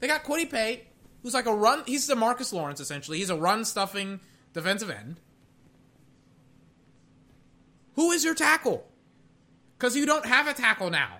They 0.00 0.06
got 0.06 0.24
Kwity 0.24 0.50
Paye, 0.50 0.84
who's 1.22 1.34
like 1.34 1.46
a 1.46 1.54
run. 1.54 1.82
He's 1.86 2.06
the 2.06 2.16
Marcus 2.16 2.52
Lawrence 2.52 2.80
essentially. 2.80 3.18
He's 3.18 3.30
a 3.30 3.36
run 3.36 3.64
stuffing 3.64 4.20
defensive 4.52 4.90
end. 4.90 5.20
Who 7.94 8.12
is 8.12 8.24
your 8.24 8.34
tackle? 8.34 8.89
Because 9.80 9.96
you 9.96 10.04
don't 10.04 10.26
have 10.26 10.46
a 10.46 10.52
tackle 10.52 10.90
now. 10.90 11.16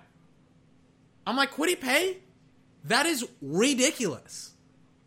I'm 1.25 1.35
like, 1.35 1.49
Paye? 1.55 2.17
That 2.83 3.07
is 3.07 3.27
ridiculous. 3.41 4.51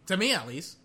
To 0.06 0.16
me, 0.16 0.34
at 0.34 0.46
least. 0.48 0.76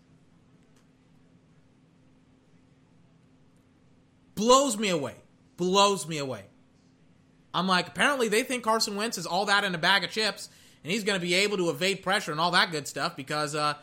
Blows 4.36 4.78
me 4.78 4.88
away. 4.88 5.16
Blows 5.56 6.06
me 6.06 6.18
away. 6.18 6.44
I'm 7.52 7.66
like, 7.66 7.88
apparently 7.88 8.28
they 8.28 8.44
think 8.44 8.62
Carson 8.62 8.94
Wentz 8.94 9.18
is 9.18 9.26
all 9.26 9.46
that 9.46 9.64
in 9.64 9.74
a 9.74 9.78
bag 9.78 10.04
of 10.04 10.10
chips, 10.10 10.48
and 10.84 10.92
he's 10.92 11.02
going 11.02 11.18
to 11.18 11.26
be 11.26 11.34
able 11.34 11.56
to 11.56 11.70
evade 11.70 12.04
pressure 12.04 12.30
and 12.30 12.40
all 12.40 12.52
that 12.52 12.70
good 12.70 12.86
stuff 12.86 13.16
because 13.16 13.56
uh, 13.56 13.74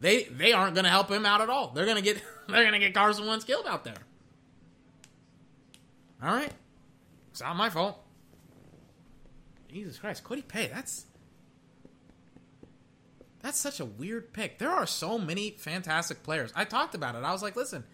they 0.00 0.24
they 0.24 0.52
aren't 0.52 0.74
going 0.74 0.84
to 0.84 0.90
help 0.90 1.10
him 1.10 1.26
out 1.26 1.40
at 1.40 1.50
all. 1.50 1.72
They're 1.72 1.84
going 1.84 1.96
to 1.96 2.02
get 2.02 2.22
they're 2.48 2.62
going 2.62 2.72
to 2.72 2.78
get 2.78 2.94
Carson 2.94 3.26
Wentz 3.26 3.44
killed 3.44 3.66
out 3.66 3.82
there. 3.82 3.96
All 6.22 6.32
right, 6.32 6.52
it's 7.32 7.42
not 7.42 7.56
my 7.56 7.68
fault. 7.68 8.05
Jesus 9.76 9.98
Christ, 9.98 10.24
Kwity 10.24 10.46
Paye, 10.46 10.70
that's 10.72 11.06
That's 13.42 13.58
such 13.58 13.78
a 13.78 13.84
weird 13.84 14.32
pick. 14.32 14.58
There 14.58 14.70
are 14.70 14.86
so 14.86 15.18
many 15.18 15.50
fantastic 15.50 16.22
players. 16.22 16.52
I 16.56 16.64
talked 16.64 16.94
about 16.94 17.14
it. 17.14 17.22
I 17.22 17.30
was 17.30 17.42
like, 17.42 17.54
listen, 17.54 17.84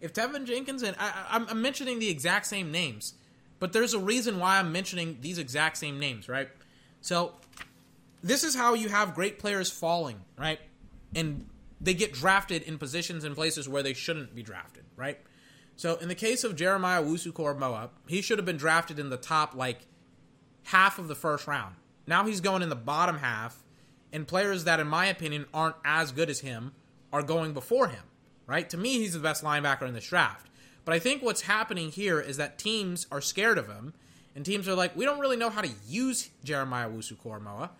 if 0.00 0.12
Teven 0.14 0.46
Jenkins 0.46 0.82
and 0.82 0.96
I, 0.98 1.26
I'm, 1.28 1.46
I'm 1.48 1.60
mentioning 1.60 1.98
the 1.98 2.08
exact 2.08 2.46
same 2.46 2.70
names, 2.70 3.14
but 3.58 3.72
there's 3.72 3.92
a 3.92 3.98
reason 3.98 4.38
why 4.38 4.58
I'm 4.58 4.72
mentioning 4.72 5.18
these 5.20 5.38
exact 5.38 5.76
same 5.76 5.98
names, 5.98 6.28
right? 6.28 6.48
So 7.00 7.34
this 8.22 8.42
is 8.44 8.54
how 8.54 8.74
you 8.74 8.88
have 8.88 9.14
great 9.14 9.38
players 9.38 9.70
falling, 9.70 10.20
right? 10.38 10.60
And 11.14 11.46
they 11.80 11.94
get 11.94 12.12
drafted 12.12 12.62
in 12.62 12.78
positions 12.78 13.24
and 13.24 13.34
places 13.34 13.68
where 13.68 13.82
they 13.82 13.94
shouldn't 13.94 14.34
be 14.34 14.42
drafted, 14.42 14.84
right? 14.96 15.18
So 15.76 15.96
in 15.96 16.08
the 16.08 16.14
case 16.14 16.44
of 16.44 16.56
Jeremiah 16.56 17.02
Owusu-Koramoah, 17.02 17.90
he 18.06 18.22
should 18.22 18.38
have 18.38 18.46
been 18.46 18.56
drafted 18.56 18.98
in 18.98 19.10
the 19.10 19.16
top 19.16 19.54
like 19.54 19.80
half 20.64 20.98
of 20.98 21.08
the 21.08 21.14
first 21.14 21.46
round. 21.46 21.76
Now 22.06 22.24
he's 22.24 22.40
going 22.40 22.62
in 22.62 22.68
the 22.68 22.76
bottom 22.76 23.18
half, 23.18 23.62
and 24.12 24.28
players 24.28 24.64
that, 24.64 24.80
in 24.80 24.86
my 24.86 25.06
opinion, 25.06 25.46
aren't 25.54 25.76
as 25.84 26.12
good 26.12 26.28
as 26.28 26.40
him 26.40 26.72
are 27.12 27.22
going 27.22 27.52
before 27.52 27.88
him, 27.88 28.04
right? 28.46 28.68
To 28.70 28.76
me, 28.76 28.98
he's 28.98 29.14
the 29.14 29.18
best 29.18 29.42
linebacker 29.42 29.86
in 29.88 29.94
this 29.94 30.06
draft. 30.06 30.48
But 30.84 30.94
I 30.94 30.98
think 30.98 31.22
what's 31.22 31.42
happening 31.42 31.90
here 31.90 32.20
is 32.20 32.36
that 32.38 32.58
teams 32.58 33.06
are 33.10 33.20
scared 33.20 33.56
of 33.56 33.68
him, 33.68 33.94
and 34.34 34.44
teams 34.44 34.68
are 34.68 34.74
like, 34.74 34.96
we 34.96 35.04
don't 35.04 35.20
really 35.20 35.36
know 35.36 35.50
how 35.50 35.60
to 35.60 35.70
use 35.86 36.30
Jeremiah 36.42 36.90
Owusu-Koramoah. 36.90 37.70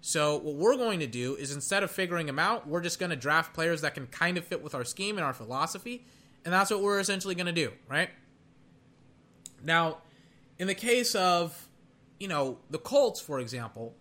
So 0.00 0.36
what 0.38 0.54
we're 0.54 0.76
going 0.76 1.00
to 1.00 1.06
do 1.06 1.36
is 1.36 1.54
instead 1.54 1.82
of 1.82 1.90
figuring 1.90 2.28
him 2.28 2.38
out, 2.38 2.66
we're 2.66 2.80
just 2.80 2.98
going 2.98 3.10
to 3.10 3.16
draft 3.16 3.54
players 3.54 3.82
that 3.82 3.94
can 3.94 4.06
kind 4.06 4.38
of 4.38 4.44
fit 4.44 4.62
with 4.62 4.74
our 4.74 4.84
scheme 4.84 5.16
and 5.18 5.24
our 5.24 5.34
philosophy, 5.34 6.04
and 6.44 6.52
that's 6.52 6.70
what 6.70 6.82
we're 6.82 6.98
essentially 6.98 7.34
going 7.34 7.46
to 7.46 7.52
do, 7.52 7.70
right? 7.88 8.10
Now, 9.62 9.98
in 10.58 10.66
the 10.66 10.74
case 10.74 11.14
of, 11.14 11.68
you 12.20 12.28
know, 12.28 12.58
the 12.70 12.78
Colts, 12.78 13.20
for 13.20 13.40
example, 13.40 13.96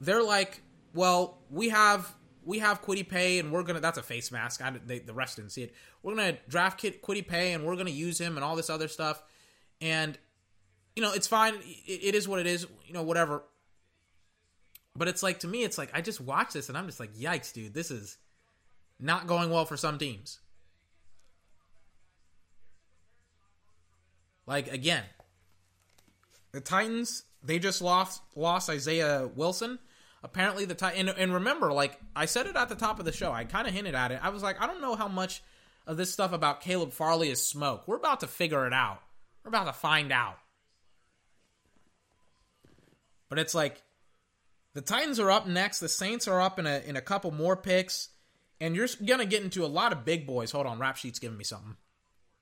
they're 0.00 0.22
like, 0.22 0.62
well, 0.94 1.38
we 1.50 1.68
have 1.68 2.14
we 2.44 2.60
have 2.60 2.82
Kwity 2.82 3.06
Paye, 3.06 3.38
and 3.38 3.52
we're 3.52 3.64
gonna. 3.64 3.80
That's 3.80 3.98
a 3.98 4.02
face 4.02 4.32
mask. 4.32 4.62
I, 4.62 4.72
they, 4.84 5.00
the 5.00 5.12
rest 5.12 5.36
didn't 5.36 5.52
see 5.52 5.64
it. 5.64 5.74
We're 6.02 6.14
gonna 6.14 6.38
draft 6.48 6.82
Kwity 6.82 7.26
Paye, 7.26 7.52
and 7.52 7.64
we're 7.64 7.76
gonna 7.76 7.90
use 7.90 8.18
him 8.18 8.36
and 8.36 8.44
all 8.44 8.56
this 8.56 8.70
other 8.70 8.88
stuff. 8.88 9.22
And 9.80 10.16
you 10.96 11.02
know, 11.02 11.12
it's 11.12 11.26
fine. 11.26 11.54
It, 11.86 12.00
it 12.04 12.14
is 12.14 12.26
what 12.26 12.38
it 12.38 12.46
is. 12.46 12.66
You 12.86 12.94
know, 12.94 13.02
whatever. 13.02 13.42
But 14.94 15.08
it's 15.08 15.22
like 15.22 15.40
to 15.40 15.48
me, 15.48 15.64
it's 15.64 15.78
like 15.78 15.90
I 15.94 16.00
just 16.00 16.20
watch 16.20 16.52
this 16.52 16.68
and 16.68 16.76
I'm 16.76 16.86
just 16.86 17.00
like, 17.00 17.14
yikes, 17.14 17.52
dude, 17.52 17.74
this 17.74 17.90
is 17.90 18.18
not 19.00 19.26
going 19.26 19.50
well 19.50 19.64
for 19.64 19.76
some 19.76 19.98
teams. 19.98 20.38
Like 24.46 24.70
again, 24.70 25.04
the 26.52 26.60
Titans 26.60 27.24
they 27.44 27.58
just 27.58 27.82
lost 27.82 28.22
lost 28.36 28.70
Isaiah 28.70 29.28
Wilson. 29.34 29.78
Apparently 30.24 30.64
the 30.64 30.74
Titan 30.74 31.08
and, 31.08 31.18
and 31.18 31.34
remember, 31.34 31.72
like 31.72 31.98
I 32.14 32.26
said 32.26 32.46
it 32.46 32.56
at 32.56 32.68
the 32.68 32.76
top 32.76 32.98
of 32.98 33.04
the 33.04 33.12
show, 33.12 33.32
I 33.32 33.44
kind 33.44 33.66
of 33.66 33.74
hinted 33.74 33.94
at 33.94 34.12
it. 34.12 34.20
I 34.22 34.28
was 34.28 34.42
like, 34.42 34.60
I 34.60 34.66
don't 34.66 34.80
know 34.80 34.94
how 34.94 35.08
much 35.08 35.42
of 35.86 35.96
this 35.96 36.12
stuff 36.12 36.32
about 36.32 36.60
Caleb 36.60 36.92
Farley 36.92 37.28
is 37.28 37.44
smoke. 37.44 37.88
We're 37.88 37.96
about 37.96 38.20
to 38.20 38.28
figure 38.28 38.66
it 38.66 38.72
out. 38.72 39.02
We're 39.42 39.48
about 39.48 39.66
to 39.66 39.72
find 39.72 40.12
out. 40.12 40.38
But 43.28 43.38
it's 43.38 43.54
like 43.54 43.82
the 44.74 44.80
Titans 44.80 45.18
are 45.18 45.30
up 45.30 45.46
next. 45.46 45.80
The 45.80 45.88
Saints 45.88 46.28
are 46.28 46.40
up 46.40 46.58
in 46.58 46.66
a 46.66 46.82
in 46.86 46.96
a 46.96 47.00
couple 47.00 47.30
more 47.30 47.56
picks, 47.56 48.10
and 48.60 48.76
you're 48.76 48.88
gonna 49.04 49.26
get 49.26 49.42
into 49.42 49.64
a 49.64 49.66
lot 49.66 49.92
of 49.92 50.04
big 50.04 50.26
boys. 50.26 50.52
Hold 50.52 50.66
on, 50.66 50.78
Rap 50.78 50.96
Sheet's 50.96 51.18
giving 51.18 51.38
me 51.38 51.44
something. 51.44 51.76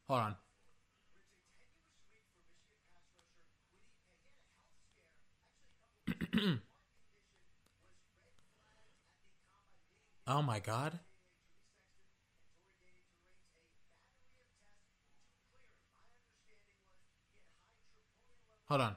Hold 0.09 0.20
on. 0.20 0.37
Oh 10.26 10.42
my 10.42 10.59
god. 10.60 10.99
Hold 18.68 18.81
on. 18.83 18.97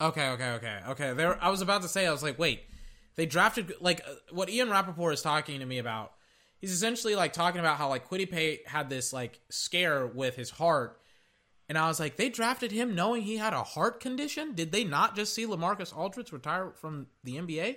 Okay, 0.00 0.28
okay, 0.30 0.50
okay, 0.52 0.78
okay. 0.88 1.12
There, 1.12 1.42
I 1.42 1.48
was 1.48 1.60
about 1.60 1.82
to 1.82 1.88
say, 1.88 2.06
I 2.06 2.12
was 2.12 2.22
like, 2.22 2.38
wait, 2.38 2.64
they 3.16 3.26
drafted 3.26 3.72
like 3.80 4.00
uh, 4.08 4.14
what 4.30 4.50
Ian 4.50 4.70
Rapoport 4.70 5.14
is 5.14 5.22
talking 5.22 5.60
to 5.60 5.66
me 5.66 5.78
about. 5.78 6.12
He's 6.64 6.72
essentially 6.72 7.14
like 7.14 7.34
talking 7.34 7.60
about 7.60 7.76
how 7.76 7.90
like 7.90 8.08
Paye 8.08 8.60
had 8.64 8.88
this 8.88 9.12
like 9.12 9.38
scare 9.50 10.06
with 10.06 10.34
his 10.34 10.48
heart, 10.48 10.98
and 11.68 11.76
I 11.76 11.88
was 11.88 12.00
like, 12.00 12.16
they 12.16 12.30
drafted 12.30 12.72
him 12.72 12.94
knowing 12.94 13.20
he 13.20 13.36
had 13.36 13.52
a 13.52 13.62
heart 13.62 14.00
condition. 14.00 14.54
Did 14.54 14.72
they 14.72 14.82
not 14.82 15.14
just 15.14 15.34
see 15.34 15.46
LaMarcus 15.46 15.94
Aldridge 15.94 16.32
retire 16.32 16.72
from 16.74 17.08
the 17.22 17.36
NBA? 17.36 17.76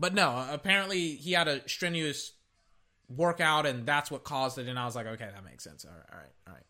But 0.00 0.14
no, 0.14 0.48
apparently 0.50 1.14
he 1.14 1.30
had 1.30 1.46
a 1.46 1.68
strenuous 1.68 2.32
workout, 3.08 3.66
and 3.66 3.86
that's 3.86 4.10
what 4.10 4.24
caused 4.24 4.58
it. 4.58 4.66
And 4.66 4.80
I 4.80 4.84
was 4.84 4.96
like, 4.96 5.06
okay, 5.06 5.28
that 5.32 5.44
makes 5.44 5.62
sense. 5.62 5.84
All 5.84 5.92
right, 5.92 6.06
all 6.12 6.18
right, 6.18 6.32
all 6.48 6.54
right. 6.54 6.66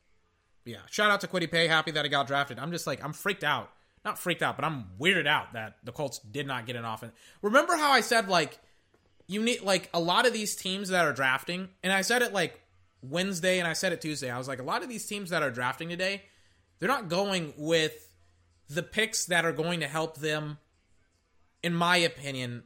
But 0.64 0.72
yeah, 0.74 0.80
shout 0.90 1.10
out 1.10 1.22
to 1.22 1.28
Kwity 1.28 1.50
Paye. 1.50 1.66
Happy 1.66 1.92
that 1.92 2.04
he 2.04 2.10
got 2.10 2.26
drafted. 2.26 2.58
I'm 2.58 2.72
just 2.72 2.86
like, 2.86 3.02
I'm 3.02 3.14
freaked 3.14 3.42
out 3.42 3.70
not 4.06 4.18
freaked 4.18 4.42
out, 4.42 4.56
but 4.56 4.64
I'm 4.64 4.84
weirded 5.00 5.26
out 5.26 5.52
that 5.54 5.78
the 5.82 5.90
Colts 5.90 6.20
did 6.20 6.46
not 6.46 6.64
get 6.64 6.76
an 6.76 6.84
offense. 6.84 7.12
Remember 7.42 7.74
how 7.76 7.90
I 7.90 8.00
said 8.00 8.28
like 8.28 8.58
you 9.26 9.42
need 9.42 9.62
like 9.62 9.90
a 9.92 10.00
lot 10.00 10.26
of 10.26 10.32
these 10.32 10.54
teams 10.56 10.88
that 10.88 11.04
are 11.04 11.12
drafting, 11.12 11.68
and 11.82 11.92
I 11.92 12.02
said 12.02 12.22
it 12.22 12.32
like 12.32 12.60
Wednesday 13.02 13.58
and 13.58 13.68
I 13.68 13.72
said 13.72 13.92
it 13.92 14.00
Tuesday. 14.00 14.30
I 14.30 14.38
was 14.38 14.48
like 14.48 14.60
a 14.60 14.64
lot 14.64 14.82
of 14.82 14.88
these 14.88 15.06
teams 15.06 15.30
that 15.30 15.42
are 15.42 15.50
drafting 15.50 15.88
today, 15.88 16.22
they're 16.78 16.88
not 16.88 17.08
going 17.08 17.54
with 17.56 18.14
the 18.68 18.82
picks 18.82 19.26
that 19.26 19.44
are 19.44 19.52
going 19.52 19.80
to 19.80 19.86
help 19.86 20.18
them 20.18 20.58
in 21.62 21.72
my 21.72 21.96
opinion 21.96 22.64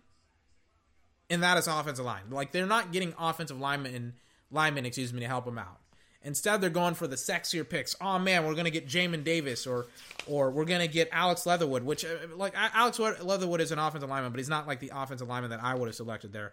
and 1.30 1.42
that 1.44 1.56
is 1.56 1.68
offensive 1.68 2.05
line. 2.05 2.24
Like 2.28 2.52
they're 2.52 2.66
not 2.66 2.92
getting 2.92 3.14
offensive 3.18 3.58
linemen 3.58 4.14
linemen, 4.50 4.84
excuse 4.84 5.12
me, 5.12 5.20
to 5.20 5.28
help 5.28 5.44
them 5.44 5.58
out. 5.58 5.80
Instead, 6.23 6.60
they're 6.60 6.68
going 6.68 6.94
for 6.94 7.07
the 7.07 7.16
sexier 7.16 7.66
picks. 7.66 7.97
Oh 8.00 8.18
man, 8.18 8.44
we're 8.44 8.55
gonna 8.55 8.70
get 8.70 8.86
Jamin 8.86 9.24
Davis, 9.24 9.66
or 9.66 9.86
or 10.26 10.50
we're 10.50 10.66
gonna 10.66 10.86
get 10.86 11.08
Alex 11.12 11.47
Leatherwood, 11.47 11.82
which 11.82 12.05
uh, 12.05 12.08
like 12.36 12.52
Alex 12.57 12.99
Leatherwood 12.99 13.60
is 13.60 13.73
an 13.73 13.78
offensive 13.78 14.08
lineman, 14.10 14.31
but 14.31 14.39
he's 14.39 14.49
not 14.49 14.66
like 14.66 14.81
the 14.81 14.92
offensive 14.94 15.28
lineman 15.28 15.50
that 15.50 15.62
I 15.62 15.74
would 15.74 15.89
have 15.89 15.94
selected 15.94 16.32
there. 16.32 16.52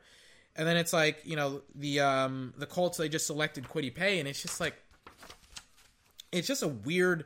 And 0.56 0.66
then 0.66 0.78
it's 0.78 0.94
like 0.94 1.22
you 1.26 1.36
know 1.36 1.62
the 1.76 2.00
um 2.00 2.54
the 2.58 2.66
Colts 2.66 2.98
they 2.98 3.10
just 3.10 3.28
selected 3.28 3.66
Kwity 3.66 3.94
Paye, 3.94 4.20
and 4.20 4.28
it's 4.28 4.42
just 4.42 4.62
like 4.62 4.76
it's 6.32 6.48
just 6.48 6.64
a 6.64 6.68
weird 6.70 7.26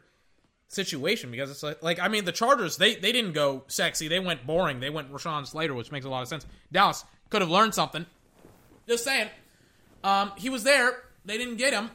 situation 0.67 1.29
because 1.29 1.51
it's 1.51 1.61
like 1.61 1.83
like 1.83 1.99
I 1.99 2.07
mean 2.07 2.25
the 2.25 2.31
Chargers 2.31 2.77
they 2.77 2.95
they 2.95 3.11
didn't 3.11 3.33
go 3.33 3.63
sexy, 3.67 4.07
they 4.07 4.19
went 4.19 4.47
boring, 4.47 4.79
they 4.79 4.89
went 4.89 5.11
Rashawn 5.13 5.45
Slater, 5.45 5.75
which 5.75 5.91
makes 5.91 6.05
a 6.05 6.09
lot 6.09 6.23
of 6.23 6.27
sense. 6.27 6.47
Dallas 6.71 7.05
could 7.29 7.41
have 7.41 7.51
learned 7.51 7.75
something. 7.75 8.07
Just 8.87 9.03
saying. 9.03 9.29
Um, 10.03 10.31
he 10.37 10.49
was 10.49 10.63
there. 10.63 11.03
They 11.23 11.37
didn't 11.37 11.57
get 11.57 11.71
him. 11.71 11.91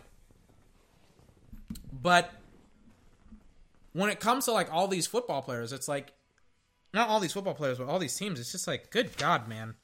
But 2.02 2.30
when 3.92 4.10
it 4.10 4.20
comes 4.20 4.44
to 4.44 4.52
like 4.52 4.72
all 4.72 4.88
these 4.88 5.06
football 5.06 5.42
players, 5.42 5.72
it's 5.72 5.88
like 5.88 6.12
not 6.92 7.08
all 7.08 7.20
these 7.20 7.32
football 7.32 7.54
players, 7.54 7.78
but 7.78 7.88
all 7.88 7.98
these 7.98 8.16
teams. 8.16 8.38
It's 8.40 8.52
just 8.52 8.66
like, 8.66 8.90
good 8.90 9.16
God, 9.16 9.48
man, 9.48 9.74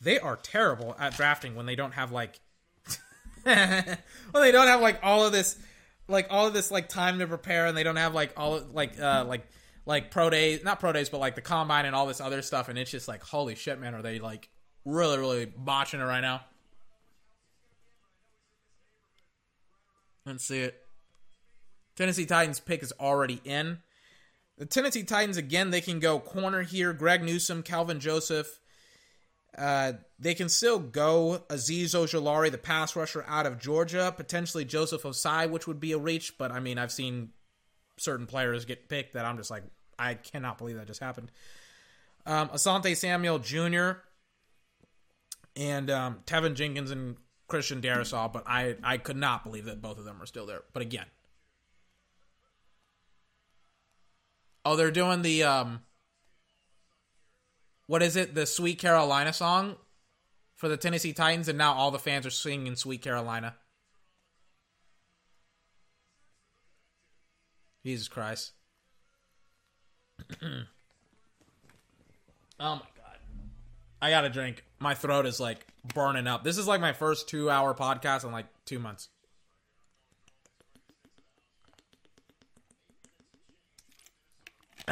they 0.00 0.18
are 0.18 0.36
terrible 0.36 0.96
at 0.98 1.14
drafting 1.16 1.54
when 1.54 1.66
they 1.66 1.76
don't 1.76 1.92
have 1.92 2.12
like, 2.12 2.40
when 3.42 3.98
they 4.34 4.52
don't 4.52 4.66
have 4.66 4.80
like 4.80 5.00
all 5.02 5.24
of 5.24 5.32
this, 5.32 5.56
like 6.08 6.26
all 6.30 6.46
of 6.46 6.54
this 6.54 6.70
like 6.70 6.88
time 6.88 7.18
to 7.20 7.26
prepare, 7.26 7.66
and 7.66 7.76
they 7.76 7.82
don't 7.82 7.96
have 7.96 8.14
like 8.14 8.32
all 8.36 8.60
like 8.72 8.98
uh 9.00 9.24
like 9.26 9.46
like 9.86 10.10
pro 10.10 10.30
days, 10.30 10.62
not 10.64 10.80
pro 10.80 10.92
days, 10.92 11.08
but 11.08 11.18
like 11.18 11.34
the 11.34 11.40
combine 11.40 11.84
and 11.84 11.94
all 11.94 12.06
this 12.06 12.20
other 12.20 12.42
stuff, 12.42 12.68
and 12.68 12.78
it's 12.78 12.90
just 12.90 13.08
like, 13.08 13.22
holy 13.22 13.54
shit, 13.54 13.80
man, 13.80 13.94
are 13.94 14.02
they 14.02 14.18
like 14.18 14.48
really 14.84 15.18
really 15.18 15.44
botching 15.44 16.00
it 16.00 16.04
right 16.04 16.20
now? 16.20 16.42
Let's 20.24 20.44
see 20.44 20.60
it. 20.60 20.81
Tennessee 22.02 22.26
Titans 22.26 22.58
pick 22.58 22.82
is 22.82 22.92
already 22.98 23.40
in. 23.44 23.78
The 24.58 24.66
Tennessee 24.66 25.04
Titans, 25.04 25.36
again, 25.36 25.70
they 25.70 25.80
can 25.80 26.00
go 26.00 26.18
corner 26.18 26.62
here. 26.62 26.92
Greg 26.92 27.22
Newsome, 27.22 27.62
Kelvin 27.62 28.00
Joseph. 28.00 28.58
Uh, 29.56 29.92
they 30.18 30.34
can 30.34 30.48
still 30.48 30.80
go 30.80 31.44
Azeez 31.48 31.94
Ojulari, 31.94 32.50
the 32.50 32.58
pass 32.58 32.96
rusher 32.96 33.24
out 33.28 33.46
of 33.46 33.60
Georgia. 33.60 34.12
Potentially 34.16 34.64
Joseph 34.64 35.04
Ossai, 35.04 35.48
which 35.48 35.68
would 35.68 35.78
be 35.78 35.92
a 35.92 35.98
reach. 35.98 36.36
But, 36.38 36.50
I 36.50 36.58
mean, 36.58 36.76
I've 36.76 36.90
seen 36.90 37.30
certain 37.98 38.26
players 38.26 38.64
get 38.64 38.88
picked 38.88 39.14
that 39.14 39.24
I'm 39.24 39.36
just 39.36 39.52
like, 39.52 39.62
I 39.96 40.14
cannot 40.14 40.58
believe 40.58 40.78
that 40.78 40.88
just 40.88 40.98
happened. 40.98 41.30
Um, 42.26 42.48
Asante 42.48 42.96
Samuel 42.96 43.38
Jr. 43.38 44.00
and 45.54 45.88
um, 45.88 46.18
Teven 46.26 46.54
Jenkins 46.54 46.90
and 46.90 47.14
Christian 47.46 47.80
Darrisaw. 47.80 48.32
But 48.32 48.42
I, 48.48 48.74
I 48.82 48.96
could 48.96 49.16
not 49.16 49.44
believe 49.44 49.66
that 49.66 49.80
both 49.80 49.98
of 49.98 50.04
them 50.04 50.20
are 50.20 50.26
still 50.26 50.46
there. 50.46 50.62
But 50.72 50.82
again, 50.82 51.06
Oh, 54.64 54.76
they're 54.76 54.90
doing 54.90 55.22
the 55.22 55.42
um 55.44 55.82
what 57.86 58.02
is 58.02 58.16
it? 58.16 58.34
The 58.34 58.46
Sweet 58.46 58.78
Carolina 58.78 59.32
song 59.32 59.76
for 60.54 60.68
the 60.68 60.76
Tennessee 60.76 61.12
Titans 61.12 61.48
and 61.48 61.58
now 61.58 61.74
all 61.74 61.90
the 61.90 61.98
fans 61.98 62.26
are 62.26 62.30
singing 62.30 62.76
Sweet 62.76 63.02
Carolina. 63.02 63.56
Jesus 67.84 68.08
Christ. 68.08 68.52
Oh 72.60 72.76
my 72.76 72.80
god. 72.96 73.18
I 74.00 74.10
got 74.10 74.20
to 74.20 74.28
drink. 74.28 74.64
My 74.78 74.94
throat 74.94 75.26
is 75.26 75.40
like 75.40 75.66
burning 75.92 76.28
up. 76.28 76.44
This 76.44 76.58
is 76.58 76.68
like 76.68 76.80
my 76.80 76.92
first 76.92 77.28
2-hour 77.28 77.74
podcast 77.74 78.24
in 78.24 78.30
like 78.30 78.46
2 78.66 78.78
months. 78.78 79.08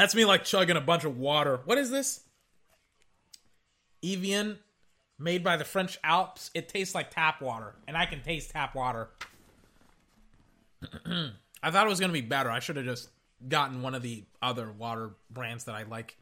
That's 0.01 0.15
me 0.15 0.25
like 0.25 0.45
chugging 0.45 0.79
a 0.79 0.81
bunch 0.81 1.05
of 1.05 1.19
water. 1.19 1.61
What 1.67 1.77
is 1.77 1.91
this? 1.91 2.23
Evian 4.03 4.59
made 5.19 5.45
by 5.45 5.59
the 5.59 5.65
French 5.65 5.99
Alps. 6.03 6.51
It 6.55 6.71
tastes 6.71 6.95
like 6.95 7.11
tap 7.11 7.43
water, 7.43 7.75
and 7.87 7.99
I 7.99 8.07
can 8.07 8.23
taste 8.23 8.51
tap 8.51 8.75
water. 8.75 9.11
I 11.63 11.71
thought 11.71 11.87
it 11.87 11.91
was 11.91 12.01
going 12.01 12.09
to 12.09 12.15
be 12.15 12.23
better. 12.23 12.51
I 12.51 12.61
should 12.61 12.77
have 12.77 12.87
just 12.87 13.11
gotten 13.47 13.83
one 13.83 13.95
of 13.95 14.01
the 14.01 14.25
other 14.41 14.73
water 14.73 15.11
brands 15.29 15.65
that 15.65 15.75
I 15.75 15.83
like. 15.83 16.17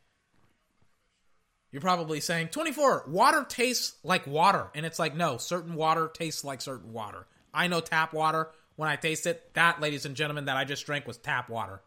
You're 1.71 1.81
probably 1.81 2.19
saying, 2.19 2.49
24, 2.49 3.05
water 3.07 3.47
tastes 3.49 3.95
like 4.03 4.27
water. 4.27 4.71
And 4.75 4.85
it's 4.87 4.99
like, 4.99 5.15
no, 5.15 5.37
certain 5.37 5.77
water 5.77 6.11
tastes 6.13 6.43
like 6.43 6.61
certain 6.61 6.93
water. 6.93 7.29
I 7.55 7.69
know 7.69 7.79
tap 7.79 8.13
water. 8.13 8.51
When 8.75 8.89
I 8.89 8.97
taste 8.97 9.25
it, 9.29 9.55
that, 9.55 9.81
ladies 9.81 10.05
and 10.05 10.17
gentlemen, 10.17 10.47
that 10.47 10.57
I 10.57 10.65
just 10.65 10.85
drank 10.85 11.07
was 11.07 11.17
tap 11.17 11.49
water. 11.49 11.81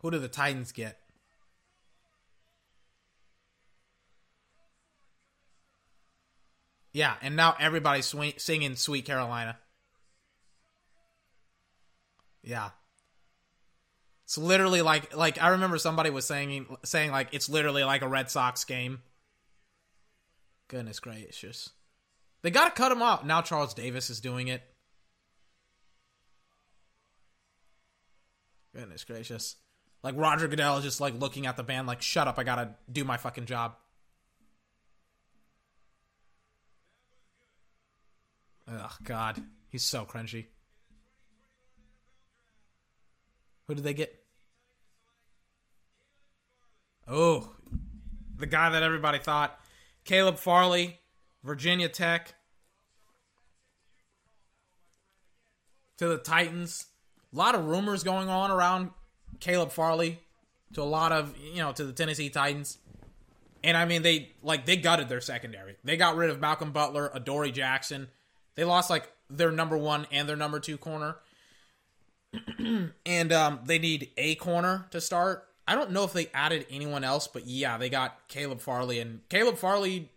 Who 0.00 0.10
do 0.10 0.18
the 0.18 0.28
Titans 0.28 0.72
get? 0.72 1.00
Yeah, 6.92 7.14
and 7.20 7.36
now 7.36 7.56
everybody's 7.60 8.06
swing- 8.06 8.34
singing 8.38 8.74
"Sweet 8.76 9.04
Carolina." 9.04 9.58
Yeah, 12.42 12.70
it's 14.24 14.38
literally 14.38 14.80
like 14.80 15.14
like 15.14 15.42
I 15.42 15.48
remember 15.48 15.76
somebody 15.76 16.08
was 16.10 16.24
saying 16.24 16.66
saying 16.84 17.10
like 17.10 17.28
it's 17.32 17.48
literally 17.48 17.84
like 17.84 18.02
a 18.02 18.08
Red 18.08 18.30
Sox 18.30 18.64
game. 18.64 19.02
Goodness 20.68 20.98
gracious, 20.98 21.70
they 22.42 22.50
got 22.50 22.64
to 22.64 22.70
cut 22.70 22.92
him 22.92 23.02
off 23.02 23.24
now. 23.24 23.42
Charles 23.42 23.74
Davis 23.74 24.08
is 24.08 24.20
doing 24.20 24.48
it. 24.48 24.62
Goodness 28.76 29.04
gracious. 29.04 29.56
Like 30.02 30.14
Roger 30.18 30.48
Goodell 30.48 30.76
is 30.76 30.84
just 30.84 31.00
like 31.00 31.18
looking 31.18 31.46
at 31.46 31.56
the 31.56 31.62
band 31.62 31.86
like, 31.86 32.02
shut 32.02 32.28
up, 32.28 32.38
I 32.38 32.44
gotta 32.44 32.74
do 32.92 33.04
my 33.04 33.16
fucking 33.16 33.46
job. 33.46 33.74
Oh 38.70 38.96
God, 39.02 39.42
he's 39.70 39.82
so 39.82 40.04
cringy. 40.04 40.46
Who 43.66 43.74
did 43.74 43.84
they 43.84 43.94
get? 43.94 44.14
Oh, 47.08 47.52
the 48.36 48.46
guy 48.46 48.70
that 48.70 48.82
everybody 48.82 49.18
thought, 49.18 49.58
Caleb 50.04 50.36
Farley, 50.36 50.98
Virginia 51.42 51.88
Tech, 51.88 52.34
to 55.96 56.08
the 56.08 56.18
Titans. 56.18 56.86
A 57.36 57.38
lot 57.38 57.54
of 57.54 57.66
rumors 57.66 58.02
going 58.02 58.30
on 58.30 58.50
around 58.50 58.90
Caleb 59.40 59.70
Farley 59.70 60.20
to 60.72 60.80
a 60.80 60.84
lot 60.84 61.12
of 61.12 61.34
you 61.38 61.58
know 61.58 61.70
to 61.72 61.84
the 61.84 61.92
Tennessee 61.92 62.30
Titans. 62.30 62.78
And 63.62 63.76
I 63.76 63.84
mean 63.84 64.00
they 64.00 64.30
like 64.42 64.64
they 64.64 64.76
gutted 64.76 65.10
their 65.10 65.20
secondary. 65.20 65.76
They 65.84 65.98
got 65.98 66.16
rid 66.16 66.30
of 66.30 66.40
Malcolm 66.40 66.72
Butler, 66.72 67.10
Adoree 67.12 67.52
Jackson. 67.52 68.08
They 68.54 68.64
lost 68.64 68.88
like 68.88 69.12
their 69.28 69.50
number 69.50 69.76
one 69.76 70.06
and 70.10 70.26
their 70.26 70.36
number 70.36 70.60
two 70.60 70.78
corner. 70.78 71.16
and 73.06 73.32
um, 73.32 73.60
they 73.64 73.78
need 73.78 74.10
a 74.16 74.36
corner 74.36 74.86
to 74.90 75.00
start. 75.00 75.46
I 75.68 75.74
don't 75.74 75.90
know 75.90 76.04
if 76.04 76.12
they 76.12 76.28
added 76.32 76.64
anyone 76.70 77.04
else, 77.04 77.26
but 77.26 77.46
yeah, 77.46 77.76
they 77.76 77.90
got 77.90 78.28
Caleb 78.28 78.60
Farley 78.60 78.98
and 79.00 79.20
Caleb 79.28 79.58
Farley. 79.58 80.10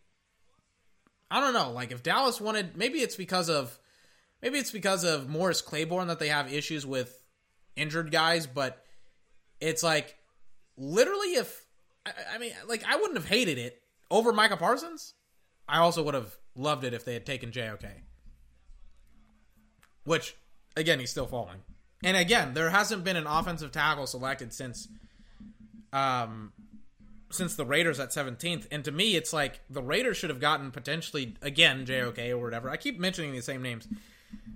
I 1.31 1.39
don't 1.39 1.53
know, 1.53 1.71
like 1.71 1.91
if 1.91 2.01
Dallas 2.01 2.39
wanted, 2.39 2.75
maybe 2.75 2.99
it's 2.99 3.15
because 3.15 3.49
of, 3.49 3.78
maybe 4.41 4.57
it's 4.57 4.71
because 4.71 5.03
of 5.03 5.29
Morris 5.29 5.61
Claiborne 5.61 6.07
that 6.07 6.19
they 6.19 6.29
have 6.29 6.51
issues 6.51 6.85
with 6.85 7.19
injured 7.75 8.11
guys, 8.11 8.47
but 8.47 8.83
it's 9.59 9.83
like 9.83 10.15
literally 10.77 11.33
if 11.35 11.65
I, 12.05 12.11
I 12.35 12.37
mean 12.37 12.51
like 12.67 12.83
I 12.87 12.95
wouldn't 12.95 13.17
have 13.17 13.27
hated 13.27 13.57
it 13.57 13.81
over 14.09 14.31
Micah 14.31 14.57
Parsons. 14.57 15.13
I 15.67 15.79
also 15.79 16.03
would 16.03 16.13
have 16.15 16.35
loved 16.55 16.83
it 16.83 16.93
if 16.93 17.05
they 17.05 17.13
had 17.13 17.25
taken 17.25 17.51
JOK. 17.51 17.85
Which 20.03 20.35
again, 20.75 20.99
he's 20.99 21.11
still 21.11 21.27
falling. 21.27 21.59
And 22.03 22.15
again, 22.15 22.53
there 22.53 22.69
hasn't 22.69 23.03
been 23.03 23.17
an 23.17 23.27
offensive 23.27 23.71
tackle 23.71 24.07
selected 24.07 24.53
since 24.53 24.87
um 25.93 26.53
since 27.31 27.55
the 27.55 27.65
Raiders 27.65 27.99
at 27.99 28.09
17th. 28.09 28.65
And 28.71 28.83
to 28.85 28.91
me, 28.91 29.15
it's 29.15 29.31
like 29.31 29.59
the 29.69 29.83
Raiders 29.83 30.17
should 30.17 30.31
have 30.31 30.39
gotten 30.39 30.71
potentially 30.71 31.35
again 31.41 31.85
JOK 31.85 32.17
or 32.31 32.37
whatever. 32.39 32.69
I 32.69 32.77
keep 32.77 32.99
mentioning 32.99 33.33
the 33.33 33.41
same 33.41 33.61
names. 33.61 33.87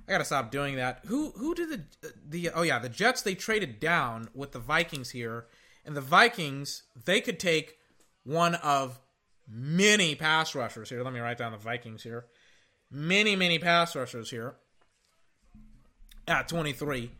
I 0.07 0.11
gotta 0.11 0.25
stop 0.25 0.51
doing 0.51 0.75
that. 0.75 1.01
Who 1.05 1.31
who 1.31 1.55
did 1.55 1.69
the 1.69 2.13
the 2.27 2.49
oh 2.51 2.61
yeah 2.61 2.79
the 2.79 2.89
Jets 2.89 3.21
they 3.21 3.35
traded 3.35 3.79
down 3.79 4.29
with 4.33 4.51
the 4.51 4.59
Vikings 4.59 5.11
here, 5.11 5.45
and 5.85 5.95
the 5.95 6.01
Vikings 6.01 6.83
they 7.05 7.21
could 7.21 7.39
take 7.39 7.77
one 8.23 8.55
of 8.55 8.99
many 9.47 10.15
pass 10.15 10.55
rushers 10.55 10.89
here. 10.89 11.03
Let 11.03 11.13
me 11.13 11.19
write 11.19 11.37
down 11.37 11.51
the 11.51 11.57
Vikings 11.57 12.03
here. 12.03 12.25
Many 12.91 13.35
many 13.35 13.59
pass 13.59 13.95
rushers 13.95 14.29
here 14.29 14.55
at 16.27 16.47
twenty 16.47 16.73
three. 16.73 17.11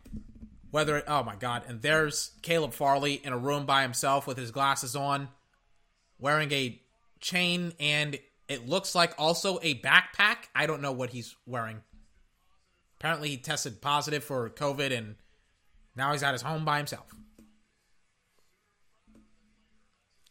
Whether 0.70 1.02
oh 1.06 1.22
my 1.22 1.36
god, 1.36 1.62
and 1.68 1.82
there's 1.82 2.32
Caleb 2.42 2.72
Farley 2.72 3.14
in 3.14 3.32
a 3.32 3.38
room 3.38 3.64
by 3.64 3.82
himself 3.82 4.26
with 4.26 4.36
his 4.36 4.50
glasses 4.50 4.96
on, 4.96 5.28
wearing 6.18 6.50
a 6.52 6.80
chain 7.20 7.72
and 7.80 8.18
it 8.48 8.68
looks 8.68 8.94
like 8.94 9.14
also 9.16 9.58
a 9.62 9.80
backpack. 9.80 10.48
I 10.54 10.66
don't 10.66 10.82
know 10.82 10.92
what 10.92 11.10
he's 11.10 11.34
wearing. 11.46 11.82
Apparently, 13.04 13.28
he 13.28 13.36
tested 13.36 13.82
positive 13.82 14.24
for 14.24 14.48
COVID 14.48 14.90
and 14.90 15.16
now 15.94 16.12
he's 16.12 16.22
at 16.22 16.32
his 16.32 16.40
home 16.40 16.64
by 16.64 16.78
himself. 16.78 17.14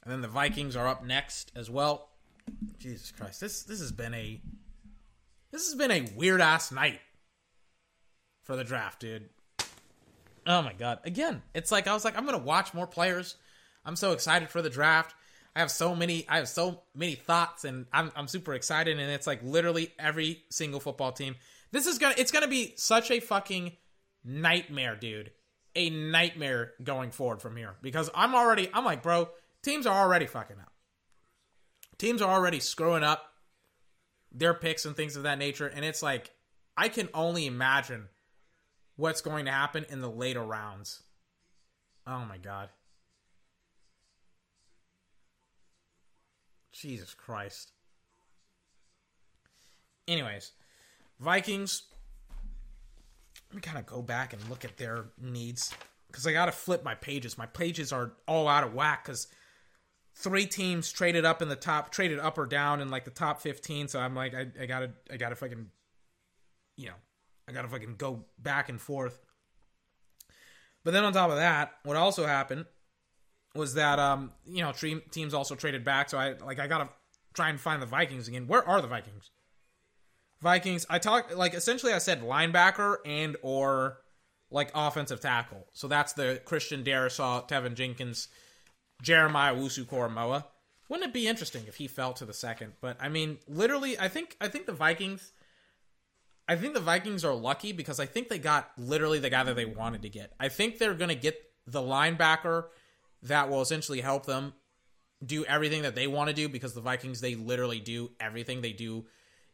And 0.01 0.11
then 0.11 0.21
the 0.21 0.27
Vikings 0.27 0.75
are 0.75 0.87
up 0.87 1.05
next 1.05 1.51
as 1.55 1.69
well. 1.69 2.09
Jesus 2.79 3.11
Christ, 3.11 3.39
this 3.41 3.61
this 3.61 3.79
has 3.79 3.91
been 3.91 4.15
a 4.15 4.41
this 5.51 5.67
has 5.67 5.75
been 5.75 5.91
a 5.91 6.09
weird 6.15 6.41
ass 6.41 6.71
night 6.71 6.99
for 8.41 8.55
the 8.55 8.63
draft, 8.63 9.01
dude. 9.01 9.29
Oh 10.47 10.63
my 10.63 10.73
god. 10.73 10.97
Again, 11.03 11.43
it's 11.53 11.71
like 11.71 11.85
I 11.85 11.93
was 11.93 12.03
like 12.03 12.17
I'm 12.17 12.25
going 12.25 12.39
to 12.39 12.43
watch 12.43 12.73
more 12.73 12.87
players. 12.87 13.35
I'm 13.85 13.95
so 13.95 14.13
excited 14.13 14.49
for 14.49 14.63
the 14.63 14.71
draft. 14.71 15.13
I 15.55 15.59
have 15.59 15.69
so 15.69 15.95
many 15.95 16.27
I 16.27 16.37
have 16.37 16.49
so 16.49 16.81
many 16.95 17.13
thoughts 17.13 17.65
and 17.65 17.85
I'm 17.93 18.11
I'm 18.15 18.27
super 18.27 18.55
excited 18.55 18.97
and 18.97 19.11
it's 19.11 19.27
like 19.27 19.43
literally 19.43 19.93
every 19.99 20.41
single 20.49 20.79
football 20.79 21.11
team 21.11 21.35
this 21.73 21.87
is 21.87 21.97
gonna 21.97 22.13
it's 22.17 22.31
gonna 22.31 22.47
be 22.47 22.73
such 22.77 23.11
a 23.11 23.19
fucking 23.19 23.73
nightmare, 24.23 24.95
dude. 24.95 25.31
A 25.75 25.89
nightmare 25.89 26.73
going 26.83 27.09
forward 27.09 27.41
from 27.41 27.57
here. 27.57 27.75
Because 27.81 28.09
I'm 28.15 28.35
already 28.35 28.69
I'm 28.73 28.85
like, 28.85 29.01
bro, 29.01 29.29
teams 29.63 29.87
are 29.87 30.01
already 30.01 30.27
fucking 30.27 30.59
up. 30.59 30.71
Teams 31.97 32.21
are 32.21 32.31
already 32.31 32.59
screwing 32.59 33.03
up 33.03 33.25
their 34.31 34.53
picks 34.53 34.85
and 34.85 34.95
things 34.95 35.15
of 35.15 35.23
that 35.23 35.39
nature. 35.39 35.67
And 35.67 35.83
it's 35.83 36.03
like 36.03 36.29
I 36.77 36.89
can 36.89 37.09
only 37.11 37.47
imagine 37.47 38.07
what's 38.95 39.21
going 39.21 39.45
to 39.45 39.51
happen 39.51 39.85
in 39.89 40.01
the 40.01 40.09
later 40.09 40.43
rounds. 40.43 41.01
Oh 42.05 42.23
my 42.25 42.37
god. 42.37 42.69
Jesus 46.71 47.15
Christ. 47.15 47.71
Anyways, 50.07 50.51
Vikings. 51.19 51.83
Let 53.49 53.55
me 53.55 53.61
kind 53.61 53.77
of 53.77 53.85
go 53.85 54.01
back 54.01 54.33
and 54.33 54.49
look 54.49 54.65
at 54.65 54.77
their 54.77 55.05
needs 55.21 55.73
because 56.07 56.25
I 56.25 56.33
got 56.33 56.45
to 56.45 56.51
flip 56.51 56.83
my 56.83 56.95
pages. 56.95 57.37
My 57.37 57.45
pages 57.45 57.93
are 57.93 58.13
all 58.27 58.47
out 58.47 58.63
of 58.63 58.73
whack 58.73 59.05
because 59.05 59.27
three 60.15 60.45
teams 60.45 60.91
traded 60.91 61.23
up 61.25 61.41
in 61.41 61.49
the 61.49 61.55
top, 61.55 61.91
traded 61.91 62.19
up 62.19 62.37
or 62.37 62.45
down 62.45 62.81
in 62.81 62.89
like 62.89 63.05
the 63.05 63.11
top 63.11 63.41
fifteen. 63.41 63.87
So 63.87 63.99
I'm 63.99 64.15
like, 64.15 64.33
I, 64.33 64.47
I 64.59 64.65
gotta, 64.65 64.91
I 65.11 65.17
gotta 65.17 65.35
fucking, 65.35 65.67
you 66.77 66.87
know, 66.87 66.95
I 67.47 67.51
gotta 67.51 67.67
fucking 67.67 67.95
go 67.97 68.25
back 68.39 68.69
and 68.69 68.81
forth. 68.81 69.19
But 70.83 70.91
then 70.91 71.03
on 71.03 71.13
top 71.13 71.29
of 71.29 71.37
that, 71.37 71.73
what 71.83 71.95
also 71.95 72.25
happened 72.25 72.65
was 73.55 73.75
that 73.75 73.99
um, 73.99 74.31
you 74.45 74.63
know, 74.63 74.71
teams 74.71 75.33
also 75.33 75.55
traded 75.55 75.85
back. 75.85 76.09
So 76.09 76.17
I 76.17 76.33
like 76.43 76.59
I 76.59 76.67
gotta 76.67 76.89
try 77.33 77.49
and 77.49 77.59
find 77.59 77.81
the 77.81 77.85
Vikings 77.85 78.27
again. 78.27 78.47
Where 78.47 78.67
are 78.67 78.81
the 78.81 78.87
Vikings? 78.87 79.29
Vikings. 80.43 80.85
I 80.89 80.99
talked 80.99 81.35
like 81.35 81.55
essentially 81.55 81.93
I 81.93 81.97
said 81.97 82.21
linebacker 82.21 82.97
and 83.05 83.35
or 83.41 83.97
like 84.51 84.69
offensive 84.75 85.19
tackle. 85.19 85.65
So 85.73 85.87
that's 85.87 86.13
the 86.13 86.39
Christian 86.45 86.83
Darrisaw, 86.83 87.49
Teven 87.49 87.73
Jenkins, 87.73 88.27
Jeremiah 89.01 89.55
Owusu-Koramoah. 89.55 90.45
Wouldn't 90.89 91.09
it 91.09 91.13
be 91.13 91.27
interesting 91.27 91.63
if 91.67 91.77
he 91.77 91.87
fell 91.87 92.13
to 92.13 92.25
the 92.25 92.33
second? 92.33 92.73
But 92.81 92.97
I 92.99 93.09
mean, 93.09 93.39
literally, 93.47 93.97
I 93.97 94.09
think 94.09 94.37
I 94.39 94.49
think 94.49 94.67
the 94.67 94.73
Vikings. 94.73 95.31
I 96.47 96.57
think 96.57 96.73
the 96.73 96.81
Vikings 96.81 97.23
are 97.23 97.33
lucky 97.33 97.71
because 97.71 98.01
I 98.01 98.05
think 98.05 98.27
they 98.27 98.37
got 98.37 98.69
literally 98.77 99.17
the 99.17 99.29
guy 99.29 99.43
that 99.43 99.55
they 99.55 99.65
wanted 99.65 100.01
to 100.01 100.09
get. 100.09 100.33
I 100.41 100.49
think 100.49 100.77
they're 100.77 100.93
going 100.93 101.09
to 101.09 101.15
get 101.15 101.41
the 101.65 101.79
linebacker 101.79 102.65
that 103.21 103.49
will 103.49 103.61
essentially 103.61 104.01
help 104.01 104.25
them 104.25 104.53
do 105.25 105.45
everything 105.45 105.83
that 105.83 105.95
they 105.95 106.05
want 106.05 106.27
to 106.27 106.35
do 106.35 106.49
because 106.49 106.73
the 106.73 106.81
Vikings 106.81 107.21
they 107.21 107.35
literally 107.35 107.79
do 107.79 108.11
everything 108.19 108.61
they 108.61 108.73
do. 108.73 109.05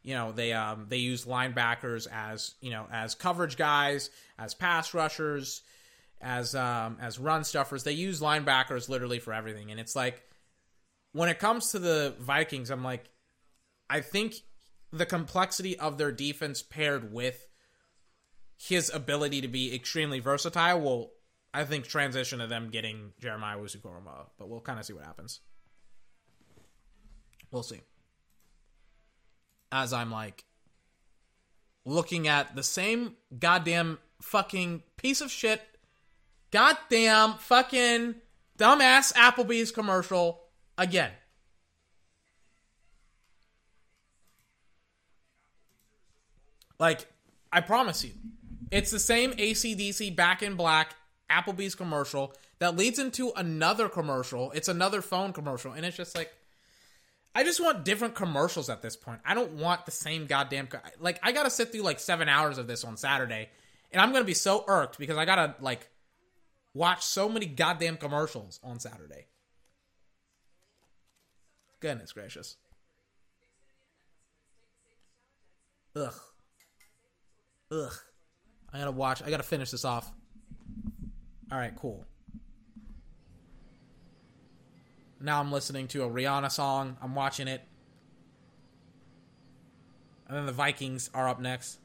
You 0.02 0.14
know, 0.14 0.32
they 0.32 0.52
um 0.52 0.86
they 0.88 0.98
use 0.98 1.24
linebackers 1.24 2.06
as, 2.10 2.54
you 2.60 2.70
know, 2.70 2.86
as 2.90 3.14
coverage 3.14 3.56
guys, 3.56 4.10
as 4.38 4.54
pass 4.54 4.94
rushers, 4.94 5.62
as 6.20 6.54
um 6.54 6.98
as 7.00 7.18
run 7.18 7.44
stuffers. 7.44 7.84
They 7.84 7.92
use 7.92 8.20
linebackers 8.20 8.88
literally 8.88 9.18
for 9.18 9.32
everything 9.32 9.70
and 9.70 9.78
it's 9.78 9.96
like 9.96 10.22
when 11.12 11.28
it 11.28 11.38
comes 11.38 11.72
to 11.72 11.78
the 11.78 12.14
Vikings, 12.18 12.70
I'm 12.70 12.84
like 12.84 13.10
I 13.88 14.00
think 14.00 14.36
the 14.92 15.06
complexity 15.06 15.78
of 15.78 15.98
their 15.98 16.12
defense 16.12 16.62
paired 16.62 17.12
with 17.12 17.46
his 18.56 18.90
ability 18.92 19.40
to 19.40 19.48
be 19.48 19.74
extremely 19.74 20.20
versatile 20.20 20.80
will, 20.80 21.12
I 21.54 21.64
think, 21.64 21.86
transition 21.86 22.40
to 22.40 22.46
them 22.46 22.70
getting 22.70 23.12
Jeremiah 23.18 23.56
Owusu-Koramoah. 23.56 24.26
But 24.38 24.48
we'll 24.48 24.60
kind 24.60 24.78
of 24.78 24.84
see 24.84 24.92
what 24.92 25.04
happens. 25.04 25.40
We'll 27.50 27.62
see. 27.62 27.80
As 29.72 29.92
I'm 29.92 30.10
like 30.10 30.44
looking 31.84 32.28
at 32.28 32.56
the 32.56 32.62
same 32.62 33.16
goddamn 33.38 33.98
fucking 34.20 34.82
piece 34.96 35.20
of 35.20 35.30
shit, 35.30 35.62
goddamn 36.50 37.34
fucking 37.34 38.16
dumbass 38.58 39.12
Applebee's 39.14 39.72
commercial 39.72 40.40
again. 40.76 41.12
Like, 46.78 47.06
I 47.52 47.60
promise 47.60 48.04
you, 48.04 48.12
it's 48.70 48.90
the 48.90 48.98
same 48.98 49.32
ACDC 49.32 50.16
Back 50.16 50.42
in 50.42 50.56
Black 50.56 50.94
Applebee's 51.30 51.74
commercial 51.74 52.34
that 52.58 52.76
leads 52.76 52.98
into 52.98 53.32
another 53.36 53.88
commercial. 53.88 54.50
It's 54.52 54.68
another 54.68 55.02
phone 55.02 55.32
commercial, 55.32 55.72
and 55.72 55.84
it's 55.84 55.96
just 55.96 56.16
like, 56.16 56.32
I 57.34 57.44
just 57.44 57.60
want 57.60 57.84
different 57.84 58.14
commercials 58.14 58.68
at 58.68 58.82
this 58.82 58.96
point. 58.96 59.20
I 59.24 59.34
don't 59.34 59.52
want 59.52 59.86
the 59.86 59.92
same 59.92 60.26
goddamn. 60.26 60.66
Co- 60.66 60.80
like, 60.98 61.20
I 61.22 61.32
gotta 61.32 61.50
sit 61.50 61.70
through 61.70 61.82
like 61.82 62.00
seven 62.00 62.28
hours 62.28 62.58
of 62.58 62.66
this 62.66 62.84
on 62.84 62.96
Saturday, 62.96 63.48
and 63.92 64.02
I'm 64.02 64.12
gonna 64.12 64.24
be 64.24 64.34
so 64.34 64.64
irked 64.66 64.98
because 64.98 65.16
I 65.16 65.24
gotta 65.24 65.54
like 65.60 65.88
watch 66.74 67.02
so 67.04 67.28
many 67.28 67.46
goddamn 67.46 67.96
commercials 67.96 68.58
on 68.64 68.80
Saturday. 68.80 69.26
Goodness 71.78 72.12
gracious. 72.12 72.56
Ugh. 75.96 76.14
Ugh. 77.72 77.92
I 78.72 78.78
gotta 78.78 78.90
watch. 78.90 79.22
I 79.22 79.30
gotta 79.30 79.42
finish 79.42 79.70
this 79.70 79.84
off. 79.84 80.10
All 81.50 81.58
right, 81.58 81.74
cool. 81.76 82.06
Now 85.20 85.40
I'm 85.40 85.52
listening 85.52 85.88
to 85.88 86.02
a 86.02 86.08
Rihanna 86.08 86.50
song. 86.50 86.96
I'm 87.02 87.14
watching 87.14 87.46
it. 87.46 87.62
And 90.26 90.36
then 90.36 90.46
the 90.46 90.52
Vikings 90.52 91.10
are 91.12 91.28
up 91.28 91.40
next. 91.40 91.78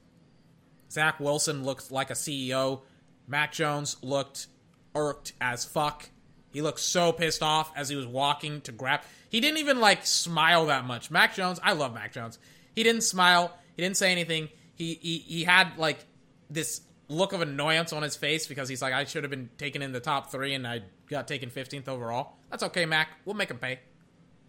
Zach 0.89 1.19
Wilson 1.19 1.64
looked 1.64 1.91
like 1.91 2.09
a 2.09 2.14
CEO. 2.14 2.81
Mac 3.27 3.51
Jones 3.51 3.97
looked 4.01 4.47
irked 4.93 5.33
as 5.41 5.65
fuck. 5.65 6.09
He 6.53 6.61
looked 6.61 6.80
so 6.80 7.11
pissed 7.11 7.43
off 7.43 7.72
as 7.75 7.89
he 7.89 7.95
was 7.95 8.07
walking 8.07 8.61
to 8.61 8.72
grab. 8.72 9.01
He 9.30 9.41
didn't 9.41 9.57
even 9.57 9.81
like 9.81 10.05
smile 10.05 10.67
that 10.67 10.85
much. 10.85 11.11
Mac 11.11 11.35
Jones, 11.35 11.59
I 11.61 11.73
love 11.73 11.93
Mac 11.93 12.14
Jones. 12.14 12.39
He 12.75 12.83
didn't 12.83 13.01
smile. 13.01 13.51
He 13.75 13.83
didn't 13.83 13.97
say 13.97 14.11
anything. 14.11 14.47
He 14.75 14.93
he 15.01 15.17
he 15.17 15.43
had 15.43 15.77
like 15.77 16.05
this 16.49 16.81
look 17.09 17.33
of 17.33 17.41
annoyance 17.41 17.91
on 17.91 18.03
his 18.03 18.15
face 18.15 18.47
because 18.47 18.69
he's 18.69 18.81
like, 18.81 18.93
I 18.93 19.03
should 19.03 19.23
have 19.23 19.31
been 19.31 19.49
taken 19.57 19.81
in 19.81 19.91
the 19.91 19.99
top 19.99 20.31
three 20.31 20.53
and 20.53 20.65
I 20.65 20.83
got 21.09 21.27
taken 21.27 21.50
15th 21.50 21.88
overall. 21.88 22.38
That's 22.50 22.64
okay, 22.64 22.85
Mac. 22.85 23.09
We'll 23.25 23.35
make 23.35 23.51
him 23.51 23.58
pay. 23.58 23.80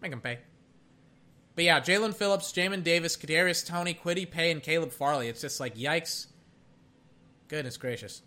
Make 0.01 0.11
him 0.11 0.21
pay. 0.21 0.39
But 1.55 1.63
yeah, 1.63 1.79
Jaelan 1.79 2.13
Phillips, 2.13 2.51
Jamin 2.51 2.83
Davis, 2.83 3.17
Kadarius 3.17 3.65
Toney, 3.65 3.95
Kwity 3.95 4.29
Paye, 4.29 4.51
and 4.51 4.61
Caleb 4.61 4.91
Farley. 4.91 5.27
It's 5.27 5.41
just 5.41 5.59
like 5.59 5.75
yikes. 5.75 6.27
Goodness 7.47 7.77
gracious. 7.77 8.21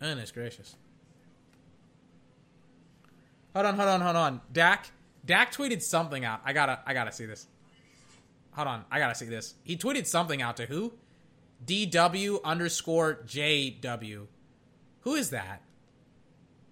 Goodness 0.00 0.30
gracious. 0.30 0.76
Hold 3.54 3.66
on, 3.66 3.76
hold 3.76 3.88
on, 3.88 4.00
hold 4.00 4.16
on. 4.16 4.40
Dak, 4.52 4.90
Dak 5.24 5.52
tweeted 5.52 5.82
something 5.82 6.24
out. 6.24 6.40
I 6.44 6.52
gotta, 6.52 6.80
I 6.86 6.94
gotta 6.94 7.12
see 7.12 7.26
this. 7.26 7.46
Hold 8.52 8.68
on, 8.68 8.84
I 8.90 8.98
gotta 8.98 9.14
see 9.14 9.26
this. 9.26 9.54
He 9.62 9.76
tweeted 9.76 10.06
something 10.06 10.40
out 10.40 10.56
to 10.58 10.66
who? 10.66 10.92
DW 11.64 12.42
underscore 12.44 13.20
JW. 13.26 14.26
Who 15.00 15.14
is 15.14 15.30
that? 15.30 15.62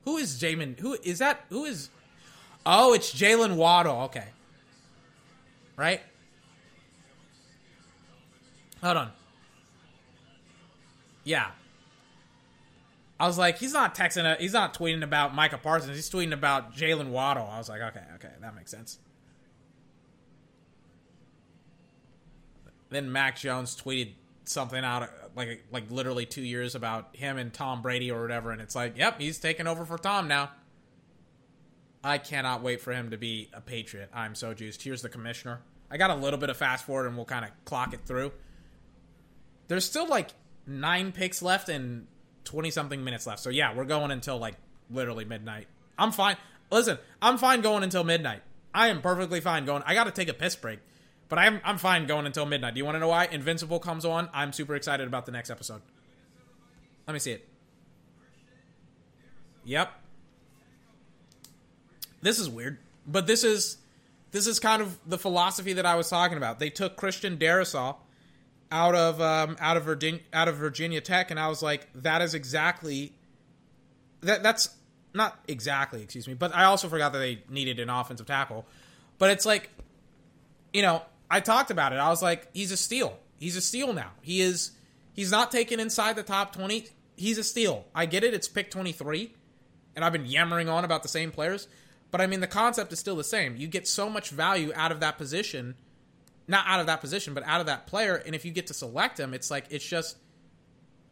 Who 0.05 0.17
is 0.17 0.41
Jamin? 0.41 0.79
Who 0.81 0.99
is 1.03 1.19
that? 1.21 1.45
Who 1.49 1.65
is? 1.65 1.91
Oh, 2.67 2.93
it's 2.93 3.15
Jaylen 3.15 3.57
Waddle. 3.57 4.03
Okay. 4.03 4.29
Right? 5.77 6.01
Hold 8.83 8.97
on. 8.99 9.13
Yeah. 11.25 11.51
I 13.19 13.27
was 13.27 13.39
like, 13.39 13.59
he's 13.59 13.73
not 13.73 13.95
texting. 13.95 14.25
A, 14.25 14.41
he's 14.41 14.53
not 14.53 14.75
tweeting 14.75 15.03
about 15.03 15.35
Micah 15.35 15.59
Parsons. 15.59 15.97
He's 15.97 16.11
tweeting 16.11 16.33
about 16.33 16.75
Jaylen 16.75 17.09
Waddle. 17.09 17.49
I 17.51 17.59
was 17.59 17.69
like, 17.69 17.81
okay, 17.81 18.03
okay, 18.17 18.33
that 18.41 18.55
makes 18.55 18.71
sense. 18.71 18.99
Then 22.91 23.11
Mac 23.11 23.39
Jones 23.39 23.81
tweeted 23.81 24.13
something 24.45 24.85
out 24.85 25.09
like 25.37 25.65
like 25.71 25.91
literally 25.91 26.27
two 26.27 26.43
years 26.43 26.75
about 26.75 27.15
him 27.17 27.39
and 27.39 27.53
Tom 27.53 27.83
Brady 27.83 28.11
or 28.11 28.23
whatever, 28.23 28.51
and 28.51 28.61
it's 28.61 28.75
like, 28.75 28.97
yep, 28.97 29.21
he's 29.21 29.39
taking 29.39 29.67
over 29.67 29.85
for 29.85 29.99
Tom 29.99 30.29
now. 30.29 30.51
I 32.03 32.19
cannot 32.19 32.63
wait 32.63 32.83
for 32.83 32.93
him 32.93 33.11
to 33.11 33.17
be 33.17 33.49
a 33.55 33.61
Patriot. 33.61 34.11
I'm 34.13 34.35
so 34.35 34.53
juiced. 34.53 34.83
Here's 34.83 35.01
the 35.01 35.09
commissioner. 35.09 35.63
I 35.91 35.97
got 35.97 36.11
a 36.11 36.15
little 36.15 36.39
bit 36.39 36.51
of 36.51 36.57
fast 36.57 36.85
forward, 36.85 37.07
and 37.07 37.17
we'll 37.17 37.25
kind 37.25 37.45
of 37.45 37.51
clock 37.65 37.95
it 37.95 38.01
through. 38.05 38.33
There's 39.69 39.85
still 39.85 40.07
like 40.07 40.31
nine 40.67 41.13
picks 41.13 41.41
left 41.41 41.69
and 41.69 42.07
20 42.45 42.71
something 42.71 43.03
minutes 43.03 43.27
left. 43.27 43.41
So 43.41 43.51
yeah, 43.51 43.75
we're 43.75 43.85
going 43.85 44.11
until 44.11 44.39
like 44.39 44.57
literally 44.91 45.25
midnight. 45.25 45.67
I'm 45.99 46.13
fine. 46.13 46.37
Listen, 46.71 46.99
I'm 47.23 47.39
fine 47.39 47.61
going 47.61 47.83
until 47.83 48.05
midnight. 48.05 48.43
I 48.75 48.89
am 48.89 49.01
perfectly 49.01 49.41
fine 49.41 49.65
going. 49.65 49.83
I 49.87 49.95
got 49.95 50.05
to 50.05 50.11
take 50.11 50.29
a 50.29 50.35
piss 50.35 50.57
break, 50.57 50.81
but 51.29 51.39
I'm 51.39 51.61
I'm 51.65 51.79
fine 51.79 52.07
going 52.07 52.27
until 52.27 52.47
midnight. 52.47 52.75
Do 52.75 52.79
you 52.79 52.85
want 52.85 52.97
to 52.97 53.01
know 53.01 53.09
why? 53.09 53.27
Invincible 53.27 53.79
comes 53.79 54.05
on. 54.05 54.29
I'm 54.33 54.53
super 54.53 54.75
excited 54.75 55.07
about 55.07 55.27
the 55.27 55.33
next 55.33 55.51
episode. 55.51 55.83
Let 57.07 57.13
me 57.13 57.19
see 57.19 57.33
it. 57.33 57.49
Yep. 59.65 59.93
This 62.23 62.39
is 62.39 62.49
weird, 62.49 62.79
but 63.07 63.27
this 63.27 63.45
is 63.45 63.79
this 64.31 64.47
is 64.47 64.59
kind 64.59 64.83
of 64.83 64.99
the 65.07 65.19
philosophy 65.19 65.75
that 65.75 65.87
I 65.87 65.95
was 65.95 66.09
talking 66.09 66.37
about. 66.37 66.59
They 66.59 66.71
took 66.71 66.97
Christian 66.97 67.37
Darrisaw 67.37 67.97
out 68.71 68.95
of 68.95 69.21
um, 69.21 69.57
out 69.61 69.77
of 69.77 69.85
Virginia 69.85 70.21
out 70.33 70.49
of 70.49 70.57
Virginia 70.57 71.01
Tech, 71.01 71.31
and 71.31 71.39
I 71.39 71.49
was 71.49 71.63
like, 71.63 71.87
that 71.95 72.23
is 72.23 72.35
exactly 72.35 73.13
that. 74.23 74.43
That's 74.43 74.71
not 75.15 75.39
exactly, 75.47 76.03
excuse 76.03 76.27
me, 76.27 76.35
but 76.35 76.55
I 76.55 76.65
also 76.65 76.89
forgot 76.89 77.13
that 77.13 77.21
they 77.21 77.43
needed 77.49 77.79
an 77.79 77.89
offensive 77.89 78.27
tackle. 78.27 78.67
But 79.19 79.31
it's 79.31 79.47
like, 79.47 79.71
you 80.73 80.83
know, 80.83 81.03
I 81.35 81.41
talked 81.41 81.71
about 81.71 81.93
it. 81.93 81.97
I 81.97 82.09
was 82.09 82.23
like, 82.23 82.49
he's 82.55 82.73
a 82.73 82.77
steal. 82.77 83.19
He's 83.39 83.57
a 83.57 83.61
steal 83.61 83.93
now. 83.93 84.11
He 84.23 84.41
is. 84.41 84.71
He's 85.13 85.31
not 85.31 85.51
taken 85.51 85.81
inside 85.81 86.17
the 86.17 86.23
top 86.23 86.55
twenty. 86.55 86.89
He's 87.17 87.39
a 87.39 87.45
steal. 87.45 87.85
I 87.95 88.07
get 88.07 88.25
it. 88.25 88.35
It's 88.35 88.49
pick 88.49 88.71
twenty 88.71 88.93
three, 88.93 89.35
and 89.97 90.05
I've 90.05 90.13
been 90.13 90.27
yammering 90.27 90.69
on 90.69 90.85
about 90.85 91.03
the 91.03 91.09
same 91.09 91.31
players. 91.31 91.69
But 92.11 92.21
I 92.21 92.27
mean, 92.27 92.41
the 92.41 92.47
concept 92.47 92.93
is 92.93 92.99
still 92.99 93.17
the 93.17 93.25
same. 93.25 93.57
You 93.57 93.67
get 93.67 93.89
so 93.89 94.09
much 94.09 94.31
value 94.31 94.73
out 94.75 94.93
of 94.93 95.01
that 95.01 95.19
position 95.19 95.75
not 96.47 96.67
out 96.67 96.81
of 96.81 96.87
that 96.87 97.01
position, 97.01 97.35
but 97.35 97.43
out 97.47 97.61
of 97.61 97.67
that 97.67 97.87
player. 97.87 98.17
And 98.17 98.35
if 98.35 98.45
you 98.45 98.51
get 98.51 98.67
to 98.69 98.75
select 98.75 99.19
him, 99.19 99.35
it's 99.35 99.51
like 99.51 99.67
it's 99.71 99.87
just, 99.87 100.17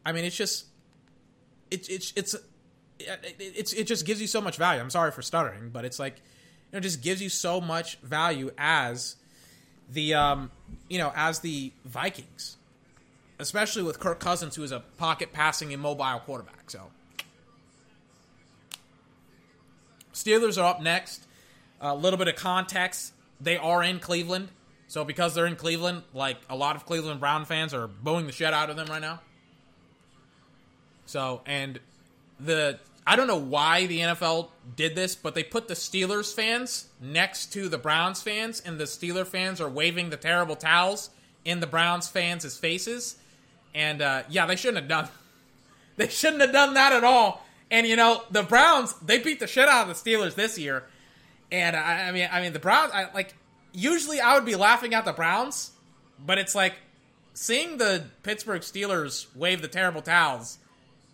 I 0.04 0.12
mean, 0.12 0.24
it's 0.24 0.36
just, 0.36 0.66
it's 1.70 1.88
it's 1.88 2.12
it's 2.16 2.36
it's 2.98 3.72
it 3.72 3.84
just 3.84 4.04
gives 4.04 4.20
you 4.20 4.26
so 4.26 4.40
much 4.40 4.56
value. 4.56 4.80
I'm 4.80 4.90
sorry 4.90 5.10
for 5.10 5.22
stuttering, 5.22 5.70
but 5.70 5.84
it's 5.84 5.98
like, 5.98 6.16
you 6.16 6.72
know, 6.72 6.78
it 6.78 6.82
just 6.82 7.02
gives 7.02 7.22
you 7.22 7.28
so 7.28 7.60
much 7.60 7.96
value 8.00 8.50
as 8.58 9.16
the 9.92 10.14
um, 10.14 10.50
you 10.88 10.98
know, 10.98 11.12
as 11.14 11.40
the 11.40 11.72
Vikings, 11.84 12.56
especially 13.38 13.82
with 13.82 14.00
Kirk 14.00 14.20
Cousins, 14.20 14.56
who 14.56 14.62
is 14.62 14.72
a 14.72 14.80
pocket 14.98 15.32
passing 15.32 15.72
immobile 15.72 16.20
quarterback. 16.20 16.70
So, 16.70 16.90
Steelers 20.12 20.60
are 20.60 20.66
up 20.66 20.82
next. 20.82 21.26
A 21.80 21.94
little 21.94 22.18
bit 22.18 22.28
of 22.28 22.36
context: 22.36 23.12
they 23.40 23.56
are 23.56 23.82
in 23.82 23.98
Cleveland. 23.98 24.48
So 24.88 25.06
because 25.06 25.34
they're 25.34 25.46
in 25.46 25.56
Cleveland, 25.56 26.02
like 26.12 26.36
a 26.50 26.54
lot 26.54 26.76
of 26.76 26.84
Cleveland 26.84 27.18
Brown 27.18 27.46
fans 27.46 27.72
are 27.72 27.86
booing 27.86 28.26
the 28.26 28.32
shit 28.32 28.52
out 28.52 28.68
of 28.68 28.76
them 28.76 28.88
right 28.88 29.00
now. 29.00 29.20
So 31.06 31.40
and 31.46 31.80
the 32.38 32.78
I 33.06 33.16
don't 33.16 33.26
know 33.26 33.36
why 33.36 33.86
the 33.86 33.98
NFL 33.98 34.50
did 34.76 34.94
this, 34.94 35.14
but 35.16 35.34
they 35.34 35.42
put 35.42 35.66
the 35.66 35.74
Steelers 35.74 36.32
fans 36.32 36.86
next 37.00 37.52
to 37.52 37.68
the 37.68 37.78
Browns 37.78 38.22
fans, 38.22 38.60
and 38.64 38.78
the 38.78 38.84
Steeler 38.84 39.26
fans 39.26 39.60
are 39.60 39.68
waving 39.68 40.10
the 40.10 40.16
terrible 40.16 40.54
towels 40.54 41.10
in 41.44 41.60
the 41.60 41.66
Browns 41.66 42.06
fans' 42.08 42.56
faces. 42.56 43.16
And 43.74 44.02
uh, 44.02 44.22
yeah, 44.28 44.46
they 44.46 44.56
shouldn't 44.56 44.78
have 44.78 44.88
done. 44.88 45.08
They 45.94 46.08
shouldn't 46.08 46.40
have 46.40 46.52
done 46.52 46.72
that 46.72 46.94
at 46.94 47.04
all. 47.04 47.44
And 47.70 47.86
you 47.86 47.96
know, 47.96 48.22
the 48.30 48.42
Browns 48.42 48.94
they 49.00 49.18
beat 49.18 49.40
the 49.40 49.46
shit 49.46 49.68
out 49.68 49.86
of 49.86 50.02
the 50.02 50.10
Steelers 50.10 50.34
this 50.34 50.58
year. 50.58 50.84
And 51.52 51.76
I, 51.76 52.08
I 52.08 52.12
mean, 52.12 52.30
I 52.32 52.40
mean 52.40 52.54
the 52.54 52.58
Browns. 52.58 52.92
I, 52.94 53.12
like 53.12 53.34
usually, 53.72 54.18
I 54.18 54.34
would 54.34 54.46
be 54.46 54.56
laughing 54.56 54.94
at 54.94 55.04
the 55.04 55.12
Browns, 55.12 55.72
but 56.18 56.38
it's 56.38 56.54
like 56.54 56.76
seeing 57.34 57.76
the 57.76 58.04
Pittsburgh 58.22 58.62
Steelers 58.62 59.26
wave 59.36 59.60
the 59.60 59.68
terrible 59.68 60.00
towels 60.00 60.56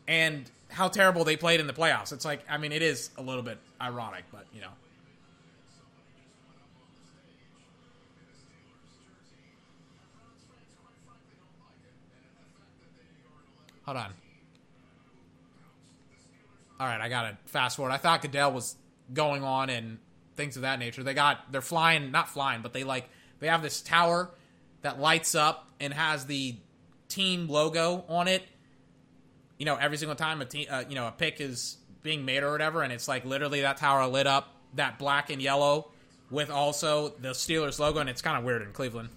and 0.07 0.49
how 0.79 0.87
terrible 0.87 1.25
they 1.25 1.37
played 1.37 1.59
in 1.59 1.67
the 1.67 1.73
playoffs. 1.73 2.13
It's 2.13 2.25
like, 2.25 2.41
I 2.49 2.57
mean, 2.57 2.71
it 2.71 2.83
is 2.83 3.11
a 3.19 3.23
little 3.23 3.43
bit 3.43 3.59
ironic, 3.81 4.23
but 4.31 4.47
you 4.55 4.61
know. 4.61 4.69
Hold 13.87 13.97
on. 13.97 14.13
All 16.79 16.87
right, 16.87 17.01
I 17.01 17.09
got 17.09 17.23
to 17.23 17.37
fast 17.47 17.77
forward. 17.77 17.91
I 17.91 17.97
thought 17.97 18.23
Goodell 18.23 18.53
was 18.53 18.77
going 19.13 19.43
on 19.43 19.71
and 19.71 19.99
things 20.37 20.55
of 20.55 20.63
that 20.63 20.79
nature. 20.79 21.03
They 21.03 21.15
got 21.15 21.51
they're 21.51 21.61
flying, 21.61 22.13
not 22.13 22.29
flying, 22.29 22.63
but 22.63 22.73
they 22.73 22.85
like 22.85 23.09
they 23.41 23.49
have 23.49 23.63
this 23.63 23.81
tower 23.81 24.31
that 24.83 25.01
lights 25.01 25.35
up 25.35 25.67
and 25.81 25.93
has 25.93 26.27
the 26.27 26.55
team 27.09 27.49
logo 27.49 28.05
on 28.09 28.29
it. 28.29 28.45
You 29.59 29.67
know, 29.67 29.77
every 29.77 29.97
single 29.97 30.17
time 30.17 30.41
a 30.41 30.45
team, 30.45 30.67
uh, 30.71 30.85
you 30.89 30.95
know, 30.95 31.09
a 31.09 31.13
pick 31.13 31.41
is 31.41 31.77
being 32.03 32.25
made 32.25 32.43
or 32.43 32.53
whatever, 32.53 32.83
and 32.83 32.93
it's 32.93 33.09
like 33.09 33.25
literally 33.25 33.61
that 33.63 33.77
tower 33.77 34.07
lit 34.07 34.27
up, 34.27 34.55
that 34.75 34.99
black 34.99 35.31
and 35.31 35.43
yellow, 35.43 35.91
with 36.31 36.51
also 36.51 37.09
the 37.21 37.31
Steelers 37.31 37.79
logo, 37.79 37.99
and 37.99 38.09
it's 38.09 38.23
kind 38.23 38.39
of 38.39 38.45
weird 38.45 38.63
in 38.63 38.73
Cleveland. 38.73 39.09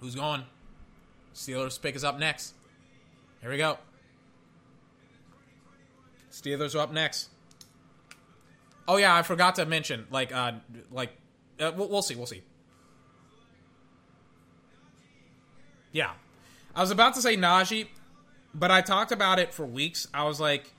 Who's 0.00 0.14
going? 0.14 0.44
Steelers 1.34 1.80
pick 1.80 1.96
is 1.96 2.04
up 2.04 2.18
next. 2.18 2.54
Here 3.40 3.50
we 3.50 3.56
go. 3.56 3.78
Steelers 6.30 6.74
are 6.74 6.80
up 6.80 6.92
next. 6.92 7.30
Oh 8.86 8.98
yeah, 8.98 9.16
I 9.16 9.22
forgot 9.22 9.54
to 9.56 9.66
mention, 9.66 10.06
like, 10.10 10.34
uh, 10.34 10.52
like, 10.92 11.10
uh, 11.58 11.72
we'll, 11.74 11.88
we'll 11.88 12.02
see, 12.02 12.14
we'll 12.14 12.26
see. 12.26 12.42
Yeah, 15.92 16.10
I 16.76 16.82
was 16.82 16.90
about 16.90 17.14
to 17.14 17.22
say 17.22 17.38
Najee, 17.38 17.86
but 18.54 18.70
I 18.70 18.82
talked 18.82 19.10
about 19.10 19.38
it 19.38 19.54
for 19.54 19.64
weeks. 19.64 20.06
I 20.12 20.24
was 20.24 20.38
like, 20.38 20.70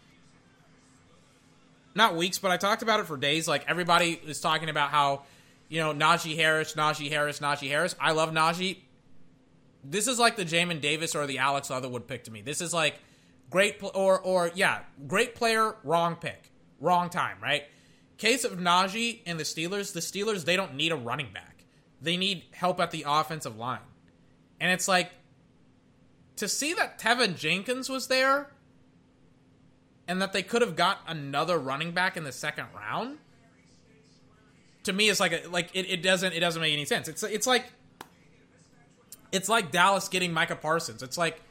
not 1.96 2.16
weeks, 2.16 2.38
but 2.38 2.52
I 2.52 2.58
talked 2.58 2.84
about 2.84 3.00
it 3.00 3.08
for 3.08 3.18
days. 3.18 3.48
Like 3.48 3.66
everybody 3.68 4.22
is 4.26 4.40
talking 4.40 4.70
about 4.70 4.92
how, 4.92 5.24
you 5.70 5.80
know, 5.80 5.96
Najee 5.96 6.36
Harris, 6.36 6.76
Najee 6.76 7.10
Harris, 7.10 7.40
Najee 7.40 7.68
Harris. 7.68 7.96
I 8.00 8.12
love 8.12 8.30
Najee. 8.30 8.78
This 9.84 10.08
is 10.08 10.20
like 10.20 10.36
the 10.36 10.46
Jamin 10.46 10.82
Davis 10.82 11.16
or 11.16 11.26
the 11.26 11.40
Alex 11.40 11.72
Leatherwood 11.72 12.08
pick 12.08 12.26
to 12.26 12.32
me. 12.32 12.42
This 12.42 12.62
is 12.62 12.76
like 12.76 13.00
great 13.50 13.80
pl- 13.80 13.92
or 13.96 14.20
or 14.20 14.52
yeah, 14.54 14.82
great 15.08 15.34
player, 15.34 15.76
wrong 15.84 16.16
pick, 16.16 16.52
wrong 16.80 17.10
time, 17.10 17.38
right? 17.42 17.64
Case 18.20 18.44
of 18.44 18.60
Najee 18.60 19.22
and 19.26 19.40
the 19.40 19.44
Steelers. 19.44 19.94
The 19.94 20.00
Steelers 20.00 20.46
they 20.46 20.56
don't 20.56 20.76
need 20.76 20.92
a 20.92 20.96
running 20.96 21.32
back. 21.34 21.64
They 22.04 22.18
need 22.18 22.44
help 22.52 22.80
at 22.80 22.92
the 22.92 23.06
offensive 23.08 23.58
line, 23.58 23.80
and 24.60 24.72
it's 24.72 24.88
like 24.88 25.10
to 26.38 26.48
see 26.48 26.74
that 26.74 27.00
Teven 27.00 27.38
Jenkins 27.38 27.90
was 27.90 28.08
there, 28.08 28.50
and 30.08 30.22
that 30.22 30.34
they 30.34 30.44
could 30.44 30.62
have 30.62 30.76
got 30.76 31.00
another 31.08 31.58
running 31.58 31.92
back 31.92 32.18
in 32.18 32.24
the 32.24 32.32
second 32.32 32.68
round. 32.76 33.18
To 34.84 34.94
me, 34.94 35.10
it's 35.10 35.20
like 35.20 35.34
a, 35.34 35.50
like 35.50 35.70
it, 35.74 35.90
it 35.90 36.02
doesn't 36.02 36.34
it 36.34 36.40
doesn't 36.40 36.62
make 36.62 36.74
any 36.74 36.86
sense. 36.86 37.08
It's 37.08 37.24
it's 37.24 37.46
like 37.46 37.66
it's 39.32 39.50
like 39.50 39.72
Dallas 39.72 40.08
getting 40.08 40.32
Micah 40.32 40.56
Parsons. 40.56 41.04
It's 41.04 41.18
like 41.18 41.42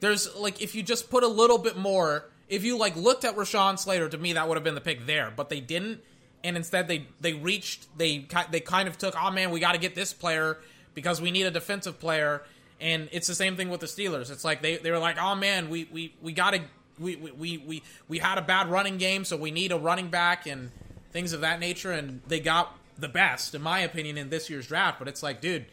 there's 0.00 0.34
like 0.36 0.62
if 0.62 0.74
you 0.74 0.82
just 0.82 1.10
put 1.10 1.22
a 1.22 1.28
little 1.28 1.58
bit 1.58 1.76
more, 1.76 2.30
if 2.48 2.64
you 2.64 2.78
like 2.78 2.96
looked 2.96 3.24
at 3.24 3.36
Rashawn 3.36 3.78
Slater, 3.78 4.08
to 4.08 4.18
me 4.18 4.32
that 4.32 4.48
would 4.48 4.56
have 4.56 4.64
been 4.64 4.74
the 4.74 4.80
pick 4.80 5.06
there, 5.06 5.32
but 5.34 5.48
they 5.48 5.60
didn't, 5.60 6.00
and 6.42 6.56
instead 6.56 6.88
they 6.88 7.06
they 7.20 7.34
reached 7.34 7.86
they 7.98 8.26
they 8.50 8.60
kind 8.60 8.88
of 8.88 8.96
took, 8.96 9.14
oh 9.22 9.30
man, 9.30 9.50
we 9.50 9.60
got 9.60 9.72
to 9.72 9.78
get 9.78 9.94
this 9.94 10.12
player 10.14 10.58
because 10.94 11.20
we 11.20 11.30
need 11.30 11.44
a 11.44 11.50
defensive 11.50 12.00
player, 12.00 12.42
and 12.82 13.08
it's 13.12 13.26
the 13.26 13.34
same 13.34 13.56
thing 13.56 13.70
with 13.70 13.80
the 13.80 13.86
Steelers. 13.86 14.30
It's 14.30 14.44
like 14.44 14.60
they 14.60 14.76
they 14.76 14.90
were 14.90 14.98
like, 14.98 15.16
oh 15.18 15.34
man, 15.34 15.70
we 15.70 15.88
we 15.90 16.14
we 16.20 16.32
got 16.32 16.50
to 16.50 16.60
we, 16.98 17.16
we 17.16 17.58
we 17.58 17.82
we 18.08 18.18
had 18.18 18.36
a 18.36 18.42
bad 18.42 18.68
running 18.68 18.98
game, 18.98 19.24
so 19.24 19.36
we 19.36 19.50
need 19.50 19.72
a 19.72 19.78
running 19.78 20.08
back 20.08 20.46
and 20.46 20.70
things 21.12 21.32
of 21.32 21.40
that 21.40 21.60
nature, 21.60 21.92
and 21.92 22.20
they 22.26 22.40
got 22.40 22.76
the 22.98 23.08
best, 23.08 23.54
in 23.54 23.62
my 23.62 23.80
opinion, 23.80 24.18
in 24.18 24.28
this 24.28 24.50
year's 24.50 24.66
draft. 24.66 24.98
But 24.98 25.08
it's 25.08 25.22
like, 25.22 25.40
dude. 25.40 25.64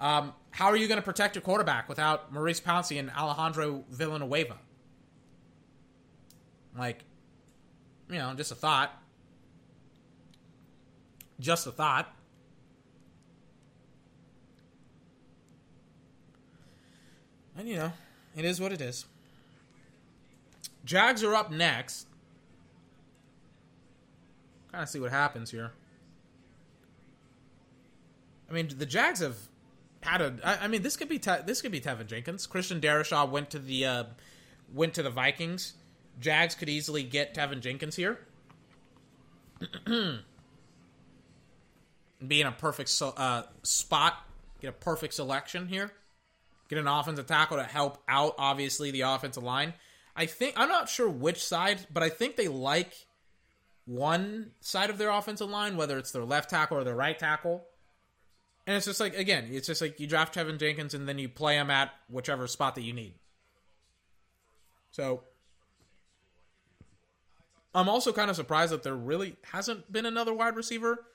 Um, 0.00 0.32
how 0.52 0.66
are 0.66 0.76
you 0.76 0.86
going 0.86 0.98
to 1.00 1.04
protect 1.04 1.34
your 1.34 1.42
quarterback 1.42 1.88
without 1.88 2.32
Maurice 2.32 2.60
Pouncey 2.60 3.00
and 3.00 3.10
Alejandro 3.10 3.84
Villanueva? 3.90 4.56
Like, 6.76 7.02
you 8.08 8.18
know, 8.18 8.32
just 8.34 8.52
a 8.52 8.54
thought. 8.54 8.92
Just 11.40 11.66
a 11.66 11.72
thought. 11.72 12.14
And, 17.58 17.68
you 17.68 17.76
know, 17.76 17.92
it 18.36 18.44
is 18.44 18.60
what 18.60 18.72
it 18.72 18.80
is. 18.80 19.04
Jags 20.84 21.24
are 21.24 21.34
up 21.34 21.50
next. 21.50 22.06
Kind 24.70 24.84
of 24.84 24.88
see 24.88 25.00
what 25.00 25.10
happens 25.10 25.50
here. 25.50 25.72
I 28.48 28.52
mean, 28.52 28.70
the 28.78 28.86
Jags 28.86 29.20
have 29.20 29.36
had 30.02 30.22
a. 30.22 30.36
I, 30.44 30.64
I 30.64 30.68
mean, 30.68 30.82
this 30.82 30.96
could 30.96 31.08
be 31.08 31.18
te- 31.18 31.42
this 31.44 31.60
could 31.60 31.72
be 31.72 31.80
Teven 31.80 32.06
Jenkins. 32.06 32.46
Christian 32.46 32.80
Darrisaw 32.80 33.28
went 33.28 33.50
to 33.50 33.58
the 33.58 33.84
uh, 33.84 34.04
went 34.72 34.94
to 34.94 35.02
the 35.02 35.10
Vikings. 35.10 35.74
Jags 36.20 36.54
could 36.54 36.68
easily 36.68 37.02
get 37.02 37.34
Teven 37.34 37.60
Jenkins 37.60 37.96
here. 37.96 38.20
Be 42.26 42.40
in 42.40 42.46
a 42.48 42.52
perfect 42.52 42.88
so, 42.88 43.10
uh, 43.10 43.42
spot, 43.62 44.24
get 44.60 44.68
a 44.70 44.72
perfect 44.72 45.14
selection 45.14 45.68
here. 45.68 45.92
Get 46.68 46.78
an 46.78 46.86
offensive 46.86 47.26
tackle 47.26 47.56
to 47.56 47.64
help 47.64 48.02
out, 48.08 48.34
obviously, 48.38 48.90
the 48.90 49.02
offensive 49.02 49.42
line. 49.42 49.74
I 50.14 50.26
think 50.26 50.54
I'm 50.56 50.68
not 50.68 50.88
sure 50.88 51.08
which 51.08 51.42
side, 51.42 51.86
but 51.92 52.02
I 52.02 52.08
think 52.08 52.36
they 52.36 52.48
like 52.48 52.92
one 53.86 54.50
side 54.60 54.90
of 54.90 54.98
their 54.98 55.10
offensive 55.10 55.48
line, 55.48 55.76
whether 55.76 55.96
it's 55.96 56.10
their 56.10 56.24
left 56.24 56.50
tackle 56.50 56.76
or 56.76 56.84
their 56.84 56.94
right 56.94 57.18
tackle. 57.18 57.64
And 58.66 58.76
it's 58.76 58.84
just 58.84 59.00
like 59.00 59.16
again, 59.16 59.48
it's 59.50 59.66
just 59.66 59.80
like 59.80 59.98
you 59.98 60.06
draft 60.06 60.34
Kevin 60.34 60.58
Jenkins 60.58 60.92
and 60.92 61.08
then 61.08 61.18
you 61.18 61.28
play 61.28 61.54
him 61.54 61.70
at 61.70 61.90
whichever 62.10 62.46
spot 62.46 62.74
that 62.74 62.82
you 62.82 62.92
need. 62.92 63.14
So 64.90 65.22
I'm 67.74 67.88
also 67.88 68.12
kind 68.12 68.28
of 68.28 68.36
surprised 68.36 68.72
that 68.72 68.82
there 68.82 68.94
really 68.94 69.36
hasn't 69.52 69.90
been 69.90 70.04
another 70.04 70.34
wide 70.34 70.56
receiver 70.56 71.06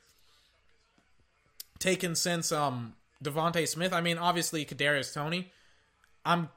taken 1.78 2.16
since 2.16 2.52
um 2.52 2.96
DeVonta 3.24 3.68
Smith. 3.68 3.94
I 3.94 4.02
mean, 4.02 4.18
obviously 4.18 4.66
Kadarius 4.66 5.14
Toney. 5.14 5.52
I'm 6.26 6.50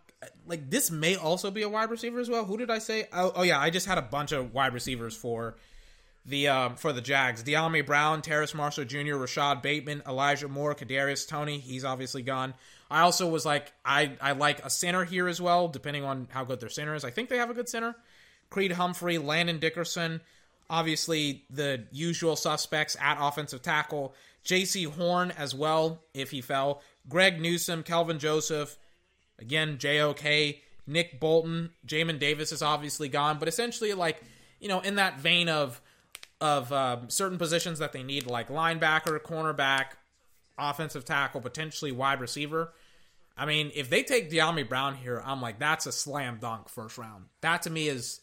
like 0.46 0.70
this 0.70 0.90
may 0.90 1.16
also 1.16 1.50
be 1.50 1.62
a 1.62 1.68
wide 1.68 1.90
receiver 1.90 2.20
as 2.20 2.28
well. 2.28 2.44
Who 2.44 2.56
did 2.56 2.70
I 2.70 2.78
say? 2.78 3.08
Oh, 3.12 3.32
oh 3.36 3.42
yeah, 3.42 3.60
I 3.60 3.70
just 3.70 3.86
had 3.86 3.98
a 3.98 4.02
bunch 4.02 4.32
of 4.32 4.52
wide 4.54 4.72
receivers 4.74 5.16
for 5.16 5.56
the 6.24 6.48
um, 6.48 6.76
for 6.76 6.92
the 6.92 7.00
Jags. 7.00 7.42
Dyami 7.42 7.84
Brown, 7.84 8.22
Terrace 8.22 8.54
Marshall 8.54 8.84
Jr., 8.84 9.16
Rashod 9.16 9.62
Bateman, 9.62 10.02
Elijah 10.06 10.48
Moore, 10.48 10.74
Kadarius 10.74 11.26
Toney. 11.26 11.58
He's 11.58 11.84
obviously 11.84 12.22
gone. 12.22 12.54
I 12.90 13.00
also 13.00 13.28
was 13.28 13.44
like, 13.44 13.72
I 13.84 14.16
I 14.20 14.32
like 14.32 14.64
a 14.64 14.70
center 14.70 15.04
here 15.04 15.28
as 15.28 15.40
well, 15.40 15.68
depending 15.68 16.04
on 16.04 16.28
how 16.30 16.44
good 16.44 16.60
their 16.60 16.68
center 16.68 16.94
is. 16.94 17.04
I 17.04 17.10
think 17.10 17.28
they 17.28 17.38
have 17.38 17.50
a 17.50 17.54
good 17.54 17.68
center. 17.68 17.94
Creed 18.50 18.72
Humphrey, 18.72 19.18
Landon 19.18 19.58
Dickerson, 19.58 20.20
obviously 20.70 21.44
the 21.50 21.84
usual 21.90 22.36
suspects 22.36 22.96
at 23.00 23.18
offensive 23.20 23.62
tackle. 23.62 24.14
Jaycee 24.46 24.86
Horn 24.86 25.32
as 25.32 25.54
well, 25.54 26.02
if 26.14 26.30
he 26.30 26.40
fell. 26.40 26.80
Greg 27.08 27.40
Newsome, 27.40 27.82
Kelvin 27.82 28.18
Joseph, 28.18 28.78
again, 29.38 29.78
JOK, 29.78 30.56
Nick 30.86 31.20
Bolton, 31.20 31.70
Jamin 31.86 32.18
Davis 32.18 32.52
is 32.52 32.62
obviously 32.62 33.08
gone, 33.08 33.38
but 33.38 33.48
essentially, 33.48 33.92
like, 33.92 34.22
you 34.60 34.68
know, 34.68 34.80
in 34.80 34.94
that 34.96 35.20
vein 35.20 35.48
of 35.48 35.80
of 36.40 36.70
um, 36.72 37.08
certain 37.08 37.38
positions 37.38 37.78
that 37.78 37.92
they 37.92 38.02
need, 38.02 38.26
like 38.26 38.48
linebacker, 38.48 39.18
cornerback, 39.20 39.96
offensive 40.58 41.04
tackle, 41.04 41.40
potentially 41.40 41.92
wide 41.92 42.20
receiver. 42.20 42.72
I 43.38 43.46
mean, 43.46 43.70
if 43.74 43.90
they 43.90 44.02
take 44.02 44.30
Dyami 44.30 44.68
Brown 44.68 44.94
here, 44.96 45.22
I'm 45.24 45.40
like, 45.40 45.58
that's 45.58 45.86
a 45.86 45.92
slam 45.92 46.38
dunk 46.40 46.68
first 46.68 46.98
round. 46.98 47.26
That 47.40 47.62
to 47.62 47.70
me 47.70 47.88
is 47.88 48.20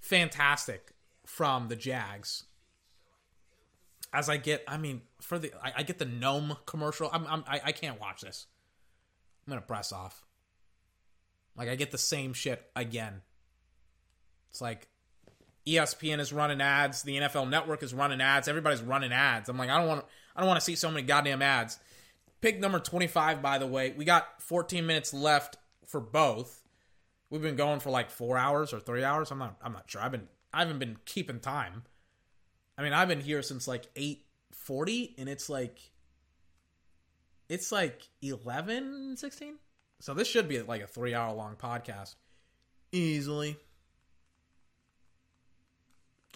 fantastic 0.00 0.92
from 1.24 1.68
the 1.68 1.76
Jags. 1.76 2.44
As 4.16 4.30
I 4.30 4.38
get, 4.38 4.64
I 4.66 4.78
mean, 4.78 5.02
for 5.20 5.38
the 5.38 5.52
I, 5.62 5.74
I 5.76 5.82
get 5.82 5.98
the 5.98 6.06
gnome 6.06 6.56
commercial. 6.64 7.10
I'm, 7.12 7.26
I'm 7.26 7.44
I, 7.46 7.60
I 7.64 7.72
can't 7.72 8.00
watch 8.00 8.22
this. 8.22 8.46
I'm 9.46 9.50
gonna 9.50 9.60
press 9.60 9.92
off. 9.92 10.24
Like 11.54 11.68
I 11.68 11.76
get 11.76 11.90
the 11.90 11.98
same 11.98 12.32
shit 12.32 12.64
again. 12.74 13.20
It's 14.48 14.62
like 14.62 14.88
ESPN 15.66 16.18
is 16.18 16.32
running 16.32 16.62
ads, 16.62 17.02
the 17.02 17.18
NFL 17.18 17.50
Network 17.50 17.82
is 17.82 17.92
running 17.92 18.22
ads, 18.22 18.48
everybody's 18.48 18.80
running 18.80 19.12
ads. 19.12 19.50
I'm 19.50 19.58
like, 19.58 19.68
I 19.68 19.76
don't 19.76 19.86
want 19.86 20.06
I 20.34 20.40
don't 20.40 20.48
want 20.48 20.60
to 20.60 20.64
see 20.64 20.76
so 20.76 20.90
many 20.90 21.06
goddamn 21.06 21.42
ads. 21.42 21.78
Pick 22.40 22.58
number 22.58 22.78
25 22.78 23.42
by 23.42 23.58
the 23.58 23.66
way. 23.66 23.92
We 23.98 24.06
got 24.06 24.40
14 24.40 24.86
minutes 24.86 25.12
left 25.12 25.58
for 25.86 26.00
both. 26.00 26.62
We've 27.28 27.42
been 27.42 27.56
going 27.56 27.80
for 27.80 27.90
like 27.90 28.10
4 28.10 28.38
hours 28.38 28.72
or 28.72 28.80
3 28.80 29.04
hours. 29.04 29.30
I'm 29.30 29.38
not 29.38 29.58
I'm 29.62 29.74
not 29.74 29.90
sure. 29.90 30.00
I've 30.00 30.12
been 30.12 30.28
I 30.54 30.60
haven't 30.60 30.78
been 30.78 30.96
keeping 31.04 31.38
time. 31.38 31.82
I 32.78 32.82
mean, 32.82 32.92
I've 32.92 33.08
been 33.08 33.20
here 33.20 33.42
since 33.42 33.66
like 33.66 33.92
8:40 33.94 35.14
and 35.18 35.28
it's 35.28 35.48
like 35.48 35.78
it's 37.48 37.70
like 37.70 38.08
11 38.22 39.16
16 39.16 39.58
so 40.00 40.14
this 40.14 40.28
should 40.28 40.48
be 40.48 40.60
like 40.62 40.82
a 40.82 40.86
three 40.86 41.14
hour 41.14 41.34
long 41.34 41.56
podcast. 41.56 42.14
Easily. 42.92 43.56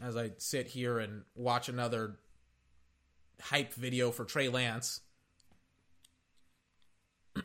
As 0.02 0.16
i 0.16 0.30
sit 0.38 0.68
here 0.68 0.98
and 0.98 1.24
watch 1.34 1.68
another 1.68 2.16
hype 3.42 3.74
video 3.74 4.10
for 4.10 4.24
trey 4.24 4.48
lance 4.48 5.00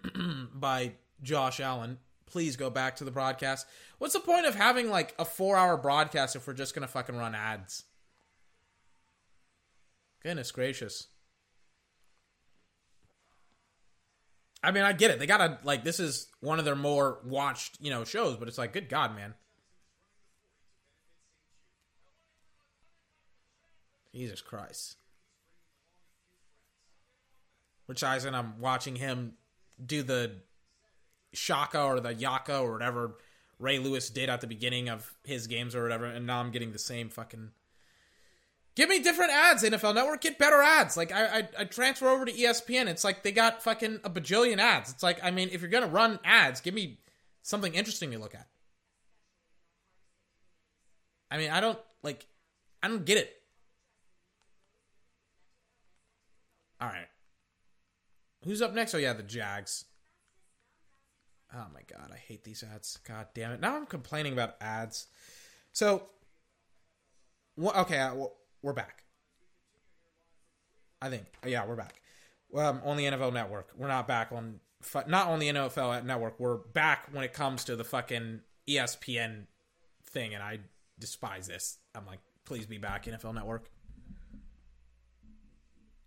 by 0.54 0.94
josh 1.22 1.60
allen. 1.60 1.98
Please 2.26 2.56
go 2.56 2.70
back 2.70 2.96
to 2.98 3.04
the 3.04 3.12
broadcast. 3.12 3.68
What's 3.98 4.14
the 4.14 4.20
point 4.20 4.46
of 4.46 4.56
having 4.56 4.90
like 4.90 5.14
a 5.20 5.26
four 5.26 5.58
hour 5.58 5.76
broadcast 5.76 6.36
if 6.36 6.48
we're 6.48 6.54
just 6.54 6.74
gonna 6.74 6.88
fucking 6.88 7.18
run 7.18 7.36
ads 7.36 7.84
goodness 10.26 10.52
gracious 10.52 11.08
I 14.66 14.72
mean, 14.72 14.84
I 14.84 14.94
get 14.94 15.12
it. 15.12 15.20
They 15.20 15.28
gotta 15.28 15.60
like 15.64 15.84
this 15.84 16.00
is 16.00 16.28
one 16.40 16.58
of 16.58 16.66
their 16.66 16.76
more 16.76 17.20
watched, 17.24 17.78
you 17.80 17.92
know, 17.92 18.04
shows, 18.04 18.36
but 18.36 18.48
it's 18.48 18.58
like, 18.58 18.74
good 18.74 18.90
God, 18.90 19.16
man. 19.16 19.36
Jesus 24.12 24.42
Christ. 24.42 24.96
Rich 27.88 28.04
Eisen, 28.04 28.34
I'm 28.34 28.60
watching 28.60 28.96
him 28.96 29.34
do 29.86 30.02
the 30.02 30.38
Shaka 31.34 31.84
or 31.84 32.00
the 32.00 32.16
Yaka 32.16 32.58
or 32.58 32.74
whatever 32.74 33.18
Ray 33.60 33.78
Lewis 33.78 34.10
did 34.10 34.30
at 34.30 34.42
the 34.42 34.48
beginning 34.48 34.90
of 34.90 35.14
his 35.24 35.46
games 35.46 35.76
or 35.76 35.84
whatever, 35.84 36.06
and 36.06 36.26
now 36.26 36.40
I'm 36.40 36.50
getting 36.50 36.72
the 36.72 36.80
same 36.80 37.10
fucking 37.10 37.52
Give 38.76 38.90
me 38.90 39.00
different 39.00 39.32
ads, 39.32 39.64
NFL 39.64 39.96
Network. 39.96 40.20
Get 40.20 40.38
better 40.38 40.62
ads. 40.62 40.98
Like 40.98 41.12
I, 41.14 41.40
I, 41.40 41.50
I 41.60 41.64
transfer 41.64 42.10
over 42.10 42.26
to 42.26 42.32
ESPN. 42.32 42.88
It's 42.88 43.06
like 43.06 43.24
they 43.24 43.32
got 43.32 43.64
fucking 43.64 44.02
a 44.04 44.10
bajillion 44.10 44.60
ads. 44.60 44.92
It's 44.92 45.02
like 45.02 45.24
I 45.24 45.32
mean, 45.32 45.50
if 45.52 45.62
you're 45.62 45.70
gonna 45.70 45.88
run 45.88 46.20
ads, 46.26 46.60
give 46.60 46.74
me 46.74 47.00
something 47.42 47.74
interesting 47.74 48.12
to 48.12 48.20
look 48.20 48.36
at. 48.36 48.48
I 51.32 51.38
mean, 51.38 51.52
I 51.52 51.62
don't 51.62 51.80
like, 52.04 52.28
I 52.84 52.90
don't 52.90 53.06
get 53.06 53.18
it. 53.18 53.32
All 56.82 56.90
right, 56.90 57.08
who's 58.44 58.62
up 58.62 58.74
next? 58.74 58.94
Oh 58.94 58.98
yeah, 58.98 59.14
the 59.14 59.24
Jags. 59.24 59.86
Oh 61.54 61.66
my 61.74 61.82
god, 61.88 62.12
I 62.14 62.18
hate 62.18 62.44
these 62.44 62.62
ads. 62.62 63.00
God 63.08 63.28
damn 63.34 63.54
it! 63.54 63.62
Now 63.62 63.78
I'm 63.78 63.86
complaining 63.86 64.34
about 64.34 64.58
ads. 64.60 65.08
So, 65.72 66.08
okay. 67.58 68.10
Well, 68.14 68.34
we're 68.66 68.74
back. 68.74 69.04
I 71.00 71.10
think. 71.10 71.26
Yeah, 71.46 71.68
we're 71.68 71.76
back. 71.76 72.02
Um, 72.56 72.82
on 72.84 72.98
the 72.98 73.06
NFL 73.06 73.32
Network. 73.32 73.70
We're 73.78 73.88
not 73.88 74.08
back 74.08 74.32
on. 74.32 74.60
Not 75.08 75.28
on 75.28 75.40
the 75.40 75.50
NFL 75.50 76.04
Network. 76.04 76.40
We're 76.40 76.58
back 76.58 77.10
when 77.12 77.24
it 77.24 77.32
comes 77.32 77.64
to 77.66 77.76
the 77.76 77.84
fucking 77.84 78.42
ESPN 78.68 79.46
thing, 80.10 80.34
and 80.34 80.42
I 80.42 80.60
despise 81.00 81.48
this. 81.48 81.78
I'm 81.94 82.08
like, 82.08 82.20
please 82.44 82.66
be 82.66 82.80
back, 82.80 83.06
NFL 83.06 83.36
Network. 83.36 83.70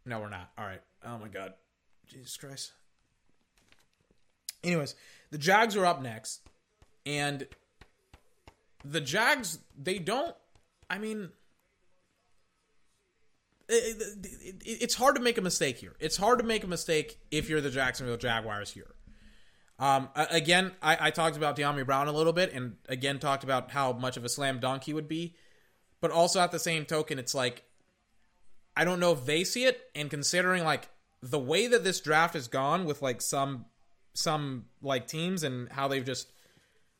No, 0.04 0.18
we're 0.18 0.28
not. 0.28 0.50
All 0.58 0.64
right. 0.64 0.82
Oh 1.06 1.16
my 1.18 1.28
god, 1.28 1.54
Jesus 2.08 2.36
Christ. 2.36 2.72
Anyways, 4.64 4.96
the 5.30 5.38
Jags 5.38 5.76
are 5.76 5.86
up 5.86 6.02
next, 6.02 6.40
and 7.06 7.46
the 8.84 9.00
Jags 9.00 9.60
they 9.80 10.00
don't. 10.00 10.34
I 10.90 10.98
mean, 10.98 11.30
it's 13.68 14.94
hard 14.94 15.16
to 15.16 15.20
make 15.20 15.36
a 15.36 15.42
mistake 15.42 15.78
here. 15.78 15.94
It's 16.00 16.16
hard 16.16 16.38
to 16.38 16.44
make 16.44 16.64
a 16.64 16.66
mistake 16.66 17.20
if 17.30 17.48
you're 17.48 17.60
the 17.60 17.70
Jacksonville 17.70 18.16
Jaguars 18.16 18.70
here. 18.70 18.94
Um, 19.78 20.08
again, 20.16 20.72
I, 20.82 20.96
I, 21.06 21.10
talked 21.10 21.36
about 21.36 21.56
Dyami 21.56 21.86
Brown 21.86 22.08
a 22.08 22.12
little 22.12 22.32
bit, 22.32 22.52
and 22.52 22.76
again 22.88 23.20
talked 23.20 23.44
about 23.44 23.70
how 23.70 23.92
much 23.92 24.16
of 24.16 24.24
a 24.24 24.28
slam 24.28 24.58
dunk 24.58 24.84
he 24.84 24.92
would 24.92 25.06
be. 25.06 25.36
But 26.00 26.10
also 26.10 26.40
at 26.40 26.50
the 26.50 26.58
same 26.58 26.84
token, 26.84 27.18
it's 27.18 27.34
like 27.34 27.62
I 28.76 28.84
don't 28.84 28.98
know 28.98 29.12
if 29.12 29.24
they 29.24 29.44
see 29.44 29.66
it, 29.66 29.80
and 29.94 30.10
considering 30.10 30.64
like 30.64 30.88
the 31.22 31.38
way 31.38 31.68
that 31.68 31.84
this 31.84 32.00
draft 32.00 32.34
has 32.34 32.48
gone 32.48 32.86
with 32.86 33.02
like 33.02 33.20
some 33.20 33.66
some 34.14 34.64
like 34.82 35.06
teams 35.06 35.44
and 35.44 35.70
how 35.70 35.86
they've 35.86 36.04
just 36.04 36.32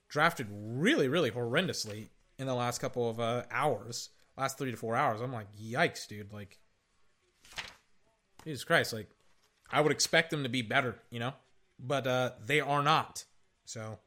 drafted 0.08 0.46
really 0.50 1.08
really 1.08 1.32
horrendously 1.32 2.10
in 2.38 2.46
the 2.46 2.54
last 2.54 2.80
couple 2.80 3.10
of 3.10 3.18
uh, 3.18 3.42
hours 3.50 4.10
last 4.38 4.56
three 4.56 4.70
to 4.70 4.76
four 4.76 4.96
hours. 4.96 5.20
I'm 5.20 5.32
like, 5.32 5.48
yikes, 5.60 6.06
dude. 6.06 6.32
Like, 6.32 6.58
Jesus 8.44 8.64
Christ. 8.64 8.92
Like, 8.92 9.10
I 9.70 9.80
would 9.80 9.92
expect 9.92 10.30
them 10.30 10.44
to 10.44 10.48
be 10.48 10.62
better, 10.62 10.96
you 11.10 11.20
know? 11.20 11.34
But 11.78 12.06
uh, 12.06 12.30
they 12.44 12.60
are 12.60 12.82
not. 12.82 13.24
So, 13.64 13.98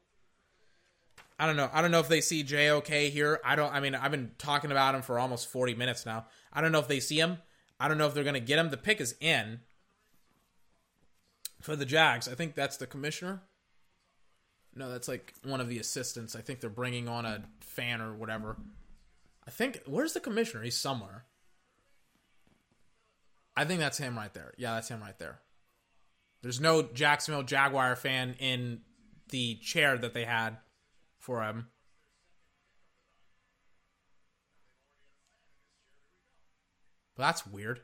I 1.38 1.46
don't 1.46 1.56
know. 1.56 1.70
I 1.72 1.82
don't 1.82 1.90
know 1.90 2.00
if 2.00 2.08
they 2.08 2.20
see 2.20 2.42
JOK 2.42 2.88
here. 3.10 3.40
I 3.44 3.56
don't, 3.56 3.72
I 3.72 3.80
mean, 3.80 3.94
I've 3.94 4.10
been 4.10 4.32
talking 4.38 4.70
about 4.70 4.94
him 4.94 5.02
for 5.02 5.18
almost 5.18 5.48
40 5.48 5.74
minutes 5.74 6.06
now. 6.06 6.26
I 6.52 6.60
don't 6.60 6.72
know 6.72 6.80
if 6.80 6.88
they 6.88 7.00
see 7.00 7.18
him. 7.18 7.38
I 7.78 7.88
don't 7.88 7.98
know 7.98 8.06
if 8.06 8.14
they're 8.14 8.24
going 8.24 8.34
to 8.34 8.40
get 8.40 8.58
him. 8.58 8.70
The 8.70 8.76
pick 8.76 9.00
is 9.00 9.14
in 9.20 9.60
for 11.60 11.76
the 11.76 11.84
Jags. 11.84 12.28
I 12.28 12.34
think 12.34 12.54
that's 12.54 12.76
the 12.76 12.86
commissioner. 12.86 13.42
No, 14.74 14.90
that's 14.90 15.08
like 15.08 15.34
one 15.44 15.60
of 15.60 15.68
the 15.68 15.78
assistants. 15.78 16.34
I 16.34 16.40
think 16.40 16.60
they're 16.60 16.70
bringing 16.70 17.08
on 17.08 17.26
a 17.26 17.44
fan 17.60 18.00
or 18.00 18.14
whatever. 18.14 18.56
I 19.46 19.50
think 19.50 19.82
where's 19.86 20.12
the 20.12 20.20
commissioner? 20.20 20.62
He's 20.62 20.78
somewhere. 20.78 21.24
I 23.56 23.64
think 23.64 23.80
that's 23.80 23.98
him 23.98 24.16
right 24.16 24.32
there. 24.32 24.52
Yeah, 24.56 24.74
that's 24.74 24.88
him 24.88 25.00
right 25.00 25.18
there. 25.18 25.40
There's 26.42 26.60
no 26.60 26.82
Jacksonville 26.82 27.42
Jaguar 27.42 27.96
fan 27.96 28.34
in 28.38 28.80
the 29.28 29.56
chair 29.56 29.96
that 29.98 30.14
they 30.14 30.24
had 30.24 30.56
for 31.18 31.42
him. 31.42 31.68
But 37.16 37.24
that's 37.24 37.46
weird. 37.46 37.80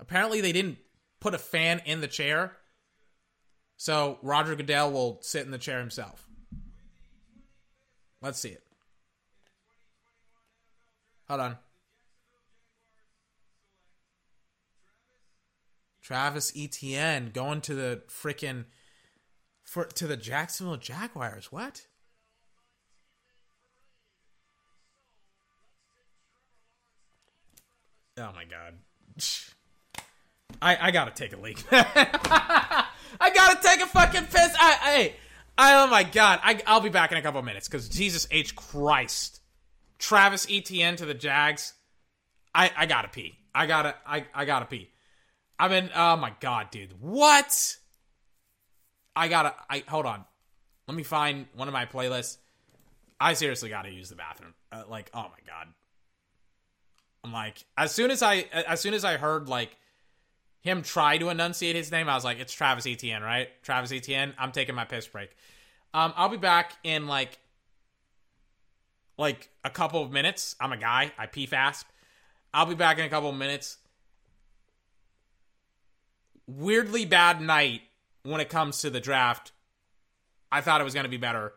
Apparently, 0.00 0.40
they 0.40 0.52
didn't 0.52 0.78
put 1.20 1.34
a 1.34 1.38
fan 1.38 1.80
in 1.84 2.00
the 2.00 2.08
chair. 2.08 2.56
So 3.76 4.18
Roger 4.22 4.56
Goodell 4.56 4.90
will 4.90 5.18
sit 5.22 5.44
in 5.44 5.50
the 5.50 5.58
chair 5.58 5.78
himself. 5.78 6.26
Let's 8.20 8.38
see 8.38 8.50
it. 8.50 8.61
Hold 11.28 11.40
on. 11.40 11.58
Travis 16.02 16.52
Etienne 16.56 17.30
going 17.32 17.60
to 17.62 17.74
the 17.74 18.02
freaking 18.08 18.64
for 19.64 19.84
to 19.84 20.06
the 20.06 20.16
Jacksonville 20.16 20.76
Jaguars. 20.76 21.52
What? 21.52 21.86
Oh 28.18 28.30
my 28.34 28.44
god. 28.44 28.74
I 30.60 30.88
I 30.88 30.90
gotta 30.90 31.12
take 31.12 31.32
a 31.32 31.40
leak. 31.40 31.62
I 31.72 33.30
gotta 33.34 33.62
take 33.62 33.80
a 33.80 33.86
fucking 33.86 34.24
piss. 34.24 34.54
I 34.60 34.72
hey. 34.82 35.16
I, 35.56 35.84
oh 35.84 35.86
my 35.86 36.02
god. 36.02 36.40
I 36.42 36.60
I'll 36.66 36.80
be 36.80 36.88
back 36.88 37.12
in 37.12 37.18
a 37.18 37.22
couple 37.22 37.40
minutes 37.42 37.68
because 37.68 37.88
Jesus 37.88 38.26
H 38.30 38.56
Christ. 38.56 39.41
Travis 40.02 40.48
Etienne 40.50 40.96
to 40.96 41.06
the 41.06 41.14
Jags. 41.14 41.74
I, 42.52 42.72
I 42.76 42.86
gotta 42.86 43.06
pee. 43.06 43.38
I 43.54 43.66
gotta 43.66 43.94
I, 44.04 44.26
I 44.34 44.44
gotta 44.44 44.66
pee. 44.66 44.90
I 45.60 45.68
mean, 45.68 45.90
oh 45.94 46.16
my 46.16 46.32
god, 46.40 46.72
dude. 46.72 47.00
What? 47.00 47.76
I 49.14 49.28
gotta 49.28 49.54
I 49.70 49.84
hold 49.86 50.04
on. 50.04 50.24
Let 50.88 50.96
me 50.96 51.04
find 51.04 51.46
one 51.54 51.68
of 51.68 51.72
my 51.72 51.86
playlists. 51.86 52.38
I 53.20 53.34
seriously 53.34 53.68
gotta 53.68 53.90
use 53.90 54.08
the 54.08 54.16
bathroom. 54.16 54.54
Uh, 54.72 54.82
like, 54.88 55.08
oh 55.14 55.22
my 55.22 55.28
god. 55.46 55.68
I'm 57.22 57.32
like, 57.32 57.64
as 57.78 57.92
soon 57.92 58.10
as 58.10 58.24
I 58.24 58.46
as 58.66 58.80
soon 58.80 58.94
as 58.94 59.04
I 59.04 59.18
heard 59.18 59.48
like 59.48 59.70
him 60.62 60.82
try 60.82 61.16
to 61.18 61.28
enunciate 61.28 61.76
his 61.76 61.92
name, 61.92 62.08
I 62.08 62.16
was 62.16 62.24
like, 62.24 62.40
it's 62.40 62.52
Travis 62.52 62.88
Etienne, 62.88 63.22
right? 63.22 63.48
Travis 63.62 63.92
Etienne. 63.92 64.34
I'm 64.36 64.50
taking 64.50 64.74
my 64.74 64.84
piss 64.84 65.06
break. 65.06 65.30
Um, 65.94 66.12
I'll 66.16 66.28
be 66.28 66.38
back 66.38 66.72
in 66.82 67.06
like 67.06 67.38
like 69.18 69.48
a 69.64 69.70
couple 69.70 70.02
of 70.02 70.10
minutes. 70.10 70.56
I'm 70.60 70.72
a 70.72 70.76
guy. 70.76 71.12
I 71.18 71.26
pee 71.26 71.46
fast. 71.46 71.86
I'll 72.54 72.66
be 72.66 72.74
back 72.74 72.98
in 72.98 73.04
a 73.04 73.08
couple 73.08 73.30
of 73.30 73.36
minutes. 73.36 73.78
Weirdly 76.46 77.04
bad 77.04 77.40
night 77.40 77.82
when 78.24 78.40
it 78.40 78.48
comes 78.48 78.80
to 78.80 78.90
the 78.90 79.00
draft. 79.00 79.52
I 80.50 80.60
thought 80.60 80.80
it 80.80 80.84
was 80.84 80.94
going 80.94 81.04
to 81.04 81.10
be 81.10 81.16
better. 81.16 81.52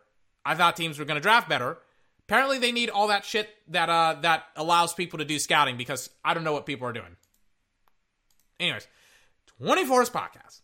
I 0.45 0.55
thought 0.55 0.75
teams 0.75 0.99
were 0.99 1.05
going 1.05 1.15
to 1.15 1.21
draft 1.21 1.49
better, 1.49 1.79
Apparently, 2.27 2.57
they 2.57 2.71
need 2.71 2.89
all 2.89 3.09
that 3.09 3.23
shit 3.23 3.49
that 3.67 3.89
uh 3.89 4.15
that 4.21 4.45
allows 4.55 4.93
people 4.93 5.19
to 5.19 5.25
do 5.25 5.37
scouting 5.37 5.77
because 5.77 6.09
I 6.23 6.33
don't 6.33 6.43
know 6.43 6.53
what 6.53 6.65
people 6.65 6.87
are 6.87 6.93
doing. 6.93 7.17
Anyways, 8.59 8.87
24th 9.61 10.11
podcast. 10.11 10.61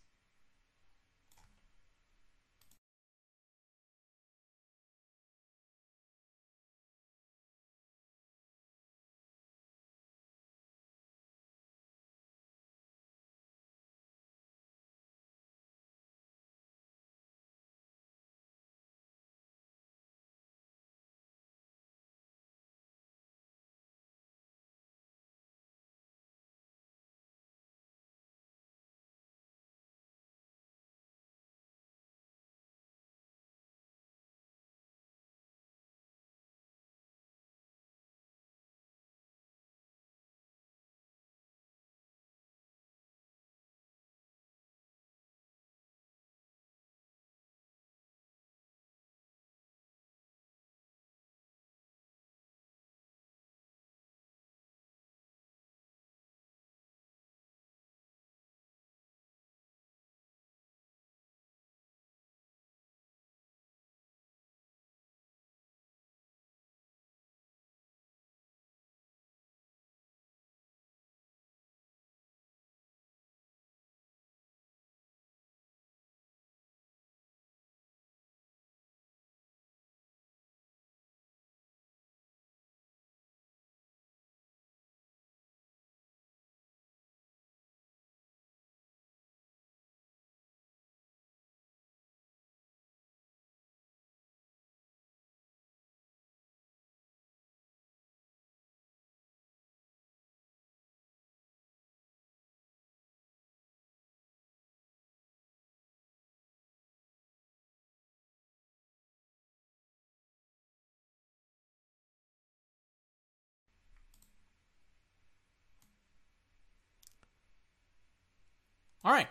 All 119.03 119.11
right, 119.11 119.27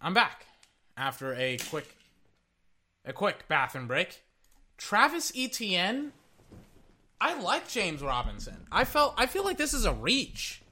I'm 0.00 0.14
back 0.14 0.46
after 0.96 1.34
a 1.34 1.56
quick, 1.70 1.96
a 3.04 3.12
quick 3.12 3.48
bathroom 3.48 3.88
break. 3.88 4.22
Travis 4.76 5.32
Etienne, 5.36 6.12
I 7.20 7.40
like 7.40 7.68
James 7.68 8.00
Robinson. 8.00 8.66
I 8.70 8.84
felt, 8.84 9.14
I 9.16 9.26
feel 9.26 9.44
like 9.44 9.56
this 9.56 9.74
is 9.74 9.84
a 9.84 9.92
reach. 9.92 10.62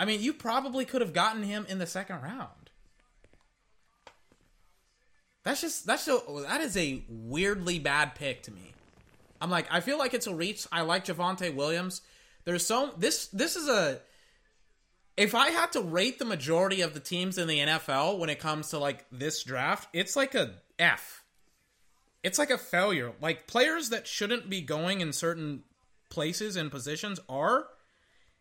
I 0.00 0.06
mean, 0.06 0.22
you 0.22 0.32
probably 0.32 0.86
could 0.86 1.02
have 1.02 1.12
gotten 1.12 1.42
him 1.42 1.66
in 1.68 1.78
the 1.78 1.86
second 1.86 2.22
round. 2.22 2.70
That's 5.44 5.60
just 5.60 5.86
that's 5.86 6.04
so 6.04 6.44
that 6.48 6.60
is 6.60 6.76
a 6.76 7.04
weirdly 7.08 7.78
bad 7.78 8.14
pick 8.14 8.42
to 8.44 8.52
me. 8.52 8.72
I'm 9.40 9.50
like, 9.50 9.66
I 9.70 9.80
feel 9.80 9.98
like 9.98 10.14
it's 10.14 10.28
a 10.28 10.34
reach. 10.34 10.66
I 10.70 10.82
like 10.82 11.04
Javonte 11.04 11.54
Williams. 11.54 12.00
There's 12.44 12.64
so 12.64 12.94
this 12.96 13.26
this 13.26 13.56
is 13.56 13.68
a 13.68 14.00
if 15.16 15.34
I 15.34 15.50
had 15.50 15.72
to 15.72 15.80
rate 15.80 16.18
the 16.18 16.24
majority 16.24 16.80
of 16.80 16.94
the 16.94 17.00
teams 17.00 17.38
in 17.38 17.48
the 17.48 17.58
NFL 17.58 18.18
when 18.18 18.30
it 18.30 18.38
comes 18.38 18.70
to 18.70 18.78
like 18.78 19.04
this 19.12 19.42
draft, 19.42 19.88
it's 19.92 20.16
like 20.16 20.34
a 20.34 20.52
F. 20.78 21.22
It's 22.22 22.38
like 22.38 22.50
a 22.50 22.58
failure. 22.58 23.12
Like 23.20 23.46
players 23.46 23.90
that 23.90 24.06
shouldn't 24.06 24.48
be 24.48 24.60
going 24.60 25.00
in 25.00 25.12
certain 25.12 25.64
places 26.08 26.56
and 26.56 26.70
positions 26.70 27.20
are. 27.28 27.66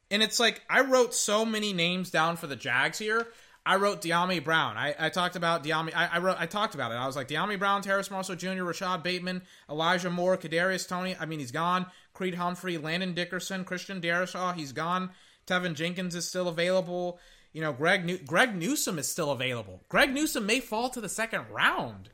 And 0.10 0.22
it's 0.22 0.40
like 0.40 0.62
I 0.70 0.82
wrote 0.82 1.14
so 1.14 1.46
many 1.46 1.74
names 1.74 2.10
down 2.10 2.38
for 2.38 2.48
the 2.48 2.56
Jags 2.56 3.00
here. 3.00 3.28
I 3.66 3.76
wrote 3.76 4.02
Dyami 4.02 4.44
Brown. 4.44 4.76
I, 4.76 4.96
I 4.98 5.10
talked 5.10 5.36
about 5.36 5.64
Dyami. 5.64 5.94
I, 5.96 6.08
I, 6.14 6.18
wrote. 6.18 6.38
I 6.40 6.48
talked 6.48 6.74
about 6.74 6.92
it. 6.92 6.96
I 6.96 7.06
was 7.06 7.16
like 7.16 7.28
Dyami 7.28 7.60
Brown, 7.60 7.84
Terrace 7.84 8.10
Marshall 8.10 8.36
Jr., 8.36 8.64
Rashod 8.64 9.04
Bateman, 9.04 9.44
Elijah 9.70 10.10
Moore, 10.10 10.36
Kadarius 10.36 10.88
Toney. 10.88 11.16
I 11.20 11.28
mean, 11.28 11.40
he's 11.40 11.52
gone. 11.52 11.86
Creed 12.14 12.36
Humphrey, 12.36 12.80
Landon 12.80 13.14
Dickerson, 13.14 13.64
Christian 13.64 14.02
Darrisaw. 14.02 14.56
He's 14.56 14.74
gone. 14.74 15.12
Teven 15.52 15.76
Jenkins 15.76 16.16
is 16.16 16.28
still 16.28 16.48
available. 16.48 17.20
You 17.52 17.62
know, 17.62 17.74
Greg 17.74 18.06
New- 18.06 18.20
Greg 18.20 18.56
Newsome 18.56 18.98
is 18.98 19.10
still 19.10 19.32
available. 19.32 19.82
Greg 19.90 20.14
Newsome 20.14 20.46
may 20.46 20.62
fall 20.62 20.90
to 20.90 21.02
the 21.02 21.10
second 21.10 21.46
round. 21.52 22.10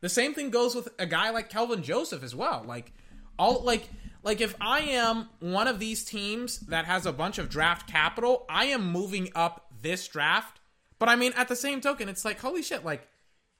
The 0.00 0.08
same 0.08 0.32
thing 0.32 0.50
goes 0.50 0.76
with 0.76 0.88
a 0.98 1.06
guy 1.06 1.30
like 1.30 1.50
Kelvin 1.50 1.82
Joseph 1.82 2.22
as 2.22 2.36
well. 2.36 2.62
Like 2.64 2.92
all 3.36 3.64
like 3.64 3.88
like 4.22 4.40
if 4.40 4.54
I 4.60 4.80
am 4.80 5.28
one 5.40 5.66
of 5.66 5.80
these 5.80 6.04
teams 6.04 6.60
that 6.60 6.84
has 6.84 7.04
a 7.04 7.12
bunch 7.12 7.38
of 7.38 7.48
draft 7.48 7.88
capital, 7.90 8.46
I 8.48 8.66
am 8.66 8.92
moving 8.92 9.30
up 9.34 9.66
this 9.82 10.06
draft. 10.06 10.60
But 11.00 11.08
I 11.08 11.16
mean, 11.16 11.32
at 11.36 11.48
the 11.48 11.56
same 11.56 11.80
token, 11.80 12.08
it's 12.08 12.24
like 12.24 12.38
holy 12.38 12.62
shit, 12.62 12.84
like 12.84 13.08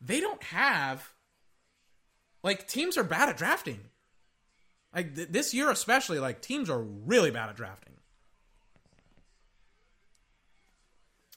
they 0.01 0.21
don't 0.21 0.43
have 0.45 1.13
like 2.45 2.69
teams 2.69 2.97
are 2.97 3.05
bad 3.05 3.29
at 3.29 3.37
drafting. 3.37 3.81
Like 4.95 5.17
th- 5.17 5.29
this 5.29 5.53
year 5.53 5.71
especially, 5.71 6.21
like 6.21 6.41
teams 6.41 6.71
are 6.71 6.81
really 6.81 7.33
bad 7.33 7.49
at 7.49 7.57
drafting. 7.57 7.88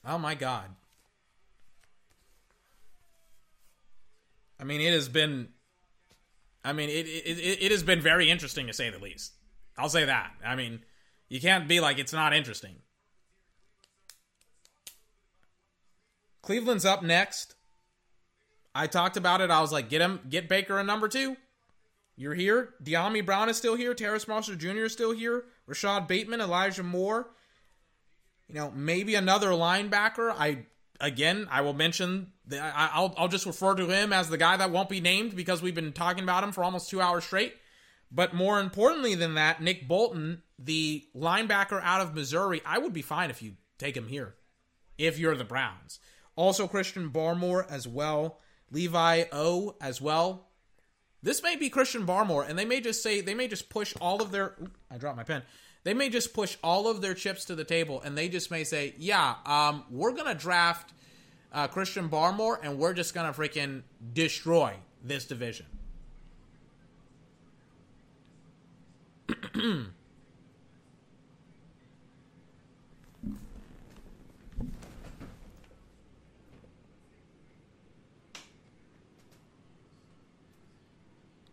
Oh 0.05 0.17
my 0.17 0.35
god. 0.35 0.69
I 4.59 4.63
mean, 4.63 4.81
it 4.81 4.93
has 4.93 5.09
been. 5.09 5.49
I 6.63 6.73
mean, 6.73 6.89
it, 6.89 7.07
it 7.07 7.39
it 7.39 7.63
it 7.63 7.71
has 7.71 7.83
been 7.83 8.01
very 8.01 8.29
interesting 8.29 8.67
to 8.67 8.73
say 8.73 8.89
the 8.89 8.99
least. 8.99 9.33
I'll 9.77 9.89
say 9.89 10.05
that. 10.05 10.31
I 10.45 10.55
mean, 10.55 10.81
you 11.29 11.41
can't 11.41 11.67
be 11.67 11.79
like 11.79 11.97
it's 11.97 12.13
not 12.13 12.33
interesting. 12.33 12.75
Cleveland's 16.41 16.85
up 16.85 17.03
next. 17.03 17.55
I 18.73 18.87
talked 18.87 19.17
about 19.17 19.41
it. 19.41 19.51
I 19.51 19.61
was 19.61 19.71
like, 19.71 19.89
get 19.89 20.01
him, 20.01 20.21
get 20.29 20.47
Baker 20.47 20.79
a 20.79 20.83
number 20.83 21.07
two. 21.07 21.37
You're 22.15 22.33
here. 22.33 22.75
Dyami 22.83 23.25
Brown 23.25 23.49
is 23.49 23.57
still 23.57 23.75
here. 23.75 23.93
Terrace 23.93 24.27
Marshall 24.27 24.55
Jr. 24.55 24.85
is 24.85 24.93
still 24.93 25.11
here. 25.11 25.45
Rashod 25.65 26.07
Bateman, 26.07 26.41
Elijah 26.41 26.83
Moore, 26.83 27.31
you 28.51 28.59
know, 28.59 28.71
maybe 28.75 29.15
another 29.15 29.49
linebacker. 29.49 30.33
I 30.37 30.65
again, 30.99 31.47
I 31.49 31.61
will 31.61 31.73
mention. 31.73 32.33
The, 32.45 32.59
I, 32.59 32.99
will 32.99 33.13
I'll 33.17 33.27
just 33.29 33.45
refer 33.45 33.75
to 33.75 33.87
him 33.87 34.11
as 34.11 34.29
the 34.29 34.37
guy 34.37 34.57
that 34.57 34.71
won't 34.71 34.89
be 34.89 34.99
named 34.99 35.35
because 35.35 35.61
we've 35.61 35.75
been 35.75 35.93
talking 35.93 36.23
about 36.23 36.43
him 36.43 36.51
for 36.51 36.63
almost 36.63 36.89
two 36.89 36.99
hours 36.99 37.23
straight. 37.23 37.55
But 38.11 38.33
more 38.33 38.59
importantly 38.59 39.15
than 39.15 39.35
that, 39.35 39.61
Nick 39.61 39.87
Bolton, 39.87 40.41
the 40.59 41.05
linebacker 41.15 41.81
out 41.81 42.01
of 42.01 42.13
Missouri, 42.13 42.61
I 42.65 42.77
would 42.77 42.91
be 42.91 43.01
fine 43.01 43.29
if 43.29 43.41
you 43.41 43.53
take 43.77 43.95
him 43.95 44.09
here, 44.09 44.35
if 44.97 45.17
you're 45.17 45.35
the 45.35 45.45
Browns. 45.45 45.99
Also, 46.35 46.67
Christian 46.67 47.09
Barmore 47.09 47.65
as 47.69 47.87
well, 47.87 48.39
Levi 48.69 49.25
O 49.31 49.77
as 49.79 50.01
well. 50.01 50.49
This 51.23 51.41
may 51.41 51.55
be 51.55 51.69
Christian 51.69 52.05
Barmore, 52.05 52.49
and 52.49 52.59
they 52.59 52.65
may 52.65 52.81
just 52.81 53.01
say 53.01 53.21
they 53.21 53.35
may 53.35 53.47
just 53.47 53.69
push 53.69 53.93
all 54.01 54.21
of 54.21 54.31
their. 54.31 54.55
I 54.89 54.97
dropped 54.97 55.17
my 55.17 55.23
pen. 55.23 55.43
They 55.83 55.93
may 55.93 56.09
just 56.09 56.33
push 56.33 56.57
all 56.63 56.87
of 56.87 57.01
their 57.01 57.13
chips 57.13 57.45
to 57.45 57.55
the 57.55 57.63
table, 57.63 58.01
and 58.01 58.17
they 58.17 58.29
just 58.29 58.51
may 58.51 58.63
say, 58.63 58.93
"Yeah, 58.97 59.35
um, 59.45 59.83
we're 59.89 60.11
gonna 60.11 60.35
draft 60.35 60.93
uh, 61.51 61.67
Christian 61.67 62.07
Barmore, 62.09 62.59
and 62.61 62.77
we're 62.77 62.93
just 62.93 63.13
gonna 63.13 63.33
freaking 63.33 63.81
destroy 64.13 64.75
this 65.03 65.25
division." 65.25 65.65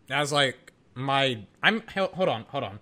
That's 0.07 0.31
like 0.31 0.73
my 0.95 1.45
I'm 1.61 1.83
hold 1.95 2.29
on, 2.29 2.45
hold 2.49 2.63
on. 2.63 2.79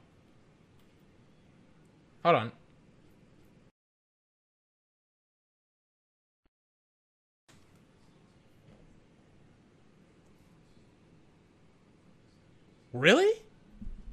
Hold 2.28 2.40
on. 2.40 2.52
Really? 12.92 13.32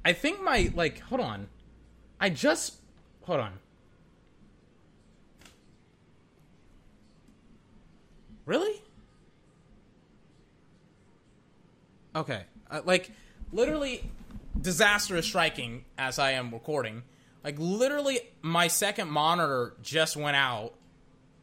I 0.05 0.13
think 0.13 0.41
my 0.41 0.71
like 0.73 1.01
hold 1.01 1.19
on. 1.19 1.49
I 2.17 2.29
just 2.29 2.75
hold 3.23 3.41
on. 3.41 3.51
Really? 8.45 8.81
Okay. 12.15 12.43
Uh, 12.71 12.79
like 12.85 13.11
literally 13.51 14.09
disaster 14.61 15.17
is 15.17 15.25
striking 15.25 15.83
as 15.97 16.17
I 16.17 16.31
am 16.31 16.53
recording. 16.53 17.03
Like 17.45 17.57
literally 17.59 18.19
my 18.41 18.67
second 18.67 19.11
monitor 19.11 19.75
just 19.83 20.17
went 20.17 20.35
out 20.35 20.73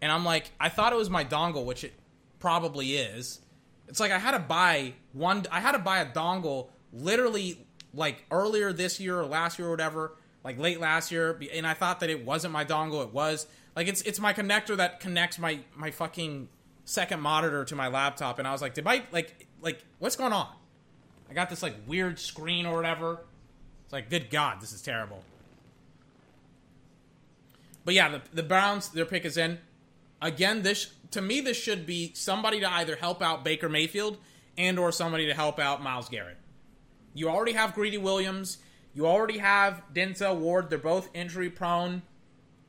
and 0.01 0.11
I'm 0.11 0.25
like 0.25 0.51
I 0.59 0.69
thought 0.69 0.93
it 0.93 0.97
was 0.97 1.09
my 1.09 1.25
dongle 1.25 1.65
which 1.65 1.85
it 1.85 1.93
probably 2.41 2.97
is. 2.97 3.41
It's 3.87 4.01
like 4.01 4.11
I 4.11 4.19
had 4.19 4.33
to 4.33 4.41
buy 4.41 4.95
one 5.13 5.47
I 5.53 5.61
had 5.61 5.73
to 5.73 5.79
buy 5.79 6.01
a 6.01 6.07
dongle 6.07 6.71
literally 6.93 7.65
like 7.95 8.25
earlier 8.33 8.73
this 8.73 8.99
year 8.99 9.21
or 9.21 9.27
last 9.27 9.61
year 9.61 9.69
or 9.69 9.71
whatever, 9.71 10.17
like 10.43 10.59
late 10.59 10.81
last 10.81 11.13
year 11.13 11.41
and 11.55 11.65
I 11.65 11.75
thought 11.75 12.01
that 12.01 12.11
it 12.11 12.25
wasn't 12.25 12.53
my 12.53 12.65
dongle, 12.65 13.05
it 13.05 13.13
was. 13.13 13.47
Like 13.77 13.87
it's 13.87 14.03
it's 14.03 14.19
my 14.19 14.33
connector 14.33 14.77
that 14.77 14.99
connects 14.99 15.39
my 15.39 15.61
my 15.77 15.93
fucking 15.93 16.49
second 16.85 17.21
monitor 17.21 17.65
to 17.65 17.77
my 17.77 17.87
laptop 17.87 18.41
and 18.41 18.49
I 18.49 18.51
was 18.51 18.61
like, 18.61 18.75
"Did 18.75 18.85
my 18.85 19.05
like 19.13 19.47
like 19.61 19.85
what's 20.01 20.17
going 20.17 20.33
on?" 20.33 20.49
I 21.31 21.35
got 21.35 21.49
this 21.49 21.63
like 21.63 21.77
weird 21.87 22.19
screen 22.19 22.67
or 22.67 22.75
whatever. 22.75 23.21
It's 23.85 23.93
like, 23.93 24.11
good 24.11 24.31
God, 24.31 24.61
this 24.61 24.73
is 24.73 24.83
terrible. 24.83 25.23
But 27.85 27.95
yeah, 27.95 28.09
the, 28.09 28.23
the 28.33 28.43
Browns, 28.43 28.89
their 28.89 29.05
pick 29.05 29.25
is 29.25 29.37
in. 29.37 29.59
Again, 30.21 30.63
this 30.63 30.93
to 31.11 31.21
me, 31.21 31.41
this 31.41 31.57
should 31.57 31.87
be 31.87 32.13
somebody 32.15 32.61
to 32.61 32.71
either 32.71 32.97
help 32.97 33.23
out 33.23 33.45
Baker 33.45 33.69
Mayfield 33.69 34.19
and 34.57 34.79
or 34.79 34.93
somebody 34.93 35.27
to 35.27 35.35
help 35.35 35.59
out 35.59 35.83
Myles 35.83 36.09
Garrett. 36.09 36.39
You 37.15 37.29
already 37.29 37.53
have 37.53 37.75
Greedy 37.75 37.99
Williams. 37.99 38.59
You 38.95 39.07
already 39.07 39.39
have 39.39 39.83
Denzel 39.93 40.37
Ward. 40.37 40.71
They're 40.71 40.79
both 40.79 41.09
injury 41.15 41.51
prone, 41.51 42.03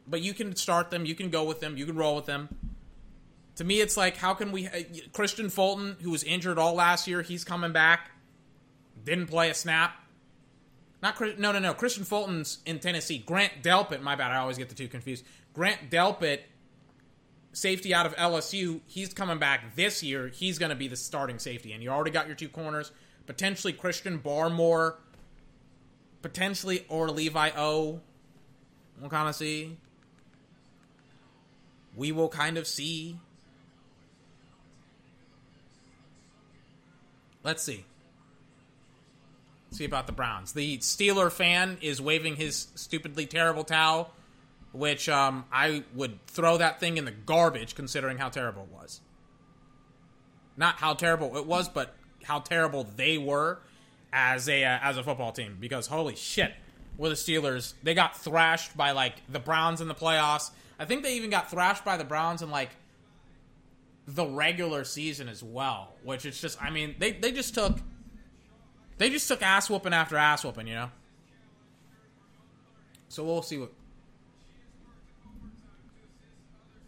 but 0.08 0.22
you 0.22 0.34
can 0.34 0.56
start 0.56 0.92
them. 0.92 1.06
You 1.06 1.16
can 1.16 1.30
go 1.30 1.44
with 1.44 1.60
them. 1.60 1.78
You 1.78 1.86
can 1.86 1.96
roll 1.96 2.16
with 2.16 2.26
them. 2.26 2.50
To 3.58 3.64
me, 3.64 3.82
it's 3.82 3.96
like, 3.96 4.18
how 4.18 4.34
can 4.34 4.52
we? 4.52 4.68
Uh, 4.68 4.84
Kristian 5.12 5.52
Fulton, 5.52 5.98
who 6.02 6.10
was 6.10 6.24
injured 6.24 6.58
all 6.58 6.74
last 6.74 7.08
year, 7.08 7.22
he's 7.22 7.44
coming 7.44 7.72
back. 7.72 8.12
Didn't 9.04 9.28
play 9.28 9.50
a 9.50 9.54
snap. 9.54 9.96
Not 11.04 11.20
no 11.38 11.52
no 11.52 11.60
no. 11.60 11.74
Kristian 11.74 12.08
Fulton's 12.08 12.60
in 12.66 12.80
Tennessee. 12.80 13.18
Grant 13.18 13.62
Delpit. 13.62 14.02
My 14.02 14.16
bad. 14.16 14.32
I 14.32 14.38
always 14.38 14.58
get 14.58 14.70
the 14.70 14.76
two 14.76 14.88
confused. 14.88 15.26
Grant 15.54 15.92
Delpit, 15.92 16.40
safety 17.52 17.94
out 17.94 18.06
of 18.06 18.16
LSU. 18.16 18.80
He's 18.88 19.14
coming 19.14 19.38
back 19.38 19.76
this 19.76 20.02
year. 20.02 20.30
He's 20.30 20.58
going 20.58 20.70
to 20.70 20.78
be 20.78 20.88
the 20.88 20.96
starting 20.96 21.40
safety, 21.40 21.74
and 21.74 21.84
you 21.84 21.90
already 21.90 22.12
got 22.12 22.28
your 22.28 22.38
two 22.38 22.48
corners. 22.48 22.94
Potentially 23.26 23.74
Christian 23.74 24.18
Barmore. 24.18 24.96
Potentially 26.22 26.86
or 26.88 27.12
Levi 27.12 27.52
O. 27.58 28.00
We'll 29.02 29.10
kind 29.10 29.28
of 29.28 29.36
see. 29.36 29.76
We 31.98 32.14
will 32.14 32.30
kind 32.30 32.58
of 32.58 32.66
see. 32.66 33.20
Let's 37.44 37.62
see 37.62 37.84
see 39.74 39.86
about 39.86 40.08
the 40.08 40.14
Browns. 40.14 40.54
The 40.54 40.78
Steeler 40.80 41.32
fan 41.32 41.78
is 41.82 42.02
waving 42.02 42.36
his 42.36 42.68
stupidly 42.76 43.26
terrible 43.26 43.64
towel, 43.64 44.14
which 44.72 45.10
um, 45.10 45.46
I 45.52 45.84
would 45.94 46.26
throw 46.28 46.58
that 46.58 46.80
thing 46.80 46.98
in 46.98 47.06
the 47.06 47.12
garbage 47.12 47.76
considering 47.76 48.18
how 48.18 48.30
terrible 48.30 48.64
it 48.64 48.70
was. 48.70 49.02
Not 50.56 50.76
how 50.76 50.94
terrible 50.94 51.38
it 51.38 51.46
was, 51.46 51.68
but 51.68 51.96
how 52.24 52.40
terrible 52.40 52.84
they 52.96 53.18
were 53.18 53.60
as 54.12 54.48
a 54.48 54.64
uh, 54.64 54.80
as 54.82 54.98
a 54.98 55.04
football 55.04 55.32
team. 55.32 55.58
Because 55.60 55.88
holy 55.88 56.16
shit, 56.16 56.54
were 56.98 57.10
the 57.10 57.16
Steelers? 57.16 57.74
They 57.82 57.94
got 57.94 58.18
thrashed 58.18 58.78
by 58.78 58.92
like 58.92 59.16
the 59.30 59.40
Browns 59.40 59.82
in 59.82 59.88
the 59.88 59.96
playoffs. 59.96 60.52
I 60.80 60.86
think 60.86 61.04
they 61.04 61.16
even 61.16 61.30
got 61.30 61.50
thrashed 61.50 61.84
by 61.84 61.98
the 61.98 62.04
Browns 62.04 62.42
in 62.42 62.50
like 62.50 62.70
the 64.06 64.26
regular 64.26 64.84
season 64.84 65.30
as 65.30 65.42
well. 65.42 65.94
Which 66.04 66.26
it's 66.26 66.40
just, 66.40 66.62
I 66.62 66.70
mean, 66.70 66.96
they 67.00 67.12
they 67.14 67.32
just 67.32 67.54
took 67.54 67.80
they 69.04 69.10
just 69.10 69.28
took 69.28 69.42
ass 69.42 69.70
whooping 69.70 69.92
after 69.92 70.16
ass 70.16 70.46
whooping, 70.46 70.66
you 70.66 70.76
know? 70.76 70.90
So 73.10 73.26
we'll 73.26 73.42
see 73.42 73.58
what. 73.58 73.74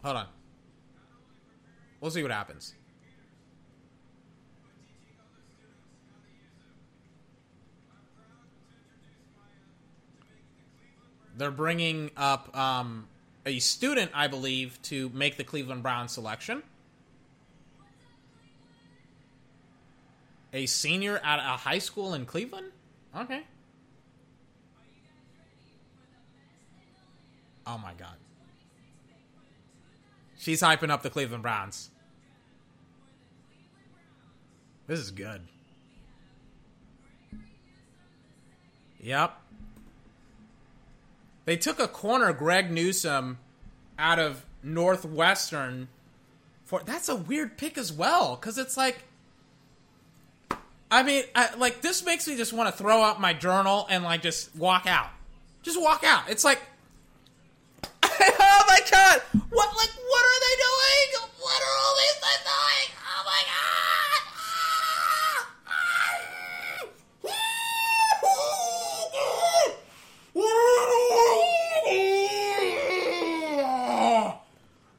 Hold 0.02 0.16
on. 0.16 0.26
We'll 2.00 2.10
see 2.10 2.22
what 2.22 2.32
happens. 2.32 2.72
They're 11.36 11.50
bringing 11.50 12.12
up 12.16 12.56
um, 12.56 13.08
a 13.44 13.58
student, 13.58 14.10
I 14.14 14.28
believe, 14.28 14.80
to 14.84 15.10
make 15.10 15.36
the 15.36 15.44
Cleveland 15.44 15.82
Browns 15.82 16.12
selection. 16.12 16.62
A 20.52 20.66
senior 20.66 21.18
at 21.18 21.38
a 21.38 21.58
high 21.58 21.78
school 21.78 22.14
in 22.14 22.24
Cleveland? 22.24 22.72
Okay. 23.16 23.42
Oh 27.66 27.78
my 27.78 27.92
god. 27.94 28.14
She's 30.38 30.62
hyping 30.62 30.90
up 30.90 31.02
the 31.02 31.10
Cleveland 31.10 31.42
Browns. 31.42 31.90
This 34.86 35.00
is 35.00 35.10
good. 35.10 35.42
Yep. 39.00 39.36
They 41.44 41.56
took 41.56 41.80
a 41.80 41.88
corner, 41.88 42.32
Greg 42.32 42.70
Newsome 42.70 43.38
out 43.98 44.18
of 44.18 44.44
Northwestern. 44.62 45.88
For 46.64 46.82
that's 46.84 47.08
a 47.08 47.16
weird 47.16 47.56
pick 47.56 47.78
as 47.78 47.92
well, 47.92 48.36
because 48.36 48.58
it's 48.58 48.76
like 48.76 49.04
I 50.90 51.02
mean, 51.02 51.24
I, 51.34 51.54
like 51.56 51.80
this 51.80 52.04
makes 52.04 52.28
me 52.28 52.36
just 52.36 52.52
want 52.52 52.70
to 52.70 52.76
throw 52.76 53.02
out 53.02 53.20
my 53.20 53.32
journal 53.32 53.86
and 53.90 54.04
like 54.04 54.22
just 54.22 54.54
walk 54.54 54.86
out. 54.86 55.08
Just 55.62 55.80
walk 55.80 56.04
out. 56.04 56.30
It's 56.30 56.44
like, 56.44 56.60
oh 58.04 58.64
my 58.68 58.80
god, 58.90 59.20
what 59.50 59.76
like 59.76 59.90
what 59.90 60.24
are 60.24 60.40
they 60.40 60.56
doing? 60.62 61.30
What 61.40 61.60
are 61.62 61.76
all 61.84 61.94
these 61.96 62.18
things 62.22 62.42
doing? 62.44 62.88
Oh 63.02 63.22
my 63.26 63.42
god! 63.46 63.66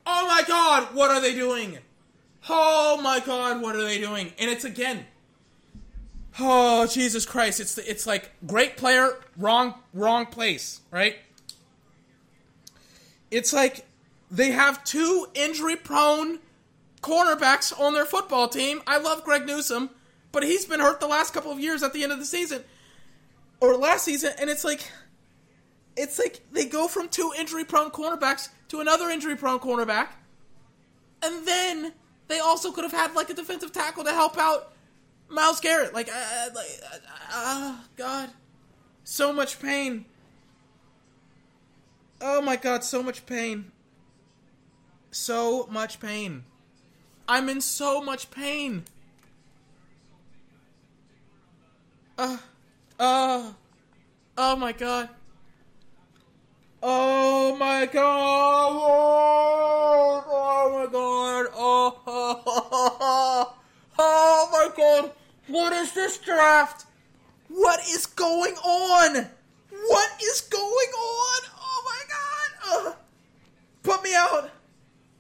Oh 0.10 0.28
my 0.28 0.44
god, 0.48 0.94
what 0.94 1.12
are 1.12 1.22
they 1.22 1.34
doing? 1.34 1.78
Oh 2.50 3.00
my 3.02 3.22
god, 3.22 3.62
what 3.62 3.76
are 3.76 3.84
they 3.84 4.00
doing? 4.00 4.34
And 4.38 4.50
it's 4.52 4.66
again 4.66 5.06
Oh 6.40 6.86
Jesus 6.88 7.26
Christ! 7.26 7.60
It's 7.60 7.78
it's 7.78 8.06
like 8.06 8.32
great 8.46 8.78
player, 8.78 9.18
wrong 9.38 9.76
wrong 9.94 10.28
place, 10.28 10.82
right? 10.92 11.16
It's 13.32 13.52
like 13.54 13.86
they 14.30 14.52
have 14.52 14.84
two 14.84 15.28
injury 15.34 15.76
prone 15.76 16.40
cornerbacks 17.02 17.78
on 17.80 17.94
their 17.94 18.06
football 18.06 18.48
team. 18.48 18.82
I 18.86 18.98
love 18.98 19.24
Greg 19.24 19.46
Newsome, 19.46 19.90
but 20.32 20.44
he's 20.44 20.66
been 20.66 20.80
hurt 20.80 21.00
the 21.00 21.08
last 21.08 21.34
couple 21.34 21.52
of 21.52 21.60
years 21.60 21.82
at 21.82 21.94
the 21.94 22.04
end 22.04 22.12
of 22.12 22.20
the 22.20 22.26
season 22.26 22.64
or 23.60 23.76
last 23.76 24.06
season, 24.06 24.34
and 24.40 24.50
it's 24.50 24.64
like 24.64 24.92
it's 25.96 26.20
like 26.20 26.42
they 26.52 26.66
go 26.66 26.88
from 26.88 27.10
two 27.10 27.32
injury 27.38 27.66
prone 27.66 27.90
cornerbacks 27.90 28.50
to 28.68 28.80
another 28.80 29.10
injury 29.10 29.36
prone 29.36 29.60
cornerback, 29.60 30.10
and 31.24 31.48
then 31.48 31.94
they 32.28 32.40
also 32.40 32.72
could 32.72 32.84
have 32.84 32.94
had 32.94 33.14
like 33.16 33.30
a 33.30 33.34
defensive 33.34 33.72
tackle 33.72 34.04
to 34.04 34.12
help 34.12 34.38
out 34.38 34.74
Myles 35.30 35.60
Garrett, 35.60 35.94
like, 35.94 36.10
uh, 36.10 36.50
like, 36.56 36.68
uh, 36.92 36.98
uh, 37.34 37.76
God, 37.96 38.30
so 39.04 39.34
much 39.34 39.60
pain. 39.60 40.06
Oh 42.22 42.42
my 42.42 42.56
God, 42.56 42.84
so 42.84 43.04
much 43.04 43.26
pain. 43.26 43.72
So 45.12 45.68
much 45.68 46.00
pain. 46.00 46.44
I'm 47.28 47.50
in 47.50 47.62
so 47.62 48.02
much 48.02 48.32
pain. 48.32 48.86
Uh, 52.18 52.38
uh, 53.00 53.52
oh 54.38 54.56
my 54.56 54.72
God. 54.72 55.10
Oh 56.82 57.56
my 57.58 57.86
God. 57.86 58.00
Oh, 59.60 60.24
my 60.72 60.88
God. 60.92 61.48
Oh, 61.56 61.94
oh, 63.98 64.50
my 64.52 64.76
God. 64.76 65.12
What 65.48 65.74
is 65.74 65.94
this 65.94 66.18
draft? 66.18 66.86
What 67.48 67.80
is 67.88 68.06
going 68.06 68.56
on? 68.56 69.28
What 69.70 70.10
is 70.22 70.42
going 70.42 70.62
on? 70.62 71.50
Oh 71.60 71.84
my 71.86 72.84
god! 72.84 72.96
Put 73.84 74.04
me 74.04 74.14
out! 74.14 74.50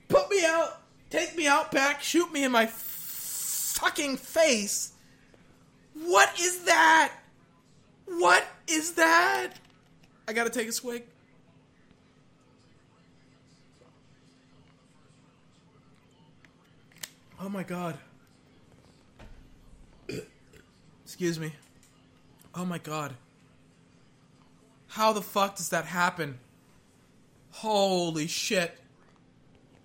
Put 0.09 0.29
me 0.29 0.43
out! 0.45 0.81
Take 1.09 1.37
me 1.37 1.47
out 1.47 1.71
back! 1.71 2.01
Shoot 2.01 2.31
me 2.33 2.43
in 2.43 2.51
my 2.51 2.65
fucking 2.65 4.17
face! 4.17 4.91
What 5.93 6.37
is 6.39 6.63
that? 6.65 7.13
What 8.05 8.45
is 8.67 8.93
that? 8.93 9.53
I 10.27 10.33
gotta 10.33 10.49
take 10.49 10.67
a 10.67 10.73
swig. 10.73 11.03
Oh 17.39 17.49
my 17.49 17.63
god. 17.63 17.97
Excuse 21.17 21.39
me. 21.39 21.51
Oh 22.53 22.63
my 22.63 22.77
god. 22.77 23.15
How 24.85 25.13
the 25.13 25.21
fuck 25.23 25.55
does 25.55 25.69
that 25.69 25.85
happen? 25.85 26.37
Holy 27.49 28.27
shit. 28.27 28.77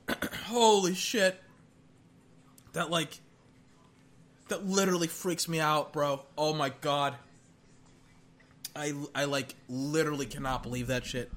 Holy 0.44 0.92
shit. 0.92 1.40
That 2.74 2.90
like 2.90 3.18
that 4.48 4.66
literally 4.66 5.06
freaks 5.06 5.48
me 5.48 5.58
out, 5.58 5.94
bro. 5.94 6.20
Oh 6.36 6.52
my 6.52 6.68
god. 6.82 7.14
I 8.76 8.92
I 9.14 9.24
like 9.24 9.54
literally 9.70 10.26
cannot 10.26 10.62
believe 10.62 10.88
that 10.88 11.06
shit. 11.06 11.32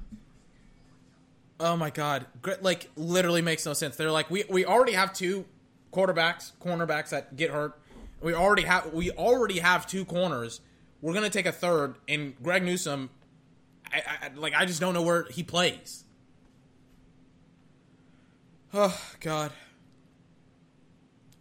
Oh 1.57 1.77
my 1.77 1.89
god. 1.89 2.25
Like 2.59 2.89
literally 2.97 3.41
makes 3.41 3.65
no 3.65 3.71
sense. 3.71 3.95
They're 3.95 4.11
like 4.11 4.29
we 4.29 4.43
we 4.49 4.65
already 4.65 4.91
have 4.91 5.13
two 5.13 5.45
quarterbacks, 5.93 6.51
cornerbacks 6.61 7.11
that 7.11 7.37
get 7.37 7.51
hurt. 7.51 7.79
We 8.21 8.33
already 8.33 8.63
have 8.63 8.93
we 8.93 9.11
already 9.11 9.59
have 9.59 9.87
two 9.87 10.05
corners. 10.05 10.61
We're 11.01 11.13
gonna 11.13 11.29
take 11.29 11.45
a 11.45 11.51
third, 11.51 11.95
and 12.07 12.35
Greg 12.41 12.63
Newsome, 12.63 13.09
I, 13.91 14.01
I 14.23 14.29
like 14.35 14.53
I 14.55 14.65
just 14.65 14.79
don't 14.79 14.93
know 14.93 15.03
where 15.03 15.25
he 15.25 15.43
plays. 15.43 16.05
Oh 18.73 18.99
God. 19.19 19.51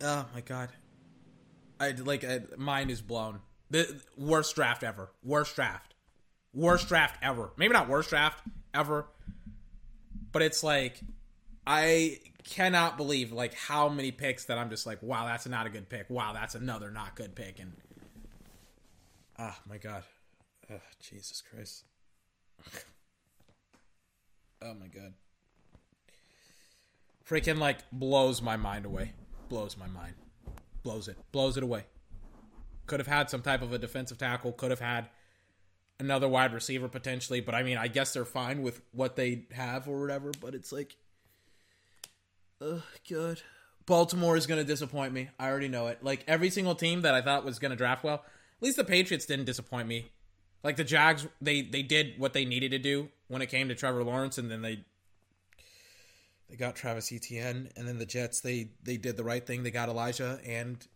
Oh 0.02 0.26
my 0.34 0.40
God. 0.40 0.68
I 1.80 1.90
like 1.92 2.24
I, 2.24 2.42
mine 2.56 2.90
is 2.90 3.00
blown. 3.00 3.40
The 3.70 4.00
worst 4.16 4.54
draft 4.54 4.84
ever. 4.84 5.10
Worst 5.22 5.56
draft. 5.56 5.94
Worst 6.52 6.88
draft 6.88 7.18
ever. 7.22 7.50
Maybe 7.56 7.72
not 7.72 7.88
worst 7.88 8.10
draft 8.10 8.40
ever, 8.72 9.06
but 10.30 10.42
it's 10.42 10.62
like 10.62 11.00
I 11.66 12.18
cannot 12.44 12.96
believe 12.96 13.32
like 13.32 13.54
how 13.54 13.88
many 13.88 14.10
picks 14.10 14.44
that 14.46 14.58
I'm 14.58 14.70
just 14.70 14.86
like, 14.86 15.02
wow, 15.02 15.26
that's 15.26 15.46
not 15.46 15.66
a 15.66 15.70
good 15.70 15.88
pick. 15.88 16.08
Wow, 16.08 16.32
that's 16.32 16.54
another 16.54 16.90
not 16.90 17.16
good 17.16 17.34
pick. 17.34 17.58
And 17.58 17.72
oh 19.38 19.56
my 19.68 19.78
god, 19.78 20.04
oh, 20.70 20.80
Jesus 21.00 21.42
Christ. 21.42 21.84
oh 24.62 24.74
my 24.74 24.86
god, 24.86 25.14
freaking 27.28 27.58
like 27.58 27.78
blows 27.90 28.42
my 28.42 28.56
mind 28.56 28.86
away. 28.86 29.12
Blows 29.48 29.76
my 29.76 29.86
mind. 29.86 30.14
Blows 30.82 31.08
it. 31.08 31.16
Blows 31.32 31.56
it 31.56 31.62
away. 31.62 31.84
Could 32.86 33.00
have 33.00 33.06
had 33.06 33.30
some 33.30 33.40
type 33.40 33.62
of 33.62 33.72
a 33.72 33.78
defensive 33.78 34.18
tackle. 34.18 34.52
Could 34.52 34.70
have 34.70 34.80
had 34.80 35.08
another 35.98 36.28
wide 36.28 36.52
receiver 36.52 36.88
potentially. 36.88 37.40
But 37.40 37.54
I 37.54 37.62
mean, 37.62 37.78
I 37.78 37.88
guess 37.88 38.12
they're 38.12 38.24
fine 38.24 38.62
with 38.62 38.82
what 38.92 39.16
they 39.16 39.46
have 39.52 39.88
or 39.88 40.00
whatever. 40.00 40.32
But 40.38 40.54
it's 40.54 40.72
like 40.72 40.96
Ugh, 42.64 42.82
good. 43.08 43.42
Baltimore 43.86 44.36
is 44.36 44.46
going 44.46 44.60
to 44.60 44.64
disappoint 44.64 45.12
me. 45.12 45.28
I 45.38 45.48
already 45.48 45.68
know 45.68 45.88
it. 45.88 46.02
Like 46.02 46.24
every 46.26 46.50
single 46.50 46.74
team 46.74 47.02
that 47.02 47.14
I 47.14 47.20
thought 47.20 47.44
was 47.44 47.58
going 47.58 47.70
to 47.70 47.76
draft 47.76 48.02
well, 48.02 48.24
at 48.24 48.62
least 48.62 48.76
the 48.76 48.84
Patriots 48.84 49.26
didn't 49.26 49.44
disappoint 49.44 49.86
me. 49.86 50.10
Like 50.62 50.76
the 50.76 50.84
Jags, 50.84 51.26
they 51.42 51.60
they 51.60 51.82
did 51.82 52.18
what 52.18 52.32
they 52.32 52.46
needed 52.46 52.70
to 52.70 52.78
do 52.78 53.10
when 53.28 53.42
it 53.42 53.50
came 53.50 53.68
to 53.68 53.74
Trevor 53.74 54.02
Lawrence, 54.02 54.38
and 54.38 54.50
then 54.50 54.62
they 54.62 54.82
they 56.48 56.56
got 56.56 56.74
Travis 56.74 57.12
Etienne, 57.12 57.68
and 57.76 57.86
then 57.86 57.98
the 57.98 58.06
Jets 58.06 58.40
they 58.40 58.70
they 58.82 58.96
did 58.96 59.18
the 59.18 59.24
right 59.24 59.46
thing. 59.46 59.62
They 59.62 59.70
got 59.70 59.90
Alijah 59.90 60.40
and 60.48 60.86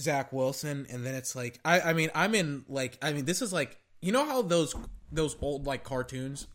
Zach 0.00 0.32
Wilson, 0.32 0.88
and 0.90 1.06
then 1.06 1.14
it's 1.14 1.36
like 1.36 1.60
I 1.64 1.80
I 1.80 1.92
mean 1.92 2.10
I'm 2.12 2.34
in 2.34 2.64
like 2.68 2.98
I 3.00 3.12
mean 3.12 3.24
this 3.24 3.40
is 3.40 3.52
like 3.52 3.78
you 4.02 4.10
know 4.10 4.26
how 4.26 4.42
those 4.42 4.74
those 5.12 5.36
old 5.40 5.64
like 5.64 5.84
cartoons 5.84 6.48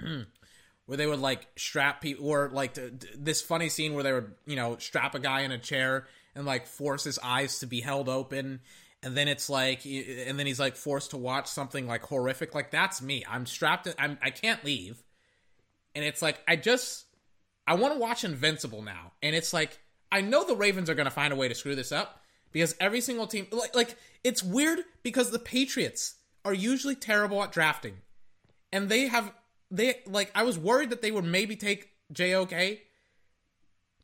where 0.86 0.96
they 0.96 1.06
would 1.06 1.20
like 1.20 1.46
strap 1.56 2.00
people 2.00 2.26
or 2.28 2.50
like 2.52 2.78
this 3.16 3.40
funny 3.40 3.68
scene 3.68 3.94
where 3.94 4.02
they 4.02 4.12
would 4.12 4.32
you 4.46 4.56
know 4.56 4.76
strap 4.78 5.14
a 5.14 5.18
guy 5.18 5.42
in 5.42 5.52
a 5.52 5.58
chair 5.58 6.06
and 6.34 6.46
like 6.46 6.66
force 6.66 7.04
his 7.04 7.18
eyes 7.22 7.58
to 7.60 7.66
be 7.66 7.80
held 7.80 8.08
open 8.08 8.60
and 9.02 9.16
then 9.16 9.28
it's 9.28 9.50
like 9.50 9.84
and 9.84 10.38
then 10.38 10.46
he's 10.46 10.60
like 10.60 10.76
forced 10.76 11.10
to 11.10 11.16
watch 11.16 11.48
something 11.48 11.86
like 11.86 12.02
horrific. 12.02 12.54
Like 12.54 12.70
that's 12.70 13.02
me. 13.02 13.24
I'm 13.28 13.46
strapped 13.46 13.86
in, 13.86 13.94
I'm, 13.98 14.18
i 14.22 14.30
can't 14.30 14.64
leave. 14.64 15.02
And 15.94 16.04
it's 16.04 16.22
like 16.22 16.40
i 16.46 16.56
just 16.56 17.06
i 17.66 17.74
want 17.74 17.94
to 17.94 18.00
watch 18.00 18.24
invincible 18.24 18.82
now. 18.82 19.12
And 19.22 19.34
it's 19.34 19.52
like 19.52 19.78
i 20.10 20.20
know 20.20 20.44
the 20.44 20.56
ravens 20.56 20.88
are 20.88 20.94
going 20.94 21.06
to 21.06 21.10
find 21.10 21.32
a 21.32 21.36
way 21.36 21.48
to 21.48 21.54
screw 21.54 21.74
this 21.74 21.92
up 21.92 22.20
because 22.52 22.76
every 22.80 23.00
single 23.00 23.26
team 23.26 23.46
like 23.50 23.74
like 23.74 23.96
it's 24.22 24.42
weird 24.42 24.80
because 25.02 25.30
the 25.30 25.38
patriots 25.38 26.14
are 26.44 26.54
usually 26.54 26.94
terrible 26.94 27.42
at 27.42 27.52
drafting. 27.52 27.96
And 28.72 28.88
they 28.88 29.08
have 29.08 29.32
they 29.72 30.00
like 30.06 30.30
I 30.34 30.44
was 30.44 30.58
worried 30.58 30.90
that 30.90 31.00
they 31.00 31.10
would 31.10 31.24
maybe 31.24 31.56
take 31.56 31.88
JOK, 32.12 32.78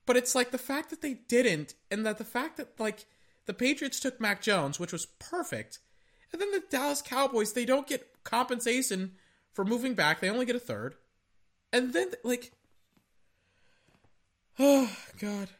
but 0.07 0.17
it's 0.17 0.35
like 0.35 0.51
the 0.51 0.59
fact 0.59 0.89
that 0.91 1.03
they 1.03 1.15
didn't, 1.29 1.75
and 1.91 2.05
that 2.07 2.17
the 2.17 2.25
fact 2.25 2.57
that 2.57 2.81
like 2.81 3.05
the 3.45 3.53
Patriots 3.53 4.01
took 4.01 4.21
Mac 4.21 4.41
Jones, 4.41 4.81
which 4.81 4.93
was 4.93 5.07
perfect, 5.07 5.79
and 6.33 6.41
then 6.41 6.51
the 6.51 6.63
Dallas 6.71 7.03
Cowboys 7.03 7.53
they 7.53 7.67
don't 7.67 7.87
get 7.87 8.25
compensation 8.25 9.13
for 9.53 9.65
moving 9.65 9.93
back; 9.93 10.21
they 10.21 10.31
only 10.31 10.47
get 10.47 10.57
a 10.57 10.61
third, 10.61 10.95
and 11.71 11.93
then 11.93 12.13
like, 12.25 12.53
oh 14.59 14.91
god, 15.21 15.51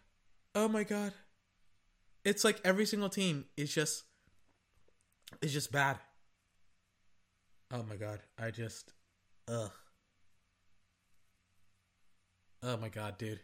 oh 0.55 0.69
my 0.69 0.85
god, 0.85 1.13
it's 2.25 2.45
like 2.45 2.63
every 2.65 2.87
single 2.87 3.11
team 3.11 3.45
is 3.59 3.75
just 3.75 4.05
is 5.43 5.53
just 5.53 5.71
bad. 5.71 5.99
Oh 7.71 7.83
my 7.83 7.97
god, 7.97 8.21
I 8.39 8.51
just 8.51 8.95
ugh. 9.47 9.71
Oh 12.63 12.77
my 12.77 12.89
god, 12.89 13.19
dude. 13.19 13.41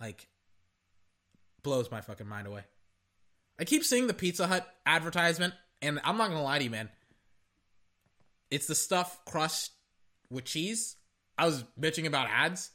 Like 0.00 0.28
blows 1.62 1.90
my 1.90 2.00
fucking 2.00 2.28
mind 2.28 2.46
away. 2.46 2.62
I 3.58 3.64
keep 3.64 3.84
seeing 3.84 4.06
the 4.06 4.14
Pizza 4.14 4.46
Hut 4.46 4.66
advertisement, 4.86 5.54
and 5.80 6.00
I'm 6.04 6.16
not 6.16 6.28
gonna 6.28 6.42
lie 6.42 6.58
to 6.58 6.64
you, 6.64 6.70
man. 6.70 6.88
It's 8.50 8.66
the 8.66 8.74
stuff 8.74 9.24
crushed 9.24 9.72
with 10.30 10.44
cheese. 10.44 10.96
I 11.38 11.46
was 11.46 11.64
bitching 11.80 12.06
about 12.06 12.28
ads. 12.28 12.70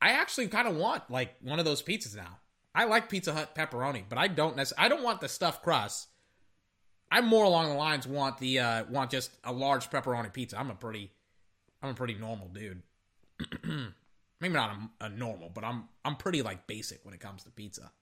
I 0.00 0.10
actually 0.10 0.48
kind 0.48 0.68
of 0.68 0.76
want 0.76 1.10
like 1.10 1.36
one 1.40 1.58
of 1.58 1.64
those 1.64 1.82
pizzas 1.82 2.16
now. 2.16 2.38
I 2.74 2.84
like 2.84 3.08
Pizza 3.08 3.32
Hut 3.32 3.54
pepperoni, 3.54 4.04
but 4.08 4.18
I 4.18 4.28
don't 4.28 4.56
necessarily. 4.56 4.86
I 4.86 4.88
don't 4.88 5.02
want 5.02 5.20
the 5.20 5.28
stuffed 5.28 5.62
crust. 5.62 6.08
I'm 7.10 7.26
more 7.26 7.44
along 7.44 7.68
the 7.68 7.74
lines 7.74 8.06
want 8.06 8.38
the 8.38 8.58
uh 8.58 8.84
want 8.90 9.10
just 9.10 9.30
a 9.44 9.52
large 9.52 9.90
pepperoni 9.90 10.32
pizza. 10.32 10.58
I'm 10.58 10.70
a 10.70 10.74
pretty 10.74 11.10
I'm 11.86 11.92
a 11.92 11.94
pretty 11.94 12.14
normal 12.14 12.48
dude. 12.48 12.82
Maybe 14.40 14.54
not 14.54 14.76
a, 15.00 15.06
a, 15.06 15.08
normal, 15.08 15.50
but 15.54 15.64
I'm 15.64 15.84
I'm 16.04 16.16
pretty 16.16 16.42
like 16.42 16.66
basic 16.66 17.04
when 17.04 17.14
it 17.14 17.20
comes 17.20 17.44
to 17.44 17.50
pizza. 17.50 17.92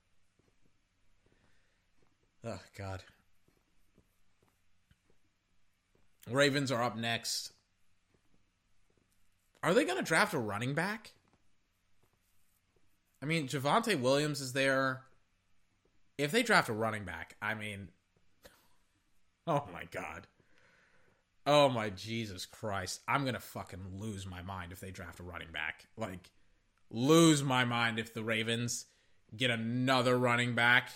Oh 2.45 2.61
God. 2.79 3.03
Ravens 6.31 6.73
are 6.73 6.83
up 6.83 6.97
next. 6.97 7.53
Are 9.63 9.75
they 9.75 9.85
going 9.85 9.99
to 9.99 10.05
draft 10.05 10.33
a 10.33 10.39
running 10.39 10.73
back? 10.73 11.13
I 13.23 13.27
mean, 13.27 13.49
Javonte 13.49 14.01
Williams 14.01 14.41
is 14.41 14.55
there. 14.55 15.03
If 16.17 16.31
they 16.31 16.43
draft 16.43 16.71
a 16.71 16.73
running 16.73 17.05
back, 17.05 17.37
I 17.43 17.55
mean, 17.55 17.89
oh 19.47 19.65
my 19.73 19.85
God. 19.91 20.27
Oh 21.47 21.69
my 21.69 21.91
Jesus 21.91 22.47
Christ. 22.47 23.01
I'm 23.07 23.25
to 23.25 23.41
fucking 23.41 23.99
lose 23.99 24.27
my 24.27 24.43
mind 24.43 24.73
if 24.73 24.81
they 24.81 24.91
draft 24.91 25.21
a 25.21 25.23
running 25.23 25.53
back. 25.53 25.87
Like, 25.97 26.31
lose 26.91 27.43
my 27.43 27.65
mind 27.65 27.99
if 27.99 28.15
the 28.15 28.25
Ravens 28.25 28.87
get 29.37 29.51
another 29.51 30.17
running 30.17 30.55
back. 30.55 30.91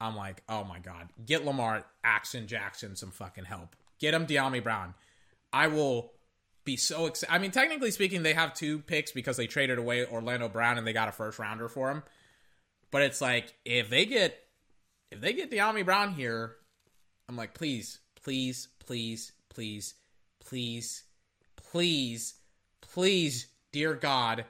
I'm 0.00 0.16
like, 0.16 0.42
oh 0.48 0.64
my 0.64 0.78
God. 0.78 1.08
Get 1.24 1.44
Lamar 1.44 1.84
Action 2.02 2.46
Jackson 2.46 2.96
some 2.96 3.10
fucking 3.10 3.44
help. 3.44 3.76
Get 3.98 4.14
him 4.14 4.26
Dyami 4.26 4.62
Brown. 4.62 4.94
I 5.52 5.68
will 5.68 6.12
be 6.64 6.76
so 6.76 7.06
excited. 7.06 7.32
I 7.32 7.38
mean, 7.38 7.50
technically 7.50 7.90
speaking, 7.90 8.22
they 8.22 8.34
have 8.34 8.54
two 8.54 8.78
picks 8.80 9.12
because 9.12 9.36
they 9.36 9.46
traded 9.46 9.78
away 9.78 10.06
Orlando 10.06 10.48
Brown 10.48 10.78
and 10.78 10.86
they 10.86 10.92
got 10.92 11.08
a 11.08 11.12
first 11.12 11.38
rounder 11.38 11.68
for 11.68 11.90
him. 11.90 12.02
But 12.90 13.02
it's 13.02 13.20
like, 13.20 13.54
if 13.64 13.90
they 13.90 14.06
get 14.06 14.40
if 15.10 15.20
they 15.20 15.32
get 15.32 15.50
Dyami 15.50 15.84
Brown 15.84 16.14
here, 16.14 16.56
I'm 17.28 17.36
like, 17.36 17.54
please, 17.54 18.00
please, 18.22 18.68
please, 18.84 19.32
please, 19.54 19.94
please, 20.40 21.04
please, 21.56 22.34
please, 22.80 23.46
dear 23.72 23.94
God, 23.94 24.44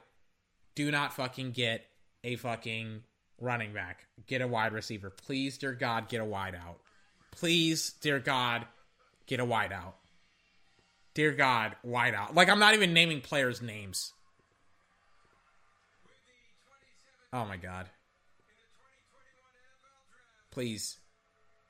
do 0.73 0.91
not 0.91 1.13
fucking 1.13 1.51
get 1.51 1.85
a 2.23 2.35
fucking 2.35 3.03
running 3.39 3.73
back, 3.73 4.07
get 4.27 4.41
a 4.41 4.47
wide 4.47 4.73
receiver. 4.73 5.09
Please, 5.09 5.57
dear 5.57 5.73
God, 5.73 6.09
get 6.09 6.21
a 6.21 6.25
wide 6.25 6.55
out. 6.55 6.79
Please, 7.31 7.93
dear 8.01 8.19
God, 8.19 8.65
get 9.27 9.39
a 9.39 9.45
wide 9.45 9.71
out. 9.71 9.95
Dear 11.13 11.31
God, 11.31 11.75
wide 11.83 12.13
out. 12.13 12.35
Like 12.35 12.49
I'm 12.49 12.59
not 12.59 12.73
even 12.73 12.93
naming 12.93 13.21
players' 13.21 13.61
names. 13.61 14.11
Oh 17.31 17.45
my 17.45 17.57
God. 17.57 17.89
Please. 20.51 20.97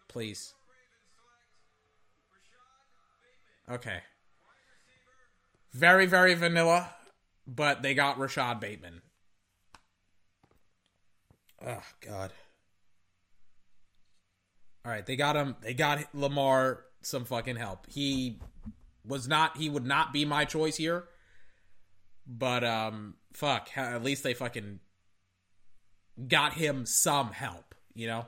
Please. 0.07 0.53
Okay. 3.69 3.99
Very, 5.73 6.05
very 6.05 6.35
vanilla, 6.35 6.89
but 7.47 7.81
they 7.81 7.93
got 7.93 8.19
Rashod 8.19 8.59
Bateman. 8.59 9.01
Oh 11.65 11.81
God. 12.01 12.31
All 14.85 14.91
right, 14.91 15.05
they 15.05 15.15
got 15.15 15.35
him. 15.35 15.55
They 15.61 15.73
got 15.73 16.13
Lamar 16.13 16.83
some 17.01 17.25
fucking 17.25 17.55
help. 17.55 17.87
He 17.89 18.39
was 19.03 19.27
not. 19.27 19.57
He 19.57 19.69
would 19.69 19.85
not 19.85 20.13
be 20.13 20.25
my 20.25 20.45
choice 20.45 20.77
here. 20.77 21.05
But 22.27 22.63
um, 22.63 23.15
fuck. 23.33 23.69
At 23.75 24.03
least 24.03 24.23
they 24.23 24.33
fucking 24.33 24.79
got 26.27 26.53
him 26.53 26.85
some 26.85 27.31
help. 27.31 27.73
You 27.95 28.07
know. 28.07 28.25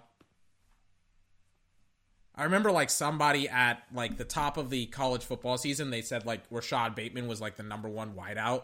I 2.37 2.43
remember 2.43 2.71
like 2.71 2.91
somebody 2.91 3.49
at 3.49 3.81
like 3.91 4.17
the 4.17 4.23
top 4.23 4.57
of 4.57 4.69
the 4.69 4.85
college 4.85 5.23
football 5.23 5.57
season, 5.57 5.89
they 5.89 6.03
said 6.03 6.25
like 6.25 6.41
Rashod 6.51 6.93
Bateman 6.93 7.27
was 7.27 7.41
like 7.41 7.55
the 7.55 7.63
number 7.63 7.89
one 7.89 8.13
wideout 8.13 8.63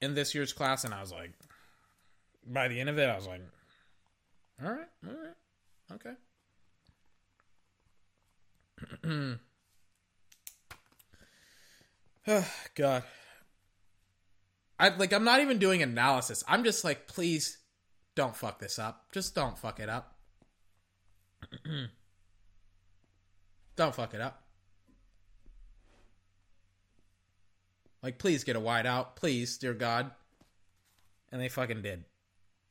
in 0.00 0.14
this 0.14 0.34
year's 0.34 0.52
class, 0.52 0.84
and 0.84 0.94
I 0.94 1.02
was 1.02 1.12
like, 1.12 1.32
by 2.46 2.68
the 2.68 2.80
end 2.80 2.88
of 2.88 2.98
it, 2.98 3.10
I 3.10 3.14
was 3.14 3.26
like, 3.26 3.42
all 4.62 4.72
right, 4.72 4.88
all 5.06 5.12
right, 5.12 5.34
okay. 5.92 6.12
oh, 12.26 12.50
God. 12.74 13.02
I 14.80 14.88
like 14.96 15.12
I'm 15.12 15.24
not 15.24 15.40
even 15.40 15.58
doing 15.58 15.82
analysis. 15.82 16.42
I'm 16.48 16.64
just 16.64 16.84
like, 16.84 17.06
please 17.06 17.58
don't 18.14 18.34
fuck 18.34 18.58
this 18.60 18.78
up. 18.78 19.12
Just 19.12 19.34
don't 19.34 19.58
fuck 19.58 19.78
it 19.78 19.90
up. 19.90 20.16
don't 23.76 23.94
fuck 23.94 24.14
it 24.14 24.20
up. 24.20 24.42
Like, 28.02 28.18
please 28.18 28.44
get 28.44 28.56
a 28.56 28.60
wide 28.60 28.86
out. 28.86 29.16
Please, 29.16 29.56
dear 29.56 29.72
God. 29.72 30.10
And 31.32 31.40
they 31.40 31.48
fucking 31.48 31.82
did. 31.82 32.04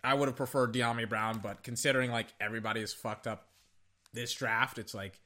I 0.04 0.14
would 0.14 0.28
have 0.28 0.36
preferred 0.36 0.74
Dyami 0.74 1.08
Brown, 1.08 1.40
but 1.40 1.64
considering 1.64 2.12
like 2.12 2.28
everybody 2.40 2.82
is 2.82 2.94
fucked 2.94 3.26
up 3.26 3.48
this 4.14 4.34
draft, 4.34 4.78
it's 4.78 4.94
like 4.94 5.20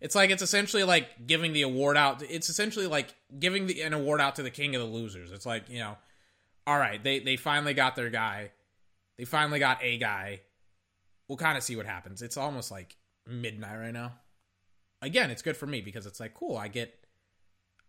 it's 0.00 0.14
like 0.14 0.30
it's 0.30 0.42
essentially 0.42 0.84
like 0.84 1.26
giving 1.26 1.52
the 1.52 1.62
award 1.62 1.96
out. 1.96 2.22
It's 2.22 2.48
essentially 2.48 2.86
like 2.86 3.14
giving 3.38 3.66
the, 3.66 3.82
an 3.82 3.92
award 3.92 4.20
out 4.20 4.36
to 4.36 4.42
the 4.42 4.50
king 4.50 4.74
of 4.74 4.82
the 4.82 4.88
losers. 4.88 5.32
It's 5.32 5.46
like 5.46 5.68
you 5.68 5.80
know, 5.80 5.96
all 6.66 6.78
right, 6.78 7.02
they 7.02 7.18
they 7.18 7.36
finally 7.36 7.74
got 7.74 7.96
their 7.96 8.10
guy, 8.10 8.52
they 9.18 9.24
finally 9.24 9.58
got 9.58 9.78
a 9.82 9.98
guy. 9.98 10.40
We'll 11.28 11.38
kind 11.38 11.58
of 11.58 11.64
see 11.64 11.76
what 11.76 11.86
happens. 11.86 12.22
It's 12.22 12.36
almost 12.36 12.70
like 12.70 12.96
midnight 13.26 13.78
right 13.78 13.92
now. 13.92 14.12
Again, 15.02 15.30
it's 15.30 15.42
good 15.42 15.56
for 15.56 15.66
me 15.66 15.82
because 15.82 16.06
it's 16.06 16.20
like 16.20 16.32
cool. 16.32 16.56
I 16.56 16.68
get, 16.68 17.06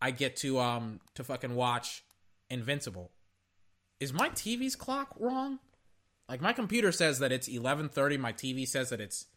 I 0.01 0.11
get 0.11 0.35
to 0.37 0.59
um 0.59 0.99
to 1.15 1.23
fucking 1.23 1.55
watch 1.55 2.03
Invincible. 2.49 3.11
Is 3.99 4.11
my 4.11 4.29
TV's 4.29 4.75
clock 4.75 5.15
wrong? 5.17 5.59
Like 6.27 6.41
my 6.41 6.51
computer 6.51 6.91
says 6.91 7.19
that 7.19 7.31
it's 7.31 7.47
11:30, 7.47 8.19
my 8.19 8.33
TV 8.33 8.67
says 8.67 8.89
that 8.89 8.99
it's 8.99 9.27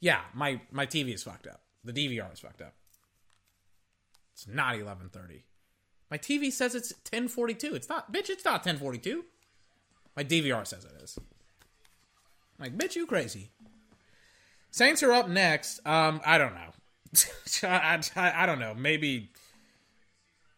yeah, 0.00 0.20
my 0.32 0.60
my 0.70 0.86
TV 0.86 1.12
is 1.12 1.22
fucked 1.22 1.46
up. 1.46 1.62
The 1.84 1.92
DVR 1.92 2.32
is 2.32 2.40
fucked 2.40 2.62
up. 2.62 2.74
It's 4.32 4.46
not 4.46 4.76
11:30. 4.76 5.42
My 6.10 6.18
TV 6.18 6.52
says 6.52 6.74
it's 6.74 6.92
10:42. 7.04 7.74
It's 7.74 7.88
not, 7.88 8.12
bitch, 8.12 8.30
it's 8.30 8.44
not 8.44 8.62
10:42. 8.64 9.24
My 10.14 10.24
DVR 10.24 10.66
says 10.66 10.84
it 10.84 11.02
is. 11.02 11.18
I'm 12.58 12.64
like, 12.64 12.76
bitch, 12.78 12.96
you 12.96 13.06
crazy. 13.06 13.50
Saints 14.70 15.02
are 15.02 15.12
up 15.12 15.28
next. 15.28 15.80
Um, 15.86 16.20
I 16.24 16.38
don't 16.38 16.54
know. 16.54 16.70
I, 17.62 18.00
I, 18.16 18.42
I, 18.42 18.46
don't 18.46 18.58
know. 18.58 18.74
Maybe. 18.74 19.30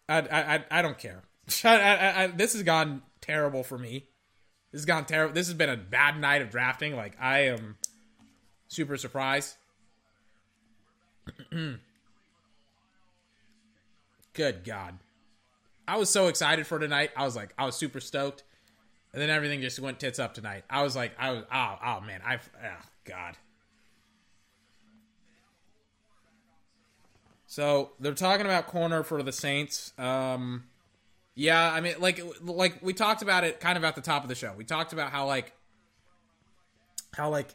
I, 0.08 0.18
I, 0.20 0.64
I 0.70 0.82
don't 0.82 0.98
care. 0.98 1.22
I, 1.64 2.24
I, 2.24 2.26
this 2.28 2.52
has 2.52 2.62
gone 2.62 3.02
terrible 3.20 3.62
for 3.62 3.78
me. 3.78 4.06
This 4.72 4.80
has 4.80 4.86
gone 4.86 5.04
terrible. 5.06 5.34
This 5.34 5.46
has 5.46 5.54
been 5.54 5.70
a 5.70 5.76
bad 5.76 6.20
night 6.20 6.42
of 6.42 6.50
drafting. 6.50 6.96
Like 6.96 7.16
I 7.20 7.46
am 7.46 7.76
super 8.68 8.96
surprised. 8.96 9.56
Good 14.34 14.64
God. 14.64 14.98
I 15.86 15.96
was 15.96 16.10
so 16.10 16.28
excited 16.28 16.66
for 16.66 16.78
tonight. 16.78 17.10
I 17.16 17.24
was 17.24 17.34
like, 17.34 17.54
I 17.58 17.64
was 17.64 17.74
super 17.74 18.00
stoked. 18.00 18.44
And 19.12 19.22
then 19.22 19.30
everything 19.30 19.62
just 19.62 19.80
went 19.80 19.98
tits 19.98 20.18
up 20.18 20.34
tonight. 20.34 20.64
I 20.68 20.82
was 20.82 20.94
like, 20.94 21.12
I 21.18 21.32
was, 21.32 21.44
oh, 21.52 21.78
oh 21.84 22.00
man, 22.02 22.20
I, 22.24 22.36
oh 22.36 22.84
God. 23.04 23.36
So 27.48 27.92
they're 27.98 28.12
talking 28.12 28.44
about 28.44 28.66
corner 28.66 29.02
for 29.02 29.22
the 29.22 29.32
Saints. 29.32 29.94
Um, 29.98 30.64
yeah, 31.34 31.72
I 31.72 31.80
mean, 31.80 31.94
like, 31.98 32.20
like 32.42 32.74
we 32.82 32.92
talked 32.92 33.22
about 33.22 33.42
it 33.42 33.58
kind 33.58 33.78
of 33.78 33.84
at 33.84 33.94
the 33.94 34.02
top 34.02 34.22
of 34.22 34.28
the 34.28 34.34
show. 34.34 34.52
We 34.54 34.64
talked 34.64 34.92
about 34.92 35.10
how 35.10 35.26
like, 35.26 35.54
how 37.14 37.30
like, 37.30 37.48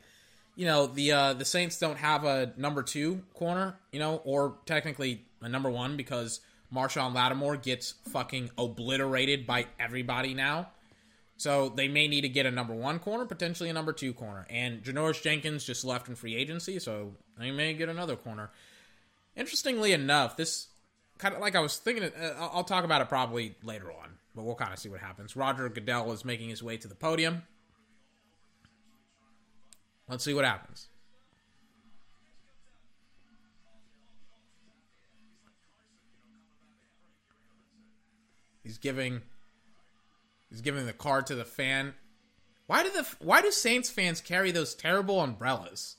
you 0.56 0.66
know, 0.66 0.88
the 0.88 1.12
uh, 1.12 1.34
the 1.34 1.46
Saints 1.46 1.78
don't 1.78 2.00
have 2.00 2.26
a 2.26 2.54
number 2.58 2.82
two 2.82 3.22
corner, 3.36 3.76
you 3.92 4.00
know, 4.00 4.22
or 4.26 4.58
technically 4.66 5.26
a 5.42 5.48
number 5.48 5.70
one 5.70 5.96
because 5.96 6.42
Marshon 6.74 7.14
Lattimore 7.14 7.56
gets 7.58 7.94
fucking 8.12 8.50
obliterated 8.58 9.46
by 9.46 9.68
everybody 9.80 10.34
now. 10.34 10.70
So 11.38 11.70
they 11.70 11.88
may 11.88 12.08
need 12.08 12.22
to 12.22 12.30
get 12.30 12.48
a 12.48 12.52
number 12.52 12.74
one 12.74 12.98
corner, 12.98 13.26
potentially 13.26 13.70
a 13.70 13.74
number 13.74 13.94
two 13.94 14.14
corner. 14.14 14.48
And 14.50 14.82
Janoris 14.82 15.22
Jenkins 15.22 15.64
just 15.64 15.86
left 15.86 16.08
in 16.08 16.16
free 16.16 16.36
agency, 16.36 16.80
so 16.80 17.14
they 17.38 17.52
may 17.52 17.76
get 17.76 17.90
another 17.90 18.16
corner. 18.16 18.50
Interestingly 19.36 19.94
enough, 19.94 20.38
this 20.38 20.68
kind 21.18 21.34
of 21.34 21.42
like 21.42 21.56
I 21.56 21.60
was 21.60 21.78
thinking. 21.78 22.03
Uh, 22.03 22.34
I'll 22.40 22.64
talk 22.64 22.84
about 22.84 23.02
it 23.02 23.10
probably 23.10 23.56
later 23.64 23.92
on, 23.92 24.10
but 24.36 24.44
we'll 24.44 24.56
kind 24.56 24.74
of 24.74 24.80
see 24.80 24.90
what 24.90 25.00
happens. 25.00 25.36
Roger 25.36 25.68
Goodell 25.70 26.12
is 26.12 26.24
making 26.24 26.50
his 26.50 26.62
way 26.62 26.78
to 26.78 26.88
the 26.88 26.95
podium. 26.95 27.44
Let's 30.08 30.24
see 30.24 30.34
what 30.34 30.45
happens. 30.45 30.88
He's 38.64 38.78
giving 38.78 39.22
he's 40.50 40.62
giving 40.62 40.86
the 40.86 40.94
card 40.94 41.28
to 41.28 41.36
the 41.36 41.45
fan. 41.45 41.94
Why 42.68 42.84
do 42.84 42.92
the 42.92 43.08
why 43.20 43.42
do 43.42 43.52
Saints 43.52 43.90
fans 43.90 44.22
carry 44.22 44.52
those 44.52 44.74
terrible 44.74 45.22
umbrellas? 45.22 45.98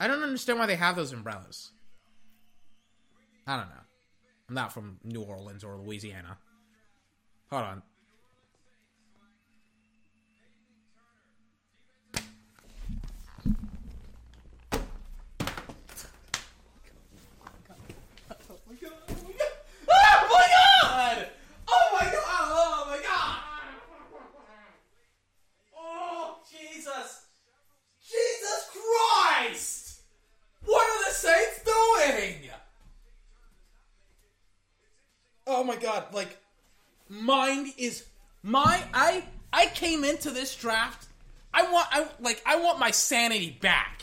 I 0.00 0.08
don't 0.08 0.22
understand 0.22 0.58
why 0.58 0.66
they 0.66 0.76
have 0.76 0.96
those 0.96 1.12
umbrellas. 1.12 1.70
I 3.46 3.56
don't 3.56 3.68
know. 3.68 3.82
I'm 4.48 4.54
not 4.54 4.72
from 4.72 4.98
New 5.04 5.22
Orleans 5.22 5.64
or 5.64 5.76
Louisiana. 5.76 6.38
Hold 7.50 7.62
on. 7.62 7.82
Oh 35.64 35.66
my 35.66 35.76
god, 35.76 36.12
like 36.12 36.36
mind 37.08 37.72
is 37.78 38.04
my 38.42 38.84
I 38.92 39.24
I 39.52 39.66
came 39.66 40.04
into 40.04 40.30
this 40.30 40.54
draft. 40.54 41.08
I 41.54 41.70
want 41.72 41.88
I 41.90 42.06
like 42.20 42.42
I 42.44 42.60
want 42.60 42.78
my 42.78 42.90
sanity 42.90 43.56
back. 43.62 44.02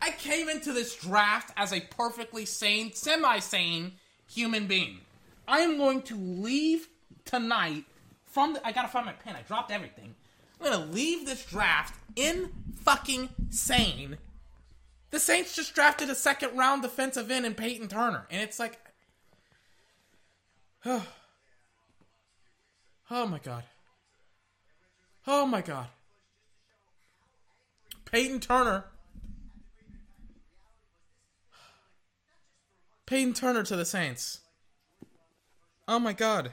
I 0.00 0.10
came 0.10 0.48
into 0.48 0.72
this 0.72 0.94
draft 0.94 1.52
as 1.56 1.72
a 1.72 1.80
perfectly 1.80 2.44
sane, 2.44 2.92
semi-sane 2.92 3.92
human 4.28 4.66
being. 4.66 4.98
I 5.46 5.60
am 5.60 5.76
going 5.76 6.02
to 6.02 6.16
leave 6.16 6.88
tonight 7.24 7.84
from 8.24 8.54
the, 8.54 8.66
I 8.66 8.72
gotta 8.72 8.88
find 8.88 9.06
my 9.06 9.12
pen. 9.12 9.34
I 9.36 9.42
dropped 9.42 9.72
everything. 9.72 10.14
I'm 10.60 10.70
gonna 10.70 10.86
leave 10.86 11.26
this 11.26 11.44
draft 11.44 11.98
in 12.14 12.50
fucking 12.76 13.28
sane. 13.50 14.18
The 15.10 15.18
Saints 15.18 15.54
just 15.54 15.74
drafted 15.74 16.08
a 16.10 16.14
second 16.14 16.56
round 16.56 16.82
defensive 16.82 17.30
end 17.30 17.44
in 17.44 17.54
Peyton 17.54 17.88
Turner, 17.88 18.26
and 18.30 18.40
it's 18.40 18.58
like 18.60 18.78
oh 20.86 21.06
my 23.10 23.38
god. 23.38 23.64
Oh 25.26 25.46
my 25.46 25.60
god. 25.60 25.86
Peyton 28.04 28.40
Turner. 28.40 28.84
Peyton 33.06 33.32
Turner 33.32 33.62
to 33.62 33.76
the 33.76 33.84
Saints. 33.84 34.40
Oh 35.86 35.98
my 35.98 36.12
god. 36.12 36.52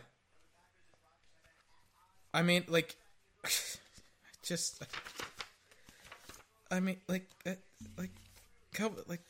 I 2.33 2.43
mean, 2.43 2.65
like, 2.67 2.95
just, 4.43 4.83
I 6.69 6.79
mean, 6.79 6.97
like, 7.07 7.27
uh, 7.45 7.53
like, 7.97 8.11
like, 9.07 9.21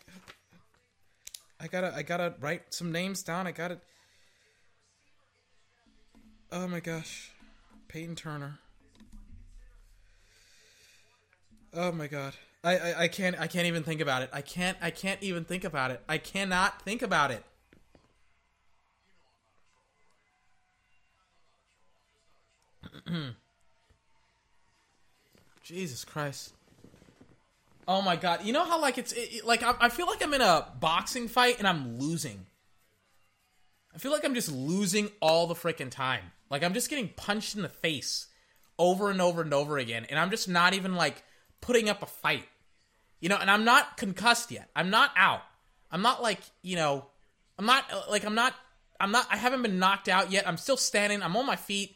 I 1.60 1.68
gotta, 1.68 1.94
I 1.96 2.04
gotta 2.04 2.34
write 2.42 2.74
some 2.74 2.92
names 2.92 3.24
down. 3.24 3.48
I 3.48 3.52
gotta. 3.52 3.80
Oh 6.52 6.68
my 6.68 6.80
gosh, 6.80 7.30
Peyton 7.88 8.16
Turner. 8.16 8.58
Oh 11.74 11.92
my 11.92 12.08
god. 12.08 12.34
I, 12.64 12.78
I, 12.78 13.02
I 13.04 13.08
can't 13.08 13.40
I 13.40 13.46
can't 13.46 13.68
even 13.68 13.84
think 13.84 14.02
about 14.02 14.24
it. 14.24 14.30
I 14.34 14.42
can't 14.42 14.76
I 14.82 14.90
can't 14.90 15.22
even 15.22 15.46
think 15.46 15.64
about 15.64 15.92
it. 15.92 16.02
I 16.10 16.18
cannot 16.18 16.82
think 16.82 17.04
about 17.04 17.30
it. 17.32 17.44
Jesus 25.64 26.04
Christ. 26.04 26.54
Oh 27.88 28.02
my 28.02 28.16
god. 28.16 28.44
You 28.44 28.54
know 28.54 28.66
how 28.66 28.82
like 28.82 28.98
it's 28.98 29.14
it, 29.14 29.46
like 29.46 29.62
I, 29.62 29.76
I 29.80 29.90
feel 29.90 30.08
like 30.08 30.24
I'm 30.24 30.34
in 30.34 30.42
a 30.42 30.66
boxing 30.80 31.28
fight 31.28 31.60
and 31.60 31.68
I'm 31.68 32.00
losing. 32.00 32.48
I 34.00 34.02
feel 34.02 34.14
like 34.14 34.24
I'm 34.24 34.34
just 34.34 34.50
losing 34.50 35.12
all 35.22 35.46
the 35.46 35.56
freaking 35.56 35.92
time. 35.92 36.32
Like 36.50 36.64
I'm 36.64 36.74
just 36.74 36.90
getting 36.90 37.10
punched 37.10 37.58
in 37.58 37.64
the 37.64 37.68
face 37.68 38.28
over 38.78 39.12
and 39.12 39.22
over 39.22 39.42
and 39.42 39.54
over 39.54 39.78
again 39.78 40.06
and 40.10 40.18
I'm 40.18 40.30
just 40.30 40.48
not 40.48 40.74
even 40.74 40.96
like 40.96 41.22
putting 41.60 41.90
up 41.90 42.02
a 42.02 42.06
fight. 42.06 42.46
You 43.20 43.28
know, 43.28 43.36
and 43.36 43.52
I'm 43.52 43.66
not 43.66 43.98
concussed 43.98 44.52
yet. 44.52 44.70
I'm 44.74 44.90
not 44.90 45.12
out. 45.18 45.42
I'm 45.92 46.02
not 46.02 46.22
like, 46.22 46.40
you 46.62 46.78
know, 46.78 47.08
I'm 47.58 47.66
not 47.66 47.92
uh, 47.92 48.04
like 48.10 48.24
I'm 48.24 48.36
not 48.36 48.56
I'm 49.02 49.12
not 49.12 49.28
I 49.30 49.36
haven't 49.36 49.64
been 49.64 49.80
knocked 49.80 50.08
out 50.08 50.32
yet. 50.32 50.48
I'm 50.48 50.56
still 50.56 50.78
standing. 50.78 51.22
I'm 51.22 51.36
on 51.36 51.46
my 51.46 51.58
feet. 51.58 51.94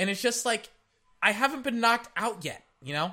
And 0.00 0.10
it's 0.10 0.20
just 0.20 0.44
like 0.44 0.68
I 1.22 1.30
haven't 1.30 1.62
been 1.62 1.78
knocked 1.78 2.08
out 2.16 2.44
yet, 2.44 2.64
you 2.82 2.92
know? 2.92 3.12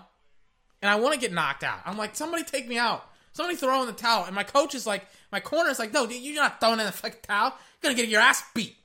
And 0.82 0.90
I 0.90 0.96
want 0.96 1.14
to 1.14 1.20
get 1.20 1.32
knocked 1.32 1.64
out. 1.64 1.82
I'm 1.86 2.00
like, 2.00 2.16
somebody 2.16 2.44
take 2.46 2.68
me 2.68 2.80
out. 2.80 3.08
Somebody 3.34 3.58
throw 3.58 3.82
in 3.82 3.88
the 3.88 3.94
towel. 3.94 4.26
And 4.26 4.34
my 4.34 4.44
coach 4.44 4.74
is 4.74 4.88
like, 4.88 5.06
my 5.34 5.40
corner 5.40 5.72
is 5.72 5.80
like, 5.80 5.92
no, 5.92 6.06
dude, 6.06 6.22
you're 6.22 6.36
not 6.36 6.60
throwing 6.60 6.80
in 6.80 6.86
the 6.86 6.92
fucking 6.92 7.22
towel. 7.24 7.58
You're 7.82 7.92
gonna 7.92 7.96
get 7.96 8.08
your 8.08 8.22
ass 8.22 8.44
beat. 8.54 8.78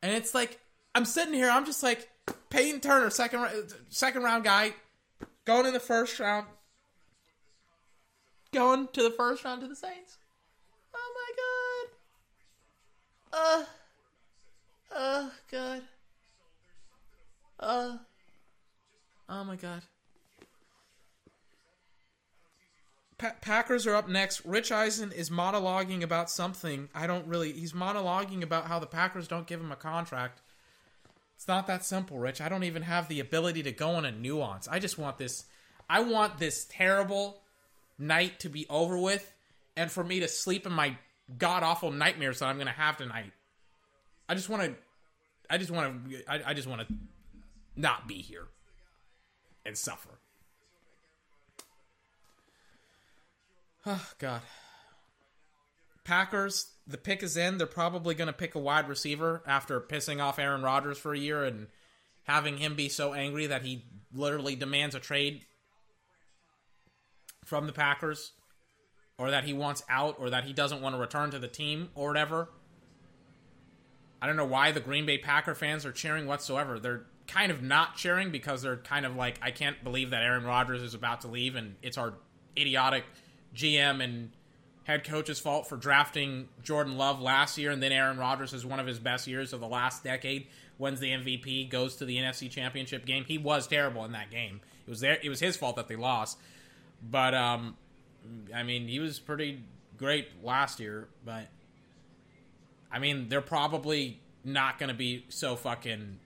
And 0.00 0.12
it's 0.12 0.34
like, 0.34 0.60
I'm 0.94 1.04
sitting 1.04 1.34
here, 1.34 1.50
I'm 1.50 1.66
just 1.66 1.82
like, 1.82 2.08
Peyton 2.48 2.80
Turner, 2.80 3.10
second 3.10 3.74
second 3.88 4.22
round 4.22 4.44
guy, 4.44 4.72
going 5.44 5.66
in 5.66 5.72
the 5.72 5.80
first 5.80 6.20
round, 6.20 6.46
going 8.52 8.88
to 8.92 9.02
the 9.02 9.10
first 9.10 9.44
round 9.44 9.62
to 9.62 9.66
the 9.66 9.74
Saints. 9.74 10.18
Oh 10.94 11.88
my 13.32 13.40
god. 13.40 13.40
Uh. 13.40 13.64
Oh 14.94 15.32
god. 15.50 15.82
Uh. 17.58 17.96
Oh 19.28 19.44
my 19.44 19.56
god. 19.56 19.82
Pa- 23.18 23.34
Packers 23.40 23.86
are 23.86 23.96
up 23.96 24.08
next. 24.08 24.44
Rich 24.44 24.70
Eisen 24.70 25.12
is 25.12 25.28
monologuing 25.28 26.02
about 26.02 26.30
something. 26.30 26.88
I 26.94 27.06
don't 27.06 27.26
really. 27.26 27.52
He's 27.52 27.72
monologuing 27.72 28.42
about 28.42 28.66
how 28.66 28.78
the 28.78 28.86
Packers 28.86 29.28
don't 29.28 29.46
give 29.46 29.60
him 29.60 29.72
a 29.72 29.76
contract. 29.76 30.40
It's 31.36 31.48
not 31.48 31.66
that 31.66 31.84
simple, 31.84 32.18
Rich. 32.18 32.40
I 32.40 32.48
don't 32.48 32.64
even 32.64 32.82
have 32.82 33.08
the 33.08 33.20
ability 33.20 33.62
to 33.64 33.72
go 33.72 33.90
on 33.90 34.04
a 34.04 34.12
nuance. 34.12 34.68
I 34.68 34.78
just 34.78 34.98
want 34.98 35.18
this. 35.18 35.44
I 35.90 36.00
want 36.00 36.38
this 36.38 36.66
terrible 36.70 37.42
night 37.98 38.40
to 38.40 38.48
be 38.48 38.66
over 38.70 38.96
with, 38.98 39.32
and 39.76 39.90
for 39.90 40.04
me 40.04 40.20
to 40.20 40.28
sleep 40.28 40.66
in 40.66 40.72
my 40.72 40.96
god 41.38 41.62
awful 41.62 41.90
nightmares 41.90 42.38
that 42.38 42.46
I'm 42.46 42.56
going 42.56 42.66
to 42.66 42.72
have 42.72 42.96
tonight. 42.96 43.32
I 44.28 44.34
just 44.34 44.48
want 44.48 44.62
to. 44.62 44.74
I 45.50 45.58
just 45.58 45.70
want 45.70 46.10
to. 46.10 46.30
I, 46.30 46.50
I 46.50 46.54
just 46.54 46.68
want 46.68 46.86
to 46.86 46.94
not 47.74 48.06
be 48.06 48.16
here 48.16 48.46
and 49.66 49.76
suffer. 49.76 50.17
Oh, 53.90 54.06
God. 54.18 54.42
Packers, 56.04 56.72
the 56.86 56.98
pick 56.98 57.22
is 57.22 57.38
in. 57.38 57.56
They're 57.56 57.66
probably 57.66 58.14
going 58.14 58.26
to 58.26 58.34
pick 58.34 58.54
a 58.54 58.58
wide 58.58 58.86
receiver 58.86 59.42
after 59.46 59.80
pissing 59.80 60.22
off 60.22 60.38
Aaron 60.38 60.60
Rodgers 60.60 60.98
for 60.98 61.14
a 61.14 61.18
year 61.18 61.42
and 61.42 61.68
having 62.24 62.58
him 62.58 62.74
be 62.74 62.90
so 62.90 63.14
angry 63.14 63.46
that 63.46 63.62
he 63.62 63.86
literally 64.12 64.56
demands 64.56 64.94
a 64.94 65.00
trade 65.00 65.46
from 67.46 67.66
the 67.66 67.72
Packers 67.72 68.32
or 69.16 69.30
that 69.30 69.44
he 69.44 69.54
wants 69.54 69.82
out 69.88 70.16
or 70.18 70.28
that 70.28 70.44
he 70.44 70.52
doesn't 70.52 70.82
want 70.82 70.94
to 70.94 71.00
return 71.00 71.30
to 71.30 71.38
the 71.38 71.48
team 71.48 71.88
or 71.94 72.08
whatever. 72.08 72.50
I 74.20 74.26
don't 74.26 74.36
know 74.36 74.44
why 74.44 74.70
the 74.70 74.80
Green 74.80 75.06
Bay 75.06 75.16
Packer 75.16 75.54
fans 75.54 75.86
are 75.86 75.92
cheering 75.92 76.26
whatsoever. 76.26 76.78
They're 76.78 77.06
kind 77.26 77.50
of 77.50 77.62
not 77.62 77.96
cheering 77.96 78.30
because 78.30 78.60
they're 78.60 78.76
kind 78.76 79.06
of 79.06 79.16
like, 79.16 79.38
I 79.40 79.50
can't 79.50 79.82
believe 79.82 80.10
that 80.10 80.22
Aaron 80.22 80.44
Rodgers 80.44 80.82
is 80.82 80.92
about 80.92 81.22
to 81.22 81.28
leave 81.28 81.56
and 81.56 81.76
it's 81.80 81.96
our 81.96 82.12
idiotic 82.54 83.04
GM 83.54 84.02
and 84.02 84.30
head 84.84 85.04
coach's 85.04 85.38
fault 85.38 85.68
for 85.68 85.76
drafting 85.76 86.48
Jordan 86.62 86.96
Love 86.96 87.20
last 87.20 87.58
year 87.58 87.70
and 87.70 87.82
then 87.82 87.92
Aaron 87.92 88.18
Rodgers 88.18 88.52
is 88.52 88.64
one 88.64 88.80
of 88.80 88.86
his 88.86 88.98
best 88.98 89.26
years 89.26 89.52
of 89.52 89.60
the 89.60 89.68
last 89.68 90.02
decade, 90.02 90.46
wins 90.78 91.00
the 91.00 91.10
MVP, 91.10 91.68
goes 91.68 91.96
to 91.96 92.04
the 92.04 92.16
NFC 92.16 92.50
Championship 92.50 93.04
game. 93.04 93.24
He 93.24 93.38
was 93.38 93.66
terrible 93.66 94.04
in 94.04 94.12
that 94.12 94.30
game. 94.30 94.60
It 94.86 94.90
was 94.90 95.00
there 95.00 95.18
it 95.22 95.28
was 95.28 95.40
his 95.40 95.56
fault 95.56 95.76
that 95.76 95.88
they 95.88 95.96
lost. 95.96 96.38
But 97.10 97.34
um 97.34 97.76
I 98.54 98.62
mean, 98.62 98.88
he 98.88 98.98
was 98.98 99.18
pretty 99.18 99.62
great 99.96 100.28
last 100.44 100.80
year, 100.80 101.08
but 101.24 101.48
I 102.90 102.98
mean, 102.98 103.28
they're 103.28 103.40
probably 103.40 104.20
not 104.44 104.78
going 104.78 104.88
to 104.88 104.94
be 104.94 105.24
so 105.28 105.56
fucking 105.56 106.18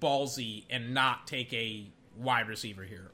ballsy 0.00 0.64
and 0.70 0.92
not 0.92 1.26
take 1.26 1.52
a 1.52 1.86
wide 2.16 2.48
receiver 2.48 2.84
here. 2.84 3.10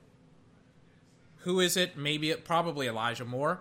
Who 1.38 1.60
is 1.60 1.76
it? 1.76 1.96
Maybe 1.96 2.30
it 2.30 2.44
probably 2.44 2.86
Elijah 2.86 3.24
Moore. 3.24 3.60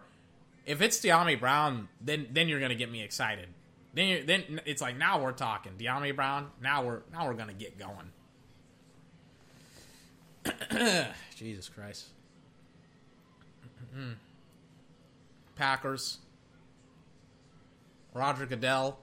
If 0.65 0.81
it's 0.81 0.99
Dyami 0.99 1.39
Brown, 1.39 1.89
then 2.01 2.27
then 2.31 2.47
you're 2.47 2.59
to 2.71 2.75
get 2.75 2.91
me 2.91 3.03
excited. 3.03 3.49
Then 3.93 4.07
you 4.07 4.23
then 4.23 4.61
it's 4.65 4.81
like 4.81 4.97
now 4.97 5.21
we're 5.21 5.31
talking 5.31 5.73
Dyami 5.77 6.15
Brown. 6.15 6.49
Now 6.61 6.83
we're 6.83 7.01
now 7.11 7.27
we're 7.27 7.35
to 7.49 7.53
get 7.53 7.77
going. 7.77 8.11
Jesus 11.35 11.69
Christ. 11.69 12.07
Packers. 15.55 16.17
Roger 18.13 18.45
Goodell. 18.45 18.99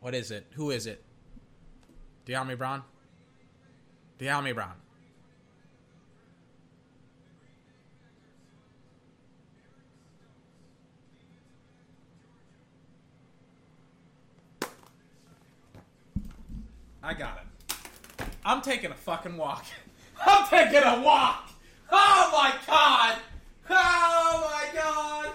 What 0.00 0.14
is 0.14 0.30
it? 0.30 0.46
Who 0.52 0.70
is 0.70 0.86
it? 0.86 1.02
Dyami 2.26 2.56
Brown? 2.56 2.82
Dyami 4.18 4.54
Brown. 4.54 4.74
I 17.02 17.14
got 17.14 17.38
it. 17.38 18.26
I'm 18.44 18.60
taking 18.60 18.90
a 18.90 18.94
fucking 18.94 19.36
walk. 19.36 19.64
I'm 20.26 20.46
taking 20.48 20.82
a 20.82 21.00
walk. 21.00 21.50
Oh 21.90 22.30
my 22.32 22.54
god. 22.66 23.18
Oh 23.70 24.50
my 24.50 24.80
god. 24.80 25.30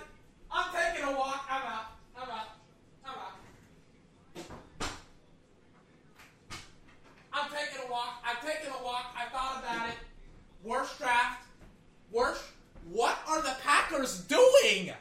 I'm 0.51 0.73
taking 0.73 1.07
a 1.07 1.17
walk. 1.17 1.45
I'm 1.49 1.61
out. 1.61 1.85
I'm 2.17 2.29
out. 2.29 2.47
I'm 3.05 3.11
out. 3.11 4.91
I'm 7.33 7.49
taking 7.49 7.87
a 7.87 7.91
walk. 7.91 8.23
I'm 8.25 8.35
taking 8.45 8.69
a 8.69 8.83
walk. 8.83 9.15
I 9.17 9.25
thought 9.29 9.63
about 9.63 9.89
it. 9.89 9.95
Worst 10.63 10.99
draft. 10.99 11.45
Worst. 12.11 12.43
What 12.91 13.17
are 13.27 13.41
the 13.41 13.55
Packers 13.63 14.21
doing? 14.21 14.91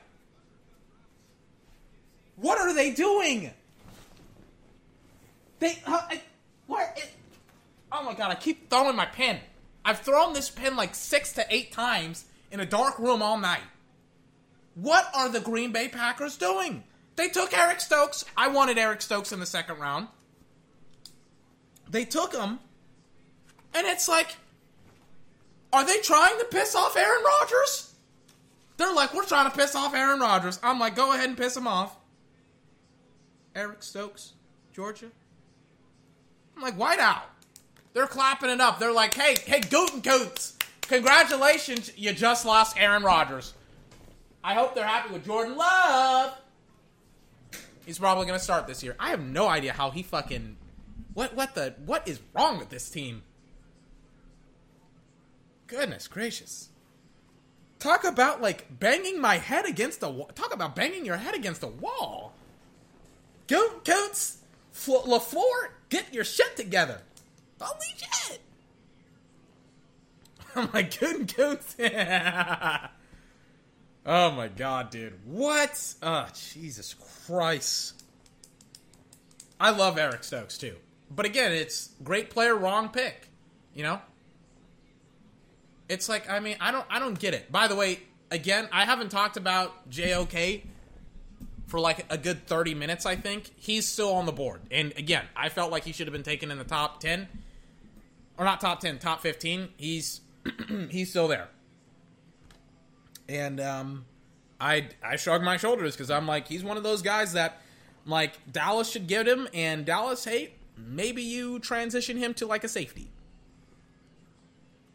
What 2.36 2.58
are 2.58 2.72
they 2.74 2.92
doing? 2.92 3.50
They. 5.58 5.78
Uh, 5.86 6.00
I, 6.08 6.20
what? 6.72 6.92
It, 6.96 7.10
oh 7.92 8.02
my 8.02 8.14
god! 8.14 8.30
I 8.30 8.34
keep 8.34 8.70
throwing 8.70 8.96
my 8.96 9.06
pen. 9.06 9.40
I've 9.84 10.00
thrown 10.00 10.32
this 10.32 10.50
pen 10.50 10.76
like 10.76 10.94
six 10.94 11.32
to 11.34 11.46
eight 11.50 11.72
times 11.72 12.24
in 12.50 12.60
a 12.60 12.66
dark 12.66 12.98
room 12.98 13.20
all 13.22 13.38
night. 13.38 13.62
What 14.74 15.06
are 15.14 15.28
the 15.28 15.40
Green 15.40 15.70
Bay 15.70 15.88
Packers 15.88 16.36
doing? 16.36 16.84
They 17.16 17.28
took 17.28 17.56
Eric 17.56 17.80
Stokes. 17.80 18.24
I 18.36 18.48
wanted 18.48 18.78
Eric 18.78 19.02
Stokes 19.02 19.32
in 19.32 19.40
the 19.40 19.46
second 19.46 19.78
round. 19.78 20.08
They 21.90 22.06
took 22.06 22.34
him, 22.34 22.58
and 23.74 23.86
it's 23.86 24.08
like, 24.08 24.36
are 25.74 25.84
they 25.84 25.98
trying 25.98 26.38
to 26.38 26.46
piss 26.46 26.74
off 26.74 26.96
Aaron 26.96 27.22
Rodgers? 27.22 27.94
They're 28.78 28.94
like, 28.94 29.12
we're 29.12 29.26
trying 29.26 29.50
to 29.50 29.56
piss 29.56 29.74
off 29.74 29.94
Aaron 29.94 30.20
Rodgers. 30.20 30.58
I'm 30.62 30.80
like, 30.80 30.96
go 30.96 31.12
ahead 31.12 31.28
and 31.28 31.36
piss 31.36 31.54
him 31.54 31.66
off. 31.66 31.94
Eric 33.54 33.82
Stokes, 33.82 34.32
Georgia. 34.72 35.08
I'm 36.56 36.62
like, 36.62 36.78
white 36.78 36.98
out. 36.98 37.24
They're 37.94 38.06
clapping 38.06 38.50
it 38.50 38.60
up. 38.60 38.78
They're 38.78 38.92
like, 38.92 39.14
hey, 39.14 39.36
hey, 39.44 39.60
Gutekunst, 39.60 40.62
congratulations, 40.82 41.92
you 41.96 42.12
just 42.12 42.46
lost 42.46 42.76
Aaron 42.78 43.02
Rodgers. 43.02 43.54
I 44.44 44.54
hope 44.54 44.74
they're 44.74 44.86
happy 44.86 45.12
with 45.12 45.24
Jordan 45.24 45.56
Love. 45.56 46.36
He's 47.86 47.98
probably 47.98 48.26
going 48.26 48.38
to 48.38 48.44
start 48.44 48.66
this 48.66 48.82
year. 48.82 48.96
I 48.98 49.10
have 49.10 49.20
no 49.20 49.48
idea 49.48 49.72
how 49.72 49.90
he 49.90 50.02
fucking 50.02 50.56
what 51.14 51.34
what 51.34 51.54
the 51.54 51.74
what 51.84 52.08
is 52.08 52.20
wrong 52.34 52.58
with 52.58 52.70
this 52.70 52.88
team? 52.88 53.22
Goodness 55.66 56.08
gracious. 56.08 56.68
Talk 57.78 58.04
about 58.04 58.40
like 58.40 58.78
banging 58.78 59.20
my 59.20 59.38
head 59.38 59.66
against 59.66 60.02
a 60.02 60.08
wall. 60.08 60.30
Talk 60.34 60.54
about 60.54 60.76
banging 60.76 61.04
your 61.04 61.16
head 61.16 61.34
against 61.34 61.60
the 61.60 61.68
wall. 61.68 62.32
Goat 63.48 63.84
Coats 64.72 65.04
LaFleur, 65.06 65.68
get 65.88 66.12
your 66.12 66.24
shit 66.24 66.56
together. 66.56 67.02
Holy 67.60 67.86
shit. 67.96 68.40
Oh 70.54 70.68
my 70.72 70.82
good 70.82 71.28
oh 74.04 74.30
my 74.32 74.48
god, 74.48 74.90
dude. 74.90 75.14
What? 75.24 75.94
Oh, 76.02 76.26
Jesus 76.34 76.94
Christ. 77.26 78.02
I 79.60 79.70
love 79.70 79.96
Eric 79.96 80.24
Stokes 80.24 80.58
too. 80.58 80.76
But 81.10 81.24
again, 81.24 81.52
it's 81.52 81.90
great 82.02 82.30
player, 82.30 82.56
wrong 82.56 82.88
pick. 82.88 83.28
You 83.74 83.84
know? 83.84 84.00
It's 85.88 86.08
like 86.08 86.28
I 86.28 86.40
mean, 86.40 86.56
I 86.60 86.70
don't 86.70 86.86
I 86.90 86.98
don't 86.98 87.18
get 87.18 87.34
it. 87.34 87.52
By 87.52 87.68
the 87.68 87.76
way, 87.76 88.00
again, 88.30 88.68
I 88.72 88.84
haven't 88.84 89.10
talked 89.10 89.36
about 89.36 89.88
JOK 89.88 90.62
for 91.72 91.80
like 91.80 92.04
a 92.10 92.18
good 92.18 92.46
30 92.46 92.74
minutes, 92.74 93.06
I 93.06 93.16
think. 93.16 93.50
He's 93.56 93.88
still 93.88 94.12
on 94.12 94.26
the 94.26 94.32
board. 94.32 94.60
And 94.70 94.92
again, 94.98 95.24
I 95.34 95.48
felt 95.48 95.72
like 95.72 95.84
he 95.84 95.92
should 95.92 96.06
have 96.06 96.12
been 96.12 96.22
taken 96.22 96.50
in 96.50 96.58
the 96.58 96.64
top 96.64 97.00
10 97.00 97.26
or 98.36 98.44
not 98.44 98.60
top 98.60 98.80
10, 98.80 98.98
top 98.98 99.22
15. 99.22 99.70
He's 99.78 100.20
he's 100.90 101.08
still 101.08 101.28
there. 101.28 101.48
And 103.26 103.58
um 103.58 104.04
I 104.60 104.90
I 105.02 105.16
shrug 105.16 105.42
my 105.42 105.56
shoulders 105.56 105.96
cuz 105.96 106.10
I'm 106.10 106.26
like 106.26 106.46
he's 106.46 106.62
one 106.62 106.76
of 106.76 106.82
those 106.82 107.00
guys 107.00 107.32
that 107.32 107.62
like 108.04 108.34
Dallas 108.52 108.90
should 108.90 109.06
get 109.06 109.26
him 109.26 109.48
and 109.54 109.86
Dallas, 109.86 110.24
hey, 110.24 110.52
maybe 110.76 111.22
you 111.22 111.58
transition 111.58 112.18
him 112.18 112.34
to 112.34 112.46
like 112.46 112.64
a 112.64 112.68
safety. 112.68 113.10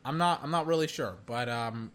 I'm 0.05 0.19
not 0.19 0.43
I'm 0.43 0.51
not 0.51 0.67
really 0.67 0.87
sure, 0.87 1.17
but 1.25 1.49
um 1.49 1.91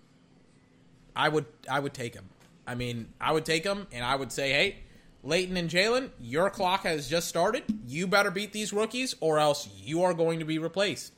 I 1.15 1.29
would 1.29 1.47
I 1.71 1.79
would 1.79 1.95
take 1.95 2.15
him. 2.15 2.32
I 2.73 2.75
mean, 2.75 3.13
I 3.21 3.33
would 3.33 3.45
take 3.45 3.65
them 3.65 3.87
and 3.93 4.03
I 4.03 4.17
would 4.17 4.33
say, 4.33 4.51
"Hey, 4.51 4.77
Leighton 5.23 5.59
and 5.59 5.69
Jaylon, 5.69 6.11
your 6.19 6.49
clock 6.49 6.85
has 6.85 7.07
just 7.07 7.29
started. 7.29 7.65
You 7.87 8.07
better 8.07 8.31
beat 8.31 8.53
these 8.53 8.73
rookies 8.73 9.15
or 9.21 9.39
else 9.39 9.69
you 9.77 10.03
are 10.03 10.15
going 10.15 10.39
to 10.39 10.47
be 10.47 10.59
replaced." 10.59 11.13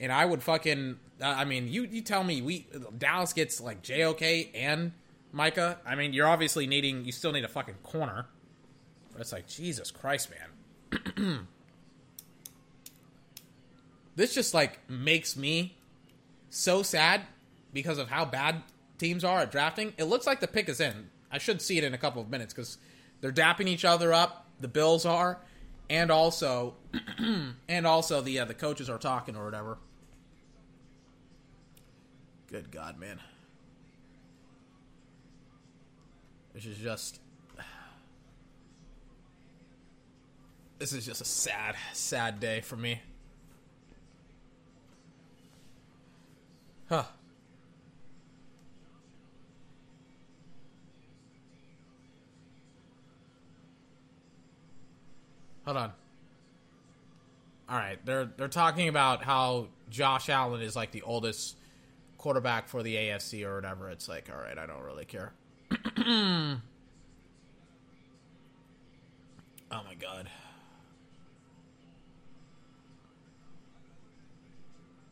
And 0.00 0.10
I 0.10 0.24
would 0.24 0.42
fucking 0.42 0.98
I 1.22 1.44
mean, 1.44 1.68
you 1.68 1.82
you 1.84 2.00
tell 2.00 2.24
me 2.24 2.40
we 2.40 2.66
Dallas 2.96 3.34
gets 3.34 3.60
like 3.60 3.82
JOK 3.82 4.50
and 4.54 4.92
Micah. 5.30 5.78
I 5.84 5.94
mean, 5.94 6.14
you're 6.14 6.26
obviously 6.26 6.66
needing 6.66 7.04
you 7.04 7.12
still 7.12 7.32
need 7.32 7.44
a 7.44 7.48
fucking 7.48 7.76
corner. 7.82 8.26
But 9.12 9.20
it's 9.20 9.32
like, 9.32 9.46
Jesus 9.46 9.90
Christ, 9.92 10.30
man. 10.30 11.46
this 14.16 14.34
just 14.34 14.54
like 14.54 14.80
makes 14.88 15.36
me 15.36 15.76
so 16.48 16.82
sad 16.82 17.22
because 17.72 17.98
of 17.98 18.08
how 18.08 18.24
bad 18.24 18.62
teams 19.04 19.22
are 19.22 19.40
at 19.40 19.50
drafting. 19.50 19.92
It 19.98 20.04
looks 20.04 20.26
like 20.26 20.40
the 20.40 20.48
pick 20.48 20.66
is 20.66 20.80
in. 20.80 21.10
I 21.30 21.36
should 21.36 21.60
see 21.60 21.76
it 21.76 21.84
in 21.84 21.92
a 21.92 21.98
couple 21.98 22.22
of 22.22 22.30
minutes 22.30 22.54
because 22.54 22.78
they're 23.20 23.32
dapping 23.32 23.66
each 23.66 23.84
other 23.84 24.14
up. 24.14 24.46
The 24.60 24.68
Bills 24.68 25.04
are, 25.04 25.40
and 25.90 26.10
also, 26.10 26.74
and 27.68 27.86
also 27.86 28.22
the 28.22 28.38
uh, 28.38 28.44
the 28.46 28.54
coaches 28.54 28.88
are 28.88 28.96
talking 28.96 29.36
or 29.36 29.44
whatever. 29.44 29.76
Good 32.50 32.70
God, 32.70 32.98
man! 32.98 33.20
This 36.54 36.64
is 36.64 36.78
just. 36.78 37.20
This 40.76 40.92
is 40.92 41.06
just 41.06 41.20
a 41.20 41.24
sad, 41.24 41.76
sad 41.92 42.40
day 42.40 42.60
for 42.60 42.76
me. 42.76 43.00
Huh. 46.88 47.04
Hold 55.64 55.76
on. 55.76 55.92
All 57.68 57.78
right, 57.78 57.98
they're 58.04 58.26
they're 58.26 58.48
talking 58.48 58.88
about 58.88 59.22
how 59.22 59.68
Josh 59.88 60.28
Allen 60.28 60.60
is 60.60 60.76
like 60.76 60.90
the 60.90 61.02
oldest 61.02 61.56
quarterback 62.18 62.68
for 62.68 62.82
the 62.82 62.94
AFC 62.94 63.44
or 63.46 63.54
whatever. 63.54 63.88
It's 63.88 64.08
like, 64.08 64.30
all 64.30 64.40
right, 64.40 64.58
I 64.58 64.66
don't 64.66 64.82
really 64.82 65.06
care. 65.06 65.32
oh 65.98 66.60
my 69.70 69.94
god. 69.98 70.28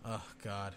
Oh 0.05 0.23
god. 0.43 0.75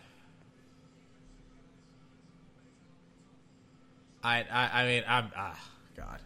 I 4.24 4.46
I 4.50 4.82
I 4.82 4.86
mean 4.88 5.04
I'm 5.08 5.32
ah 5.36 5.60
god. 5.98 6.20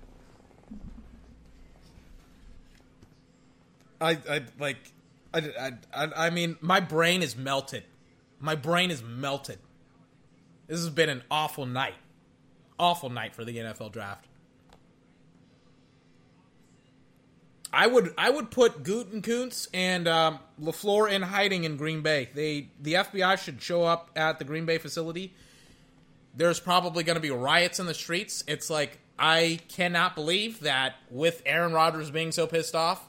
I 4.02 4.12
I 4.30 4.42
like 4.60 4.78
I, 5.34 5.74
I 5.94 6.08
I 6.16 6.30
mean 6.30 6.58
my 6.62 6.80
brain 6.80 7.22
is 7.22 7.36
melted. 7.36 7.84
My 8.40 8.56
brain 8.56 8.92
is 8.92 9.04
melted. 9.04 9.60
This 10.68 10.80
has 10.80 10.90
been 10.90 11.10
an 11.10 11.24
awful 11.30 11.66
night. 11.66 11.96
Awful 12.78 13.10
night 13.10 13.36
for 13.36 13.44
the 13.44 13.58
NFL 13.58 13.92
draft. 13.92 14.26
I 17.72 17.88
would 17.88 18.14
I 18.18 18.30
would 18.30 18.50
put 18.50 18.84
Gutekunst 18.84 19.68
and 19.74 20.08
um, 20.08 20.40
LaFleur 20.62 21.12
in 21.12 21.22
hiding 21.22 21.66
in 21.66 21.78
Green 21.78 22.02
Bay. 22.02 22.30
They 22.34 22.70
the 22.80 22.94
FBI 22.94 23.38
should 23.38 23.62
show 23.62 23.84
up 23.84 24.10
at 24.16 24.40
the 24.40 24.46
Green 24.46 24.66
Bay 24.66 24.78
facility. 24.78 25.34
There's 26.36 26.60
probably 26.60 27.04
going 27.04 27.16
to 27.16 27.22
be 27.22 27.32
riots 27.32 27.80
in 27.80 27.86
the 27.86 27.94
streets. 27.94 28.44
It's 28.48 28.70
like 28.70 29.00
I 29.18 29.60
cannot 29.68 30.16
believe 30.16 30.62
that 30.62 30.96
with 31.10 31.42
Aaron 31.46 31.74
Rodgers 31.74 32.10
being 32.10 32.32
so 32.32 32.48
pissed 32.48 32.76
off 32.76 33.09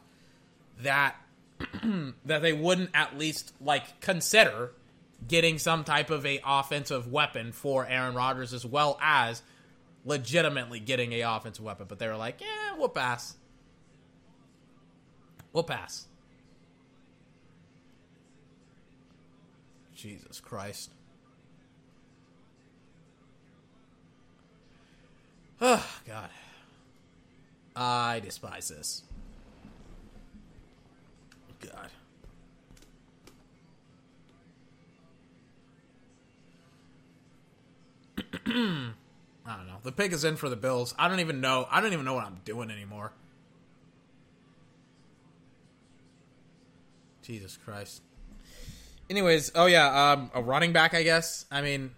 that 0.83 1.17
that 2.25 2.42
they 2.42 2.52
wouldn't 2.52 2.91
at 2.94 3.18
least 3.18 3.52
like 3.60 4.00
consider 4.00 4.73
getting 5.26 5.59
some 5.59 5.84
type 5.84 6.10
of 6.10 6.25
a 6.25 6.41
offensive 6.44 7.10
weapon 7.10 7.52
for 7.52 7.86
Aaron 7.86 8.15
Rodgers 8.15 8.55
as 8.55 8.65
well 8.65 8.99
as 9.02 9.42
legitimately 10.05 10.81
getting 10.81 11.12
a 11.12 11.23
offensive 11.23 11.65
weapon. 11.65 11.86
But 11.89 11.99
they 11.99 12.09
were 12.09 12.17
like, 12.17 12.41
yeah, 12.41 12.76
we'll 12.78 12.89
pass. 12.89 13.36
We'll 15.52 15.65
pass. 15.65 16.07
Jesus 19.94 20.41
Christ. 20.41 20.91
Oh, 25.60 25.86
God. 26.07 26.31
I 27.76 28.20
despise 28.20 28.68
this. 28.68 29.02
God. 31.60 31.90
I 38.47 39.56
don't 39.56 39.66
know. 39.66 39.78
The 39.82 39.92
pick 39.92 40.12
is 40.12 40.24
in 40.24 40.36
for 40.36 40.48
the 40.48 40.56
Bills. 40.56 40.94
I 40.98 41.08
don't 41.08 41.20
even 41.20 41.40
know. 41.40 41.66
I 41.70 41.80
don't 41.80 41.92
even 41.92 42.05
know 42.05 42.14
what 42.14 42.24
I'm 42.24 42.40
doing 42.44 42.70
anymore. 42.70 43.12
Jesus 47.22 47.56
Christ. 47.56 48.02
Anyways, 49.08 49.52
oh 49.55 49.66
yeah, 49.66 50.12
um, 50.12 50.30
a 50.34 50.42
running 50.42 50.72
back, 50.72 50.94
I 50.94 51.02
guess. 51.02 51.44
I 51.50 51.62
mean, 51.62 51.90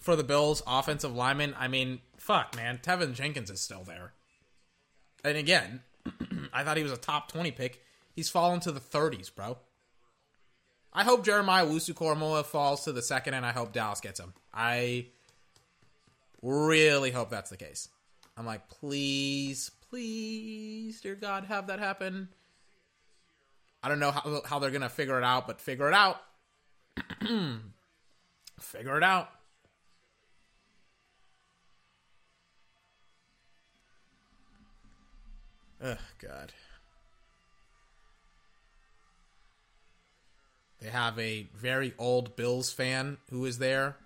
for 0.00 0.16
the 0.16 0.24
Bills, 0.24 0.62
offensive 0.66 1.14
lineman. 1.14 1.54
I 1.58 1.68
mean, 1.68 2.00
fuck, 2.16 2.54
man, 2.56 2.78
Teven 2.78 3.14
Jenkins 3.14 3.50
is 3.50 3.60
still 3.60 3.84
there. 3.84 4.12
And 5.24 5.36
again, 5.36 5.82
I 6.52 6.64
thought 6.64 6.76
he 6.76 6.82
was 6.82 6.92
a 6.92 6.96
top 6.96 7.30
twenty 7.30 7.50
pick. 7.50 7.82
He's 8.18 8.28
fallen 8.28 8.58
to 8.62 8.72
the 8.72 8.80
30s, 8.80 9.32
bro. 9.32 9.58
I 10.92 11.04
hope 11.04 11.24
Jeremiah 11.24 11.64
Owusu-Koramoah 11.64 12.46
falls 12.46 12.82
to 12.82 12.92
the 12.92 13.00
second, 13.00 13.34
and 13.34 13.46
I 13.46 13.52
hope 13.52 13.72
Dallas 13.72 14.00
gets 14.00 14.18
him. 14.18 14.34
I 14.52 15.06
really 16.42 17.12
hope 17.12 17.30
that's 17.30 17.48
the 17.48 17.56
case. 17.56 17.88
I'm 18.36 18.44
like, 18.44 18.68
please, 18.68 19.70
please, 19.88 21.00
dear 21.00 21.14
God, 21.14 21.44
have 21.44 21.68
that 21.68 21.78
happen. 21.78 22.28
I 23.84 23.88
don't 23.88 24.00
know 24.00 24.10
how, 24.10 24.42
how 24.44 24.58
they're 24.58 24.72
going 24.72 24.80
to 24.80 24.88
figure 24.88 25.16
it 25.16 25.24
out, 25.24 25.46
but 25.46 25.60
figure 25.60 25.86
it 25.86 25.94
out. 25.94 26.20
figure 28.58 28.96
it 28.96 29.04
out. 29.04 29.30
Oh, 35.80 35.96
God. 36.20 36.52
They 40.80 40.90
have 40.90 41.18
a 41.18 41.48
very 41.54 41.92
old 41.98 42.36
Bills 42.36 42.72
fan 42.72 43.18
who 43.30 43.44
is 43.44 43.58
there, 43.58 43.96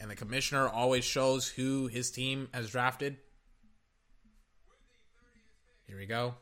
and 0.00 0.10
the 0.10 0.16
commissioner 0.16 0.68
always 0.68 1.04
shows 1.04 1.48
who 1.48 1.86
his 1.86 2.10
team 2.10 2.48
has 2.52 2.70
drafted. 2.70 3.16
Here 5.86 5.96
we 5.96 6.06
go. 6.06 6.34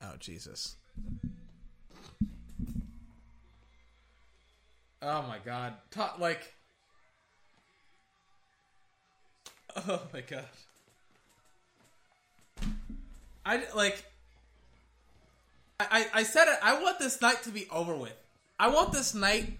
Oh, 0.00 0.14
Jesus. 0.18 0.76
Oh 5.00 5.22
my 5.22 5.38
god. 5.44 5.74
Ta- 5.90 6.16
like. 6.18 6.54
Oh 9.74 10.02
my 10.12 10.20
god. 10.20 10.44
I 13.44 13.62
like. 13.74 14.04
I, 15.80 16.06
I 16.14 16.22
said 16.22 16.46
it. 16.48 16.58
I 16.62 16.80
want 16.80 16.98
this 16.98 17.20
night 17.20 17.42
to 17.42 17.50
be 17.50 17.66
over 17.70 17.94
with. 17.94 18.16
I 18.58 18.68
want 18.68 18.92
this 18.92 19.14
night, 19.14 19.58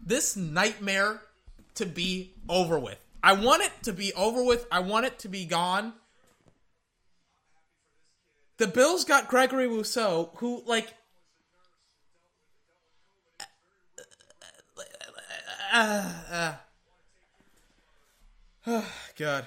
this 0.00 0.36
nightmare, 0.36 1.20
to 1.74 1.86
be 1.86 2.32
over 2.48 2.78
with. 2.78 2.98
I 3.22 3.32
want 3.32 3.62
it 3.62 3.72
to 3.82 3.92
be 3.92 4.12
over 4.14 4.44
with. 4.44 4.66
I 4.70 4.80
want 4.80 5.06
it 5.06 5.18
to 5.20 5.28
be 5.28 5.44
gone. 5.44 5.92
The 8.58 8.68
Bills 8.68 9.04
got 9.04 9.28
Gregory 9.28 9.66
Rousseau, 9.66 10.30
who 10.36 10.62
like. 10.66 10.94
Uh, 15.72 16.12
uh, 16.30 16.54
uh, 18.66 18.84
God. 19.16 19.46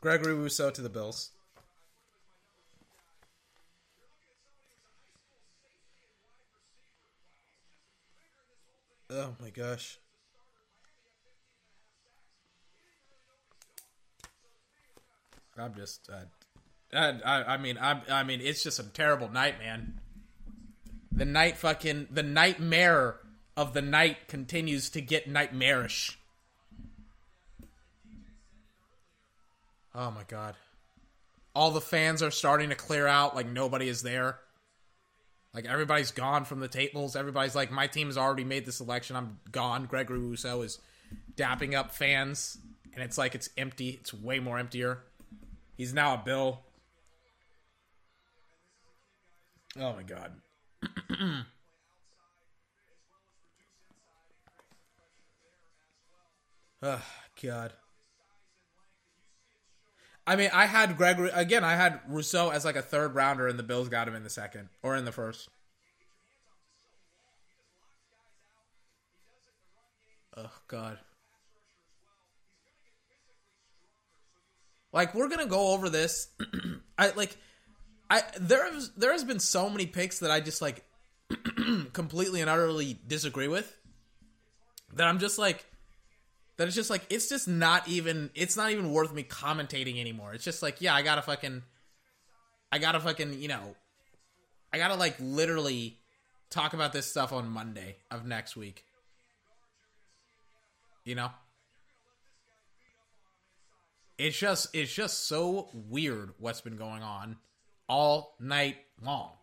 Gregory 0.00 0.34
Rousseau 0.34 0.70
to 0.70 0.80
the 0.80 0.88
Bills. 0.88 1.30
Oh 9.10 9.34
my 9.40 9.50
gosh. 9.50 9.98
I'm 15.56 15.74
just, 15.74 16.08
uh, 16.12 17.12
I, 17.24 17.54
I 17.54 17.56
mean, 17.56 17.78
I, 17.78 18.00
I 18.10 18.22
mean, 18.22 18.40
it's 18.40 18.62
just 18.62 18.78
a 18.78 18.84
terrible 18.84 19.28
night, 19.28 19.58
man. 19.58 20.00
The 21.10 21.24
night, 21.24 21.56
fucking, 21.56 22.08
the 22.10 22.22
nightmare 22.22 23.16
of 23.56 23.74
the 23.74 23.82
night 23.82 24.28
continues 24.28 24.88
to 24.90 25.00
get 25.00 25.28
nightmarish. 25.28 26.17
Oh 29.98 30.12
my 30.12 30.22
god. 30.28 30.54
All 31.56 31.72
the 31.72 31.80
fans 31.80 32.22
are 32.22 32.30
starting 32.30 32.68
to 32.68 32.76
clear 32.76 33.08
out 33.08 33.34
like 33.34 33.48
nobody 33.48 33.88
is 33.88 34.02
there. 34.02 34.38
Like 35.52 35.66
everybody's 35.66 36.12
gone 36.12 36.44
from 36.44 36.60
the 36.60 36.68
tables. 36.68 37.16
Everybody's 37.16 37.56
like, 37.56 37.72
my 37.72 37.88
team 37.88 38.06
has 38.06 38.16
already 38.16 38.44
made 38.44 38.64
the 38.64 38.70
selection. 38.70 39.16
I'm 39.16 39.40
gone. 39.50 39.86
Gregory 39.86 40.20
Rousseau 40.20 40.62
is 40.62 40.78
dapping 41.34 41.74
up 41.74 41.90
fans, 41.90 42.58
and 42.94 43.02
it's 43.02 43.18
like 43.18 43.34
it's 43.34 43.50
empty. 43.58 43.98
It's 44.00 44.14
way 44.14 44.38
more 44.38 44.56
emptier. 44.56 45.00
He's 45.76 45.92
now 45.92 46.14
a 46.14 46.18
Bill. 46.18 46.60
Oh 49.80 49.94
my 49.94 50.04
god. 50.04 50.32
oh 56.82 57.02
god. 57.42 57.72
I 60.28 60.36
mean, 60.36 60.50
I 60.52 60.66
had 60.66 60.98
Gregory 60.98 61.30
again. 61.32 61.64
I 61.64 61.74
had 61.74 62.00
Rousseau 62.06 62.50
as 62.50 62.62
like 62.62 62.76
a 62.76 62.82
third 62.82 63.14
rounder, 63.14 63.48
and 63.48 63.58
the 63.58 63.62
Bills 63.62 63.88
got 63.88 64.06
him 64.06 64.14
in 64.14 64.24
the 64.24 64.28
second 64.28 64.68
or 64.82 64.94
in 64.94 65.06
the 65.06 65.10
first. 65.10 65.48
Oh 70.36 70.52
God. 70.68 70.98
Like 74.92 75.14
we're 75.14 75.30
gonna 75.30 75.46
go 75.46 75.72
over 75.72 75.88
this. 75.88 76.28
I 76.98 77.08
like. 77.12 77.34
I 78.10 78.22
there 78.38 78.70
has 78.70 78.90
there 78.98 79.12
has 79.12 79.24
been 79.24 79.40
so 79.40 79.70
many 79.70 79.86
picks 79.86 80.18
that 80.18 80.30
I 80.30 80.40
just 80.40 80.60
like 80.60 80.84
completely 81.94 82.42
and 82.42 82.50
utterly 82.50 82.98
disagree 83.08 83.48
with. 83.48 83.74
That 84.92 85.06
I'm 85.06 85.20
just 85.20 85.38
like 85.38 85.64
that 86.58 86.66
it's 86.66 86.76
just 86.76 86.90
like 86.90 87.06
it's 87.08 87.28
just 87.28 87.48
not 87.48 87.88
even 87.88 88.30
it's 88.34 88.56
not 88.56 88.70
even 88.70 88.92
worth 88.92 89.14
me 89.14 89.22
commentating 89.22 89.98
anymore. 89.98 90.34
It's 90.34 90.44
just 90.44 90.62
like, 90.62 90.82
yeah, 90.82 90.94
I 90.94 91.02
gotta 91.02 91.22
fucking 91.22 91.62
I 92.70 92.78
gotta 92.78 93.00
fucking, 93.00 93.40
you 93.40 93.48
know 93.48 93.74
I 94.72 94.78
gotta 94.78 94.96
like 94.96 95.16
literally 95.18 95.98
talk 96.50 96.74
about 96.74 96.92
this 96.92 97.06
stuff 97.06 97.32
on 97.32 97.48
Monday 97.48 97.96
of 98.10 98.26
next 98.26 98.56
week. 98.56 98.84
You 101.04 101.14
know? 101.14 101.30
It's 104.18 104.36
just 104.36 104.74
it's 104.74 104.92
just 104.92 105.26
so 105.26 105.70
weird 105.72 106.34
what's 106.38 106.60
been 106.60 106.76
going 106.76 107.02
on 107.02 107.36
all 107.88 108.34
night 108.40 108.76
long. 109.00 109.37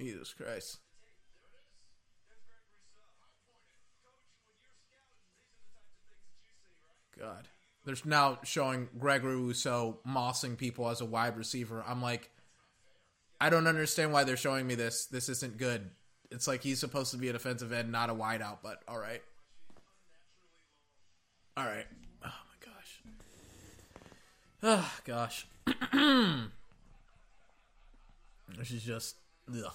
Jesus 0.00 0.32
Christ. 0.32 0.78
God. 7.18 7.48
There's 7.84 8.06
now 8.06 8.38
showing 8.42 8.88
Gregory 8.98 9.36
Rousseau 9.36 9.98
mossing 10.08 10.56
people 10.56 10.88
as 10.88 11.02
a 11.02 11.04
wide 11.04 11.36
receiver. 11.36 11.84
I'm 11.86 12.00
like, 12.00 12.30
I 13.38 13.50
don't 13.50 13.66
understand 13.66 14.10
why 14.12 14.24
they're 14.24 14.38
showing 14.38 14.66
me 14.66 14.74
this. 14.74 15.04
This 15.04 15.28
isn't 15.28 15.58
good. 15.58 15.90
It's 16.30 16.48
like 16.48 16.62
he's 16.62 16.78
supposed 16.78 17.10
to 17.10 17.18
be 17.18 17.28
a 17.28 17.32
defensive 17.34 17.70
end, 17.72 17.92
not 17.92 18.08
a 18.08 18.14
wideout, 18.14 18.58
but 18.62 18.82
all 18.88 18.98
right. 18.98 19.22
All 21.58 21.66
right. 21.66 21.86
Oh 22.24 22.32
my 22.48 22.56
gosh. 22.64 23.02
Oh 24.62 24.92
gosh. 25.04 25.46
this 28.58 28.70
is 28.70 28.82
just 28.82 29.16
ugh. 29.54 29.72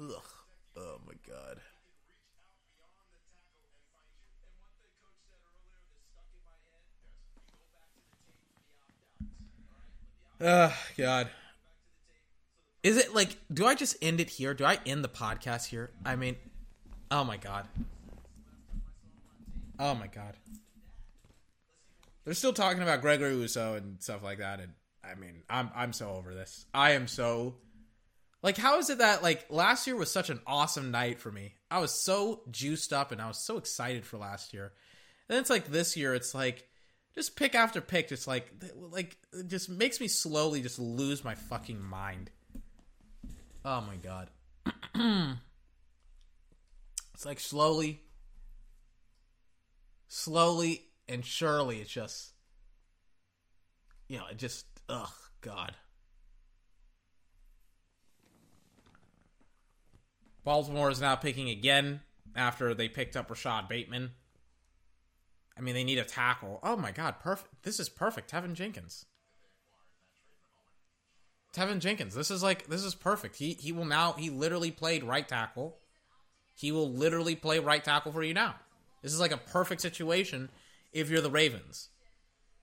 Ugh. 0.00 0.22
Oh 0.76 0.98
my 1.06 1.14
god. 1.26 1.60
Oh 10.40 10.76
god. 10.98 11.30
Is 12.82 12.96
it 12.98 13.14
like 13.14 13.36
do 13.52 13.66
I 13.66 13.74
just 13.74 13.96
end 14.02 14.20
it 14.20 14.30
here? 14.30 14.52
Do 14.54 14.64
I 14.64 14.78
end 14.84 15.02
the 15.02 15.08
podcast 15.08 15.66
here? 15.66 15.90
I 16.04 16.16
mean, 16.16 16.36
oh 17.10 17.24
my 17.24 17.36
god. 17.36 17.66
Oh 19.78 19.94
my 19.94 20.06
god. 20.08 20.34
They're 22.24 22.34
still 22.34 22.52
talking 22.52 22.82
about 22.82 23.00
Gregory 23.00 23.36
Rousseau 23.36 23.74
and 23.74 24.02
stuff 24.02 24.22
like 24.22 24.38
that 24.38 24.60
and 24.60 24.72
I 25.10 25.14
mean, 25.14 25.42
I'm 25.48 25.70
I'm 25.74 25.92
so 25.92 26.10
over 26.10 26.34
this. 26.34 26.66
I 26.74 26.92
am 26.92 27.06
so 27.06 27.56
like 28.42 28.56
how 28.56 28.78
is 28.78 28.90
it 28.90 28.98
that 28.98 29.22
like 29.22 29.46
last 29.50 29.86
year 29.86 29.96
was 29.96 30.10
such 30.10 30.30
an 30.30 30.40
awesome 30.46 30.90
night 30.90 31.20
for 31.20 31.30
me? 31.30 31.54
I 31.70 31.80
was 31.80 31.92
so 31.92 32.42
juiced 32.50 32.92
up 32.92 33.12
and 33.12 33.20
I 33.20 33.28
was 33.28 33.38
so 33.38 33.56
excited 33.58 34.04
for 34.06 34.18
last 34.18 34.54
year. 34.54 34.72
And 35.28 35.34
then 35.34 35.40
it's 35.40 35.50
like 35.50 35.68
this 35.68 35.96
year 35.96 36.14
it's 36.14 36.34
like 36.34 36.68
just 37.14 37.36
pick 37.36 37.54
after 37.54 37.80
pick 37.80 38.08
just 38.08 38.26
like 38.26 38.52
like 38.74 39.16
it 39.32 39.48
just 39.48 39.68
makes 39.68 40.00
me 40.00 40.08
slowly 40.08 40.60
just 40.62 40.78
lose 40.78 41.24
my 41.24 41.34
fucking 41.34 41.82
mind. 41.82 42.30
Oh 43.64 43.80
my 43.80 43.96
god. 43.96 44.30
it's 47.14 47.26
like 47.26 47.40
slowly 47.40 48.02
slowly 50.08 50.84
and 51.08 51.24
surely 51.24 51.80
it's 51.80 51.90
just 51.90 52.32
you 54.08 54.18
know, 54.18 54.24
it 54.30 54.38
just 54.38 54.66
ugh 54.88 55.12
god. 55.40 55.76
Baltimore 60.44 60.90
is 60.90 61.00
now 61.00 61.16
picking 61.16 61.50
again 61.50 62.00
after 62.36 62.72
they 62.72 62.88
picked 62.88 63.16
up 63.16 63.28
Rashod 63.28 63.68
Bateman. 63.68 64.12
I 65.58 65.60
mean, 65.60 65.74
they 65.74 65.84
need 65.84 65.98
a 65.98 66.04
tackle. 66.04 66.60
Oh 66.62 66.76
my 66.76 66.92
god, 66.92 67.18
perfect. 67.18 67.62
This 67.62 67.80
is 67.80 67.88
perfect. 67.88 68.30
Teven 68.30 68.54
Jenkins. 68.54 69.06
Teven 71.52 71.80
Jenkins. 71.80 72.14
This 72.14 72.30
is 72.30 72.42
like 72.42 72.66
this 72.66 72.84
is 72.84 72.94
perfect. 72.94 73.36
He 73.36 73.54
he 73.54 73.72
will 73.72 73.86
now 73.86 74.12
he 74.12 74.28
literally 74.28 74.70
played 74.70 75.02
right 75.02 75.26
tackle. 75.26 75.78
He 76.54 76.70
will 76.70 76.90
literally 76.90 77.34
play 77.34 77.58
right 77.58 77.82
tackle 77.82 78.12
for 78.12 78.22
you 78.22 78.34
now. 78.34 78.56
This 79.02 79.12
is 79.12 79.20
like 79.20 79.32
a 79.32 79.38
perfect 79.38 79.80
situation 79.80 80.50
if 80.92 81.10
you're 81.10 81.20
the 81.20 81.30
Ravens. 81.30 81.88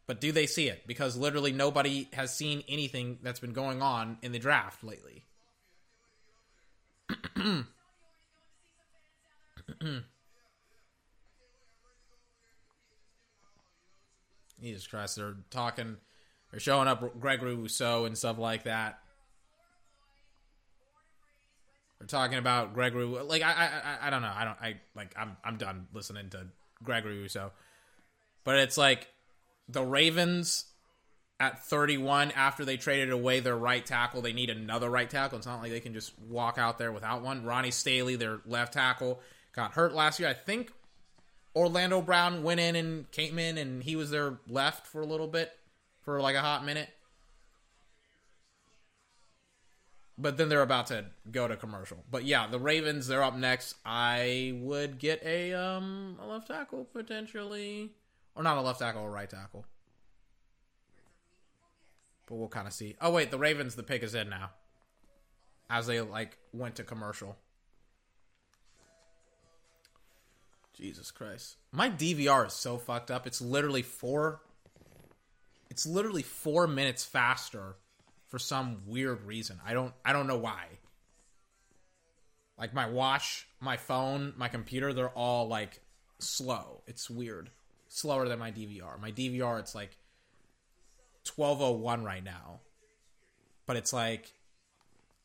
But 0.05 0.19
do 0.19 0.31
they 0.31 0.47
see 0.47 0.67
it? 0.67 0.85
Because 0.85 1.15
literally 1.15 1.53
nobody 1.53 2.09
has 2.13 2.35
seen 2.35 2.63
anything 2.67 3.19
that's 3.23 3.39
been 3.39 3.53
going 3.53 3.81
on 3.81 4.17
in 4.21 4.33
the 4.33 4.39
draft 4.39 4.83
lately. 4.83 5.23
Jesus 14.61 14.87
Christ, 14.87 15.17
they're 15.17 15.35
talking, 15.51 15.97
they're 16.51 16.59
showing 16.59 16.87
up 16.87 17.19
Gregory 17.19 17.55
Rousseau 17.55 18.05
and 18.05 18.17
stuff 18.17 18.37
like 18.37 18.63
that. 18.63 18.99
They're 21.99 22.07
talking 22.07 22.37
about 22.37 22.73
Gregory, 22.73 23.05
like 23.05 23.41
I, 23.41 23.51
I, 23.51 24.07
I 24.07 24.09
don't 24.09 24.21
know, 24.21 24.31
I 24.33 24.43
don't, 24.43 24.57
I 24.61 24.75
like, 24.95 25.13
I'm, 25.17 25.37
I'm 25.43 25.57
done 25.57 25.87
listening 25.93 26.29
to 26.31 26.47
Gregory 26.83 27.21
Rousseau, 27.21 27.51
but 28.43 28.57
it's 28.57 28.77
like 28.77 29.07
the 29.67 29.83
Ravens 29.83 30.65
at 31.39 31.63
31 31.65 32.31
after 32.31 32.63
they 32.63 32.77
traded 32.77 33.11
away 33.11 33.39
their 33.39 33.57
right 33.57 33.85
tackle. 33.85 34.21
They 34.21 34.33
need 34.33 34.49
another 34.49 34.89
right 34.89 35.09
tackle. 35.09 35.37
It's 35.37 35.47
not 35.47 35.61
like 35.61 35.71
they 35.71 35.79
can 35.79 35.93
just 35.93 36.17
walk 36.19 36.57
out 36.57 36.77
there 36.77 36.91
without 36.91 37.21
one. 37.21 37.43
Ronnie 37.43 37.71
Stanley, 37.71 38.15
their 38.15 38.39
left 38.45 38.73
tackle, 38.73 39.19
got 39.53 39.73
hurt 39.73 39.93
last 39.93 40.19
year. 40.19 40.29
I 40.29 40.33
think 40.33 40.71
Orlando 41.55 42.01
Brown 42.01 42.43
went 42.43 42.59
in 42.59 42.75
and 42.75 43.09
came 43.11 43.37
in 43.37 43.57
and 43.57 43.83
he 43.83 43.95
was 43.95 44.09
their 44.09 44.39
left 44.47 44.87
for 44.87 45.01
a 45.01 45.05
little 45.05 45.27
bit 45.27 45.51
for 46.01 46.21
like 46.21 46.35
a 46.35 46.41
hot 46.41 46.65
minute. 46.65 46.89
But 50.17 50.37
then 50.37 50.47
they're 50.47 50.61
about 50.61 50.87
to 50.87 51.05
go 51.31 51.47
to 51.47 51.55
commercial. 51.55 52.03
But 52.09 52.23
yeah, 52.23 52.47
the 52.47 52.59
Ravens, 52.59 53.07
they're 53.07 53.23
up 53.23 53.35
next. 53.35 53.75
I 53.83 54.53
would 54.61 54.99
get 54.99 55.23
a 55.25 55.53
um 55.53 56.17
a 56.21 56.27
left 56.27 56.47
tackle 56.47 56.85
potentially. 56.85 57.91
Or 58.35 58.43
not 58.43 58.57
a 58.57 58.61
left 58.61 58.79
tackle, 58.79 59.03
or 59.03 59.11
right 59.11 59.29
tackle. 59.29 59.65
But 62.27 62.35
we'll 62.35 62.47
kind 62.47 62.67
of 62.67 62.73
see. 62.73 62.95
Oh 63.01 63.11
wait, 63.11 63.31
the 63.31 63.37
Ravens, 63.37 63.75
the 63.75 63.83
pick 63.83 64.03
is 64.03 64.15
in 64.15 64.29
now. 64.29 64.51
As 65.69 65.87
they 65.87 66.01
like 66.01 66.37
went 66.51 66.75
to 66.75 66.83
commercial. 66.83 67.37
Jesus 70.73 71.11
Christ. 71.11 71.57
My 71.71 71.89
DVR 71.89 72.47
is 72.47 72.53
so 72.53 72.77
fucked 72.77 73.11
up. 73.11 73.27
It's 73.27 73.41
literally 73.41 73.83
four. 73.83 74.41
It's 75.69 75.85
literally 75.85 76.23
four 76.23 76.67
minutes 76.67 77.05
faster 77.05 77.75
for 78.27 78.39
some 78.39 78.81
weird 78.87 79.23
reason. 79.23 79.59
I 79.65 79.73
don't. 79.73 79.93
I 80.03 80.13
don't 80.13 80.27
know 80.27 80.37
why. 80.37 80.65
Like 82.57 82.73
my 82.73 82.89
watch, 82.89 83.47
my 83.59 83.77
phone, 83.77 84.33
my 84.37 84.47
computer, 84.47 84.93
they're 84.93 85.09
all 85.09 85.47
like 85.47 85.81
slow. 86.19 86.81
It's 86.87 87.09
weird. 87.09 87.49
Slower 87.93 88.27
than 88.27 88.39
my 88.39 88.51
DVR. 88.51 88.99
My 88.99 89.11
DVR, 89.11 89.59
it's 89.59 89.75
like 89.75 89.95
1201 91.35 92.03
right 92.03 92.23
now. 92.23 92.61
But 93.67 93.75
it's 93.75 93.93
like 93.93 94.33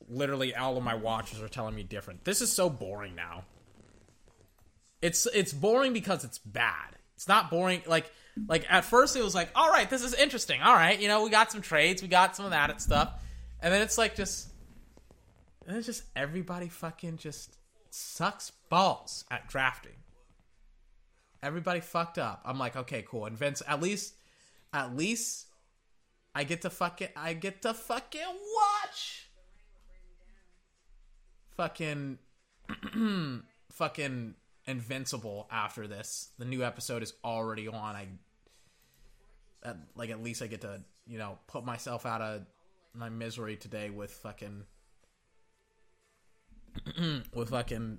literally 0.07 0.55
all 0.55 0.77
of 0.77 0.85
my 0.85 0.95
watches 0.95 1.41
are 1.41 1.49
telling 1.49 1.75
me 1.75 1.83
different. 1.83 2.27
This 2.27 2.43
is 2.43 2.53
so 2.53 2.69
boring 2.69 3.15
now. 3.15 3.45
It's 5.01 5.27
it's 5.33 5.55
boring 5.55 5.95
because 5.95 6.25
it's 6.25 6.37
bad. 6.37 6.97
It's 7.17 7.27
not 7.27 7.51
boring 7.51 7.81
like 7.87 8.13
like 8.47 8.67
at 8.69 8.85
first 8.85 9.17
it 9.17 9.25
was 9.25 9.35
like, 9.35 9.49
all 9.55 9.71
right, 9.71 9.89
this 9.89 10.05
is 10.05 10.13
interesting. 10.13 10.61
All 10.61 10.75
right, 10.75 11.01
you 11.01 11.09
know, 11.09 11.25
we 11.25 11.31
got 11.31 11.51
some 11.51 11.63
trades, 11.63 12.03
we 12.03 12.09
got 12.09 12.37
some 12.37 12.45
of 12.45 12.51
that 12.51 12.83
stuff, 12.83 13.15
and 13.63 13.73
then 13.73 13.81
it's 13.81 13.97
like 13.97 14.15
just, 14.15 14.51
and 15.67 15.75
it's 15.75 15.87
just 15.87 16.03
everybody 16.15 16.69
fucking 16.69 17.17
just 17.17 17.57
sucks 17.89 18.53
balls 18.69 19.25
at 19.31 19.49
drafting. 19.49 19.97
Everybody 21.42 21.81
fucked 21.81 22.18
up. 22.18 22.42
I'm 22.44 22.58
like, 22.58 22.76
okay, 22.76 23.05
cool. 23.07 23.26
And 23.26 23.36
Vince, 23.36 23.62
at 23.67 23.81
least, 23.81 24.15
at 24.73 24.97
least, 24.97 25.47
I 26.34 26.44
get 26.44 26.62
to 26.62 26.70
fucking, 26.70 27.08
I 27.17 27.33
get 27.34 27.62
to 27.62 27.75
fucking 27.75 28.20
watch. 28.57 29.28
Fucking, 31.57 32.18
fucking 33.73 34.34
Invincible 34.68 35.49
after 35.50 35.86
this. 35.86 36.28
The 36.39 36.44
new 36.44 36.62
episode 36.62 37.02
is 37.02 37.15
already 37.25 37.68
on. 37.68 37.97
I 37.97 38.08
at, 39.62 39.78
like 39.97 40.10
at 40.10 40.23
least 40.23 40.42
I 40.42 40.47
get 40.47 40.60
to, 40.60 40.83
you 41.07 41.17
know, 41.17 41.39
put 41.47 41.65
myself 41.65 42.05
out 42.05 42.20
of 42.20 42.42
my 42.94 43.08
misery 43.08 43.57
today 43.57 43.89
with 43.89 44.10
fucking 44.10 44.65
with 47.34 47.49
fucking 47.49 47.99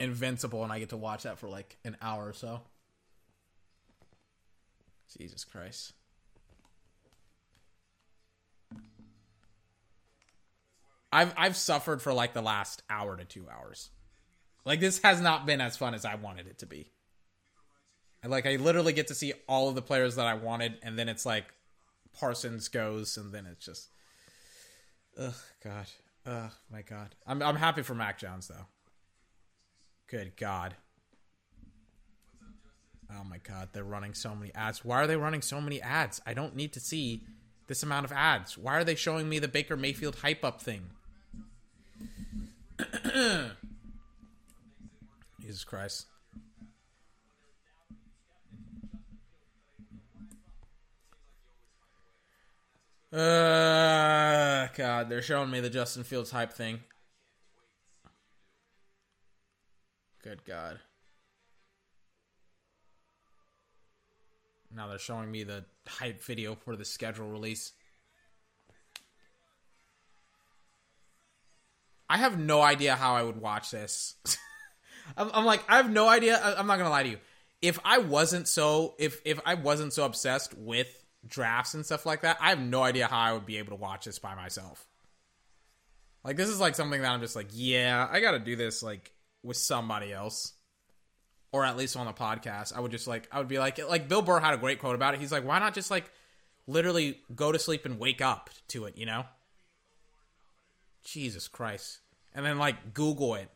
Invincible 0.00 0.64
and 0.64 0.72
I 0.72 0.80
get 0.80 0.88
to 0.88 0.96
watch 0.96 1.22
that 1.22 1.38
for 1.38 1.48
like 1.48 1.76
an 1.84 1.96
hour 2.02 2.26
or 2.26 2.32
so. 2.32 2.62
Jesus 5.16 5.44
Christ. 5.44 5.92
I've 11.12 11.34
I've 11.36 11.56
suffered 11.56 12.00
for 12.00 12.12
like 12.12 12.32
the 12.34 12.42
last 12.42 12.82
hour 12.88 13.16
to 13.16 13.24
2 13.24 13.46
hours. 13.48 13.90
Like 14.64 14.80
this 14.80 15.00
has 15.02 15.20
not 15.20 15.46
been 15.46 15.60
as 15.60 15.76
fun 15.76 15.94
as 15.94 16.04
I 16.04 16.14
wanted 16.14 16.46
it 16.46 16.58
to 16.58 16.66
be. 16.66 16.90
Like 18.24 18.46
I 18.46 18.56
literally 18.56 18.92
get 18.92 19.08
to 19.08 19.14
see 19.14 19.32
all 19.48 19.68
of 19.68 19.74
the 19.74 19.82
players 19.82 20.16
that 20.16 20.26
I 20.26 20.34
wanted, 20.34 20.78
and 20.82 20.98
then 20.98 21.08
it's 21.08 21.24
like 21.24 21.46
Parsons 22.18 22.68
goes, 22.68 23.16
and 23.16 23.32
then 23.32 23.46
it's 23.46 23.64
just, 23.64 23.88
ugh, 25.18 25.34
God, 25.64 25.86
ugh, 26.26 26.52
my 26.70 26.82
God. 26.82 27.14
I'm 27.26 27.42
I'm 27.42 27.56
happy 27.56 27.82
for 27.82 27.94
Mac 27.94 28.18
Jones 28.18 28.48
though. 28.48 28.66
Good 30.10 30.36
God. 30.36 30.74
Oh 33.12 33.22
my 33.22 33.38
God, 33.38 33.68
they're 33.72 33.84
running 33.84 34.12
so 34.12 34.34
many 34.34 34.52
ads. 34.56 34.84
Why 34.84 35.00
are 35.00 35.06
they 35.06 35.16
running 35.16 35.40
so 35.40 35.60
many 35.60 35.80
ads? 35.80 36.20
I 36.26 36.34
don't 36.34 36.56
need 36.56 36.72
to 36.72 36.80
see 36.80 37.22
this 37.68 37.84
amount 37.84 38.06
of 38.06 38.12
ads. 38.12 38.58
Why 38.58 38.74
are 38.76 38.82
they 38.82 38.96
showing 38.96 39.28
me 39.28 39.38
the 39.38 39.46
Baker 39.46 39.76
Mayfield 39.76 40.16
hype 40.16 40.44
up 40.44 40.60
thing? 40.60 40.90
Jesus 45.40 45.62
Christ. 45.62 46.06
Uh, 53.12 54.66
God, 54.76 55.08
they're 55.08 55.22
showing 55.22 55.50
me 55.50 55.60
the 55.60 55.70
Justin 55.70 56.02
Fields 56.02 56.32
hype 56.32 56.52
thing. 56.52 56.80
Good 60.22 60.44
God. 60.44 60.78
Now 64.74 64.88
they're 64.88 64.98
showing 64.98 65.30
me 65.30 65.44
the 65.44 65.64
hype 65.86 66.22
video 66.22 66.54
for 66.54 66.76
the 66.76 66.84
schedule 66.84 67.28
release. 67.28 67.72
I 72.08 72.18
have 72.18 72.38
no 72.38 72.60
idea 72.60 72.96
how 72.96 73.14
I 73.14 73.22
would 73.22 73.40
watch 73.40 73.70
this. 73.70 74.16
I'm, 75.16 75.30
I'm, 75.32 75.44
like, 75.44 75.62
I 75.68 75.76
have 75.76 75.90
no 75.90 76.08
idea. 76.08 76.40
I'm 76.58 76.66
not 76.66 76.78
gonna 76.78 76.90
lie 76.90 77.04
to 77.04 77.08
you. 77.08 77.18
If 77.62 77.78
I 77.84 77.98
wasn't 77.98 78.48
so, 78.48 78.94
if 78.98 79.20
if 79.24 79.40
I 79.44 79.54
wasn't 79.54 79.92
so 79.92 80.04
obsessed 80.04 80.56
with 80.56 80.88
drafts 81.26 81.74
and 81.74 81.84
stuff 81.84 82.06
like 82.06 82.22
that, 82.22 82.38
I 82.40 82.50
have 82.50 82.60
no 82.60 82.82
idea 82.82 83.06
how 83.06 83.18
I 83.18 83.32
would 83.32 83.46
be 83.46 83.58
able 83.58 83.70
to 83.70 83.76
watch 83.76 84.06
this 84.06 84.18
by 84.18 84.34
myself. 84.34 84.86
Like 86.24 86.36
this 86.36 86.48
is 86.48 86.60
like 86.60 86.74
something 86.74 87.00
that 87.00 87.10
I'm 87.10 87.20
just 87.20 87.36
like, 87.36 87.48
yeah, 87.52 88.06
I 88.10 88.20
got 88.20 88.32
to 88.32 88.38
do 88.38 88.56
this 88.56 88.82
like 88.82 89.12
with 89.42 89.56
somebody 89.56 90.12
else, 90.12 90.52
or 91.52 91.64
at 91.64 91.76
least 91.76 91.96
on 91.96 92.06
the 92.06 92.12
podcast. 92.12 92.76
I 92.76 92.80
would 92.80 92.90
just 92.90 93.06
like, 93.06 93.28
I 93.32 93.38
would 93.38 93.48
be 93.48 93.58
like, 93.58 93.78
like 93.88 94.08
Bill 94.08 94.22
Burr 94.22 94.40
had 94.40 94.54
a 94.54 94.58
great 94.58 94.78
quote 94.80 94.94
about 94.94 95.14
it. 95.14 95.20
He's 95.20 95.32
like, 95.32 95.44
why 95.44 95.58
not 95.58 95.74
just 95.74 95.90
like 95.90 96.10
literally 96.66 97.18
go 97.34 97.52
to 97.52 97.58
sleep 97.58 97.84
and 97.84 97.98
wake 97.98 98.20
up 98.20 98.50
to 98.68 98.84
it, 98.84 98.96
you 98.96 99.06
know? 99.06 99.24
Jesus 101.04 101.48
Christ, 101.48 102.00
and 102.34 102.44
then 102.44 102.58
like 102.58 102.92
Google 102.92 103.34
it 103.34 103.48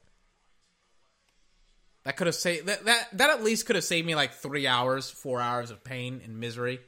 that 2.04 2.16
could 2.16 2.26
have 2.26 2.36
saved 2.36 2.66
that, 2.66 2.84
that 2.84 3.08
that 3.12 3.30
at 3.30 3.42
least 3.42 3.66
could 3.66 3.76
have 3.76 3.84
saved 3.84 4.06
me 4.06 4.14
like 4.14 4.34
three 4.34 4.66
hours, 4.66 5.10
four 5.10 5.40
hours 5.40 5.70
of 5.70 5.82
pain 5.82 6.20
and 6.24 6.38
misery, 6.38 6.80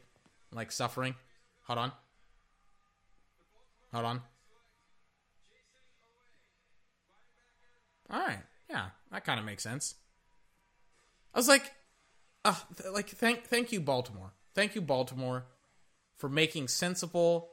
like 0.52 0.70
suffering. 0.70 1.14
Hold 1.64 1.78
on. 1.78 1.92
Hold 3.92 4.04
on. 4.04 4.22
All 8.08 8.20
right, 8.20 8.38
yeah, 8.68 8.88
that 9.12 9.24
kind 9.24 9.38
of 9.38 9.46
makes 9.46 9.62
sense. 9.62 9.94
I 11.34 11.38
was 11.38 11.48
like, 11.48 11.72
uh, 12.44 12.54
th- 12.76 12.90
like 12.92 13.08
thank 13.08 13.44
thank 13.44 13.72
you 13.72 13.80
Baltimore, 13.80 14.32
thank 14.54 14.74
you 14.74 14.80
Baltimore, 14.80 15.44
for 16.16 16.28
making 16.28 16.68
sensible, 16.68 17.50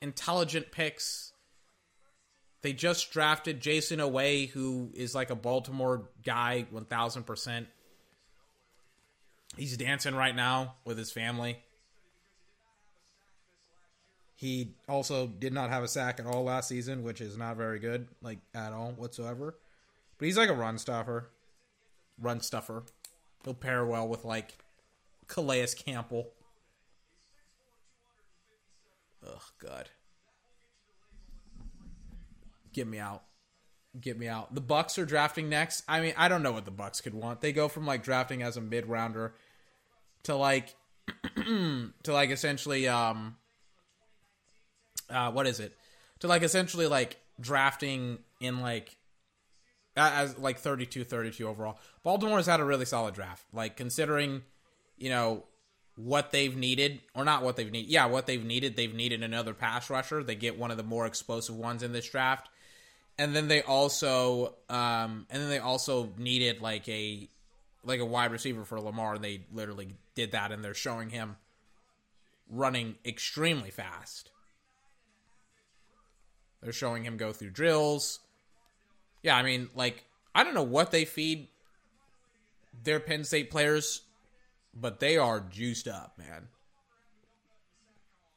intelligent 0.00 0.72
picks 0.72 1.34
they 2.64 2.72
just 2.72 3.10
drafted 3.10 3.60
Jayson 3.60 3.98
Oweh, 3.98 4.48
who 4.48 4.90
is 4.94 5.14
like 5.14 5.28
a 5.28 5.34
Baltimore 5.34 6.08
guy, 6.24 6.64
1000%. 6.72 7.66
He's 9.58 9.76
dancing 9.76 10.14
right 10.14 10.34
now 10.34 10.76
with 10.86 10.96
his 10.96 11.12
family. 11.12 11.58
He 14.36 14.76
also 14.88 15.26
did 15.26 15.52
not 15.52 15.68
have 15.68 15.82
a 15.82 15.88
sack 15.88 16.18
at 16.18 16.24
all 16.24 16.44
last 16.44 16.70
season, 16.70 17.02
which 17.02 17.20
is 17.20 17.36
not 17.36 17.58
very 17.58 17.78
good, 17.78 18.08
like 18.22 18.38
at 18.54 18.72
all 18.72 18.92
whatsoever. 18.92 19.56
But 20.18 20.26
he's 20.26 20.38
like 20.38 20.48
a 20.48 20.54
run 20.54 20.78
stuffer. 20.78 21.30
Run 22.20 22.40
stuffer. 22.40 22.84
He'll 23.44 23.54
pair 23.54 23.84
well 23.84 24.08
with 24.08 24.24
like 24.24 24.56
Calais 25.26 25.68
Campbell. 25.76 26.30
Oh, 29.26 29.42
God. 29.60 29.88
Get 32.72 32.86
me 32.86 32.98
out. 32.98 33.22
get 34.00 34.18
me 34.18 34.26
out. 34.28 34.54
The 34.54 34.60
Bucks 34.60 34.98
are 34.98 35.06
drafting 35.06 35.48
next. 35.48 35.84
I 35.88 36.00
mean, 36.00 36.14
I 36.16 36.28
don't 36.28 36.42
know 36.42 36.52
what 36.52 36.64
the 36.64 36.70
Bucks 36.70 37.00
could 37.00 37.14
want. 37.14 37.40
They 37.40 37.52
go 37.52 37.68
from 37.68 37.86
like 37.86 38.02
drafting 38.02 38.42
as 38.42 38.56
a 38.56 38.60
mid 38.60 38.86
rounder 38.86 39.34
to 40.24 40.34
like 40.34 40.74
to 41.36 41.92
like 42.08 42.30
essentially 42.30 42.88
um 42.88 43.36
uh 45.10 45.30
what 45.30 45.46
is 45.46 45.60
it? 45.60 45.76
To 46.20 46.26
like 46.28 46.42
essentially 46.42 46.86
like 46.86 47.16
drafting 47.40 48.18
in 48.40 48.60
like 48.60 48.96
as 49.96 50.38
like 50.38 50.58
32 50.58 51.04
32 51.04 51.46
overall. 51.46 51.78
Baltimore 52.02 52.38
has 52.38 52.46
had 52.46 52.60
a 52.60 52.64
really 52.64 52.84
solid 52.84 53.14
draft. 53.14 53.44
Like 53.52 53.76
considering, 53.76 54.42
you 54.96 55.10
know, 55.10 55.44
what 55.96 56.32
they've 56.32 56.56
needed 56.56 57.00
or 57.14 57.24
not 57.24 57.42
what 57.42 57.56
they've 57.56 57.70
needed. 57.70 57.90
Yeah, 57.90 58.06
what 58.06 58.26
they've 58.26 58.44
needed, 58.44 58.76
they've 58.76 58.94
needed 58.94 59.22
another 59.22 59.54
pass 59.54 59.90
rusher. 59.90 60.22
They 60.22 60.34
get 60.34 60.58
one 60.58 60.70
of 60.70 60.76
the 60.76 60.82
more 60.82 61.06
explosive 61.06 61.56
ones 61.56 61.82
in 61.82 61.92
this 61.92 62.08
draft. 62.08 62.48
And 63.16 63.34
then 63.34 63.46
they 63.46 63.62
also 63.62 64.56
um 64.68 65.26
and 65.30 65.42
then 65.42 65.48
they 65.48 65.58
also 65.58 66.10
needed 66.18 66.60
like 66.60 66.88
a 66.88 67.28
like 67.84 68.00
a 68.00 68.04
wide 68.04 68.32
receiver 68.32 68.64
for 68.64 68.80
Lamar. 68.80 69.14
and 69.14 69.24
They 69.24 69.42
literally 69.52 69.94
did 70.14 70.32
that 70.32 70.50
and 70.50 70.64
they're 70.64 70.74
showing 70.74 71.10
him 71.10 71.36
running 72.50 72.96
extremely 73.04 73.70
fast. 73.70 74.30
They're 76.62 76.72
showing 76.72 77.04
him 77.04 77.16
go 77.16 77.32
through 77.32 77.50
drills. 77.50 78.20
Yeah, 79.24 79.36
I 79.36 79.42
mean, 79.42 79.70
like, 79.74 80.04
I 80.34 80.44
don't 80.44 80.54
know 80.54 80.62
what 80.62 80.92
they 80.92 81.04
feed 81.04 81.48
their 82.84 83.00
Penn 83.00 83.24
State 83.24 83.50
players, 83.50 84.02
but 84.72 85.00
they 85.00 85.16
are 85.16 85.40
juiced 85.40 85.88
up, 85.88 86.16
man. 86.18 86.48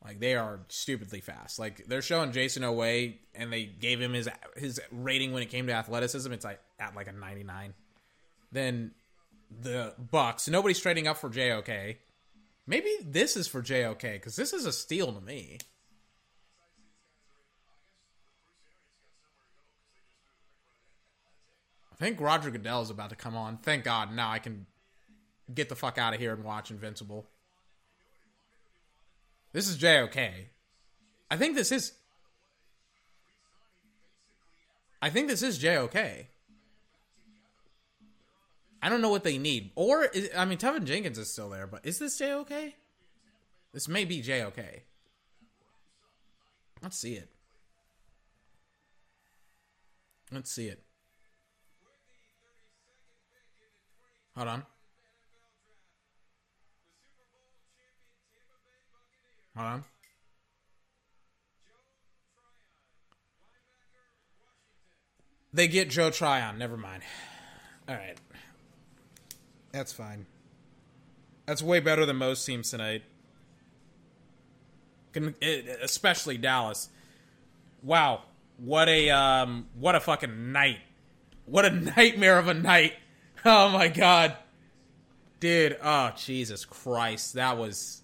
Like 0.03 0.19
they 0.22 0.35
are 0.35 0.61
stupidly 0.69 1.19
fast. 1.19 1.59
Like 1.59 1.85
they're 1.85 2.01
showing 2.01 2.32
Jayson 2.32 2.64
Oweh, 2.64 3.16
and 3.35 3.51
they 3.51 3.66
gave 3.66 3.99
him 3.99 4.14
his 4.14 4.30
his 4.56 4.80
rating 4.90 5.33
when 5.33 5.43
it 5.43 5.49
came 5.49 5.67
to 5.67 5.74
athleticism. 5.74 6.32
It's 6.32 6.45
like 6.45 6.61
at 6.80 6.95
like 6.95 7.07
a 7.07 7.11
ninety 7.11 7.43
nine. 7.43 7.74
Then 8.51 8.91
the 9.61 9.93
Bucks. 9.99 10.48
Nobody's 10.48 10.80
trading 10.80 11.07
up 11.07 11.17
for 11.17 11.30
JOK. 11.30 11.98
Maybe 12.66 12.90
this 13.03 13.35
is 13.35 13.48
for 13.48 13.61
JOK 13.61 14.01
because 14.01 14.38
this 14.38 14.53
is 14.53 14.66
a 14.66 14.72
steal 14.72 15.11
to 15.11 15.19
me. 15.19 15.57
I 22.00 22.03
think 22.03 22.22
Roger 22.22 22.51
Goodell 22.51 22.82
is 22.82 22.90
about 22.90 23.09
to 23.09 23.16
come 23.16 23.35
on. 23.35 23.58
Thank 23.58 23.84
God. 23.84 24.14
Now 24.14 24.32
I 24.32 24.40
can 24.40 24.67
get 25.53 25.69
the 25.69 25.76
fuck 25.76 25.98
out 25.98 26.14
of 26.14 26.19
here 26.19 26.34
and 26.34 26.43
watch 26.43 26.69
Invincible. 26.69 27.26
This 29.51 29.67
is 29.67 29.77
JOK. 29.77 30.17
I 31.32 31.38
think 31.38 31.56
this 31.56 31.72
is. 31.72 31.93
I 35.01 35.09
think 35.09 35.27
this 35.27 35.42
is 35.42 35.58
JOK. 35.58 35.95
I 38.82 38.90
don't 38.90 39.01
know 39.01 39.09
what 39.09 39.24
they 39.24 39.38
need. 39.38 39.72
Or, 39.76 40.06
is, 40.06 40.30
I 40.38 40.45
mean, 40.45 40.58
Teven 40.58 40.85
Jenkins 40.85 41.17
is 41.17 41.32
still 41.32 41.50
there, 41.50 41.66
but 41.66 41.85
is 41.85 41.98
this 41.98 42.17
JOK? 42.19 42.74
This 43.74 43.88
may 43.88 44.06
be 44.06 44.22
JOK. 44.22 44.84
Let's 46.82 46.98
see 46.98 47.14
it. 47.14 47.30
Let's 50.32 50.51
see 50.51 50.67
it. 50.67 50.84
Hold 54.38 54.49
on. 54.49 54.64
Hold 59.56 59.67
on. 59.67 59.83
They 65.51 65.67
get 65.67 65.90
Joe 65.90 66.11
Tryon. 66.11 66.59
Never 66.59 66.77
mind. 66.77 67.01
All 67.90 67.95
right. 67.95 68.16
That's 69.72 69.91
fine. 69.91 70.27
That's 71.48 71.64
way 71.64 71.80
better 71.80 72.06
than 72.06 72.17
most 72.17 72.45
teams 72.45 72.69
tonight. 72.69 73.01
Especially 75.82 76.38
Dallas. 76.38 76.90
Wow. 77.82 78.22
What 78.57 78.88
a 78.88 79.09
um 79.09 79.66
what 79.80 79.95
a 79.95 79.99
fucking 79.99 80.51
night. 80.51 80.77
What 81.48 81.66
a 81.66 81.72
nightmare 81.98 82.38
of 82.38 82.48
a 82.48 82.53
night. 82.53 82.93
Oh 83.45 83.69
my 83.69 83.88
god. 83.88 84.35
Dude, 85.40 85.77
oh 85.82 86.11
Jesus 86.17 86.66
Christ. 86.66 87.35
That 87.35 87.57
was 87.57 88.01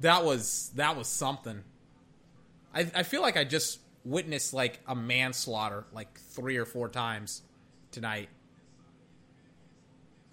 that 0.00 0.24
was 0.24 0.70
that 0.76 0.96
was 0.96 1.08
something. 1.08 1.64
I 2.74 2.90
I 2.94 3.02
feel 3.02 3.20
like 3.22 3.36
I 3.36 3.44
just 3.44 3.80
witnessed 4.04 4.54
like 4.54 4.80
a 4.86 4.94
manslaughter 4.94 5.84
like 5.92 6.18
3 6.18 6.56
or 6.56 6.64
4 6.64 6.88
times 6.88 7.42
tonight. 7.90 8.28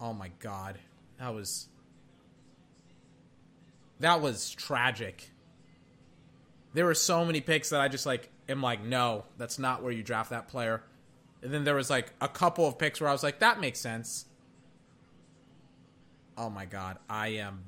Oh 0.00 0.14
my 0.14 0.30
god. 0.38 0.78
That 1.18 1.34
was 1.34 1.68
That 4.00 4.20
was 4.20 4.50
tragic. 4.50 5.30
There 6.72 6.84
were 6.86 6.94
so 6.94 7.24
many 7.24 7.40
picks 7.40 7.70
that 7.70 7.80
I 7.80 7.88
just 7.88 8.06
like 8.06 8.30
am 8.48 8.62
like, 8.62 8.82
no, 8.82 9.24
that's 9.36 9.58
not 9.58 9.82
where 9.82 9.92
you 9.92 10.02
draft 10.02 10.30
that 10.30 10.48
player. 10.48 10.82
And 11.42 11.52
then 11.52 11.64
there 11.64 11.74
was 11.74 11.90
like 11.90 12.12
a 12.20 12.28
couple 12.28 12.66
of 12.66 12.78
picks 12.78 13.00
where 13.00 13.10
I 13.10 13.12
was 13.12 13.22
like, 13.22 13.40
that 13.40 13.60
makes 13.60 13.80
sense. 13.80 14.24
Oh 16.40 16.48
my 16.48 16.66
god, 16.66 16.98
I 17.10 17.28
am 17.28 17.64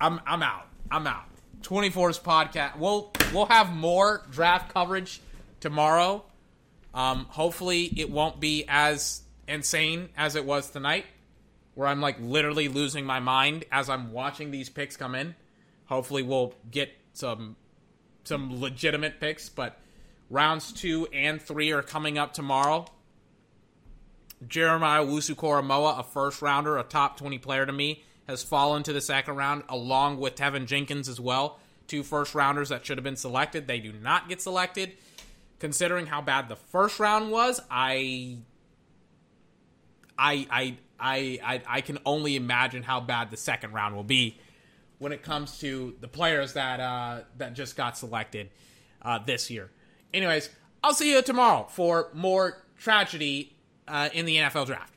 I'm 0.00 0.20
I'm 0.26 0.42
out. 0.42 0.66
I'm 0.90 1.06
out. 1.06 1.26
24's 1.60 2.18
podcast. 2.18 2.78
We'll 2.78 3.12
we'll 3.34 3.44
have 3.46 3.74
more 3.74 4.26
draft 4.30 4.72
coverage 4.72 5.20
tomorrow. 5.60 6.24
Um, 6.94 7.26
hopefully 7.28 7.92
it 7.96 8.10
won't 8.10 8.40
be 8.40 8.64
as 8.66 9.20
insane 9.46 10.08
as 10.16 10.34
it 10.34 10.46
was 10.46 10.70
tonight, 10.70 11.04
where 11.74 11.86
I'm 11.86 12.00
like 12.00 12.16
literally 12.20 12.68
losing 12.68 13.04
my 13.04 13.20
mind 13.20 13.66
as 13.70 13.90
I'm 13.90 14.12
watching 14.12 14.50
these 14.50 14.70
picks 14.70 14.96
come 14.96 15.14
in. 15.14 15.34
Hopefully 15.84 16.22
we'll 16.22 16.54
get 16.70 16.90
some 17.12 17.56
some 18.24 18.62
legitimate 18.62 19.20
picks, 19.20 19.50
but 19.50 19.78
rounds 20.30 20.72
two 20.72 21.06
and 21.12 21.40
three 21.40 21.70
are 21.72 21.82
coming 21.82 22.16
up 22.16 22.32
tomorrow. 22.32 22.86
Jeremiah 24.46 25.04
Owusu-Koramoah, 25.04 26.00
a 26.00 26.02
first 26.02 26.40
rounder, 26.42 26.78
a 26.78 26.82
top 26.82 27.16
20 27.18 27.38
player 27.38 27.66
to 27.66 27.72
me, 27.72 28.02
has 28.26 28.42
fallen 28.42 28.82
to 28.84 28.92
the 28.92 29.00
second 29.00 29.36
round, 29.36 29.64
along 29.68 30.18
with 30.18 30.34
Teven 30.34 30.66
Jenkins 30.66 31.08
as 31.08 31.20
well. 31.20 31.58
Two 31.86 32.02
first 32.02 32.34
rounders 32.34 32.68
that 32.68 32.86
should 32.86 32.96
have 32.96 33.04
been 33.04 33.16
selected. 33.16 33.66
They 33.66 33.80
do 33.80 33.92
not 33.92 34.28
get 34.28 34.40
selected. 34.40 34.92
Considering 35.58 36.06
how 36.06 36.22
bad 36.22 36.48
the 36.48 36.56
first 36.56 36.98
round 37.00 37.30
was, 37.30 37.60
I 37.70 38.38
I 40.18 40.46
I 40.50 40.76
I 40.98 41.38
I, 41.42 41.62
I 41.66 41.80
can 41.82 41.98
only 42.06 42.36
imagine 42.36 42.82
how 42.82 43.00
bad 43.00 43.30
the 43.30 43.36
second 43.36 43.72
round 43.72 43.94
will 43.94 44.04
be 44.04 44.38
when 44.98 45.12
it 45.12 45.22
comes 45.22 45.58
to 45.58 45.96
the 46.00 46.08
players 46.08 46.54
that 46.54 46.80
uh, 46.80 47.20
that 47.36 47.54
just 47.54 47.76
got 47.76 47.98
selected 47.98 48.48
uh, 49.02 49.18
this 49.18 49.50
year. 49.50 49.70
Anyways, 50.14 50.48
I'll 50.82 50.94
see 50.94 51.12
you 51.12 51.20
tomorrow 51.20 51.66
for 51.68 52.08
more 52.14 52.62
tragedy 52.78 53.54
uh, 53.90 54.08
in 54.12 54.26
the 54.26 54.36
NFL 54.36 54.66
draft. 54.66 54.92